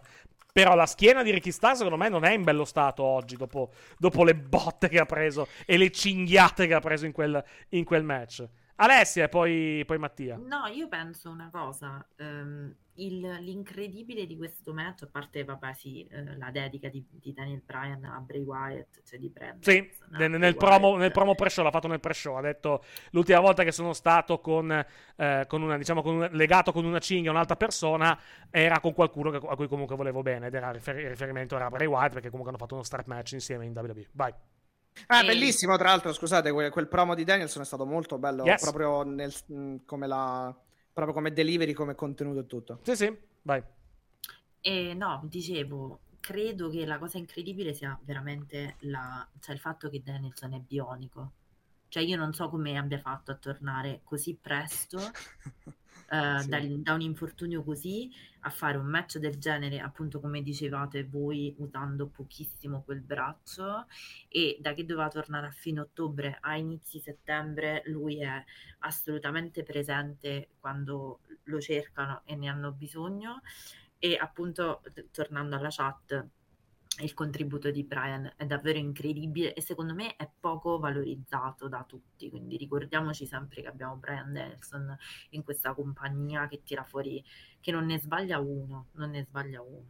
Però 0.52 0.74
la 0.74 0.86
schiena 0.86 1.22
di 1.22 1.30
Ricky 1.30 1.50
Starks, 1.50 1.78
secondo 1.78 1.98
me, 1.98 2.08
non 2.08 2.24
è 2.24 2.32
in 2.32 2.42
bello 2.42 2.64
stato 2.64 3.02
oggi. 3.02 3.36
Dopo, 3.36 3.70
dopo 3.98 4.24
le 4.24 4.34
botte 4.34 4.88
che 4.88 4.98
ha 4.98 5.06
preso 5.06 5.48
e 5.66 5.76
le 5.76 5.90
cinghiate 5.90 6.66
che 6.66 6.74
ha 6.74 6.80
preso 6.80 7.06
in 7.06 7.12
quel, 7.12 7.42
in 7.70 7.84
quel 7.84 8.02
match. 8.02 8.46
Alessia 8.76 9.24
e 9.24 9.28
poi, 9.28 9.82
poi 9.86 9.98
Mattia. 9.98 10.36
No, 10.36 10.66
io 10.66 10.88
penso 10.88 11.30
una 11.30 11.48
cosa, 11.52 12.04
ehm, 12.16 12.74
il- 12.96 13.38
l'incredibile 13.40 14.26
di 14.26 14.36
questo 14.36 14.72
match, 14.72 15.02
a 15.02 15.08
parte, 15.10 15.44
vabbè, 15.44 15.72
sì, 15.74 16.04
eh, 16.08 16.36
la 16.36 16.50
dedica 16.50 16.88
di, 16.88 17.04
di 17.08 17.32
Daniel 17.32 17.62
Bryan 17.64 18.04
a 18.04 18.18
Bray 18.18 18.42
Wyatt, 18.42 19.02
cioè 19.04 19.18
di 19.18 19.28
Brand. 19.28 19.62
Sì, 19.62 19.78
a 20.12 20.16
nel, 20.18 20.30
nel 20.32 20.56
promo, 20.56 20.96
nel 20.96 21.12
promo 21.12 21.34
pre-show, 21.36 21.62
l'ha 21.64 21.70
fatto 21.70 21.86
nel 21.88 22.00
pre-show. 22.00 22.34
Ha 22.36 22.40
detto 22.40 22.84
l'ultima 23.10 23.38
volta 23.40 23.62
che 23.62 23.72
sono 23.72 23.92
stato 23.92 24.40
con, 24.40 24.70
eh, 25.16 25.44
con 25.46 25.62
una, 25.62 25.76
diciamo, 25.76 26.02
con 26.02 26.14
un- 26.16 26.28
legato 26.32 26.72
con 26.72 26.84
una 26.84 26.98
cinghia 27.00 27.30
a 27.30 27.34
un'altra 27.34 27.56
persona 27.56 28.18
era 28.50 28.80
con 28.80 28.92
qualcuno 28.92 29.30
che- 29.30 29.46
a 29.46 29.54
cui 29.56 29.68
comunque 29.68 29.94
volevo 29.96 30.22
bene. 30.22 30.46
Ed 30.48 30.54
era 30.54 30.70
rifer- 30.72 31.08
riferimento 31.08 31.54
era 31.56 31.66
a 31.66 31.70
Bray 31.70 31.86
Wyatt 31.86 32.12
perché 32.12 32.28
comunque 32.28 32.50
hanno 32.50 32.60
fatto 32.60 32.74
uno 32.74 32.82
strap 32.84 33.06
match 33.06 33.32
insieme 33.32 33.64
in 33.66 33.72
WWE. 33.72 34.08
Vai. 34.12 34.32
Ah, 35.06 35.22
E- 35.22 35.24
bellissimo, 35.24 35.76
tra 35.76 35.88
l'altro, 35.90 36.12
scusate, 36.12 36.50
quel, 36.52 36.70
quel 36.70 36.88
promo 36.88 37.14
di 37.14 37.24
Danielson 37.24 37.62
è 37.62 37.64
stato 37.64 37.84
molto 37.86 38.18
bello, 38.18 38.44
Yes. 38.46 38.58
proprio, 38.58 39.02
nel, 39.02 39.32
mh, 39.46 39.76
come 39.84 40.06
la, 40.06 40.54
proprio 40.92 41.14
come 41.14 41.32
delivery, 41.32 41.72
come 41.72 41.94
contenuto 41.94 42.40
e 42.40 42.46
tutto. 42.46 42.80
Sì, 42.82 42.94
sì, 42.96 43.18
vai. 43.42 43.62
E 44.60 44.94
no, 44.94 45.20
dicevo, 45.24 46.00
credo 46.20 46.68
che 46.70 46.86
la 46.86 46.98
cosa 46.98 47.18
incredibile 47.18 47.74
sia 47.74 47.98
veramente 48.02 48.76
la, 48.80 49.26
cioè 49.40 49.54
il 49.54 49.60
fatto 49.60 49.88
che 49.90 50.02
Danielson 50.02 50.54
è 50.54 50.58
bionico. 50.60 51.32
Cioè 51.88 52.02
io 52.02 52.16
non 52.16 52.32
so 52.32 52.48
come 52.48 52.76
abbia 52.78 52.98
fatto 52.98 53.30
a 53.30 53.36
tornare 53.36 54.00
così 54.04 54.34
presto 54.40 54.98
eh, 56.10 56.38
Sì. 56.38 56.48
dal- 56.48 56.80
da 56.82 56.92
un 56.94 57.00
infortunio 57.00 57.62
così 57.62 58.10
a 58.40 58.50
fare 58.50 58.76
un 58.76 58.86
match 58.86 59.18
del 59.18 59.38
genere, 59.38 59.80
appunto 59.80 60.20
come 60.20 60.42
dicevate 60.42 61.04
voi, 61.04 61.54
usando 61.58 62.08
pochissimo 62.08 62.82
quel 62.82 63.00
braccio 63.00 63.86
e 64.28 64.58
da 64.60 64.74
che 64.74 64.84
doveva 64.84 65.08
tornare 65.08 65.46
a 65.46 65.50
fine 65.50 65.80
ottobre 65.80 66.38
a 66.40 66.56
inizi 66.56 67.00
settembre, 67.00 67.82
lui 67.86 68.20
è 68.20 68.44
assolutamente 68.80 69.62
presente 69.62 70.48
quando 70.60 71.20
lo 71.44 71.60
cercano 71.60 72.22
e 72.24 72.34
ne 72.36 72.48
hanno 72.48 72.72
bisogno 72.72 73.40
e 73.98 74.16
appunto 74.16 74.82
t- 74.92 75.06
tornando 75.10 75.56
alla 75.56 75.70
chat 75.70 76.26
il 77.00 77.14
contributo 77.14 77.70
di 77.70 77.82
Brian 77.84 78.32
è 78.36 78.46
davvero 78.46 78.78
incredibile 78.78 79.54
e 79.54 79.60
secondo 79.60 79.94
me 79.94 80.16
è 80.16 80.28
poco 80.40 80.78
valorizzato 80.78 81.68
da 81.68 81.84
tutti 81.86 82.30
quindi 82.30 82.56
ricordiamoci 82.56 83.26
sempre 83.26 83.62
che 83.62 83.68
abbiamo 83.68 83.96
Brian 83.96 84.30
Nelson 84.30 84.96
in 85.30 85.42
questa 85.42 85.72
compagnia 85.74 86.46
che 86.48 86.62
tira 86.62 86.84
fuori 86.84 87.22
che 87.60 87.72
non 87.72 87.86
ne 87.86 87.98
sbaglia 87.98 88.38
uno 88.38 88.88
non 88.92 89.10
ne 89.10 89.24
sbaglia 89.24 89.60
uno 89.62 89.84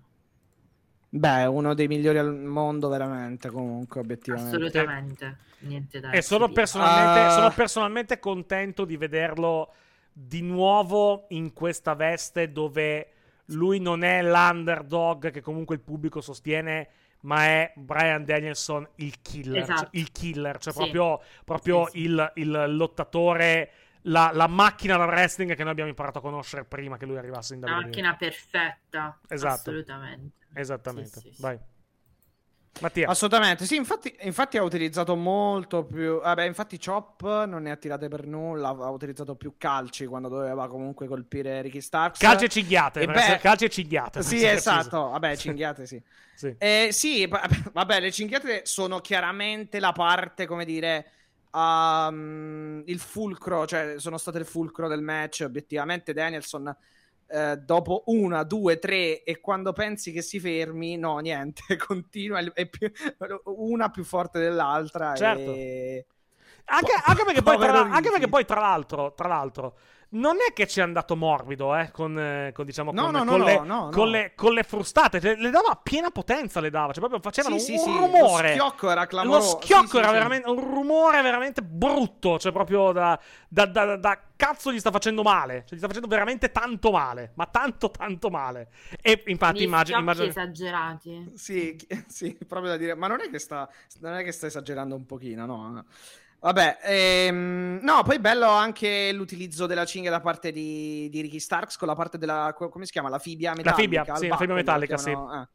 Beh, 1.08 1.46
uno 1.46 1.74
dei 1.74 1.86
migliori 1.86 2.18
al 2.18 2.34
mondo, 2.34 2.88
veramente, 2.88 3.48
comunque, 3.50 4.00
obiettivamente. 4.00 4.48
assolutamente 4.48 5.38
niente 5.60 6.00
da 6.00 6.10
E 6.10 6.22
sono 6.22 6.46
dire. 6.46 6.52
personalmente, 6.52 7.26
Ah. 7.26 7.30
sono 7.30 7.50
personalmente 7.52 8.18
contento 8.18 8.84
di 8.84 8.96
vederlo 8.96 9.74
di 10.12 10.42
nuovo 10.42 11.26
in 11.30 11.52
questa 11.52 11.94
veste 11.94 12.52
dove 12.52 13.13
lui 13.46 13.78
non 13.80 14.02
è 14.02 14.22
l'underdog 14.22 15.30
che 15.30 15.40
comunque 15.40 15.74
il 15.74 15.80
pubblico 15.82 16.20
sostiene, 16.20 16.88
ma 17.20 17.44
è 17.44 17.72
Brian 17.76 18.24
Danielson 18.24 18.86
il 18.96 19.20
killer. 19.22 19.62
Esatto. 19.62 19.80
cioè, 19.80 19.88
il 19.92 20.12
killer, 20.12 20.58
cioè 20.58 20.72
Sì. 20.72 20.78
proprio, 20.78 21.20
proprio 21.44 21.84
Sì, 21.86 21.90
sì. 21.92 22.00
Il, 22.04 22.32
il 22.36 22.64
lottatore, 22.76 23.70
la, 24.02 24.30
la 24.34 24.46
macchina 24.46 24.96
da 24.96 25.04
wrestling 25.06 25.54
che 25.54 25.62
noi 25.62 25.72
abbiamo 25.72 25.88
imparato 25.90 26.18
a 26.18 26.20
conoscere 26.20 26.64
prima 26.64 26.96
che 26.96 27.06
lui 27.06 27.16
arrivasse 27.16 27.54
in 27.54 27.60
WWE. 27.62 27.74
macchina 27.74 28.14
perfetta 28.16 29.18
Esatto. 29.28 29.70
assolutamente 29.70 30.36
Esattamente, 30.54 31.20
vai. 31.38 31.58
Mattia. 32.80 33.08
Assolutamente, 33.08 33.66
sì, 33.66 33.76
infatti, 33.76 34.14
infatti 34.22 34.56
ha 34.56 34.62
utilizzato 34.62 35.14
molto 35.14 35.84
più... 35.84 36.20
Vabbè, 36.20 36.44
infatti 36.44 36.78
Chop 36.78 37.44
non 37.44 37.62
ne 37.62 37.70
ha 37.70 37.76
tirate 37.76 38.08
per 38.08 38.26
nulla, 38.26 38.68
ha 38.68 38.90
utilizzato 38.90 39.36
più 39.36 39.54
calci 39.56 40.06
quando 40.06 40.28
doveva 40.28 40.68
comunque 40.68 41.06
colpire 41.06 41.62
Ricky 41.62 41.80
Starks. 41.80 42.18
Calci 42.18 42.46
e 42.46 42.48
cinghiate, 42.48 43.00
E 43.00 43.06
beh- 43.06 43.38
calci 43.38 43.66
e 43.66 43.70
cinghiate. 43.70 44.22
Sì, 44.22 44.44
esatto, 44.44 45.10
vabbè, 45.10 45.36
cinghiate 45.36 45.86
sì. 45.86 46.02
Sì. 46.34 46.52
Eh, 46.58 46.88
sì, 46.90 47.26
va- 47.26 47.48
vabbè, 47.72 48.00
le 48.00 48.10
cinghiate 48.10 48.62
sono 48.64 49.00
chiaramente 49.00 49.78
la 49.78 49.92
parte, 49.92 50.46
come 50.46 50.64
dire, 50.64 51.06
um, 51.52 52.82
il 52.86 52.98
fulcro, 52.98 53.66
cioè 53.66 53.94
sono 53.98 54.18
state 54.18 54.38
il 54.38 54.46
fulcro 54.46 54.88
del 54.88 55.00
match. 55.00 55.44
Obiettivamente, 55.46 56.12
Danielson, 56.12 56.76
eh, 57.26 57.56
dopo 57.56 58.04
una, 58.06 58.42
due, 58.42 58.78
tre, 58.78 59.22
e 59.22 59.40
quando 59.40 59.72
pensi 59.72 60.12
che 60.12 60.22
si 60.22 60.40
fermi, 60.40 60.96
no, 60.96 61.18
niente, 61.18 61.62
continua, 61.76 62.40
è 62.52 62.66
più- 62.66 62.90
una 63.44 63.90
più 63.90 64.04
forte 64.04 64.38
dell'altra. 64.38 65.14
Certo. 65.14 65.52
E... 65.52 66.06
Anche, 66.66 66.92
Po- 66.94 67.10
anche 67.10 67.24
perché 67.24 67.42
poi, 67.42 67.58
tra, 67.58 67.80
anche 67.80 68.10
perché 68.10 68.28
poi, 68.28 68.44
tra 68.44 68.60
l'altro, 68.60 69.12
tra 69.14 69.28
l'altro, 69.28 69.76
non 70.14 70.36
è 70.48 70.52
che 70.52 70.66
ci 70.66 70.80
è 70.80 70.82
andato 70.82 71.16
morbido, 71.16 71.76
eh, 71.76 71.90
con, 71.90 72.18
eh, 72.18 72.52
con, 72.52 72.64
diciamo, 72.64 72.92
No, 72.92 73.02
con, 73.04 73.12
no, 73.12 73.24
con 73.24 73.38
no, 73.38 73.44
le, 73.44 73.58
no, 73.60 73.84
no. 73.84 73.90
con 73.90 74.08
le- 74.10 74.32
con 74.34 74.52
le 74.52 74.62
frustate, 74.62 75.18
le, 75.20 75.36
le 75.40 75.50
dava 75.50 75.70
a 75.70 75.80
piena 75.82 76.10
potenza, 76.10 76.60
le 76.60 76.70
dava, 76.70 76.92
cioè 76.92 77.00
proprio 77.00 77.20
facevano 77.20 77.56
Sì, 77.56 77.60
un 77.60 77.64
sì, 77.64 77.78
sì, 77.78 77.98
rumore. 77.98 78.20
Lo 78.20 78.64
schiocco 78.64 78.90
era 78.90 79.00
Lo 79.02 79.08
clamoroso. 79.08 79.60
schiocco 79.60 79.82
Sì, 79.82 79.88
sì, 79.88 79.98
era 79.98 80.06
sì. 80.06 80.12
veramente 80.12 80.48
un 80.50 80.60
rumore 80.60 81.22
veramente 81.22 81.62
brutto, 81.62 82.38
cioè 82.38 82.52
proprio 82.52 82.92
da, 82.92 83.18
da, 83.48 83.66
da- 83.66 83.96
da 83.96 84.20
cazzo 84.36 84.72
gli 84.72 84.78
sta 84.78 84.90
facendo 84.90 85.22
male, 85.22 85.64
cioè 85.66 85.74
gli 85.74 85.78
sta 85.78 85.86
facendo 85.86 86.06
veramente 86.08 86.50
tanto 86.52 86.90
male, 86.90 87.32
ma 87.34 87.46
tanto 87.46 87.90
tanto 87.90 88.28
male. 88.30 88.68
E 89.00 89.22
infatti 89.26 89.62
immagino, 89.62 89.98
immagino 89.98 90.26
esagerati. 90.28 91.32
Sì, 91.34 91.76
sì, 92.08 92.36
proprio 92.46 92.70
da 92.72 92.76
dire, 92.76 92.94
ma 92.94 93.06
non 93.06 93.20
è 93.20 93.30
che 93.30 93.38
sta, 93.38 93.68
non 94.00 94.14
è 94.14 94.22
che 94.24 94.32
sta 94.32 94.46
esagerando 94.46 94.94
un 94.94 95.06
pochino, 95.06 95.46
no? 95.46 95.84
Vabbè, 96.44 96.78
ehm, 96.82 97.78
no, 97.80 98.02
poi 98.02 98.18
bello 98.18 98.46
anche 98.50 99.10
l'utilizzo 99.12 99.64
della 99.64 99.86
cinghia 99.86 100.10
da 100.10 100.20
parte 100.20 100.52
di, 100.52 101.08
di 101.08 101.22
Ricky 101.22 101.38
Starks 101.40 101.78
con 101.78 101.88
la 101.88 101.94
parte 101.94 102.18
della, 102.18 102.52
co- 102.54 102.68
come 102.68 102.84
si 102.84 102.92
chiama? 102.92 103.08
La 103.08 103.18
fibia 103.18 103.54
metallica. 103.54 103.80
fibia, 103.80 104.00
al 104.02 104.18
sì, 104.18 104.26
la 104.28 104.36
buckle, 104.36 104.52
metallica, 104.54 104.96
chiamano, 104.96 105.40
eh. 105.42 105.48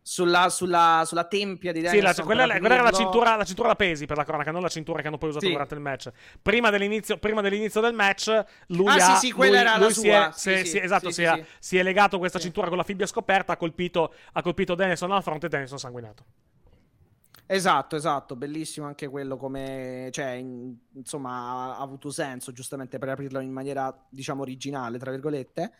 Sulla, 0.00 0.48
sulla, 0.48 1.02
sulla 1.04 1.24
tempia 1.24 1.72
di 1.72 1.80
Sì, 1.80 1.84
Danielson. 1.84 2.08
la- 2.08 2.14
per 2.14 2.24
quella, 2.24 2.58
quella 2.58 2.74
era 2.74 2.82
la 2.84 2.90
cintura, 2.90 3.36
la 3.36 3.44
cintura 3.44 3.68
da 3.68 3.76
pesi 3.76 4.06
per 4.06 4.16
la 4.16 4.24
cronaca, 4.24 4.50
non 4.50 4.62
la 4.62 4.68
cintura 4.70 5.02
che 5.02 5.08
hanno 5.08 5.18
poi 5.18 5.28
usato 5.28 5.44
Sì. 5.44 5.52
durante 5.52 5.74
il 5.74 5.80
match. 5.80 6.10
Prima 6.40 6.70
dell'inizio, 6.70 7.18
prima 7.18 7.42
dell'inizio 7.42 7.82
del 7.82 7.92
match, 7.92 8.44
lui 8.68 8.86
Ah, 8.88 8.94
ha, 8.94 9.16
sì, 9.16 9.26
sì, 9.26 9.32
quella 9.32 9.58
lui- 9.58 9.60
era 9.60 9.76
lui 9.76 9.86
la 9.88 9.90
si 9.92 10.00
sua. 10.00 10.28
è- 10.28 10.32
Sì, 10.32 10.56
sì, 10.56 10.64
si- 10.64 10.78
esatto, 10.78 11.10
sì, 11.10 11.22
si, 11.22 11.22
sì, 11.22 11.28
è, 11.28 11.34
sì. 11.34 11.44
si 11.58 11.76
è 11.76 11.82
legato 11.82 12.16
questa 12.16 12.38
Sì. 12.38 12.44
cintura 12.46 12.68
con 12.68 12.78
la 12.78 12.82
fibbia 12.84 13.04
scoperta, 13.06 13.52
ha 13.52 13.56
colpito, 13.58 14.14
ha 14.32 14.40
colpito 14.40 14.74
Danielson 14.74 15.10
alla 15.10 15.20
fronte 15.20 15.44
e 15.44 15.48
Danielson 15.50 15.78
sanguinato. 15.78 16.24
Esatto, 17.52 17.96
esatto, 17.96 18.36
bellissimo 18.36 18.86
anche 18.86 19.08
quello 19.08 19.36
come, 19.36 20.08
cioè, 20.12 20.30
in- 20.34 20.72
insomma, 20.92 21.74
ha, 21.74 21.78
avuto 21.78 22.12
senso 22.12 22.52
giustamente 22.52 22.98
per 22.98 23.08
aprirlo 23.08 23.40
in 23.40 23.50
maniera, 23.50 23.92
diciamo, 24.08 24.42
originale, 24.42 24.98
tra 24.98 25.10
virgolette. 25.10 25.72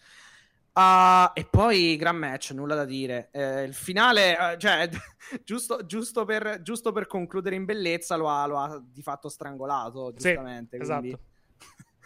Ah, 0.73 1.31
e 1.33 1.45
poi 1.49 1.95
gran 1.95 2.17
match, 2.17 2.51
nulla 2.55 2.75
da 2.75 2.85
dire. 2.85 3.29
Eh, 3.31 3.63
il 3.63 3.75
finale, 3.75 4.55
eh, 4.55 4.59
cioè, 4.59 4.89
giusto, 5.45 5.87
giusto, 5.87 6.25
per, 6.25 6.61
giusto 6.63 6.91
per 6.91 7.07
concludere 7.07 7.55
in 7.55 7.65
bellezza, 7.67 8.17
lo 8.17 8.29
ha, 8.29 8.45
lo 8.47 8.59
ha 8.59 8.83
di 8.85 9.03
fatto 9.03 9.29
strangolato, 9.29 10.13
Sì, 10.17 10.25
giustamente. 10.25 10.77
quindi- 10.77 11.11
esatto. 11.11 11.23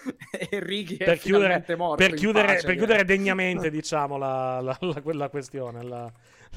e 0.39 0.47
è 0.51 0.59
Per 0.59 1.19
chiudere, 1.19 1.61
per 1.63 2.13
chiudere, 2.13 2.47
pace, 2.49 2.67
per 2.67 2.77
chiudere 2.77 3.05
degnamente, 3.07 3.71
diciamo, 3.71 4.19
la, 4.19 4.61
la, 4.61 4.77
la- 4.79 5.03
la 5.05 5.29
questione. 5.31 6.13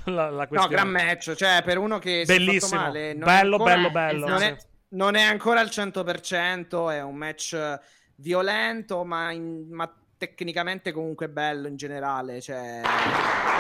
La, 0.06 0.30
la- 0.30 0.48
No, 0.50 0.68
gran 0.68 0.90
match, 0.90 1.34
cioè, 1.36 1.62
per 1.64 1.78
uno 1.78 2.00
che 2.00 2.24
Bellissimo. 2.26 2.82
male, 2.82 3.16
bello, 3.16 3.56
ancora- 3.58 3.76
bello, 3.76 3.90
bello. 3.90 4.28
non 4.28 4.42
è, 4.42 4.58
non 4.90 5.16
è 5.16 5.22
ancora 5.24 5.60
al 5.60 5.68
100%, 5.68 6.92
è 6.92 7.02
un 7.02 7.16
match 7.16 7.80
violento, 8.16 9.04
ma, 9.04 9.32
in- 9.32 9.68
ma 9.70 9.92
tecnicamente 10.18 10.92
comunque 10.92 11.30
bello 11.30 11.68
in 11.68 11.76
generale. 11.76 12.42
Cioè... 12.42 12.82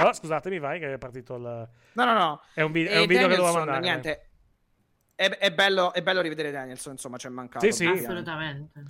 Oh, 0.03 0.13
scusatemi, 0.13 0.59
vai, 0.59 0.79
che 0.79 0.93
è 0.93 0.97
partito 0.97 1.35
il... 1.35 1.41
No, 1.93 2.03
no, 2.05 2.13
no. 2.13 2.41
È 2.53 2.61
un, 2.61 2.71
vi- 2.71 2.85
è 2.85 2.99
un 2.99 3.05
video 3.07 3.27
che 3.27 3.35
dovevo 3.35 3.53
Danielson, 3.59 3.65
mandare. 3.65 3.81
Niente. 3.81 4.26
È, 5.19 5.27
è 5.29 5.51
bello, 5.51 5.93
è 5.93 6.03
bello 6.03 6.21
rivedere 6.21 6.51
Danielson, 6.51 6.91
insomma, 6.91 7.17
c'è 7.17 7.29
mancato. 7.29 7.65
Sì, 7.65 7.71
sì. 7.71 7.87
Assolutamente. 7.87 8.83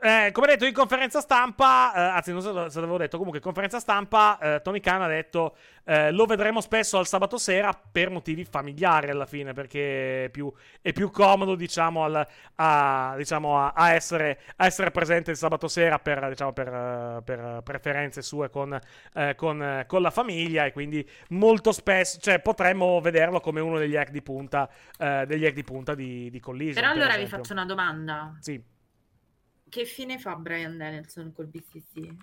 Eh, 0.00 0.30
come 0.32 0.46
detto 0.46 0.64
in 0.64 0.72
conferenza 0.72 1.20
stampa, 1.20 1.92
eh, 1.94 2.00
anzi 2.00 2.32
non 2.32 2.40
so 2.40 2.70
se 2.70 2.80
l'avevo 2.80 2.96
detto, 2.96 3.18
comunque 3.18 3.40
in 3.40 3.44
conferenza 3.44 3.78
stampa 3.78 4.38
eh, 4.38 4.62
Tony 4.62 4.80
Khan 4.80 5.02
ha 5.02 5.08
detto 5.08 5.56
eh, 5.84 6.10
lo 6.10 6.24
vedremo 6.24 6.62
spesso 6.62 6.96
al 6.96 7.06
sabato 7.06 7.36
sera 7.36 7.78
per 7.92 8.08
motivi 8.08 8.46
familiari 8.46 9.10
alla 9.10 9.26
fine, 9.26 9.52
perché 9.52 10.24
è 10.24 10.28
più, 10.30 10.50
è 10.80 10.94
più 10.94 11.10
comodo 11.10 11.54
diciamo, 11.54 12.04
al- 12.04 12.26
a, 12.54 13.14
diciamo, 13.18 13.58
a, 13.58 13.72
a 13.76 13.92
essere, 13.92 14.40
a 14.56 14.64
essere 14.64 14.90
presente 14.90 15.32
il 15.32 15.36
sabato 15.36 15.68
sera 15.68 15.98
per, 15.98 16.28
diciamo, 16.30 16.54
per, 16.54 17.20
per 17.26 17.60
preferenze 17.62 18.22
sue 18.22 18.48
con, 18.48 18.78
eh, 19.14 19.34
con, 19.34 19.84
con 19.86 20.00
la 20.00 20.10
famiglia 20.10 20.64
e 20.64 20.72
quindi 20.72 21.06
molto 21.28 21.72
spesso, 21.72 22.18
cioè 22.20 22.40
potremmo 22.40 22.98
vederlo 23.02 23.40
come 23.40 23.60
uno 23.60 23.76
degli 23.76 23.96
hack 23.96 24.10
di 24.10 24.22
punta, 24.22 24.66
eh, 24.98 25.24
degli 25.26 25.44
hack 25.44 25.52
di, 25.52 25.62
punta 25.62 25.72
di, 25.94 26.30
di 26.30 26.40
Collision. 26.40 26.74
Però 26.74 26.88
per 26.88 26.96
allora 26.96 27.16
vi 27.16 27.22
esempio. 27.24 27.38
faccio 27.38 27.52
una 27.52 27.64
domanda. 27.64 28.36
Sì. 28.40 28.62
Che 29.68 29.84
fine 29.86 30.18
fa 30.18 30.36
Brian 30.36 30.76
Danielson 30.76 31.32
col 31.32 31.46
BCC? 31.46 32.14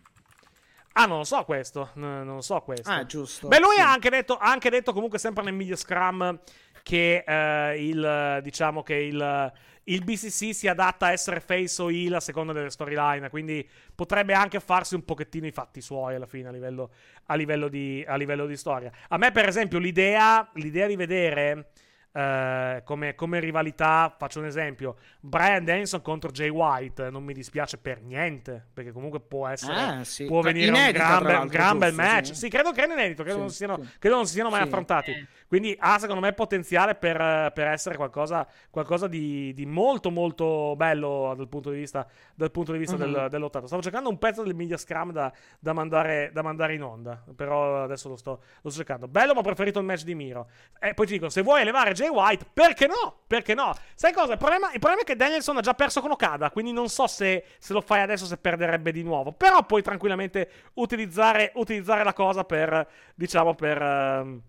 Ah, 0.94 1.06
non 1.06 1.19
lo 1.19 1.23
so 1.23 1.44
questo. 1.44 1.90
non 1.95 2.26
lo 2.26 2.41
so 2.41 2.61
questo. 2.61 2.90
Ah, 2.90 3.06
giusto. 3.06 3.48
Beh, 3.48 3.60
lui 3.60 3.76
Sì. 3.76 3.82
ha, 3.82 3.91
anche 3.91 4.10
detto, 4.10 4.36
ha 4.38 4.52
anche 4.52 4.69
detto 4.69 4.94
comunque 4.94 5.19
sempre 5.19 5.44
nel 5.44 5.53
media 5.53 5.76
scrum 5.76 6.40
che 6.84 7.23
eh, 7.26 7.86
il 7.88 8.40
diciamo 8.44 8.84
che 8.84 8.95
il, 8.95 9.53
il 9.86 10.03
BCC 10.03 10.53
si 10.53 10.68
adatta 10.68 11.06
a 11.07 11.11
essere 11.11 11.40
face 11.40 11.82
o 11.82 11.90
heel 11.90 12.15
a 12.15 12.19
seconda 12.19 12.52
delle 12.53 12.69
storyline. 12.69 13.30
Quindi 13.30 13.68
potrebbe 13.95 14.34
anche 14.34 14.60
farsi 14.60 14.95
un 14.95 15.06
pochettino 15.06 15.48
i 15.48 15.52
fatti 15.52 15.80
suoi 15.82 16.15
alla 16.15 16.26
fine 16.28 16.49
a 16.49 16.52
livello, 16.52 16.91
a 17.28 17.36
livello, 17.36 17.68
di, 17.69 18.03
a 18.06 18.15
livello 18.18 18.45
di 18.45 18.57
storia. 18.57 18.91
A 19.10 19.18
me, 19.18 19.32
per 19.32 19.48
esempio, 19.48 19.80
l'idea, 19.80 20.49
l'idea 20.56 20.88
di 20.88 20.95
vedere. 20.98 21.72
Eh, 22.13 22.81
come, 22.83 23.15
come 23.15 23.39
rivalità, 23.39 24.13
faccio 24.17 24.39
un 24.39 24.45
esempio: 24.45 24.95
Brian 25.19 25.63
Danielson 25.63 26.01
contro 26.01 26.29
Jay 26.31 26.49
White. 26.49 27.09
Non 27.09 27.23
mi 27.23 27.33
dispiace 27.33 27.77
per 27.77 28.01
niente, 28.01 28.65
perché 28.73 28.91
comunque 28.91 29.19
può 29.21 29.47
essere 29.47 29.99
Eh, 30.01 30.05
sì. 30.05 30.25
può 30.25 30.41
venire 30.41 30.67
Inedita, 30.67 31.17
un 31.17 31.23
gran, 31.23 31.41
un 31.43 31.47
gran 31.47 31.77
bel 31.77 31.93
match. 31.93 32.27
sì. 32.27 32.35
Sì. 32.35 32.49
credo 32.49 32.71
che 32.71 32.81
era 32.81 32.93
inedito, 32.93 33.23
credo, 33.23 33.38
Sì, 33.38 33.41
non 33.41 33.49
si 33.49 33.55
siano, 33.57 33.79
credo 33.99 34.15
non 34.15 34.25
si 34.27 34.33
siano 34.33 34.49
mai 34.49 34.61
affrontati. 34.61 35.11
Eh. 35.11 35.27
Quindi 35.47 35.75
ha, 35.79 35.97
secondo 35.99 36.21
me, 36.21 36.33
potenziale 36.33 36.95
per, 36.95 37.19
eh, 37.19 37.51
per 37.53 37.67
essere 37.67 37.95
qualcosa, 37.95 38.47
qualcosa 38.69 39.07
di, 39.07 39.53
di 39.53 39.65
molto, 39.65 40.09
molto 40.11 40.75
bello 40.77 41.33
dal 41.35 41.47
punto 41.49 41.69
di 41.71 41.77
vista, 41.77 42.07
dal 42.35 42.51
punto 42.51 42.71
di 42.71 42.77
vista 42.77 42.95
del, 42.95 43.09
Mhm. 43.09 43.27
dell'ottato. 43.27 43.67
Stavo 43.67 43.81
cercando 43.81 44.09
un 44.09 44.17
pezzo 44.17 44.43
del 44.43 44.55
media 44.55 44.77
scrum 44.77 45.11
da, 45.11 45.31
da 45.59 45.73
mandare, 45.73 46.29
da 46.33 46.41
mandare 46.41 46.73
in 46.73 46.83
onda, 46.83 47.23
però 47.35 47.83
adesso 47.83 48.07
lo 48.09 48.15
sto, 48.15 48.41
lo 48.61 48.69
sto 48.69 48.79
cercando. 48.79 49.07
Bello, 49.07 49.33
ma 49.33 49.39
ho 49.39 49.43
preferito 49.43 49.79
il 49.79 49.85
match 49.85 50.03
di 50.03 50.15
Miro. 50.15 50.47
E 50.79 50.93
poi 50.93 51.05
ti 51.05 51.13
dico, 51.13 51.29
se 51.29 51.41
vuoi 51.41 51.61
elevare 51.61 51.93
Jay 52.02 52.10
White, 52.10 52.45
perché 52.53 52.88
no? 52.88 53.22
Perché 53.28 53.53
no? 53.53 53.73
Sai 53.95 54.14
cosa? 54.14 54.34
Il 54.34 54.38
problema, 54.38 54.72
il 54.73 54.80
problema 54.80 55.02
è 55.02 55.06
che 55.06 55.15
Danielson 55.15 55.57
ha 55.57 55.61
già 55.61 55.73
perso 55.73 56.02
con 56.02 56.11
Okada, 56.11 56.52
quindi 56.52 56.72
non 56.72 56.90
so 56.90 57.07
se, 57.07 57.45
se 57.60 57.73
lo 57.73 57.82
fai 57.82 58.02
adesso 58.02 58.26
se 58.26 58.38
perderebbe 58.38 58.91
di 58.91 59.03
nuovo. 59.03 59.32
Però 59.32 59.64
puoi 59.65 59.82
tranquillamente 59.82 60.49
utilizzare, 60.76 61.52
utilizzare 61.56 62.03
la 62.03 62.14
cosa 62.14 62.44
per, 62.44 62.88
diciamo, 63.15 63.56
per... 63.56 63.82
ehm, 63.82 64.41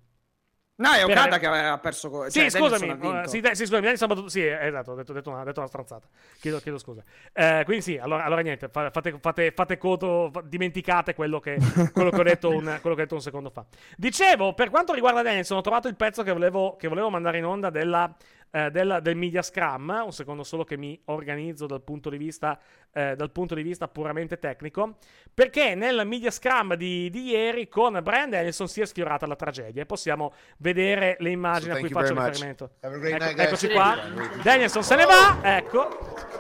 No, 0.75 0.91
è 0.93 1.05
Okada 1.05 1.39
che 1.39 1.47
aveva 1.47 1.79
perso. 1.79 2.09
co- 2.11 2.31
sì, 2.31 2.41
cioè, 2.41 2.51
scusami. 2.51 2.89
Eh, 2.89 3.29
sì, 3.29 3.41
de- 3.41 3.55
sì, 3.55 3.65
scusami, 3.65 3.83
Danielson 3.83 4.11
ha 4.11 4.15
battuto- 4.15 4.31
sì, 4.31 4.41
eh, 4.45 4.67
esatto, 4.67 4.93
ho 4.93 4.95
detto, 4.95 5.13
detto 5.13 5.31
una, 5.31 5.45
detto 5.45 5.61
una 5.61 5.69
stronzata. 5.69 6.09
Chiedo, 6.41 6.59
chiedo 6.61 6.79
scusa. 6.79 7.03
Eh, 7.33 7.63
quindi 7.65 7.83
sì, 7.83 7.99
allora, 7.99 8.25
allora 8.25 8.41
niente, 8.41 8.69
fa- 8.69 8.91
fate, 8.91 9.17
fate, 9.21 9.53
fate 9.55 9.77
conto, 9.79 10.31
fa- 10.33 10.43
dimenticate 10.45 11.15
quello 11.15 11.39
che, 11.41 11.57
quello, 11.93 12.11
che 12.11 12.21
ho 12.21 12.23
detto 12.25 12.49
un, 12.49 12.65
quello 12.81 12.97
che 12.97 13.03
ho 13.03 13.05
detto 13.05 13.15
un 13.15 13.21
secondo 13.21 13.51
fa. 13.51 13.65
Dicevo, 13.97 14.55
per 14.55 14.71
quanto 14.71 14.93
riguarda 14.95 15.23
Danielson, 15.23 15.59
ho 15.59 15.61
trovato 15.61 15.89
il 15.89 15.95
pezzo 15.95 16.23
che 16.23 16.33
volevo, 16.33 16.75
che 16.77 16.89
volevo 16.89 17.11
mandare 17.11 17.39
in 17.39 17.45
onda 17.45 17.71
della, 17.71 18.13
eh, 18.55 18.71
della- 18.71 19.01
del 19.01 19.17
media 19.17 19.41
scrum, 19.41 20.03
un 20.05 20.13
secondo 20.13 20.45
solo 20.45 20.63
che 20.65 20.77
mi 20.77 21.01
organizzo 21.07 21.67
dal 21.67 21.81
punto 21.83 22.11
di 22.11 22.19
vista, 22.19 22.59
eh, 22.93 23.17
dal 23.17 23.31
punto 23.31 23.55
di 23.55 23.63
vista 23.63 23.89
puramente 23.89 24.39
tecnico, 24.39 24.97
perché 25.33 25.75
nel 25.75 26.07
media 26.07 26.31
scrum 26.31 26.75
di, 26.75 27.09
di 27.11 27.31
ieri 27.31 27.67
con 27.69 27.99
Brian 28.03 28.29
Danielson 28.31 28.69
si 28.69 28.83
è 28.83 28.85
sfiorata 28.87 29.27
la 29.27 29.37
tragedia 29.37 29.81
e 29.83 29.87
possiamo 29.87 30.35
vedere 30.59 31.17
le 31.21 31.31
immagini 31.31 31.71
So 31.73 31.77
a 31.77 31.81
cui 31.81 31.89
faccio 31.89 32.15
riferimento. 32.15 32.71
Ecco- 32.81 33.41
eccoci 33.43 33.69
qua. 33.71 33.99
Danielson 34.43 34.83
se 34.83 34.97
ne 34.97 35.05
va, 35.07 35.39
ecco. 35.57 35.89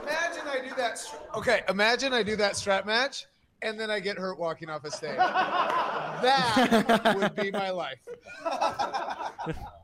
Imagine 0.02 0.58
I 0.64 0.68
do 0.68 0.74
that. 0.74 1.18
Okay, 1.32 1.64
imagine 1.70 2.18
I 2.18 2.22
do 2.22 2.36
that 2.36 2.52
strap 2.52 2.84
match 2.84 3.26
and 3.62 3.78
then 3.78 3.88
I 3.90 4.00
get 4.00 4.18
hurt 4.18 4.38
walking 4.38 4.68
off 4.68 4.84
a 4.84 4.90
stage. 4.90 5.16
that 5.16 7.14
would 7.16 7.34
be 7.34 7.50
my 7.50 7.70
life. 7.70 8.00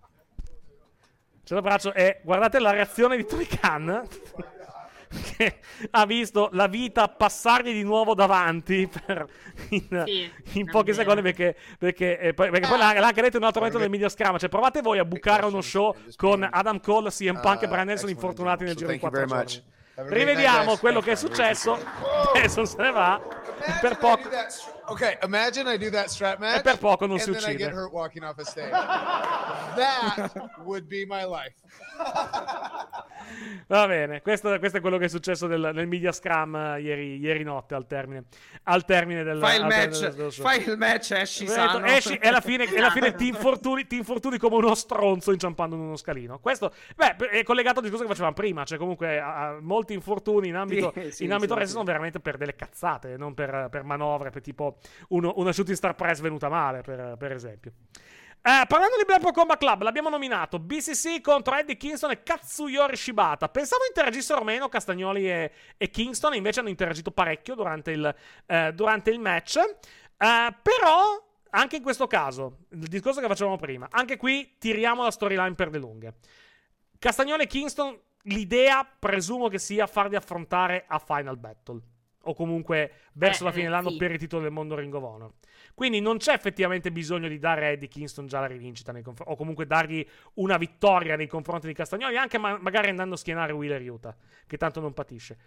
C'è 1.49 1.55
l'abbraccio 1.55 1.95
e 1.95 2.21
guardate 2.25 2.59
la 2.59 2.73
reazione 2.73 3.17
di 3.17 3.25
Tony 3.25 3.47
Khan. 3.47 4.07
che 5.39 5.61
ha 5.93 6.05
visto 6.05 6.51
la 6.53 6.67
vita 6.67 7.09
passargli 7.09 7.73
di 7.73 7.83
nuovo 7.83 8.13
davanti 8.13 8.87
per- 8.87 9.27
in, 9.71 10.03
Sì, 10.05 10.31
in 10.59 10.71
pochi 10.71 10.93
secondi 10.93 11.23
perché, 11.23 11.57
perché, 11.79 12.19
eh, 12.19 12.35
poi, 12.35 12.51
perché 12.51 12.69
poi 12.69 12.77
l'ha, 12.77 12.93
l'ha 12.93 13.07
anche 13.07 13.23
detto 13.23 13.37
in 13.37 13.43
un 13.43 13.47
altro 13.47 13.63
momento 13.63 13.81
del 13.81 13.89
media 13.89 14.11
scrum 14.11 14.37
cioè 14.37 14.51
provate 14.51 14.83
voi 14.83 14.99
a 14.99 15.07
bucare 15.07 15.47
uno 15.47 15.63
show 15.63 15.97
con 16.17 16.47
Adam 16.53 16.81
Cole, 16.81 17.09
CM 17.09 17.41
Punk 17.41 17.63
e 17.63 17.65
Uh, 17.65 17.71
Brian 17.71 17.87
Nelson 17.87 18.11
infortunati 18.11 18.65
nel 18.65 18.73
So 18.75 18.81
giro 18.81 18.91
di 18.93 18.99
thank 18.99 19.15
you 19.15 19.25
quattro 19.25 19.39
very 19.39 19.47
giorni 19.47 19.77
rivediamo 20.19 20.77
quello 20.77 21.01
che 21.01 21.13
è 21.13 21.17
successo. 21.17 21.79
Nelson 22.37 22.67
se 22.67 22.77
ne 22.79 22.91
va. 22.91 23.19
Imagine 23.19 23.79
per 23.81 23.97
poco 23.97 24.29
okay, 24.89 25.19
imagine 25.23 25.73
I 25.73 25.79
do 25.79 25.91
that 25.91 26.09
strap 26.09 26.39
match. 26.39 26.59
E 26.59 26.63
per 26.63 26.79
poco 26.79 27.07
non 27.07 27.17
and 27.17 27.25
si 27.25 27.31
then 27.33 27.41
I 27.43 27.45
uccide. 27.55 27.65
get 27.65 27.73
hurt 27.73 27.93
walking 27.93 28.23
off 28.25 28.39
a 28.39 28.45
stage. 28.45 28.71
that 29.77 30.31
would 30.65 30.87
be 30.89 31.05
my 31.07 31.25
life. 31.25 31.55
Va 33.67 33.87
bene, 33.87 34.23
questo, 34.23 34.59
questo 34.59 34.79
è 34.79 34.81
quello 34.81 34.97
che 34.97 35.05
è 35.05 35.09
successo 35.09 35.47
nel, 35.47 35.71
nel 35.75 35.87
media 35.87 36.13
scrum 36.13 36.55
eh, 36.57 36.81
ieri, 36.81 37.19
ieri 37.19 37.43
notte 37.43 37.75
al 37.75 37.87
termine, 37.87 38.25
al 38.65 38.85
termine 38.87 39.23
del 39.23 39.39
Fai 39.39 39.57
il 39.59 39.67
match, 39.67 40.09
del- 40.09 40.33
fai 40.33 40.67
il 40.67 40.79
match, 40.79 41.11
esci 41.13 41.47
sano. 41.47 41.85
esci 41.85 42.17
e 42.17 42.27
alla 42.29 42.41
fine, 42.41 42.65
e 42.65 42.79
alla 42.79 42.91
fine 42.91 43.15
ti, 43.15 43.27
infortuni, 43.29 43.87
ti 43.87 43.97
infortuni 43.97 44.39
come 44.39 44.57
uno 44.57 44.75
stronzo 44.75 45.33
inciampando 45.33 45.77
in 45.77 45.83
uno 45.83 45.97
scalino. 45.97 46.39
Questo 46.39 46.73
beh, 46.97 47.17
è 47.29 47.43
collegato 47.43 47.77
al 47.79 47.83
discorso 47.83 48.05
che 48.05 48.11
facevamo 48.11 48.35
prima. 48.35 48.65
Cioè, 48.65 48.79
comunque, 48.79 49.21
a- 49.21 49.49
a 49.49 49.59
molti 49.61 49.93
infortuni 49.93 50.49
in 50.49 50.55
ambito, 50.57 50.93
Sì, 50.95 51.11
sì, 51.13 51.25
in 51.25 51.33
ambito 51.33 51.53
sì, 51.53 51.59
wrestling 51.59 51.67
sì. 51.67 51.73
sono 51.73 51.85
veramente 51.85 52.21
per 52.21 52.37
delle 52.39 52.55
cazzate, 52.57 53.17
non 53.19 53.35
per, 53.35 53.69
per 53.71 53.83
manovre, 53.83 54.31
per 54.31 54.41
tipo 54.41 54.78
uno- 55.09 55.35
una 55.37 55.53
shooting 55.53 55.77
star 55.77 55.95
press 55.95 56.21
venuta 56.21 56.49
male, 56.49 56.83
per, 56.83 57.17
per 57.19 57.33
esempio. 57.33 57.73
Eh, 58.41 58.65
parlando 58.67 58.97
di 58.97 59.05
Blackpool 59.05 59.33
Combat 59.33 59.59
Club, 59.59 59.83
l'abbiamo 59.83 60.09
nominato 60.09 60.59
BCC 60.59 61.21
contro 61.21 61.55
Eddie 61.55 61.77
Kingston 61.77 62.13
e 62.13 62.23
Katsuyori 62.23 62.97
Shibata. 62.97 63.49
Pensavo 63.49 63.83
interagissero 63.87 64.43
meno 64.43 64.69
Castagnoli 64.69 65.29
e, 65.29 65.53
e 65.77 65.91
Kingston, 65.91 66.35
invece 66.35 66.61
hanno 66.61 66.69
interagito 66.69 67.11
parecchio 67.11 67.55
durante 67.55 67.91
il, 67.91 68.15
eh, 68.47 68.73
durante 68.73 69.11
il 69.11 69.19
match. 69.19 69.57
Eh, 69.57 70.55
però, 70.63 71.23
anche 71.51 71.77
in 71.77 71.83
questo 71.83 72.07
caso, 72.07 72.61
il 72.71 72.87
discorso 72.87 73.21
che 73.21 73.27
facevamo 73.27 73.57
prima, 73.57 73.89
anche 73.91 74.17
qui 74.17 74.57
tiriamo 74.59 75.03
la 75.03 75.11
storyline 75.11 75.55
per 75.55 75.71
le 75.71 75.79
lunghe. 75.79 76.15
Castagnoli 76.99 77.43
e 77.43 77.47
Kingston, 77.47 78.01
l'idea 78.23 78.89
presumo 78.99 79.49
che 79.49 79.59
sia 79.59 79.87
farli 79.87 80.17
affrontare 80.17 80.85
a 80.87 80.99
Final 80.99 81.37
Battle. 81.37 81.81
O 82.23 82.35
comunque 82.35 82.93
verso 83.13 83.43
Eh, 83.43 83.47
la 83.47 83.53
fine 83.53 83.65
dell'anno 83.65 83.91
sì. 83.91 83.97
per 83.97 84.11
il 84.11 84.19
titolo 84.19 84.43
del 84.43 84.51
mondo 84.51 84.75
Ring 84.75 84.93
of 84.93 85.03
Honor. 85.03 85.33
Quindi 85.73 86.01
non 86.01 86.19
c'è 86.19 86.33
effettivamente 86.33 86.91
bisogno 86.91 87.29
di 87.29 87.39
dare 87.39 87.67
a 87.67 87.69
Eddie 87.71 87.89
Kingston 87.89 88.27
già 88.27 88.41
la 88.41 88.47
rivincita 88.47 88.91
nei 88.93 89.03
confr- 89.03 89.29
o 89.29 89.37
comunque 89.37 89.67
dargli 89.67 90.05
una 90.35 90.57
vittoria 90.57 91.17
nei 91.17 91.29
confronti 91.29 91.69
di 91.69 91.75
Castagnoli, 91.75 92.17
anche 92.17 92.37
ma- 92.37 92.59
magari 92.59 92.89
andando 92.89 93.15
a 93.15 93.19
schienare 93.19 93.53
Wheeler 93.53 93.89
Utah, 93.89 94.15
che 94.47 94.57
tanto 94.57 94.81
non 94.81 94.93
patisce. 94.93 95.39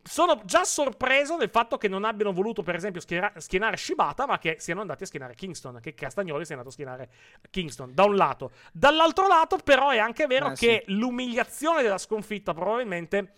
Sono 0.00 0.40
già 0.44 0.64
sorpreso 0.64 1.36
del 1.36 1.48
fatto 1.48 1.76
che 1.76 1.88
non 1.88 2.04
abbiano 2.04 2.32
voluto, 2.32 2.62
per 2.62 2.76
esempio, 2.76 3.00
schiera- 3.00 3.32
schienare 3.38 3.76
Shibata, 3.76 4.26
ma 4.26 4.38
che 4.38 4.56
siano 4.60 4.80
andati 4.82 5.02
a 5.02 5.06
schienare 5.06 5.34
Kingston, 5.34 5.80
che 5.80 5.94
Castagnoli 5.94 6.44
sia 6.44 6.54
andato 6.54 6.70
a 6.70 6.72
schienare 6.72 7.08
Kingston, 7.50 7.92
da 7.94 8.04
un 8.04 8.14
lato. 8.14 8.52
Dall'altro 8.72 9.26
lato, 9.26 9.56
però, 9.56 9.90
è 9.90 9.98
anche 9.98 10.26
vero 10.26 10.52
Eh, 10.52 10.54
che 10.54 10.84
l'umiliazione 10.88 11.82
della 11.82 11.98
sconfitta 11.98 12.54
probabilmente 12.54 13.32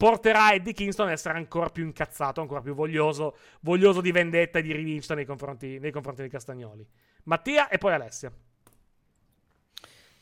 porterà 0.00 0.54
Eddie 0.54 0.72
Kingston 0.72 1.08
ad 1.08 1.12
essere 1.12 1.36
ancora 1.36 1.68
più 1.68 1.84
incazzato, 1.84 2.40
ancora 2.40 2.62
più 2.62 2.72
voglioso, 2.72 3.36
voglioso 3.60 4.00
di 4.00 4.10
vendetta 4.12 4.58
e 4.58 4.62
di 4.62 4.72
rivincita 4.72 5.14
nei 5.14 5.26
confronti, 5.26 5.78
nei 5.78 5.90
confronti 5.90 6.22
di 6.22 6.30
Castagnoli. 6.30 6.86
Mattia 7.24 7.68
e 7.68 7.76
poi 7.76 7.92
Alessia. 7.92 8.32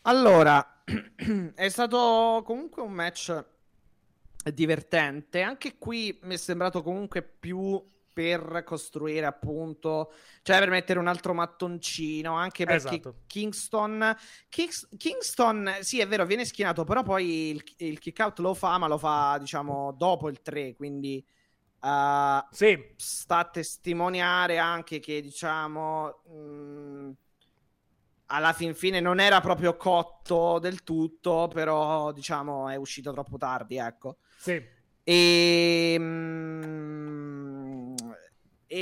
Allora, 0.03 0.83
è 1.55 1.69
stato 1.69 2.43
comunque 2.45 2.83
un 2.83 2.91
match 2.91 3.45
divertente. 4.53 5.43
Anche 5.43 5.79
qui 5.79 6.19
mi 6.23 6.35
è 6.35 6.39
sembrato 6.39 6.83
comunque 6.83 7.23
più 7.23 7.81
per 8.19 8.63
costruire 8.65 9.27
appunto, 9.27 10.13
cioè 10.43 10.59
per 10.59 10.71
mettere 10.71 10.99
un 10.99 11.07
altro 11.07 11.35
mattoncino, 11.35 12.35
anche 12.35 12.67
perché 12.67 13.07
Esatto. 13.07 13.15
Kingston, 13.27 14.17
Kings- 14.49 14.89
Kingston, 14.97 15.77
sì 15.83 16.01
è 16.01 16.09
vero, 16.09 16.27
viene 16.27 16.45
schierato, 16.45 16.83
però 16.83 17.05
poi 17.05 17.51
il, 17.51 17.63
il 17.77 17.99
kick 18.01 18.19
out 18.19 18.41
lo 18.41 18.55
fa, 18.55 18.77
ma 18.79 18.89
lo 18.89 18.99
fa 18.99 19.37
diciamo 19.39 19.93
dopo 19.93 20.29
il 20.29 20.43
3, 20.43 20.75
quindi 20.75 21.25
eh, 21.83 22.45
Sì, 22.51 22.77
sta 22.97 23.39
a 23.39 23.45
testimoniare 23.51 24.59
anche 24.59 24.99
che 25.01 25.21
diciamo 25.23 26.23
mh, 26.27 27.13
alla 28.27 28.53
fin 28.53 28.75
fine 28.75 29.01
non 29.01 29.21
era 29.21 29.41
proprio 29.41 29.77
cotto 29.77 30.59
del 30.59 30.83
tutto 30.83 31.49
però 31.53 32.13
diciamo 32.13 32.69
è 32.69 32.77
uscito 32.77 33.13
troppo 33.13 33.39
tardi 33.39 33.77
ecco 33.79 34.19
sì. 34.37 34.63
e, 35.03 35.97
mm, 35.99 36.48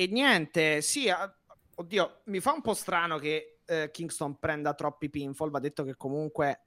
e 0.02 0.08
niente 0.10 0.82
sì 0.82 1.08
oddio 1.76 2.20
mi 2.24 2.40
fa 2.40 2.52
un 2.52 2.60
po' 2.60 2.74
strano 2.74 3.18
che 3.18 3.60
eh, 3.64 3.90
Kingston 3.90 4.38
prenda 4.38 4.74
troppi 4.74 5.08
pinfall 5.08 5.50
va 5.50 5.58
detto 5.58 5.84
che 5.84 5.96
comunque 5.96 6.60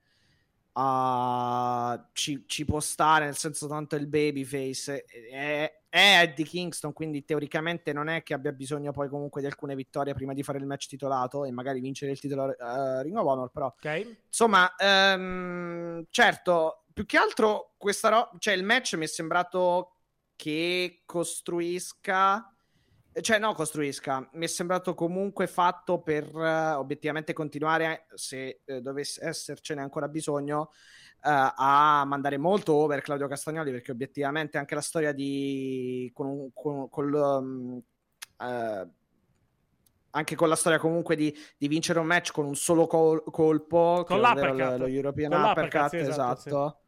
ah, 0.74 2.10
ci, 2.14 2.44
ci 2.48 2.66
può 2.66 2.80
stare 2.80 3.26
nel 3.26 3.38
senso 3.38 3.68
tanto 3.68 3.96
il 3.96 4.08
babyface 4.08 5.06
è, 5.06 5.82
è 5.88 6.22
Eddie 6.24 6.46
Kingston 6.46 6.92
quindi 6.92 7.24
teoricamente 7.24 7.94
non 7.94 8.08
è 8.08 8.24
che 8.24 8.34
abbia 8.34 8.52
bisogno 8.52 8.92
poi 8.92 9.10
comunque 9.10 9.42
di 9.42 9.48
alcune 9.48 9.76
vittorie 9.76 10.16
prima 10.16 10.34
di 10.34 10.42
fare 10.42 10.58
il 10.58 10.66
match 10.66 10.88
titolato 10.88 11.46
e 11.46 11.52
magari 11.52 11.82
vincere 11.82 12.12
il 12.12 12.20
titolo 12.20 12.58
eh, 12.58 13.04
Ring 13.04 13.16
of 13.16 13.26
Honor 13.26 13.52
però 13.52 13.68
Ok. 13.68 14.18
Insomma, 14.28 14.74
ehm, 14.76 16.06
certo, 16.10 16.86
più 16.92 17.06
che 17.06 17.18
altro 17.18 17.76
questa 17.78 18.10
ro- 18.10 18.32
cioè 18.40 18.56
il 18.56 18.64
match 18.64 18.96
mi 18.96 19.06
è 19.06 19.08
sembrato 19.08 19.94
che 20.36 21.02
costruisca 21.06 22.54
cioè 23.22 23.40
no 23.40 23.54
costruisca, 23.54 24.28
mi 24.34 24.46
è 24.46 24.48
sembrato 24.48 24.94
comunque 24.94 25.48
fatto 25.48 26.00
per 26.00 26.26
eh, 26.36 26.72
obiettivamente 26.74 27.34
continuare 27.34 28.06
se 28.14 28.62
eh, 28.64 28.82
dovesse 28.82 29.26
essercene 29.26 29.82
ancora 29.82 30.08
bisogno 30.08 30.72
eh, 31.24 31.52
a 31.56 32.04
mandare 32.06 32.38
molto 32.38 32.74
over 32.74 33.02
Claudio 33.02 33.28
Castagnoli 33.28 33.72
perché 33.72 33.92
obiettivamente 33.92 34.58
anche 34.58 34.76
la 34.76 34.82
storia 34.82 35.12
di 35.12 36.10
con, 36.14 36.52
con- 36.54 36.88
col, 36.90 37.14
um, 37.14 37.82
eh, 38.42 38.88
anche 40.12 40.36
con 40.36 40.48
la 40.48 40.56
storia 40.56 40.80
comunque 40.80 41.16
di, 41.16 41.36
di 41.58 41.68
vincere 41.68 42.00
un 42.00 42.06
match 42.06 42.32
con 42.32 42.46
un 42.46 42.56
solo 42.56 42.88
col- 42.88 43.24
colpo, 43.24 44.04
Con 44.08 44.20
l'uppercut. 44.22 44.58
lo, 44.58 44.78
lo 44.78 44.88
European 44.88 45.32
Con 45.32 45.42
Uppercut, 45.42 45.64
l'uppercut, 45.74 45.90
sì, 45.90 45.98
esatto. 45.98 46.48
esatto, 46.48 46.80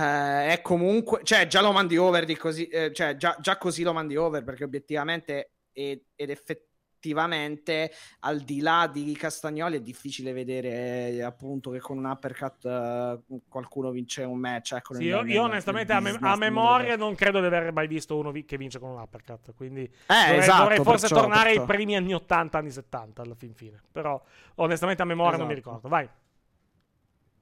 Eh, 0.00 0.52
è 0.54 0.60
comunque, 0.62 1.20
cioè, 1.22 1.46
già 1.46 1.60
lo 1.60 1.70
mandi 1.72 1.96
over 1.96 2.24
di 2.24 2.36
così, 2.36 2.66
eh, 2.68 2.92
cioè, 2.92 3.16
già, 3.16 3.36
già 3.40 3.56
così 3.58 3.82
lo 3.82 3.92
mandi 3.92 4.16
over 4.16 4.42
perché 4.42 4.64
obiettivamente 4.64 5.52
ed, 5.72 6.00
ed 6.16 6.30
effettivamente 6.30 7.92
al 8.20 8.40
di 8.40 8.60
là 8.60 8.88
di 8.90 9.12
Castagnoli 9.14 9.76
è 9.76 9.80
difficile 9.80 10.32
vedere 10.32 11.08
eh, 11.10 11.22
appunto 11.22 11.70
che 11.70 11.78
con 11.78 11.98
un 11.98 12.06
uppercut 12.06 12.64
eh, 12.64 13.20
qualcuno 13.48 13.90
vince 13.90 14.22
un 14.24 14.38
match. 14.38 14.72
Ecco, 14.72 14.94
Sì, 14.94 15.04
io, 15.04 15.22
io 15.24 15.42
onestamente 15.42 15.92
a, 15.92 16.00
me- 16.00 16.16
a 16.18 16.36
memoria 16.36 16.96
non 16.96 17.14
credo 17.14 17.40
di 17.40 17.46
aver 17.46 17.72
mai 17.72 17.86
visto 17.88 18.16
uno 18.16 18.30
vi- 18.32 18.44
che 18.46 18.56
vince 18.56 18.78
con 18.78 18.90
un 18.90 18.98
uppercut. 18.98 19.52
Quindi 19.54 19.82
Eh, 19.82 19.90
dovrei, 20.06 20.38
esatto, 20.38 20.60
dovrei 20.62 20.78
forse 20.78 21.00
perciò- 21.08 21.20
tornare 21.20 21.48
ai 21.50 21.56
perciò. 21.56 21.72
primi 21.72 21.96
anni 21.96 22.14
80, 22.14 22.58
anni 22.58 22.70
70 22.70 23.22
alla 23.22 23.34
fin 23.34 23.52
fine. 23.54 23.80
Però 23.92 24.20
onestamente 24.56 25.02
a 25.02 25.04
memoria 25.04 25.36
non 25.36 25.46
mi 25.46 25.52
Esatto. 25.52 25.68
ricordo. 25.76 25.88
Vai. 25.88 26.08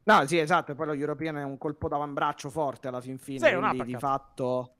No, 0.05 0.27
sì, 0.27 0.39
esatto. 0.39 0.73
E 0.73 0.75
poi 0.75 0.87
lo 0.87 0.93
European 0.95 1.37
è 1.37 1.45
un 1.45 1.59
colpo 1.59 1.89
d'avambraccio 1.89 2.51
forte 2.51 2.89
alla 2.89 3.01
fin 3.01 3.19
fine. 3.19 3.49
Sì, 3.49 3.55
quindi 3.55 3.85
di 3.85 3.97
fatto. 3.97 4.75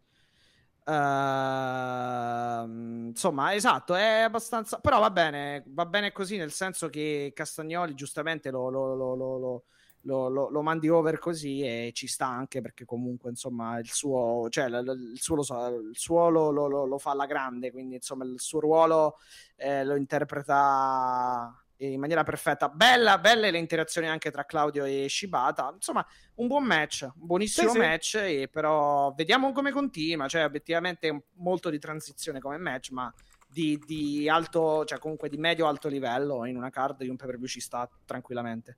ehm, 2.03 3.07
insomma, 3.09 3.55
esatto, 3.55 3.95
è 3.95 4.21
abbastanza. 4.21 4.79
Però 4.81 4.99
va 5.01 5.11
bene, 5.11 5.63
va 5.69 5.87
bene 5.87 6.11
così, 6.13 6.37
nel 6.37 6.51
senso 6.53 6.89
che 6.89 7.33
Castagnoli 7.35 7.95
giustamente 7.95 8.51
lo, 8.51 8.69
lo- 8.69 8.95
lo- 8.95 9.15
lo- 9.15 9.39
lo- 9.39 9.65
lo- 10.05 10.29
lo- 10.29 10.49
lo 10.51 10.63
mandi 10.63 10.89
over 10.89 11.21
così 11.21 11.61
e 11.63 11.93
ci 11.95 12.09
sta 12.09 12.27
anche 12.27 12.61
perché 12.61 12.85
comunque 12.85 13.31
insomma 13.31 13.79
il 13.79 13.89
suo, 13.89 14.49
cioè, 14.51 14.65
il 14.65 15.13
suo, 15.15 15.37
lo, 15.37 15.43
so- 15.45 15.69
il 15.69 15.97
suo 15.97 16.29
lo, 16.29 16.51
lo- 16.51 16.67
lo- 16.67 16.87
lo 16.87 16.99
fa 16.99 17.13
alla 17.13 17.27
grande, 17.27 17.71
quindi 17.71 17.95
insomma 17.95 18.25
il 18.25 18.41
suo 18.41 18.59
ruolo 18.59 19.19
eh, 19.55 19.85
lo 19.85 19.95
interpreta 19.95 21.62
in 21.87 22.01
maniera 22.01 22.23
perfetta. 22.23 22.69
Bella, 22.69 23.19
belle 23.19 23.51
le 23.51 23.59
interazioni 23.59 24.09
anche 24.09 24.31
tra 24.31 24.45
Claudio 24.45 24.85
e 24.85 25.07
Shibata. 25.09 25.71
Insomma, 25.75 26.07
un 26.37 26.47
buon 26.47 26.65
match, 26.65 27.03
un 27.03 27.27
buonissimo 27.27 27.69
Sì, 27.69 27.75
sì. 27.75 27.79
match. 27.79 28.15
E 28.17 28.49
però 28.51 29.13
vediamo 29.15 29.53
come 29.53 29.71
continua. 29.71 30.29
Cioè, 30.29 30.45
obiettivamente 30.45 31.25
molto 31.35 31.71
di 31.71 31.79
transizione 31.79 32.41
come 32.41 32.57
match, 32.59 32.91
ma 32.91 33.13
di, 33.47 33.81
di 33.87 34.29
alto, 34.29 34.85
cioè 34.85 34.99
comunque 34.99 35.29
di 35.29 35.37
medio-alto 35.37 35.89
livello 35.89 36.47
in 36.47 36.57
una 36.57 36.71
card 36.71 36.99
di 36.99 37.09
un 37.09 37.17
pay 37.17 37.27
per 37.27 37.37
view 37.37 37.49
ci 37.49 37.61
sta 37.61 37.89
tranquillamente. 38.05 38.77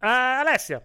Eh, 0.00 0.06
Alessia. 0.06 0.84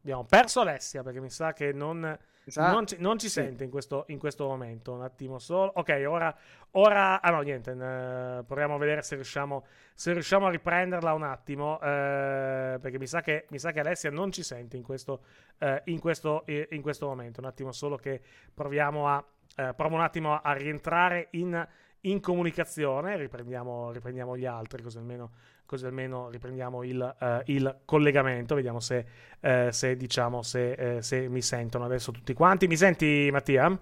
Abbiamo 0.00 0.24
perso 0.24 0.60
Alessia 0.60 1.02
perché 1.02 1.20
mi 1.20 1.30
sa 1.30 1.52
che 1.52 1.72
non? 1.72 2.16
Non 2.54 2.86
ci, 2.86 2.96
non 3.00 3.18
ci 3.18 3.26
Sì. 3.28 3.40
sente 3.40 3.64
in 3.64 3.70
questo, 3.70 4.04
in 4.08 4.18
questo 4.18 4.46
momento. 4.46 4.92
Un 4.92 5.02
attimo 5.02 5.38
solo. 5.38 5.72
Ok, 5.74 6.04
ora. 6.06 6.34
ora 6.72 7.20
ah, 7.20 7.30
no, 7.30 7.40
niente. 7.40 7.72
eh, 7.72 8.44
proviamo 8.44 8.74
a 8.74 8.78
vedere 8.78 9.02
se 9.02 9.14
riusciamo, 9.16 9.64
se 9.94 10.12
riusciamo 10.12 10.46
a 10.46 10.50
riprenderla 10.50 11.12
un 11.12 11.24
attimo. 11.24 11.80
eh, 11.80 12.78
perché 12.80 12.98
mi 12.98 13.06
sa, 13.06 13.20
che, 13.20 13.46
mi 13.50 13.58
sa 13.58 13.72
che 13.72 13.80
Alessia 13.80 14.10
non 14.10 14.30
ci 14.30 14.42
sente 14.42 14.76
in 14.76 14.82
questo, 14.84 15.22
eh, 15.58 15.82
in 15.86 15.98
questo, 15.98 16.46
eh, 16.46 16.68
in 16.70 16.82
questo 16.82 17.06
momento. 17.06 17.40
Un 17.40 17.46
attimo 17.46 17.72
solo 17.72 17.96
che 17.96 18.20
proviamo 18.54 19.08
a. 19.08 19.24
eh, 19.56 19.72
provo 19.74 19.94
un 19.96 20.02
attimo 20.02 20.38
a 20.40 20.52
rientrare 20.52 21.28
in, 21.32 21.66
in 22.02 22.20
comunicazione. 22.20 23.16
Riprendiamo, 23.16 23.90
riprendiamo 23.90 24.36
gli 24.36 24.46
altri, 24.46 24.82
così 24.82 24.98
almeno, 24.98 25.32
così 25.66 25.84
almeno 25.86 26.30
riprendiamo 26.30 26.82
il, 26.84 27.16
eh, 27.20 27.42
il 27.46 27.80
collegamento. 27.84 28.54
Vediamo 28.54 28.80
se, 28.80 29.04
eh, 29.40 29.68
se 29.72 29.96
diciamo 29.96 30.42
se, 30.42 30.72
eh, 30.98 31.02
se 31.02 31.28
mi 31.28 31.42
sentono 31.42 31.84
adesso 31.84 32.12
tutti 32.12 32.32
quanti. 32.34 32.66
Mi 32.66 32.76
senti, 32.76 33.28
Mattia? 33.32 33.78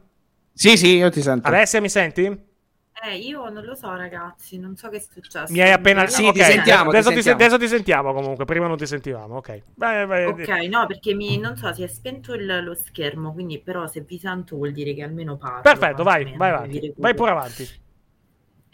Sì, 0.52 0.77
sì, 0.77 0.97
io 0.97 1.11
ti 1.11 1.20
sento. 1.23 1.61
Alessia, 1.61 1.81
mi 1.81 1.89
senti? 1.89 2.52
Eh, 3.05 3.19
io 3.19 3.48
non 3.51 3.65
lo 3.65 3.74
so, 3.74 3.94
ragazzi, 3.94 4.59
non 4.59 4.74
so 4.77 4.89
che 4.89 4.97
è 4.97 5.01
successo. 5.01 5.52
Mi 5.52 5.61
hai 5.61 5.73
appena. 5.73 6.06
Sì, 6.09 6.31
ok, 6.31 6.32
ti 6.32 6.43
sentiamo, 6.44 6.93
ti 6.94 7.02
Adesso 7.02 7.12
ti, 7.12 7.20
sentiamo. 7.20 7.28
adesso 7.28 7.59
ti 7.59 7.69
sentiamo 7.69 8.12
comunque. 8.15 8.44
Prima 8.44 8.66
non 8.66 8.77
ti 8.77 8.86
sentivamo. 8.86 9.36
Ok. 9.36 9.62
Vai, 9.77 10.06
vai, 10.06 10.24
Ok, 10.24 10.48
no, 10.69 10.86
perché 10.86 11.15
mi, 11.15 11.39
non 11.39 11.56
so, 11.56 11.73
si 11.73 11.85
è 11.85 11.86
spento 11.86 12.35
il- 12.35 12.65
lo 12.65 12.74
schermo, 12.74 13.32
quindi 13.32 13.61
però 13.61 13.86
se 13.86 14.01
vi 14.01 14.19
sento 14.19 14.56
vuol 14.56 14.73
dire 14.73 14.93
che 14.93 15.02
almeno 15.02 15.36
parlo. 15.36 15.86
Perfetto, 15.86 16.02
vai, 16.05 16.28
vai 16.35 16.51
avanti. 16.51 16.85
Vai 17.01 17.15
pure 17.15 17.31
avanti. 17.32 17.69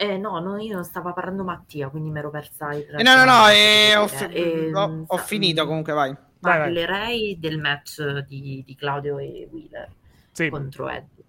Eh, 0.03 0.17
no, 0.17 0.39
no, 0.41 0.57
io 0.57 0.75
non 0.75 0.85
stava 0.85 1.13
parlando 1.13 1.45
Mattia, 1.45 1.91
quindi 1.91 2.11
mi 2.11 2.19
ero 2.21 2.31
persa 2.31 2.71
Eh, 2.71 2.87
no, 3.03 3.15
no, 3.17 3.25
no, 3.27 3.49
eh, 3.49 3.95
ho, 3.97 4.07
fi- 4.07 4.25
eh, 4.33 4.73
ho- 4.75 5.05
ho 5.07 5.17
sa- 5.17 5.23
finito 5.23 5.67
comunque, 5.67 5.93
vai. 5.93 6.09
Vai, 6.39 6.59
vai. 6.59 6.73
Parlerei 6.73 7.39
del 7.39 7.59
match 7.59 8.01
di, 8.27 8.63
di 8.65 8.75
Claudio 8.77 9.19
e 9.19 9.47
Wheeler 9.53 9.89
Sì. 10.33 10.49
contro 10.49 10.89
Eddie. 10.89 11.25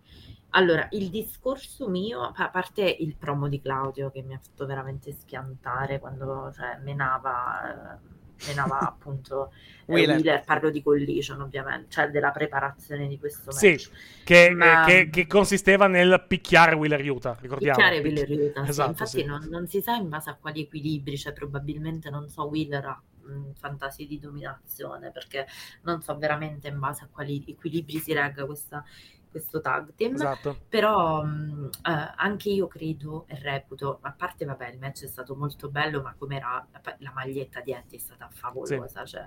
Allora, 0.51 0.87
il 0.91 1.09
discorso 1.09 1.89
mio, 1.89 2.31
a 2.33 2.49
parte 2.49 2.83
il 2.99 3.15
promo 3.17 3.49
di 3.49 3.59
Claudio 3.61 4.09
che 4.09 4.21
mi 4.21 4.33
ha 4.35 4.39
fatto 4.41 4.65
veramente 4.65 5.11
schiantare 5.11 5.99
quando 5.99 6.49
cioè, 6.55 6.77
menava, 6.81 7.99
eh, 8.43 8.47
menava 8.47 8.79
appunto 8.79 9.51
eh, 9.85 9.91
Wheeler. 9.91 10.15
Wheeler. 10.17 10.43
parlo 10.43 10.69
di 10.69 10.81
collision 10.81 11.41
ovviamente, 11.41 11.89
cioè 11.89 12.09
della 12.09 12.31
preparazione 12.31 13.07
di 13.07 13.17
questo 13.19 13.51
Sì, 13.51 13.69
match. 13.71 13.91
Che, 14.23 14.49
Ma- 14.51 14.85
eh, 14.85 14.85
che- 14.85 15.09
che 15.09 15.27
consisteva 15.27 15.87
nel 15.87 16.23
picchiare 16.27 16.75
Wheeler 16.75 17.09
Utah. 17.09 17.37
Ricordiamo. 17.39 17.75
Picchiare 17.75 17.99
Wheeler 18.01 18.29
Utah, 18.31 18.63
sì. 18.63 18.69
Esatto, 18.69 18.89
infatti 18.91 19.09
sì. 19.19 19.23
Non, 19.23 19.47
non 19.49 19.67
si 19.67 19.81
sa 19.81 19.95
in 19.95 20.09
base 20.09 20.29
a 20.29 20.35
quali 20.35 20.61
equilibri, 20.61 21.17
cioè 21.17 21.33
probabilmente 21.33 22.09
non 22.09 22.29
so 22.29 22.43
Wheeler 22.47 22.85
ha 22.85 23.01
mh, 23.23 23.51
fantasie 23.59 24.07
di 24.07 24.19
dominazione 24.19 25.11
perché 25.11 25.45
non 25.83 26.01
so 26.01 26.17
veramente 26.17 26.67
in 26.67 26.79
base 26.79 27.03
a 27.03 27.07
quali 27.11 27.43
equilibri 27.47 27.99
si 27.99 28.13
regga 28.13 28.45
questa- 28.45 28.83
questo 29.31 29.61
tag 29.61 29.95
team. 29.95 30.13
Esatto. 30.13 30.57
Però 30.69 31.23
mh, 31.23 31.69
eh, 31.87 32.13
anche 32.17 32.49
io 32.49 32.67
credo 32.67 33.25
e 33.27 33.39
reputo, 33.39 33.99
a 34.01 34.11
parte 34.11 34.45
vabbè 34.45 34.69
il 34.69 34.77
match 34.79 35.03
è 35.05 35.07
stato 35.07 35.35
molto 35.35 35.69
bello, 35.69 36.01
ma 36.01 36.13
come 36.15 36.35
era 36.37 36.67
la, 36.71 36.95
la 36.99 37.11
maglietta 37.13 37.61
di 37.61 37.71
Eddie 37.71 37.97
è 37.97 38.01
stata 38.01 38.29
favolosa, 38.31 39.05
cioè 39.05 39.23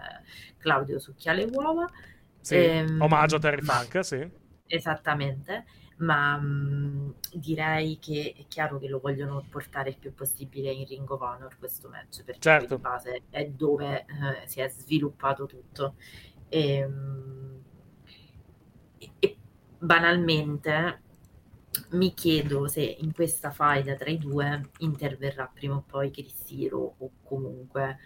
Claudio 0.58 0.98
succhia 1.00 1.32
le 1.32 1.44
uova. 1.44 1.88
Sì. 2.40 2.54
Ehm, 2.56 3.00
Omaggio 3.00 3.36
a 3.36 3.38
Terry 3.40 3.62
ma- 3.62 3.74
Funk, 3.80 4.04
sì. 4.04 4.30
Esattamente, 4.66 5.64
ma 5.98 6.36
mh, 6.38 7.14
direi 7.34 7.98
che 7.98 8.34
è 8.36 8.46
chiaro 8.48 8.78
che 8.78 8.88
lo 8.88 8.98
vogliono 8.98 9.44
portare 9.48 9.90
il 9.90 9.98
più 9.98 10.14
possibile 10.14 10.70
in 10.72 10.86
Ring 10.86 11.08
of 11.10 11.20
Honor 11.20 11.56
questo 11.58 11.88
match, 11.88 12.24
perché 12.24 12.40
Certo. 12.40 12.76
di 12.76 12.80
base 12.80 13.22
è 13.30 13.46
dove 13.46 14.04
eh, 14.06 14.46
si 14.46 14.60
è 14.60 14.68
sviluppato 14.68 15.46
tutto. 15.46 15.96
E, 16.48 16.86
mh, 16.86 17.42
e- 17.42 17.62
e 17.62 17.73
banalmente 19.78 21.00
mi 21.90 22.14
chiedo 22.14 22.68
se 22.68 22.82
in 22.82 23.12
questa 23.12 23.50
faida 23.50 23.94
tra 23.96 24.10
i 24.10 24.18
due 24.18 24.70
interverrà 24.78 25.50
prima 25.52 25.76
o 25.76 25.82
poi 25.86 26.10
Chris 26.10 26.44
Hero 26.50 26.94
o 26.98 27.10
comunque 27.24 27.98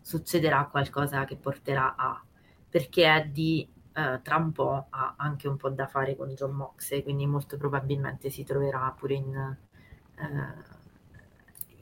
succederà 0.00 0.66
qualcosa 0.66 1.24
che 1.24 1.36
porterà 1.36 1.96
a 1.96 2.22
perché 2.68 3.06
Eddie 3.06 3.66
eh, 3.94 4.20
tra 4.22 4.36
un 4.36 4.52
po' 4.52 4.86
ha 4.90 5.14
anche 5.16 5.48
un 5.48 5.56
po' 5.56 5.70
da 5.70 5.86
fare 5.86 6.14
con 6.16 6.28
John 6.34 6.52
Moxley 6.52 7.02
quindi 7.02 7.26
molto 7.26 7.56
probabilmente 7.56 8.28
si 8.30 8.44
troverà 8.44 8.94
pure 8.96 9.14
in, 9.14 9.34
eh, 10.18 10.74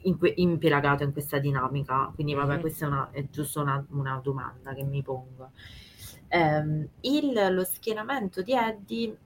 in 0.03 0.19
que- 0.19 0.35
impelagato 0.37 1.03
in 1.03 1.13
questa 1.13 1.39
dinamica 1.39 2.11
quindi 2.15 2.35
vabbè 2.35 2.55
Mhm. 2.55 2.61
questa 2.61 2.85
è, 2.85 2.89
una- 2.89 3.11
è 3.11 3.29
giusto 3.31 3.61
una, 3.61 3.85
una 3.91 4.21
domanda 4.23 4.75
che 4.75 4.85
mi 4.85 5.03
pongo 5.03 5.51
Ehm, 6.29 6.89
il- 7.03 7.55
lo 7.55 7.63
schienamento 7.65 8.43
di 8.43 8.53
Eddie 8.55 9.17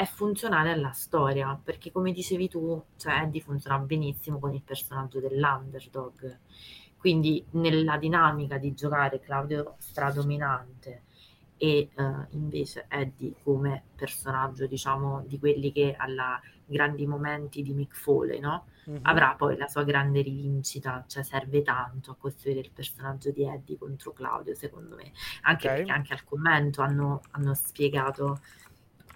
è 0.00 0.06
funzionale 0.06 0.70
alla 0.72 0.92
storia, 0.92 1.60
perché 1.62 1.92
come 1.92 2.12
dicevi 2.12 2.48
tu, 2.48 2.82
cioè 2.96 3.20
Eddie 3.20 3.42
funziona 3.42 3.76
benissimo 3.76 4.38
con 4.38 4.54
il 4.54 4.62
personaggio 4.62 5.20
dell'underdog. 5.20 6.38
Quindi 6.96 7.44
nella 7.50 7.98
dinamica 7.98 8.56
di 8.56 8.72
giocare 8.72 9.20
Claudio 9.20 9.74
stradominante 9.76 11.02
e 11.58 11.90
eh, 11.94 12.26
invece 12.30 12.86
Eddie 12.88 13.34
come 13.42 13.82
personaggio, 13.94 14.66
diciamo, 14.66 15.22
di 15.26 15.38
quelli 15.38 15.70
che 15.70 15.94
alla 15.98 16.40
grandi 16.64 17.06
momenti 17.06 17.60
di 17.62 17.74
Mick 17.74 17.94
Foley, 17.94 18.40
no? 18.40 18.68
Mhm. 18.86 19.00
avrà 19.02 19.34
poi 19.36 19.58
la 19.58 19.66
sua 19.66 19.84
grande 19.84 20.22
rivincita, 20.22 21.04
cioè 21.06 21.22
serve 21.22 21.60
tanto 21.62 22.12
a 22.12 22.16
costruire 22.18 22.60
il 22.60 22.70
personaggio 22.72 23.30
di 23.32 23.44
Eddie 23.46 23.76
contro 23.76 24.12
Claudio, 24.14 24.54
secondo 24.54 24.96
me, 24.96 25.12
anche 25.42 25.68
Ok. 25.68 25.74
perché 25.74 25.90
anche 25.92 26.12
al 26.14 26.24
commento 26.24 26.80
hanno, 26.80 27.20
hanno 27.32 27.52
spiegato 27.52 28.40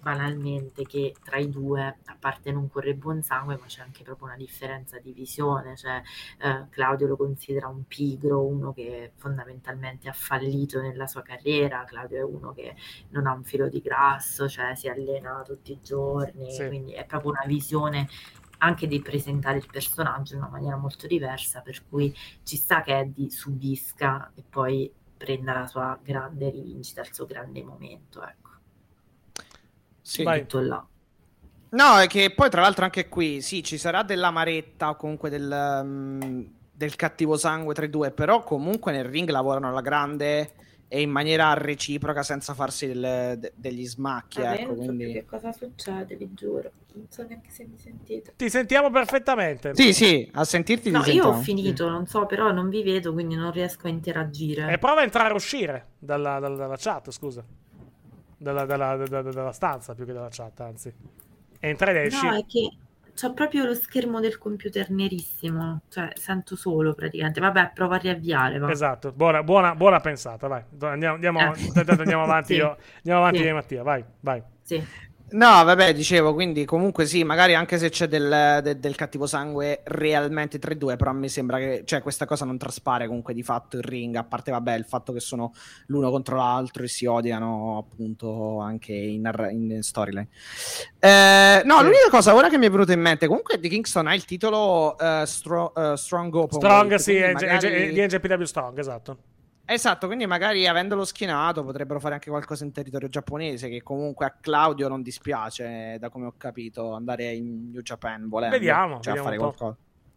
banalmente 0.05 0.85
che 0.85 1.15
tra 1.25 1.39
i 1.39 1.49
due, 1.49 1.83
a 2.05 2.17
parte 2.19 2.53
non 2.53 2.69
corre 2.69 2.95
buon 2.95 3.23
sangue, 3.23 3.57
ma 3.59 3.67
c'è 3.67 3.83
anche 3.83 4.05
proprio 4.05 4.27
una 4.29 4.37
differenza 4.37 4.99
di 4.99 5.13
visione, 5.13 5.77
cioè 5.77 6.01
eh, 6.41 6.67
Claudio 6.71 7.07
lo 7.09 7.17
considera 7.17 7.69
un 7.69 7.85
pigro, 7.87 8.45
uno 8.47 8.73
che 8.73 9.13
fondamentalmente 9.17 10.09
ha 10.09 10.13
fallito 10.13 10.81
nella 10.81 11.07
sua 11.07 11.23
carriera, 11.23 11.85
Claudio 11.85 12.19
è 12.19 12.23
uno 12.23 12.53
che 12.53 12.77
non 13.11 13.27
ha 13.27 13.33
un 13.33 13.45
filo 13.45 13.69
di 13.69 13.81
grasso, 13.81 14.49
cioè 14.49 14.75
si 14.75 14.89
allena 14.89 15.43
tutti 15.45 15.73
i 15.73 15.81
giorni, 15.83 16.51
Sì. 16.53 16.67
quindi 16.67 16.93
è 16.93 17.05
proprio 17.07 17.31
una 17.33 17.45
visione 17.47 18.09
anche 18.59 18.87
di 18.87 19.01
presentare 19.01 19.59
il 19.59 19.67
personaggio 19.71 20.35
in 20.35 20.41
una 20.41 20.51
maniera 20.51 20.77
molto 20.77 21.07
diversa, 21.07 21.61
per 21.61 21.85
cui 21.89 22.15
ci 22.45 22.57
sta 22.57 22.83
che 22.83 22.99
Eddie 22.99 23.31
subisca 23.31 24.33
e 24.35 24.45
poi 24.49 24.91
prenda 25.17 25.53
la 25.53 25.67
sua 25.67 25.99
grande 26.03 26.51
rivincita, 26.51 27.01
il 27.03 27.13
suo 27.13 27.27
grande 27.27 27.63
momento, 27.63 28.23
ecco. 28.23 28.44
Sì. 30.05 30.23
Tutto 30.23 30.61
là. 30.61 30.87
No, 31.71 31.99
è 31.99 32.07
che 32.07 32.31
poi 32.31 32.51
tra 32.51 32.61
l'altro 32.61 32.85
anche 32.85 33.09
qui, 33.09 33.41
sì, 33.41 33.63
ci 33.65 33.79
sarà 33.79 34.03
dell'amaretta 34.05 34.91
o 34.91 34.97
comunque 34.97 35.29
del, 35.31 35.81
mm, 35.83 36.43
del 36.73 36.95
cattivo 36.95 37.37
sangue 37.37 37.75
tra 37.75 37.85
i 37.85 37.91
due, 37.91 38.11
però 38.13 38.45
comunque 38.45 38.93
nel 38.93 39.05
ring 39.07 39.29
lavorano 39.31 39.69
alla 39.69 39.81
grande 39.81 40.53
e 40.87 41.01
in 41.01 41.11
maniera 41.11 41.53
reciproca 41.55 42.23
senza 42.23 42.55
farsi 42.55 42.87
del- 42.87 43.37
de- 43.39 43.53
degli 43.57 43.87
smacchi, 43.87 44.41
Vabbè, 44.41 44.61
ecco, 44.61 44.75
quindi... 44.75 45.13
che 45.13 45.25
cosa 45.25 45.51
succede, 45.51 46.15
vi 46.15 46.29
giuro. 46.35 46.71
Non 46.93 47.07
so 47.09 47.25
neanche 47.27 47.51
se 47.51 47.65
mi 47.65 47.77
sentite. 47.79 48.35
Ti 48.37 48.49
sentiamo 48.51 48.91
perfettamente. 48.91 49.75
Sì, 49.75 49.93
sì, 49.93 50.31
a 50.35 50.45
sentirti 50.45 50.91
No, 50.91 51.03
ti 51.03 51.07
io 51.13 51.23
ho 51.25 51.33
sentiamo. 51.33 51.43
finito, 51.43 51.89
non 51.89 52.07
so, 52.07 52.27
però 52.27 52.53
non 52.53 52.69
vi 52.69 52.85
vedo, 52.85 53.13
quindi 53.13 53.35
non 53.35 53.51
riesco 53.51 53.89
a 53.89 53.91
interagire. 53.91 54.73
E 54.73 54.79
prova 54.79 55.01
a 55.01 55.05
entrare 55.05 55.31
e 55.31 55.35
uscire 55.35 55.87
dalla, 55.99 56.39
dalla- 56.39 56.55
dalla 56.57 56.77
chat, 56.79 57.11
scusa. 57.11 57.45
Dalla, 58.45 58.67
dalla- 58.67 58.97
dalla- 58.97 59.33
dalla 59.33 59.53
stanza 59.53 59.95
più 59.95 60.05
che 60.05 60.13
dalla 60.13 60.29
chat, 60.31 60.61
anzi. 60.61 60.93
Entra 61.61 61.91
ed 61.93 61.97
esci. 61.97 62.27
No, 62.27 62.35
è 62.35 62.45
che 62.45 62.77
c'ho 63.19 63.33
proprio 63.33 63.65
lo 63.65 63.75
schermo 63.75 64.21
del 64.21 64.37
computer 64.37 64.91
nerissimo, 64.91 65.81
cioè 65.89 66.11
sento 66.15 66.57
solo 66.57 66.93
praticamente. 66.93 67.41
Vabbè, 67.41 67.71
provo 67.73 67.95
a 67.95 67.97
riavviare, 67.97 68.59
va. 68.59 68.71
Esatto, 68.71 69.13
buona, 69.13 69.43
buona, 69.43 69.75
buona 69.75 69.99
pensata, 70.01 70.47
vai. 70.47 70.63
Andiamo, 70.81 71.15
andiamo, 71.15 71.39
Eh. 71.55 71.85
andiamo 71.87 72.23
avanti 72.25 72.53
Sì. 72.53 72.59
io. 72.61 72.77
Andiamo 72.97 73.21
avanti 73.21 73.39
Sì. 73.39 73.45
io 73.45 73.49
e 73.49 73.53
Mattia, 73.55 73.83
vai, 73.83 74.05
vai. 74.21 74.43
Sì. 74.61 74.85
No, 75.35 75.65
vabbè, 75.65 75.93
dicevo, 75.95 76.33
quindi 76.33 76.65
comunque 76.65 77.07
sì, 77.07 77.25
magari 77.25 77.55
anche 77.55 77.77
se 77.77 77.89
c'è 77.91 78.07
del, 78.07 78.61
de- 78.63 78.79
del 78.79 78.95
cattivo 78.95 79.27
sangue 79.27 79.81
realmente 79.87 80.61
tra 80.61 80.71
i 80.73 80.79
due, 80.79 80.95
però 80.95 81.11
a 81.11 81.15
me 81.15 81.27
sembra 81.27 81.59
che 81.59 81.83
cioè, 81.85 82.03
questa 82.03 82.25
cosa 82.25 82.45
non 82.45 82.57
traspare 82.57 83.09
comunque 83.09 83.35
di 83.35 83.43
fatto 83.43 83.77
il 83.77 83.83
ring, 83.83 84.15
a 84.15 84.23
parte 84.23 84.53
vabbè 84.53 84.75
il 84.77 84.85
fatto 84.85 85.13
che 85.13 85.19
sono 85.19 85.53
l'uno 85.87 86.11
contro 86.11 86.37
l'altro 86.37 86.85
e 86.85 86.89
si 86.89 87.07
odiano 87.07 87.79
appunto 87.79 88.61
anche 88.61 88.93
in, 88.93 89.29
in 89.51 89.83
storyline. 89.83 90.29
Eh, 91.01 91.63
no, 91.65 91.79
Sì. 91.79 91.83
l'unica 91.83 92.09
cosa 92.11 92.33
ora 92.33 92.49
che 92.49 92.57
mi 92.57 92.67
è 92.67 92.71
venuta 92.71 92.93
in 92.93 93.01
mente, 93.01 93.27
comunque 93.27 93.59
di 93.59 93.69
Kingston 93.69 94.07
ha 94.07 94.15
il 94.15 94.25
titolo 94.25 94.97
eh, 94.97 95.25
Stro- 95.27 95.75
eh, 95.75 95.97
Strong 95.97 96.33
Open 96.33 96.61
Strong, 96.61 96.89
Weight, 96.91 97.03
sì, 97.03 97.17
è, 97.17 97.33
magari- 97.33 97.69
è- 97.69 97.89
è 97.89 97.93
di 97.93 98.01
NJPW 98.07 98.43
Strong, 98.45 98.79
esatto. 98.79 99.19
Esatto, 99.67 100.07
quindi 100.07 100.27
magari 100.27 100.67
avendolo 100.67 101.05
schienato 101.05 101.65
potrebbero 101.65 101.99
fare 101.99 102.15
anche 102.15 102.29
qualcosa 102.29 102.65
in 102.65 102.73
territorio 102.73 103.09
giapponese 103.09 103.69
che 103.69 103.83
comunque 103.83 104.27
a 104.27 104.37
Claudio 104.39 104.89
non 104.89 105.01
dispiace, 105.01 105.97
da 105.99 106.11
come 106.11 106.27
ho 106.27 106.35
capito, 106.37 106.93
andare 106.93 107.33
in 107.33 107.71
New 107.71 107.81
Japan 107.81 108.29
volendo, 108.29 108.57
Vediamo, 108.57 109.01
cioè 109.01 109.15
vediamo 109.15 109.25
fare 109.25 109.37
qualcosa. 109.39 109.77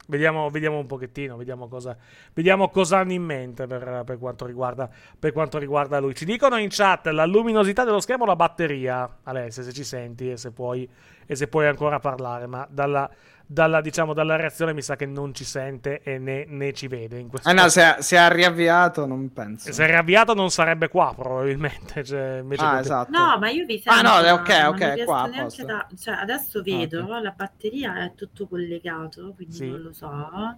Vediamo, 0.09 0.49
vediamo 0.49 0.77
un 0.79 0.85
pochettino, 0.85 1.35
vediamo 1.35 1.67
cosa, 1.67 1.97
vediamo 2.33 2.69
cosa 2.69 2.99
hanno 2.99 3.11
in 3.11 3.23
mente 3.23 3.67
per, 3.67 4.03
per 4.05 4.17
quanto 4.17 4.45
riguarda, 4.45 4.89
per 5.19 5.33
quanto 5.33 5.57
riguarda 5.57 5.99
lui. 5.99 6.15
Ci 6.15 6.23
dicono 6.23 6.57
in 6.57 6.69
chat 6.69 7.07
la 7.07 7.25
luminosità 7.25 7.83
dello 7.83 7.99
schermo 7.99 8.23
o 8.23 8.27
la 8.27 8.37
batteria. 8.37 9.17
Alessia, 9.23 9.63
se 9.63 9.73
ci 9.73 9.83
senti 9.83 10.31
e 10.31 10.37
se 10.37 10.51
puoi, 10.51 10.89
e 11.25 11.35
se 11.35 11.49
puoi 11.49 11.67
ancora 11.67 11.99
parlare, 11.99 12.47
ma 12.47 12.65
dalla, 12.69 13.09
dalla, 13.49 13.79
diciamo, 13.79 14.13
dalla 14.13 14.35
reazione 14.35 14.73
mi 14.73 14.81
sa 14.81 14.95
che 14.97 15.05
non 15.05 15.33
ci 15.33 15.45
sente 15.45 16.01
e 16.03 16.19
né, 16.19 16.45
né 16.47 16.73
ci 16.73 16.87
vede. 16.87 17.17
In 17.17 17.29
questo 17.29 17.49
Eh 17.49 17.53
no, 17.53 17.69
se, 17.69 17.95
se 17.99 18.17
ha 18.17 18.27
riavviato, 18.27 19.05
non 19.05 19.31
penso. 19.31 19.71
Se 19.71 19.83
è 19.83 19.87
riavviato 19.87 20.33
non 20.33 20.49
sarebbe 20.51 20.89
qua, 20.89 21.13
probabilmente. 21.15 22.03
Cioè, 22.07 22.43
Ah, 22.57 22.73
te- 22.75 22.79
esatto. 22.81 23.11
No, 23.11 23.37
ma 23.39 23.49
io 23.49 23.65
vi 23.65 23.81
Ah, 23.85 23.93
sento. 23.95 24.09
no, 24.09 24.21
ma 24.21 24.33
ok, 24.33 24.67
ok, 24.67 24.93
riesco 24.93 25.05
qua, 25.05 25.29
da- 25.65 25.87
cioè, 25.97 26.15
adesso 26.15 26.61
vedo, 26.61 27.19
la 27.19 27.31
batteria 27.31 28.03
è 28.03 28.13
tutto 28.15 28.47
collegato, 28.47 29.33
quindi 29.33 29.55
Sì. 29.55 29.67
non 29.69 29.81
lo 29.81 29.93
so. 29.93 30.57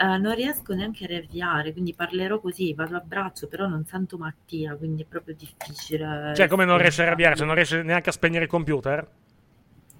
Eh, 0.00 0.16
non 0.18 0.34
riesco 0.34 0.74
neanche 0.74 1.04
a 1.04 1.06
riavviare, 1.08 1.72
quindi 1.72 1.92
parlerò 1.94 2.38
così, 2.40 2.72
vado 2.74 2.96
a 2.96 3.00
braccio, 3.00 3.48
però 3.48 3.66
non 3.66 3.84
sento 3.84 4.16
Mattia, 4.16 4.76
quindi 4.76 5.02
è 5.02 5.06
proprio 5.06 5.34
difficile. 5.34 6.32
Cioè, 6.36 6.46
come 6.48 6.64
non 6.64 6.78
riesce 6.78 7.02
a 7.02 7.06
arrabbiare? 7.06 7.34
Cioè, 7.36 7.46
non 7.46 7.54
riesce 7.56 7.82
neanche 7.82 8.10
a 8.10 8.12
spegnere 8.12 8.44
il 8.44 8.50
computer? 8.50 9.06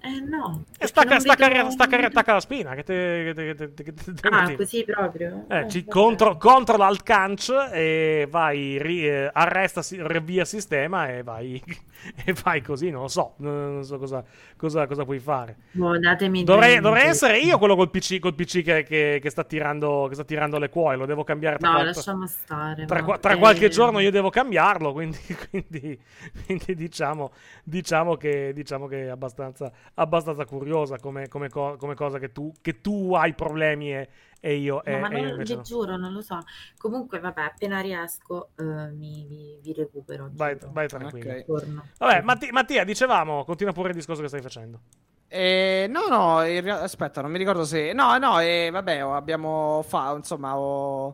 Eh 0.01 0.19
no. 0.21 0.63
E 0.71 0.77
perché 0.77 0.87
stacca, 0.87 1.19
stacca, 1.19 1.47
vedo- 1.49 1.69
stacca, 1.71 1.89
non 1.91 1.99
vedo- 2.01 2.07
attacca 2.19 2.33
la 2.33 2.39
spina. 2.39 2.73
Che 2.75 2.83
te, 2.83 3.21
che 3.25 3.33
te, 3.33 3.73
che 3.83 3.93
te- 3.93 4.13
te- 4.13 4.27
Ah, 4.29 4.55
così 4.55 4.85
proprio? 4.85 5.45
Eh, 5.49 5.59
Eh, 5.59 5.69
ci 5.69 5.83
contro, 5.85 6.37
controlla 6.37 6.89
canc 7.03 7.49
e 7.73 8.25
vai, 8.29 8.81
ri- 8.81 9.05
eh, 9.07 9.29
arresta, 9.33 9.81
si- 9.81 9.97
sistema 10.45 11.09
e 11.09 11.21
vai, 11.23 11.61
e 12.25 12.33
vai 12.43 12.61
così, 12.61 12.89
non 12.91 13.01
lo 13.01 13.07
so, 13.09 13.33
non, 13.39 13.83
so 13.83 13.97
cosa, 13.97 14.23
cosa, 14.55 14.87
cosa 14.87 15.03
puoi 15.03 15.19
fare. 15.19 15.57
Datemi 15.99 16.43
Dovrei, 16.45 16.79
dovrei 16.79 17.07
essere 17.07 17.39
io 17.39 17.57
quello 17.57 17.75
col 17.75 17.89
PC, 17.89 18.19
col 18.19 18.35
PC 18.35 18.61
che, 18.63 18.83
che- 18.83 19.19
che 19.21 19.29
sta 19.29 19.43
tirando, 19.43 20.05
che 20.07 20.13
sta 20.15 20.23
tirando 20.23 20.57
le 20.59 20.69
cuoie, 20.69 20.97
lo 20.97 21.05
devo 21.05 21.25
cambiare 21.25 21.57
tra, 21.57 21.67
No, 21.69 21.73
qual- 21.75 21.85
lasciamo 21.87 22.25
stare. 22.25 22.85
tra, 22.85 23.01
ma- 23.03 23.17
tra 23.17 23.33
eh, 23.33 23.37
qualche 23.37 23.67
giorno 23.69 23.99
io 23.99 24.11
devo 24.11 24.29
cambiarlo, 24.29 24.93
quindi, 24.93 25.17
quindi- 25.49 25.99
quindi 26.45 26.75
diciamo, 26.75 27.31
diciamo 27.65 28.15
che, 28.15 28.53
diciamo 28.53 28.87
che 28.87 29.05
è 29.05 29.09
abbastanza, 29.09 29.69
abbastanza 29.95 30.45
curiosa 30.45 30.97
come, 30.97 31.27
come 31.27 31.49
co- 31.49 31.75
come 31.77 31.95
cosa 31.95 32.19
che 32.19 32.31
tu, 32.31 32.51
che 32.61 32.81
tu 32.81 33.13
hai 33.13 33.33
problemi 33.33 33.93
e, 33.93 34.09
e 34.39 34.55
io, 34.55 34.81
No, 34.85 34.99
ma 34.99 35.09
e 35.09 35.19
io 35.19 35.35
non, 35.35 35.43
vi 35.43 35.55
no. 35.55 35.61
giuro, 35.61 35.97
non 35.97 36.13
lo 36.13 36.21
so. 36.21 36.39
Comunque, 36.77 37.19
vabbè, 37.19 37.41
appena 37.41 37.79
riesco 37.81 38.49
eh, 38.57 38.63
mi, 38.91 39.25
vi, 39.27 39.59
vi 39.61 39.73
recupero. 39.73 40.29
Vai, 40.31 40.57
vai 40.71 40.87
tranquillo. 40.87 41.31
Ok. 41.31 41.45
Torno. 41.45 41.85
Vabbè, 41.97 42.21
Matti- 42.21 42.51
Mattia, 42.51 42.83
dicevamo, 42.83 43.43
continua 43.43 43.73
pure 43.73 43.89
il 43.89 43.95
discorso 43.95 44.21
che 44.21 44.27
stai 44.27 44.41
facendo. 44.41 44.79
Eh, 45.27 45.85
no, 45.89 46.07
no, 46.07 46.43
in 46.45 46.61
rea- 46.61 46.81
aspetta, 46.81 47.21
non 47.21 47.29
mi 47.31 47.37
ricordo 47.37 47.63
se... 47.63 47.93
No, 47.93 48.17
no, 48.17 48.39
eh, 48.39 48.69
vabbè, 48.71 48.97
abbiamo 48.99 49.83
fatto, 49.87 50.15
insomma, 50.17 50.57
ho... 50.57 51.13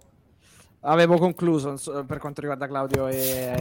Avevo 0.82 1.18
concluso 1.18 1.70
inso- 1.72 2.06
per 2.06 2.20
quanto 2.20 2.42
riguarda 2.42 2.68
Claudio 2.68 3.08
e 3.08 3.56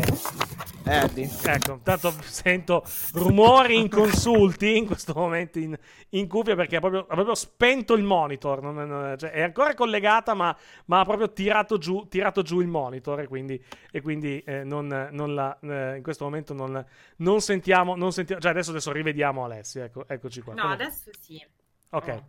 Eddie. 0.87 1.31
Ecco, 1.45 1.73
intanto 1.73 2.13
sento 2.23 2.85
rumori 3.15 3.79
inconsulti 3.79 4.77
in 4.77 4.85
questo 4.87 5.15
momento 5.15 5.59
in, 5.59 5.75
in 6.11 6.29
cuffia 6.29 6.55
perché 6.55 6.77
ha 6.77 6.81
proprio, 6.81 7.01
ha 7.09 7.15
proprio 7.15 7.35
spento 7.35 7.95
il 7.95 8.03
monitor. 8.03 8.61
non- 8.63 8.75
non- 8.75 9.15
cioè, 9.19 9.31
è 9.31 9.43
ancora 9.43 9.73
collegata, 9.75 10.35
ma, 10.35 10.55
ma 10.87 11.01
ha 11.01 11.05
proprio 11.05 11.33
tirato 11.33 11.79
giù, 11.79 12.07
tirato 12.09 12.43
giù 12.43 12.61
il 12.61 12.69
monitor. 12.69 13.21
E 13.21 13.27
quindi, 13.29 13.63
e 13.91 14.01
quindi, 14.03 14.41
eh, 14.45 14.63
non, 14.65 15.09
non 15.13 15.35
la, 15.35 15.59
eh, 15.63 15.97
in 15.97 16.03
questo 16.03 16.25
momento 16.25 16.53
non, 16.53 16.85
non 17.17 17.41
sentiamo. 17.41 17.97
Non 17.97 18.13
sentiamo 18.13 18.41
cioè 18.43 18.51
adesso, 18.51 18.71
adesso 18.71 18.93
rivediamo 18.93 19.45
Alessia. 19.45 19.85
Ecco, 19.85 20.07
eccoci 20.07 20.43
qua. 20.43 20.53
No, 20.55 20.61
Comunque- 20.63 20.85
adesso 20.85 21.11
sì. 21.21 21.43
ok. 21.91 22.09
Oh. 22.09 22.29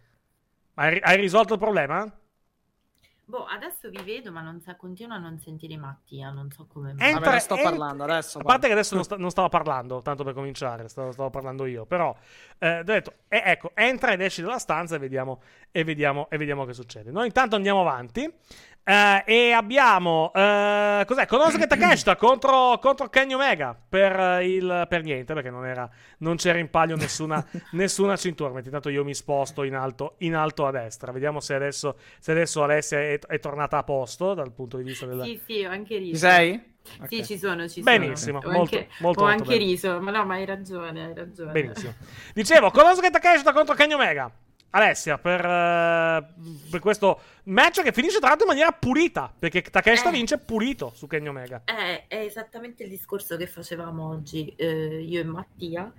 Hai, 0.76 0.98
hai 1.02 1.18
risolto 1.18 1.54
il 1.54 1.60
problema? 1.60 2.10
Boh, 3.28 3.46
adesso 3.46 3.90
vi 3.90 4.02
vedo, 4.04 4.32
ma 4.32 4.42
non 4.42 4.62
sa- 4.62 4.76
continuo 4.76 5.16
a 5.16 5.20
non 5.20 5.40
sentire 5.40 5.76
Mattia, 5.78 6.30
non 6.30 6.52
so 6.52 6.68
come 6.72 6.94
mai. 6.94 7.08
Entra- 7.10 7.26
Vabbè, 7.26 7.40
sto 7.40 7.56
entra- 7.56 7.70
parlando 7.72 8.04
adesso. 8.04 8.38
A 8.38 8.44
parte 8.44 8.52
parlo. 8.62 8.68
che 8.68 8.74
adesso 8.74 8.94
non, 8.96 9.04
sta- 9.04 9.18
non 9.18 9.30
stavo 9.32 9.50
parlando, 9.50 10.02
tanto 10.04 10.24
per 10.24 10.34
cominciare, 10.36 10.88
stavo, 10.88 11.12
stavo 11.12 11.30
parlando 11.32 11.66
io. 11.66 11.86
Però, 11.86 12.16
eh, 12.60 12.80
ho 12.80 12.84
detto, 12.84 13.14
eh, 13.28 13.42
ecco, 13.46 13.72
entra 13.74 14.12
ed 14.12 14.22
esci 14.22 14.42
dalla 14.44 14.60
stanza 14.60 14.96
e 14.96 15.00
vediamo, 15.00 15.42
e 15.72 15.84
vediamo, 15.84 16.30
e 16.30 16.38
vediamo 16.38 16.66
che 16.66 16.74
succede. 16.74 17.10
Noi 17.10 17.26
intanto 17.26 17.56
andiamo 17.56 17.82
avanti. 17.82 18.32
Eh, 18.88 19.24
e 19.26 19.52
abbiamo, 19.52 20.32
eh, 20.34 21.04
cos'è? 21.08 21.26
Konosuke 21.26 21.66
Takeshita 21.68 22.16
contro, 22.16 22.78
contro 22.80 23.10
Kenny 23.10 23.34
Omega 23.34 23.76
per, 23.90 24.18
eh, 24.20 24.48
il, 24.48 24.86
per 24.88 25.02
niente, 25.04 25.34
perché 25.34 25.50
non, 25.50 25.66
era, 25.66 25.90
non 26.20 26.36
c'era 26.36 26.60
in 26.60 26.70
palio 26.70 26.96
nessuna, 26.96 27.44
nessuna 27.72 28.16
cintura. 28.16 28.50
Mentre 28.50 28.68
Intanto 28.68 28.90
io 28.90 29.04
mi 29.04 29.16
sposto 29.16 29.64
in 29.64 29.76
alto, 29.76 30.16
in 30.20 30.36
alto 30.36 30.66
a 30.68 30.72
destra. 30.72 31.12
Vediamo 31.12 31.40
se 31.40 31.56
adesso, 31.56 31.98
se 32.20 32.32
adesso 32.32 32.64
Alessia 32.64 33.00
è, 33.00 33.20
è 33.20 33.40
tornata 33.40 33.78
a 33.80 33.84
posto 33.84 34.34
dal 34.36 34.52
punto 34.52 34.78
di 34.78 34.84
vista 34.84 35.06
del... 35.08 35.22
Sì, 35.24 35.42
sì, 35.46 35.64
ho 35.66 35.72
anche 35.72 35.98
riso. 35.98 36.14
Ci 36.14 36.18
sei? 36.20 36.74
Sì, 37.08 37.18
Ok. 37.18 37.22
ci 37.24 37.38
sono, 37.40 37.68
ci 37.68 37.82
Benissimo, 37.82 38.40
sono. 38.42 38.54
Ho 38.54 38.58
molto- 38.58 38.76
anche, 38.78 38.90
molto, 39.00 39.20
ho 39.22 39.26
molto 39.26 39.42
anche 39.44 39.58
bene. 39.58 39.72
riso, 39.72 40.00
ma 40.00 40.12
no, 40.12 40.24
ma 40.24 40.36
hai 40.36 40.46
ragione, 40.46 41.06
hai 41.06 41.14
ragione. 41.16 41.52
Benissimo. 41.52 41.94
Dicevo, 42.32 42.70
Konosuke 42.70 43.10
Takeshita 43.10 43.52
contro 43.54 43.74
Kenny 43.74 43.94
Omega. 43.94 44.32
Alessia, 44.76 45.18
per, 45.18 45.40
eh, 45.46 46.26
per 46.70 46.80
questo 46.82 47.20
match 47.44 47.82
che 47.82 47.94
finisce 47.94 48.20
tra 48.20 48.28
l'altro 48.28 48.46
in 48.46 48.52
maniera 48.52 48.72
pulita, 48.74 49.32
perché 49.38 49.62
Takeshita 49.62 50.10
Eh. 50.10 50.12
vince 50.12 50.38
pulito 50.38 50.92
su 50.94 51.08
Kenny 51.08 51.28
Omega. 51.30 51.62
È, 51.64 52.06
è 52.08 52.18
esattamente 52.18 52.84
il 52.84 52.90
discorso 52.90 53.38
che 53.38 53.48
facevamo 53.48 54.10
oggi 54.10 54.54
eh, 54.58 55.02
io 55.02 55.22
e 55.22 55.24
Mattia, 55.24 55.92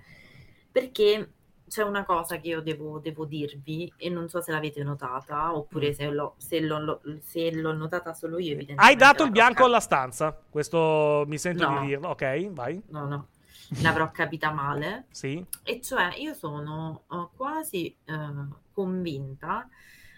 perché 0.71 1.31
c'è 1.67 1.83
una 1.83 2.05
cosa 2.05 2.37
che 2.39 2.47
io 2.49 2.61
devo, 2.61 2.99
devo 2.99 3.25
dirvi 3.25 3.91
e 3.97 4.09
non 4.09 4.29
so 4.29 4.41
se 4.41 4.51
l'avete 4.51 4.83
notata 4.83 5.53
oppure 5.55 5.93
se 5.93 6.07
l'ho, 6.09 6.35
se 6.37 6.61
l'ho- 6.61 7.01
se 7.23 7.51
l'ho 7.53 7.73
notata 7.73 8.13
solo 8.13 8.37
io. 8.37 8.51
evidentemente 8.53 8.83
Hai 8.85 8.95
dato 8.95 9.23
il 9.23 9.31
bianco 9.31 9.65
alla 9.65 9.79
stanza. 9.81 10.37
Questo 10.49 11.25
mi 11.27 11.37
sento 11.37 11.67
No. 11.67 11.79
di 11.81 11.87
dirlo. 11.87 12.09
Ok, 12.09 12.51
vai. 12.51 12.81
No, 12.89 13.05
no, 13.07 13.27
l'avrò 13.81 14.09
capita 14.11 14.51
male. 14.51 15.07
Sì. 15.11 15.43
E 15.63 15.81
cioè 15.81 16.15
io 16.17 16.33
sono 16.33 17.05
eh, 17.11 17.27
quasi 17.35 17.95
eh, 18.05 18.45
convinta 18.71 19.67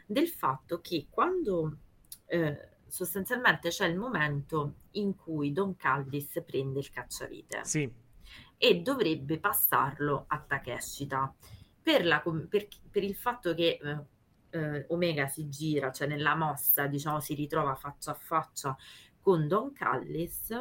del 0.06 0.28
fatto 0.28 0.82
che 0.82 1.08
quando 1.10 1.78
eh, 2.26 2.70
sostanzialmente 2.88 3.70
c'è 3.70 3.86
il 3.88 3.98
momento 3.98 4.76
in 4.92 5.16
cui 5.16 5.52
Don 5.52 5.76
Callis 5.76 6.44
prende 6.46 6.80
il 6.80 6.90
cacciavite 6.90 7.64
Sì. 7.64 7.92
e 8.58 8.82
dovrebbe 8.82 9.40
passarlo 9.40 10.26
a 10.28 10.40
Takeshita 10.40 11.34
per, 11.82 12.06
la 12.06 12.22
per- 12.50 12.68
per 12.90 13.04
il 13.04 13.16
fatto 13.16 13.54
che 13.54 13.80
Omega 14.88 15.28
si 15.28 15.48
gira, 15.48 15.92
cioè 15.92 16.08
nella 16.08 16.34
mossa 16.36 16.88
diciamo 16.88 17.20
si 17.20 17.36
ritrova 17.36 17.76
faccia 17.76 18.12
a 18.12 18.16
faccia 18.16 18.76
con 19.22 19.48
Don 19.48 19.72
Callis 19.74 20.52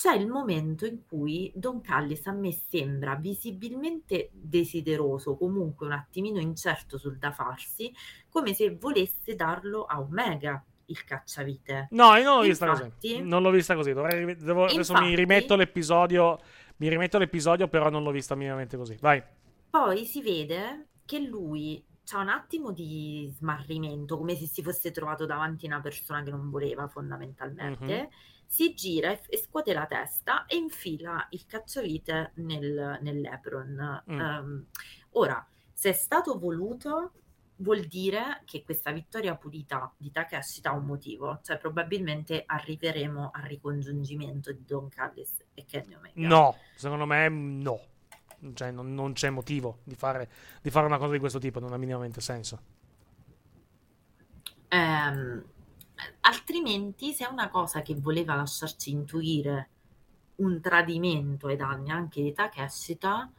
c'è 0.00 0.14
il 0.14 0.28
momento 0.28 0.86
in 0.86 1.04
cui 1.06 1.52
Don 1.54 1.82
Callis 1.82 2.26
a 2.26 2.32
me 2.32 2.52
sembra 2.52 3.16
visibilmente 3.16 4.30
desideroso, 4.32 5.36
comunque 5.36 5.84
un 5.84 5.92
attimino 5.92 6.40
incerto 6.40 6.96
sul 6.96 7.18
da 7.18 7.32
farsi, 7.32 7.92
come 8.30 8.54
se 8.54 8.74
volesse 8.76 9.34
darlo 9.34 9.84
a 9.84 10.00
Omega 10.00 10.64
il 10.86 11.04
cacciavite. 11.04 11.88
No, 11.90 12.14
io 12.16 12.24
non 12.24 12.36
l'ho 12.38 12.44
vista 12.44 12.66
Infatti- 12.66 13.08
così. 13.12 13.20
Non 13.22 13.42
l'ho 13.42 13.50
vista 13.50 13.74
così. 13.74 13.92
Dovrei 13.92 14.36
devo- 14.36 14.64
adesso 14.64 14.94
mi 14.94 15.00
Infatti- 15.00 15.14
rimetto 15.16 15.54
l'episodio. 15.54 16.38
Mi 16.78 16.88
rimetto 16.88 17.18
l'episodio, 17.18 17.68
però 17.68 17.90
non 17.90 18.02
l'ho 18.02 18.10
vista 18.10 18.34
minimamente 18.34 18.78
così. 18.78 18.96
Vai. 19.02 19.22
Poi 19.68 20.06
si 20.06 20.22
vede 20.22 20.86
che 21.04 21.18
lui 21.20 21.84
ha 22.12 22.20
un 22.20 22.28
attimo 22.30 22.72
di 22.72 23.30
smarrimento, 23.36 24.16
come 24.16 24.34
se 24.34 24.46
si 24.46 24.62
fosse 24.62 24.90
trovato 24.92 25.26
davanti 25.26 25.66
a 25.66 25.74
una 25.74 25.82
persona 25.82 26.22
che 26.22 26.30
non 26.30 26.48
voleva 26.48 26.88
fondamentalmente. 26.88 28.08
Si 28.52 28.74
gira 28.74 29.12
e, 29.12 29.38
scuote 29.38 29.72
la 29.72 29.86
testa 29.86 30.44
e 30.46 30.56
infila 30.56 31.24
il 31.30 31.46
cacciavite 31.46 32.32
nel, 32.36 32.98
nell'apron. 33.00 34.02
Mm. 34.10 34.20
Ehm, 34.20 34.66
ora, 35.10 35.46
se 35.72 35.90
è 35.90 35.92
stato 35.92 36.36
voluto, 36.36 37.12
vuol 37.58 37.82
dire 37.84 38.42
che 38.44 38.64
questa 38.64 38.90
vittoria 38.90 39.36
pulita 39.36 39.92
di 39.96 40.10
Takeshi 40.10 40.60
ha 40.64 40.72
un 40.72 40.84
motivo, 40.84 41.38
cioè 41.42 41.58
probabilmente 41.58 42.42
arriveremo 42.44 43.30
al 43.32 43.42
ricongiungimento 43.42 44.52
di 44.52 44.64
Don 44.64 44.88
Callis 44.88 45.44
e 45.54 45.64
Kenny 45.64 45.94
Omega. 45.94 46.26
No, 46.26 46.56
secondo 46.74 47.06
me 47.06 47.28
no. 47.28 47.80
Cioè, 48.54 48.72
non, 48.72 48.94
non 48.94 49.12
c'è 49.12 49.30
motivo 49.30 49.78
di 49.84 49.94
fare, 49.94 50.28
di 50.60 50.70
fare 50.70 50.86
una 50.86 50.98
cosa 50.98 51.12
di 51.12 51.18
questo 51.20 51.38
tipo, 51.38 51.60
non 51.60 51.72
ha 51.72 51.76
minimamente 51.76 52.20
senso. 52.20 52.60
Ehm, 54.68 55.44
altrimenti, 56.20 57.12
se 57.12 57.26
è 57.26 57.30
una 57.30 57.48
cosa 57.48 57.82
che 57.82 57.94
voleva 57.94 58.34
lasciarci 58.34 58.90
intuire 58.90 59.68
un 60.36 60.60
tradimento 60.60 61.48
ai 61.48 61.56
danni 61.56 61.90
anche 61.90 62.22
di 62.22 62.32
Takeshita, 62.32 63.30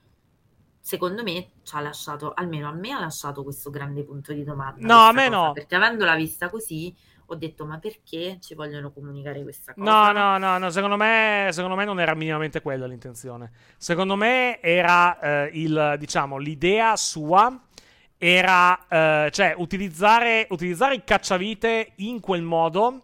secondo 0.80 1.24
me 1.24 1.50
ci 1.64 1.76
ha 1.76 1.82
lasciato, 1.82 2.34
almeno 2.34 2.68
a 2.68 2.74
me 2.74 2.92
ha 2.92 3.00
lasciato 3.00 3.44
questo 3.44 3.70
grande 3.70 4.04
punto 4.04 4.34
di 4.34 4.44
domanda. 4.44 4.86
No, 4.86 5.08
a 5.08 5.12
me 5.12 5.28
cosa, 5.28 5.46
no. 5.46 5.52
Perché 5.54 5.76
avendola 5.76 6.16
vista 6.16 6.50
così, 6.50 6.94
ho 7.26 7.36
detto, 7.36 7.66
ma 7.66 7.80
perché 7.80 8.38
ci 8.42 8.56
vogliono 8.56 8.92
comunicare 8.92 9.42
questa 9.42 9.74
cosa? 9.74 9.90
No, 9.90 10.12
no, 10.12 10.38
no, 10.38 10.58
no, 10.58 10.70
secondo 10.70 10.98
me, 10.98 11.50
secondo 11.52 11.76
me 11.76 11.86
non 11.86 12.00
era 12.00 12.14
minimamente 12.14 12.62
quella 12.62 12.86
l'intenzione. 12.86 13.52
Secondo 13.78 14.16
me 14.16 14.60
era 14.60 15.18
eh, 15.20 15.50
il, 15.54 15.96
diciamo, 15.98 16.38
l'idea 16.38 16.96
sua 16.98 17.58
era 18.24 18.88
eh, 18.88 19.32
cioè 19.32 19.56
utilizzare, 19.58 20.46
utilizzare 20.52 20.94
il 20.94 21.04
cacciavite 21.04 21.94
in 21.96 22.20
quel 22.20 22.44
modo. 22.44 23.02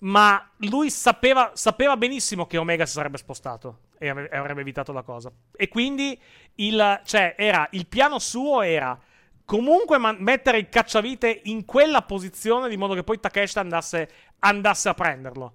Ma 0.00 0.50
lui 0.58 0.90
sapeva, 0.90 1.52
sapeva 1.54 1.96
benissimo 1.96 2.46
che 2.46 2.58
Omega 2.58 2.84
si 2.84 2.92
sarebbe 2.92 3.16
spostato 3.16 3.78
e 3.96 4.10
ave- 4.10 4.28
avrebbe 4.28 4.60
evitato 4.60 4.92
la 4.92 5.00
cosa. 5.00 5.32
E 5.56 5.68
quindi 5.68 6.20
il, 6.56 7.00
cioè, 7.06 7.34
era, 7.38 7.66
il 7.70 7.86
piano 7.86 8.18
suo 8.18 8.60
era 8.60 9.00
comunque 9.46 9.96
man- 9.96 10.18
mettere 10.20 10.58
il 10.58 10.68
cacciavite 10.68 11.40
in 11.44 11.64
quella 11.64 12.02
posizione 12.02 12.68
di 12.68 12.76
modo 12.76 12.92
che 12.92 13.04
poi 13.04 13.18
Takeshita 13.18 13.60
andasse, 13.60 14.10
andasse 14.40 14.90
a 14.90 14.94
prenderlo 14.94 15.54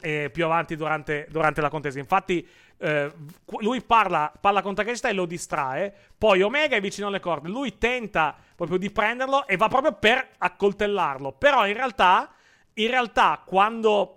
eh, 0.00 0.30
più 0.32 0.44
avanti 0.44 0.74
durante, 0.74 1.28
durante 1.30 1.60
la 1.60 1.68
contesa. 1.68 2.00
Infatti, 2.00 2.44
eh, 2.78 3.12
lui 3.60 3.80
parla, 3.82 4.32
parla 4.40 4.62
con 4.62 4.74
Takeshita 4.74 5.08
e 5.08 5.12
lo 5.12 5.26
distrae. 5.26 5.92
Poi 6.16 6.42
Omega 6.42 6.76
è 6.76 6.80
vicino 6.80 7.06
alle 7.08 7.20
corde. 7.20 7.48
Lui 7.48 7.78
tenta 7.78 8.34
proprio 8.54 8.78
di 8.78 8.90
prenderlo 8.90 9.46
e 9.46 9.56
va 9.56 9.68
proprio 9.68 9.92
per 9.92 10.28
accoltellarlo. 10.38 11.32
Però 11.32 11.66
in 11.66 11.74
realtà, 11.74 12.30
in 12.74 12.88
realtà, 12.88 13.42
quando. 13.44 14.12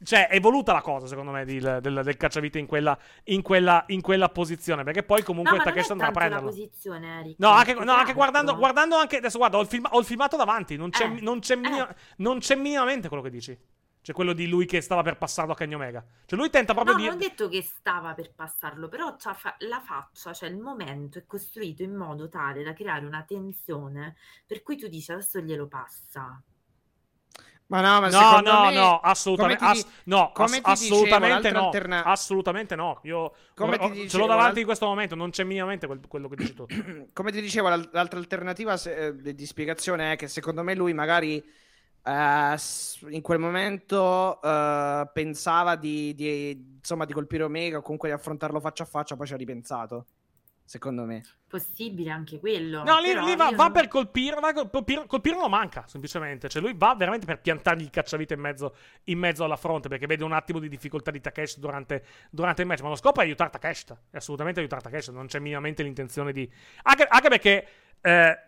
Cioè, 0.00 0.28
è 0.28 0.38
voluta 0.38 0.72
la 0.72 0.80
cosa, 0.80 1.08
secondo 1.08 1.32
me, 1.32 1.44
di- 1.44 1.58
del, 1.58 1.80
del 2.04 2.16
cacciavite 2.16 2.56
in 2.60 2.66
quella, 2.66 2.96
in, 3.24 3.42
quella, 3.42 3.82
in 3.88 4.00
quella 4.00 4.28
posizione. 4.28 4.84
Perché 4.84 5.02
poi 5.02 5.24
comunque 5.24 5.56
No, 5.56 5.64
Takeshita 5.64 5.92
andrà 5.94 6.06
a 6.06 6.12
prenderlo. 6.12 6.48
posizione, 6.50 7.18
Eric. 7.18 7.34
No, 7.38 7.48
anche, 7.48 7.74
no, 7.74 7.92
anche 7.92 8.04
che 8.06 8.12
guardando, 8.12 8.54
guardando 8.56 8.94
anche. 8.94 9.16
Adesso 9.16 9.38
guarda, 9.38 9.56
ho 9.56 9.60
il, 9.62 9.66
film- 9.66 9.88
ho 9.90 9.98
il 9.98 10.04
filmato 10.04 10.36
davanti. 10.36 10.76
Non 10.76 10.90
c'è, 10.90 11.04
Eh, 11.04 11.20
non, 11.20 11.40
c'è 11.40 11.56
minim- 11.56 11.92
non 12.18 12.38
c'è 12.38 12.54
minimamente 12.54 13.08
quello 13.08 13.24
che 13.24 13.30
dici. 13.30 13.58
Cioè, 14.00 14.14
quello 14.14 14.32
di 14.32 14.46
lui 14.48 14.66
che 14.66 14.80
stava 14.80 15.02
per 15.02 15.18
passarlo 15.18 15.52
a 15.52 15.56
Kenny 15.56 15.74
Omega. 15.74 16.04
Cioè, 16.24 16.38
lui 16.38 16.50
tenta 16.50 16.72
proprio 16.74 16.94
No, 16.94 17.00
di. 17.00 17.04
non 17.04 17.12
ho 17.12 17.16
detto 17.16 17.48
che 17.48 17.62
stava 17.62 18.14
per 18.14 18.32
passarlo, 18.34 18.88
però 18.88 19.14
c'ha 19.16 19.32
fa- 19.34 19.54
la 19.60 19.80
faccia, 19.80 20.32
cioè 20.32 20.48
il 20.48 20.56
momento 20.56 21.18
è 21.18 21.26
costruito 21.26 21.82
in 21.84 21.94
modo 21.94 22.28
tale 22.28 22.64
da 22.64 22.72
creare 22.72 23.06
una 23.06 23.22
tensione 23.22 24.16
per 24.46 24.62
cui 24.62 24.76
tu 24.76 24.88
dici 24.88 25.12
adesso 25.12 25.38
glielo 25.40 25.68
passa. 25.68 26.42
Ma 27.66 27.80
no, 27.82 28.00
ma 28.00 28.08
No, 28.08 28.10
secondo 28.10 28.50
no, 28.50 28.58
me- 28.58 28.72
no, 28.72 28.98
assolutamente, 29.00 29.62
come 29.62 29.72
ti 29.74 29.78
ass- 29.80 29.86
no, 30.04 30.30
come 30.32 30.60
ass- 30.62 30.62
dicevo, 30.62 30.94
assolutamente 30.94 31.50
no, 31.50 31.66
alterna- 31.66 32.02
assolutamente 32.04 32.74
no. 32.76 33.00
Io 33.02 33.34
Come 33.54 33.76
ho- 33.76 33.78
ti 33.78 33.90
ho- 33.90 33.94
ce 34.06 34.16
dicevo, 34.16 34.22
l'ho 34.22 34.26
davanti 34.26 34.60
l'al- 34.60 34.60
in 34.60 34.64
questo 34.64 34.86
momento, 34.86 35.14
non 35.14 35.28
c'è 35.30 35.44
minimamente 35.44 35.86
quel- 35.86 36.00
quello 36.08 36.28
che 36.28 36.36
dici 36.36 36.54
tu. 36.54 36.66
come 37.12 37.30
ti 37.30 37.42
dicevo, 37.42 37.68
l'al- 37.68 37.88
l'altra 37.92 38.18
alternativa 38.18 38.76
se- 38.78 39.08
eh, 39.08 39.34
di 39.34 39.46
spiegazione 39.46 40.12
è 40.12 40.16
che 40.16 40.28
secondo 40.28 40.62
me 40.62 40.74
lui 40.74 40.94
magari 40.94 41.44
s- 42.02 43.04
in 43.08 43.20
quel 43.20 43.38
momento 43.38 44.40
eh, 44.42 45.10
pensava 45.12 45.76
di, 45.76 46.14
di, 46.14 46.76
insomma, 46.78 47.04
di 47.04 47.12
colpire 47.12 47.42
Omega 47.44 47.78
o 47.78 47.82
comunque 47.82 48.08
di 48.08 48.14
affrontarlo 48.14 48.60
faccia 48.60 48.84
a 48.84 48.86
faccia, 48.86 49.16
poi 49.16 49.26
ci 49.26 49.34
ha 49.34 49.36
ripensato. 49.36 50.06
Secondo 50.64 51.04
me. 51.04 51.22
Possibile 51.48 52.10
anche 52.10 52.38
quello. 52.38 52.84
No, 52.84 52.98
lì, 53.00 53.08
lì 53.14 53.34
va, 53.36 53.50
va 53.52 53.64
non- 53.64 53.72
per 53.72 53.88
colpirlo, 53.88 54.38
va 54.38 54.52
colpirlo, 54.52 55.06
colpirlo 55.06 55.40
non 55.40 55.48
manca, 55.48 55.84
semplicemente. 55.86 56.46
Cioè, 56.50 56.60
lui 56.60 56.74
va 56.76 56.94
veramente 56.94 57.24
per 57.24 57.40
piantargli 57.40 57.80
il 57.80 57.90
cacciavite 57.90 58.34
in 58.34 58.40
mezzo, 58.40 58.76
in 59.04 59.18
mezzo 59.18 59.44
alla 59.44 59.56
fronte, 59.56 59.88
perché 59.88 60.06
vede 60.06 60.24
un 60.24 60.32
attimo 60.32 60.58
di 60.58 60.68
difficoltà 60.68 61.10
di 61.10 61.22
Takeshi 61.22 61.58
durante, 61.58 62.04
durante 62.30 62.60
il 62.60 62.68
match. 62.68 62.82
Ma 62.82 62.90
lo 62.90 62.96
scopo 62.96 63.20
è 63.20 63.24
aiutare 63.24 63.48
Takeshita, 63.48 63.98
è 64.10 64.16
assolutamente 64.18 64.60
aiutare 64.60 64.82
Takeshita, 64.82 65.12
non 65.12 65.26
c'è 65.26 65.38
minimamente 65.38 65.82
l'intenzione 65.82 66.32
di... 66.32 66.46
Anche, 66.82 67.04
anche 67.04 67.28
perché... 67.30 67.66
eh, 68.02 68.38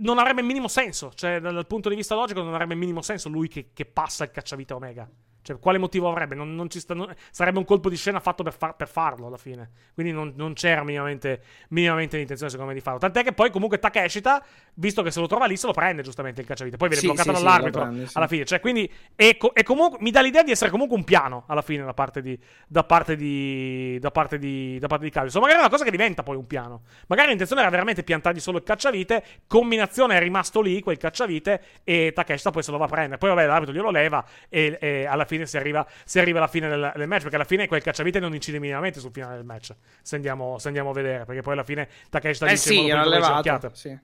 non 0.00 0.18
avrebbe 0.18 0.40
il 0.40 0.46
minimo 0.46 0.68
senso, 0.68 1.12
cioè 1.14 1.40
dal 1.40 1.66
punto 1.66 1.88
di 1.88 1.94
vista 1.94 2.14
logico 2.14 2.42
non 2.42 2.52
avrebbe 2.52 2.74
il 2.74 2.78
minimo 2.78 3.02
senso 3.02 3.28
lui 3.28 3.48
che, 3.48 3.70
che 3.72 3.86
passa 3.86 4.24
il 4.24 4.30
cacciavite 4.30 4.74
Omega. 4.74 5.08
Cioè, 5.42 5.58
quale 5.58 5.78
motivo 5.78 6.08
avrebbe? 6.10 6.34
Non, 6.34 6.54
non 6.54 6.68
ci 6.68 6.80
sta- 6.80 6.94
non- 6.94 7.12
sarebbe 7.30 7.58
un 7.58 7.64
colpo 7.64 7.88
di 7.88 7.96
scena 7.96 8.20
fatto 8.20 8.42
per, 8.42 8.52
far- 8.52 8.76
per 8.76 8.88
farlo 8.88 9.26
alla 9.26 9.36
fine. 9.38 9.70
Quindi 9.94 10.12
non, 10.12 10.32
non 10.36 10.52
c'era 10.52 10.84
minimamente, 10.84 11.42
minimamente 11.70 12.16
l'intenzione, 12.18 12.50
secondo 12.50 12.72
me, 12.72 12.76
di 12.78 12.84
farlo. 12.84 12.98
Tant'è 13.00 13.22
che 13.22 13.32
poi, 13.32 13.50
comunque, 13.50 13.78
Takeshita, 13.78 14.44
visto 14.74 15.02
che 15.02 15.10
se 15.10 15.20
lo 15.20 15.26
trova 15.26 15.46
lì, 15.46 15.56
se 15.56 15.66
lo 15.66 15.72
prende 15.72 16.02
giustamente 16.02 16.42
il 16.42 16.46
cacciavite. 16.46 16.76
Poi 16.76 16.88
viene 16.88 17.02
Sì, 17.02 17.08
bloccato 17.08 17.30
sì, 17.30 17.36
sì, 17.36 17.42
dall'arbitro 17.42 17.80
lo 17.80 17.86
prende, 17.88 18.06
sì. 18.06 18.16
alla 18.16 18.26
fine. 18.26 18.44
Cioè, 18.44 18.60
quindi, 18.60 18.92
co- 19.38 19.52
è 19.54 19.62
comunque, 19.62 19.98
mi 20.02 20.10
dà 20.10 20.20
l'idea 20.20 20.42
di 20.42 20.50
essere 20.50 20.70
comunque 20.70 20.96
un 20.96 21.04
piano 21.04 21.44
alla 21.46 21.62
fine 21.62 21.84
da 21.84 21.94
parte 21.94 22.20
di, 22.20 22.38
da 22.68 22.84
parte 22.84 23.16
di, 23.16 23.98
da 23.98 24.10
parte 24.10 24.38
di, 24.38 24.78
da 24.78 24.86
parte 24.88 25.04
di 25.04 25.10
Callius. 25.10 25.34
O 25.36 25.40
magari 25.40 25.58
è 25.58 25.62
una 25.62 25.70
cosa 25.70 25.84
che 25.84 25.90
diventa 25.90 26.22
poi 26.22 26.36
un 26.36 26.46
piano. 26.46 26.82
Magari 27.06 27.28
l'intenzione 27.28 27.62
era 27.62 27.70
veramente 27.70 28.02
piantargli 28.02 28.40
solo 28.40 28.58
il 28.58 28.64
cacciavite. 28.64 29.24
Combinazione 29.46 30.16
è 30.16 30.20
rimasto 30.20 30.60
lì 30.60 30.80
quel 30.82 30.98
cacciavite. 30.98 31.62
E 31.82 32.12
Takeshita 32.14 32.50
poi 32.50 32.62
se 32.62 32.70
lo 32.70 32.76
va 32.78 32.84
a 32.84 32.88
prendere. 32.88 33.16
Poi, 33.18 33.30
vabbè, 33.30 33.46
l'arbitro 33.46 33.74
glielo 33.74 33.90
leva. 33.90 34.24
E, 34.48 34.76
e 34.80 35.06
alla 35.06 35.24
fine 35.24 35.29
si 35.44 35.56
arriva, 35.56 35.86
si 36.04 36.18
arriva 36.18 36.38
alla 36.38 36.48
fine 36.48 36.68
del, 36.68 36.92
del 36.96 37.06
match. 37.08 37.22
Perché 37.22 37.36
alla 37.36 37.44
fine 37.44 37.66
quel 37.68 37.82
cacciavite 37.82 38.20
non 38.20 38.34
incide 38.34 38.58
minimamente 38.58 39.00
sul 39.00 39.10
finale 39.12 39.36
del 39.36 39.44
match. 39.44 39.74
Se 40.02 40.16
andiamo, 40.16 40.58
se 40.58 40.68
andiamo 40.68 40.90
a 40.90 40.92
vedere. 40.92 41.24
Perché 41.24 41.42
poi 41.42 41.52
alla 41.54 41.64
fine 41.64 41.88
Takeshita 42.08 42.46
Eh 42.46 42.50
dice 42.50 42.68
sì, 42.70 42.76
puntuale, 42.76 43.08
levato. 43.08 43.70
Sì. 43.74 43.98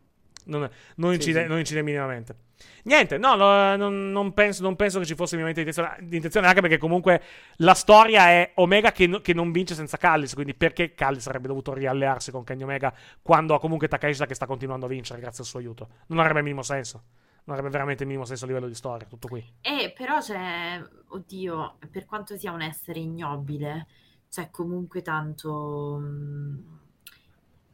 Non, 0.48 0.60
non 0.96 1.10
Sì, 1.10 1.16
incide, 1.16 1.42
sì. 1.42 1.48
non 1.48 1.58
incide 1.58 1.82
minimamente. 1.82 2.36
Niente, 2.84 3.18
no, 3.18 3.34
lo- 3.36 3.74
non, 3.76 4.12
non 4.12 4.32
penso, 4.32 4.62
non 4.62 4.76
penso 4.76 5.00
che 5.00 5.04
ci 5.04 5.16
fosse 5.16 5.36
minimamente 5.36 5.68
intenzione, 5.68 6.06
di 6.08 6.16
intenzione, 6.16 6.46
anche 6.46 6.60
perché 6.60 6.78
comunque 6.78 7.20
la 7.56 7.74
storia 7.74 8.28
è 8.28 8.52
Omega 8.54 8.92
che, 8.92 9.08
no- 9.08 9.20
che 9.20 9.34
non 9.34 9.50
vince 9.50 9.74
senza 9.74 9.96
Callis, 9.96 10.34
quindi 10.34 10.54
perché 10.54 10.94
Callis 10.94 11.22
sarebbe 11.24 11.48
dovuto 11.48 11.74
riallearsi 11.74 12.30
con 12.30 12.44
Kenny 12.44 12.62
Omega 12.62 12.94
quando 13.20 13.54
ha 13.54 13.58
comunque 13.60 13.88
Takeshita 13.88 14.26
che 14.26 14.34
sta 14.34 14.46
continuando 14.46 14.86
a 14.86 14.88
vincere 14.88 15.20
grazie 15.20 15.42
al 15.42 15.48
suo 15.48 15.58
aiuto? 15.58 15.88
Non 16.06 16.20
avrebbe 16.20 16.38
il 16.38 16.44
minimo 16.44 16.62
senso. 16.62 17.02
Non 17.46 17.56
avrebbe 17.56 17.70
veramente 17.70 18.02
il 18.02 18.08
minimo 18.08 18.26
senso 18.26 18.44
a 18.44 18.48
livello 18.48 18.68
di 18.68 18.74
storia, 18.74 19.06
tutto 19.08 19.26
qui. 19.28 19.44
Eh, 19.60 19.92
però 19.96 20.20
c'è, 20.20 20.80
oddio, 21.08 21.78
per 21.90 22.04
quanto 22.04 22.36
sia 22.36 22.52
un 22.52 22.62
essere 22.62 23.00
ignobile, 23.00 23.86
c'è 24.30 24.50
comunque 24.50 25.02
tanto... 25.02 25.98
mm, 26.00 26.58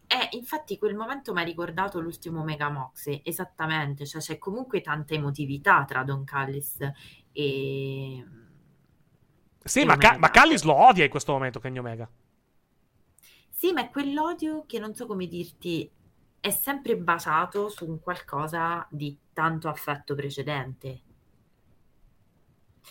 Eh, 0.07 0.29
infatti 0.37 0.77
quel 0.79 0.95
momento 0.95 1.33
mi 1.33 1.41
ha 1.41 1.45
ricordato 1.45 1.99
l'ultimo 2.01 2.45
Mega 2.45 2.69
Moxie, 2.71 3.23
esattamente, 3.25 4.07
cioè 4.07 4.21
c'è 4.21 4.39
comunque 4.39 4.81
tanta 4.83 5.15
emotività 5.15 5.85
tra 5.87 6.03
Don 6.05 6.25
Callis 6.25 6.77
e... 7.33 8.25
Sì, 9.65 9.85
E 9.85 9.87
ma, 9.87 9.97
Ca- 9.97 10.19
ma 10.19 10.31
Callis 10.31 10.63
lo 10.63 10.75
odia 10.75 11.05
in 11.05 11.11
questo 11.11 11.33
momento 11.33 11.59
Kenny 11.61 11.79
Omega. 11.79 12.09
Sì, 13.51 13.73
ma 13.73 13.83
è 13.83 13.91
quell'odio 13.91 14.65
che 14.67 14.79
non 14.81 14.95
so 14.95 15.07
come 15.07 15.27
dirti, 15.29 15.89
è 16.43 16.51
sempre 16.51 16.97
basato 16.97 17.69
su 17.69 17.89
un 17.89 18.01
qualcosa 18.01 18.85
di 18.91 19.17
tanto 19.33 19.69
affetto 19.69 20.17
precedente. 20.17 21.01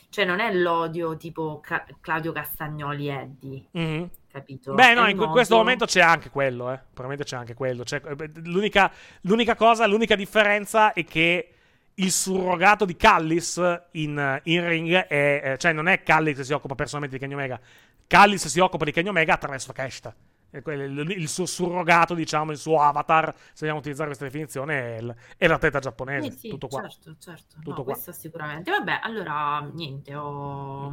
Cioè 0.10 0.24
non 0.24 0.40
è 0.40 0.54
l'odio 0.54 1.18
tipo 1.18 1.60
Ca- 1.60 1.86
Claudio 2.00 2.32
Castagnoli 2.32 3.10
Eddie, 3.10 3.66
Mhm. 3.72 4.10
capito? 4.32 4.74
Beh, 4.74 4.94
no, 4.94 5.06
in 5.10 5.18
que- 5.18 5.28
questo 5.28 5.58
momento 5.58 5.86
c'è 5.86 6.00
anche 6.00 6.30
quello, 6.30 6.72
eh. 6.72 6.78
Probabilmente 6.78 7.26
c'è 7.26 7.36
anche 7.36 7.54
quello. 7.54 7.84
C'è- 7.84 8.02
eh, 8.06 8.16
beh, 8.16 8.32
l'unica, 8.46 8.90
l'unica 9.24 9.56
cosa, 9.56 9.86
l'unica 9.86 10.16
differenza 10.16 10.94
è 10.94 11.04
che 11.04 11.54
il 11.96 12.10
surrogato 12.12 12.86
di 12.86 12.96
Callis 12.96 13.62
in, 13.92 14.40
in 14.46 14.68
ring 14.68 14.94
è. 14.94 15.42
eh, 15.44 15.58
cioè, 15.58 15.74
non 15.74 15.88
è 15.88 16.04
Callis 16.04 16.38
che 16.38 16.44
si 16.46 16.54
occupa 16.54 16.74
personalmente 16.76 17.18
di 17.18 17.22
Kenny 17.22 17.38
Omega. 17.38 17.60
Callis 18.08 18.48
si 18.48 18.60
occupa 18.62 18.86
di 18.86 18.94
Kenny 18.94 19.10
Omega 19.10 19.34
attraverso 19.34 19.74
Takeshita. 19.74 20.16
Il, 20.54 21.30
suo 21.30 21.46
surrogato, 21.46 22.14
diciamo, 22.14 22.52
il 22.52 22.58
suo 22.58 22.82
avatar, 22.82 23.34
se 23.36 23.60
vogliamo 23.62 23.80
utilizzare 23.80 24.08
questa 24.08 24.26
definizione, 24.26 24.98
è, 24.98 25.00
il- 25.00 25.16
è 25.38 25.48
l'atleta 25.48 25.80
giapponese. 25.80 26.32
Sì, 26.32 26.38
sì, 26.38 26.50
tutto 26.50 26.68
qua. 26.68 26.82
certo, 26.82 27.16
certo. 27.18 27.56
Tutto 27.56 27.70
no, 27.70 27.84
qua. 27.84 27.94
questo 27.94 28.12
sicuramente. 28.12 28.70
Vabbè, 28.72 29.00
allora 29.02 29.60
niente, 29.74 30.14
ho- 30.16 30.90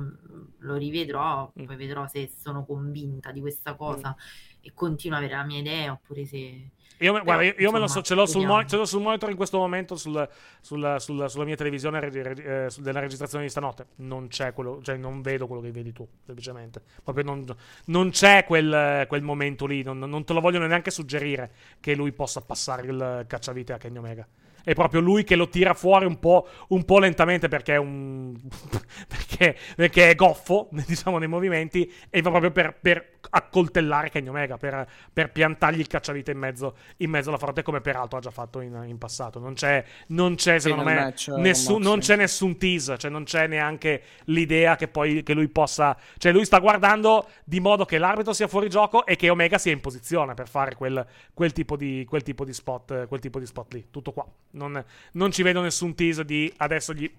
lo 0.58 0.74
rivedrò, 0.76 1.50
Mm. 1.60 1.64
poi 1.64 1.76
vedrò 1.76 2.06
se 2.06 2.30
sono 2.36 2.64
convinta 2.64 3.32
di 3.32 3.40
questa 3.40 3.74
cosa 3.74 4.14
e 4.60 4.72
continuo 4.74 5.16
a 5.16 5.20
avere 5.20 5.36
la 5.36 5.44
mia 5.44 5.58
idea 5.58 5.92
oppure 5.92 6.24
se... 6.24 6.70
Io, 7.00 7.12
me- 7.12 7.20
guarda, 7.22 7.42
io, 7.44 7.54
io 7.58 7.70
me 7.70 7.78
lo 7.78 7.86
so, 7.86 8.02
ce 8.02 8.14
l'ho, 8.14 8.26
sul 8.26 8.44
mo- 8.46 8.64
ce 8.64 8.76
l'ho 8.76 8.84
sul 8.84 9.00
monitor 9.02 9.30
in 9.30 9.36
questo 9.36 9.58
momento 9.58 9.96
sul- 9.96 10.28
sul- 10.60 10.96
sul- 10.98 11.30
sulla 11.30 11.44
mia 11.44 11.54
televisione 11.56 12.00
eh, 12.00 12.68
della 12.78 13.00
registrazione 13.00 13.44
di 13.44 13.50
stanotte. 13.50 13.86
Non 13.96 14.28
c'è 14.28 14.52
quello, 14.52 14.80
cioè 14.82 14.96
non 14.96 15.22
vedo 15.22 15.46
quello 15.46 15.62
che 15.62 15.70
vedi 15.70 15.92
tu, 15.92 16.06
semplicemente. 16.24 16.82
Proprio 17.02 17.24
non, 17.24 17.44
non 17.86 18.10
c'è 18.10 18.44
quel, 18.44 19.04
quel 19.08 19.22
momento 19.22 19.66
lì. 19.66 19.82
Non, 19.82 19.98
non 19.98 20.24
te 20.24 20.32
lo 20.32 20.40
vogliono 20.40 20.66
neanche 20.66 20.90
suggerire 20.90 21.52
che 21.80 21.94
lui 21.94 22.12
possa 22.12 22.40
passare 22.40 22.82
il 22.86 23.24
cacciavite 23.28 23.72
a 23.72 23.78
Kenny 23.78 23.98
Omega. 23.98 24.26
È 24.68 24.74
proprio 24.74 25.00
lui 25.00 25.24
che 25.24 25.34
lo 25.34 25.48
tira 25.48 25.72
fuori 25.72 26.04
un 26.04 26.18
po', 26.18 26.46
un 26.68 26.84
po' 26.84 26.98
lentamente 26.98 27.48
perché 27.48 27.72
è 27.72 27.78
un. 27.78 28.36
perché, 29.08 29.56
perché 29.74 30.10
è 30.10 30.14
goffo, 30.14 30.68
diciamo, 30.86 31.16
nei 31.16 31.26
movimenti. 31.26 31.90
E 32.10 32.20
va 32.20 32.28
proprio 32.28 32.50
per, 32.50 32.76
per 32.78 33.16
accoltellare 33.30 34.10
Kenny 34.10 34.28
Omega, 34.28 34.58
per, 34.58 34.86
per 35.10 35.32
piantargli 35.32 35.80
il 35.80 35.86
cacciavite 35.86 36.32
in 36.32 36.38
mezzo, 36.38 36.76
in 36.98 37.08
mezzo 37.08 37.30
alla 37.30 37.38
fronte, 37.38 37.62
come 37.62 37.80
peraltro 37.80 38.18
ha 38.18 38.20
già 38.20 38.30
fatto 38.30 38.60
in, 38.60 38.84
in 38.86 38.98
passato. 38.98 39.38
Non 39.38 39.54
c'è, 39.54 39.82
non 40.08 40.34
c'è 40.34 40.58
secondo 40.58 40.84
me, 40.84 40.94
match, 40.96 41.28
nessun- 41.28 41.80
non 41.80 42.00
c'è 42.00 42.16
nessun 42.16 42.58
tease, 42.58 42.98
cioè 42.98 43.10
non 43.10 43.24
c'è 43.24 43.46
neanche 43.46 44.02
l'idea 44.24 44.76
che 44.76 44.88
poi 44.88 45.22
che 45.22 45.32
lui 45.32 45.48
possa. 45.48 45.96
Cioè, 46.18 46.30
lui 46.30 46.44
sta 46.44 46.58
guardando 46.58 47.28
di 47.42 47.58
modo 47.58 47.86
che 47.86 47.96
l'arbitro 47.96 48.34
sia 48.34 48.48
fuori 48.48 48.68
gioco 48.68 49.06
e 49.06 49.16
che 49.16 49.30
Omega 49.30 49.56
sia 49.56 49.72
in 49.72 49.80
posizione 49.80 50.34
per 50.34 50.46
fare 50.46 50.74
quel, 50.74 51.06
quel 51.32 51.52
tipo, 51.52 51.74
di, 51.74 52.04
quel 52.06 52.22
tipo 52.22 52.44
di 52.44 52.52
spot. 52.52 53.06
Quel 53.06 53.20
tipo 53.20 53.38
di 53.38 53.46
spot 53.46 53.72
lì. 53.72 53.86
Tutto 53.90 54.12
qua. 54.12 54.26
Non, 54.58 54.84
non 55.12 55.32
ci 55.32 55.42
vedo 55.42 55.62
nessun 55.62 55.94
tease 55.94 56.24
di 56.24 56.52
adesso 56.58 56.92
gli. 56.92 57.10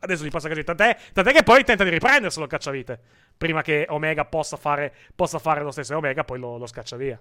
Adesso 0.00 0.24
gli 0.24 0.30
passa 0.30 0.48
cacciavite. 0.48 0.74
Tant'è, 0.74 0.98
tant'è 1.14 1.32
che 1.32 1.42
poi 1.42 1.64
tenta 1.64 1.82
di 1.84 1.90
riprenderselo 1.90 2.46
cacciavite. 2.46 3.00
Prima 3.38 3.62
che 3.62 3.86
Omega 3.88 4.24
possa 4.26 4.56
fare, 4.58 4.92
possa 5.14 5.38
fare 5.38 5.62
lo 5.62 5.70
stesso. 5.70 5.94
E 5.94 5.96
Omega 5.96 6.24
poi 6.24 6.38
lo, 6.38 6.58
lo 6.58 6.66
scaccia 6.66 6.96
via. 6.96 7.18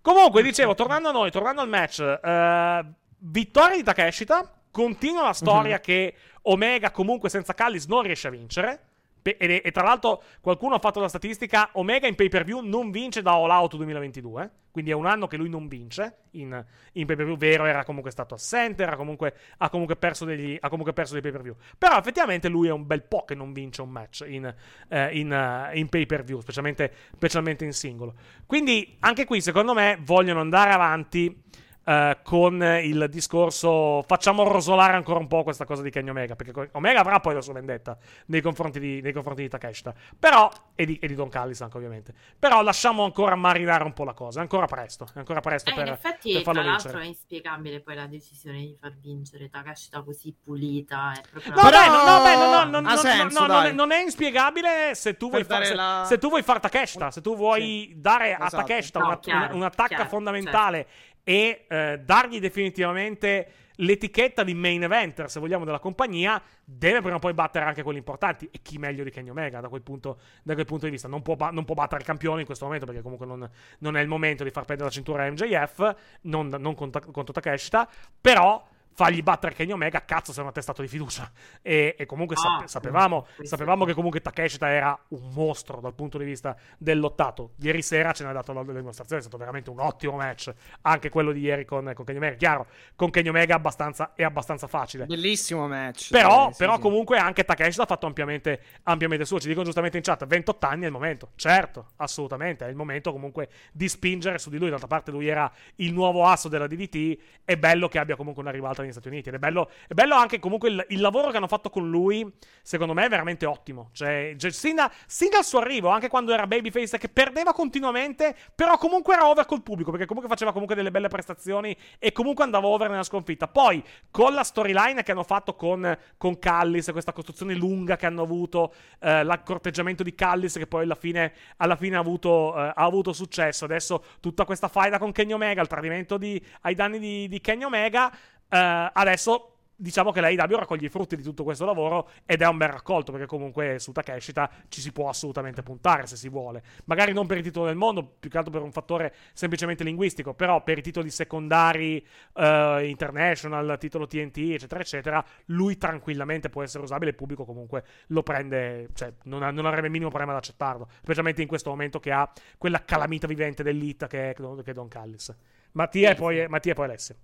Comunque, 0.00 0.42
dicevo, 0.42 0.74
tornando 0.74 1.08
a 1.08 1.12
noi, 1.12 1.30
tornando 1.30 1.60
al 1.62 1.68
match, 1.68 2.00
eh, 2.00 2.84
vittoria 3.18 3.76
di 3.76 3.82
Takeshita, 3.82 4.52
continua 4.70 5.22
la 5.22 5.32
storia 5.32 5.76
Mhm. 5.76 5.80
che 5.82 6.14
Omega 6.42 6.90
comunque 6.90 7.30
senza 7.30 7.54
Callis 7.54 7.86
non 7.86 8.02
riesce 8.02 8.26
a 8.26 8.30
vincere. 8.30 8.80
E, 9.26 9.62
e 9.64 9.70
tra 9.70 9.82
l'altro 9.82 10.22
qualcuno 10.42 10.74
ha 10.74 10.78
fatto 10.78 11.00
la 11.00 11.08
statistica, 11.08 11.70
Omega 11.72 12.06
in 12.06 12.14
pay 12.14 12.28
per 12.28 12.44
view 12.44 12.60
non 12.60 12.90
vince 12.90 13.22
da 13.22 13.32
All 13.32 13.48
Out 13.48 13.76
2022, 13.76 14.50
quindi 14.70 14.90
è 14.90 14.94
un 14.94 15.06
anno 15.06 15.26
che 15.26 15.38
lui 15.38 15.48
non 15.48 15.66
vince 15.66 16.24
in, 16.32 16.62
in 16.92 17.06
pay 17.06 17.16
per 17.16 17.24
view, 17.24 17.36
vero 17.38 17.64
era 17.64 17.84
comunque 17.84 18.10
stato 18.10 18.34
assente, 18.34 18.86
comunque, 18.96 19.34
ha, 19.58 19.70
comunque 19.70 19.96
perso 19.96 20.26
degli, 20.26 20.58
ha 20.60 20.68
comunque 20.68 20.92
perso 20.92 21.14
dei 21.14 21.22
pay 21.22 21.32
per 21.32 21.40
view, 21.40 21.56
però 21.78 21.96
effettivamente 21.96 22.48
lui 22.48 22.68
è 22.68 22.72
un 22.72 22.86
bel 22.86 23.02
po' 23.02 23.24
che 23.24 23.34
non 23.34 23.54
vince 23.54 23.80
un 23.80 23.90
match 23.90 24.24
in, 24.28 24.54
eh, 24.88 25.18
in, 25.18 25.32
eh, 25.32 25.78
in 25.78 25.88
pay 25.88 26.04
per 26.04 26.22
view, 26.22 26.40
specialmente, 26.40 26.92
specialmente 27.16 27.64
in 27.64 27.72
singolo. 27.72 28.14
Quindi 28.44 28.96
anche 29.00 29.24
qui 29.24 29.40
secondo 29.40 29.72
me 29.72 29.98
vogliono 30.02 30.40
andare 30.40 30.72
avanti 30.72 31.42
eh, 31.84 32.18
con 32.22 32.62
il 32.82 33.06
discorso 33.10 34.02
facciamo 34.06 34.42
rosolare 34.44 34.94
ancora 34.94 35.18
un 35.18 35.26
po' 35.26 35.42
questa 35.42 35.64
cosa 35.64 35.82
di 35.82 35.90
Kenny 35.90 36.10
Omega 36.10 36.34
perché 36.36 36.70
Omega 36.72 37.00
avrà 37.00 37.20
poi 37.20 37.34
la 37.34 37.40
sua 37.40 37.52
vendetta 37.54 37.96
nei 38.26 38.40
confronti 38.40 38.80
di, 38.80 39.00
nei 39.02 39.12
confronti 39.12 39.42
di 39.42 39.48
Takeshita 39.48 39.94
però 40.18 40.50
e 40.74 40.86
di, 40.86 40.98
e 40.98 41.06
di 41.06 41.14
Don 41.14 41.28
Callis 41.28 41.60
anche 41.60 41.76
ovviamente 41.76 42.14
però 42.38 42.62
lasciamo 42.62 43.04
ancora 43.04 43.34
marinare 43.34 43.84
un 43.84 43.92
po' 43.92 44.04
la 44.04 44.14
cosa 44.14 44.38
è 44.38 44.42
ancora 44.42 44.66
presto 44.66 45.04
è 45.14 45.18
ancora 45.18 45.40
presto 45.40 45.70
Eh, 45.70 45.74
per, 45.74 45.86
in 45.86 45.92
effetti, 45.92 46.32
per 46.32 46.42
farlo 46.42 46.60
tra 46.62 46.70
l'altro, 46.70 46.90
vincere 46.90 47.04
è 47.04 47.08
inspiegabile 47.08 47.80
poi 47.80 47.94
la 47.94 48.06
decisione 48.06 48.58
di 48.58 48.76
far 48.80 48.94
vincere 48.98 49.48
Takashita 49.50 50.02
così 50.02 50.34
pulita. 50.42 51.12
È 51.12 51.20
proprio 51.30 51.52
No, 51.54 51.60
Però- 51.62 51.78
beh, 51.80 51.88
no, 51.88 52.04
no, 52.04 52.22
beh, 52.24 52.36
no, 52.36 52.64
no, 52.64 52.64
no, 52.64 52.80
no, 52.80 52.96
senso, 52.96 53.40
no, 53.40 53.46
no, 53.46 53.52
non, 53.54 53.62
è, 53.62 53.66
dai. 53.68 53.74
non 53.74 53.92
è 53.92 54.00
inspiegabile 54.02 54.94
se 54.94 55.16
tu 55.16 55.28
vuoi 55.30 55.44
dare 55.44 55.64
se, 55.66 55.74
la- 55.74 56.04
se 56.06 56.18
tu 56.18 56.28
vuoi 56.28 56.42
far 56.42 56.60
Takeshita, 56.60 57.10
se 57.10 57.20
tu 57.20 57.36
vuoi 57.36 57.92
dare 57.96 58.34
a 58.34 58.46
Esatto. 58.46 58.56
Takeshita 58.64 58.98
No, 58.98 59.06
una- 59.06 59.18
chiaro, 59.20 59.44
una- 59.46 59.54
un'attacca 59.54 59.88
chiaro, 59.94 60.08
fondamentale 60.08 60.86
e 61.24 61.64
eh, 61.68 62.00
dargli 62.04 62.38
definitivamente 62.38 63.48
l'etichetta 63.78 64.44
di 64.44 64.54
main 64.54 64.82
eventer, 64.82 65.28
se 65.28 65.40
vogliamo, 65.40 65.64
della 65.64 65.80
compagnia, 65.80 66.40
deve 66.64 67.00
prima 67.00 67.16
o 67.16 67.18
poi 67.18 67.34
battere 67.34 67.64
anche 67.64 67.82
quelli 67.82 67.98
importanti. 67.98 68.48
E 68.52 68.60
chi 68.62 68.78
meglio 68.78 69.02
di 69.02 69.10
Kenny 69.10 69.30
Omega 69.30 69.60
da 69.60 69.68
quel 69.68 69.82
punto, 69.82 70.18
da 70.42 70.54
quel 70.54 70.66
punto 70.66 70.84
di 70.84 70.92
vista? 70.92 71.08
Non 71.08 71.22
può, 71.22 71.36
non 71.50 71.64
può 71.64 71.74
battere 71.74 72.00
il 72.00 72.06
campione 72.06 72.40
in 72.40 72.46
questo 72.46 72.66
momento, 72.66 72.86
perché 72.86 73.02
comunque 73.02 73.26
non, 73.26 73.48
non 73.78 73.96
è 73.96 74.00
il 74.00 74.08
momento 74.08 74.44
di 74.44 74.50
far 74.50 74.64
perdere 74.64 74.88
la 74.88 74.94
cintura 74.94 75.24
a 75.24 75.30
MJF, 75.30 75.96
non, 76.22 76.48
non 76.48 76.74
contro, 76.74 77.00
contro 77.10 77.32
Takeshita, 77.32 77.88
però 78.20 78.64
fargli 78.94 79.22
battere 79.22 79.54
Kenny 79.54 79.72
Omega, 79.72 80.04
cazzo, 80.04 80.32
sei 80.32 80.42
una 80.42 80.52
testato 80.52 80.82
di 80.82 80.88
fiducia. 80.88 81.30
E, 81.62 81.94
e 81.98 82.06
comunque 82.06 82.36
Ah, 82.36 82.66
sapevamo, 82.66 83.26
sapevamo 83.42 83.84
che 83.84 83.92
comunque 83.94 84.20
Takeshita 84.20 84.68
era 84.70 84.98
un 85.08 85.30
mostro 85.32 85.80
dal 85.80 85.94
punto 85.94 86.18
di 86.18 86.24
vista 86.24 86.56
del 86.78 86.98
lottato. 87.00 87.52
Ieri 87.60 87.82
sera 87.82 88.12
ce 88.12 88.24
n'ha 88.24 88.32
dato 88.32 88.52
la, 88.52 88.62
la 88.62 88.72
dimostrazione, 88.72 89.20
è 89.20 89.24
stato 89.24 89.38
veramente 89.38 89.70
un 89.70 89.80
ottimo 89.80 90.16
match. 90.16 90.52
Anche 90.82 91.08
quello 91.08 91.32
di 91.32 91.40
ieri 91.40 91.64
con, 91.64 91.90
con 91.94 92.04
Kenny 92.04 92.18
Omega. 92.18 92.36
Chiaro, 92.36 92.66
con 92.94 93.10
Kenny 93.10 93.28
Omega 93.28 93.54
abbastanza, 93.56 94.12
è 94.14 94.22
abbastanza 94.22 94.66
facile. 94.66 95.06
Bellissimo 95.06 95.66
match. 95.66 96.10
Però, 96.10 96.48
Eh, 96.48 96.52
sì, 96.52 96.58
però 96.58 96.74
sì. 96.76 96.80
comunque 96.82 97.18
anche 97.18 97.44
Takeshita 97.44 97.82
ha 97.82 97.86
fatto 97.86 98.06
ampiamente, 98.06 98.60
ampiamente 98.84 99.24
suo. 99.24 99.40
Ci 99.40 99.48
dicono 99.48 99.64
giustamente 99.64 99.96
in 99.96 100.02
chat, 100.02 100.24
28 100.26 100.66
anni 100.66 100.82
è 100.82 100.86
il 100.86 100.92
momento. 100.92 101.30
Certo, 101.36 101.88
assolutamente, 101.96 102.64
è 102.66 102.68
il 102.68 102.76
momento 102.76 103.10
comunque 103.12 103.48
di 103.72 103.88
spingere 103.88 104.38
su 104.38 104.50
di 104.50 104.58
lui. 104.58 104.68
D'altra 104.70 104.86
parte 104.88 105.10
lui 105.10 105.26
era 105.26 105.50
il 105.76 105.92
nuovo 105.92 106.26
asso 106.26 106.48
della 106.48 106.66
DDT. 106.66 107.18
È 107.44 107.56
bello 107.56 107.88
che 107.88 107.98
abbia 107.98 108.16
comunque 108.16 108.42
una 108.42 108.50
rivalta 108.52 108.82
negli 108.84 108.92
Stati 108.92 109.08
Uniti. 109.08 109.28
Ed 109.28 109.34
è 109.34 109.38
bello, 109.38 109.70
è 109.88 109.94
bello 109.94 110.14
anche 110.14 110.38
comunque 110.38 110.68
il, 110.68 110.84
il 110.90 111.00
lavoro 111.00 111.30
che 111.30 111.36
hanno 111.36 111.48
fatto 111.48 111.70
con 111.70 111.88
lui, 111.88 112.30
secondo 112.62 112.94
me 112.94 113.04
è 113.04 113.08
veramente 113.08 113.46
ottimo. 113.46 113.90
Cioè, 113.92 114.34
cioè, 114.36 114.50
sin, 114.50 114.76
da- 114.76 114.90
sin 115.06 115.30
dal 115.30 115.44
suo 115.44 115.58
arrivo, 115.58 115.88
anche 115.88 116.08
quando 116.08 116.32
era 116.32 116.46
babyface, 116.46 116.98
che 116.98 117.08
perdeva 117.08 117.52
continuamente, 117.52 118.34
però 118.54 118.76
comunque 118.78 119.14
era 119.14 119.28
over 119.28 119.46
col 119.46 119.62
pubblico, 119.62 119.90
perché 119.90 120.06
comunque 120.06 120.30
faceva 120.30 120.52
comunque 120.52 120.76
delle 120.76 120.90
belle 120.90 121.08
prestazioni 121.08 121.76
e 121.98 122.12
comunque 122.12 122.44
andava 122.44 122.66
over 122.66 122.90
nella 122.90 123.02
sconfitta. 123.02 123.48
Poi, 123.48 123.82
con 124.10 124.34
la 124.34 124.44
storyline 124.44 125.02
che 125.02 125.12
hanno 125.12 125.22
fatto 125.22 125.54
con, 125.54 125.96
con 126.16 126.38
Callis, 126.38 126.90
questa 126.92 127.12
costruzione 127.12 127.54
lunga 127.54 127.96
che 127.96 128.06
hanno 128.06 128.22
avuto, 128.22 128.72
eh, 129.00 129.22
l'accorteggiamento 129.24 130.02
di 130.02 130.14
Callis 130.14 130.54
che 130.54 130.66
poi 130.66 130.84
alla 130.84 130.94
fine, 130.94 131.32
alla 131.56 131.76
fine 131.76 131.96
ha, 131.96 132.00
avuto, 132.00 132.54
eh, 132.56 132.60
ha 132.60 132.84
avuto 132.84 133.12
successo. 133.12 133.64
Adesso 133.64 134.04
tutta 134.20 134.44
questa 134.44 134.68
faida 134.68 134.98
con 134.98 135.12
Kenny 135.12 135.32
Omega, 135.32 135.62
il 135.62 135.68
tradimento 135.68 136.16
di- 136.16 136.42
ai 136.62 136.74
danni 136.74 136.98
di, 136.98 137.28
di 137.28 137.40
Kenny 137.40 137.64
Omega, 137.64 138.12
eh, 138.48 138.90
adesso 138.92 139.54
diciamo 139.76 140.12
che 140.12 140.20
la 140.20 140.28
AEW 140.28 140.58
raccoglie 140.58 140.86
i 140.86 140.90
frutti 140.90 141.16
di 141.16 141.22
tutto 141.22 141.42
questo 141.42 141.64
lavoro 141.64 142.08
ed 142.24 142.42
è 142.42 142.46
un 142.46 142.56
bel 142.56 142.68
raccolto 142.68 143.10
perché 143.10 143.26
comunque 143.26 143.78
su 143.78 143.92
Takeshita 143.92 144.50
ci 144.68 144.80
si 144.80 144.92
può 144.92 145.08
assolutamente 145.08 145.62
puntare 145.62 146.06
se 146.06 146.16
si 146.16 146.28
vuole. 146.28 146.62
Magari 146.84 147.12
non 147.12 147.26
per 147.26 147.38
il 147.38 147.42
titolo 147.42 147.66
del 147.66 147.76
mondo 147.76 148.04
più 148.18 148.30
che 148.30 148.38
altro 148.38 148.52
per 148.52 148.62
un 148.62 148.72
fattore 148.72 149.14
semplicemente 149.32 149.84
linguistico 149.84 150.34
però 150.34 150.62
per 150.62 150.78
i 150.78 150.82
titoli 150.82 151.10
secondari 151.10 152.04
eh, 152.34 152.86
international 152.88 153.76
titolo 153.78 154.06
TNT 154.06 154.36
eccetera 154.38 154.80
eccetera 154.80 155.24
lui 155.46 155.76
tranquillamente 155.76 156.48
può 156.48 156.62
essere 156.62 156.84
usabile 156.84 157.10
il 157.10 157.16
pubblico 157.16 157.44
comunque 157.44 157.84
lo 158.08 158.22
prende 158.22 158.88
cioè 158.94 159.12
non, 159.24 159.42
ha- 159.42 159.50
non 159.50 159.66
avrebbe 159.66 159.88
minimo 159.88 160.08
problema 160.08 160.32
ad 160.32 160.38
accettarlo 160.38 160.88
specialmente 161.02 161.42
in 161.42 161.48
questo 161.48 161.70
momento 161.70 162.00
che 162.00 162.12
ha 162.12 162.30
quella 162.58 162.84
calamita 162.84 163.26
vivente 163.26 163.62
dell'It 163.62 164.06
che 164.06 164.30
è, 164.30 164.34
che 164.34 164.70
è 164.70 164.72
Don 164.72 164.88
Callis. 164.88 165.34
Mattia 165.72 166.10
e 166.10 166.14
poi, 166.14 166.46
Mattia 166.48 166.72
e 166.72 166.74
poi 166.74 166.84
Alessio 166.84 167.16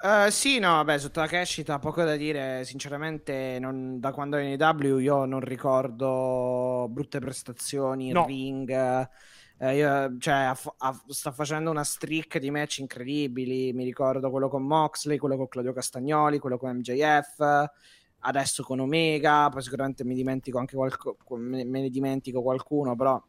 Eh, 0.00 0.30
sì, 0.30 0.60
no, 0.60 0.68
vabbè, 0.74 0.96
su 0.98 1.10
Takeshita 1.10 1.80
poco 1.80 2.04
da 2.04 2.14
dire, 2.14 2.64
sinceramente, 2.64 3.58
non- 3.60 3.98
da 3.98 4.12
quando 4.12 4.36
è 4.36 4.42
in 4.42 4.60
AEW 4.62 4.98
io 4.98 5.24
non 5.24 5.40
ricordo 5.40 6.86
brutte 6.88 7.18
prestazioni 7.18 8.06
in 8.08 8.12
No. 8.12 8.24
ring. 8.26 9.08
eh, 9.60 9.74
io- 9.76 10.16
cioè, 10.18 10.34
ha 10.34 10.54
fa- 10.54 10.72
ha- 10.78 11.02
sta 11.08 11.32
facendo 11.32 11.68
una 11.70 11.82
streak 11.82 12.38
di 12.38 12.48
match 12.48 12.78
incredibili. 12.78 13.72
Mi 13.72 13.82
ricordo 13.82 14.30
quello 14.30 14.48
con 14.48 14.62
Moxley, 14.64 15.18
quello 15.18 15.36
con 15.36 15.48
Claudio 15.48 15.72
Castagnoli, 15.72 16.38
quello 16.38 16.58
con 16.58 16.70
MJF, 16.76 17.40
adesso 18.20 18.62
con 18.62 18.78
Omega. 18.78 19.48
Poi 19.48 19.60
sicuramente 19.62 20.04
mi 20.04 20.14
dimentico 20.14 20.58
anche 20.60 20.76
qualco- 20.76 21.16
me, 21.38 21.64
me 21.64 21.80
ne 21.80 21.90
dimentico 21.90 22.40
qualcuno, 22.40 22.94
però 22.94 23.20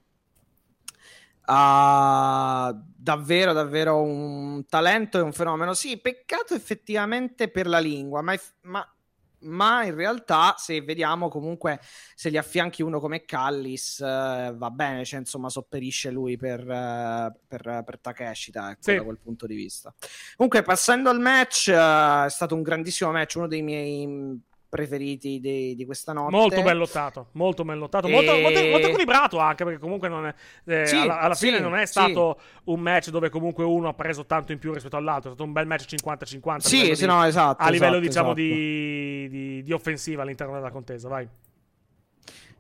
ha 1.51 2.71
davvero, 2.95 3.53
davvero 3.53 4.01
un 4.01 4.65
talento 4.67 5.17
e 5.17 5.21
un 5.21 5.33
fenomeno. 5.33 5.73
Sì, 5.73 5.97
peccato 5.97 6.53
effettivamente 6.53 7.49
per 7.49 7.65
la 7.65 7.79
lingua, 7.79 8.21
ma, 8.21 8.35
ma- 8.61 8.93
ma 9.41 9.83
in 9.85 9.95
realtà, 9.95 10.55
se 10.57 10.81
vediamo 10.81 11.29
comunque 11.29 11.79
se 12.13 12.29
gli 12.29 12.37
affianchi 12.37 12.81
uno 12.83 12.99
come 12.99 13.23
Callis, 13.23 13.99
eh, 14.01 14.53
va 14.53 14.69
bene, 14.69 15.05
cioè, 15.05 15.21
insomma, 15.21 15.49
sopperisce 15.49 16.11
lui 16.11 16.37
per, 16.37 16.59
eh, 16.69 17.33
per, 17.47 17.83
per 17.85 17.99
Takeshita, 17.99 18.71
ecco, 18.71 18.81
Sì. 18.81 18.95
da 18.95 19.03
quel 19.03 19.17
punto 19.17 19.47
di 19.47 19.55
vista. 19.55 19.93
Comunque, 20.35 20.61
passando 20.61 21.09
al 21.09 21.19
match, 21.19 21.69
eh, 21.69 22.25
è 22.25 22.29
stato 22.29 22.53
un 22.53 22.61
grandissimo 22.61 23.11
match, 23.11 23.35
uno 23.37 23.47
dei 23.47 23.61
miei 23.61 24.39
preferiti 24.69 25.39
di, 25.39 25.75
di 25.75 25.85
questa 25.85 26.14
notte. 26.14 26.35
Molto 26.35 26.61
ben 26.61 26.77
lottato, 26.77 27.27
molto 27.33 27.65
ben 27.65 27.80
lottato, 27.80 28.07
E- 28.07 28.11
molto, 28.11 28.38
molto- 28.38 28.65
molto 28.67 28.88
equilibrato 28.88 29.39
anche 29.39 29.64
perché 29.64 29.80
comunque 29.80 30.07
non 30.09 30.27
è, 30.27 30.33
eh, 30.65 30.85
Sì, 30.85 30.95
alla, 30.95 31.19
alla 31.19 31.33
fine 31.33 31.57
sì, 31.57 31.61
non 31.64 31.75
è 31.75 31.85
sì. 31.85 31.91
stato 31.91 32.39
un 32.65 32.80
match 32.80 33.09
dove 33.09 33.30
comunque 33.30 33.64
uno 33.64 33.88
ha 33.89 33.93
preso 33.93 34.25
tanto 34.27 34.51
in 34.51 34.59
più 34.59 34.72
rispetto 34.72 34.95
all'altro, 34.95 35.31
è 35.31 35.33
stato 35.33 35.43
un 35.43 35.53
bel 35.53 35.65
match 35.65 35.85
50-50 35.88 36.49
a 36.49 36.59
Sì, 36.59 36.95
sì, 36.95 37.01
di- 37.01 37.06
no, 37.07 37.23
esatto. 37.25 37.64
a 37.64 37.69
livello 37.69 37.93
esatto, 37.98 38.07
diciamo 38.07 38.31
esatto. 38.33 38.41
di, 38.41 39.27
di- 39.30 39.64
di 39.64 39.72
offensiva 39.73 40.22
all'interno 40.22 40.53
della 40.53 40.72
contesa, 40.72 41.07
vai. 41.09 41.27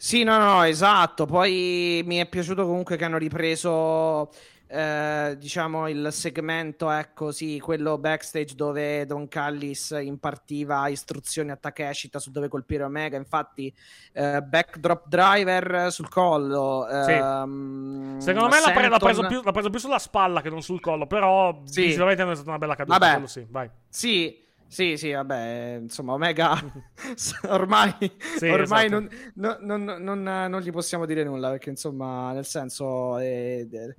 Sì, 0.01 0.23
no, 0.23 0.37
no, 0.37 0.63
esatto. 0.63 1.25
Poi 1.25 2.01
mi 2.05 2.17
è 2.17 2.25
piaciuto 2.27 2.65
comunque 2.65 2.95
che 2.95 3.03
hanno 3.03 3.17
ripreso, 3.17 4.29
eh, 4.71 5.35
diciamo, 5.39 5.87
il 5.89 6.09
segmento, 6.11 6.91
ecco, 6.91 7.31
sì, 7.31 7.59
quello 7.59 7.97
backstage 7.97 8.53
dove 8.53 9.05
Don 9.07 9.27
Callis 9.27 9.97
impartiva 9.99 10.87
istruzioni 10.89 11.49
a 11.49 11.55
Takeshita 11.55 12.19
su 12.19 12.29
dove 12.29 12.47
colpire 12.47 12.83
Omega. 12.83 13.17
Infatti, 13.17 13.73
eh, 14.13 14.41
backdrop 14.41 15.07
driver 15.07 15.91
sul 15.91 16.07
collo. 16.09 16.85
Sì. 17.03 17.11
ehm, 17.11 18.19
Secondo 18.19 18.49
me 18.49 18.59
l'ha, 18.63 18.71
pre- 18.71 18.89
l'ha 18.89 18.99
preso 18.99 19.25
più, 19.25 19.41
l'ha 19.43 19.51
preso 19.51 19.69
più 19.69 19.79
sulla 19.79 19.99
spalla 19.99 20.41
che 20.41 20.49
non 20.49 20.61
sul 20.61 20.79
collo, 20.79 21.07
però 21.07 21.61
Sì. 21.63 21.85
visivamente 21.85 22.21
non 22.21 22.31
è 22.33 22.35
stata 22.35 22.51
una 22.51 22.59
bella 22.59 22.75
caduta, 22.75 22.97
Vabbè. 22.97 23.11
quello 23.13 23.27
sì, 23.27 23.45
vai. 23.49 23.69
Sì, 23.89 24.47
sì, 24.71 24.97
sì, 24.97 25.11
vabbè, 25.11 25.79
insomma, 25.81 26.13
Omega 26.13 26.53
ormai, 27.49 27.91
Sì, 28.37 28.47
ormai 28.47 28.85
esatto. 28.85 29.07
non, 29.33 29.57
non- 29.61 29.83
non- 30.03 30.21
non- 30.23 30.61
gli 30.61 30.69
possiamo 30.71 31.05
dire 31.07 31.23
nulla 31.23 31.49
perché, 31.49 31.69
insomma, 31.71 32.31
nel 32.33 32.45
senso, 32.45 33.17
eh, 33.17 33.67
eh, 33.71 33.95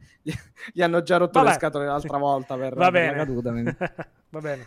gli, 0.73 0.81
hanno 0.81 1.03
già 1.03 1.17
rotto 1.17 1.41
Vabbè. 1.41 1.51
le 1.51 1.55
scatole 1.55 1.87
l'altra 1.87 2.19
volta 2.19 2.57
per, 2.57 2.75
Va 2.77 2.91
per 2.91 2.93
bene. 2.93 3.11
la 3.11 3.13
caduta. 3.25 3.51
quindi. 3.51 3.77
Va 4.31 4.41
bene. 4.41 4.67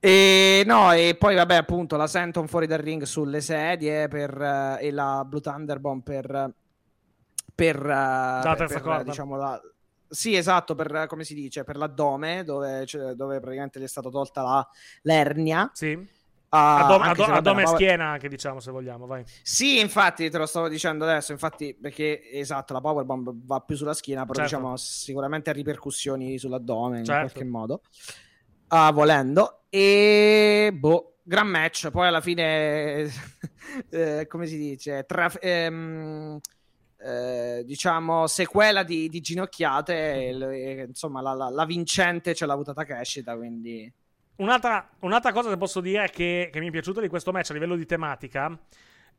E 0.00 0.62
no, 0.66 0.92
e 0.92 1.16
poi 1.18 1.34
vabbè, 1.34 1.54
appunto, 1.56 1.96
la 1.96 2.06
Senton 2.06 2.46
fuori 2.46 2.66
dal 2.66 2.78
ring 2.78 3.02
sulle 3.02 3.40
sedie 3.40 4.06
per, 4.08 4.40
eh, 4.40 4.86
e 4.86 4.90
la 4.92 5.24
Blue 5.26 5.40
Thunderbomb 5.40 6.02
per 6.02 6.52
per, 7.54 7.76
eh, 7.76 8.54
per- 8.54 8.56
terza 8.56 8.80
per, 8.80 8.82
corda. 8.82 9.02
diciamo 9.02 9.36
la 9.36 9.60
sì, 10.08 10.34
esatto, 10.36 10.74
per 10.74 11.06
come 11.08 11.24
si 11.24 11.34
dice, 11.34 11.64
per 11.64 11.76
l'addome, 11.76 12.44
dove, 12.44 12.86
cioè, 12.86 13.12
dove 13.14 13.40
praticamente 13.40 13.80
gli 13.80 13.84
è 13.84 13.88
stata 13.88 14.08
tolta 14.10 14.42
la, 14.42 14.68
l'ernia. 15.02 15.70
Sì. 15.72 16.16
Ah, 16.50 16.76
Addome, 16.80 17.04
anche 17.06 17.22
se, 17.22 17.30
addo- 17.30 17.32
vabbè, 17.32 17.38
addome 17.38 17.62
e 17.62 17.66
schiena 17.66 18.06
anche, 18.10 18.28
diciamo, 18.28 18.60
se 18.60 18.70
vogliamo, 18.70 19.06
vai. 19.06 19.24
Sì, 19.42 19.80
infatti, 19.80 20.28
te 20.30 20.38
lo 20.38 20.46
stavo 20.46 20.68
dicendo 20.68 21.04
adesso, 21.04 21.32
infatti, 21.32 21.74
perché 21.74 22.30
esatto, 22.30 22.72
la 22.72 22.80
powerbomb 22.80 23.30
va 23.44 23.60
più 23.60 23.76
sulla 23.76 23.94
schiena, 23.94 24.24
però 24.26 24.40
Certo. 24.40 24.56
diciamo 24.56 24.76
sicuramente 24.76 25.50
ha 25.50 25.52
ripercussioni 25.52 26.38
sull'addome 26.38 26.98
in 26.98 27.04
Certo. 27.04 27.18
qualche 27.18 27.44
modo. 27.44 27.82
ah, 28.68 28.90
volendo. 28.92 29.64
E 29.70 30.70
boh, 30.74 31.18
gran 31.22 31.48
match. 31.48 31.90
Poi 31.90 32.06
alla 32.06 32.20
fine, 32.20 33.10
eh, 33.90 34.26
come 34.28 34.46
si 34.46 34.56
dice, 34.58 35.04
tra, 35.06 35.30
ehm, 35.40 36.38
eh, 37.00 37.62
diciamo, 37.64 38.26
sequela 38.26 38.82
di, 38.82 39.08
di 39.08 39.20
ginocchiate. 39.20 39.94
E, 39.94 40.38
e, 40.40 40.84
insomma, 40.88 41.20
la, 41.20 41.34
la, 41.34 41.48
la, 41.48 41.64
vincente 41.64 42.34
ce 42.34 42.46
l'ha 42.46 42.52
avuta 42.52 42.72
Takeshita. 42.72 43.36
Quindi. 43.36 43.90
Un'altra, 44.36 44.88
un'altra 45.00 45.32
cosa 45.32 45.48
che 45.48 45.56
posso 45.56 45.80
dire 45.80 46.10
che, 46.10 46.48
che 46.52 46.60
mi 46.60 46.68
è 46.68 46.70
piaciuta 46.70 47.00
di 47.00 47.08
questo 47.08 47.32
match 47.32 47.50
a 47.50 47.54
livello 47.54 47.74
di 47.74 47.86
tematica 47.86 48.56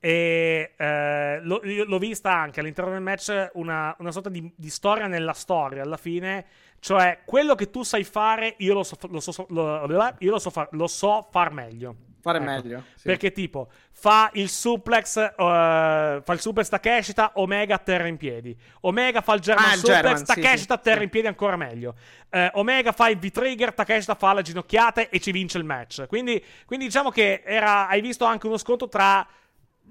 e 0.01 0.75
eh, 0.77 1.39
l'ho, 1.41 1.59
l'ho, 1.61 1.97
vista 1.97 2.33
anche 2.33 2.61
all'interno 2.61 2.91
del 2.91 3.01
match 3.01 3.49
una, 3.55 3.93
una 3.99 4.11
sorta 4.11 4.29
di, 4.29 4.49
di, 4.55 4.69
storia 4.69 5.07
nella 5.07 5.33
storia 5.33 5.83
alla 5.83 5.97
fine. 5.97 6.45
Cioè, 6.79 7.19
quello 7.25 7.55
che 7.55 7.69
tu 7.69 7.83
sai 7.83 8.05
fare, 8.05 8.55
io 8.59 8.73
lo 8.73 8.83
so, 8.83 8.95
lo 9.09 9.19
so, 9.19 9.45
lo, 9.49 10.15
io 10.19 10.31
lo 10.31 10.39
so, 10.39 10.49
far, 10.49 10.69
lo 10.71 10.87
so 10.87 11.27
far 11.29 11.51
meglio. 11.51 11.95
Fare 12.21 12.37
ecco. 12.37 12.47
meglio. 12.47 12.83
Sì. 12.95 13.03
Perché, 13.03 13.31
tipo, 13.31 13.69
fa 13.91 14.29
il 14.33 14.49
suplex, 14.49 15.15
uh, 15.15 15.33
fa 15.37 16.33
il 16.33 16.39
suplex 16.39 16.69
Takeshita, 16.69 17.31
Omega 17.35 17.77
terra 17.77 18.07
in 18.07 18.17
piedi. 18.17 18.55
Omega 18.81 19.21
fa 19.21 19.33
il 19.33 19.39
German 19.39 19.65
ah, 19.65 19.75
suplex, 19.75 20.01
German, 20.01 20.25
Takeshita 20.25 20.75
sì, 20.75 20.81
terra 20.83 20.97
sì. 20.97 21.03
in 21.03 21.09
piedi 21.09 21.27
ancora 21.27 21.55
meglio. 21.55 21.95
Uh, 22.29 22.47
Omega 22.53 22.91
fa 22.91 23.09
il 23.09 23.17
V-trigger, 23.17 23.73
Takeshita 23.73 24.15
fa 24.15 24.33
le 24.33 24.41
ginocchiate 24.41 25.09
e 25.09 25.19
ci 25.19 25.31
vince 25.31 25.57
il 25.57 25.63
match. 25.63 26.07
Quindi, 26.07 26.43
quindi 26.65 26.85
diciamo 26.85 27.09
che 27.09 27.41
era, 27.45 27.87
hai 27.87 28.01
visto 28.01 28.25
anche 28.25 28.47
uno 28.47 28.57
scontro 28.57 28.87
tra 28.87 29.27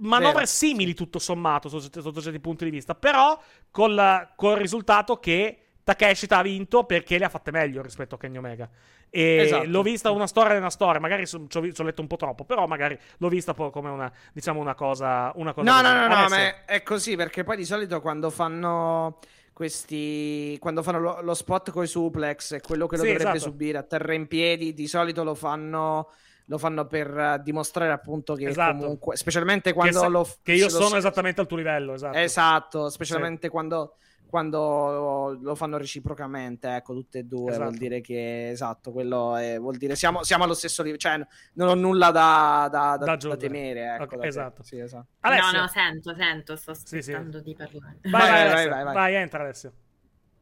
manovre 0.00 0.32
Vero. 0.32 0.46
simili 0.46 0.94
tutto 0.94 1.18
sommato 1.18 1.68
sotto, 1.68 2.00
sotto 2.00 2.20
certi 2.20 2.40
punti 2.40 2.64
di 2.64 2.70
vista, 2.70 2.94
però 2.94 3.40
col, 3.70 4.30
col 4.36 4.56
risultato 4.56 5.18
che 5.18 5.67
Takeshita 5.94 6.36
ha 6.36 6.42
vinto 6.42 6.84
perché 6.84 7.16
le 7.16 7.24
ha 7.24 7.28
fatte 7.30 7.50
meglio 7.50 7.80
rispetto 7.80 8.16
a 8.16 8.18
Kenny 8.18 8.36
Omega. 8.36 8.68
E 9.08 9.36
esatto. 9.36 9.64
l'ho 9.66 9.80
vista 9.80 10.10
una 10.10 10.26
storia 10.26 10.52
nella 10.52 10.68
storia, 10.68 11.00
magari 11.00 11.26
ci 11.26 11.36
ho, 11.36 11.82
letto 11.82 12.02
un 12.02 12.06
po' 12.06 12.16
troppo, 12.16 12.44
però 12.44 12.66
magari 12.66 12.98
l'ho 13.16 13.28
vista 13.28 13.54
come 13.54 13.88
una, 13.88 14.12
diciamo, 14.34 14.60
una 14.60 14.74
cosa, 14.74 15.32
una 15.36 15.54
cosa 15.54 15.70
No, 15.70 15.80
no, 15.80 15.94
no, 15.94 16.06
no, 16.06 16.28
ma 16.28 16.64
è 16.66 16.82
così 16.82 17.16
perché 17.16 17.42
poi 17.42 17.56
di 17.56 17.64
solito 17.64 18.02
quando 18.02 18.28
fanno 18.28 19.18
questi 19.54 20.56
quando 20.60 20.82
fanno 20.82 21.00
lo, 21.00 21.20
lo 21.22 21.34
spot 21.34 21.70
con 21.70 21.82
i 21.82 21.86
suplex 21.86 22.52
e 22.52 22.60
quello 22.60 22.86
che 22.86 22.96
lo 22.96 23.02
sì, 23.02 23.08
dovrebbe 23.08 23.36
esatto. 23.36 23.50
subire 23.50 23.78
a 23.78 23.82
terra 23.82 24.12
in 24.12 24.26
piedi, 24.26 24.74
di 24.74 24.86
solito 24.86 25.24
lo 25.24 25.34
fanno 25.34 26.10
lo 26.44 26.58
fanno 26.58 26.86
per 26.86 27.10
uh, 27.10 27.42
dimostrare 27.42 27.92
appunto 27.92 28.34
che 28.34 28.48
esatto. 28.48 28.76
comunque, 28.76 29.16
specialmente 29.16 29.72
quando 29.72 30.00
che, 30.00 30.08
lo 30.08 30.28
che 30.42 30.52
io 30.52 30.68
sono 30.68 30.96
esattamente 30.96 31.40
al 31.40 31.46
tuo 31.46 31.56
livello, 31.56 31.94
esatto. 31.94 32.18
Esatto, 32.18 32.90
specialmente 32.90 33.46
sì. 33.46 33.48
quando 33.48 33.96
quando 34.28 35.38
lo 35.40 35.54
fanno 35.54 35.78
reciprocamente, 35.78 36.68
ecco, 36.74 36.92
tutte 36.92 37.20
e 37.20 37.22
due, 37.24 37.50
esatto. 37.50 37.64
vuol 37.64 37.78
dire 37.78 38.00
che 38.00 38.50
esatto, 38.50 38.92
quello 38.92 39.36
è, 39.36 39.58
vuol 39.58 39.76
dire 39.76 39.96
siamo, 39.96 40.22
siamo 40.22 40.44
allo 40.44 40.54
stesso 40.54 40.82
livello, 40.82 41.00
cioè 41.00 41.18
non 41.54 41.68
ho 41.68 41.74
nulla 41.74 42.10
da, 42.10 42.68
da, 42.70 42.96
da, 42.96 43.16
da 43.16 43.36
temere, 43.36 43.94
ecco, 43.94 44.16
okay, 44.16 44.28
esatto. 44.28 44.62
Sì, 44.62 44.78
esatto. 44.78 45.06
Alessio. 45.20 45.52
No, 45.52 45.60
no, 45.60 45.66
sento, 45.68 46.14
sento, 46.14 46.56
sto 46.56 46.70
aspettando 46.72 47.38
sì, 47.38 47.44
sì. 47.44 47.44
di 47.44 47.54
parlare. 47.54 47.98
Vai, 48.02 48.10
vai, 48.10 48.48
vai, 48.52 48.68
vai, 48.68 48.84
vai, 48.84 48.94
vai, 48.94 49.14
entra 49.14 49.42
Alessio. 49.42 49.72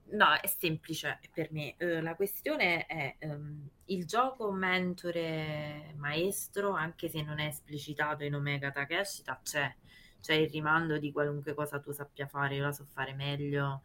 No, 0.09 0.35
è 0.41 0.47
semplice 0.47 1.19
per 1.33 1.49
me. 1.51 1.75
Uh, 1.79 2.01
la 2.01 2.15
questione 2.15 2.87
è 2.87 3.17
um, 3.23 3.69
il 3.87 4.07
gioco 4.07 4.53
mentore 4.53 5.95
maestro, 5.97 6.73
anche 6.75 7.09
se 7.09 7.23
non 7.23 7.39
è 7.39 7.47
esplicitato 7.47 8.25
in 8.25 8.35
Omega 8.35 8.71
Takeshita, 8.71 9.41
c'è. 9.43 9.75
C'è 10.27 10.35
il 10.35 10.51
rimando 10.51 10.99
di 10.99 11.13
qualunque 11.13 11.55
cosa 11.55 11.79
tu 11.79 11.93
sappia 11.93 12.27
fare, 12.27 12.57
io 12.57 12.65
la 12.65 12.73
so 12.73 12.85
fare 12.85 13.15
meglio, 13.15 13.83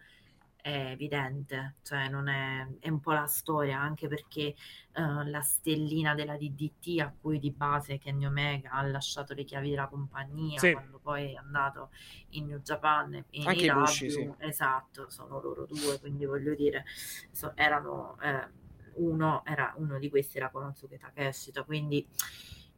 è 0.59 0.89
evidente, 0.89 1.75
cioè 1.83 2.09
non 2.09 2.27
è, 2.27 2.67
è 2.79 2.89
un 2.89 2.99
po' 2.99 3.11
la 3.11 3.27
storia, 3.27 3.79
anche 3.79 4.07
perché 4.07 4.55
uh, 4.95 5.21
la 5.25 5.41
stellina 5.41 6.15
della 6.15 6.37
DDT 6.37 6.99
a 6.99 7.13
cui 7.15 7.37
di 7.37 7.51
base 7.51 7.99
Kenny 7.99 8.25
Omega 8.25 8.71
ha 8.71 8.81
lasciato 8.81 9.35
le 9.35 9.43
chiavi 9.43 9.69
della 9.69 9.85
compagnia 9.85 10.57
sì. 10.57 10.71
quando 10.71 10.97
poi 10.97 11.33
è 11.33 11.35
andato 11.35 11.91
in 12.29 12.47
New 12.47 12.59
Japan 12.61 13.23
in 13.29 13.47
anche 13.47 13.65
i 13.65 13.71
Bushi, 13.71 14.09
sì. 14.09 14.33
esatto, 14.39 15.11
sono 15.11 15.39
loro 15.39 15.67
due, 15.67 15.99
quindi 15.99 16.25
voglio 16.25 16.55
dire, 16.55 16.85
so, 17.29 17.51
erano 17.55 18.17
eh, 18.19 18.47
uno, 18.95 19.43
era, 19.45 19.75
uno 19.77 19.99
di 19.99 20.09
questi 20.09 20.37
era 20.37 20.49
Konosuke 20.49 20.97
Takeshita, 20.97 21.61
quindi 21.61 22.03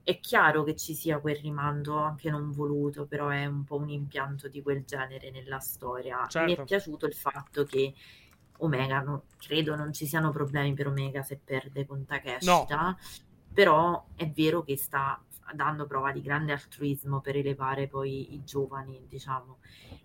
è 0.04 0.20
chiaro 0.20 0.64
che 0.64 0.76
ci 0.76 0.94
sia 0.94 1.20
quel 1.20 1.38
rimando 1.38 1.98
anche 1.98 2.30
non 2.30 2.52
voluto, 2.52 3.06
però 3.06 3.30
è 3.30 3.46
un 3.46 3.64
po' 3.64 3.78
un 3.78 3.90
impianto 3.90 4.50
di 4.50 4.62
quel 4.62 4.84
genere 4.84 5.32
nella 5.32 5.60
storia. 5.60 6.26
Certo. 6.28 6.40
Mi 6.40 6.54
è 6.54 6.56
certo. 6.56 6.64
piaciuto 6.64 7.06
il 7.06 7.14
fatto 7.14 7.64
che 7.64 7.94
Omega, 8.58 9.02
no, 9.02 9.24
credo 9.38 9.76
non 9.76 9.94
ci 9.94 10.06
siano 10.06 10.32
problemi 10.32 10.74
per 10.74 10.88
Omega 10.88 11.24
se 11.24 11.40
perde 11.44 11.86
con 11.86 12.06
Takeshita, 12.06 12.86
no. 12.86 12.98
però 13.54 14.06
è 14.16 14.30
vero 14.30 14.64
che 14.64 14.78
sta 14.78 15.22
dando 15.54 15.86
prova 15.86 16.12
di 16.12 16.22
grande 16.22 16.52
altruismo 16.52 17.22
per 17.22 17.36
elevare 17.36 17.88
poi 17.88 18.34
i 18.34 18.44
giovani, 18.44 19.06
diciamo. 19.08 19.60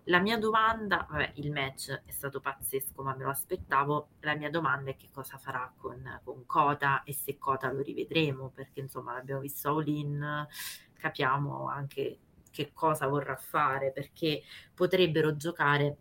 La 0.05 0.19
mia 0.19 0.37
domanda, 0.37 1.07
vabbè, 1.09 1.33
il 1.35 1.51
match 1.51 2.01
è 2.05 2.11
stato 2.11 2.39
pazzesco, 2.39 3.03
ma 3.03 3.15
me 3.15 3.23
lo 3.23 3.29
aspettavo. 3.29 4.09
La 4.21 4.35
mia 4.35 4.49
domanda 4.49 4.91
è 4.91 4.95
che 4.95 5.09
cosa 5.11 5.37
farà 5.37 5.71
con, 5.77 6.21
con 6.23 6.45
Kota 6.45 7.03
e 7.03 7.13
se 7.13 7.37
Kota 7.37 7.71
lo 7.71 7.81
rivedremo, 7.81 8.49
perché 8.49 8.79
insomma 8.79 9.13
l'abbiamo 9.13 9.41
visto 9.41 9.69
all 9.69 9.87
in, 9.87 10.47
capiamo 10.93 11.67
anche 11.67 12.19
che 12.51 12.71
cosa 12.73 13.07
vorrà 13.07 13.35
fare, 13.35 13.91
perché 13.91 14.43
potrebbero 14.73 15.35
giocare 15.35 15.97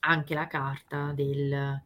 anche 0.00 0.34
la 0.34 0.46
carta 0.46 1.12
del 1.12 1.82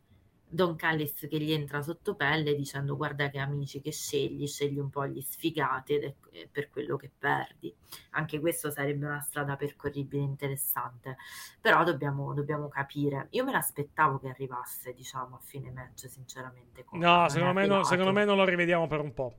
Don 0.51 0.77
Callis 0.77 1.27
che 1.28 1.39
gli 1.39 1.52
entra 1.52 1.83
sotto 1.83 2.15
pelle 2.15 2.55
dicendo 2.55 2.97
guarda 2.97 3.28
che 3.28 3.39
amici 3.39 3.83
che 3.83 3.93
scegli, 3.93 4.47
scegli 4.47 4.78
un 4.78 4.89
po' 4.89 5.07
gli 5.07 5.20
sfigati 5.20 5.94
ed 5.94 6.05
è 6.05 6.49
per 6.51 6.70
quello 6.70 6.97
che 6.97 7.10
perdi. 7.17 7.75
Anche 8.10 8.41
questo 8.41 8.70
sarebbe 8.70 9.05
una 9.05 9.20
strada 9.20 9.57
percorribile 9.57 10.23
interessante, 10.23 11.17
però 11.60 11.85
dobbiamo, 11.85 12.33
dobbiamo 12.33 12.68
capire. 12.68 13.27
Io 13.31 13.44
me 13.44 13.52
l'aspettavo 13.52 14.18
che 14.18 14.28
arrivasse 14.28 14.94
diciamo 14.94 15.36
a 15.36 15.41
fine 15.43 15.70
match 15.70 16.09
sinceramente. 16.09 16.86
No, 16.93 17.28
secondo 17.28 17.52
me, 17.52 17.67
no, 17.67 17.85
secondo 17.85 18.12
me 18.12 18.25
non 18.25 18.36
lo 18.36 18.44
rivediamo 18.44 18.86
per 18.86 19.01
un 19.01 19.12
po'. 19.12 19.35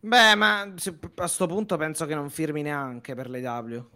Beh, 0.00 0.34
ma 0.36 0.60
a 0.60 0.74
questo 1.14 1.46
punto 1.46 1.76
penso 1.76 2.06
che 2.06 2.14
non 2.14 2.30
firmi 2.30 2.62
neanche 2.62 3.14
per 3.14 3.28
l'AW. 3.28 3.88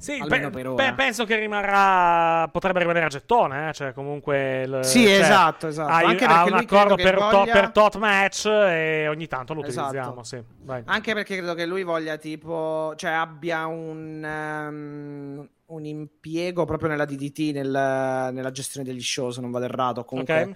Sì, 0.00 0.24
pe- 0.26 0.50
pe- 0.50 0.94
penso 0.96 1.26
che 1.26 1.38
rimarrà. 1.38 2.48
Potrebbe 2.48 2.78
rimanere 2.78 3.04
a 3.04 3.08
gettone, 3.08 3.68
eh? 3.68 3.72
cioè 3.74 3.92
comunque. 3.92 4.62
Il, 4.62 4.80
sì, 4.82 5.04
cioè, 5.04 5.20
esatto, 5.20 5.66
esatto. 5.66 5.92
Hai, 5.92 6.06
Anche 6.06 6.24
ha 6.24 6.44
un 6.44 6.54
accordo 6.54 6.94
per, 6.94 7.16
voglia... 7.16 7.44
to- 7.44 7.50
per, 7.52 7.70
tot 7.70 7.96
match 7.96 8.46
e 8.46 9.08
ogni 9.08 9.26
tanto 9.26 9.52
lo 9.52 9.62
esatto. 9.62 9.88
utilizziamo. 9.88 10.22
Sì. 10.24 10.42
Anche 10.86 11.12
perché 11.12 11.36
credo 11.36 11.52
che 11.52 11.66
lui 11.66 11.82
voglia, 11.82 12.16
tipo, 12.16 12.94
cioè 12.96 13.10
abbia 13.10 13.66
un. 13.66 14.68
Um, 14.68 15.48
un 15.70 15.84
impiego 15.84 16.64
proprio 16.64 16.88
nella 16.88 17.04
DDT, 17.04 17.52
nel, 17.52 17.70
nella 18.32 18.50
gestione 18.50 18.84
degli 18.84 19.00
show, 19.02 19.30
se 19.30 19.40
non 19.40 19.50
vado 19.50 19.66
errato. 19.66 20.04
Comunque. 20.04 20.42
Okay. 20.42 20.54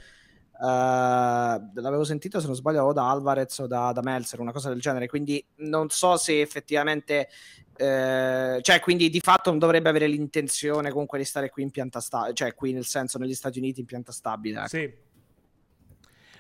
Uh, 0.57 1.58
l'avevo 1.81 2.05
sentito 2.05 2.39
se 2.39 2.47
non 2.47 2.55
sbaglio 2.55 2.84
o 2.84 2.92
da 2.92 3.10
Alvarez 3.10 3.58
o 3.58 3.66
da, 3.66 3.91
da 3.92 4.02
Melzer, 4.02 4.41
una 4.41 4.52
cosa 4.52 4.68
del 4.68 4.81
genere. 4.81 5.08
Quindi 5.08 5.44
non 5.57 5.89
so 5.91 6.16
se 6.16 6.41
effettivamente 6.41 7.28
eh, 7.76 8.58
cioè, 8.60 8.81
quindi 8.81 9.10
di 9.10 9.20
fatto 9.20 9.50
non 9.50 9.58
dovrebbe 9.58 9.89
avere 9.89 10.07
l'intenzione 10.07 10.91
comunque 10.91 11.18
di 11.18 11.24
stare 11.24 11.50
qui 11.50 11.62
in 11.62 11.70
pianta 11.70 12.00
stabile, 12.00 12.34
cioè 12.34 12.55
qui 12.55 12.73
nel 12.73 12.84
senso 12.84 13.18
negli 13.18 13.34
Stati 13.34 13.58
Uniti 13.58 13.81
in 13.81 13.86
pianta 13.86 14.12
stabile. 14.12 14.58
Ecco. 14.60 14.68
Sì. 14.68 14.92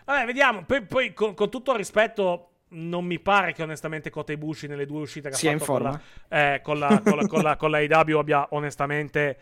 Vabbè, 0.04 0.26
vediamo. 0.26 0.64
Poi, 0.64 0.82
poi 0.84 1.12
con, 1.12 1.34
con, 1.34 1.50
tutto 1.50 1.72
il 1.72 1.78
rispetto, 1.78 2.50
non 2.68 3.04
mi 3.04 3.18
pare 3.18 3.52
che 3.52 3.62
onestamente 3.62 4.10
Kota 4.10 4.32
Ibushi 4.32 4.66
nelle 4.68 4.86
due 4.86 5.00
uscite 5.00 5.30
che 5.30 5.48
ha 5.48 5.58
fatto 5.58 5.72
con 5.72 5.82
la, 5.82 6.00
eh, 6.28 6.60
con, 6.62 6.78
la, 6.78 7.02
con, 7.02 7.16
la, 7.16 7.26
con, 7.26 7.42
la, 7.42 7.56
con 7.56 7.70
la 7.70 7.78
AEW 7.78 8.18
abbia 8.18 8.46
onestamente 8.50 9.38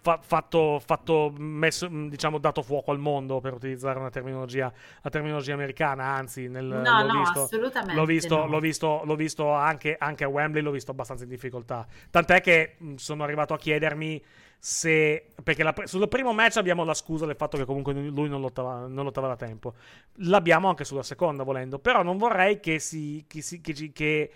fa- 0.00 0.20
fatto, 0.22 0.80
fatto 0.84 1.32
messo, 1.36 1.88
mm, 1.90 2.08
diciamo, 2.08 2.38
dato 2.38 2.62
fuoco 2.62 2.90
al 2.90 2.98
mondo 2.98 3.40
per 3.40 3.54
utilizzare 3.54 3.98
una 3.98 4.10
terminologia, 4.10 4.66
una 4.66 5.10
terminologia 5.10 5.54
americana, 5.54 6.04
anzi, 6.04 6.48
nel, 6.48 6.64
no, 6.64 7.02
l'ho, 7.02 7.12
no, 7.12 7.18
visto, 7.20 7.42
assolutamente 7.42 7.94
l'ho, 7.94 8.04
visto, 8.04 8.36
no. 8.36 8.46
l'ho 8.46 8.60
visto, 8.60 9.02
l'ho 9.04 9.16
visto 9.16 9.50
anche, 9.50 9.96
anche, 9.98 10.24
a 10.24 10.28
Wembley, 10.28 10.62
l'ho 10.62 10.70
visto 10.70 10.90
abbastanza 10.92 11.24
in 11.24 11.30
difficoltà. 11.30 11.86
Tant'è 12.10 12.40
che 12.40 12.76
mm, 12.82 12.94
sono 12.96 13.24
arrivato 13.24 13.54
a 13.54 13.58
chiedermi 13.58 14.22
se 14.58 15.32
perché 15.42 15.62
la, 15.62 15.74
sul 15.84 16.08
primo 16.08 16.32
match 16.32 16.56
abbiamo 16.56 16.82
la 16.82 16.94
scusa 16.94 17.26
del 17.26 17.36
fatto 17.36 17.56
che 17.56 17.64
comunque 17.64 17.92
lui 17.92 18.28
non 18.28 18.40
lottava, 18.40 18.86
non 18.86 19.04
lottava 19.04 19.28
da 19.28 19.36
tempo. 19.36 19.74
L'abbiamo 20.20 20.68
anche 20.68 20.84
sulla 20.84 21.02
seconda, 21.02 21.42
volendo, 21.42 21.78
però 21.78 22.02
non 22.02 22.16
vorrei 22.16 22.60
che, 22.60 22.78
si, 22.78 23.24
che, 23.28 23.42
si, 23.42 23.60
che, 23.60 23.92
che, 23.92 24.30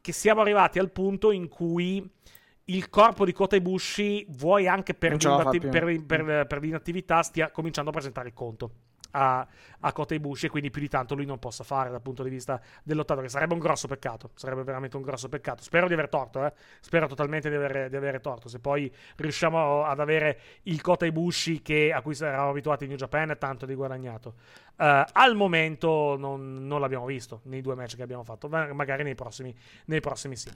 che 0.00 0.12
siamo 0.12 0.40
arrivati 0.42 0.78
al 0.78 0.90
punto 0.90 1.32
in 1.32 1.48
cui 1.48 2.08
il 2.66 2.88
corpo 2.88 3.24
di 3.24 3.32
Kota 3.32 3.56
Ibushi, 3.56 4.26
vuoi 4.30 4.66
anche 4.66 4.94
per, 4.94 5.12
l'inatti- 5.12 5.60
per, 5.60 6.04
per, 6.04 6.46
per 6.46 6.60
l'inattività, 6.60 7.22
stia 7.22 7.50
cominciando 7.50 7.90
a 7.90 7.92
presentare 7.92 8.28
il 8.28 8.34
conto. 8.34 8.70
a, 9.14 9.46
a 9.80 9.92
Kota 9.92 10.14
Ibushi 10.14 10.46
e 10.46 10.48
quindi 10.48 10.70
più 10.70 10.80
di 10.80 10.88
tanto 10.88 11.14
lui 11.14 11.24
non 11.24 11.38
possa 11.38 11.64
fare 11.64 11.90
dal 11.90 12.02
punto 12.02 12.22
di 12.22 12.30
vista 12.30 12.60
del 12.82 12.96
lottato, 12.96 13.20
che 13.20 13.28
sarebbe 13.28 13.54
un 13.54 13.60
grosso 13.60 13.86
peccato, 13.86 14.30
sarebbe 14.34 14.62
veramente 14.62 14.96
un 14.96 15.02
grosso 15.02 15.28
peccato. 15.28 15.62
Spero 15.62 15.86
di 15.86 15.92
aver 15.92 16.08
torto, 16.08 16.44
eh? 16.44 16.52
spero 16.80 17.06
totalmente 17.06 17.48
di 17.48 17.54
avere, 17.56 17.88
di 17.88 17.96
avere 17.96 18.20
torto. 18.20 18.48
Se 18.48 18.58
poi 18.58 18.92
riusciamo 19.16 19.84
ad 19.84 20.00
avere 20.00 20.40
il 20.62 20.80
Kota 20.80 21.06
Ibushi 21.06 21.62
che, 21.62 21.92
a 21.92 22.02
cui 22.02 22.14
eravamo 22.18 22.50
abituati 22.50 22.84
in 22.84 22.90
New 22.90 22.98
Japan, 22.98 23.36
tanto 23.38 23.66
di 23.66 23.74
guadagnato. 23.74 24.34
Uh, 24.76 25.04
al 25.12 25.36
momento 25.36 26.16
non, 26.18 26.66
non, 26.66 26.80
l'abbiamo 26.80 27.06
visto 27.06 27.42
nei 27.44 27.60
due 27.60 27.76
match 27.76 27.94
che 27.94 28.02
abbiamo 28.02 28.24
fatto, 28.24 28.48
ma 28.48 28.72
magari 28.72 29.04
nei 29.04 29.14
prossimi, 29.14 29.54
nei 29.84 30.00
prossimi 30.00 30.34
sì. 30.34 30.50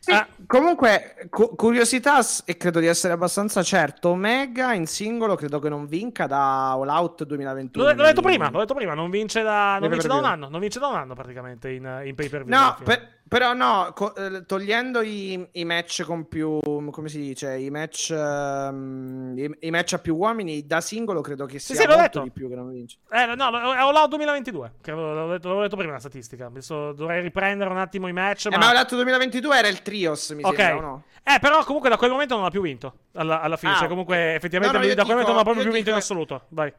sì 0.00 0.10
uh, 0.10 0.46
comunque, 0.48 1.28
cu- 1.30 1.54
curiosità, 1.54 2.18
e 2.44 2.56
credo 2.56 2.80
di 2.80 2.86
essere 2.86 3.12
abbastanza 3.12 3.62
certo, 3.62 4.08
Omega 4.08 4.74
in 4.74 4.88
singolo 4.88 5.36
credo 5.36 5.60
che 5.60 5.68
non 5.68 5.86
vinca 5.86 6.26
da 6.26 6.72
All 6.72 6.88
Out 6.88 7.22
2021. 7.22 7.84
L'ho, 7.84 7.94
l'ho 7.94 8.02
detto 8.02 8.20
prima, 8.20 8.50
l'ho 8.50 8.58
detto 8.58 8.74
prima, 8.74 8.94
non 8.94 9.10
vince 9.10 9.42
da, 9.42 9.78
non 9.78 9.90
vince 9.90 10.08
da 10.08 10.14
un 10.16 10.24
anno, 10.24 10.48
non 10.48 10.58
vince 10.58 10.80
da 10.80 10.88
un 10.88 10.96
anno 10.96 11.14
praticamente 11.14 11.70
in, 11.70 12.02
in 12.04 12.16
pay 12.16 12.28
per 12.28 12.44
view. 12.44 12.58
No, 12.58 12.76
per, 12.82 13.20
però 13.28 13.54
no, 13.54 13.92
co- 13.94 14.14
eh, 14.14 14.44
togliendo 14.44 15.00
i, 15.00 15.48
i, 15.52 15.64
match 15.64 16.02
con 16.02 16.28
più, 16.28 16.58
come 16.90 17.08
si 17.08 17.18
dice, 17.18 17.56
i 17.56 17.70
match, 17.70 18.14
um, 18.14 19.32
i, 19.36 19.56
i, 19.60 19.70
match 19.70 19.94
a 19.94 19.98
più 19.98 20.14
uomini, 20.16 20.66
da 20.66 20.82
singolo 20.82 21.22
credo 21.22 21.46
che 21.46 21.58
sia 21.58 21.74
sì, 21.74 21.80
sì, 21.80 21.86
molto 21.86 22.02
detto. 22.02 22.22
di 22.22 22.30
più 22.30 22.48
che 22.48 22.54
non 22.54 22.70
vince. 22.70 22.98
Eh, 23.10 23.34
no, 23.34 23.48
è 23.48 23.78
All 23.78 23.94
Out 23.94 24.08
2022, 24.10 24.72
credo, 24.82 25.14
l'avevo, 25.14 25.32
detto, 25.32 25.48
l'avevo 25.48 25.62
detto 25.62 25.76
prima 25.76 25.92
la 25.92 25.98
statistica, 25.98 26.46
Adesso 26.46 26.92
dovrei 26.92 27.22
riprendere 27.22 27.70
un 27.70 27.78
attimo 27.78 28.06
i 28.06 28.12
match. 28.12 28.46
Eh, 28.46 28.50
ma, 28.50 28.58
ma 28.58 28.68
All 28.68 28.76
Out 28.76 28.94
2022 28.94 29.56
era 29.56 29.68
il 29.68 29.80
Trios, 29.80 30.30
mi 30.30 30.42
okay. 30.42 30.66
sembra, 30.66 30.86
no? 30.86 31.04
Eh, 31.22 31.38
però 31.40 31.64
comunque 31.64 31.88
da 31.88 31.96
quel 31.96 32.10
momento 32.10 32.36
non 32.36 32.44
ha 32.44 32.50
più 32.50 32.60
vinto, 32.60 32.94
alla, 33.14 33.40
alla 33.40 33.56
fine, 33.56 33.72
ah, 33.72 33.76
cioè 33.76 33.88
comunque 33.88 34.34
effettivamente 34.34 34.76
no, 34.76 34.84
no, 34.84 34.94
da 34.94 35.04
quel 35.04 35.08
momento 35.08 35.30
non 35.30 35.40
ha 35.40 35.44
proprio 35.44 35.64
più 35.64 35.72
vinto 35.72 35.90
in 35.90 35.96
assoluto, 35.96 36.46
vai. 36.48 36.72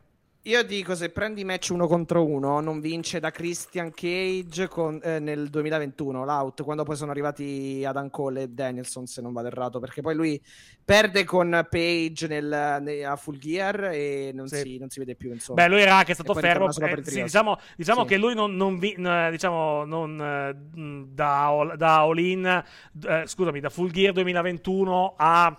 Io 0.45 0.61
dico, 0.63 0.93
se 0.93 1.09
prendi 1.09 1.45
match 1.45 1.69
uno 1.69 1.87
contro 1.87 2.25
uno, 2.25 2.59
non 2.59 2.81
vince 2.81 3.21
da 3.21 3.31
Christian 3.31 3.91
Cage 3.91 4.67
con, 4.67 4.99
eh, 5.01 5.17
nel 5.19 5.47
2021, 5.47 6.25
l'out, 6.25 6.63
quando 6.63 6.83
poi 6.83 6.97
sono 6.97 7.11
arrivati 7.11 7.85
Adam 7.85 8.09
Cole 8.09 8.41
e 8.41 8.47
Danielson, 8.49 9.05
se 9.05 9.21
non 9.21 9.31
vado 9.31 9.47
errato, 9.47 9.79
perché 9.79 10.01
poi 10.01 10.15
lui 10.15 10.41
perde 10.83 11.23
con 11.23 11.65
Page 11.69 12.27
nel, 12.27 12.77
nel, 12.81 13.05
a 13.05 13.15
Full 13.15 13.37
Gear 13.37 13.91
e 13.93 14.31
non, 14.33 14.49
sì. 14.49 14.57
si, 14.57 14.77
non, 14.79 14.89
si, 14.89 14.99
vede 14.99 15.15
più, 15.15 15.31
insomma. 15.31 15.63
Beh, 15.63 15.69
lui 15.69 15.79
era 15.81 15.95
anche 15.95 16.13
stato 16.13 16.33
fermo. 16.33 16.67
Eh, 16.67 17.03
sì, 17.03 17.23
diciamo, 17.23 17.57
diciamo 17.77 18.01
sì. 18.01 18.07
che 18.07 18.17
lui 18.17 18.35
non, 18.35 18.53
non, 18.53 18.77
vi, 18.79 18.97
diciamo, 18.97 19.85
non 19.85 20.19
eh, 20.19 21.05
da, 21.07 21.73
da 21.77 21.99
All 22.01 22.17
In, 22.17 22.63
eh, 23.07 23.23
scusami, 23.25 23.61
da 23.61 23.69
Full 23.69 23.91
Gear 23.91 24.11
2021 24.11 25.13
a 25.15 25.57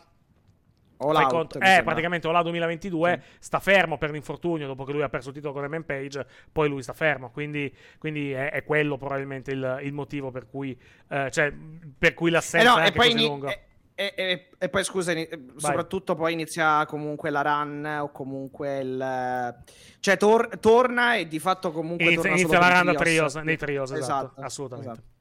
All 1.09 1.17
out, 1.17 1.31
conto, 1.31 1.59
eh, 1.61 1.83
praticamente 1.85 2.27
All 2.29 2.43
2022 2.43 3.21
sì. 3.23 3.37
sta 3.41 3.61
fermo 3.61 3.99
per 3.99 4.11
l'infortunio 4.11 4.67
dopo 4.67 4.85
che 4.85 4.93
lui 4.93 5.03
ha 5.03 5.09
perso 5.09 5.29
il 5.29 5.35
titolo 5.35 5.53
con 5.53 5.65
M. 5.65 5.83
Page, 5.83 6.27
poi 6.51 6.69
lui 6.69 6.83
sta 6.83 6.93
fermo, 6.93 7.31
quindi, 7.31 7.73
quindi 7.99 8.33
è, 8.33 8.51
è, 8.51 8.65
quello 8.65 8.97
probabilmente 8.97 9.53
il, 9.53 9.81
il 9.83 9.93
motivo 9.93 10.31
per 10.31 10.47
cui, 10.47 10.79
eh, 11.09 11.31
cioè, 11.31 11.53
per 11.99 12.15
cui 12.15 12.31
l'assenza 12.31 12.67
eh 12.67 12.71
no, 12.71 12.79
è 12.79 12.87
anche 12.87 12.99
così 12.99 13.11
ini- 13.11 13.27
lunga. 13.27 13.59
E, 13.97 14.13
e, 14.17 14.49
e, 14.59 14.69
poi 14.69 14.83
scusa, 14.83 15.13
soprattutto 15.55 16.17
poi 16.17 16.33
inizia 16.33 16.85
comunque 16.85 17.31
la 17.31 17.43
run 17.43 17.99
o 18.01 18.11
comunque 18.11 18.81
il... 18.81 19.63
Cioè 20.01 20.17
tor- 20.17 20.59
torna 20.59 21.15
e 21.15 21.29
di 21.29 21.39
fatto 21.39 21.71
comunque 21.71 22.07
inizia, 22.07 22.31
inizia 22.31 22.59
la 22.59 22.81
run 22.81 22.97
trios, 22.97 23.37
nei 23.37 23.57
trios, 23.57 23.93
esatto, 23.93 24.33
esatto 24.33 24.41
assolutamente. 24.41 24.91
Esatto. 24.91 25.13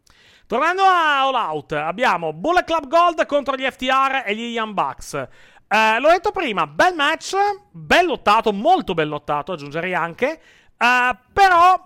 Tornando 0.45 0.83
a 0.83 1.21
All 1.21 1.35
Out, 1.35 1.71
abbiamo 1.71 2.33
Bullet 2.33 2.65
Club 2.65 2.87
Gold 2.87 3.25
contro 3.25 3.55
gli 3.55 3.63
FTR 3.63 4.23
e 4.25 4.35
gli 4.35 4.53
Young 4.53 4.73
Bucks. 4.73 5.27
Uh, 5.67 5.99
l'ho 5.99 6.09
detto 6.09 6.31
prima, 6.31 6.67
bel 6.67 6.93
match, 6.93 7.35
ben 7.71 8.05
lottato, 8.05 8.53
molto 8.53 8.93
ben 8.93 9.07
lottato, 9.07 9.53
aggiungerei 9.53 9.93
anche. 9.93 10.39
Uh, 10.77 11.15
però, 11.33 11.81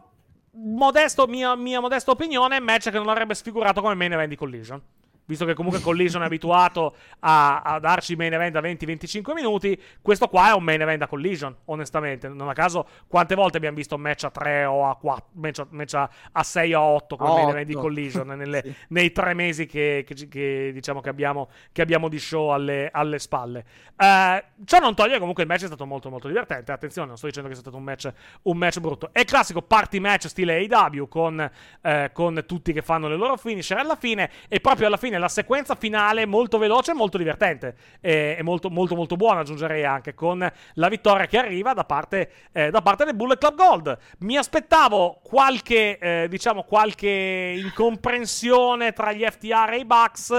modesto, 0.52 1.28
mia, 1.28 1.56
mia 1.56 1.80
modesta 1.80 2.12
opinione, 2.12 2.60
match 2.60 2.90
che 2.90 2.98
non 2.98 3.10
avrebbe 3.10 3.34
sfigurato 3.34 3.82
come 3.82 3.96
main 3.96 4.12
event 4.12 4.30
di 4.30 4.36
Collision 4.36 4.82
visto 5.28 5.46
che 5.46 5.54
comunque 5.54 5.82
Collision 5.82 6.24
è 6.24 6.26
abituato 6.26 6.96
a, 7.20 7.62
a 7.62 7.80
darci 7.80 8.16
main 8.16 8.34
event 8.34 8.56
a 8.56 8.62
20-25 8.62 9.34
minuti, 9.34 9.80
questo 10.02 10.28
qua 10.28 10.52
è 10.52 10.54
un 10.54 10.64
main 10.64 10.82
event 10.82 11.00
da 11.00 11.08
Collision, 11.08 11.56
onestamente. 11.66 12.30
Non 12.30 12.48
a 12.50 12.54
caso, 12.54 12.88
quante 13.08 13.36
volte 13.36 13.58
abbiamo 13.58 13.76
visto 13.76 13.96
un 13.96 14.02
match 14.02 14.24
a 14.24 14.32
3 14.32 14.66
o 14.66 14.90
a 14.90 14.96
4, 14.96 15.28
match 15.34 15.60
a, 15.60 15.68
match 15.70 15.94
a 15.94 16.44
6 16.44 16.74
o 16.74 16.80
a 16.80 16.84
8 16.84 17.16
con 17.18 17.34
main 17.34 17.50
event 17.50 17.68
di 17.68 17.74
Collision 17.74 18.28
nelle, 18.38 18.62
sì. 18.64 18.76
nei 18.90 19.12
tre 19.12 19.34
mesi 19.34 19.66
che, 19.66 20.04
che, 20.08 20.28
che, 20.28 20.72
diciamo 20.74 21.02
che 21.02 21.10
abbiamo, 21.10 21.50
che 21.72 21.82
abbiamo 21.82 22.08
di 22.08 22.20
show 22.20 22.50
alle, 22.50 22.90
alle 22.92 23.20
spalle. 23.20 23.66
Uh, 23.98 24.64
ciò 24.64 24.80
non 24.80 24.96
toglie 24.96 25.20
comunque 25.20 25.44
il 25.44 25.50
match 25.50 25.64
è 25.64 25.68
stato 25.68 25.86
molto 25.86 26.10
molto 26.10 26.28
divertente. 26.28 26.72
Attenzione, 26.72 27.08
non 27.08 27.18
sto 27.18 27.28
dicendo 27.28 27.50
che 27.50 27.56
sia 27.56 27.64
stato 27.64 27.78
un 27.78 27.84
match, 27.84 28.12
un 28.44 28.58
match 28.58 28.80
brutto. 28.80 29.10
È 29.12 29.26
classico 29.26 29.62
party 29.62 30.00
match 30.00 30.28
stile 30.28 30.66
AW 30.66 31.08
con, 31.08 31.52
uh, 31.82 31.90
con 32.14 32.44
tutti 32.48 32.72
che 32.72 32.82
fanno 32.82 33.10
le 33.10 33.18
loro 33.18 33.36
finisher 33.36 33.78
alla 33.78 33.96
fine 33.96 34.30
e 34.48 34.62
proprio 34.62 34.88
alla 34.88 34.98
fine 34.98 35.17
la 35.18 35.28
sequenza 35.28 35.76
finale 35.76 36.26
molto 36.26 36.58
veloce 36.58 36.92
e 36.92 36.94
molto 36.94 37.18
divertente. 37.18 37.76
E, 38.02 38.36
e 38.38 38.44
molto, 38.44 38.70
molto, 38.70 38.96
molto 38.96 39.16
buona, 39.16 39.42
aggiungerei 39.42 39.84
anche, 39.86 40.14
con 40.14 40.50
la 40.74 40.88
vittoria 40.88 41.26
che 41.26 41.38
arriva 41.38 41.74
da 41.74 41.84
parte, 41.84 42.32
eh, 42.52 42.70
da 42.70 42.82
parte 42.82 43.06
del 43.06 43.16
Bullet 43.16 43.40
Club 43.40 43.56
Gold. 43.56 43.98
Mi 44.20 44.38
aspettavo 44.38 45.20
qualche, 45.24 45.98
eh, 45.98 46.28
diciamo, 46.30 46.64
qualche 46.64 47.56
incomprensione 47.58 48.94
tra 48.94 49.12
gli 49.12 49.24
FTR 49.24 49.72
e 49.74 49.78
i 49.78 49.86
Bucks. 49.86 50.30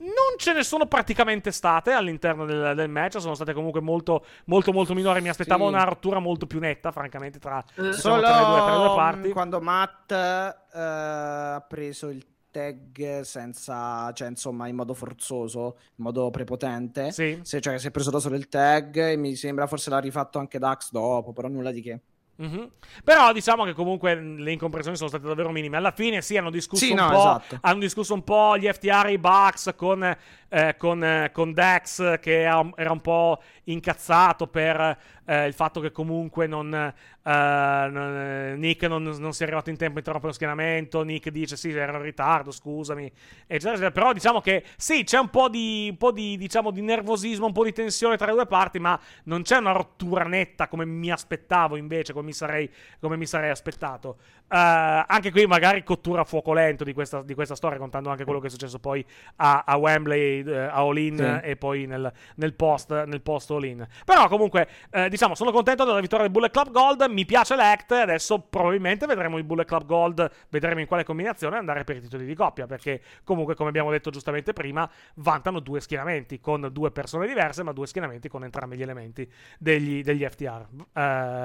Non 0.00 0.38
ce 0.38 0.54
ne 0.54 0.62
sono 0.62 0.86
praticamente 0.86 1.52
state 1.52 1.92
all'interno 1.92 2.46
del, 2.46 2.72
del, 2.74 2.88
match, 2.88 3.20
sono 3.20 3.34
state 3.34 3.52
comunque 3.52 3.82
molto, 3.82 4.24
molto, 4.46 4.72
molto 4.72 4.94
minori. 4.94 5.20
Mi 5.20 5.28
aspettavo 5.28 5.68
sì. 5.68 5.74
una 5.74 5.84
rottura 5.84 6.18
molto 6.20 6.46
più 6.46 6.58
netta, 6.58 6.90
francamente, 6.90 7.38
tra, 7.38 7.62
diciamo, 7.68 7.92
Solo 7.92 8.22
tra, 8.22 8.40
le, 8.40 8.46
due, 8.46 8.60
tra 8.60 8.70
le 8.70 8.86
due 8.86 8.94
parti. 8.96 9.30
Quando 9.30 9.60
Matt 9.60 10.10
uh, 10.10 10.78
ha 10.78 11.64
preso 11.68 12.08
il 12.08 12.24
tag 12.50 13.20
senza, 13.20 14.12
cioè 14.12 14.28
insomma 14.28 14.68
in 14.68 14.76
modo 14.76 14.94
forzoso, 14.94 15.76
in 15.96 16.04
modo 16.04 16.30
prepotente. 16.30 17.12
Sì. 17.12 17.38
Se, 17.42 17.60
cioè 17.60 17.78
si 17.78 17.88
è 17.88 17.90
preso 17.90 18.10
da 18.10 18.18
solo 18.18 18.36
il 18.36 18.48
tag 18.48 18.96
e 18.96 19.16
mi 19.16 19.34
sembra 19.36 19.66
forse 19.66 19.90
l'ha 19.90 19.98
rifatto 19.98 20.38
anche 20.38 20.58
Dax 20.58 20.90
dopo, 20.90 21.32
però 21.32 21.48
nulla 21.48 21.70
di 21.70 21.80
che. 21.80 22.00
Mm-hmm. 22.42 22.64
Però 23.04 23.32
diciamo 23.32 23.64
che 23.64 23.74
comunque 23.74 24.14
le 24.14 24.52
incomprensioni 24.52 24.96
sono 24.96 25.10
state 25.10 25.26
davvero 25.26 25.50
minime. 25.50 25.76
Alla 25.76 25.90
fine 25.90 26.22
sì, 26.22 26.38
hanno 26.38 26.50
discusso, 26.50 26.84
sì, 26.84 26.92
un, 26.92 26.96
no, 26.96 27.08
po', 27.08 27.18
esatto. 27.18 27.58
hanno 27.60 27.80
discusso 27.80 28.14
un 28.14 28.24
po' 28.24 28.56
gli 28.56 28.66
FTR 28.66 29.06
e 29.06 29.12
i 29.12 29.18
Bucks 29.18 29.74
con, 29.76 30.16
eh, 30.50 30.74
con, 30.76 31.02
eh, 31.02 31.30
con 31.32 31.52
Dex 31.52 32.18
che 32.18 32.42
era 32.42 32.60
un 32.92 33.00
po' 33.00 33.40
incazzato 33.64 34.48
per 34.48 34.98
eh, 35.24 35.46
il 35.46 35.52
fatto 35.54 35.80
che 35.80 35.92
comunque 35.92 36.48
non, 36.48 36.74
eh, 36.74 38.54
Nick 38.56 38.82
non, 38.88 39.02
non, 39.04 39.32
sia 39.32 39.46
arrivato 39.46 39.70
in 39.70 39.76
tempo 39.76 39.94
a 39.94 39.98
interrompere 39.98 40.32
lo 40.32 40.36
schienamento. 40.36 41.02
Nick 41.02 41.30
dice 41.30 41.56
sì, 41.56 41.70
era 41.70 41.96
in 41.96 42.02
ritardo, 42.02 42.50
scusami. 42.50 43.04
Eccetera, 43.46 43.70
eccetera. 43.70 43.90
Però 43.92 44.12
diciamo 44.12 44.40
che 44.40 44.64
sì, 44.76 45.04
c'è 45.04 45.18
un 45.18 45.30
po' 45.30 45.48
di, 45.48 45.88
un 45.90 45.96
po' 45.96 46.10
di, 46.10 46.36
diciamo, 46.36 46.72
di 46.72 46.80
nervosismo, 46.80 47.46
un 47.46 47.52
po' 47.52 47.64
di 47.64 47.72
tensione 47.72 48.16
tra 48.16 48.26
le 48.26 48.32
due 48.32 48.46
parti, 48.46 48.80
ma 48.80 48.98
non 49.24 49.42
c'è 49.42 49.58
una 49.58 49.72
rottura 49.72 50.24
netta 50.24 50.66
come 50.66 50.84
mi 50.84 51.10
aspettavo 51.12 51.76
invece, 51.76 52.12
come 52.12 52.26
mi 52.26 52.32
sarei, 52.32 52.68
come 52.98 53.16
mi 53.16 53.26
sarei 53.26 53.50
aspettato. 53.50 54.16
Uh, 54.50 55.04
anche 55.06 55.30
qui 55.30 55.46
magari 55.46 55.84
cottura 55.84 56.22
a 56.22 56.24
fuoco 56.24 56.52
lento 56.52 56.82
di 56.82 56.92
questa, 56.92 57.22
di 57.22 57.34
questa, 57.34 57.54
storia, 57.54 57.78
contando 57.78 58.10
anche 58.10 58.24
quello 58.24 58.40
che 58.40 58.48
è 58.48 58.50
successo 58.50 58.80
poi 58.80 59.04
a, 59.36 59.62
a 59.64 59.76
Wembley, 59.76 60.42
uh, 60.42 60.52
a 60.52 60.72
All-In 60.72 61.16
sì. 61.16 61.48
e 61.48 61.54
poi 61.54 61.86
nel, 61.86 62.12
nel, 62.34 62.54
post, 62.54 63.04
nel 63.04 63.20
post 63.20 63.52
All-In. 63.52 63.86
Però 64.04 64.26
comunque, 64.26 64.68
uh, 64.90 65.06
diciamo, 65.06 65.36
sono 65.36 65.52
contento 65.52 65.84
della 65.84 66.00
vittoria 66.00 66.24
del 66.24 66.32
Bullet 66.32 66.50
Club 66.50 66.72
Gold, 66.72 67.06
mi 67.10 67.24
piace 67.24 67.54
l'Act, 67.54 67.92
adesso 67.92 68.40
probabilmente 68.40 69.06
vedremo 69.06 69.38
il 69.38 69.44
Bullet 69.44 69.68
Club 69.68 69.84
Gold, 69.86 70.28
vedremo 70.48 70.80
in 70.80 70.88
quale 70.88 71.04
combinazione 71.04 71.56
andare 71.56 71.84
per 71.84 71.98
i 71.98 72.00
titoli 72.00 72.26
di 72.26 72.34
coppia, 72.34 72.66
perché 72.66 73.00
comunque, 73.22 73.54
come 73.54 73.68
abbiamo 73.68 73.92
detto 73.92 74.10
giustamente 74.10 74.52
prima, 74.52 74.90
vantano 75.14 75.60
due 75.60 75.80
schienamenti 75.80 76.40
con 76.40 76.70
due 76.72 76.90
persone 76.90 77.28
diverse, 77.28 77.62
ma 77.62 77.70
due 77.70 77.86
schienamenti 77.86 78.28
con 78.28 78.42
entrambi 78.42 78.76
gli 78.76 78.82
elementi 78.82 79.30
degli, 79.60 80.02
degli 80.02 80.26
FTR. 80.28 80.66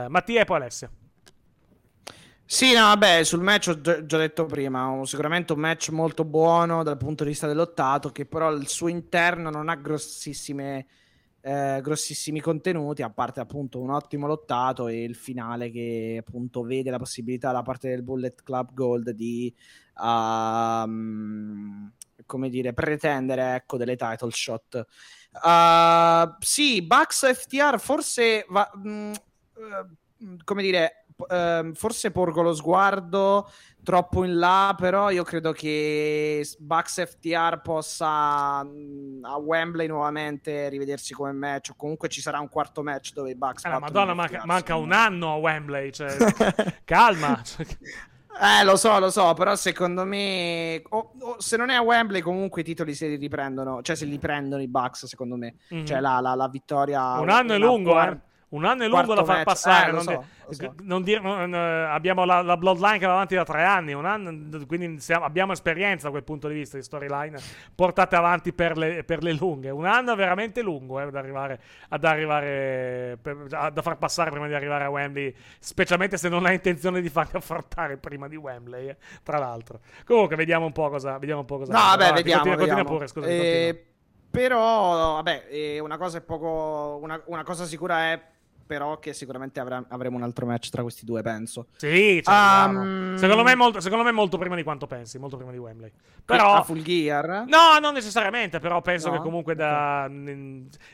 Mattia 0.10 0.42
e 0.42 0.46
poi 0.46 0.58
Alessia. 0.58 0.90
Sì, 2.48 2.74
no, 2.74 2.82
vabbè, 2.82 3.24
sul 3.24 3.42
match 3.42 3.70
ho 3.70 3.82
già 3.82 4.18
detto 4.18 4.46
prima, 4.46 5.02
sicuramente 5.04 5.54
un 5.54 5.60
match 5.60 5.90
molto 5.90 6.24
buono 6.24 6.84
dal 6.84 6.96
punto 6.96 7.24
di 7.24 7.32
vista 7.32 7.48
dell'ottato, 7.48 8.12
che 8.12 8.28
però 8.28 8.52
il 8.52 8.68
suo 8.68 8.88
interno 8.88 9.50
non 9.50 9.68
ha 9.68 9.76
grossissime, 9.76 10.86
eh, 11.42 11.80
grossissimi 11.82 12.40
contenuti, 12.42 13.02
a 13.02 13.10
parte 13.10 13.40
appunto 13.40 13.80
un 13.82 13.90
ottimo 13.90 14.28
lottato 14.28 14.88
e 14.88 15.04
il 15.04 15.16
finale 15.16 15.72
che 15.72 16.24
appunto 16.26 16.62
vede 16.62 16.92
la 16.92 17.00
possibilità 17.00 17.52
da 17.52 17.64
parte 17.64 17.90
del 17.90 18.04
Bullet 18.04 18.44
Club 18.44 18.74
Gold 18.76 19.10
di, 19.10 19.54
uh, 19.96 20.88
come 22.28 22.50
dire, 22.50 22.74
pretendere 22.74 23.56
ecco, 23.56 23.78
delle 23.78 23.96
title 23.96 24.32
shot. 24.32 24.86
Uh, 25.44 26.36
sì, 26.40 26.84
Bucks 26.84 27.34
FTR 27.34 27.80
forse 27.80 28.46
va... 28.50 28.70
Mh, 28.76 28.90
mm, 28.90 29.12
uh, 29.12 29.98
come 30.44 30.62
dire 30.62 31.05
ehm, 31.30 31.74
forse 31.74 32.12
porgo 32.12 32.42
lo 32.42 32.54
sguardo 32.54 33.50
troppo 33.84 34.24
in 34.24 34.38
là, 34.38 34.74
però 34.78 35.12
io 35.12 35.24
credo 35.24 35.52
che 35.52 36.46
Bucks 36.58 37.06
FTR 37.06 37.62
possa 37.62 38.64
mh, 38.64 39.20
a 39.24 39.38
Wembley 39.38 39.88
nuovamente 39.88 40.70
rivedersi 40.70 41.14
come 41.14 41.32
match, 41.34 41.70
o 41.72 41.76
comunque 41.78 42.10
ci 42.10 42.20
sarà 42.22 42.40
un 42.40 42.50
quarto 42.50 42.82
match 42.82 43.14
dove 43.14 43.30
i 43.32 43.36
Bucks 43.36 43.64
Eh, 43.66 43.70
battono 43.70 43.86
Madonna, 43.86 44.14
manca, 44.14 44.42
manca 44.46 44.76
un 44.76 44.92
anno 44.92 45.34
a 45.34 45.36
Wembley. 45.36 45.92
Cioè, 45.92 46.16
calma. 46.84 47.42
Cioè, 47.44 47.66
Eh, 48.38 48.66
lo 48.66 48.76
so, 48.76 49.00
lo 49.00 49.10
so, 49.12 49.34
però 49.34 49.56
secondo 49.56 50.04
me, 50.04 50.82
o- 50.90 51.12
o 51.22 51.36
se 51.40 51.56
non 51.56 51.70
è 51.70 51.76
a 51.76 51.82
Wembley, 51.82 52.20
comunque 52.20 52.62
i 52.62 52.64
titoli 52.66 52.94
si 52.94 53.16
riprendono, 53.16 53.82
cioè 53.82 53.96
se 53.96 54.04
li 54.06 54.20
prendono 54.20 54.62
i 54.62 54.68
Bucks, 54.68 55.06
secondo 55.06 55.38
me. 55.38 55.56
Mhm. 55.70 55.86
Cioè 55.86 56.00
la, 56.02 56.20
la- 56.20 56.34
la 56.36 56.50
vittoria. 56.50 57.20
un 57.20 57.30
anno 57.30 57.54
è 57.54 57.58
lungo, 57.58 58.02
eh. 58.02 58.20
Un 58.48 58.64
anno 58.64 58.84
è 58.84 58.88
lungo 58.88 59.14
da 59.16 59.24
far 59.26 59.36
match. 59.38 59.44
passare. 59.46 59.90
Eh, 59.90 59.92
non, 59.92 60.02
so, 60.04 60.24
di- 60.48 60.56
so. 60.56 60.74
non 60.84 61.02
dire- 61.02 61.20
non, 61.20 61.54
eh, 61.54 61.58
abbiamo 61.90 62.24
la, 62.26 62.42
la 62.42 62.56
Bloodline 62.58 63.00
che 63.00 63.06
va 63.06 63.14
avanti 63.14 63.36
da 63.36 63.44
tre 63.44 63.64
anni. 63.64 63.94
Un 63.94 64.06
anno, 64.06 64.66
quindi 64.68 65.00
siamo- 65.02 65.26
abbiamo 65.26 65.52
esperienza 65.52 66.06
da 66.06 66.12
quel 66.12 66.24
punto 66.24 66.48
di 66.48 66.54
vista 66.54 66.78
di 66.78 66.84
storyline 66.84 67.38
portate 67.74 68.16
avanti 68.16 68.54
per 68.54 68.78
le, 68.78 69.04
per 69.04 69.24
le 69.24 69.34
lunghe. 69.34 69.72
Un 69.72 69.86
anno 69.86 70.14
è 70.14 70.16
veramente 70.16 70.62
lungo 70.62 71.00
eh, 71.00 71.04
ad 71.04 71.16
arrivare, 71.16 71.60
ad 71.90 72.04
arrivare 72.06 73.18
per- 73.22 73.48
a- 73.52 73.70
da 73.72 73.82
far 73.82 73.98
passare 73.98 74.30
prima 74.32 74.48
di 74.48 74.54
arrivare 74.54 74.84
a 74.86 74.90
Wembley. 74.90 75.34
Specialmente 75.60 76.18
se 76.18 76.30
non 76.30 76.46
hai 76.46 76.54
intenzione 76.56 77.02
di 77.02 77.10
farli 77.10 77.32
affrontare 77.38 77.98
prima 77.98 78.28
di 78.28 78.36
Wembley. 78.36 78.90
eh, 78.90 78.98
tra 79.24 79.38
l'altro, 79.40 79.80
comunque, 80.06 80.36
vediamo 80.36 80.66
un 80.66 80.72
po' 80.72 80.90
cosa. 80.90 81.18
Vediamo 81.18 81.42
un 81.42 81.46
po' 81.48 81.58
cosa 81.58 81.74
No, 81.74 81.80
vabbè, 81.80 82.04
Avanti, 82.04 82.16
vediamo. 82.24 82.44
Continua, 82.44 82.58
continua 82.58 82.84
vediamo. 82.84 82.98
pure, 82.98 83.08
scusa. 83.08 83.28
Eh, 83.28 83.86
però, 84.30 85.14
vabbè, 85.16 85.46
eh, 85.50 85.80
una 85.80 85.98
cosa 85.98 86.18
è 86.20 86.22
poco. 86.22 87.00
Una, 87.02 87.20
una 87.26 87.44
cosa 87.44 87.66
sicura 87.66 88.12
è. 88.12 88.22
Però 88.68 88.98
che 88.98 89.14
sicuramente 89.14 89.60
avrà- 89.60 89.86
avremo 89.90 90.18
un 90.18 90.24
altro 90.24 90.48
match 90.48 90.70
tra 90.70 90.82
questi 90.82 91.06
due, 91.06 91.22
penso. 91.22 91.68
Sì, 91.76 92.20
cioè, 92.24 92.34
Um, 92.68 93.16
secondo, 93.16 93.44
me 93.44 93.54
molto, 93.56 93.80
secondo 93.80 94.04
me 94.04 94.12
molto 94.12 94.40
prima 94.40 94.56
di 94.56 94.64
quanto 94.64 94.88
pensi, 94.88 95.20
molto 95.20 95.38
prima 95.38 95.52
di 95.52 95.58
Wembley. 95.60 95.90
A 95.90 96.22
Però, 96.26 96.64
full 96.64 96.82
gear. 96.82 97.46
no, 97.48 97.78
non 97.80 97.94
necessariamente, 97.94 98.58
però 98.60 98.82
penso 98.82 99.10
No? 99.10 99.16
che 99.18 99.22
comunque 99.22 99.54
da... 99.54 100.10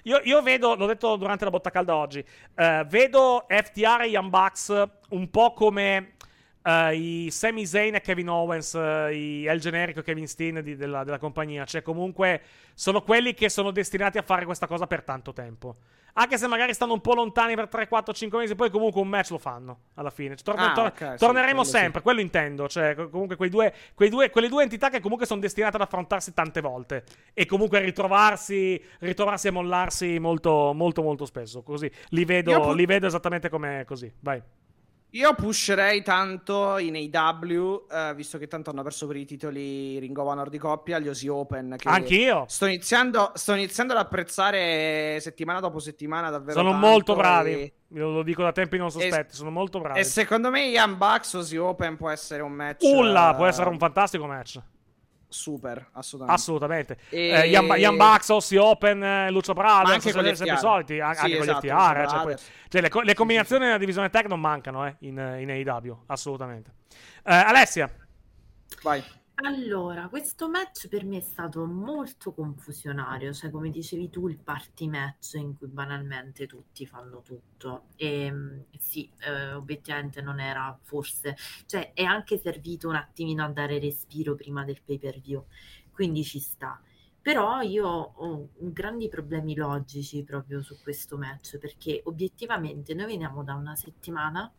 Io, 0.03 0.19
io 0.23 0.41
vedo, 0.41 0.75
l'ho 0.75 0.85
detto 0.85 1.15
durante 1.15 1.45
la 1.45 1.49
botta 1.49 1.69
calda 1.69 1.95
oggi, 1.95 2.23
eh, 2.55 2.85
vedo 2.89 3.45
FTR 3.47 4.01
e 4.01 4.07
Young 4.07 4.29
Bucks 4.29 4.83
un 5.11 5.29
po' 5.29 5.53
come 5.53 6.15
eh, 6.63 6.95
i 6.95 7.31
Sami 7.31 7.65
Zayn 7.65 7.95
e 7.95 8.01
Kevin 8.01 8.27
Owens, 8.29 8.75
eh, 8.75 9.15
i 9.15 9.45
El 9.45 9.61
Generico 9.61 10.01
Kevin 10.01 10.27
Steen 10.27 10.61
di- 10.61 10.75
della, 10.75 11.05
della 11.05 11.17
compagnia, 11.19 11.63
cioè 11.63 11.81
comunque 11.81 12.41
sono 12.73 13.01
quelli 13.01 13.33
che 13.33 13.47
sono 13.47 13.71
destinati 13.71 14.17
a 14.17 14.21
fare 14.23 14.43
questa 14.45 14.67
cosa 14.67 14.87
per 14.87 15.03
tanto 15.03 15.31
tempo. 15.31 15.77
Anche 16.13 16.37
se 16.37 16.47
magari 16.47 16.73
stanno 16.73 16.93
un 16.93 17.01
po' 17.01 17.13
lontani 17.13 17.55
per 17.55 17.67
3, 17.67 17.87
4, 17.87 18.13
5 18.13 18.39
mesi, 18.39 18.55
poi 18.55 18.69
comunque 18.69 18.99
un 19.01 19.07
match 19.07 19.29
lo 19.31 19.37
fanno 19.37 19.79
alla 19.95 20.09
fine. 20.09 20.35
Cioè, 20.35 20.43
torne- 20.43 20.65
Ah, 20.65 20.73
tor- 20.73 20.87
ok, 20.87 21.11
sì, 21.11 21.17
torneremo 21.17 21.63
sì. 21.63 21.69
sempre, 21.69 22.01
quello 22.01 22.19
intendo. 22.19 22.67
Cioè, 22.67 22.95
co- 22.95 23.09
comunque 23.09 23.35
quei 23.35 23.49
due, 23.49 23.73
quei 23.95 24.09
due- 24.09 24.29
quelle 24.29 24.47
due 24.49 24.63
entità 24.63 24.89
che 24.89 24.99
comunque 24.99 25.25
sono 25.25 25.39
destinate 25.39 25.75
ad 25.77 25.81
affrontarsi 25.83 26.33
tante 26.33 26.59
volte. 26.61 27.03
E 27.33 27.45
comunque 27.45 27.79
ritrovarsi, 27.79 28.81
ritrovarsi 28.99 29.47
e 29.47 29.51
mollarsi 29.51 30.19
molto, 30.19 30.73
molto, 30.73 31.01
molto 31.01 31.25
spesso. 31.25 31.61
Così 31.63 31.89
li 32.09 32.25
vedo, 32.25 32.59
pu- 32.59 32.73
li 32.73 32.85
vedo 32.85 33.07
esattamente 33.07 33.49
come 33.49 33.83
così. 33.87 34.11
Vai. 34.19 34.41
Io 35.13 35.33
pusherei 35.35 36.01
tanto 36.03 36.77
in 36.77 36.95
AW, 36.95 37.85
eh, 37.91 38.13
visto 38.15 38.37
che 38.37 38.47
tanto 38.47 38.69
hanno 38.69 38.81
perso 38.81 39.07
per 39.07 39.17
i 39.17 39.25
titoli 39.25 39.99
Ring 39.99 40.17
of 40.17 40.25
Honor 40.25 40.47
di 40.47 40.57
coppia, 40.57 40.99
gli 40.99 41.09
Osi 41.09 41.27
Open. 41.27 41.75
Che 41.77 41.89
Anch'io. 41.89 42.45
Sto 42.47 42.65
iniziando, 42.65 43.31
sto 43.33 43.53
iniziando 43.53 43.91
ad 43.91 43.99
apprezzare 43.99 45.19
settimana 45.19 45.59
dopo 45.59 45.79
settimana 45.79 46.29
davvero 46.29 46.57
Sono 46.57 46.71
molto 46.71 47.15
bravi. 47.15 47.51
E, 47.51 47.73
lo 47.89 48.23
dico 48.23 48.41
da 48.41 48.53
tempi 48.53 48.77
non 48.77 48.89
sospetti. 48.89 49.35
sono 49.35 49.51
molto 49.51 49.81
bravi. 49.81 49.99
e 49.99 50.05
secondo 50.05 50.49
me 50.49 50.67
Ian 50.67 50.97
Bucks 50.97 51.33
Osi 51.33 51.57
Open 51.57 51.97
può 51.97 52.09
essere 52.09 52.41
un 52.41 52.53
match 52.53 52.83
Ulla, 52.83 53.33
eh, 53.33 53.35
può 53.35 53.45
essere 53.47 53.67
un 53.67 53.77
fantastico 53.77 54.25
match. 54.27 54.59
Super, 55.31 55.89
assolutamente. 55.93 56.41
Assolutamente. 56.41 56.97
E- 57.09 57.29
Eh, 57.29 57.45
Young 57.47 57.97
Bucks, 57.97 58.29
Ossi 58.29 58.57
Open, 58.57 59.03
eh, 59.03 59.31
Lucio 59.31 59.53
Ma 59.53 59.93
anche 59.93 60.09
sono 60.11 60.21
con 60.21 60.31
gli 60.31 60.35
sempre 60.35 60.55
FTR. 60.55 60.59
soliti, 60.59 60.99
an- 60.99 61.13
Sì, 61.15 61.21
anche 61.21 61.37
con 61.37 61.45
gli 61.45 61.49
esatto, 61.49 61.67
FTR, 61.67 61.73
Lucio 61.73 62.03
eh, 62.03 62.07
cioè, 62.07 62.21
poi- 62.23 62.35
cioè, 62.69 62.81
le, 62.81 62.89
co- 62.89 63.01
le 63.01 63.13
combinazioni 63.13 63.65
nella 63.65 63.77
divisione 63.77 64.09
tech 64.09 64.25
non 64.27 64.39
mancano 64.39 64.85
eh, 64.85 64.95
in, 64.99 65.17
in 65.39 65.49
AEW, 65.49 66.03
assolutamente. 66.07 66.73
Eh, 67.23 67.33
Alessia, 67.33 67.89
Vai. 68.83 69.03
Allora, 69.43 70.07
questo 70.07 70.49
match 70.49 70.87
per 70.87 71.03
me 71.03 71.17
è 71.17 71.21
stato 71.21 71.65
molto 71.65 72.31
confusionario, 72.31 73.33
cioè 73.33 73.49
come 73.49 73.71
dicevi 73.71 74.09
tu, 74.09 74.27
il 74.27 74.37
party 74.37 74.87
match 74.87 75.33
in 75.33 75.57
cui 75.57 75.67
banalmente 75.67 76.45
tutti 76.45 76.85
fanno 76.85 77.21
tutto. 77.23 77.87
E 77.95 78.31
mm, 78.31 78.59
sì, 78.77 79.09
eh, 79.19 79.53
obiettivamente 79.53 80.21
non 80.21 80.39
era 80.39 80.77
forse, 80.83 81.35
cioè 81.65 81.91
è 81.93 82.03
anche 82.03 82.37
servito 82.37 82.87
un 82.89 82.95
attimino 82.95 83.43
a 83.43 83.49
dare 83.49 83.79
respiro 83.79 84.35
prima 84.35 84.63
del 84.63 84.81
pay-per-view, 84.83 85.43
quindi 85.91 86.23
ci 86.23 86.39
sta. 86.39 86.79
Però 87.19 87.61
io 87.61 87.87
ho 87.87 88.49
grandi 88.57 89.07
problemi 89.07 89.55
logici 89.55 90.23
proprio 90.23 90.61
su 90.61 90.79
questo 90.81 91.17
match, 91.17 91.57
perché 91.57 92.01
obiettivamente 92.05 92.93
noi 92.93 93.07
veniamo 93.07 93.43
da 93.43 93.55
una 93.55 93.75
settimana 93.75 94.51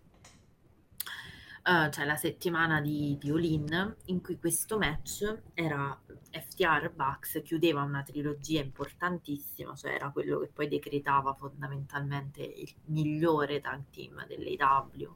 eh, 1.65 1.91
cioè 1.91 2.05
la 2.05 2.17
settimana 2.17 2.81
di, 2.81 3.17
di 3.21 3.31
All-In, 3.31 3.97
in 4.07 4.21
cui 4.21 4.39
questo 4.39 4.79
match 4.79 5.43
era 5.55 5.97
FTR 6.31 6.91
Bucks, 6.93 7.41
chiudeva 7.45 7.83
una 7.83 8.03
trilogia 8.03 8.61
importantissima, 8.61 9.75
cioè 9.77 9.93
era 9.93 10.11
quello 10.11 10.41
che 10.41 10.49
poi 10.49 10.67
decretava 10.67 11.35
fondamentalmente 11.35 12.43
il 12.43 12.75
migliore 12.87 13.61
tag 13.61 13.85
team 13.91 14.27
dell'AW. 14.27 15.15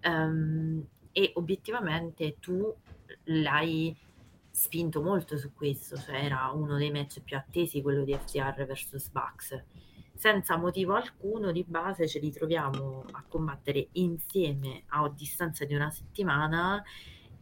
Ehm, 0.00 0.86
e 1.12 1.32
obiettivamente 1.34 2.38
tu 2.40 2.74
l'hai 3.24 3.96
spinto 4.50 5.02
molto 5.02 5.36
su 5.38 5.52
questo, 5.54 5.96
cioè 5.96 6.24
era 6.24 6.50
uno 6.50 6.76
dei 6.76 6.90
match 6.90 7.20
più 7.20 7.36
attesi, 7.36 7.82
quello 7.82 8.02
di 8.04 8.12
FTR 8.12 8.66
vs 8.66 9.08
Bucks 9.10 9.64
senza 10.20 10.58
motivo 10.58 10.92
alcuno 10.96 11.50
di 11.50 11.64
base 11.66 12.06
ci 12.06 12.18
ritroviamo 12.18 13.06
a 13.12 13.24
combattere 13.26 13.88
insieme 13.92 14.82
a 14.88 15.08
distanza 15.08 15.64
di 15.64 15.74
una 15.74 15.88
settimana 15.90 16.84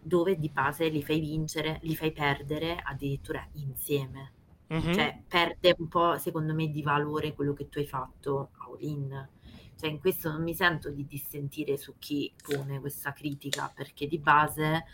dove 0.01 0.39
di 0.39 0.49
base 0.49 0.87
li 0.87 1.03
fai 1.03 1.19
vincere, 1.19 1.81
li 1.83 1.97
fai 1.97 2.13
perdere 2.13 2.81
addirittura 2.81 3.45
insieme. 3.55 4.33
Mhm. 4.69 4.93
Cioè 4.95 5.23
perde 5.27 5.75
un 5.77 5.89
po' 5.89 6.19
secondo 6.19 6.55
me 6.55 6.71
di 6.71 6.81
valore 6.83 7.35
quello 7.35 7.53
che 7.53 7.69
tu 7.69 7.79
hai 7.79 7.87
fatto 7.87 8.51
a 8.59 8.67
All-In. 8.67 9.29
Cioè 9.75 9.91
in 9.91 9.99
questo 9.99 10.31
non 10.31 10.45
mi 10.45 10.55
sento 10.55 10.91
di 10.91 11.05
dissentire 11.05 11.77
su 11.77 11.95
chi 11.99 12.33
pone 12.41 12.79
questa 12.79 13.13
critica 13.13 13.73
perché 13.75 14.07
di 14.07 14.21
base 14.21 14.85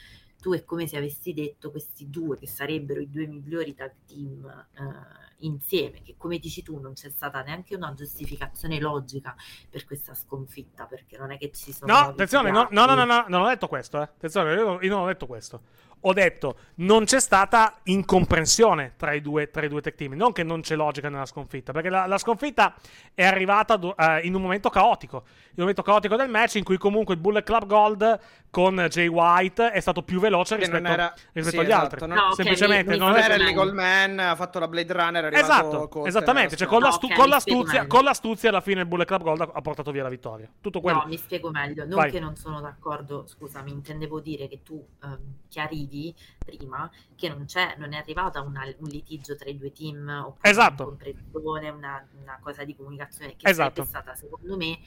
tu 0.40 0.54
è 0.54 0.64
come 0.64 0.86
se 0.86 0.96
avessi 0.96 1.34
detto 1.34 1.70
questi 1.70 2.08
due 2.08 2.38
che 2.38 2.46
sarebbero 2.46 3.00
i 3.00 3.10
due 3.10 3.26
migliori 3.26 3.74
tag 3.74 3.92
team 4.06 4.46
eh, 4.72 5.24
insieme, 5.44 6.02
che 6.02 6.14
come 6.16 6.38
dici 6.38 6.62
tu 6.62 6.78
non 6.80 6.92
c'è 6.94 7.10
stata 7.10 7.42
neanche 7.42 7.74
una 7.74 7.92
giustificazione 7.94 8.78
logica 8.80 9.34
per 9.70 9.84
questa 9.84 10.14
sconfitta, 10.14 10.84
perché 10.86 11.16
non 11.16 11.32
è 11.32 11.38
che 11.38 11.50
ci 11.52 11.72
sono... 11.72 11.92
No, 11.92 11.98
attenzione, 12.08 12.50
no, 12.50 12.68
no, 12.70 12.84
no, 12.86 12.94
no, 12.94 13.04
no, 13.04 13.24
non 13.28 13.42
ho 13.42 13.48
detto 13.48 13.68
questo, 13.68 13.98
eh. 14.00 14.02
Attenzione, 14.04 14.54
io, 14.54 14.64
non- 14.64 14.78
io 14.82 14.90
non 14.90 15.02
ho 15.02 15.06
detto 15.06 15.26
questo. 15.26 15.60
Ho 16.06 16.12
detto 16.12 16.58
non 16.76 17.04
c'è 17.06 17.18
stata 17.18 17.78
incomprensione 17.84 18.92
tra 18.96 19.12
i 19.14 19.22
due, 19.22 19.50
tra 19.50 19.64
i 19.64 19.68
due 19.68 19.80
tech 19.80 19.94
team. 19.94 20.12
Non 20.12 20.32
che 20.32 20.42
non 20.42 20.60
c'è 20.60 20.76
logica 20.76 21.08
nella 21.08 21.24
sconfitta, 21.24 21.72
perché 21.72 21.88
la, 21.88 22.04
la 22.06 22.18
sconfitta 22.18 22.74
è 23.14 23.24
arrivata 23.24 23.76
du- 23.76 23.94
eh, 23.96 24.20
in 24.24 24.34
un 24.34 24.42
momento 24.42 24.68
caotico. 24.68 25.22
In 25.26 25.30
un 25.54 25.60
momento 25.60 25.80
caotico 25.82 26.16
del 26.16 26.28
match 26.28 26.56
in 26.56 26.64
cui 26.64 26.76
comunque 26.76 27.14
il 27.14 27.20
Bullet 27.20 27.42
Club 27.44 27.64
Gold 27.66 28.18
con 28.50 28.76
Jay 28.90 29.06
White 29.08 29.70
è 29.72 29.80
stato 29.80 30.02
più 30.02 30.20
veloce 30.20 30.56
Che 30.56 30.60
rispetto, 30.62 30.86
era- 30.86 31.12
rispetto 31.32 31.48
sì, 31.48 31.58
agli 31.58 31.66
esatto, 31.70 31.82
altri. 31.82 32.06
non- 32.06 32.16
No, 32.16 32.22
ok, 32.26 32.34
Semplicemente 32.34 32.84
mi- 32.90 32.92
mi 32.92 32.98
non 32.98 33.10
Non 33.12 33.18
era 33.20 33.34
il. 33.36 33.42
Legal 33.42 33.72
Man, 33.74 34.18
ha 34.18 34.36
fatto 34.36 34.58
la 34.58 34.68
Blade 34.68 34.92
Runner, 34.92 35.24
Esatto, 35.38 35.88
Colt 35.88 36.06
esattamente. 36.06 36.56
Cioè, 36.56 36.66
con, 36.66 36.78
nella 36.78 36.90
l'astu- 36.90 37.10
Ok, 37.10 37.16
con 37.16 37.28
mi 37.28 37.40
spiego 37.40 37.60
l'astuzia, 37.62 37.86
con 37.86 38.04
l'astuzia 38.04 38.48
alla 38.50 38.60
fine 38.60 38.80
il 38.80 38.86
Bullet 38.86 39.06
Club 39.06 39.22
Gold 39.22 39.50
ha, 39.52 39.60
portato 39.60 39.90
via 39.90 40.02
la 40.02 40.08
vittoria. 40.08 40.50
Tutto 40.60 40.80
quello. 40.80 40.98
No, 41.00 41.06
mi 41.06 41.16
spiego 41.16 41.50
meglio. 41.50 41.84
Non 41.84 41.96
Vai. 41.96 42.10
che 42.10 42.20
non 42.20 42.36
sono 42.36 42.60
d'accordo, 42.60 43.26
scusami, 43.26 43.70
intendevo 43.70 44.20
dire 44.20 44.48
che 44.48 44.62
tu 44.62 44.84
ehm, 45.02 45.18
chiarivi 45.48 46.14
prima 46.38 46.90
che 47.14 47.28
non 47.28 47.44
c'è, 47.46 47.74
non 47.78 47.92
è 47.92 47.96
arrivata 47.96 48.40
una- 48.40 48.64
un 48.78 48.88
litigio 48.88 49.36
tra 49.36 49.48
i 49.48 49.56
due 49.56 49.72
team 49.72 50.08
oppure 50.26 50.50
Esatto. 50.50 50.96
una, 51.32 52.06
una 52.20 52.38
cosa 52.40 52.64
di 52.64 52.74
comunicazione 52.76 53.36
che 53.36 53.48
Esatto. 53.48 53.84
sarebbe 53.84 53.88
stata, 53.88 54.14
secondo 54.14 54.56
me, 54.56 54.78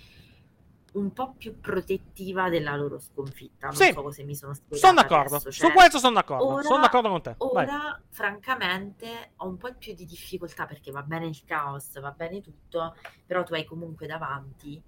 un 0.97 1.13
po' 1.13 1.33
più 1.37 1.59
protettiva 1.59 2.49
della 2.49 2.75
loro 2.75 2.99
sconfitta. 2.99 3.67
Non 3.67 3.75
Sì. 3.75 3.91
so 3.93 4.11
se 4.11 4.23
mi 4.23 4.35
sono 4.35 4.53
spiegata 4.53 4.87
Sono 4.87 5.01
d'accordo. 5.01 5.35
adesso, 5.35 5.51
Su 5.51 5.61
cioè, 5.61 5.71
questo 5.73 5.97
sono 5.99 6.13
d'accordo. 6.15 6.45
ora- 6.47 6.61
sono 6.63 6.81
d'accordo 6.81 7.09
con 7.09 7.21
te. 7.21 7.35
Vai. 7.53 7.65
Ora, 7.67 8.01
francamente, 8.09 9.31
ho 9.37 9.47
un 9.47 9.57
po' 9.57 9.73
più 9.75 9.93
di 9.93 10.05
difficoltà 10.05 10.65
perché 10.65 10.91
va 10.91 11.03
bene 11.03 11.27
il 11.27 11.43
caos, 11.45 11.99
va 11.99 12.11
bene 12.11 12.41
tutto, 12.41 12.95
però 13.25 13.43
tu 13.43 13.53
hai 13.53 13.65
comunque 13.65 14.07
davanti 14.07 14.81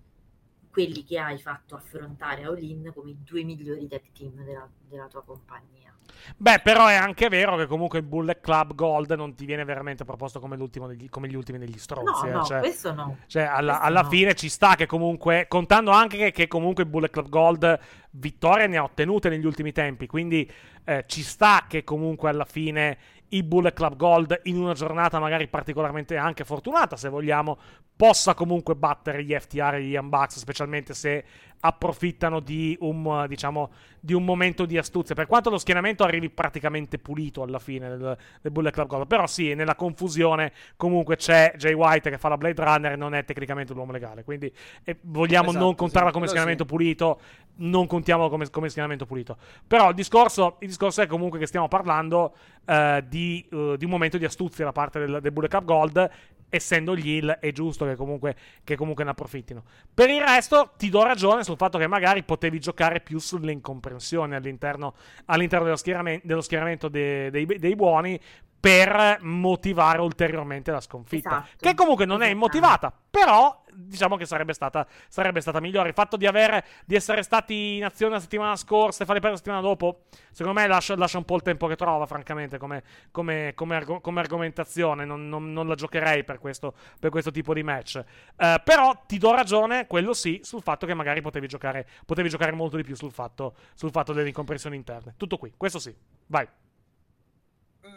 quelli 0.71 1.03
che 1.03 1.17
hai 1.19 1.37
fatto 1.39 1.75
affrontare 1.75 2.43
a 2.43 2.49
All-In 2.49 2.91
come 2.93 3.11
i 3.11 3.17
due 3.23 3.43
migliori 3.43 3.87
tag 3.87 4.03
team 4.13 4.43
della, 4.43 4.67
della 4.87 5.07
tua 5.07 5.23
compagnia. 5.23 5.93
Beh, 6.35 6.59
però 6.59 6.87
è 6.87 6.95
anche 6.95 7.29
vero 7.29 7.55
che 7.55 7.65
comunque 7.65 7.99
il 7.99 8.05
Bullet 8.05 8.39
Club 8.41 8.75
Gold 8.75 9.11
non 9.11 9.35
ti 9.35 9.45
viene 9.45 9.63
veramente 9.63 10.05
proposto 10.05 10.39
come, 10.39 10.57
l'ultimo 10.57 10.87
degli, 10.87 11.09
come 11.09 11.27
gli 11.27 11.35
ultimi 11.35 11.57
degli 11.57 11.77
stronzi. 11.77 12.25
No, 12.25 12.29
eh, 12.29 12.33
no, 12.33 12.43
cioè, 12.43 12.59
questo 12.59 12.93
no. 12.93 13.17
cioè, 13.27 13.43
alla, 13.43 13.73
questo 13.73 13.87
alla 13.87 14.01
no. 14.01 14.09
fine 14.09 14.33
ci 14.35 14.49
sta 14.49 14.75
che 14.75 14.85
comunque, 14.85 15.45
contando 15.47 15.91
anche 15.91 16.17
che, 16.17 16.31
che 16.31 16.47
comunque 16.47 16.83
il 16.83 16.89
Bullet 16.89 17.11
Club 17.11 17.29
Gold 17.29 17.79
vittorie 18.11 18.67
ne 18.67 18.77
ha 18.77 18.83
ottenute 18.83 19.29
negli 19.29 19.45
ultimi 19.45 19.71
tempi, 19.71 20.07
quindi 20.07 20.49
eh, 20.83 21.05
ci 21.07 21.21
sta 21.21 21.65
che 21.67 21.83
comunque 21.83 22.29
alla 22.29 22.45
fine 22.45 22.97
il 23.29 23.43
Bullet 23.43 23.73
Club 23.73 23.95
Gold 23.95 24.41
in 24.43 24.57
una 24.57 24.73
giornata 24.73 25.19
magari 25.19 25.47
particolarmente 25.47 26.17
anche 26.17 26.43
fortunata, 26.43 26.95
se 26.95 27.09
vogliamo, 27.09 27.57
possa 27.95 28.33
comunque 28.33 28.75
battere 28.75 29.23
gli 29.23 29.33
FTR 29.33 29.75
e 29.75 29.83
gli 29.83 29.91
Young 29.91 30.09
Bucks, 30.09 30.39
specialmente 30.39 30.93
se 30.93 31.23
approfittano 31.61 32.39
di 32.39 32.77
un, 32.81 33.25
diciamo, 33.27 33.71
di 33.99 34.13
un 34.13 34.23
momento 34.23 34.65
di 34.65 34.77
astuzia. 34.77 35.15
Per 35.15 35.27
quanto 35.27 35.49
lo 35.49 35.57
schieramento 35.57 36.03
arrivi 36.03 36.29
praticamente 36.29 36.97
pulito 36.97 37.43
alla 37.43 37.59
fine 37.59 37.89
del, 37.89 38.17
del 38.41 38.51
Bullet 38.51 38.73
Club 38.73 38.87
Gold, 38.87 39.07
però 39.07 39.27
sì, 39.27 39.53
nella 39.53 39.75
confusione 39.75 40.53
comunque 40.77 41.15
c'è 41.17 41.53
Jay 41.57 41.73
White 41.73 42.09
che 42.09 42.17
fa 42.17 42.29
la 42.29 42.37
Blade 42.37 42.63
Runner 42.63 42.91
e 42.93 42.95
non 42.95 43.13
è 43.13 43.25
tecnicamente 43.25 43.73
un 43.73 43.79
uomo 43.79 43.91
legale. 43.91 44.23
Quindi 44.23 44.51
eh, 44.83 44.97
vogliamo 45.01 45.49
Esatto, 45.49 45.63
non 45.63 45.75
contarla 45.75 46.09
sì, 46.09 46.13
come 46.13 46.27
schieramento 46.27 46.63
sì. 46.63 46.69
pulito, 46.69 47.19
non 47.55 47.87
contiamolo 47.87 48.29
come, 48.29 48.49
come 48.49 48.69
schieramento 48.69 49.05
pulito. 49.05 49.37
Però 49.67 49.89
il 49.89 49.95
discorso, 49.95 50.57
il 50.59 50.67
discorso 50.67 51.01
è 51.01 51.07
comunque 51.07 51.39
che 51.39 51.45
stiamo 51.45 51.67
parlando 51.67 52.35
eh, 52.65 53.03
di, 53.07 53.45
eh, 53.51 53.75
di 53.77 53.85
un 53.85 53.91
momento 53.91 54.17
di 54.17 54.25
astuzia 54.25 54.65
da 54.65 54.71
parte 54.71 54.99
del, 54.99 55.19
del 55.21 55.31
Bullet 55.31 55.49
Club 55.49 55.65
Gold. 55.65 56.11
Essendo 56.49 56.95
gli 56.95 57.09
Hill, 57.09 57.29
è 57.39 57.51
giusto 57.51 57.85
che 57.85 57.95
comunque, 57.95 58.35
che 58.63 58.75
comunque 58.75 59.03
ne 59.03 59.11
approfittino. 59.11 59.63
Per 59.93 60.09
il 60.09 60.21
resto, 60.21 60.71
ti 60.77 60.89
do 60.89 61.03
ragione 61.03 61.43
sul 61.43 61.57
fatto 61.57 61.77
che 61.77 61.87
magari 61.87 62.23
potevi 62.23 62.59
giocare 62.59 63.01
più 63.01 63.19
sulle 63.19 63.51
incomprensioni 63.51 64.35
all'interno, 64.35 64.95
all'interno 65.25 65.65
dello, 65.65 65.77
schierame- 65.77 66.21
dello 66.23 66.41
schieramento 66.41 66.87
de- 66.87 67.29
dei, 67.29 67.45
dei 67.45 67.75
buoni 67.75 68.19
per 68.59 69.19
motivare 69.21 70.01
ulteriormente 70.01 70.71
la 70.71 70.81
sconfitta. 70.81 71.43
Esatto. 71.43 71.55
Che 71.59 71.73
comunque 71.75 72.05
non 72.05 72.21
è 72.21 72.25
Esattamente. 72.25 72.57
immotivata, 72.57 72.93
però 73.09 73.63
diciamo 73.71 74.17
che 74.17 74.25
sarebbe 74.25 74.53
stata, 74.53 74.85
sarebbe 75.07 75.39
stata 75.39 75.61
migliore. 75.61 75.87
Il 75.89 75.93
fatto 75.93 76.17
di, 76.17 76.25
avere, 76.27 76.65
di 76.85 76.95
essere 76.95 77.23
stati 77.23 77.77
in 77.77 77.85
azione 77.85 78.15
la 78.15 78.19
settimana 78.19 78.55
scorsa 78.57 79.03
e 79.03 79.05
farli 79.05 79.21
perdere 79.21 79.31
la 79.31 79.37
settimana 79.37 79.61
dopo, 79.61 80.01
secondo 80.31 80.59
me 80.59 80.67
lascia, 80.67 80.95
lascia 80.97 81.17
un 81.17 81.23
po' 81.25 81.35
il 81.37 81.41
tempo 81.41 81.67
che 81.67 81.75
trova, 81.77 82.05
francamente, 82.05 82.57
come, 82.57 82.83
come- 83.11 83.53
come 83.55 83.75
argo- 83.75 84.01
come 84.01 84.19
argomentazione. 84.19 85.05
Non, 85.05 85.29
non- 85.29 85.53
non 85.53 85.67
la 85.67 85.75
giocherei 85.75 86.25
per 86.25 86.39
questo, 86.39 86.73
per 86.99 87.09
questo 87.09 87.31
tipo 87.31 87.53
di 87.53 87.63
match. 87.63 88.03
Eh, 88.35 88.61
però 88.63 89.03
ti 89.05 89.17
do 89.17 89.33
ragione, 89.33 89.87
quello 89.87 90.13
sì, 90.13 90.41
sul 90.43 90.61
fatto 90.61 90.85
che 90.85 90.93
magari 90.93 91.21
potevi 91.21 91.47
giocare, 91.47 91.87
potevi 92.05 92.27
giocare 92.27 92.51
molto 92.51 92.75
di 92.75 92.83
più 92.83 92.95
sul 92.95 93.11
fatto, 93.11 93.55
sul 93.73 93.91
fatto 93.91 94.11
delle 94.11 94.27
incomprensioni 94.27 94.75
interne. 94.75 95.13
Tutto 95.15 95.37
qui, 95.37 95.53
questo 95.55 95.79
sì. 95.79 95.95
Vai. 96.27 96.47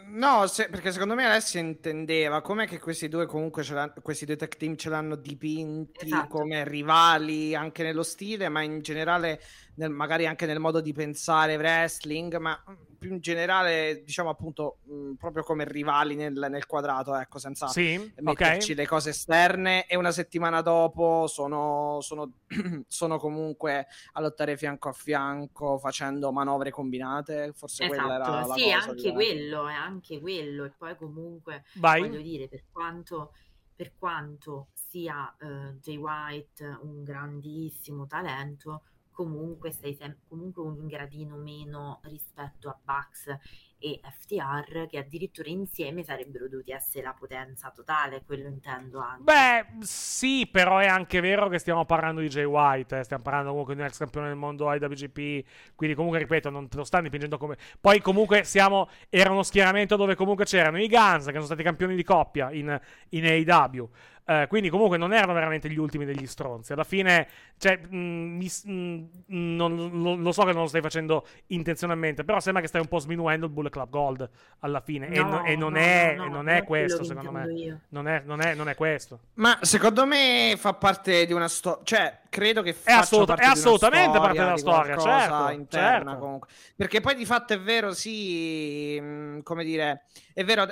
No, 0.07 0.45
se- 0.47 0.69
perché 0.69 0.91
secondo 0.91 1.15
me 1.15 1.25
Alessia 1.25 1.59
intendeva 1.59 2.41
com'è 2.41 2.67
che 2.67 2.79
questi 2.79 3.07
due 3.07 3.25
comunque 3.25 3.63
questi 4.01 4.25
due 4.25 4.35
tech 4.35 4.57
team 4.57 4.75
ce 4.75 4.89
l'hanno 4.89 5.15
dipinti 5.15 6.05
Esatto. 6.05 6.27
come 6.27 6.63
rivali 6.67 7.55
anche 7.55 7.81
nello 7.83 8.03
stile, 8.03 8.47
ma 8.49 8.61
in 8.61 8.81
generale 8.81 9.41
nel- 9.75 9.89
magari 9.91 10.25
anche 10.27 10.45
nel 10.45 10.59
modo 10.59 10.81
di 10.81 10.91
pensare 10.93 11.55
wrestling, 11.57 12.35
ma 12.37 12.61
mm, 12.69 12.73
più 12.99 13.11
in 13.11 13.19
generale 13.19 14.01
diciamo 14.03 14.29
appunto 14.29 14.79
mh, 14.83 15.13
proprio 15.13 15.43
come 15.43 15.65
rivali 15.65 16.15
nel, 16.15 16.47
nel 16.49 16.65
quadrato, 16.65 17.15
ecco, 17.15 17.39
senza 17.39 17.67
Sì, 17.67 18.11
metterci 18.17 18.71
ok. 18.71 18.77
le 18.77 18.85
cose 18.87 19.09
esterne 19.09 19.85
e 19.87 19.95
una 19.95 20.11
settimana 20.11 20.61
dopo 20.61 21.27
sono, 21.27 21.99
sono, 22.01 22.31
sono 22.87 23.17
comunque 23.17 23.87
a 24.13 24.21
lottare 24.21 24.57
fianco 24.57 24.89
a 24.89 24.93
fianco 24.93 25.77
facendo 25.77 26.31
manovre 26.31 26.69
combinate, 26.71 27.51
forse 27.53 27.85
quella 27.85 28.13
era 28.15 28.27
Esatto, 28.27 28.47
la 28.47 28.53
sì, 28.53 28.61
cosa. 28.71 28.89
anche 28.89 29.01
che- 29.01 29.11
quello, 29.13 29.67
è 29.67 29.73
anche 29.73 30.19
quello. 30.19 30.65
E 30.65 30.71
poi 30.71 30.95
comunque, 30.97 31.63
Vai. 31.73 32.01
voglio 32.01 32.21
dire, 32.21 32.47
per 32.47 32.63
quanto, 32.71 33.33
per 33.75 33.93
quanto 33.97 34.69
sia 34.73 35.35
eh, 35.39 35.73
Jay 35.79 35.97
White 35.97 36.63
un 36.83 37.03
grandissimo 37.03 38.05
talento, 38.07 38.83
comunque 39.13 39.71
sei 39.71 39.93
sem- 39.93 40.17
comunque 40.27 40.63
un 40.63 40.87
gradino 40.87 41.37
meno 41.37 42.01
rispetto 42.03 42.67
a 42.67 42.77
Bucks 42.83 43.37
e 43.83 43.99
FTR, 44.01 44.87
che 44.87 44.97
addirittura 44.97 45.49
insieme 45.49 46.03
sarebbero 46.03 46.47
dovuti 46.47 46.71
essere 46.71 47.03
la 47.03 47.13
potenza 47.13 47.69
totale, 47.69 48.23
quello 48.25 48.47
intendo 48.47 48.99
anche. 48.99 49.23
Beh, 49.23 49.85
sì, 49.85 50.47
però 50.49 50.77
è 50.77 50.87
anche 50.87 51.19
vero 51.19 51.49
che 51.49 51.59
stiamo 51.59 51.83
parlando 51.83 52.21
di 52.21 52.29
Jay 52.29 52.45
White, 52.45 52.99
eh, 52.99 53.03
stiamo 53.03 53.23
parlando 53.23 53.49
comunque 53.49 53.75
di 53.75 53.81
un 53.81 53.87
ex 53.87 53.97
campione 53.97 54.27
del 54.27 54.37
mondo 54.37 54.73
IWGP, 54.73 55.75
quindi 55.75 55.95
comunque 55.95 56.19
ripeto, 56.19 56.49
non 56.49 56.69
te 56.69 56.77
lo 56.77 56.85
stanno 56.85 57.03
dipingendo 57.03 57.37
come... 57.37 57.57
Poi 57.79 57.99
comunque 57.99 58.45
siamo... 58.45 58.89
era 59.09 59.31
uno 59.31 59.43
schieramento 59.43 59.97
dove 59.97 60.15
comunque 60.15 60.45
c'erano 60.45 60.81
i 60.81 60.87
Guns, 60.87 61.25
che 61.25 61.33
sono 61.33 61.45
stati 61.45 61.63
campioni 61.63 61.95
di 61.95 62.03
coppia 62.03 62.51
in, 62.51 62.79
in 63.09 63.25
AEW, 63.25 63.89
eh, 64.25 64.45
quindi 64.47 64.69
comunque 64.69 64.97
non 64.97 65.13
erano 65.13 65.33
veramente 65.33 65.69
gli 65.69 65.77
ultimi 65.77 66.05
degli 66.05 66.25
stronzi. 66.27 66.73
Alla 66.73 66.83
fine, 66.83 67.27
cioè, 67.57 67.77
mh, 67.77 67.97
mi 67.97 68.47
s- 68.47 68.63
mh, 68.65 69.03
non- 69.27 69.89
lo, 70.01 70.15
lo 70.15 70.31
so 70.31 70.43
che 70.43 70.53
non 70.53 70.61
lo 70.63 70.67
stai 70.67 70.81
facendo 70.81 71.25
intenzionalmente, 71.47 72.23
però 72.23 72.39
sembra 72.39 72.61
che 72.61 72.67
stai 72.67 72.81
un 72.81 72.87
po' 72.87 72.99
sminuendo 72.99 73.45
il 73.45 73.51
Bullet 73.51 73.71
Club 73.71 73.89
Gold 73.89 74.29
alla 74.59 74.79
fine, 74.81 75.07
e, 75.09 75.17
No, 75.21 75.29
no- 75.29 75.43
e 75.43 75.55
non 75.55 75.73
no, 75.73 75.79
è, 75.79 76.13
no, 76.15 76.23
e 76.25 76.27
no, 76.27 76.33
non 76.35 76.49
è 76.49 76.63
questo, 76.63 77.03
secondo 77.03 77.31
me. 77.31 77.81
Non 77.89 78.07
è, 78.07 78.21
non 78.25 78.41
è- 78.41 78.53
non 78.55 78.69
è 78.69 78.75
questo. 78.75 79.19
Ma 79.35 79.57
secondo 79.61 80.05
me 80.05 80.55
fa 80.57 80.73
parte 80.73 81.25
di 81.25 81.33
una 81.33 81.47
storia, 81.47 81.81
cioè 81.83 82.19
credo 82.29 82.61
che 82.61 82.75
È, 82.83 82.91
assoluta- 82.91 83.35
parte 83.35 83.49
è 83.49 83.53
di 83.53 83.59
una 83.59 83.67
assolutamente 83.67 84.17
parte 84.19 84.37
della 84.39 84.53
di 84.53 84.59
storia, 84.59 84.97
certo, 84.97 85.49
interna 85.51 86.11
certo. 86.11 86.17
comunque. 86.17 86.49
Perché 86.75 87.01
poi 87.01 87.15
di 87.15 87.25
fatto 87.25 87.53
è 87.53 87.59
vero, 87.59 87.93
sì, 87.93 88.99
mh, 88.99 89.41
come 89.43 89.63
dire, 89.63 90.05
è 90.33 90.43
vero, 90.43 90.65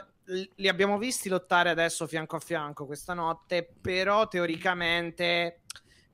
li 0.55 0.67
abbiamo 0.67 0.97
visti 0.97 1.29
lottare 1.29 1.69
adesso 1.69 2.07
fianco 2.07 2.35
a 2.35 2.39
fianco 2.39 2.85
questa 2.85 3.13
notte, 3.13 3.67
però 3.81 4.27
teoricamente 4.27 5.61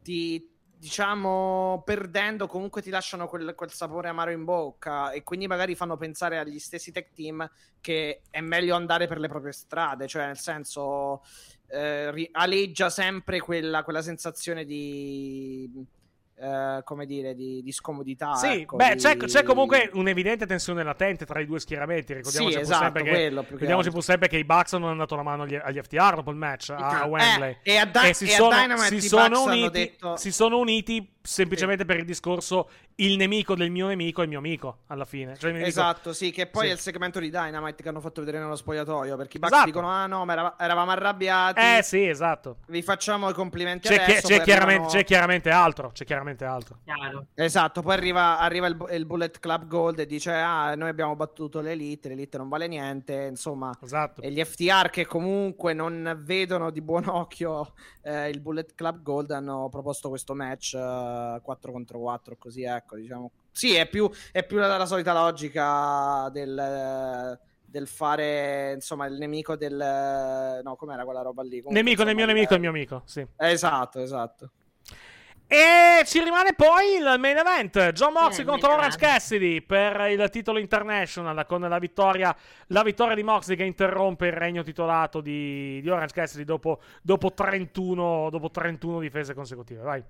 ti 0.02 0.56
diciamo 0.80 1.82
perdendo 1.84 2.46
comunque 2.46 2.84
ti 2.84 2.92
lasciano 2.92 3.28
quel, 3.28 3.56
quel 3.56 3.72
sapore 3.72 4.10
amaro 4.10 4.30
in 4.30 4.44
bocca 4.44 5.10
e 5.10 5.24
quindi 5.24 5.48
magari 5.48 5.74
fanno 5.74 5.98
pensare 5.98 6.38
agli 6.38 6.60
stessi 6.60 6.92
tech 6.92 7.14
team 7.14 7.50
che 7.82 8.22
è 8.30 8.42
meglio 8.42 8.76
andare 8.76 9.08
per 9.08 9.18
le 9.18 9.28
proprie 9.28 9.54
strade 9.54 10.08
cioè 10.08 10.28
nel 10.28 10.38
senso 10.38 11.24
eh, 11.70 12.30
aleggia 12.32 12.92
sempre 12.92 13.40
quella, 13.40 13.82
quella 13.84 14.04
sensazione 14.04 14.66
di 14.66 15.68
eh, 16.40 16.82
come 16.84 17.06
dire 17.08 17.34
di, 17.34 17.62
di 17.64 17.72
scomodità 17.72 18.36
Sì, 18.36 18.62
ecco, 18.62 18.76
beh, 18.76 18.96
di- 18.96 19.02
c'è, 19.02 19.18
c'è 19.18 19.44
comunque 19.44 19.90
un'evidente 19.94 20.46
tensione 20.46 20.84
latente 20.84 21.26
tra 21.26 21.40
i 21.40 21.46
due 21.46 21.60
schieramenti. 21.60 22.14
Ricordiamoci 22.14 22.54
Sì, 22.54 22.60
pur 22.60 22.68
esatto, 22.70 22.84
sempre 22.84 23.04
che, 23.04 23.10
quello 23.10 23.42
che 23.42 23.48
ricordiamoci 23.52 23.90
pur 23.90 24.04
sempre 24.04 24.28
che 24.28 24.38
i 24.38 24.44
Bucks 24.46 24.74
non 24.74 24.84
hanno 24.90 24.98
dato 24.98 25.16
la 25.16 25.24
mano 25.24 25.44
agli, 25.44 25.56
agli 25.56 25.80
FTR 25.82 26.16
dopo 26.16 26.30
il 26.32 26.38
match 26.38 26.70
a, 26.70 27.02
a 27.02 27.06
Wembley. 27.06 27.58
Eh, 27.64 27.74
e 27.74 27.78
a, 27.78 27.86
Di- 27.86 28.10
e 28.10 28.14
si 28.14 28.26
e 28.26 28.34
a 28.34 28.36
sono, 28.36 28.50
Dynamite 28.60 29.00
si 29.00 29.08
sono 29.08 29.44
uniti, 29.44 29.70
detto 29.72 30.16
si 30.18 30.32
sono 30.32 30.58
uniti 30.60 31.16
semplicemente 31.28 31.84
per 31.84 31.98
il 31.98 32.06
discorso 32.06 32.70
il 33.00 33.18
nemico 33.18 33.54
del 33.54 33.70
mio 33.70 33.88
nemico 33.88 34.22
è 34.22 34.24
il 34.24 34.30
mio 34.30 34.38
amico 34.40 34.78
alla 34.88 35.04
fine. 35.06 35.36
Cioè, 35.38 35.52
nemico- 35.52 35.68
Esatto, 35.70 36.14
sì, 36.14 36.32
che 36.32 36.48
poi 36.48 36.64
Sì. 36.66 36.70
è 36.70 36.74
il 36.74 36.80
segmento 36.80 37.20
di 37.20 37.30
Dynamite 37.30 37.84
che 37.84 37.90
hanno 37.90 38.00
fatto 38.00 38.22
vedere 38.22 38.40
nello 38.42 38.56
spogliatoio. 38.56 39.16
Perché 39.18 39.38
i 39.38 39.40
Bucks 39.40 39.52
Esatto. 39.54 39.70
dicono: 39.70 39.90
Ah 39.90 40.06
no, 40.08 40.24
ma 40.26 40.34
era- 40.34 40.56
eravamo 40.58 40.92
arrabbiati. 40.92 41.60
Eh 41.60 41.82
sì, 41.84 42.08
esatto. 42.08 42.58
Vi 42.68 42.82
facciamo 42.82 43.30
i 43.30 43.34
complimenti 43.34 43.88
C'è, 43.88 43.96
chi- 43.98 44.12
adesso. 44.12 44.28
c'è 44.28 44.36
poi 44.38 44.46
chiaramente, 44.46 44.74
arrivano- 44.84 44.98
c'è 45.00 45.04
chiaramente 45.04 45.50
altro. 45.50 45.92
C'è 45.92 46.06
chiaramente 46.06 46.26
altro. 46.46 46.80
Chiaro. 46.84 47.28
Esatto, 47.34 47.82
poi 47.82 47.94
arriva, 47.94 48.40
arriva 48.40 48.68
il, 48.68 48.78
il 48.92 49.06
Bullet 49.06 49.40
Club 49.40 49.68
Gold 49.68 50.00
e 50.00 50.06
dice: 50.06 50.32
Ah, 50.34 50.76
noi 50.76 50.90
abbiamo 50.90 51.16
battuto 51.16 51.62
l'Elite, 51.62 52.10
l'Elite 52.10 52.38
non 52.38 52.50
vale 52.50 52.68
niente. 52.68 53.14
Insomma, 53.30 53.72
Esatto. 53.82 54.22
e 54.22 54.32
gli 54.32 54.44
FTR 54.44 54.90
che 54.90 55.06
comunque 55.06 55.74
non 55.74 56.20
vedono 56.24 56.70
di 56.72 56.82
buon 56.82 57.08
occhio 57.08 57.74
eh, 58.02 58.30
il 58.30 58.40
Bullet 58.42 58.74
Club 58.76 59.02
Gold 59.02 59.32
hanno 59.32 59.70
proposto 59.70 60.10
questo 60.10 60.34
match 60.36 60.74
eh, 60.74 61.40
4 61.42 61.72
contro 61.72 62.00
4, 62.00 62.36
così 62.38 62.64
ecco, 62.64 62.96
diciamo. 62.96 63.32
Sì, 63.52 63.74
è 63.76 63.88
più, 63.88 64.10
è 64.32 64.46
più 64.46 64.58
la, 64.58 64.78
la 64.78 64.86
solita 64.86 65.14
logica 65.14 66.30
del, 66.32 66.58
eh, 66.60 67.40
del 67.66 67.88
fare, 67.88 68.74
insomma, 68.74 69.08
il 69.08 69.18
nemico 69.18 69.56
del... 69.56 70.62
No, 70.64 70.76
com'era 70.76 71.04
quella 71.04 71.22
roba 71.24 71.42
lì? 71.42 71.62
Comunque, 71.62 71.74
Nemico 71.74 72.04
del 72.04 72.14
insomma, 72.14 72.26
mio 72.26 72.26
nemico 72.36 72.54
è 72.54 72.58
il 72.58 72.64
il- 72.64 72.70
mio 72.70 72.70
amico, 72.70 73.02
sì. 73.06 73.26
Esatto, 73.36 74.00
esatto. 74.00 74.52
E 75.50 76.04
ci 76.04 76.22
rimane 76.22 76.54
poi 76.54 76.96
il 76.96 77.16
main 77.20 77.38
event: 77.38 77.92
John 77.92 78.12
Moxley 78.12 78.46
Eh, 78.46 78.50
contro 78.50 78.74
Orange. 78.74 78.98
Cassidy 78.98 79.62
per 79.62 80.12
il 80.12 80.30
titolo 80.30 80.60
international 80.60 81.46
con 81.46 81.62
la 81.62 81.80
vittoria, 81.80 82.36
la 82.68 82.84
vittoria 82.84 83.16
di 83.16 83.24
Moxley 83.24 83.56
che 83.56 83.64
interrompe 83.64 84.28
il 84.28 84.34
regno 84.34 84.62
titolato 84.62 85.22
di, 85.22 85.80
di 85.82 85.90
Orange 85.90 86.14
Cassidy 86.14 86.44
dopo, 86.44 86.82
dopo 87.02 87.32
31, 87.34 88.30
dopo 88.30 88.52
31 88.52 89.00
difese 89.00 89.34
consecutive. 89.34 89.82
Vai. 89.82 90.04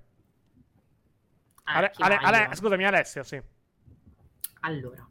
Ale- 1.64 1.90
chi 1.90 2.02
Ale- 2.02 2.16
Ale- 2.16 2.46
io? 2.48 2.54
scusami, 2.56 2.84
Alessia, 2.84 3.22
sì. 3.22 3.40
Allora, 4.62 5.08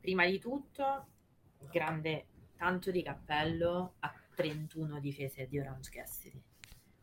prima 0.00 0.24
di 0.24 0.38
tutto, 0.38 1.06
grande 1.70 2.24
tanto 2.56 2.90
di 2.90 3.02
cappello 3.02 3.96
a 4.00 4.14
31 4.34 4.98
difese 4.98 5.46
di 5.46 5.58
Orange 5.58 5.90
Cassidy. 5.90 6.42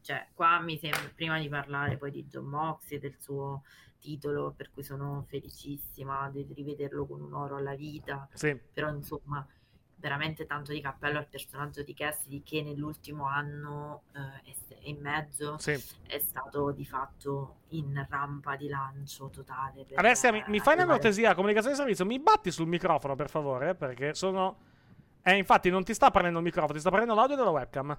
Cioè 0.03 0.27
qua 0.33 0.59
mi 0.59 0.77
sembra, 0.77 1.09
prima 1.15 1.39
di 1.39 1.49
parlare 1.49 1.97
poi 1.97 2.11
di 2.11 2.25
John 2.27 2.45
Moxley, 2.45 2.99
del 2.99 3.15
suo 3.17 3.63
titolo, 3.99 4.53
per 4.55 4.69
cui 4.71 4.83
sono 4.83 5.25
felicissima 5.27 6.29
di 6.29 6.45
rivederlo 6.53 7.05
con 7.05 7.21
un 7.21 7.33
oro 7.33 7.55
alla 7.55 7.75
vita, 7.75 8.27
Sì. 8.33 8.55
però 8.71 8.89
insomma 8.89 9.45
veramente 9.95 10.45
tanto 10.45 10.73
di 10.73 10.81
cappello 10.81 11.17
al 11.17 11.27
personaggio 11.27 11.81
di 11.81 11.93
Cassidy 11.93 12.43
che 12.43 12.61
nell'ultimo 12.61 13.25
anno 13.25 14.03
eh, 14.13 14.49
e 14.51 14.55
e 14.85 14.93
mezzo 14.99 15.57
Sì. 15.57 15.71
è 16.05 16.19
stato 16.19 16.71
di 16.71 16.85
fatto 16.85 17.59
in 17.69 18.05
rampa 18.09 18.57
di 18.57 18.67
lancio 18.67 19.29
totale. 19.29 19.85
Alessia, 19.95 20.31
mi, 20.33 20.43
mi 20.47 20.59
fai 20.59 20.75
una 20.75 20.85
cortesia, 20.85 21.33
comunicazione 21.33 21.73
di 21.75 21.79
servizio, 21.79 22.05
mi 22.05 22.19
batti 22.19 22.51
sul 22.51 22.67
microfono 22.67 23.15
per 23.15 23.29
favore, 23.29 23.75
perché 23.75 24.13
sono... 24.13 24.57
Eh, 25.21 25.37
infatti 25.37 25.69
non 25.69 25.85
ti 25.85 25.93
sta 25.93 26.11
prendendo 26.11 26.39
il 26.39 26.43
microfono, 26.43 26.73
ti 26.73 26.81
sta 26.81 26.89
prendendo 26.89 27.15
l'audio 27.17 27.37
della 27.37 27.51
webcam. 27.51 27.97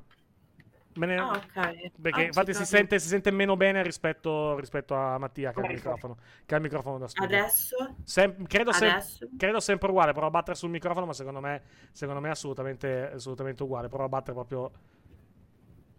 Ne- 0.95 1.17
Ah, 1.19 1.31
ok. 1.33 1.91
Perché 2.01 2.21
Ah, 2.21 2.25
infatti 2.25 2.55
si 2.55 2.65
sente, 2.65 2.99
si 2.99 3.09
sente 3.09 3.31
meno 3.33 3.57
bene 3.57 3.83
rispetto, 3.83 4.59
rispetto 4.59 4.95
a 4.95 5.19
Mattia 5.19 5.53
che 5.53 5.61
ha 5.61 5.67
il 5.67 5.75
microfono, 5.75 6.17
che 6.47 6.55
ha 6.55 6.57
il 6.59 6.63
microfono 6.63 6.99
da 6.99 7.09
studio. 7.09 7.37
Adesso? 7.37 7.95
Sem- 8.05 8.47
credo, 8.47 8.73
sem- 8.73 8.91
Adesso? 8.91 9.29
credo 9.37 9.61
sempre 9.61 9.89
uguale, 9.89 10.13
provo 10.13 10.27
a 10.29 10.31
battere 10.31 10.57
sul 10.57 10.71
microfono, 10.71 11.07
ma 11.07 11.13
secondo 11.13 11.41
me, 11.41 11.63
secondo 11.93 12.21
me 12.21 12.29
è 12.29 12.31
assolutamente, 12.31 13.11
assolutamente 13.13 13.63
uguale. 13.63 13.89
Provo 13.89 14.05
a 14.05 14.09
battere 14.09 14.33
proprio... 14.35 14.71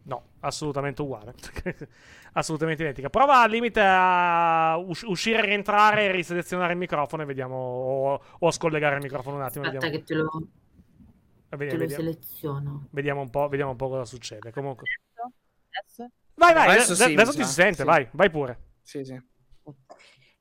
No, 0.04 0.24
assolutamente 0.42 1.02
uguale. 1.02 1.34
assolutamente 2.34 2.84
identica. 2.84 3.10
Prova 3.10 3.42
al 3.42 3.50
limite 3.50 3.82
a 3.84 4.78
us- 4.78 5.02
uscire, 5.02 5.42
rientrare, 5.42 6.12
riselezionare 6.12 6.74
il 6.74 6.78
microfono 6.80 7.24
e 7.24 7.26
vediamo... 7.26 7.56
O, 7.56 8.22
o 8.40 8.48
a 8.48 8.52
scollegare 8.52 8.96
il 8.98 9.02
microfono 9.02 9.38
un 9.38 9.42
attimo. 9.42 9.66
Aspetta 9.66 9.88
Vediamo, 9.88 9.98
che 9.98 10.04
te 10.04 10.14
lo, 10.14 10.48
vedi- 11.50 11.72
te 11.72 11.78
lo 11.78 11.82
vediamo- 11.86 12.04
seleziono. 12.04 12.88
vediamo 12.92 13.22
un 13.22 13.30
po', 13.30 13.48
vediamo 13.48 13.72
un 13.72 13.78
po' 13.78 13.90
cosa 13.90 14.06
succede. 14.06 14.52
Comunque... 14.52 14.86
Adesso? 15.70 16.12
Vai, 16.36 16.54
vai, 16.54 16.68
Adesso 16.70 16.94
adesso, 16.94 16.96
sì, 17.08 17.14
adesso 17.14 17.32
ti 17.32 17.44
si 17.44 17.54
sente, 17.54 17.78
sì. 17.78 17.84
vai, 17.84 18.08
vai 18.12 18.30
pure. 18.30 18.60
Sì, 18.82 19.04
sì. 19.04 19.22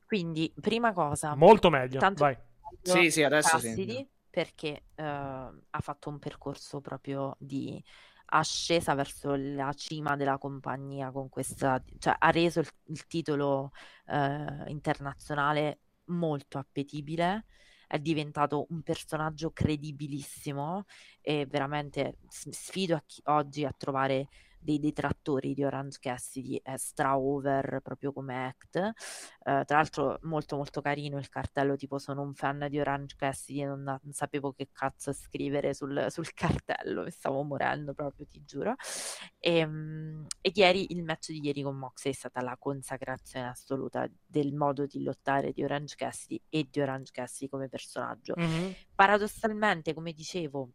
Quindi, 0.07 0.53
prima 0.61 0.93
cosa, 0.93 1.35
Molto 1.35 1.71
meglio, 1.71 1.99
Tanto- 1.99 2.25
vai. 2.25 2.37
Sì, 2.83 3.11
sì, 3.11 3.23
adesso 3.23 3.59
sì. 3.59 4.09
Perché 4.29 4.85
eh, 4.95 5.03
ha 5.05 5.81
fatto 5.81 6.09
un 6.11 6.19
percorso 6.19 6.81
proprio 6.81 7.37
di 7.39 7.83
ascesa 8.27 8.95
verso 8.95 9.35
la 9.37 9.73
cima 9.75 10.17
della 10.17 10.39
compagnia 10.39 11.11
con 11.13 11.29
questa, 11.29 11.83
cioè 11.99 12.17
ha 12.19 12.31
reso 12.31 12.61
il, 12.61 12.69
il 12.87 13.07
titolo 13.07 13.71
eh, 14.07 14.65
internazionale 14.67 15.79
molto 16.07 16.59
appetibile, 16.59 17.45
è 17.95 18.01
diventato 18.01 18.67
un 18.71 18.83
personaggio 18.83 19.53
credibilissimo 19.53 20.85
e 21.21 21.47
veramente 21.47 22.17
sfido 22.29 22.97
a 22.97 23.03
chi- 23.07 23.23
oggi 23.27 23.65
a 23.65 23.73
trovare 23.77 24.27
dei 24.65 24.79
detrattori 24.79 25.53
di 25.53 25.63
Orange 25.63 25.99
Cassidy 26.01 26.59
è 26.63 26.77
stra 26.79 27.19
over 27.19 27.81
proprio 27.83 28.13
come 28.13 28.47
act. 28.47 28.77
Eh, 28.77 28.93
tra 29.43 29.77
l'altro 29.77 30.19
molto 30.23 30.57
molto 30.57 30.81
carino 30.81 31.19
il 31.19 31.29
cartello 31.29 31.77
tipo 31.77 31.99
sono 31.99 32.23
un 32.23 32.35
fan 32.35 32.67
di 32.71 32.81
Orange 32.81 33.15
Cassidy 33.17 33.63
e 33.63 33.67
non, 33.67 33.83
non 33.83 34.13
sapevo 34.13 34.53
che 34.53 34.71
cazzo 34.73 35.13
scrivere 35.13 35.75
sul, 35.75 36.07
sul 36.09 36.33
cartello 36.33 37.09
stavo 37.11 37.43
morendo 37.43 37.93
proprio 37.93 38.27
ti 38.27 38.43
giuro 38.45 38.75
e, 39.39 39.67
mm, 39.67 40.25
e 40.41 40.51
ieri 40.55 40.93
il 40.93 41.05
match 41.05 41.31
di 41.31 41.45
ieri 41.45 41.63
con 41.63 41.77
Moxley 41.77 42.13
è 42.13 42.17
stata 42.17 42.41
la 42.41 42.57
consacrazione 42.59 43.49
assoluta 43.49 44.09
del 44.25 44.55
modo 44.55 44.87
di 44.87 45.03
lottare 45.03 45.53
di 45.53 45.63
Orange 45.63 45.95
Cassidy 45.97 46.41
e 46.49 46.67
di 46.71 46.81
Orange 46.81 47.13
Cassidy 47.13 47.51
come 47.51 47.69
personaggio. 47.69 48.35
Mhm. 48.37 48.75
paradossalmente, 48.95 49.93
come 49.93 50.13
dicevo, 50.13 50.71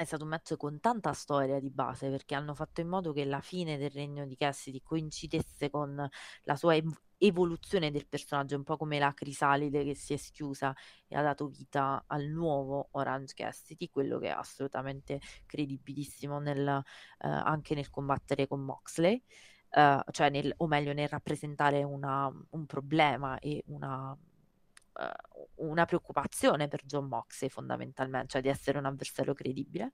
è 0.00 0.04
stato 0.04 0.22
un 0.22 0.30
match 0.30 0.56
con 0.56 0.78
tanta 0.80 1.12
storia 1.12 1.58
di 1.58 1.70
base 1.70 2.08
perché 2.08 2.36
hanno 2.36 2.54
fatto 2.54 2.80
in 2.80 2.86
modo 2.88 3.12
che 3.12 3.24
la 3.24 3.40
fine 3.40 3.76
del 3.76 3.90
regno 3.90 4.26
di 4.26 4.36
Cassidy 4.36 4.80
coincidesse 4.80 5.70
con 5.70 6.08
la 6.44 6.56
sua 6.56 6.76
ev- 6.76 7.00
evoluzione 7.18 7.90
del 7.90 8.06
personaggio, 8.06 8.54
un 8.56 8.62
po' 8.62 8.76
come 8.76 9.00
la 9.00 9.12
crisalide 9.12 9.82
che 9.82 9.94
si 9.96 10.12
è 10.14 10.16
schiusa 10.16 10.72
e 11.08 11.16
ha 11.16 11.22
dato 11.22 11.48
vita 11.48 12.04
al 12.06 12.26
nuovo 12.26 12.88
Orange 12.92 13.34
Cassidy, 13.34 13.90
quello 13.90 14.18
che 14.20 14.28
è 14.28 14.30
assolutamente 14.30 15.20
credibilissimo 15.46 16.38
nel, 16.38 16.66
eh, 16.68 17.28
anche 17.28 17.74
nel 17.74 17.90
combattere 17.90 18.46
con 18.46 18.60
Moxley. 18.60 19.20
eh, 19.70 20.02
cioè 20.12 20.30
nel, 20.30 20.52
o 20.58 20.66
meglio 20.66 20.92
nel 20.94 21.08
rappresentare 21.08 21.82
una- 21.82 22.32
un 22.50 22.66
problema 22.66 23.38
e 23.38 23.62
una, 23.66 24.16
una 25.56 25.84
preoccupazione 25.84 26.68
per 26.68 26.84
John 26.84 27.06
Moxley 27.06 27.50
fondamentalmente, 27.50 28.28
cioè 28.28 28.42
di 28.42 28.48
essere 28.48 28.78
un 28.78 28.86
avversario 28.86 29.34
credibile. 29.34 29.92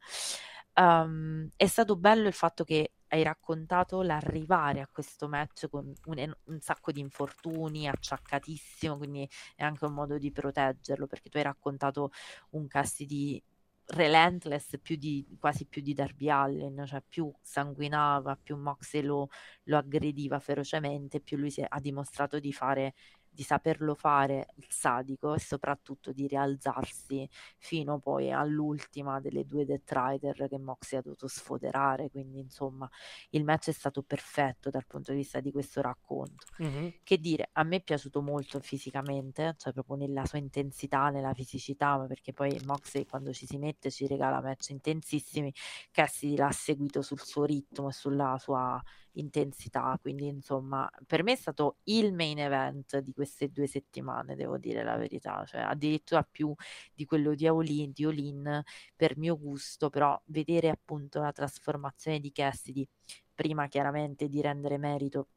Um, 0.75 1.49
è 1.57 1.67
stato 1.67 1.97
bello 1.97 2.27
il 2.27 2.33
fatto 2.33 2.65
che 2.65 2.95
hai 3.09 3.23
raccontato 3.23 4.03
l'arrivare 4.03 4.81
a 4.81 4.89
questo 4.91 5.29
match 5.29 5.69
con 5.69 5.93
un, 6.07 6.35
un 6.45 6.61
sacco 6.61 6.91
di 6.91 7.01
infortuni, 7.01 7.87
acciaccatissimo, 7.87 8.97
quindi 8.97 9.29
è 9.55 9.63
anche 9.63 9.85
un 9.85 9.93
modo 9.93 10.19
di 10.19 10.33
proteggerlo, 10.33 11.07
perché 11.07 11.29
tu 11.29 11.37
hai 11.37 11.45
raccontato 11.45 12.11
un 12.51 12.67
Cassidy 12.67 13.41
relentless 13.87 14.79
più 14.81 14.97
di, 14.97 15.37
quasi 15.39 15.67
più 15.67 15.83
di 15.83 15.93
Darby 15.93 16.29
Allin, 16.31 16.85
cioè 16.87 17.03
più 17.07 17.33
sanguinava, 17.41 18.37
più 18.43 18.57
Moxley 18.57 19.03
lo, 19.03 19.29
lo 19.65 19.77
aggrediva 19.77 20.41
ferocemente, 20.41 21.21
più 21.21 21.37
lui 21.37 21.51
si 21.51 21.61
è- 21.61 21.67
ha 21.69 21.81
dimostrato 21.81 22.41
di 22.41 22.53
fare 22.53 22.95
di 23.35 23.43
saperlo 23.43 23.95
fare 23.95 24.47
il 24.57 24.67
sadico 24.69 25.35
e 25.35 25.39
soprattutto 25.41 26.13
di 26.13 26.27
rialzarsi 26.29 27.29
fino 27.59 27.99
poi 27.99 28.31
all'ultima 28.33 29.21
delle 29.21 29.45
due 29.45 29.65
Death 29.65 29.91
Rider 29.93 30.49
che 30.49 30.59
Moxie 30.59 30.99
ha 30.99 31.03
dovuto 31.03 31.27
sfoderare, 31.29 32.11
quindi 32.11 32.39
insomma 32.41 32.89
il 33.31 33.45
match 33.45 33.69
è 33.69 33.73
stato 33.73 34.03
perfetto 34.03 34.71
dal 34.71 34.87
punto 34.87 35.11
di 35.13 35.19
vista 35.19 35.41
di 35.41 35.51
questo 35.53 35.81
racconto. 35.81 36.47
Mhm. 36.59 36.93
Che 37.03 37.19
dire, 37.19 37.51
a 37.53 37.65
me 37.65 37.77
è 37.77 37.83
piaciuto 37.83 38.23
molto 38.23 38.61
fisicamente, 38.61 39.55
cioè 39.59 39.73
proprio 39.75 39.97
nella 39.97 40.25
sua 40.25 40.39
intensità, 40.39 41.11
nella 41.11 41.35
fisicità, 41.35 42.03
perché 42.09 42.33
poi 42.33 42.59
Moxley 42.65 43.05
quando 43.05 43.33
ci 43.33 43.45
si 43.47 43.59
mette 43.59 43.91
ci 43.91 44.07
regala 44.07 44.41
match 44.41 44.71
intensissimi, 44.71 45.53
Cassidy 45.91 46.37
l'ha 46.37 46.51
seguito 46.51 47.03
sul 47.03 47.21
suo 47.21 47.45
ritmo 47.45 47.89
e 47.89 47.93
sulla 47.93 48.39
sua 48.39 48.83
intensità, 49.15 49.99
quindi 50.01 50.27
insomma 50.27 50.89
per 51.07 51.23
me 51.23 51.33
è 51.33 51.37
stato 51.37 51.79
il 51.85 52.13
main 52.13 52.39
event 52.39 52.99
di 52.99 53.13
queste 53.13 53.51
due 53.51 53.67
settimane, 53.67 54.35
devo 54.37 54.59
dire 54.59 54.83
la 54.83 54.97
verità, 54.97 55.45
cioè 55.47 55.61
addirittura 55.63 56.23
più 56.23 56.55
di 56.95 57.05
quello 57.05 57.35
di 57.35 57.49
Olin, 57.49 57.93
di 57.93 58.05
Olin 58.05 58.63
per 58.97 59.17
mio 59.17 59.39
gusto, 59.39 59.91
però 59.91 60.21
vedere 60.27 60.69
appunto 60.69 61.21
la 61.21 61.33
trasformazione 61.33 62.21
di 62.21 62.33
Cassidy 62.33 62.87
prima 63.35 63.69
chiaramente 63.69 64.29
di 64.29 64.41
rendere 64.41 64.79
merito 64.79 65.29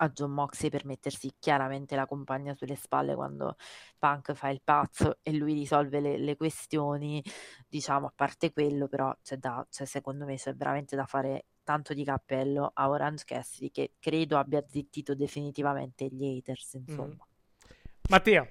a 0.00 0.10
John 0.10 0.32
Moxley 0.32 0.70
per 0.70 0.84
mettersi 0.84 1.34
chiaramente 1.38 1.96
la 1.96 2.06
compagna 2.06 2.54
sulle 2.54 2.76
spalle 2.76 3.14
quando 3.14 3.56
Punk 3.98 4.32
fa 4.34 4.48
il 4.48 4.60
pazzo 4.62 5.18
e 5.22 5.32
lui 5.32 5.54
risolve 5.54 6.00
le, 6.00 6.18
le 6.18 6.36
questioni, 6.36 7.22
diciamo, 7.66 8.06
a 8.06 8.12
parte 8.14 8.52
quello, 8.52 8.86
però 8.88 9.14
c'è 9.22 9.36
da, 9.36 9.66
c'è, 9.68 9.84
secondo 9.86 10.24
me 10.24 10.36
c'è 10.36 10.54
veramente 10.54 10.96
da 10.96 11.04
fare 11.06 11.46
tanto 11.68 11.92
di 11.92 12.02
cappello 12.02 12.70
a 12.72 12.88
Orange 12.88 13.24
Cassidy 13.26 13.70
che 13.70 13.92
credo 13.98 14.38
abbia 14.38 14.64
zittito 14.66 15.14
definitivamente 15.14 16.06
gli 16.06 16.24
haters, 16.24 16.72
insomma. 16.72 17.26
Mattia. 18.08 18.50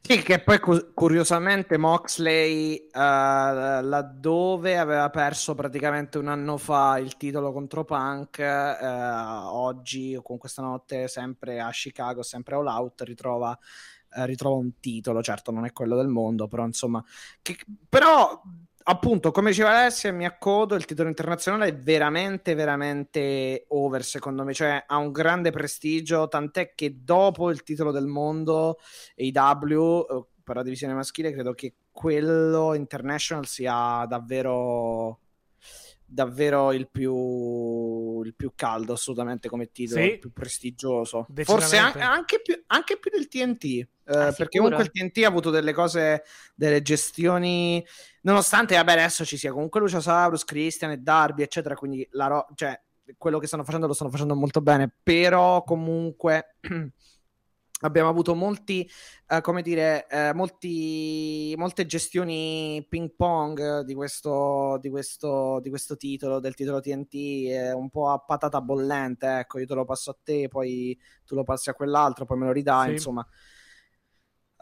Sì, 0.00 0.22
che 0.22 0.40
poi 0.40 0.58
cu- 0.58 0.94
curiosamente 0.94 1.76
Moxley, 1.76 2.86
eh, 2.86 2.88
laddove 2.90 4.78
aveva 4.78 5.10
perso 5.10 5.54
praticamente 5.54 6.16
un 6.16 6.28
anno 6.28 6.56
fa 6.56 6.96
il 6.96 7.18
titolo 7.18 7.52
contro 7.52 7.84
Punk, 7.84 8.38
eh, 8.38 8.86
oggi 8.86 10.16
o 10.16 10.22
con 10.22 10.38
questa 10.38 10.62
notte 10.62 11.06
sempre 11.06 11.60
a 11.60 11.68
Chicago, 11.68 12.22
sempre 12.22 12.54
all 12.54 12.66
out, 12.66 13.02
ritrova, 13.02 13.56
eh, 14.14 14.24
ritrova 14.24 14.56
un 14.56 14.80
titolo, 14.80 15.22
certo 15.22 15.50
non 15.50 15.66
è 15.66 15.72
quello 15.72 15.96
del 15.96 16.08
mondo, 16.08 16.48
però 16.48 16.64
insomma, 16.64 17.04
che, 17.42 17.58
però 17.86 18.40
appunto 18.84 19.30
come 19.30 19.50
diceva 19.50 19.70
Alessia 19.70 20.12
mi 20.12 20.24
accodo, 20.24 20.74
il 20.74 20.84
titolo 20.84 21.08
internazionale 21.08 21.68
è 21.68 21.76
veramente 21.76 22.54
veramente 22.54 23.64
over 23.68 24.04
secondo 24.04 24.44
me, 24.44 24.54
cioè 24.54 24.84
ha 24.86 24.96
un 24.96 25.12
grande 25.12 25.50
prestigio, 25.50 26.28
tant'è 26.28 26.74
che 26.74 27.02
dopo 27.02 27.50
il 27.50 27.62
titolo 27.62 27.90
del 27.92 28.06
mondo 28.06 28.78
AW 29.16 30.06
eh, 30.08 30.26
per 30.42 30.56
la 30.56 30.62
divisione 30.62 30.94
maschile 30.94 31.32
credo 31.32 31.52
che 31.52 31.74
quello 31.92 32.74
international 32.74 33.46
sia 33.46 34.04
davvero 34.08 35.20
davvero 36.12 36.72
il 36.72 36.88
più 36.90 38.20
il 38.22 38.34
più 38.34 38.52
caldo 38.56 38.94
assolutamente 38.94 39.48
come 39.48 39.70
titolo 39.70 40.00
Sì. 40.00 40.08
il 40.12 40.18
più 40.18 40.32
prestigioso 40.32 41.26
forse 41.44 41.76
an- 41.76 42.00
anche, 42.00 42.40
più, 42.42 42.60
anche 42.66 42.98
più 42.98 43.10
del 43.10 43.28
TNT 43.28 43.64
eh, 43.64 43.86
perché 44.04 44.34
sicuro? 44.50 44.62
comunque 44.70 44.82
il 44.82 44.90
TNT 44.90 45.24
ha 45.24 45.28
avuto 45.28 45.50
delle 45.50 45.72
cose 45.72 46.24
delle 46.54 46.82
gestioni 46.82 47.84
nonostante 48.22 48.74
vabbè 48.74 48.92
adesso 48.92 49.24
ci 49.24 49.36
sia 49.36 49.52
comunque 49.52 49.78
Luciasaurus 49.80 50.44
Christian 50.44 50.90
e 50.90 50.96
Darby 50.98 51.42
eccetera 51.42 51.74
quindi 51.76 52.06
la 52.12 52.26
ro- 52.26 52.46
cioè 52.56 52.78
quello 53.16 53.38
che 53.38 53.46
stanno 53.46 53.64
facendo 53.64 53.86
lo 53.86 53.92
stanno 53.92 54.10
facendo 54.10 54.34
molto 54.34 54.60
bene 54.60 54.92
però 55.02 55.62
comunque 55.62 56.56
abbiamo 57.80 58.08
avuto 58.08 58.34
molti, 58.34 58.88
eh, 59.28 59.40
come 59.40 59.62
dire, 59.62 60.06
eh, 60.08 60.32
molti, 60.34 61.54
molte 61.56 61.86
gestioni 61.86 62.84
ping 62.88 63.14
pong 63.16 63.80
di 63.82 63.94
questo, 63.94 64.78
di, 64.80 64.88
questo, 64.90 65.60
di 65.60 65.68
questo 65.70 65.96
titolo, 65.96 66.40
del 66.40 66.54
titolo 66.54 66.80
TNT, 66.80 67.14
eh, 67.48 67.72
un 67.72 67.90
po' 67.90 68.08
a 68.10 68.18
patata 68.18 68.60
bollente, 68.60 69.38
ecco, 69.40 69.58
io 69.58 69.66
te 69.66 69.74
lo 69.74 69.84
passo 69.84 70.10
a 70.10 70.18
te, 70.22 70.48
poi 70.48 70.98
tu 71.24 71.34
lo 71.34 71.44
passi 71.44 71.70
a 71.70 71.74
quell'altro, 71.74 72.24
poi 72.24 72.38
me 72.38 72.46
lo 72.46 72.52
ridai, 72.52 72.88
Sì. 72.88 72.90
insomma. 72.90 73.26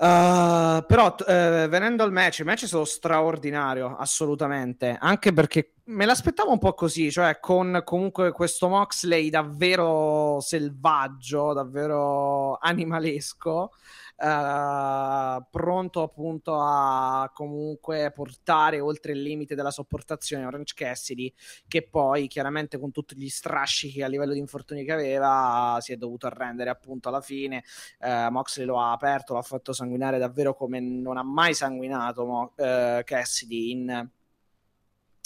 Uh, 0.01 0.85
però 0.87 1.17
eh, 1.27 1.67
venendo 1.69 2.05
al 2.05 2.13
match, 2.13 2.39
il 2.39 2.45
match 2.45 2.63
è 2.63 2.67
stato 2.69 2.85
straordinario, 2.85 3.97
assolutamente, 3.97 4.97
anche 4.97 5.33
perché 5.33 5.73
me 5.87 6.05
l'aspettavo 6.05 6.53
un 6.53 6.59
po' 6.59 6.73
così, 6.75 7.11
cioè 7.11 7.41
con 7.41 7.83
comunque 7.85 8.31
questo 8.31 8.69
Moxley 8.69 9.29
davvero 9.29 10.39
selvaggio, 10.41 11.53
davvero 11.53 12.59
animalesco, 12.59 13.73
eh, 14.21 15.47
pronto 15.51 16.03
appunto 16.03 16.59
a 16.61 17.31
comunque 17.33 18.11
portare 18.13 18.81
oltre 18.81 19.13
il 19.13 19.23
limite 19.23 19.55
della 19.55 19.71
sopportazione 19.71 20.45
Orange 20.45 20.75
Cassidy, 20.75 21.33
che 21.69 21.87
poi 21.89 22.27
chiaramente 22.27 22.79
con 22.79 22.91
tutti 22.91 23.17
gli 23.17 23.29
strascichi 23.29 24.03
a 24.03 24.09
livello 24.09 24.33
di 24.33 24.41
infortuni 24.41 24.85
che 24.85 24.93
aveva 24.93 25.79
si 25.81 25.93
è 25.93 25.97
dovuto 25.97 26.27
arrendere 26.27 26.71
appunto 26.71 27.09
alla 27.09 27.21
fine. 27.21 27.63
Eh, 28.01 28.29
Moxley 28.31 28.67
lo 28.67 28.81
ha 28.81 28.93
aperto, 28.93 29.35
l'ha 29.35 29.43
fatto 29.43 29.73
sanguinare 29.73 30.19
davvero 30.19 30.55
come 30.55 30.81
non 30.81 31.17
ha 31.17 31.23
mai 31.23 31.55
sanguinato 31.55 32.25
Mo- 32.25 32.53
eh, 32.57 33.03
Cassidy 33.05 33.71
in 33.71 34.11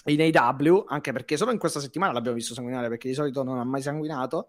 in 0.07 0.21
AW, 0.21 0.85
anche 0.89 1.13
perché 1.13 1.37
solo 1.37 1.53
in 1.53 1.59
questa 1.59 1.79
settimana 1.79 2.13
l'abbiamo 2.13 2.37
visto 2.37 2.55
sanguinare 2.55 2.89
perché 2.89 3.07
di 3.07 3.15
solito 3.15 3.45
non 3.45 3.59
ha 3.59 3.65
mai 3.65 3.83
sanguinato. 3.83 4.49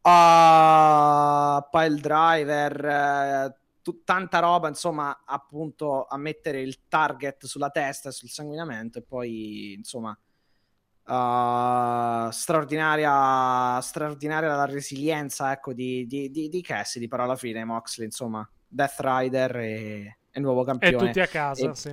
Uh, 0.00 1.60
pile 1.70 2.00
driver, 2.00 3.57
tu- 3.88 4.02
tanta 4.04 4.38
roba, 4.40 4.68
insomma, 4.68 5.22
appunto 5.24 6.04
a 6.04 6.16
mettere 6.18 6.60
il 6.60 6.86
target 6.88 7.46
sulla 7.46 7.70
testa 7.70 8.10
e 8.10 8.12
sul 8.12 8.28
sanguinamento 8.28 8.98
e 8.98 9.02
poi, 9.02 9.72
insomma, 9.74 10.10
uh, 10.10 12.30
straordinaria, 12.30 13.80
straordinaria 13.80 14.54
la 14.54 14.66
resilienza, 14.66 15.50
ecco, 15.52 15.72
di, 15.72 16.06
di, 16.06 16.30
di, 16.30 16.48
di 16.48 16.62
Cassidy, 16.62 17.08
però 17.08 17.24
alla 17.24 17.36
fine 17.36 17.64
Moxley, 17.64 18.06
insomma, 18.06 18.48
Death 18.66 18.96
Rider 18.98 19.56
e, 19.56 20.18
e 20.30 20.40
nuovo 20.40 20.60
E 20.60 20.64
campione. 20.66 21.06
tutti 21.06 21.20
a 21.20 21.26
casa, 21.26 21.72
E- 21.72 21.74
sì. 21.74 21.90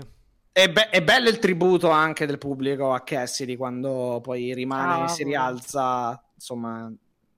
è, 0.52 0.70
be- 0.70 0.90
è 0.90 1.02
bello 1.02 1.30
il 1.30 1.40
tributo 1.40 1.90
anche 1.90 2.26
del 2.26 2.38
pubblico 2.38 2.94
a 2.94 3.02
Cassidy 3.02 3.56
quando 3.56 4.20
poi 4.22 4.54
rimane 4.54 5.04
Ah, 5.04 5.08
si 5.08 5.24
rialza 5.24 6.22
insomma 6.34 6.92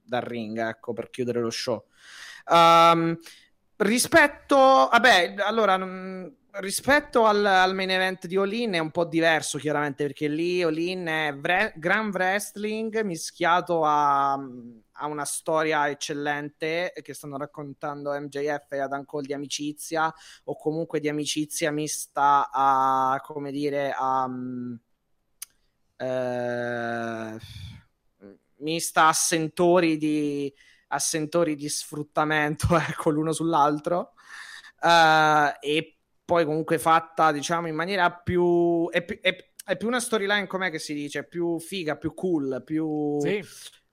dal 0.04 0.22
ring 0.22 0.58
ecco 0.60 0.94
per 0.94 1.10
chiudere 1.10 1.42
lo 1.42 1.50
show 1.50 1.84
Um, 2.50 3.18
rispetto 3.78 4.56
vabbè 4.56 5.36
allora 5.38 5.78
mm, 5.78 6.28
rispetto 6.60 7.26
al, 7.26 7.46
al 7.46 7.76
main 7.76 7.92
event 7.92 8.26
di 8.26 8.38
Olin 8.38 8.74
è 8.74 8.80
un 8.80 8.90
po' 8.90 9.06
diverso 9.06 9.58
chiaramente 9.58 10.04
perché 10.06 10.28
lì 10.28 10.64
Olin 10.64 11.06
è 11.06 11.36
vre- 11.36 11.74
gran 11.76 12.10
wrestling 12.10 13.02
mischiato 13.02 13.84
a, 13.84 14.34
a 14.34 15.06
una 15.06 15.26
storia 15.26 15.88
eccellente 15.90 16.94
che 17.02 17.14
stanno 17.14 17.38
raccontando 17.38 18.20
MJF 18.20 18.72
e 18.72 18.80
Adam 18.80 19.06
Cole 19.06 19.28
di 19.28 19.34
amicizia 19.34 20.12
o 20.46 20.56
comunque 20.56 21.00
di 21.00 21.10
amicizia 21.10 21.72
mista 21.72 22.50
a 22.52 23.22
come 23.24 23.52
dire 23.52 23.94
a 23.96 24.28
mm, 24.28 24.76
eh, 25.98 27.38
mista 28.58 29.08
a 29.08 29.14
sentori 29.14 29.98
di 29.98 30.52
a 30.88 31.00
sentori 31.00 31.56
di 31.56 31.70
sfruttamento 31.70 32.68
ecco 32.78 33.10
l'uno 33.10 33.32
sull'altro 33.34 34.14
Eh, 34.84 35.58
e 35.60 35.98
poi 36.24 36.46
comunque 36.46 36.78
fatta 36.78 37.32
diciamo 37.32 37.68
in 37.68 37.76
maniera 37.76 38.12
più 38.12 38.90
è, 38.90 39.04
più- 39.04 39.20
è- 39.22 39.36
è 39.66 39.76
più 39.78 39.88
una 39.88 40.00
storyline 40.00 40.48
com'è 40.48 40.70
che 40.70 40.80
si 40.80 40.94
dice 40.94 41.26
più 41.28 41.60
figa 41.60 41.98
più 41.98 42.14
cool 42.14 42.62
più 42.64 43.20
Sì. 43.20 43.42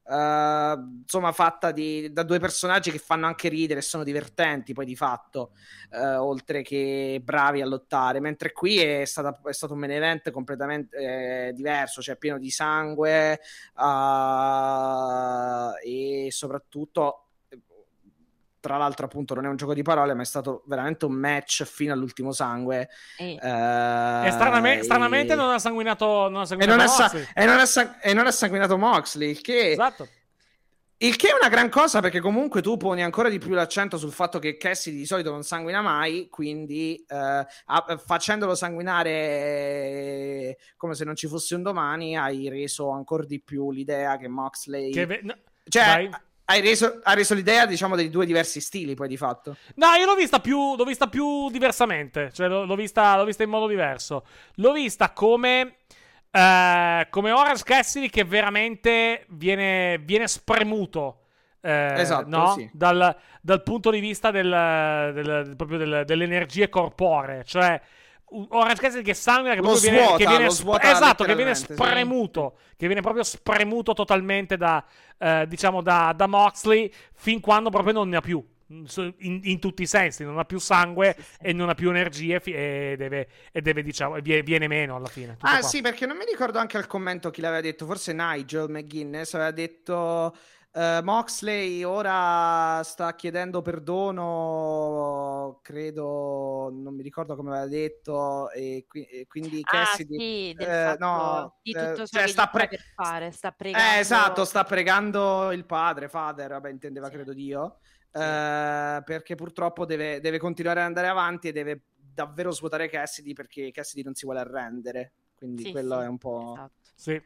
Eh, 0.09 0.75
insomma 1.03 1.33
fatta 1.33 1.71
di- 1.73 2.13
da 2.13 2.23
due 2.23 2.39
personaggi 2.39 2.91
che 2.91 2.99
fanno 2.99 3.27
anche 3.27 3.49
ridere 3.49 3.81
e 3.81 3.83
sono 3.83 4.05
divertenti 4.05 4.73
poi 4.73 4.87
di 4.87 4.97
fatto 4.97 5.53
eh, 5.91 6.17
oltre 6.17 6.63
che 6.63 7.21
bravi 7.23 7.61
a 7.61 7.67
lottare. 7.67 8.21
Mentre 8.21 8.53
qui 8.53 8.79
è, 8.79 9.05
stata- 9.05 9.41
è 9.45 9.53
stato 9.53 9.75
un 9.75 9.81
main 9.81 9.93
event 9.93 10.31
completamente 10.31 11.49
eh, 11.49 11.53
diverso 11.53 12.01
cioè 12.03 12.17
pieno 12.17 12.39
di 12.39 12.51
sangue 12.51 13.41
eh, 13.79 15.73
e 16.27 16.31
soprattutto 16.31 17.24
tra 18.65 18.79
l'altro 18.79 19.05
appunto 19.05 19.35
non 19.35 19.45
è 19.45 19.49
un 19.49 19.57
gioco 19.57 19.75
di 19.75 19.83
parole 19.83 20.15
ma 20.15 20.23
è 20.23 20.25
stato 20.25 20.63
veramente 20.65 21.05
un 21.05 21.13
match 21.13 21.65
fino 21.65 21.93
all'ultimo 21.93 22.33
sangue 22.33 22.89
E- 23.19 23.33
eh, 23.35 23.37
E 24.27 24.31
straname- 24.31 24.79
e- 24.79 24.83
stranamente 24.85 25.35
non 25.35 25.51
ha 25.51 25.59
sanguinato, 25.59 26.31
non 26.31 26.41
ha 26.41 26.43
e 26.45 26.47
sanguinato 26.47 26.79
non, 26.79 26.87
ha 26.87 26.89
sa- 26.91 27.03
Moxley. 27.03 27.27
e 27.35 27.45
non 27.45 27.59
ha 27.59 27.67
sa- 27.67 28.01
e 28.01 28.15
non 28.15 28.27
ha 28.27 28.31
sanguinato 28.31 28.79
Moxley 28.79 29.29
il 29.29 29.41
che 29.43 29.73
Esatto. 29.73 30.09
il 30.97 31.17
che 31.17 31.29
è 31.29 31.33
una 31.39 31.51
gran 31.51 31.69
cosa 31.69 32.01
perché 32.01 32.21
comunque 32.21 32.63
tu 32.63 32.79
poni 32.79 33.03
ancora 33.03 33.29
di 33.29 33.39
più 33.39 33.53
l'accento 33.53 33.99
sul 33.99 34.13
fatto 34.13 34.39
che 34.39 34.57
Cassidy 34.57 34.97
di 34.97 35.05
solito 35.05 35.31
non 35.31 35.43
sanguina 35.43 35.83
mai, 35.83 36.29
quindi 36.31 37.05
eh, 37.07 37.15
a- 37.17 38.01
facendolo 38.03 38.55
sanguinare 38.55 39.11
eh, 39.11 40.59
come 40.79 40.95
se 40.95 41.05
non 41.05 41.15
ci 41.17 41.27
fosse 41.27 41.55
un 41.55 41.63
domani 41.63 42.17
hai 42.17 42.49
reso 42.49 42.89
ancora 42.91 43.25
di 43.25 43.41
più 43.41 43.71
l'idea 43.73 44.17
che 44.17 44.29
Moxley... 44.29 44.91
Che 44.91 45.05
ve- 45.07 45.21
no, 45.23 45.37
cioè, 45.69 45.85
vai. 45.85 46.11
Hai 46.47 46.61
reso, 46.61 47.01
hai 47.03 47.15
reso 47.17 47.35
l'idea 47.35 47.67
diciamo 47.67 47.97
dei 47.97 48.11
due 48.11 48.27
diversi 48.27 48.61
stili 48.61 48.95
poi 48.95 49.09
di 49.09 49.17
fatto. 49.17 49.57
No, 49.77 49.87
io 49.99 50.05
l'ho 50.07 50.15
vista 50.15 50.41
più, 50.41 50.77
l'ho 50.77 50.85
vista 50.85 51.07
più 51.09 51.51
diversamente. 51.51 52.31
Cioè, 52.33 52.49
l'ho, 52.49 52.75
vista, 52.75 53.17
l'ho 53.17 53.25
vista 53.25 53.43
in 53.43 53.51
modo 53.51 53.67
diverso. 53.67 54.25
L'ho 54.57 54.73
vista 54.73 55.11
come. 55.13 55.77
eh, 56.31 57.07
come 57.11 57.31
Orange 57.33 57.63
Cassidy 57.65 58.09
che 58.11 58.25
veramente 58.25 59.25
viene, 59.29 59.99
viene 59.99 60.27
spremuto. 60.29 61.21
eh, 61.61 61.95
Esatto, 61.97 62.29
no? 62.29 62.53
sì. 62.57 62.69
dal, 62.73 63.17
dal 63.41 63.63
punto 63.63 63.91
di 63.91 64.01
vista 64.01 64.31
del, 64.31 65.13
del- 65.15 65.55
proprio 65.57 65.79
del- 65.79 66.03
delle 66.05 66.25
energie 66.25 66.69
corporee. 66.69 67.45
Cioè, 67.45 67.81
Orange 68.51 68.81
Cassidy 68.81 69.03
che 69.03 69.15
sanguina, 69.15 69.55
che 69.55 69.61
Lo 69.61 69.69
proprio 69.71 69.91
viene, 69.91 70.05
svuota, 70.05 70.17
che 70.17 70.27
viene 70.29 70.45
lo 70.45 70.51
sp- 70.51 70.61
svuota 70.61 70.91
esatto, 70.91 71.25
che 71.25 71.35
viene 71.35 71.51
letteralmente, 71.53 71.85
sì. 71.85 71.91
spremuto, 71.91 72.59
che 72.77 72.87
viene 72.87 73.01
proprio 73.01 73.23
spremuto 73.23 73.93
totalmente 73.93 74.57
da, 74.57 74.85
eh, 75.19 75.45
diciamo, 75.49 75.81
da, 75.83 76.13
da 76.17 76.27
Moxley 76.27 76.91
fin 77.15 77.41
quando 77.41 77.71
proprio 77.71 77.93
non 77.93 78.09
ne 78.09 78.17
ha 78.17 78.21
più. 78.21 78.45
In, 78.67 79.41
in 79.45 79.59
tutti 79.61 79.83
i 79.83 79.87
sensi, 79.87 80.25
non 80.25 80.39
ha 80.39 80.45
più 80.47 80.59
sangue 80.59 81.15
e 81.39 81.53
non 81.53 81.69
ha 81.69 81.75
più 81.75 81.91
energie 81.91 82.41
fi- 82.41 82.53
e 82.55 82.95
deve, 82.97 83.29
e 83.53 83.61
deve 83.61 83.83
diciamo, 83.83 84.17
e 84.17 84.23
vie- 84.23 84.43
viene 84.43 84.67
meno 84.69 84.97
alla 84.97 85.07
fine. 85.07 85.37
tutto 85.37 85.47
Ah 85.47 85.59
qua. 85.59 85.69
sì, 85.69 85.83
perché 85.83 86.07
non 86.07 86.17
mi 86.17 86.25
ricordo 86.25 86.59
anche 86.59 86.79
al 86.79 86.87
commento 86.87 87.31
chi 87.31 87.43
l'aveva 87.43 87.61
detto, 87.61 87.85
forse 87.85 88.15
Nigel 88.15 88.71
McGuinness 88.71 89.35
aveva 89.35 89.51
detto 89.51 90.35
eh, 90.77 91.01
Moxley 91.05 91.85
ora 91.85 92.83
sta 92.83 93.15
chiedendo 93.15 93.63
perdono, 93.63 95.61
credo, 95.63 96.69
non 96.73 96.95
mi 96.97 97.03
ricordo 97.05 97.37
come 97.37 97.51
aveva 97.51 97.69
detto, 97.69 98.51
e, 98.51 98.85
qui- 98.89 99.05
e 99.05 99.27
quindi 99.29 99.61
Ah, 99.63 99.85
Cassidy... 99.85 100.19
sì, 100.19 100.53
del 100.57 100.67
eh, 100.69 100.83
fatto 100.83 101.05
no, 101.05 101.59
di 101.63 101.71
eh, 101.71 101.79
tutto 101.79 102.07
ciò 102.07 102.17
cioè, 102.17 102.23
che 102.25 102.29
sta 102.29 102.49
pre- 102.49 102.69
fare, 102.95 103.31
sta 103.31 103.53
pregando. 103.53 103.95
Eh, 103.95 103.99
esatto, 104.01 104.45
sta 104.45 104.65
pregando 104.65 105.53
il 105.53 105.65
padre, 105.65 106.09
father, 106.09 106.51
vabbè, 106.51 106.71
intendeva 106.71 107.07
Sì. 107.07 107.13
credo 107.13 107.33
Dio, 107.33 107.79
eh, 108.11 109.01
perché 109.05 109.35
purtroppo 109.37 109.87
deve, 109.87 110.19
deve 110.21 110.39
continuare 110.39 110.81
ad 110.81 110.87
andare 110.87 111.07
avanti 111.07 111.49
e 111.49 111.53
deve 111.53 111.85
davvero 111.95 112.51
svuotare 112.51 112.89
Cassidy 112.89 113.33
perché 113.33 113.71
Cassidy 113.71 114.03
non 114.03 114.15
si 114.15 114.25
vuole 114.25 114.41
arrendere, 114.41 115.13
quindi 115.37 115.63
Sì, 115.63 115.71
quello 115.71 115.99
sì, 115.99 116.05
è 116.05 116.09
un 116.09 116.19
po'... 116.19 116.53
esatto. 116.53 116.73
Sì. 116.97 117.23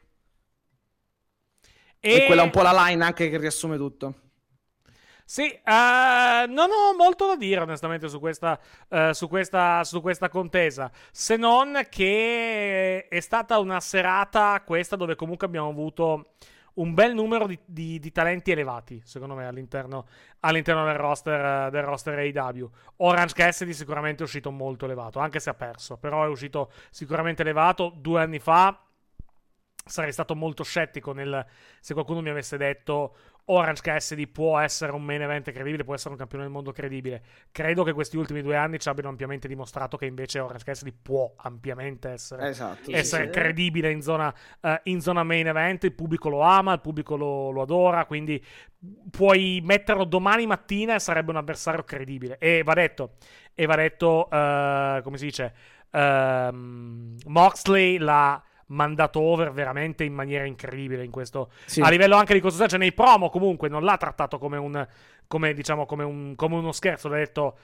E 2.01 2.25
quella 2.27 2.43
è 2.43 2.45
un 2.45 2.51
po' 2.51 2.63
la 2.63 2.73
line 2.87 3.05
anche 3.05 3.29
che 3.29 3.39
riassume 3.39 3.77
tutto. 3.77 4.15
Sì, 5.25 5.43
eh, 5.43 5.61
non 6.49 6.71
ho 6.71 6.97
molto 6.97 7.27
da 7.27 7.37
dire 7.37 7.61
onestamente 7.61 8.09
su 8.09 8.19
questa, 8.19 8.59
eh, 8.89 9.13
su, 9.13 9.29
questa, 9.29 9.85
su 9.85 10.01
questa 10.01 10.31
contesa, 10.31 10.91
se 11.11 11.37
non 11.37 11.87
che 11.91 13.07
è 13.09 13.21
stata 13.21 13.59
una 13.59 13.79
serata 13.79 14.63
questa 14.65 14.97
dove 14.97 15.17
comunque 15.17 15.47
abbiamo 15.47 15.69
avuto 15.69 16.31
un 16.75 16.95
bel 16.95 17.13
numero 17.13 17.47
di, 17.47 17.59
di- 17.65 17.99
di 17.99 18.11
talenti 18.11 18.53
elevati, 18.53 19.03
secondo 19.05 19.35
me, 19.35 19.47
all'interno, 19.47 20.07
all'interno 20.41 20.87
del, 20.87 20.95
roster, 20.95 21.67
eh, 21.67 21.71
del 21.71 21.83
roster 21.83 22.19
AEW. 22.19 22.71
Orange 22.97 23.35
Cassidy 23.35 23.75
sicuramente 23.75 24.23
è 24.23 24.25
uscito 24.25 24.51
molto 24.51 24.87
elevato, 24.87 25.19
anche 25.19 25.41
se 25.41 25.51
ha 25.51 25.55
perso, 25.55 25.99
però 25.99 26.25
è 26.25 26.29
uscito 26.29 26.73
sicuramente 26.91 27.43
elevato. 27.43 27.93
Due 27.95 28.23
anni 28.23 28.39
fa 28.39 28.83
sarei 29.89 30.13
stato 30.13 30.35
molto 30.35 30.63
scettico 30.63 31.13
nel, 31.13 31.45
se 31.81 31.93
qualcuno 31.95 32.21
mi 32.21 32.31
avesse 32.31 32.57
detto 32.57 33.15
Orange 33.51 33.81
Cassidy 33.81 34.27
può 34.27 34.59
essere 34.59 34.93
un 34.93 35.03
main 35.03 35.23
event 35.23 35.51
credibile, 35.53 35.85
può 35.85 35.95
essere 35.95 36.11
un 36.11 36.19
campione 36.19 36.45
del 36.45 36.53
mondo 36.53 36.71
credibile. 36.73 37.23
Credo 37.51 37.83
che 37.83 37.95
questi 37.95 38.19
ultimi 38.19 38.43
due 38.43 38.57
anni 38.57 38.79
ci 38.79 38.89
abbiano 38.91 39.09
ampiamente 39.09 39.49
dimostrato 39.49 39.97
che 39.97 40.05
invece 40.05 40.39
Orange 40.39 40.65
Cassidy 40.65 40.93
può 40.93 41.33
ampiamente 41.37 42.11
essere, 42.11 42.49
Esatto. 42.49 42.91
essere 42.91 43.25
sì, 43.25 43.31
credibile 43.31 43.91
in 43.91 44.03
zona, 44.03 44.35
eh, 44.61 44.81
in 44.85 45.01
zona 45.01 45.23
main 45.23 45.47
event. 45.47 45.85
Il 45.85 45.95
pubblico 45.95 46.29
lo 46.29 46.41
ama, 46.41 46.75
il 46.75 46.81
pubblico 46.81 47.17
lo, 47.17 47.51
lo 47.51 47.63
adora, 47.63 48.05
quindi 48.05 48.43
puoi 49.11 49.61
metterlo 49.65 50.05
domani 50.05 50.47
mattina 50.47 50.95
e 50.95 50.99
sarebbe 50.99 51.31
un 51.31 51.39
avversario 51.39 51.85
credibile. 51.85 52.37
E 52.39 52.63
va 52.63 52.75
detto, 52.75 53.15
e 53.55 53.65
va 53.65 53.77
detto 53.77 54.29
eh, 54.31 55.01
come 55.03 55.17
si 55.17 55.25
dice, 55.25 55.55
ehm, 55.91 57.17
Moxley 57.25 57.97
l'ha 57.97 58.43
mandato 58.69 59.21
over 59.21 59.51
veramente 59.53 60.05
in 60.05 60.13
maniera 60.15 60.45
incredibile 60.45 61.05
in 61.05 61.11
questo 61.11 61.51
Sì. 61.67 61.81
a 61.81 61.89
livello 61.89 62.17
anche 62.17 62.35
di 62.35 62.41
costruzione 62.41 62.71
cioè 62.71 62.79
nei 62.81 62.93
promo 62.93 63.29
comunque 63.31 63.69
non 63.69 63.83
l'ha 63.83 63.97
trattato 63.97 64.39
come 64.39 64.57
un 64.57 64.87
come 65.27 65.53
diciamo 65.55 65.85
come, 65.87 66.05
un, 66.05 66.35
come 66.37 66.55
uno 66.57 66.73
scherzo 66.73 67.09
l'ha 67.09 67.17
detto 67.17 67.59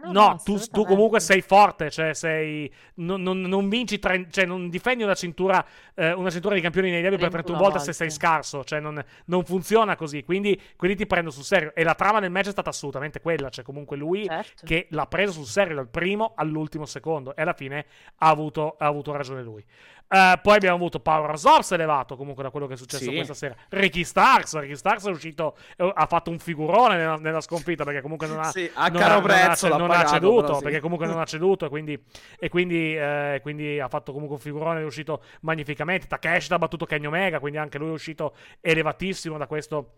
No, 0.00 0.12
No, 0.12 0.40
tu, 0.44 0.56
tu 0.70 0.84
comunque 0.84 1.18
sei 1.18 1.40
forte, 1.40 1.90
cioè 1.90 2.14
sei. 2.14 2.72
Non, 2.98 3.20
non- 3.20 3.40
non 3.40 3.68
vinci, 3.68 3.98
tre- 3.98 4.28
cioè 4.30 4.44
non 4.46 4.68
difendi 4.68 5.02
una 5.02 5.14
cintura, 5.16 5.66
eh, 5.96 6.12
una 6.12 6.30
cintura 6.30 6.54
di 6.54 6.60
campione 6.60 6.86
in 6.86 6.94
AEW 6.94 7.16
per 7.18 7.30
31 7.30 7.30
31 7.42 7.58
volte 7.58 7.78
se 7.80 7.84
volte. 7.86 7.92
sei 8.04 8.10
scarso, 8.12 8.62
cioè 8.62 8.78
non, 8.78 9.04
non 9.24 9.44
funziona 9.44 9.96
così. 9.96 10.22
Quindi, 10.22 10.56
quindi 10.76 10.96
ti 10.98 11.04
prendo 11.04 11.30
sul 11.32 11.42
serio. 11.42 11.74
E 11.74 11.82
la 11.82 11.96
trama 11.96 12.20
del 12.20 12.30
match 12.30 12.46
è 12.46 12.50
stata 12.52 12.70
assolutamente 12.70 13.20
quella, 13.20 13.48
cioè 13.48 13.64
comunque 13.64 13.96
lui 13.96 14.24
Certo. 14.24 14.64
che 14.64 14.86
l'ha 14.90 15.06
preso 15.06 15.32
sul 15.32 15.46
serio 15.46 15.74
dal 15.74 15.88
primo 15.88 16.32
all'ultimo 16.36 16.84
secondo 16.86 17.34
e 17.34 17.42
alla 17.42 17.52
fine 17.54 17.84
ha 18.18 18.28
avuto, 18.28 18.76
ha 18.78 18.86
avuto 18.86 19.10
ragione 19.10 19.42
lui. 19.42 19.64
Eh, 20.10 20.38
poi 20.42 20.56
abbiamo 20.56 20.76
avuto 20.76 21.00
Power 21.00 21.38
Zorz 21.38 21.72
elevato 21.72 22.16
comunque 22.16 22.42
da 22.42 22.50
quello 22.50 22.66
che 22.66 22.74
è 22.74 22.76
successo 22.76 23.04
Sì. 23.04 23.14
questa 23.14 23.34
sera. 23.34 23.54
Ricky 23.68 24.04
Starks, 24.04 24.58
Ricky 24.58 24.74
Starks 24.76 25.06
è 25.06 25.10
uscito, 25.10 25.56
ha 25.76 26.06
fatto 26.06 26.30
un 26.30 26.38
figurone 26.38 26.96
nella, 26.96 27.16
nella 27.16 27.40
sconfitta 27.42 27.84
perché 27.84 28.00
comunque 28.00 28.26
non 28.26 28.38
ha, 28.40 28.44
Sì, 28.50 28.70
non 28.74 28.90
caro 28.92 29.04
ha- 29.04 29.08
non 29.08 29.16
ha- 29.16 29.20
prezzo 29.44 29.68
l'ha 29.68 29.76
non 29.76 29.90
ha 29.90 30.04
ceduto 30.06 30.40
però 30.42 30.56
sì. 30.58 30.62
perché 30.64 30.80
comunque 30.80 31.06
non 31.06 31.18
ha 31.20 31.24
ceduto 31.24 31.66
e 31.66 31.68
quindi, 31.68 32.02
e 32.38 32.48
quindi, 32.48 32.96
eh, 32.96 33.38
quindi 33.42 33.78
ha 33.80 33.88
fatto 33.88 34.12
comunque 34.12 34.36
un 34.36 34.42
figurone 34.42 34.80
è 34.80 34.84
uscito 34.84 35.22
magnificamente 35.42 36.06
Takeshi 36.06 36.52
ha 36.54 36.58
battuto 36.58 36.86
Kenny 36.86 37.06
Omega 37.06 37.38
quindi 37.38 37.58
anche 37.58 37.76
lui 37.78 37.90
è 37.90 37.92
uscito 37.92 38.34
elevatissimo 38.62 39.36
da 39.36 39.46
questo 39.46 39.92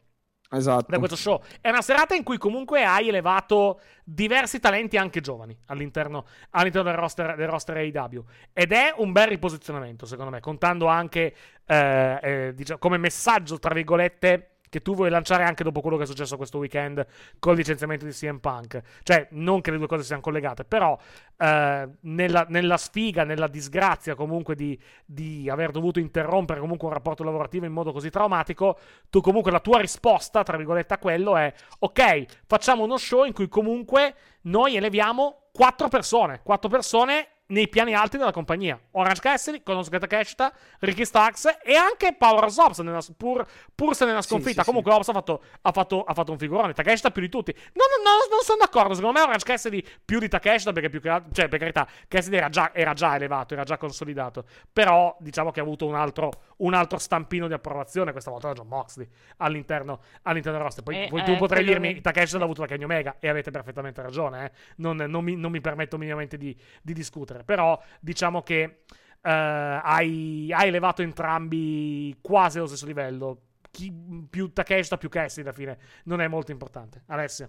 Esatto. 0.53 0.87
da 0.89 0.99
questo 0.99 1.17
show. 1.17 1.41
È 1.61 1.69
una 1.69 1.83
serata 1.83 2.15
in 2.15 2.25
cui 2.25 2.37
comunque 2.37 2.85
hai 2.85 3.09
elevato 3.09 3.81
diversi 4.03 4.59
talenti 4.59 4.97
anche 4.97 5.21
giovani 5.21 5.57
all'interno, 5.67 6.27
all'interno 6.51 6.91
del, 6.91 6.99
roster, 6.99 7.37
del 7.37 7.49
roster 7.49 7.77
AEW. 7.77 8.25
Ed 8.53 8.73
è 8.73 8.93
un 8.97 9.13
bel 9.13 9.29
riposizionamento, 9.29 10.07
secondo 10.07 10.33
me, 10.33 10.41
contando 10.41 10.87
anche 10.87 11.35
eh, 11.65 12.19
eh, 12.23 12.53
diciamo, 12.55 12.79
come 12.81 12.99
messaggio, 12.99 13.59
tra 13.59 13.73
virgolette, 13.73 14.50
che 14.71 14.81
tu 14.81 14.95
vuoi 14.95 15.11
lanciare 15.11 15.45
anche 15.45 15.65
dopo 15.65 15.81
quello 15.81 15.97
che 15.97 16.05
è 16.05 16.07
successo 16.07 16.37
questo 16.37 16.59
weekend 16.59 17.05
col 17.39 17.57
licenziamento 17.57 18.07
di 18.07 18.13
CM 18.13 18.39
Punk. 18.39 18.81
Cioè, 19.03 19.27
non 19.33 19.61
che 19.61 19.73
le 19.73 19.77
due 19.79 19.89
cose 19.89 20.05
siano 20.05 20.23
collegate, 20.23 20.65
però 20.65 20.97
eh, 21.37 21.89
nella, 22.01 22.47
nella 22.49 22.77
sfiga, 22.77 23.25
nella 23.25 23.49
disgrazia 23.49 24.15
comunque 24.15 24.55
di, 24.55 24.81
di 25.05 25.51
aver 25.51 25.73
dovuto 25.73 25.99
interrompere 25.99 26.61
comunque 26.61 26.87
un 26.87 26.95
rapporto 26.95 27.25
lavorativo 27.25 27.67
in 27.67 27.73
modo 27.73 27.93
così 27.93 28.11
traumatico, 28.11 28.79
tu 29.11 29.21
comunque 29.21 29.51
la 29.51 29.61
tua 29.61 29.81
risposta, 29.81 30.45
tra 30.45 30.57
virgolette, 30.57 30.95
a 30.95 30.99
quello 30.99 31.37
è 31.37 31.53
ok, 31.81 32.43
facciamo 32.47 32.85
uno 32.85 32.97
show 32.97 33.25
in 33.25 33.33
cui 33.33 33.49
comunque 33.49 34.15
noi 34.43 34.77
eleviamo 34.77 35.49
quattro 35.53 35.89
persone, 35.89 36.41
quattro 36.45 36.71
persone 36.71 37.27
nei 37.51 37.69
piani 37.69 37.95
alti 37.95 38.17
della 38.17 38.33
compagnia. 38.33 38.79
Orange 38.93 39.21
Cassidy, 39.21 39.63
Konosuke 39.63 39.99
Takeshita, 40.01 40.53
Ricky 40.81 41.05
Starks 41.05 41.59
e 41.63 41.75
anche 41.77 42.15
Power 42.19 42.45
of 42.45 42.57
Hobbs, 42.57 42.79
nella- 42.81 42.99
pur, 43.17 43.47
pur 43.75 43.95
se 43.95 44.05
nella 44.05 44.23
Sì, 44.23 44.29
sconfitta. 44.29 44.63
sì, 44.63 44.67
Comunque 44.69 44.93
Hobbs 44.93 45.09
ha 45.09 45.13
fatto, 45.13 45.43
ha, 45.63 45.73
fatto, 45.73 46.03
ha 46.03 46.15
fatto 46.15 46.33
un 46.33 46.39
figurone, 46.39 46.73
Takeshita 46.73 47.11
più 47.11 47.23
di 47.23 47.29
tutti. 47.29 47.53
No, 47.53 47.85
no, 48.03 48.11
no, 48.11 48.17
non 48.31 48.41
sono 48.43 48.59
d'accordo, 48.59 48.95
secondo 48.95 49.19
me 49.19 49.25
Orange 49.25 49.45
Cassidy 49.45 49.85
più 50.05 50.19
di 50.19 50.29
Takeshita 50.29 50.73
perché 50.73 50.89
più 50.89 51.01
che 51.01 51.09
altro, 51.09 51.31
cioè 51.33 51.49
per 51.49 51.59
carità, 51.59 51.87
Cassidy 52.09 52.37
era 52.37 52.49
già, 52.49 52.71
era 52.75 52.93
già 52.95 53.15
elevato, 53.15 53.55
era 53.55 53.65
già 53.65 53.77
consolidato, 53.79 54.45
però 54.73 55.17
diciamo 55.21 55.51
che 55.51 55.61
ha 55.61 55.63
avuto 55.63 55.87
un 55.87 55.95
altro, 55.95 56.31
un 56.59 56.75
altro 56.75 56.99
stampino 56.99 57.47
di 57.49 57.53
approvazione, 57.55 58.13
questa 58.13 58.31
volta 58.31 58.49
da 58.49 58.55
John 58.55 58.69
Moxley 58.69 59.09
all'interno, 59.39 60.01
all'interno 60.23 60.57
del 60.59 60.67
roster. 60.67 60.85
Poi, 60.85 61.05
Eh, 61.05 61.09
tu 61.09 61.17
eh, 61.17 61.37
potrai 61.37 61.65
quello 61.65 61.65
dirmi 61.81 61.95
che- 61.95 62.01
Takeshita 62.01 62.39
l'ha 62.39 62.45
avuto 62.45 62.61
da 62.63 62.67
Kenny 62.67 62.85
Omega 62.85 63.17
e 63.19 63.29
avete 63.29 63.51
perfettamente 63.51 64.01
ragione, 64.03 64.45
eh. 64.47 64.51
non, 64.77 64.97
non 64.97 65.25
mi, 65.25 65.35
non 65.37 65.51
mi 65.51 65.61
permetto 65.61 65.99
minimamente 65.99 66.37
di, 66.37 66.57
di 66.83 66.93
discutere, 66.93 67.40
però 67.45 67.81
diciamo 68.01 68.43
che 68.43 68.85
eh, 69.23 69.31
hai, 69.31 70.51
hai 70.53 70.69
elevato 70.69 71.03
entrambi 71.03 72.17
quasi 72.21 72.59
allo 72.59 72.67
stesso 72.67 72.87
livello. 72.87 73.43
Chi, 73.71 73.93
più 74.29 74.53
Takeshita 74.53 74.97
più 74.99 75.09
Cassidy 75.09 75.47
alla 75.47 75.57
fine 75.57 75.79
non 76.05 76.21
è 76.21 76.29
molto 76.29 76.51
importante. 76.51 77.05
Alessia. 77.07 77.49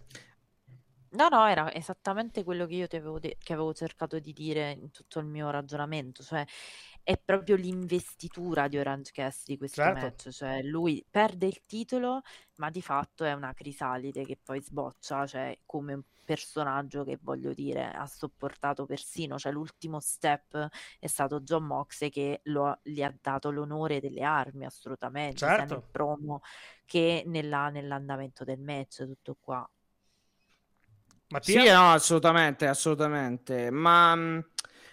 No, 1.13 1.27
no, 1.27 1.45
era 1.45 1.73
esattamente 1.73 2.43
quello 2.43 2.65
che 2.65 2.75
io 2.75 2.87
ti 2.87 2.95
avevo, 2.95 3.19
de- 3.19 3.35
che 3.37 3.51
avevo 3.51 3.73
cercato 3.73 4.17
di 4.19 4.31
dire 4.31 4.71
in 4.71 4.91
tutto 4.91 5.19
il 5.19 5.25
mio 5.25 5.49
ragionamento, 5.49 6.23
cioè 6.23 6.45
è 7.03 7.17
proprio 7.17 7.57
l'investitura 7.57 8.69
di 8.69 8.77
Orange 8.77 9.11
Cassidy 9.11 9.57
questo 9.57 9.81
Certo. 9.81 9.99
match, 10.05 10.29
cioè 10.29 10.61
lui 10.63 11.05
perde 11.09 11.47
il 11.47 11.61
titolo, 11.65 12.21
ma 12.57 12.69
di 12.69 12.81
fatto 12.81 13.25
è 13.25 13.33
una 13.33 13.53
crisalide 13.53 14.23
che 14.23 14.37
poi 14.41 14.61
sboccia, 14.61 15.27
cioè 15.27 15.57
come 15.65 15.93
un 15.95 16.03
personaggio 16.31 17.03
che 17.03 17.17
voglio 17.21 17.53
dire 17.53 17.91
ha 17.91 18.05
sopportato 18.07 18.85
persino, 18.85 19.37
cioè 19.37 19.51
l'ultimo 19.51 19.99
step 19.99 20.67
è 20.99 21.07
stato 21.07 21.41
John 21.41 21.65
Moxley 21.65 22.09
che 22.09 22.39
lo- 22.45 22.79
gli 22.83 23.01
ha 23.03 23.13
dato 23.21 23.51
l'onore 23.51 23.99
delle 23.99 24.23
armi 24.23 24.65
assolutamente, 24.65 25.49
sia 25.49 25.65
Certo. 25.65 25.65
nel 25.65 25.83
promo 25.89 26.41
che 26.85 27.23
nella- 27.25 27.69
nell'andamento 27.69 28.43
del 28.43 28.59
match, 28.59 29.05
tutto 29.05 29.35
qua. 29.39 29.69
Mattia? 31.29 31.63
Sì, 31.63 31.67
no, 31.69 31.91
assolutamente, 31.91 32.67
assolutamente. 32.67 33.71
Ma 33.71 34.13
mh, 34.15 34.49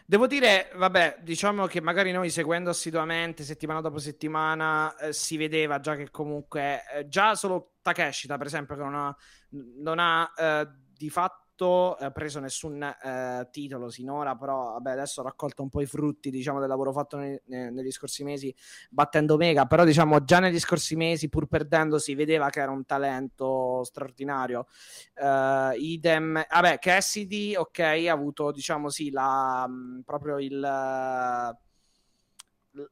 devo 0.07 0.26
dire, 0.26 0.70
vabbè, 0.76 1.18
diciamo 1.23 1.67
che 1.67 1.81
magari 1.83 2.10
noi 2.12 2.31
seguendo 2.31 2.70
assiduamente 2.70 3.44
settimana 3.44 3.81
dopo 3.83 3.99
settimana 3.99 4.94
eh, 4.97 5.12
si 5.12 5.36
vedeva 5.36 5.78
già 5.81 5.94
che 5.94 6.10
comunque 6.10 6.83
eh, 6.94 7.08
già 7.08 7.34
solo 7.34 7.75
Takeshita, 7.83 8.36
per 8.39 8.47
esempio, 8.47 8.76
che 8.76 8.83
non 8.83 8.94
ha, 8.94 9.17
non 9.50 9.99
ha 9.99 10.33
eh, 10.36 10.68
di 10.99 11.09
fatto 11.10 11.97
eh, 11.99 12.12
preso 12.12 12.39
nessun 12.41 12.83
eh, 12.83 13.49
titolo 13.51 13.89
sinora, 13.89 14.36
però 14.36 14.73
vabbè, 14.75 14.91
adesso 14.93 15.20
ha 15.20 15.25
raccolto 15.25 15.62
un 15.62 15.68
po' 15.68 15.81
i 15.81 15.86
frutti, 15.86 16.31
diciamo, 16.31 16.60
del 16.60 16.68
lavoro 16.68 16.93
fatto 16.93 17.17
ne- 17.17 17.43
ne- 17.47 17.70
negli 17.70 17.91
scorsi 17.91 18.23
mesi 18.25 18.55
battendo 18.91 19.36
Mega, 19.36 19.67
però 19.67 19.85
diciamo 19.85 20.23
già 20.25 20.41
negli 20.41 20.59
scorsi 20.60 20.94
mesi, 20.97 21.28
pur 21.28 21.47
perdendo, 21.47 21.99
si 21.99 22.15
vedeva 22.15 22.51
che 22.51 22.60
era 22.60 22.70
un 22.70 22.85
talento 22.85 23.83
straordinario. 23.85 24.67
Eh, 25.15 25.73
idem, 25.78 26.44
vabbè, 26.49 26.78
Cassidy, 26.78 27.55
ok, 27.57 27.78
ha 27.81 28.12
avuto, 28.12 28.51
diciamo, 28.52 28.89
sì, 28.91 29.10
la, 29.10 29.67
mh, 29.67 30.02
proprio 30.05 30.39
il, 30.39 30.62
eh, 30.62 31.67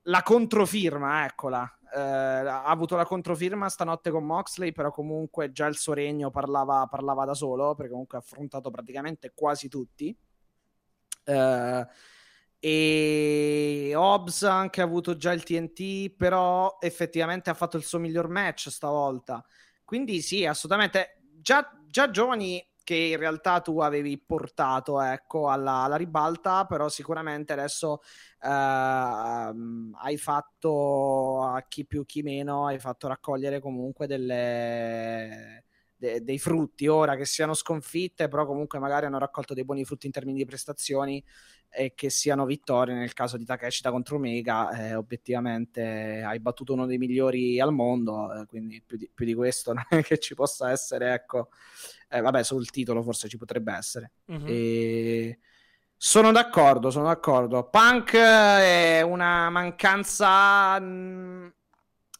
la 0.03 0.23
controfirma, 0.23 1.25
eccola. 1.25 1.71
Eh, 1.95 2.01
ha 2.01 2.65
avuto 2.65 2.97
la 2.97 3.05
controfirma 3.05 3.69
stanotte 3.69 4.11
con 4.11 4.25
Moxley, 4.25 4.73
però 4.73 4.91
comunque 4.91 5.53
già 5.53 5.67
il 5.67 5.77
suo 5.77 5.93
regno 5.95 6.31
parlava, 6.31 6.87
parlava 6.87 7.25
da 7.25 7.35
solo, 7.35 7.75
perché 7.75 7.91
comunque 7.91 8.19
ha 8.19 8.21
affrontato 8.21 8.71
praticamente 8.71 9.33
quasi 9.35 9.69
tutti. 9.69 10.17
Eh, 11.25 11.87
e 12.59 13.93
Hobbs 13.95 14.43
ha 14.43 14.59
anche 14.59 14.81
avuto 14.81 15.17
già 15.17 15.33
il 15.33 15.43
TNT, 15.45 16.15
però 16.17 16.79
effettivamente 16.81 17.51
ha 17.51 17.55
fatto 17.55 17.77
il 17.77 17.85
suo 17.85 17.99
miglior 17.99 18.29
match 18.29 18.71
stavolta. 18.71 19.45
Quindi 19.85 20.21
sì, 20.21 20.45
assolutamente. 20.45 21.21
Già, 21.41 21.71
già 21.87 22.11
giovani 22.11 22.65
che 22.87 22.95
in 22.95 23.17
realtà 23.19 23.61
tu 23.61 23.81
avevi 23.81 24.17
portato 24.17 25.01
ecco, 25.01 25.49
alla, 25.49 25.83
alla 25.83 25.97
ribalta, 25.97 26.67
però 26.67 26.89
sicuramente 26.89 27.53
adesso 27.53 28.01
ehm, 28.47 29.97
hai 30.01 30.17
fatto 30.17 31.43
a 31.43 31.63
chi 31.67 31.85
più 31.85 32.05
chi 32.05 32.23
meno, 32.23 32.67
hai 32.67 32.79
fatto 32.79 33.09
raccogliere 33.09 33.61
comunque 33.61 34.07
delle, 34.07 35.65
de- 35.97 36.23
dei 36.23 36.39
frutti. 36.39 36.87
Ora 36.87 37.17
che 37.17 37.25
siano 37.25 37.55
sconfitte, 37.55 38.29
però 38.29 38.47
comunque 38.47 38.79
magari 38.79 39.07
hanno 39.07 39.19
raccolto 39.19 39.55
dei 39.55 39.65
buoni 39.65 39.85
frutti 39.85 40.07
in 40.07 40.13
termini 40.13 40.39
di 40.39 40.45
prestazioni 40.45 41.23
e 41.69 41.95
che 41.95 42.11
siano 42.11 42.47
vittorie 42.47 42.95
nel 42.95 43.13
caso 43.13 43.37
di 43.37 43.45
Takeshita 43.45 43.91
contro 43.91 44.17
Omega 44.17 44.71
eh, 44.71 44.95
obiettivamente 44.95 46.23
hai 46.25 46.39
battuto 46.39 46.73
uno 46.73 46.87
dei 46.87 46.97
migliori 46.97 47.61
al 47.61 47.73
mondo 47.73 48.33
eh, 48.33 48.47
quindi 48.47 48.81
più 48.87 48.97
di, 48.97 49.11
più 49.13 49.27
di 49.27 49.35
questo 49.35 49.73
non 49.75 49.85
è 49.91 50.03
che 50.03 50.19
ci 50.19 50.35
possa 50.35 50.71
essere 50.71 51.13
ecco. 51.13 51.51
Eh, 52.09 52.21
vabbè 52.21 52.45
sul 52.45 52.71
titolo 52.71 53.03
forse 53.03 53.29
ci 53.29 53.37
potrebbe 53.37 53.73
essere. 53.75 54.13
Mhm. 54.27 54.45
e... 54.47 55.39
sono 55.97 56.33
d'accordo 56.33 56.91
sono 56.91 57.07
d'accordo 57.07 57.69
Punk 57.69 58.15
è 58.15 59.01
una 59.03 59.49
mancanza 59.51 60.79
mh, 60.79 61.55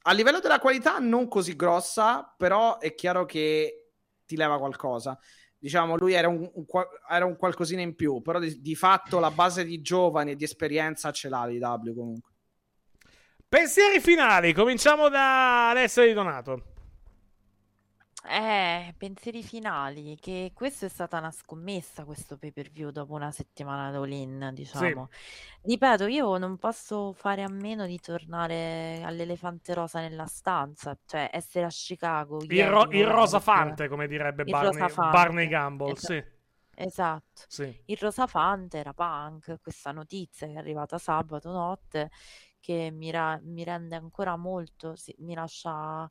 a 0.03 0.13
livello 0.13 0.41
della 0.41 0.59
qualità 0.59 0.99
non 0.99 1.29
così 1.29 1.55
grossa 1.55 2.35
però 2.37 2.79
è 2.79 2.95
chiaro 2.95 3.25
che 3.25 3.91
ti 4.25 4.37
leva 4.37 4.59
qualcosa 4.59 5.19
diciamo, 5.59 5.97
lui 5.97 6.13
era 6.13 6.29
un, 6.29 6.49
un 6.53 6.65
era 7.11 7.25
un 7.25 7.37
qualcosina 7.37 7.81
in 7.81 7.97
più, 7.97 8.23
però 8.23 8.39
di, 8.39 8.61
di 8.61 8.75
fatto 8.77 9.19
la 9.19 9.31
base 9.31 9.65
di 9.65 9.81
giovani 9.81 10.33
e 10.33 10.37
di 10.37 10.45
esperienza 10.45 11.11
ce 11.11 11.29
l'ha 11.29 11.45
l'IW 11.45 11.95
comunque. 11.95 12.33
Pensieri 13.49 14.01
finali, 14.01 14.53
cominciamo 14.53 15.09
da 15.09 15.71
Alessio 15.71 16.05
Di 16.05 16.13
Donato. 16.13 16.76
Eh, 18.29 18.95
pensieri 18.99 19.43
finali, 19.43 20.17
che 20.21 20.51
questo 20.55 20.85
è 20.87 20.89
stata 20.89 21.19
una 21.19 21.31
scommessa, 21.31 22.05
questo 22.05 22.37
pay 22.37 22.51
per 22.53 22.71
view 22.71 22.91
dopo 22.91 23.15
una 23.15 23.31
settimana 23.31 23.91
d'all-in, 23.91 24.51
diciamo. 24.53 25.09
Ripeto, 25.63 26.07
io 26.07 26.37
non 26.39 26.57
posso 26.59 27.13
fare 27.13 27.43
a 27.43 27.49
meno 27.49 27.87
di 27.87 27.99
tornare 28.01 29.01
all'elefante 29.05 29.75
rosa 29.75 30.01
nella 30.01 30.27
stanza, 30.27 30.99
cioè 31.07 31.31
essere 31.33 31.65
a 31.67 31.69
Chicago. 31.69 32.43
Il, 32.43 32.53
ieri 32.53 32.69
ro- 32.71 32.87
di 32.87 32.97
il 32.99 33.05
nuovo, 33.05 33.21
rosa 33.21 33.39
perché- 33.39 33.53
fante, 33.61 33.89
come 33.89 34.07
direbbe 34.09 34.43
Il 34.43 34.51
Barney, 34.51 34.73
rosafante. 34.81 35.11
Barney 35.17 35.47
Gamble. 35.49 35.93
Esa- 35.93 36.07
Sì, 36.07 36.25
Esatto. 36.79 37.43
sì. 37.49 37.83
Il 37.87 37.97
Rosafante 37.99 38.79
era 38.79 38.93
punk, 38.93 39.61
questa 39.63 39.93
notizia 39.93 40.47
che 40.47 40.53
è 40.53 40.57
arrivata 40.57 40.99
sabato 40.99 41.51
notte 41.51 42.11
che 42.61 42.91
mi, 42.93 43.11
ra- 43.11 43.41
mi 43.43 43.65
rende 43.65 43.95
ancora 43.97 44.37
molto, 44.37 44.95
sì, 44.97 45.15
mi 45.21 45.35
lascia, 45.35 46.11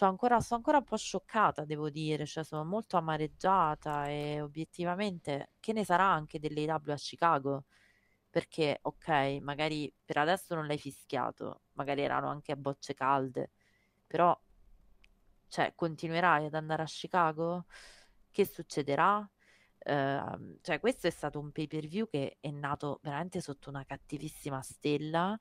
cioè 0.00 0.08
ancora, 0.08 0.40
sono 0.40 0.56
ancora 0.60 0.78
un 0.78 0.84
po' 0.84 0.96
scioccata, 0.96 1.66
devo 1.66 1.90
dire, 1.90 2.24
cioè 2.24 2.42
sono 2.42 2.64
molto 2.64 2.96
amareggiata 2.96 4.06
e 4.08 4.40
obiettivamente 4.40 5.50
che 5.60 5.74
ne 5.74 5.84
sarà 5.84 6.04
anche 6.04 6.38
dell'AW 6.38 6.92
a 6.92 6.94
Chicago? 6.96 7.64
Perché, 8.30 8.78
ok, 8.80 9.08
magari 9.42 9.92
per 10.02 10.16
adesso 10.16 10.54
non 10.54 10.66
l'hai 10.66 10.78
fischiato, 10.78 11.64
magari 11.72 12.00
erano 12.00 12.28
anche 12.30 12.52
a 12.52 12.56
bocce 12.56 12.94
calde, 12.94 13.50
però, 14.06 14.34
cioè, 15.48 15.74
continuerai 15.74 16.46
ad 16.46 16.54
andare 16.54 16.82
a 16.82 16.86
Chicago? 16.86 17.66
Che 18.30 18.46
succederà? 18.46 19.28
Ehm, 19.80 20.58
cioè, 20.62 20.80
questo 20.80 21.08
è 21.08 21.10
stato 21.10 21.38
un 21.38 21.52
pay 21.52 21.66
per 21.66 21.86
view 21.86 22.06
che 22.08 22.38
è 22.40 22.50
nato 22.50 23.00
veramente 23.02 23.40
sotto 23.42 23.68
una 23.68 23.84
cattivissima 23.84 24.62
stella, 24.62 25.36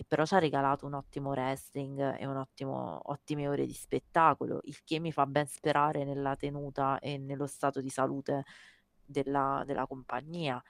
che 0.00 0.06
però 0.08 0.24
ci 0.24 0.34
ha 0.34 0.38
regalato 0.38 0.86
un 0.86 0.94
ottimo 0.94 1.30
wrestling 1.30 2.16
e 2.18 2.24
un 2.26 2.36
ottimo, 2.38 3.00
ottime 3.10 3.46
ore 3.48 3.66
di 3.66 3.74
spettacolo, 3.74 4.60
il 4.64 4.82
che 4.82 4.98
mi 4.98 5.12
fa 5.12 5.26
ben 5.26 5.46
sperare 5.46 6.04
nella 6.04 6.36
tenuta 6.36 6.98
e 7.00 7.18
nello 7.18 7.46
stato 7.46 7.82
di 7.82 7.90
salute 7.90 8.44
della, 9.04 9.62
della 9.66 9.86
compagnia. 9.86 10.62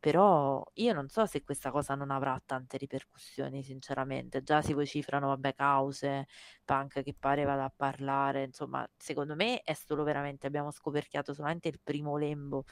Però 0.00 0.64
io 0.74 0.92
non 0.94 1.08
so 1.08 1.26
se 1.26 1.42
questa 1.42 1.70
cosa 1.70 1.94
non 1.96 2.10
avrà 2.10 2.40
tante 2.46 2.78
ripercussioni, 2.78 3.62
sinceramente. 3.62 4.42
Già 4.42 4.62
si 4.62 4.72
vociferano, 4.72 5.28
vabbè, 5.28 5.54
cause, 5.54 6.26
Punk 6.64 7.02
che 7.02 7.14
pare 7.18 7.44
vada 7.44 7.64
a 7.64 7.72
parlare, 7.74 8.44
insomma, 8.44 8.88
secondo 8.96 9.34
me 9.34 9.60
è 9.62 9.74
solo 9.74 10.04
veramente, 10.04 10.46
abbiamo 10.46 10.70
scoperchiato 10.70 11.34
solamente 11.34 11.68
il 11.68 11.80
primo 11.82 12.16
lembo 12.16 12.64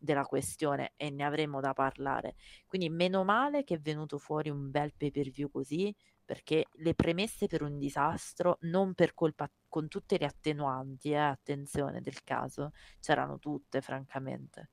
della 0.00 0.24
questione 0.24 0.92
e 0.96 1.10
ne 1.10 1.24
avremo 1.24 1.60
da 1.60 1.72
parlare. 1.72 2.34
Quindi 2.66 2.88
meno 2.88 3.22
male 3.24 3.64
che 3.64 3.74
è 3.74 3.78
venuto 3.78 4.18
fuori 4.18 4.48
un 4.50 4.70
bel 4.70 4.94
pay 4.96 5.10
per 5.10 5.28
view 5.30 5.50
così, 5.50 5.94
perché 6.24 6.66
le 6.74 6.94
premesse 6.94 7.46
per 7.46 7.62
un 7.62 7.78
disastro, 7.78 8.58
non 8.62 8.94
per 8.94 9.14
colpa, 9.14 9.50
con 9.68 9.88
tutte 9.88 10.16
le 10.18 10.26
attenuanti, 10.26 11.10
eh, 11.10 11.16
attenzione 11.16 12.00
del 12.00 12.22
caso, 12.24 12.70
c'erano 13.00 13.38
tutte, 13.38 13.80
francamente. 13.80 14.70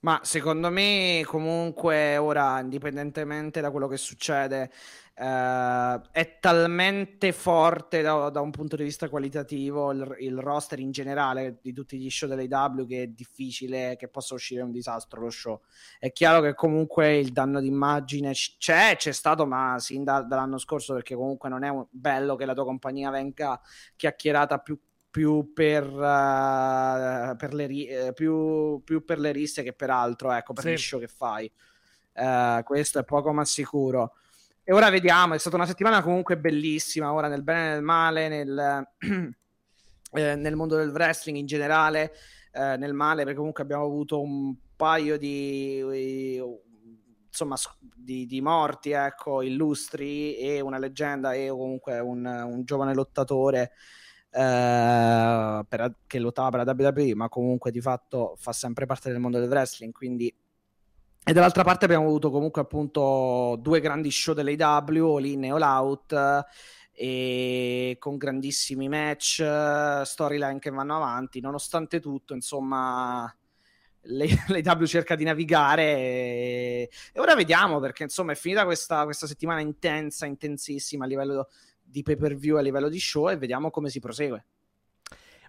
Ma 0.00 0.20
secondo 0.22 0.70
me, 0.70 1.22
comunque, 1.26 2.16
ora, 2.18 2.60
indipendentemente 2.60 3.60
da 3.60 3.72
quello 3.72 3.88
che 3.88 3.96
succede, 3.96 4.70
eh, 5.14 6.00
è 6.12 6.38
talmente 6.38 7.32
forte 7.32 8.00
da, 8.00 8.30
da 8.30 8.40
un 8.40 8.52
punto 8.52 8.76
di 8.76 8.84
vista 8.84 9.08
qualitativo 9.08 9.90
il, 9.90 10.16
il 10.20 10.38
roster 10.38 10.78
in 10.78 10.92
generale 10.92 11.58
di 11.60 11.72
tutti 11.72 11.98
gli 11.98 12.08
show 12.10 12.28
dell'AW 12.28 12.86
che 12.86 13.02
è 13.02 13.06
difficile 13.08 13.96
che 13.96 14.06
possa 14.06 14.34
uscire 14.34 14.62
un 14.62 14.70
disastro 14.70 15.20
lo 15.20 15.30
show. 15.30 15.60
È 15.98 16.12
chiaro 16.12 16.42
che 16.42 16.54
comunque 16.54 17.16
il 17.18 17.32
danno 17.32 17.60
d'immagine 17.60 18.30
c'è, 18.32 18.94
c'è 18.96 19.10
stato, 19.10 19.46
ma 19.46 19.80
sin 19.80 20.04
da- 20.04 20.22
dall'anno 20.22 20.58
scorso, 20.58 20.94
perché 20.94 21.16
comunque 21.16 21.48
non 21.48 21.64
è 21.64 21.68
un- 21.70 21.84
bello 21.90 22.36
che 22.36 22.44
la 22.44 22.54
tua 22.54 22.64
compagnia 22.64 23.10
venga 23.10 23.60
chiacchierata 23.96 24.58
più 24.58 24.78
più 25.10 25.52
per, 25.52 25.84
eh, 25.84 27.34
per 27.36 27.54
le 27.54 27.66
ri- 27.66 27.86
eh, 27.86 28.12
più, 28.12 28.82
più 28.84 29.04
per 29.04 29.18
le 29.18 29.32
risse 29.32 29.62
che 29.62 29.72
per 29.72 29.90
altro, 29.90 30.32
ecco, 30.32 30.52
per 30.52 30.64
Sì. 30.64 30.70
gli 30.72 30.76
show 30.76 31.00
che 31.00 31.08
fai. 31.08 31.50
Eh, 32.12 32.62
questo 32.64 32.98
è 32.98 33.04
poco 33.04 33.32
ma 33.32 33.44
sicuro. 33.44 34.14
E 34.62 34.72
ora 34.72 34.90
vediamo, 34.90 35.34
è 35.34 35.38
stata 35.38 35.56
una 35.56 35.66
settimana 35.66 36.02
comunque 36.02 36.36
bellissima, 36.36 37.12
ora 37.12 37.28
nel 37.28 37.42
bene 37.42 37.68
e 37.68 37.72
nel 37.72 37.82
male, 37.82 38.28
nel, 38.28 38.88
eh, 40.12 40.34
nel 40.34 40.56
mondo 40.56 40.76
del 40.76 40.90
wrestling 40.90 41.38
in 41.38 41.46
generale, 41.46 42.12
eh, 42.52 42.76
nel 42.76 42.92
male, 42.92 43.22
perché 43.22 43.38
comunque 43.38 43.62
abbiamo 43.62 43.84
avuto 43.84 44.20
un 44.20 44.54
paio 44.76 45.16
di, 45.16 45.78
insomma, 47.26 47.56
di, 47.94 48.26
di 48.26 48.40
morti, 48.42 48.90
ecco, 48.90 49.40
illustri 49.40 50.36
e 50.36 50.60
una 50.60 50.78
leggenda 50.78 51.32
e 51.32 51.48
comunque 51.48 51.98
un, 51.98 52.26
un 52.26 52.64
giovane 52.64 52.92
lottatore 52.92 53.72
eh, 54.30 55.64
per- 55.68 55.94
che 56.06 56.18
lottava 56.18 56.50
per 56.50 56.64
la 56.64 56.74
WWE, 56.76 57.14
ma 57.14 57.28
comunque 57.28 57.70
di 57.70 57.80
fatto 57.80 58.34
fa 58.36 58.52
sempre 58.52 58.86
parte 58.86 59.10
del 59.10 59.20
mondo 59.20 59.38
del 59.38 59.48
wrestling, 59.48 59.92
quindi 59.92 60.34
e 61.24 61.32
dall'altra 61.34 61.62
parte 61.62 61.84
abbiamo 61.84 62.06
avuto 62.06 62.30
comunque 62.30 62.62
appunto 62.62 63.58
due 63.60 63.80
grandi 63.80 64.10
show 64.10 64.34
dell'AW, 64.34 65.16
All 65.16 65.24
In 65.26 65.44
e 65.44 65.50
All 65.50 65.60
Out, 65.60 66.46
e 66.90 67.96
con 67.98 68.16
grandissimi 68.16 68.88
match, 68.88 69.44
storyline 70.04 70.58
che 70.58 70.70
vanno 70.70 70.96
avanti, 70.96 71.40
nonostante 71.40 72.00
tutto, 72.00 72.32
insomma, 72.32 73.30
l'AW 74.00 74.84
cerca 74.86 75.14
di 75.14 75.24
navigare 75.24 75.82
e, 75.82 76.90
e 77.12 77.20
ora 77.20 77.34
vediamo 77.34 77.78
perché 77.78 78.04
insomma 78.04 78.32
è 78.32 78.34
finita 78.34 78.64
questa, 78.64 79.04
questa 79.04 79.26
settimana 79.26 79.60
intensa, 79.60 80.24
intensissima 80.24 81.04
a 81.04 81.08
livello 81.08 81.48
di 81.88 82.02
pay 82.02 82.16
per 82.16 82.34
view, 82.34 82.56
a 82.56 82.60
livello 82.60 82.88
di 82.88 82.98
show 82.98 83.30
e 83.30 83.36
vediamo 83.36 83.70
come 83.70 83.88
si 83.88 83.98
prosegue. 83.98 84.44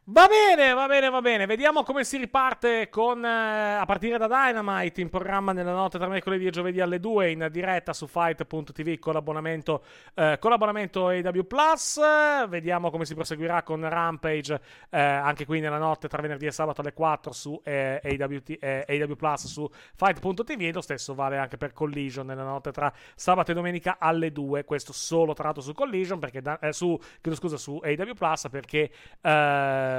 Va 0.06 0.28
bene, 0.28 0.74
va 0.74 0.88
bene, 0.88 1.08
va 1.10 1.22
bene. 1.22 1.46
Vediamo 1.46 1.84
come 1.84 2.04
si 2.04 2.18
riparte 2.18 2.90
con, 2.90 3.24
eh, 3.24 3.76
a 3.76 3.86
partire 3.86 4.18
da 4.18 4.26
Dynamite 4.26 5.02
in 5.02 5.10
programma 5.10 5.52
nella 5.52 5.72
notte 5.72 6.00
tra 6.00 6.08
mercoledì 6.08 6.48
e 6.48 6.50
giovedì 6.50 6.82
alle 6.82 7.00
2 7.00 7.30
in 7.30 7.48
diretta 7.52 7.94
su 7.94 8.08
fight.tv 8.08 8.98
con 8.98 9.14
l'abbonamento, 9.14 9.84
eh, 10.16 10.38
con 10.40 10.50
l'abbonamento 10.50 11.10
AW 11.10 11.44
Plus. 11.44 12.00
Vediamo 12.48 12.90
come 12.90 13.06
si 13.06 13.14
proseguirà 13.14 13.62
con 13.62 13.88
Rampage 13.88 14.60
eh, 14.90 15.00
anche 15.00 15.46
qui 15.46 15.60
nella 15.60 15.78
notte 15.78 16.08
tra 16.08 16.24
venerdì 16.24 16.48
e 16.48 16.52
sabato 16.52 16.82
alle 16.82 16.94
4 16.94 17.32
su 17.32 17.62
eh, 17.64 18.02
AWT 18.04 18.58
eh, 18.60 18.86
AW 18.88 19.16
Plus 19.16 19.46
su 19.46 19.70
fight.tv 19.96 20.62
e 20.62 20.74
lo 20.74 20.82
stesso 20.82 21.14
vale 21.14 21.38
anche 21.38 21.58
per 21.58 21.72
Collision 21.72 22.26
nella 22.26 22.44
notte 22.44 22.72
tra 22.72 22.92
sabato 23.14 23.52
e 23.52 23.54
domenica 23.54 23.98
alle 24.00 24.32
2. 24.32 24.64
Questo 24.66 24.92
solo 24.92 25.34
tra 25.34 25.44
l'altro 25.44 25.62
su 25.62 25.74
Collision 25.74 26.18
perché 26.18 26.42
da- 26.42 26.58
eh, 26.58 26.74
su, 26.74 27.00
scusa, 27.34 27.58
su 27.58 27.80
AW 27.84 28.14
Plus 28.16 28.48
perché 28.50 28.90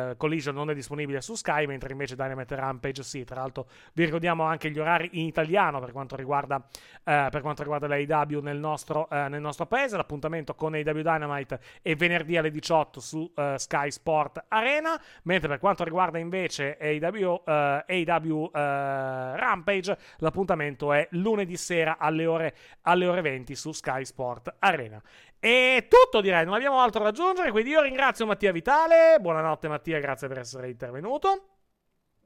eh, 0.00 0.16
Collision 0.16 0.54
non 0.54 0.70
è 0.70 0.74
disponibile 0.74 1.20
su 1.20 1.34
Sky, 1.34 1.66
mentre 1.66 1.92
invece 1.92 2.16
Dynamite 2.16 2.54
Rampage 2.54 3.02
sì. 3.02 3.24
Tra 3.24 3.40
l'altro, 3.40 3.66
vi 3.92 4.04
ricordiamo 4.04 4.44
anche 4.44 4.70
gli 4.70 4.78
orari 4.78 5.10
in 5.12 5.26
italiano 5.26 5.80
per 5.80 5.92
quanto 5.92 6.16
riguarda, 6.16 6.64
eh, 7.04 7.28
per 7.30 7.40
quanto 7.40 7.62
riguarda 7.62 7.86
l'AEW 7.86 8.40
nel 8.40 8.58
nostro, 8.58 9.08
eh, 9.10 9.28
nel 9.28 9.40
nostro 9.40 9.66
paese. 9.66 9.96
L'appuntamento 9.96 10.54
con 10.54 10.74
AEW 10.74 11.02
Dynamite 11.02 11.60
è 11.82 11.94
venerdì 11.94 12.36
alle 12.36 12.50
18 12.50 13.00
su 13.00 13.30
eh, 13.34 13.54
Sky 13.56 13.90
Sport 13.90 14.44
Arena, 14.48 15.00
mentre 15.24 15.48
per 15.48 15.58
quanto 15.58 15.84
riguarda 15.84 16.18
invece 16.18 16.76
AEW, 16.78 17.42
eh, 17.44 17.84
AEW 17.86 18.50
eh, 18.52 19.36
Rampage, 19.36 19.98
l'appuntamento 20.18 20.92
è 20.92 21.06
lunedì 21.12 21.56
sera 21.56 21.98
alle 21.98 22.26
ore, 22.26 22.54
alle 22.82 23.06
ore 23.06 23.20
20 23.20 23.54
su 23.54 23.72
Sky 23.72 24.04
Sport 24.04 24.56
Arena. 24.58 25.02
E 25.42 25.88
tutto 25.88 26.20
direi, 26.20 26.44
non 26.44 26.52
abbiamo 26.52 26.80
altro 26.80 27.02
da 27.02 27.08
aggiungere, 27.08 27.50
quindi 27.50 27.70
io 27.70 27.80
ringrazio 27.80 28.26
Mattia 28.26 28.52
Vitale, 28.52 29.16
buonanotte 29.20 29.68
Mattia, 29.68 29.98
grazie 29.98 30.28
per 30.28 30.38
essere 30.38 30.68
intervenuto. 30.68 31.46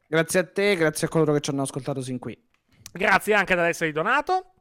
Grazie 0.08 0.40
a 0.40 0.44
te, 0.44 0.74
grazie 0.74 1.06
a 1.06 1.10
coloro 1.10 1.32
che 1.32 1.40
ci 1.40 1.50
hanno 1.50 1.62
ascoltato 1.62 2.02
sin 2.02 2.18
qui. 2.18 2.36
Grazie 2.92 3.34
anche 3.34 3.52
ad 3.52 3.60
Alessia 3.60 3.86
Di 3.86 3.92
Donato. 3.92 4.53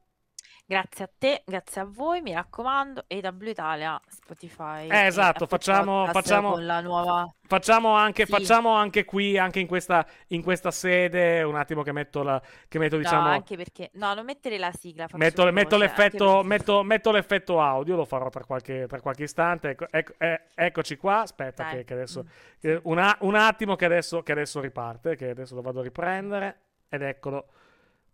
Grazie 0.66 1.04
a 1.04 1.10
te, 1.18 1.44
grazie 1.46 1.82
a 1.82 1.84
voi, 1.84 2.22
mi 2.22 2.32
raccomando, 2.34 3.04
AW 3.10 3.48
Italia, 3.50 4.00
Spotify. 4.08 4.88
Eh, 4.88 4.96
e 4.96 5.06
esatto, 5.08 5.46
facciamo- 5.46 6.08
facciamo- 6.08 6.58
nuova 6.58 7.28
Facciamo 7.46 7.92
anche, 7.92 8.26
Sì. 8.26 8.32
facciamo 8.32 8.74
anche 8.74 9.04
qui, 9.04 9.38
anche 9.38 9.60
in 9.60 9.68
questa, 9.68 10.08
in 10.28 10.42
questa 10.42 10.72
sede, 10.72 11.44
un 11.44 11.58
attimo 11.58 11.84
che 11.84 11.92
metto, 11.92 12.24
la, 12.24 12.42
che 12.70 12.80
metto 12.80 12.96
No, 12.96 13.02
diciamo... 13.02 13.28
anche 13.28 13.58
perché 13.58 13.92
no, 13.96 14.14
non 14.14 14.24
mettere 14.24 14.58
la 14.58 14.72
sigla, 14.72 15.06
Metto, 15.14 15.44
metto 15.52 15.76
anche 15.76 15.78
l'effetto, 15.78 16.26
perché- 16.36 16.48
metto, 16.48 16.84
metto 16.84 17.12
l'effetto 17.12 17.62
audio, 17.62 17.98
lo 17.98 18.06
farò 18.06 18.30
tra 18.30 18.46
qualche, 18.46 18.88
tra 18.88 19.02
qualche 19.02 19.24
istante. 19.24 19.70
Ecco, 19.72 19.86
ecco- 19.92 20.14
eh, 20.18 20.42
eccoci 20.56 20.96
qua. 20.96 21.20
Aspetta, 21.22 21.66
che, 21.66 21.84
che 21.84 21.94
adesso. 21.94 22.24
Mm. 22.24 22.28
che 22.62 22.80
un, 22.84 22.98
a- 23.00 23.18
un 23.20 23.36
attimo 23.36 23.76
che 23.76 23.86
adesso, 23.86 24.24
che 24.24 24.32
adesso 24.32 24.62
riparte. 24.62 25.16
Che 25.18 25.30
adesso 25.30 25.54
lo 25.56 25.62
vado 25.62 25.82
a 25.82 25.84
riprendere. 25.84 26.60
Ed 26.88 27.02
eccolo. 27.02 27.48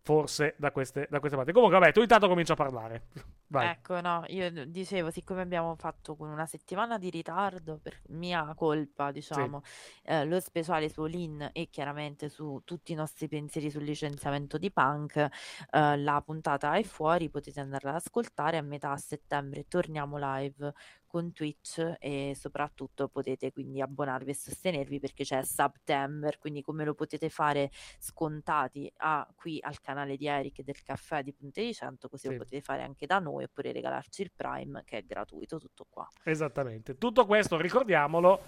Forse 0.10 0.56
da 0.58 0.72
queste, 0.72 1.06
da 1.08 1.20
queste 1.20 1.38
parti. 1.38 1.52
Comunque, 1.52 1.78
vabbè, 1.78 1.92
tu 1.92 2.02
intanto 2.02 2.28
cominci 2.28 2.52
a 2.52 2.56
parlare. 2.56 3.04
Vai. 3.52 3.72
Ecco, 3.72 4.00
no, 4.00 4.24
io 4.28 4.50
dicevo, 4.68 5.12
siccome 5.12 5.42
abbiamo 5.42 5.76
fatto 5.76 6.16
con 6.16 6.30
una 6.30 6.46
settimana 6.46 6.98
di 6.98 7.10
ritardo, 7.10 7.78
per 7.82 8.00
mia 8.08 8.54
colpa, 8.56 9.12
diciamo, 9.12 9.62
eh, 10.04 10.24
lo 10.24 10.40
speciale 10.40 10.88
su 10.88 11.02
Olin 11.02 11.50
e 11.52 11.68
chiaramente 11.70 12.30
su 12.30 12.62
tutti 12.64 12.94
i 12.94 12.96
nostri 12.96 13.28
pensieri 13.28 13.70
sul 13.70 13.84
licenziamento 13.84 14.58
di 14.58 14.72
Punk, 14.72 15.18
eh, 15.18 15.98
la 15.98 16.22
puntata 16.22 16.76
è 16.78 16.84
fuori, 16.84 17.30
potete 17.30 17.60
andarla 17.60 17.90
ad 17.90 17.96
ascoltare 17.98 18.56
a 18.56 18.62
metà 18.62 18.96
settembre, 18.96 19.68
torniamo 19.68 20.18
live 20.18 20.74
con 21.06 21.32
Twitch 21.34 21.96
e 22.00 22.34
soprattutto 22.36 23.08
potete 23.10 23.52
quindi 23.52 23.82
abbonarvi 23.82 24.30
e 24.30 24.36
sostenervi 24.36 25.00
perché 25.00 25.24
c'è 25.24 25.44
September, 25.44 26.38
quindi 26.38 26.62
come 26.62 26.86
lo 26.86 26.94
potete 26.94 27.30
fare 27.30 27.72
scontati 27.98 28.92
a, 28.98 29.28
qui 29.36 29.58
al 29.60 29.82
canale 29.82 30.18
di 30.18 30.28
Eric 30.28 30.62
del 30.62 30.84
caffè 30.84 31.24
di 31.24 31.34
Punte 31.34 31.64
di 31.64 31.74
Cento, 31.74 32.10
così 32.10 32.28
Sì. 32.28 32.30
lo 32.30 32.36
potete 32.36 32.62
fare 32.62 32.84
anche 32.84 33.08
da 33.08 33.18
noi 33.18 33.39
oppure 33.44 33.72
regalarci 33.72 34.22
il 34.24 34.32
Prime 34.36 34.84
che 34.86 34.98
è 34.98 35.04
gratuito, 35.04 35.58
tutto 35.60 35.86
qua. 35.90 36.08
Esattamente. 36.24 36.98
Tutto 36.98 37.26
questo, 37.26 37.58
ricordiamolo, 37.60 38.42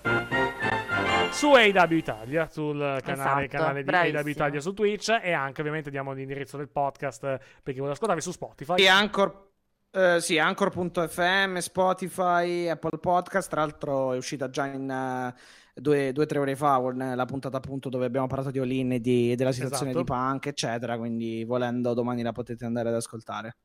su 1.32 1.48
AW 1.52 1.92
Italia, 1.94 2.48
sul 2.50 2.78
canale, 3.04 3.46
Esatto, 3.46 3.48
canale 3.48 3.80
di 3.80 3.84
bravissimo. 3.86 4.20
AW 4.20 4.28
Italia 4.28 4.60
su 4.62 4.74
Twitch 4.74 5.20
e 5.22 5.32
anche 5.32 5.62
ovviamente 5.62 5.90
diamo 5.90 6.12
l'indirizzo 6.14 6.58
del 6.58 6.70
podcast 6.70 7.22
per 7.64 7.74
chi 7.74 7.80
vuole 7.80 7.94
ascoltarvi 7.94 8.22
su 8.22 8.32
Spotify. 8.32 8.78
Sì, 8.80 8.88
Anchor, 8.88 9.50
eh, 9.92 10.20
sì, 10.20 10.38
Anchor.fm, 10.38 11.58
Spotify, 11.58 12.68
Apple 12.68 12.98
Podcast. 13.00 13.50
Tra 13.50 13.62
l'altro 13.62 14.14
è 14.14 14.18
uscita 14.18 14.50
già 14.50 14.66
in 14.66 14.90
eh, 14.90 15.34
due 15.74 16.14
o 16.16 16.26
tre 16.26 16.40
ore 16.40 16.56
fa 16.56 16.80
la 16.94 17.26
puntata 17.26 17.58
appunto 17.58 17.88
dove 17.90 18.06
abbiamo 18.06 18.28
parlato 18.28 18.52
di 18.52 18.60
Olin 18.60 18.92
e 18.94 19.00
di- 19.00 19.36
della 19.36 19.54
situazione 19.54 19.92
Esatto. 19.92 20.06
di 20.06 20.12
Punk, 20.12 20.46
eccetera. 20.48 20.98
Quindi 20.98 21.44
volendo 21.46 21.94
domani 21.94 22.22
la 22.24 22.34
potete 22.34 22.66
andare 22.66 22.90
ad 22.90 22.96
ascoltare. 22.96 23.56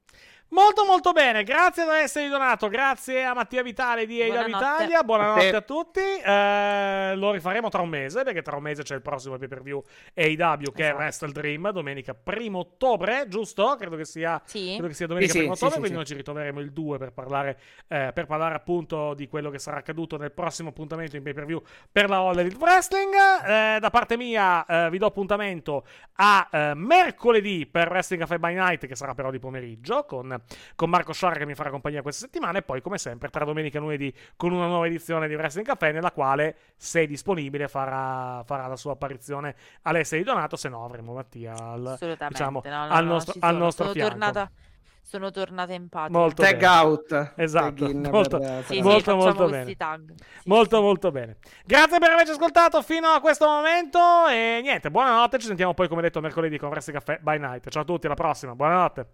Molto 0.50 0.84
molto 0.84 1.10
bene, 1.10 1.42
grazie 1.42 1.82
ad 1.82 1.88
essere 1.96 2.28
donato, 2.28 2.68
grazie 2.68 3.24
a 3.24 3.34
Mattia 3.34 3.64
Vitale 3.64 4.06
di 4.06 4.22
AW 4.22 4.28
Buonanotte. 4.28 4.56
Italia, 4.64 5.02
buonanotte 5.02 5.56
A 5.56 5.60
tutti, 5.60 6.00
Eh, 6.00 7.14
lo 7.16 7.32
rifaremo 7.32 7.68
tra 7.68 7.82
un 7.82 7.88
mese 7.88 8.22
perché 8.22 8.42
tra 8.42 8.54
un 8.56 8.62
mese 8.62 8.84
c'è 8.84 8.94
il 8.94 9.02
prossimo 9.02 9.36
pay 9.38 9.48
per 9.48 9.60
view 9.60 9.82
AW 10.14 10.72
che 10.72 10.82
è 10.82 10.86
Esatto. 10.86 10.96
Wrestle 10.98 11.32
Dream, 11.32 11.70
domenica 11.72 12.16
1 12.24 12.56
ottobre, 12.58 13.26
giusto? 13.26 13.74
Credo 13.76 13.96
che 13.96 14.04
sia, 14.04 14.40
Sì? 14.44 14.74
credo 14.74 14.86
che 14.86 14.94
sia 14.94 15.08
domenica 15.08 15.32
Sì, 15.32 15.38
sì, 15.40 15.44
1 15.46 15.54
sì, 15.56 15.64
ottobre, 15.64 15.74
sì, 15.74 15.80
quindi 15.80 15.88
sì. 15.88 15.94
noi 15.94 16.04
ci 16.06 16.14
ritroveremo 16.14 16.60
il 16.60 16.72
2 16.72 16.98
per 16.98 17.12
parlare, 17.12 17.58
eh, 17.88 18.10
per 18.14 18.26
parlare 18.26 18.54
appunto 18.54 19.14
di 19.14 19.26
quello 19.26 19.50
che 19.50 19.58
sarà 19.58 19.78
accaduto 19.78 20.16
nel 20.16 20.30
prossimo 20.30 20.68
appuntamento 20.68 21.16
in 21.16 21.24
pay 21.24 21.34
per 21.34 21.44
view 21.44 21.60
per 21.90 22.08
la 22.08 22.18
All 22.18 22.38
Elite 22.38 22.56
Wrestling. 22.56 23.12
Eh, 23.44 23.78
da 23.80 23.90
parte 23.90 24.16
mia 24.16 24.64
eh, 24.64 24.90
vi 24.90 24.98
do 24.98 25.06
appuntamento 25.06 25.84
a 26.14 26.48
eh, 26.50 26.72
mercoledì 26.76 27.66
per 27.66 27.88
Wrestling 27.90 28.22
Cafe 28.22 28.38
by 28.38 28.54
Night 28.54 28.86
che 28.86 28.94
sarà 28.94 29.12
però 29.14 29.32
di 29.32 29.40
pomeriggio 29.40 30.04
con 30.04 30.35
con 30.74 30.90
Marco 30.90 31.12
Sciarra 31.12 31.36
che 31.38 31.46
mi 31.46 31.54
farà 31.54 31.70
compagnia 31.70 32.02
questa 32.02 32.26
settimana 32.26 32.58
e 32.58 32.62
poi 32.62 32.80
come 32.80 32.98
sempre 32.98 33.28
tra 33.28 33.44
domenica 33.44 33.78
e 33.78 33.80
lunedì 33.80 34.14
con 34.36 34.52
una 34.52 34.66
nuova 34.66 34.86
edizione 34.86 35.28
di 35.28 35.34
Wrestling 35.34 35.66
Café 35.66 35.92
nella 35.92 36.12
quale 36.12 36.56
se 36.76 37.06
disponibile 37.06 37.68
farà, 37.68 38.42
farà 38.44 38.66
la 38.66 38.76
sua 38.76 38.92
apparizione 38.92 39.54
Alessia 39.82 40.18
Di 40.18 40.24
Donato 40.24 40.56
se 40.56 40.68
no 40.68 40.84
avremo 40.84 41.12
Mattia 41.14 41.54
al, 41.56 41.96
diciamo, 42.28 42.62
no, 42.64 42.70
no, 42.70 42.92
al 42.92 43.04
no, 43.04 43.12
nostro, 43.12 43.32
ci 43.32 43.38
al 43.42 43.52
sono. 43.52 43.64
nostro 43.64 43.84
sono 43.84 43.94
fianco 43.94 44.10
tornata, 44.10 44.50
sono 45.02 45.30
tornata 45.30 45.72
empatica. 45.72 46.18
Molto 46.18 46.42
Tag 46.42 46.56
bene. 46.58 46.66
out. 46.66 47.32
Esatto, 47.36 47.84
Tag 47.84 47.90
in 47.94 48.08
molto- 48.10 48.38
per- 48.38 48.64
Sì, 48.64 48.74
sì, 48.74 48.82
Molto, 48.82 49.14
molto 49.16 49.46
bene. 49.48 49.76
tag. 49.76 50.14
Sì, 50.16 50.24
molto 50.48 50.76
sì. 50.76 50.82
molto 50.82 51.10
bene 51.12 51.36
grazie 51.64 51.98
per 51.98 52.10
averci 52.10 52.32
ascoltato 52.32 52.82
fino 52.82 53.08
a 53.08 53.20
questo 53.20 53.46
momento 53.46 53.98
e 54.28 54.58
niente 54.62 54.90
buonanotte 54.90 55.38
ci 55.38 55.46
sentiamo 55.46 55.74
poi 55.74 55.86
come 55.88 56.02
detto 56.02 56.20
mercoledì 56.20 56.58
con 56.58 56.70
Wrestling 56.70 56.98
Café 56.98 57.18
by 57.22 57.38
Night 57.38 57.68
ciao 57.68 57.82
a 57.82 57.84
tutti 57.84 58.06
alla 58.06 58.14
prossima 58.16 58.54
buonanotte 58.56 59.06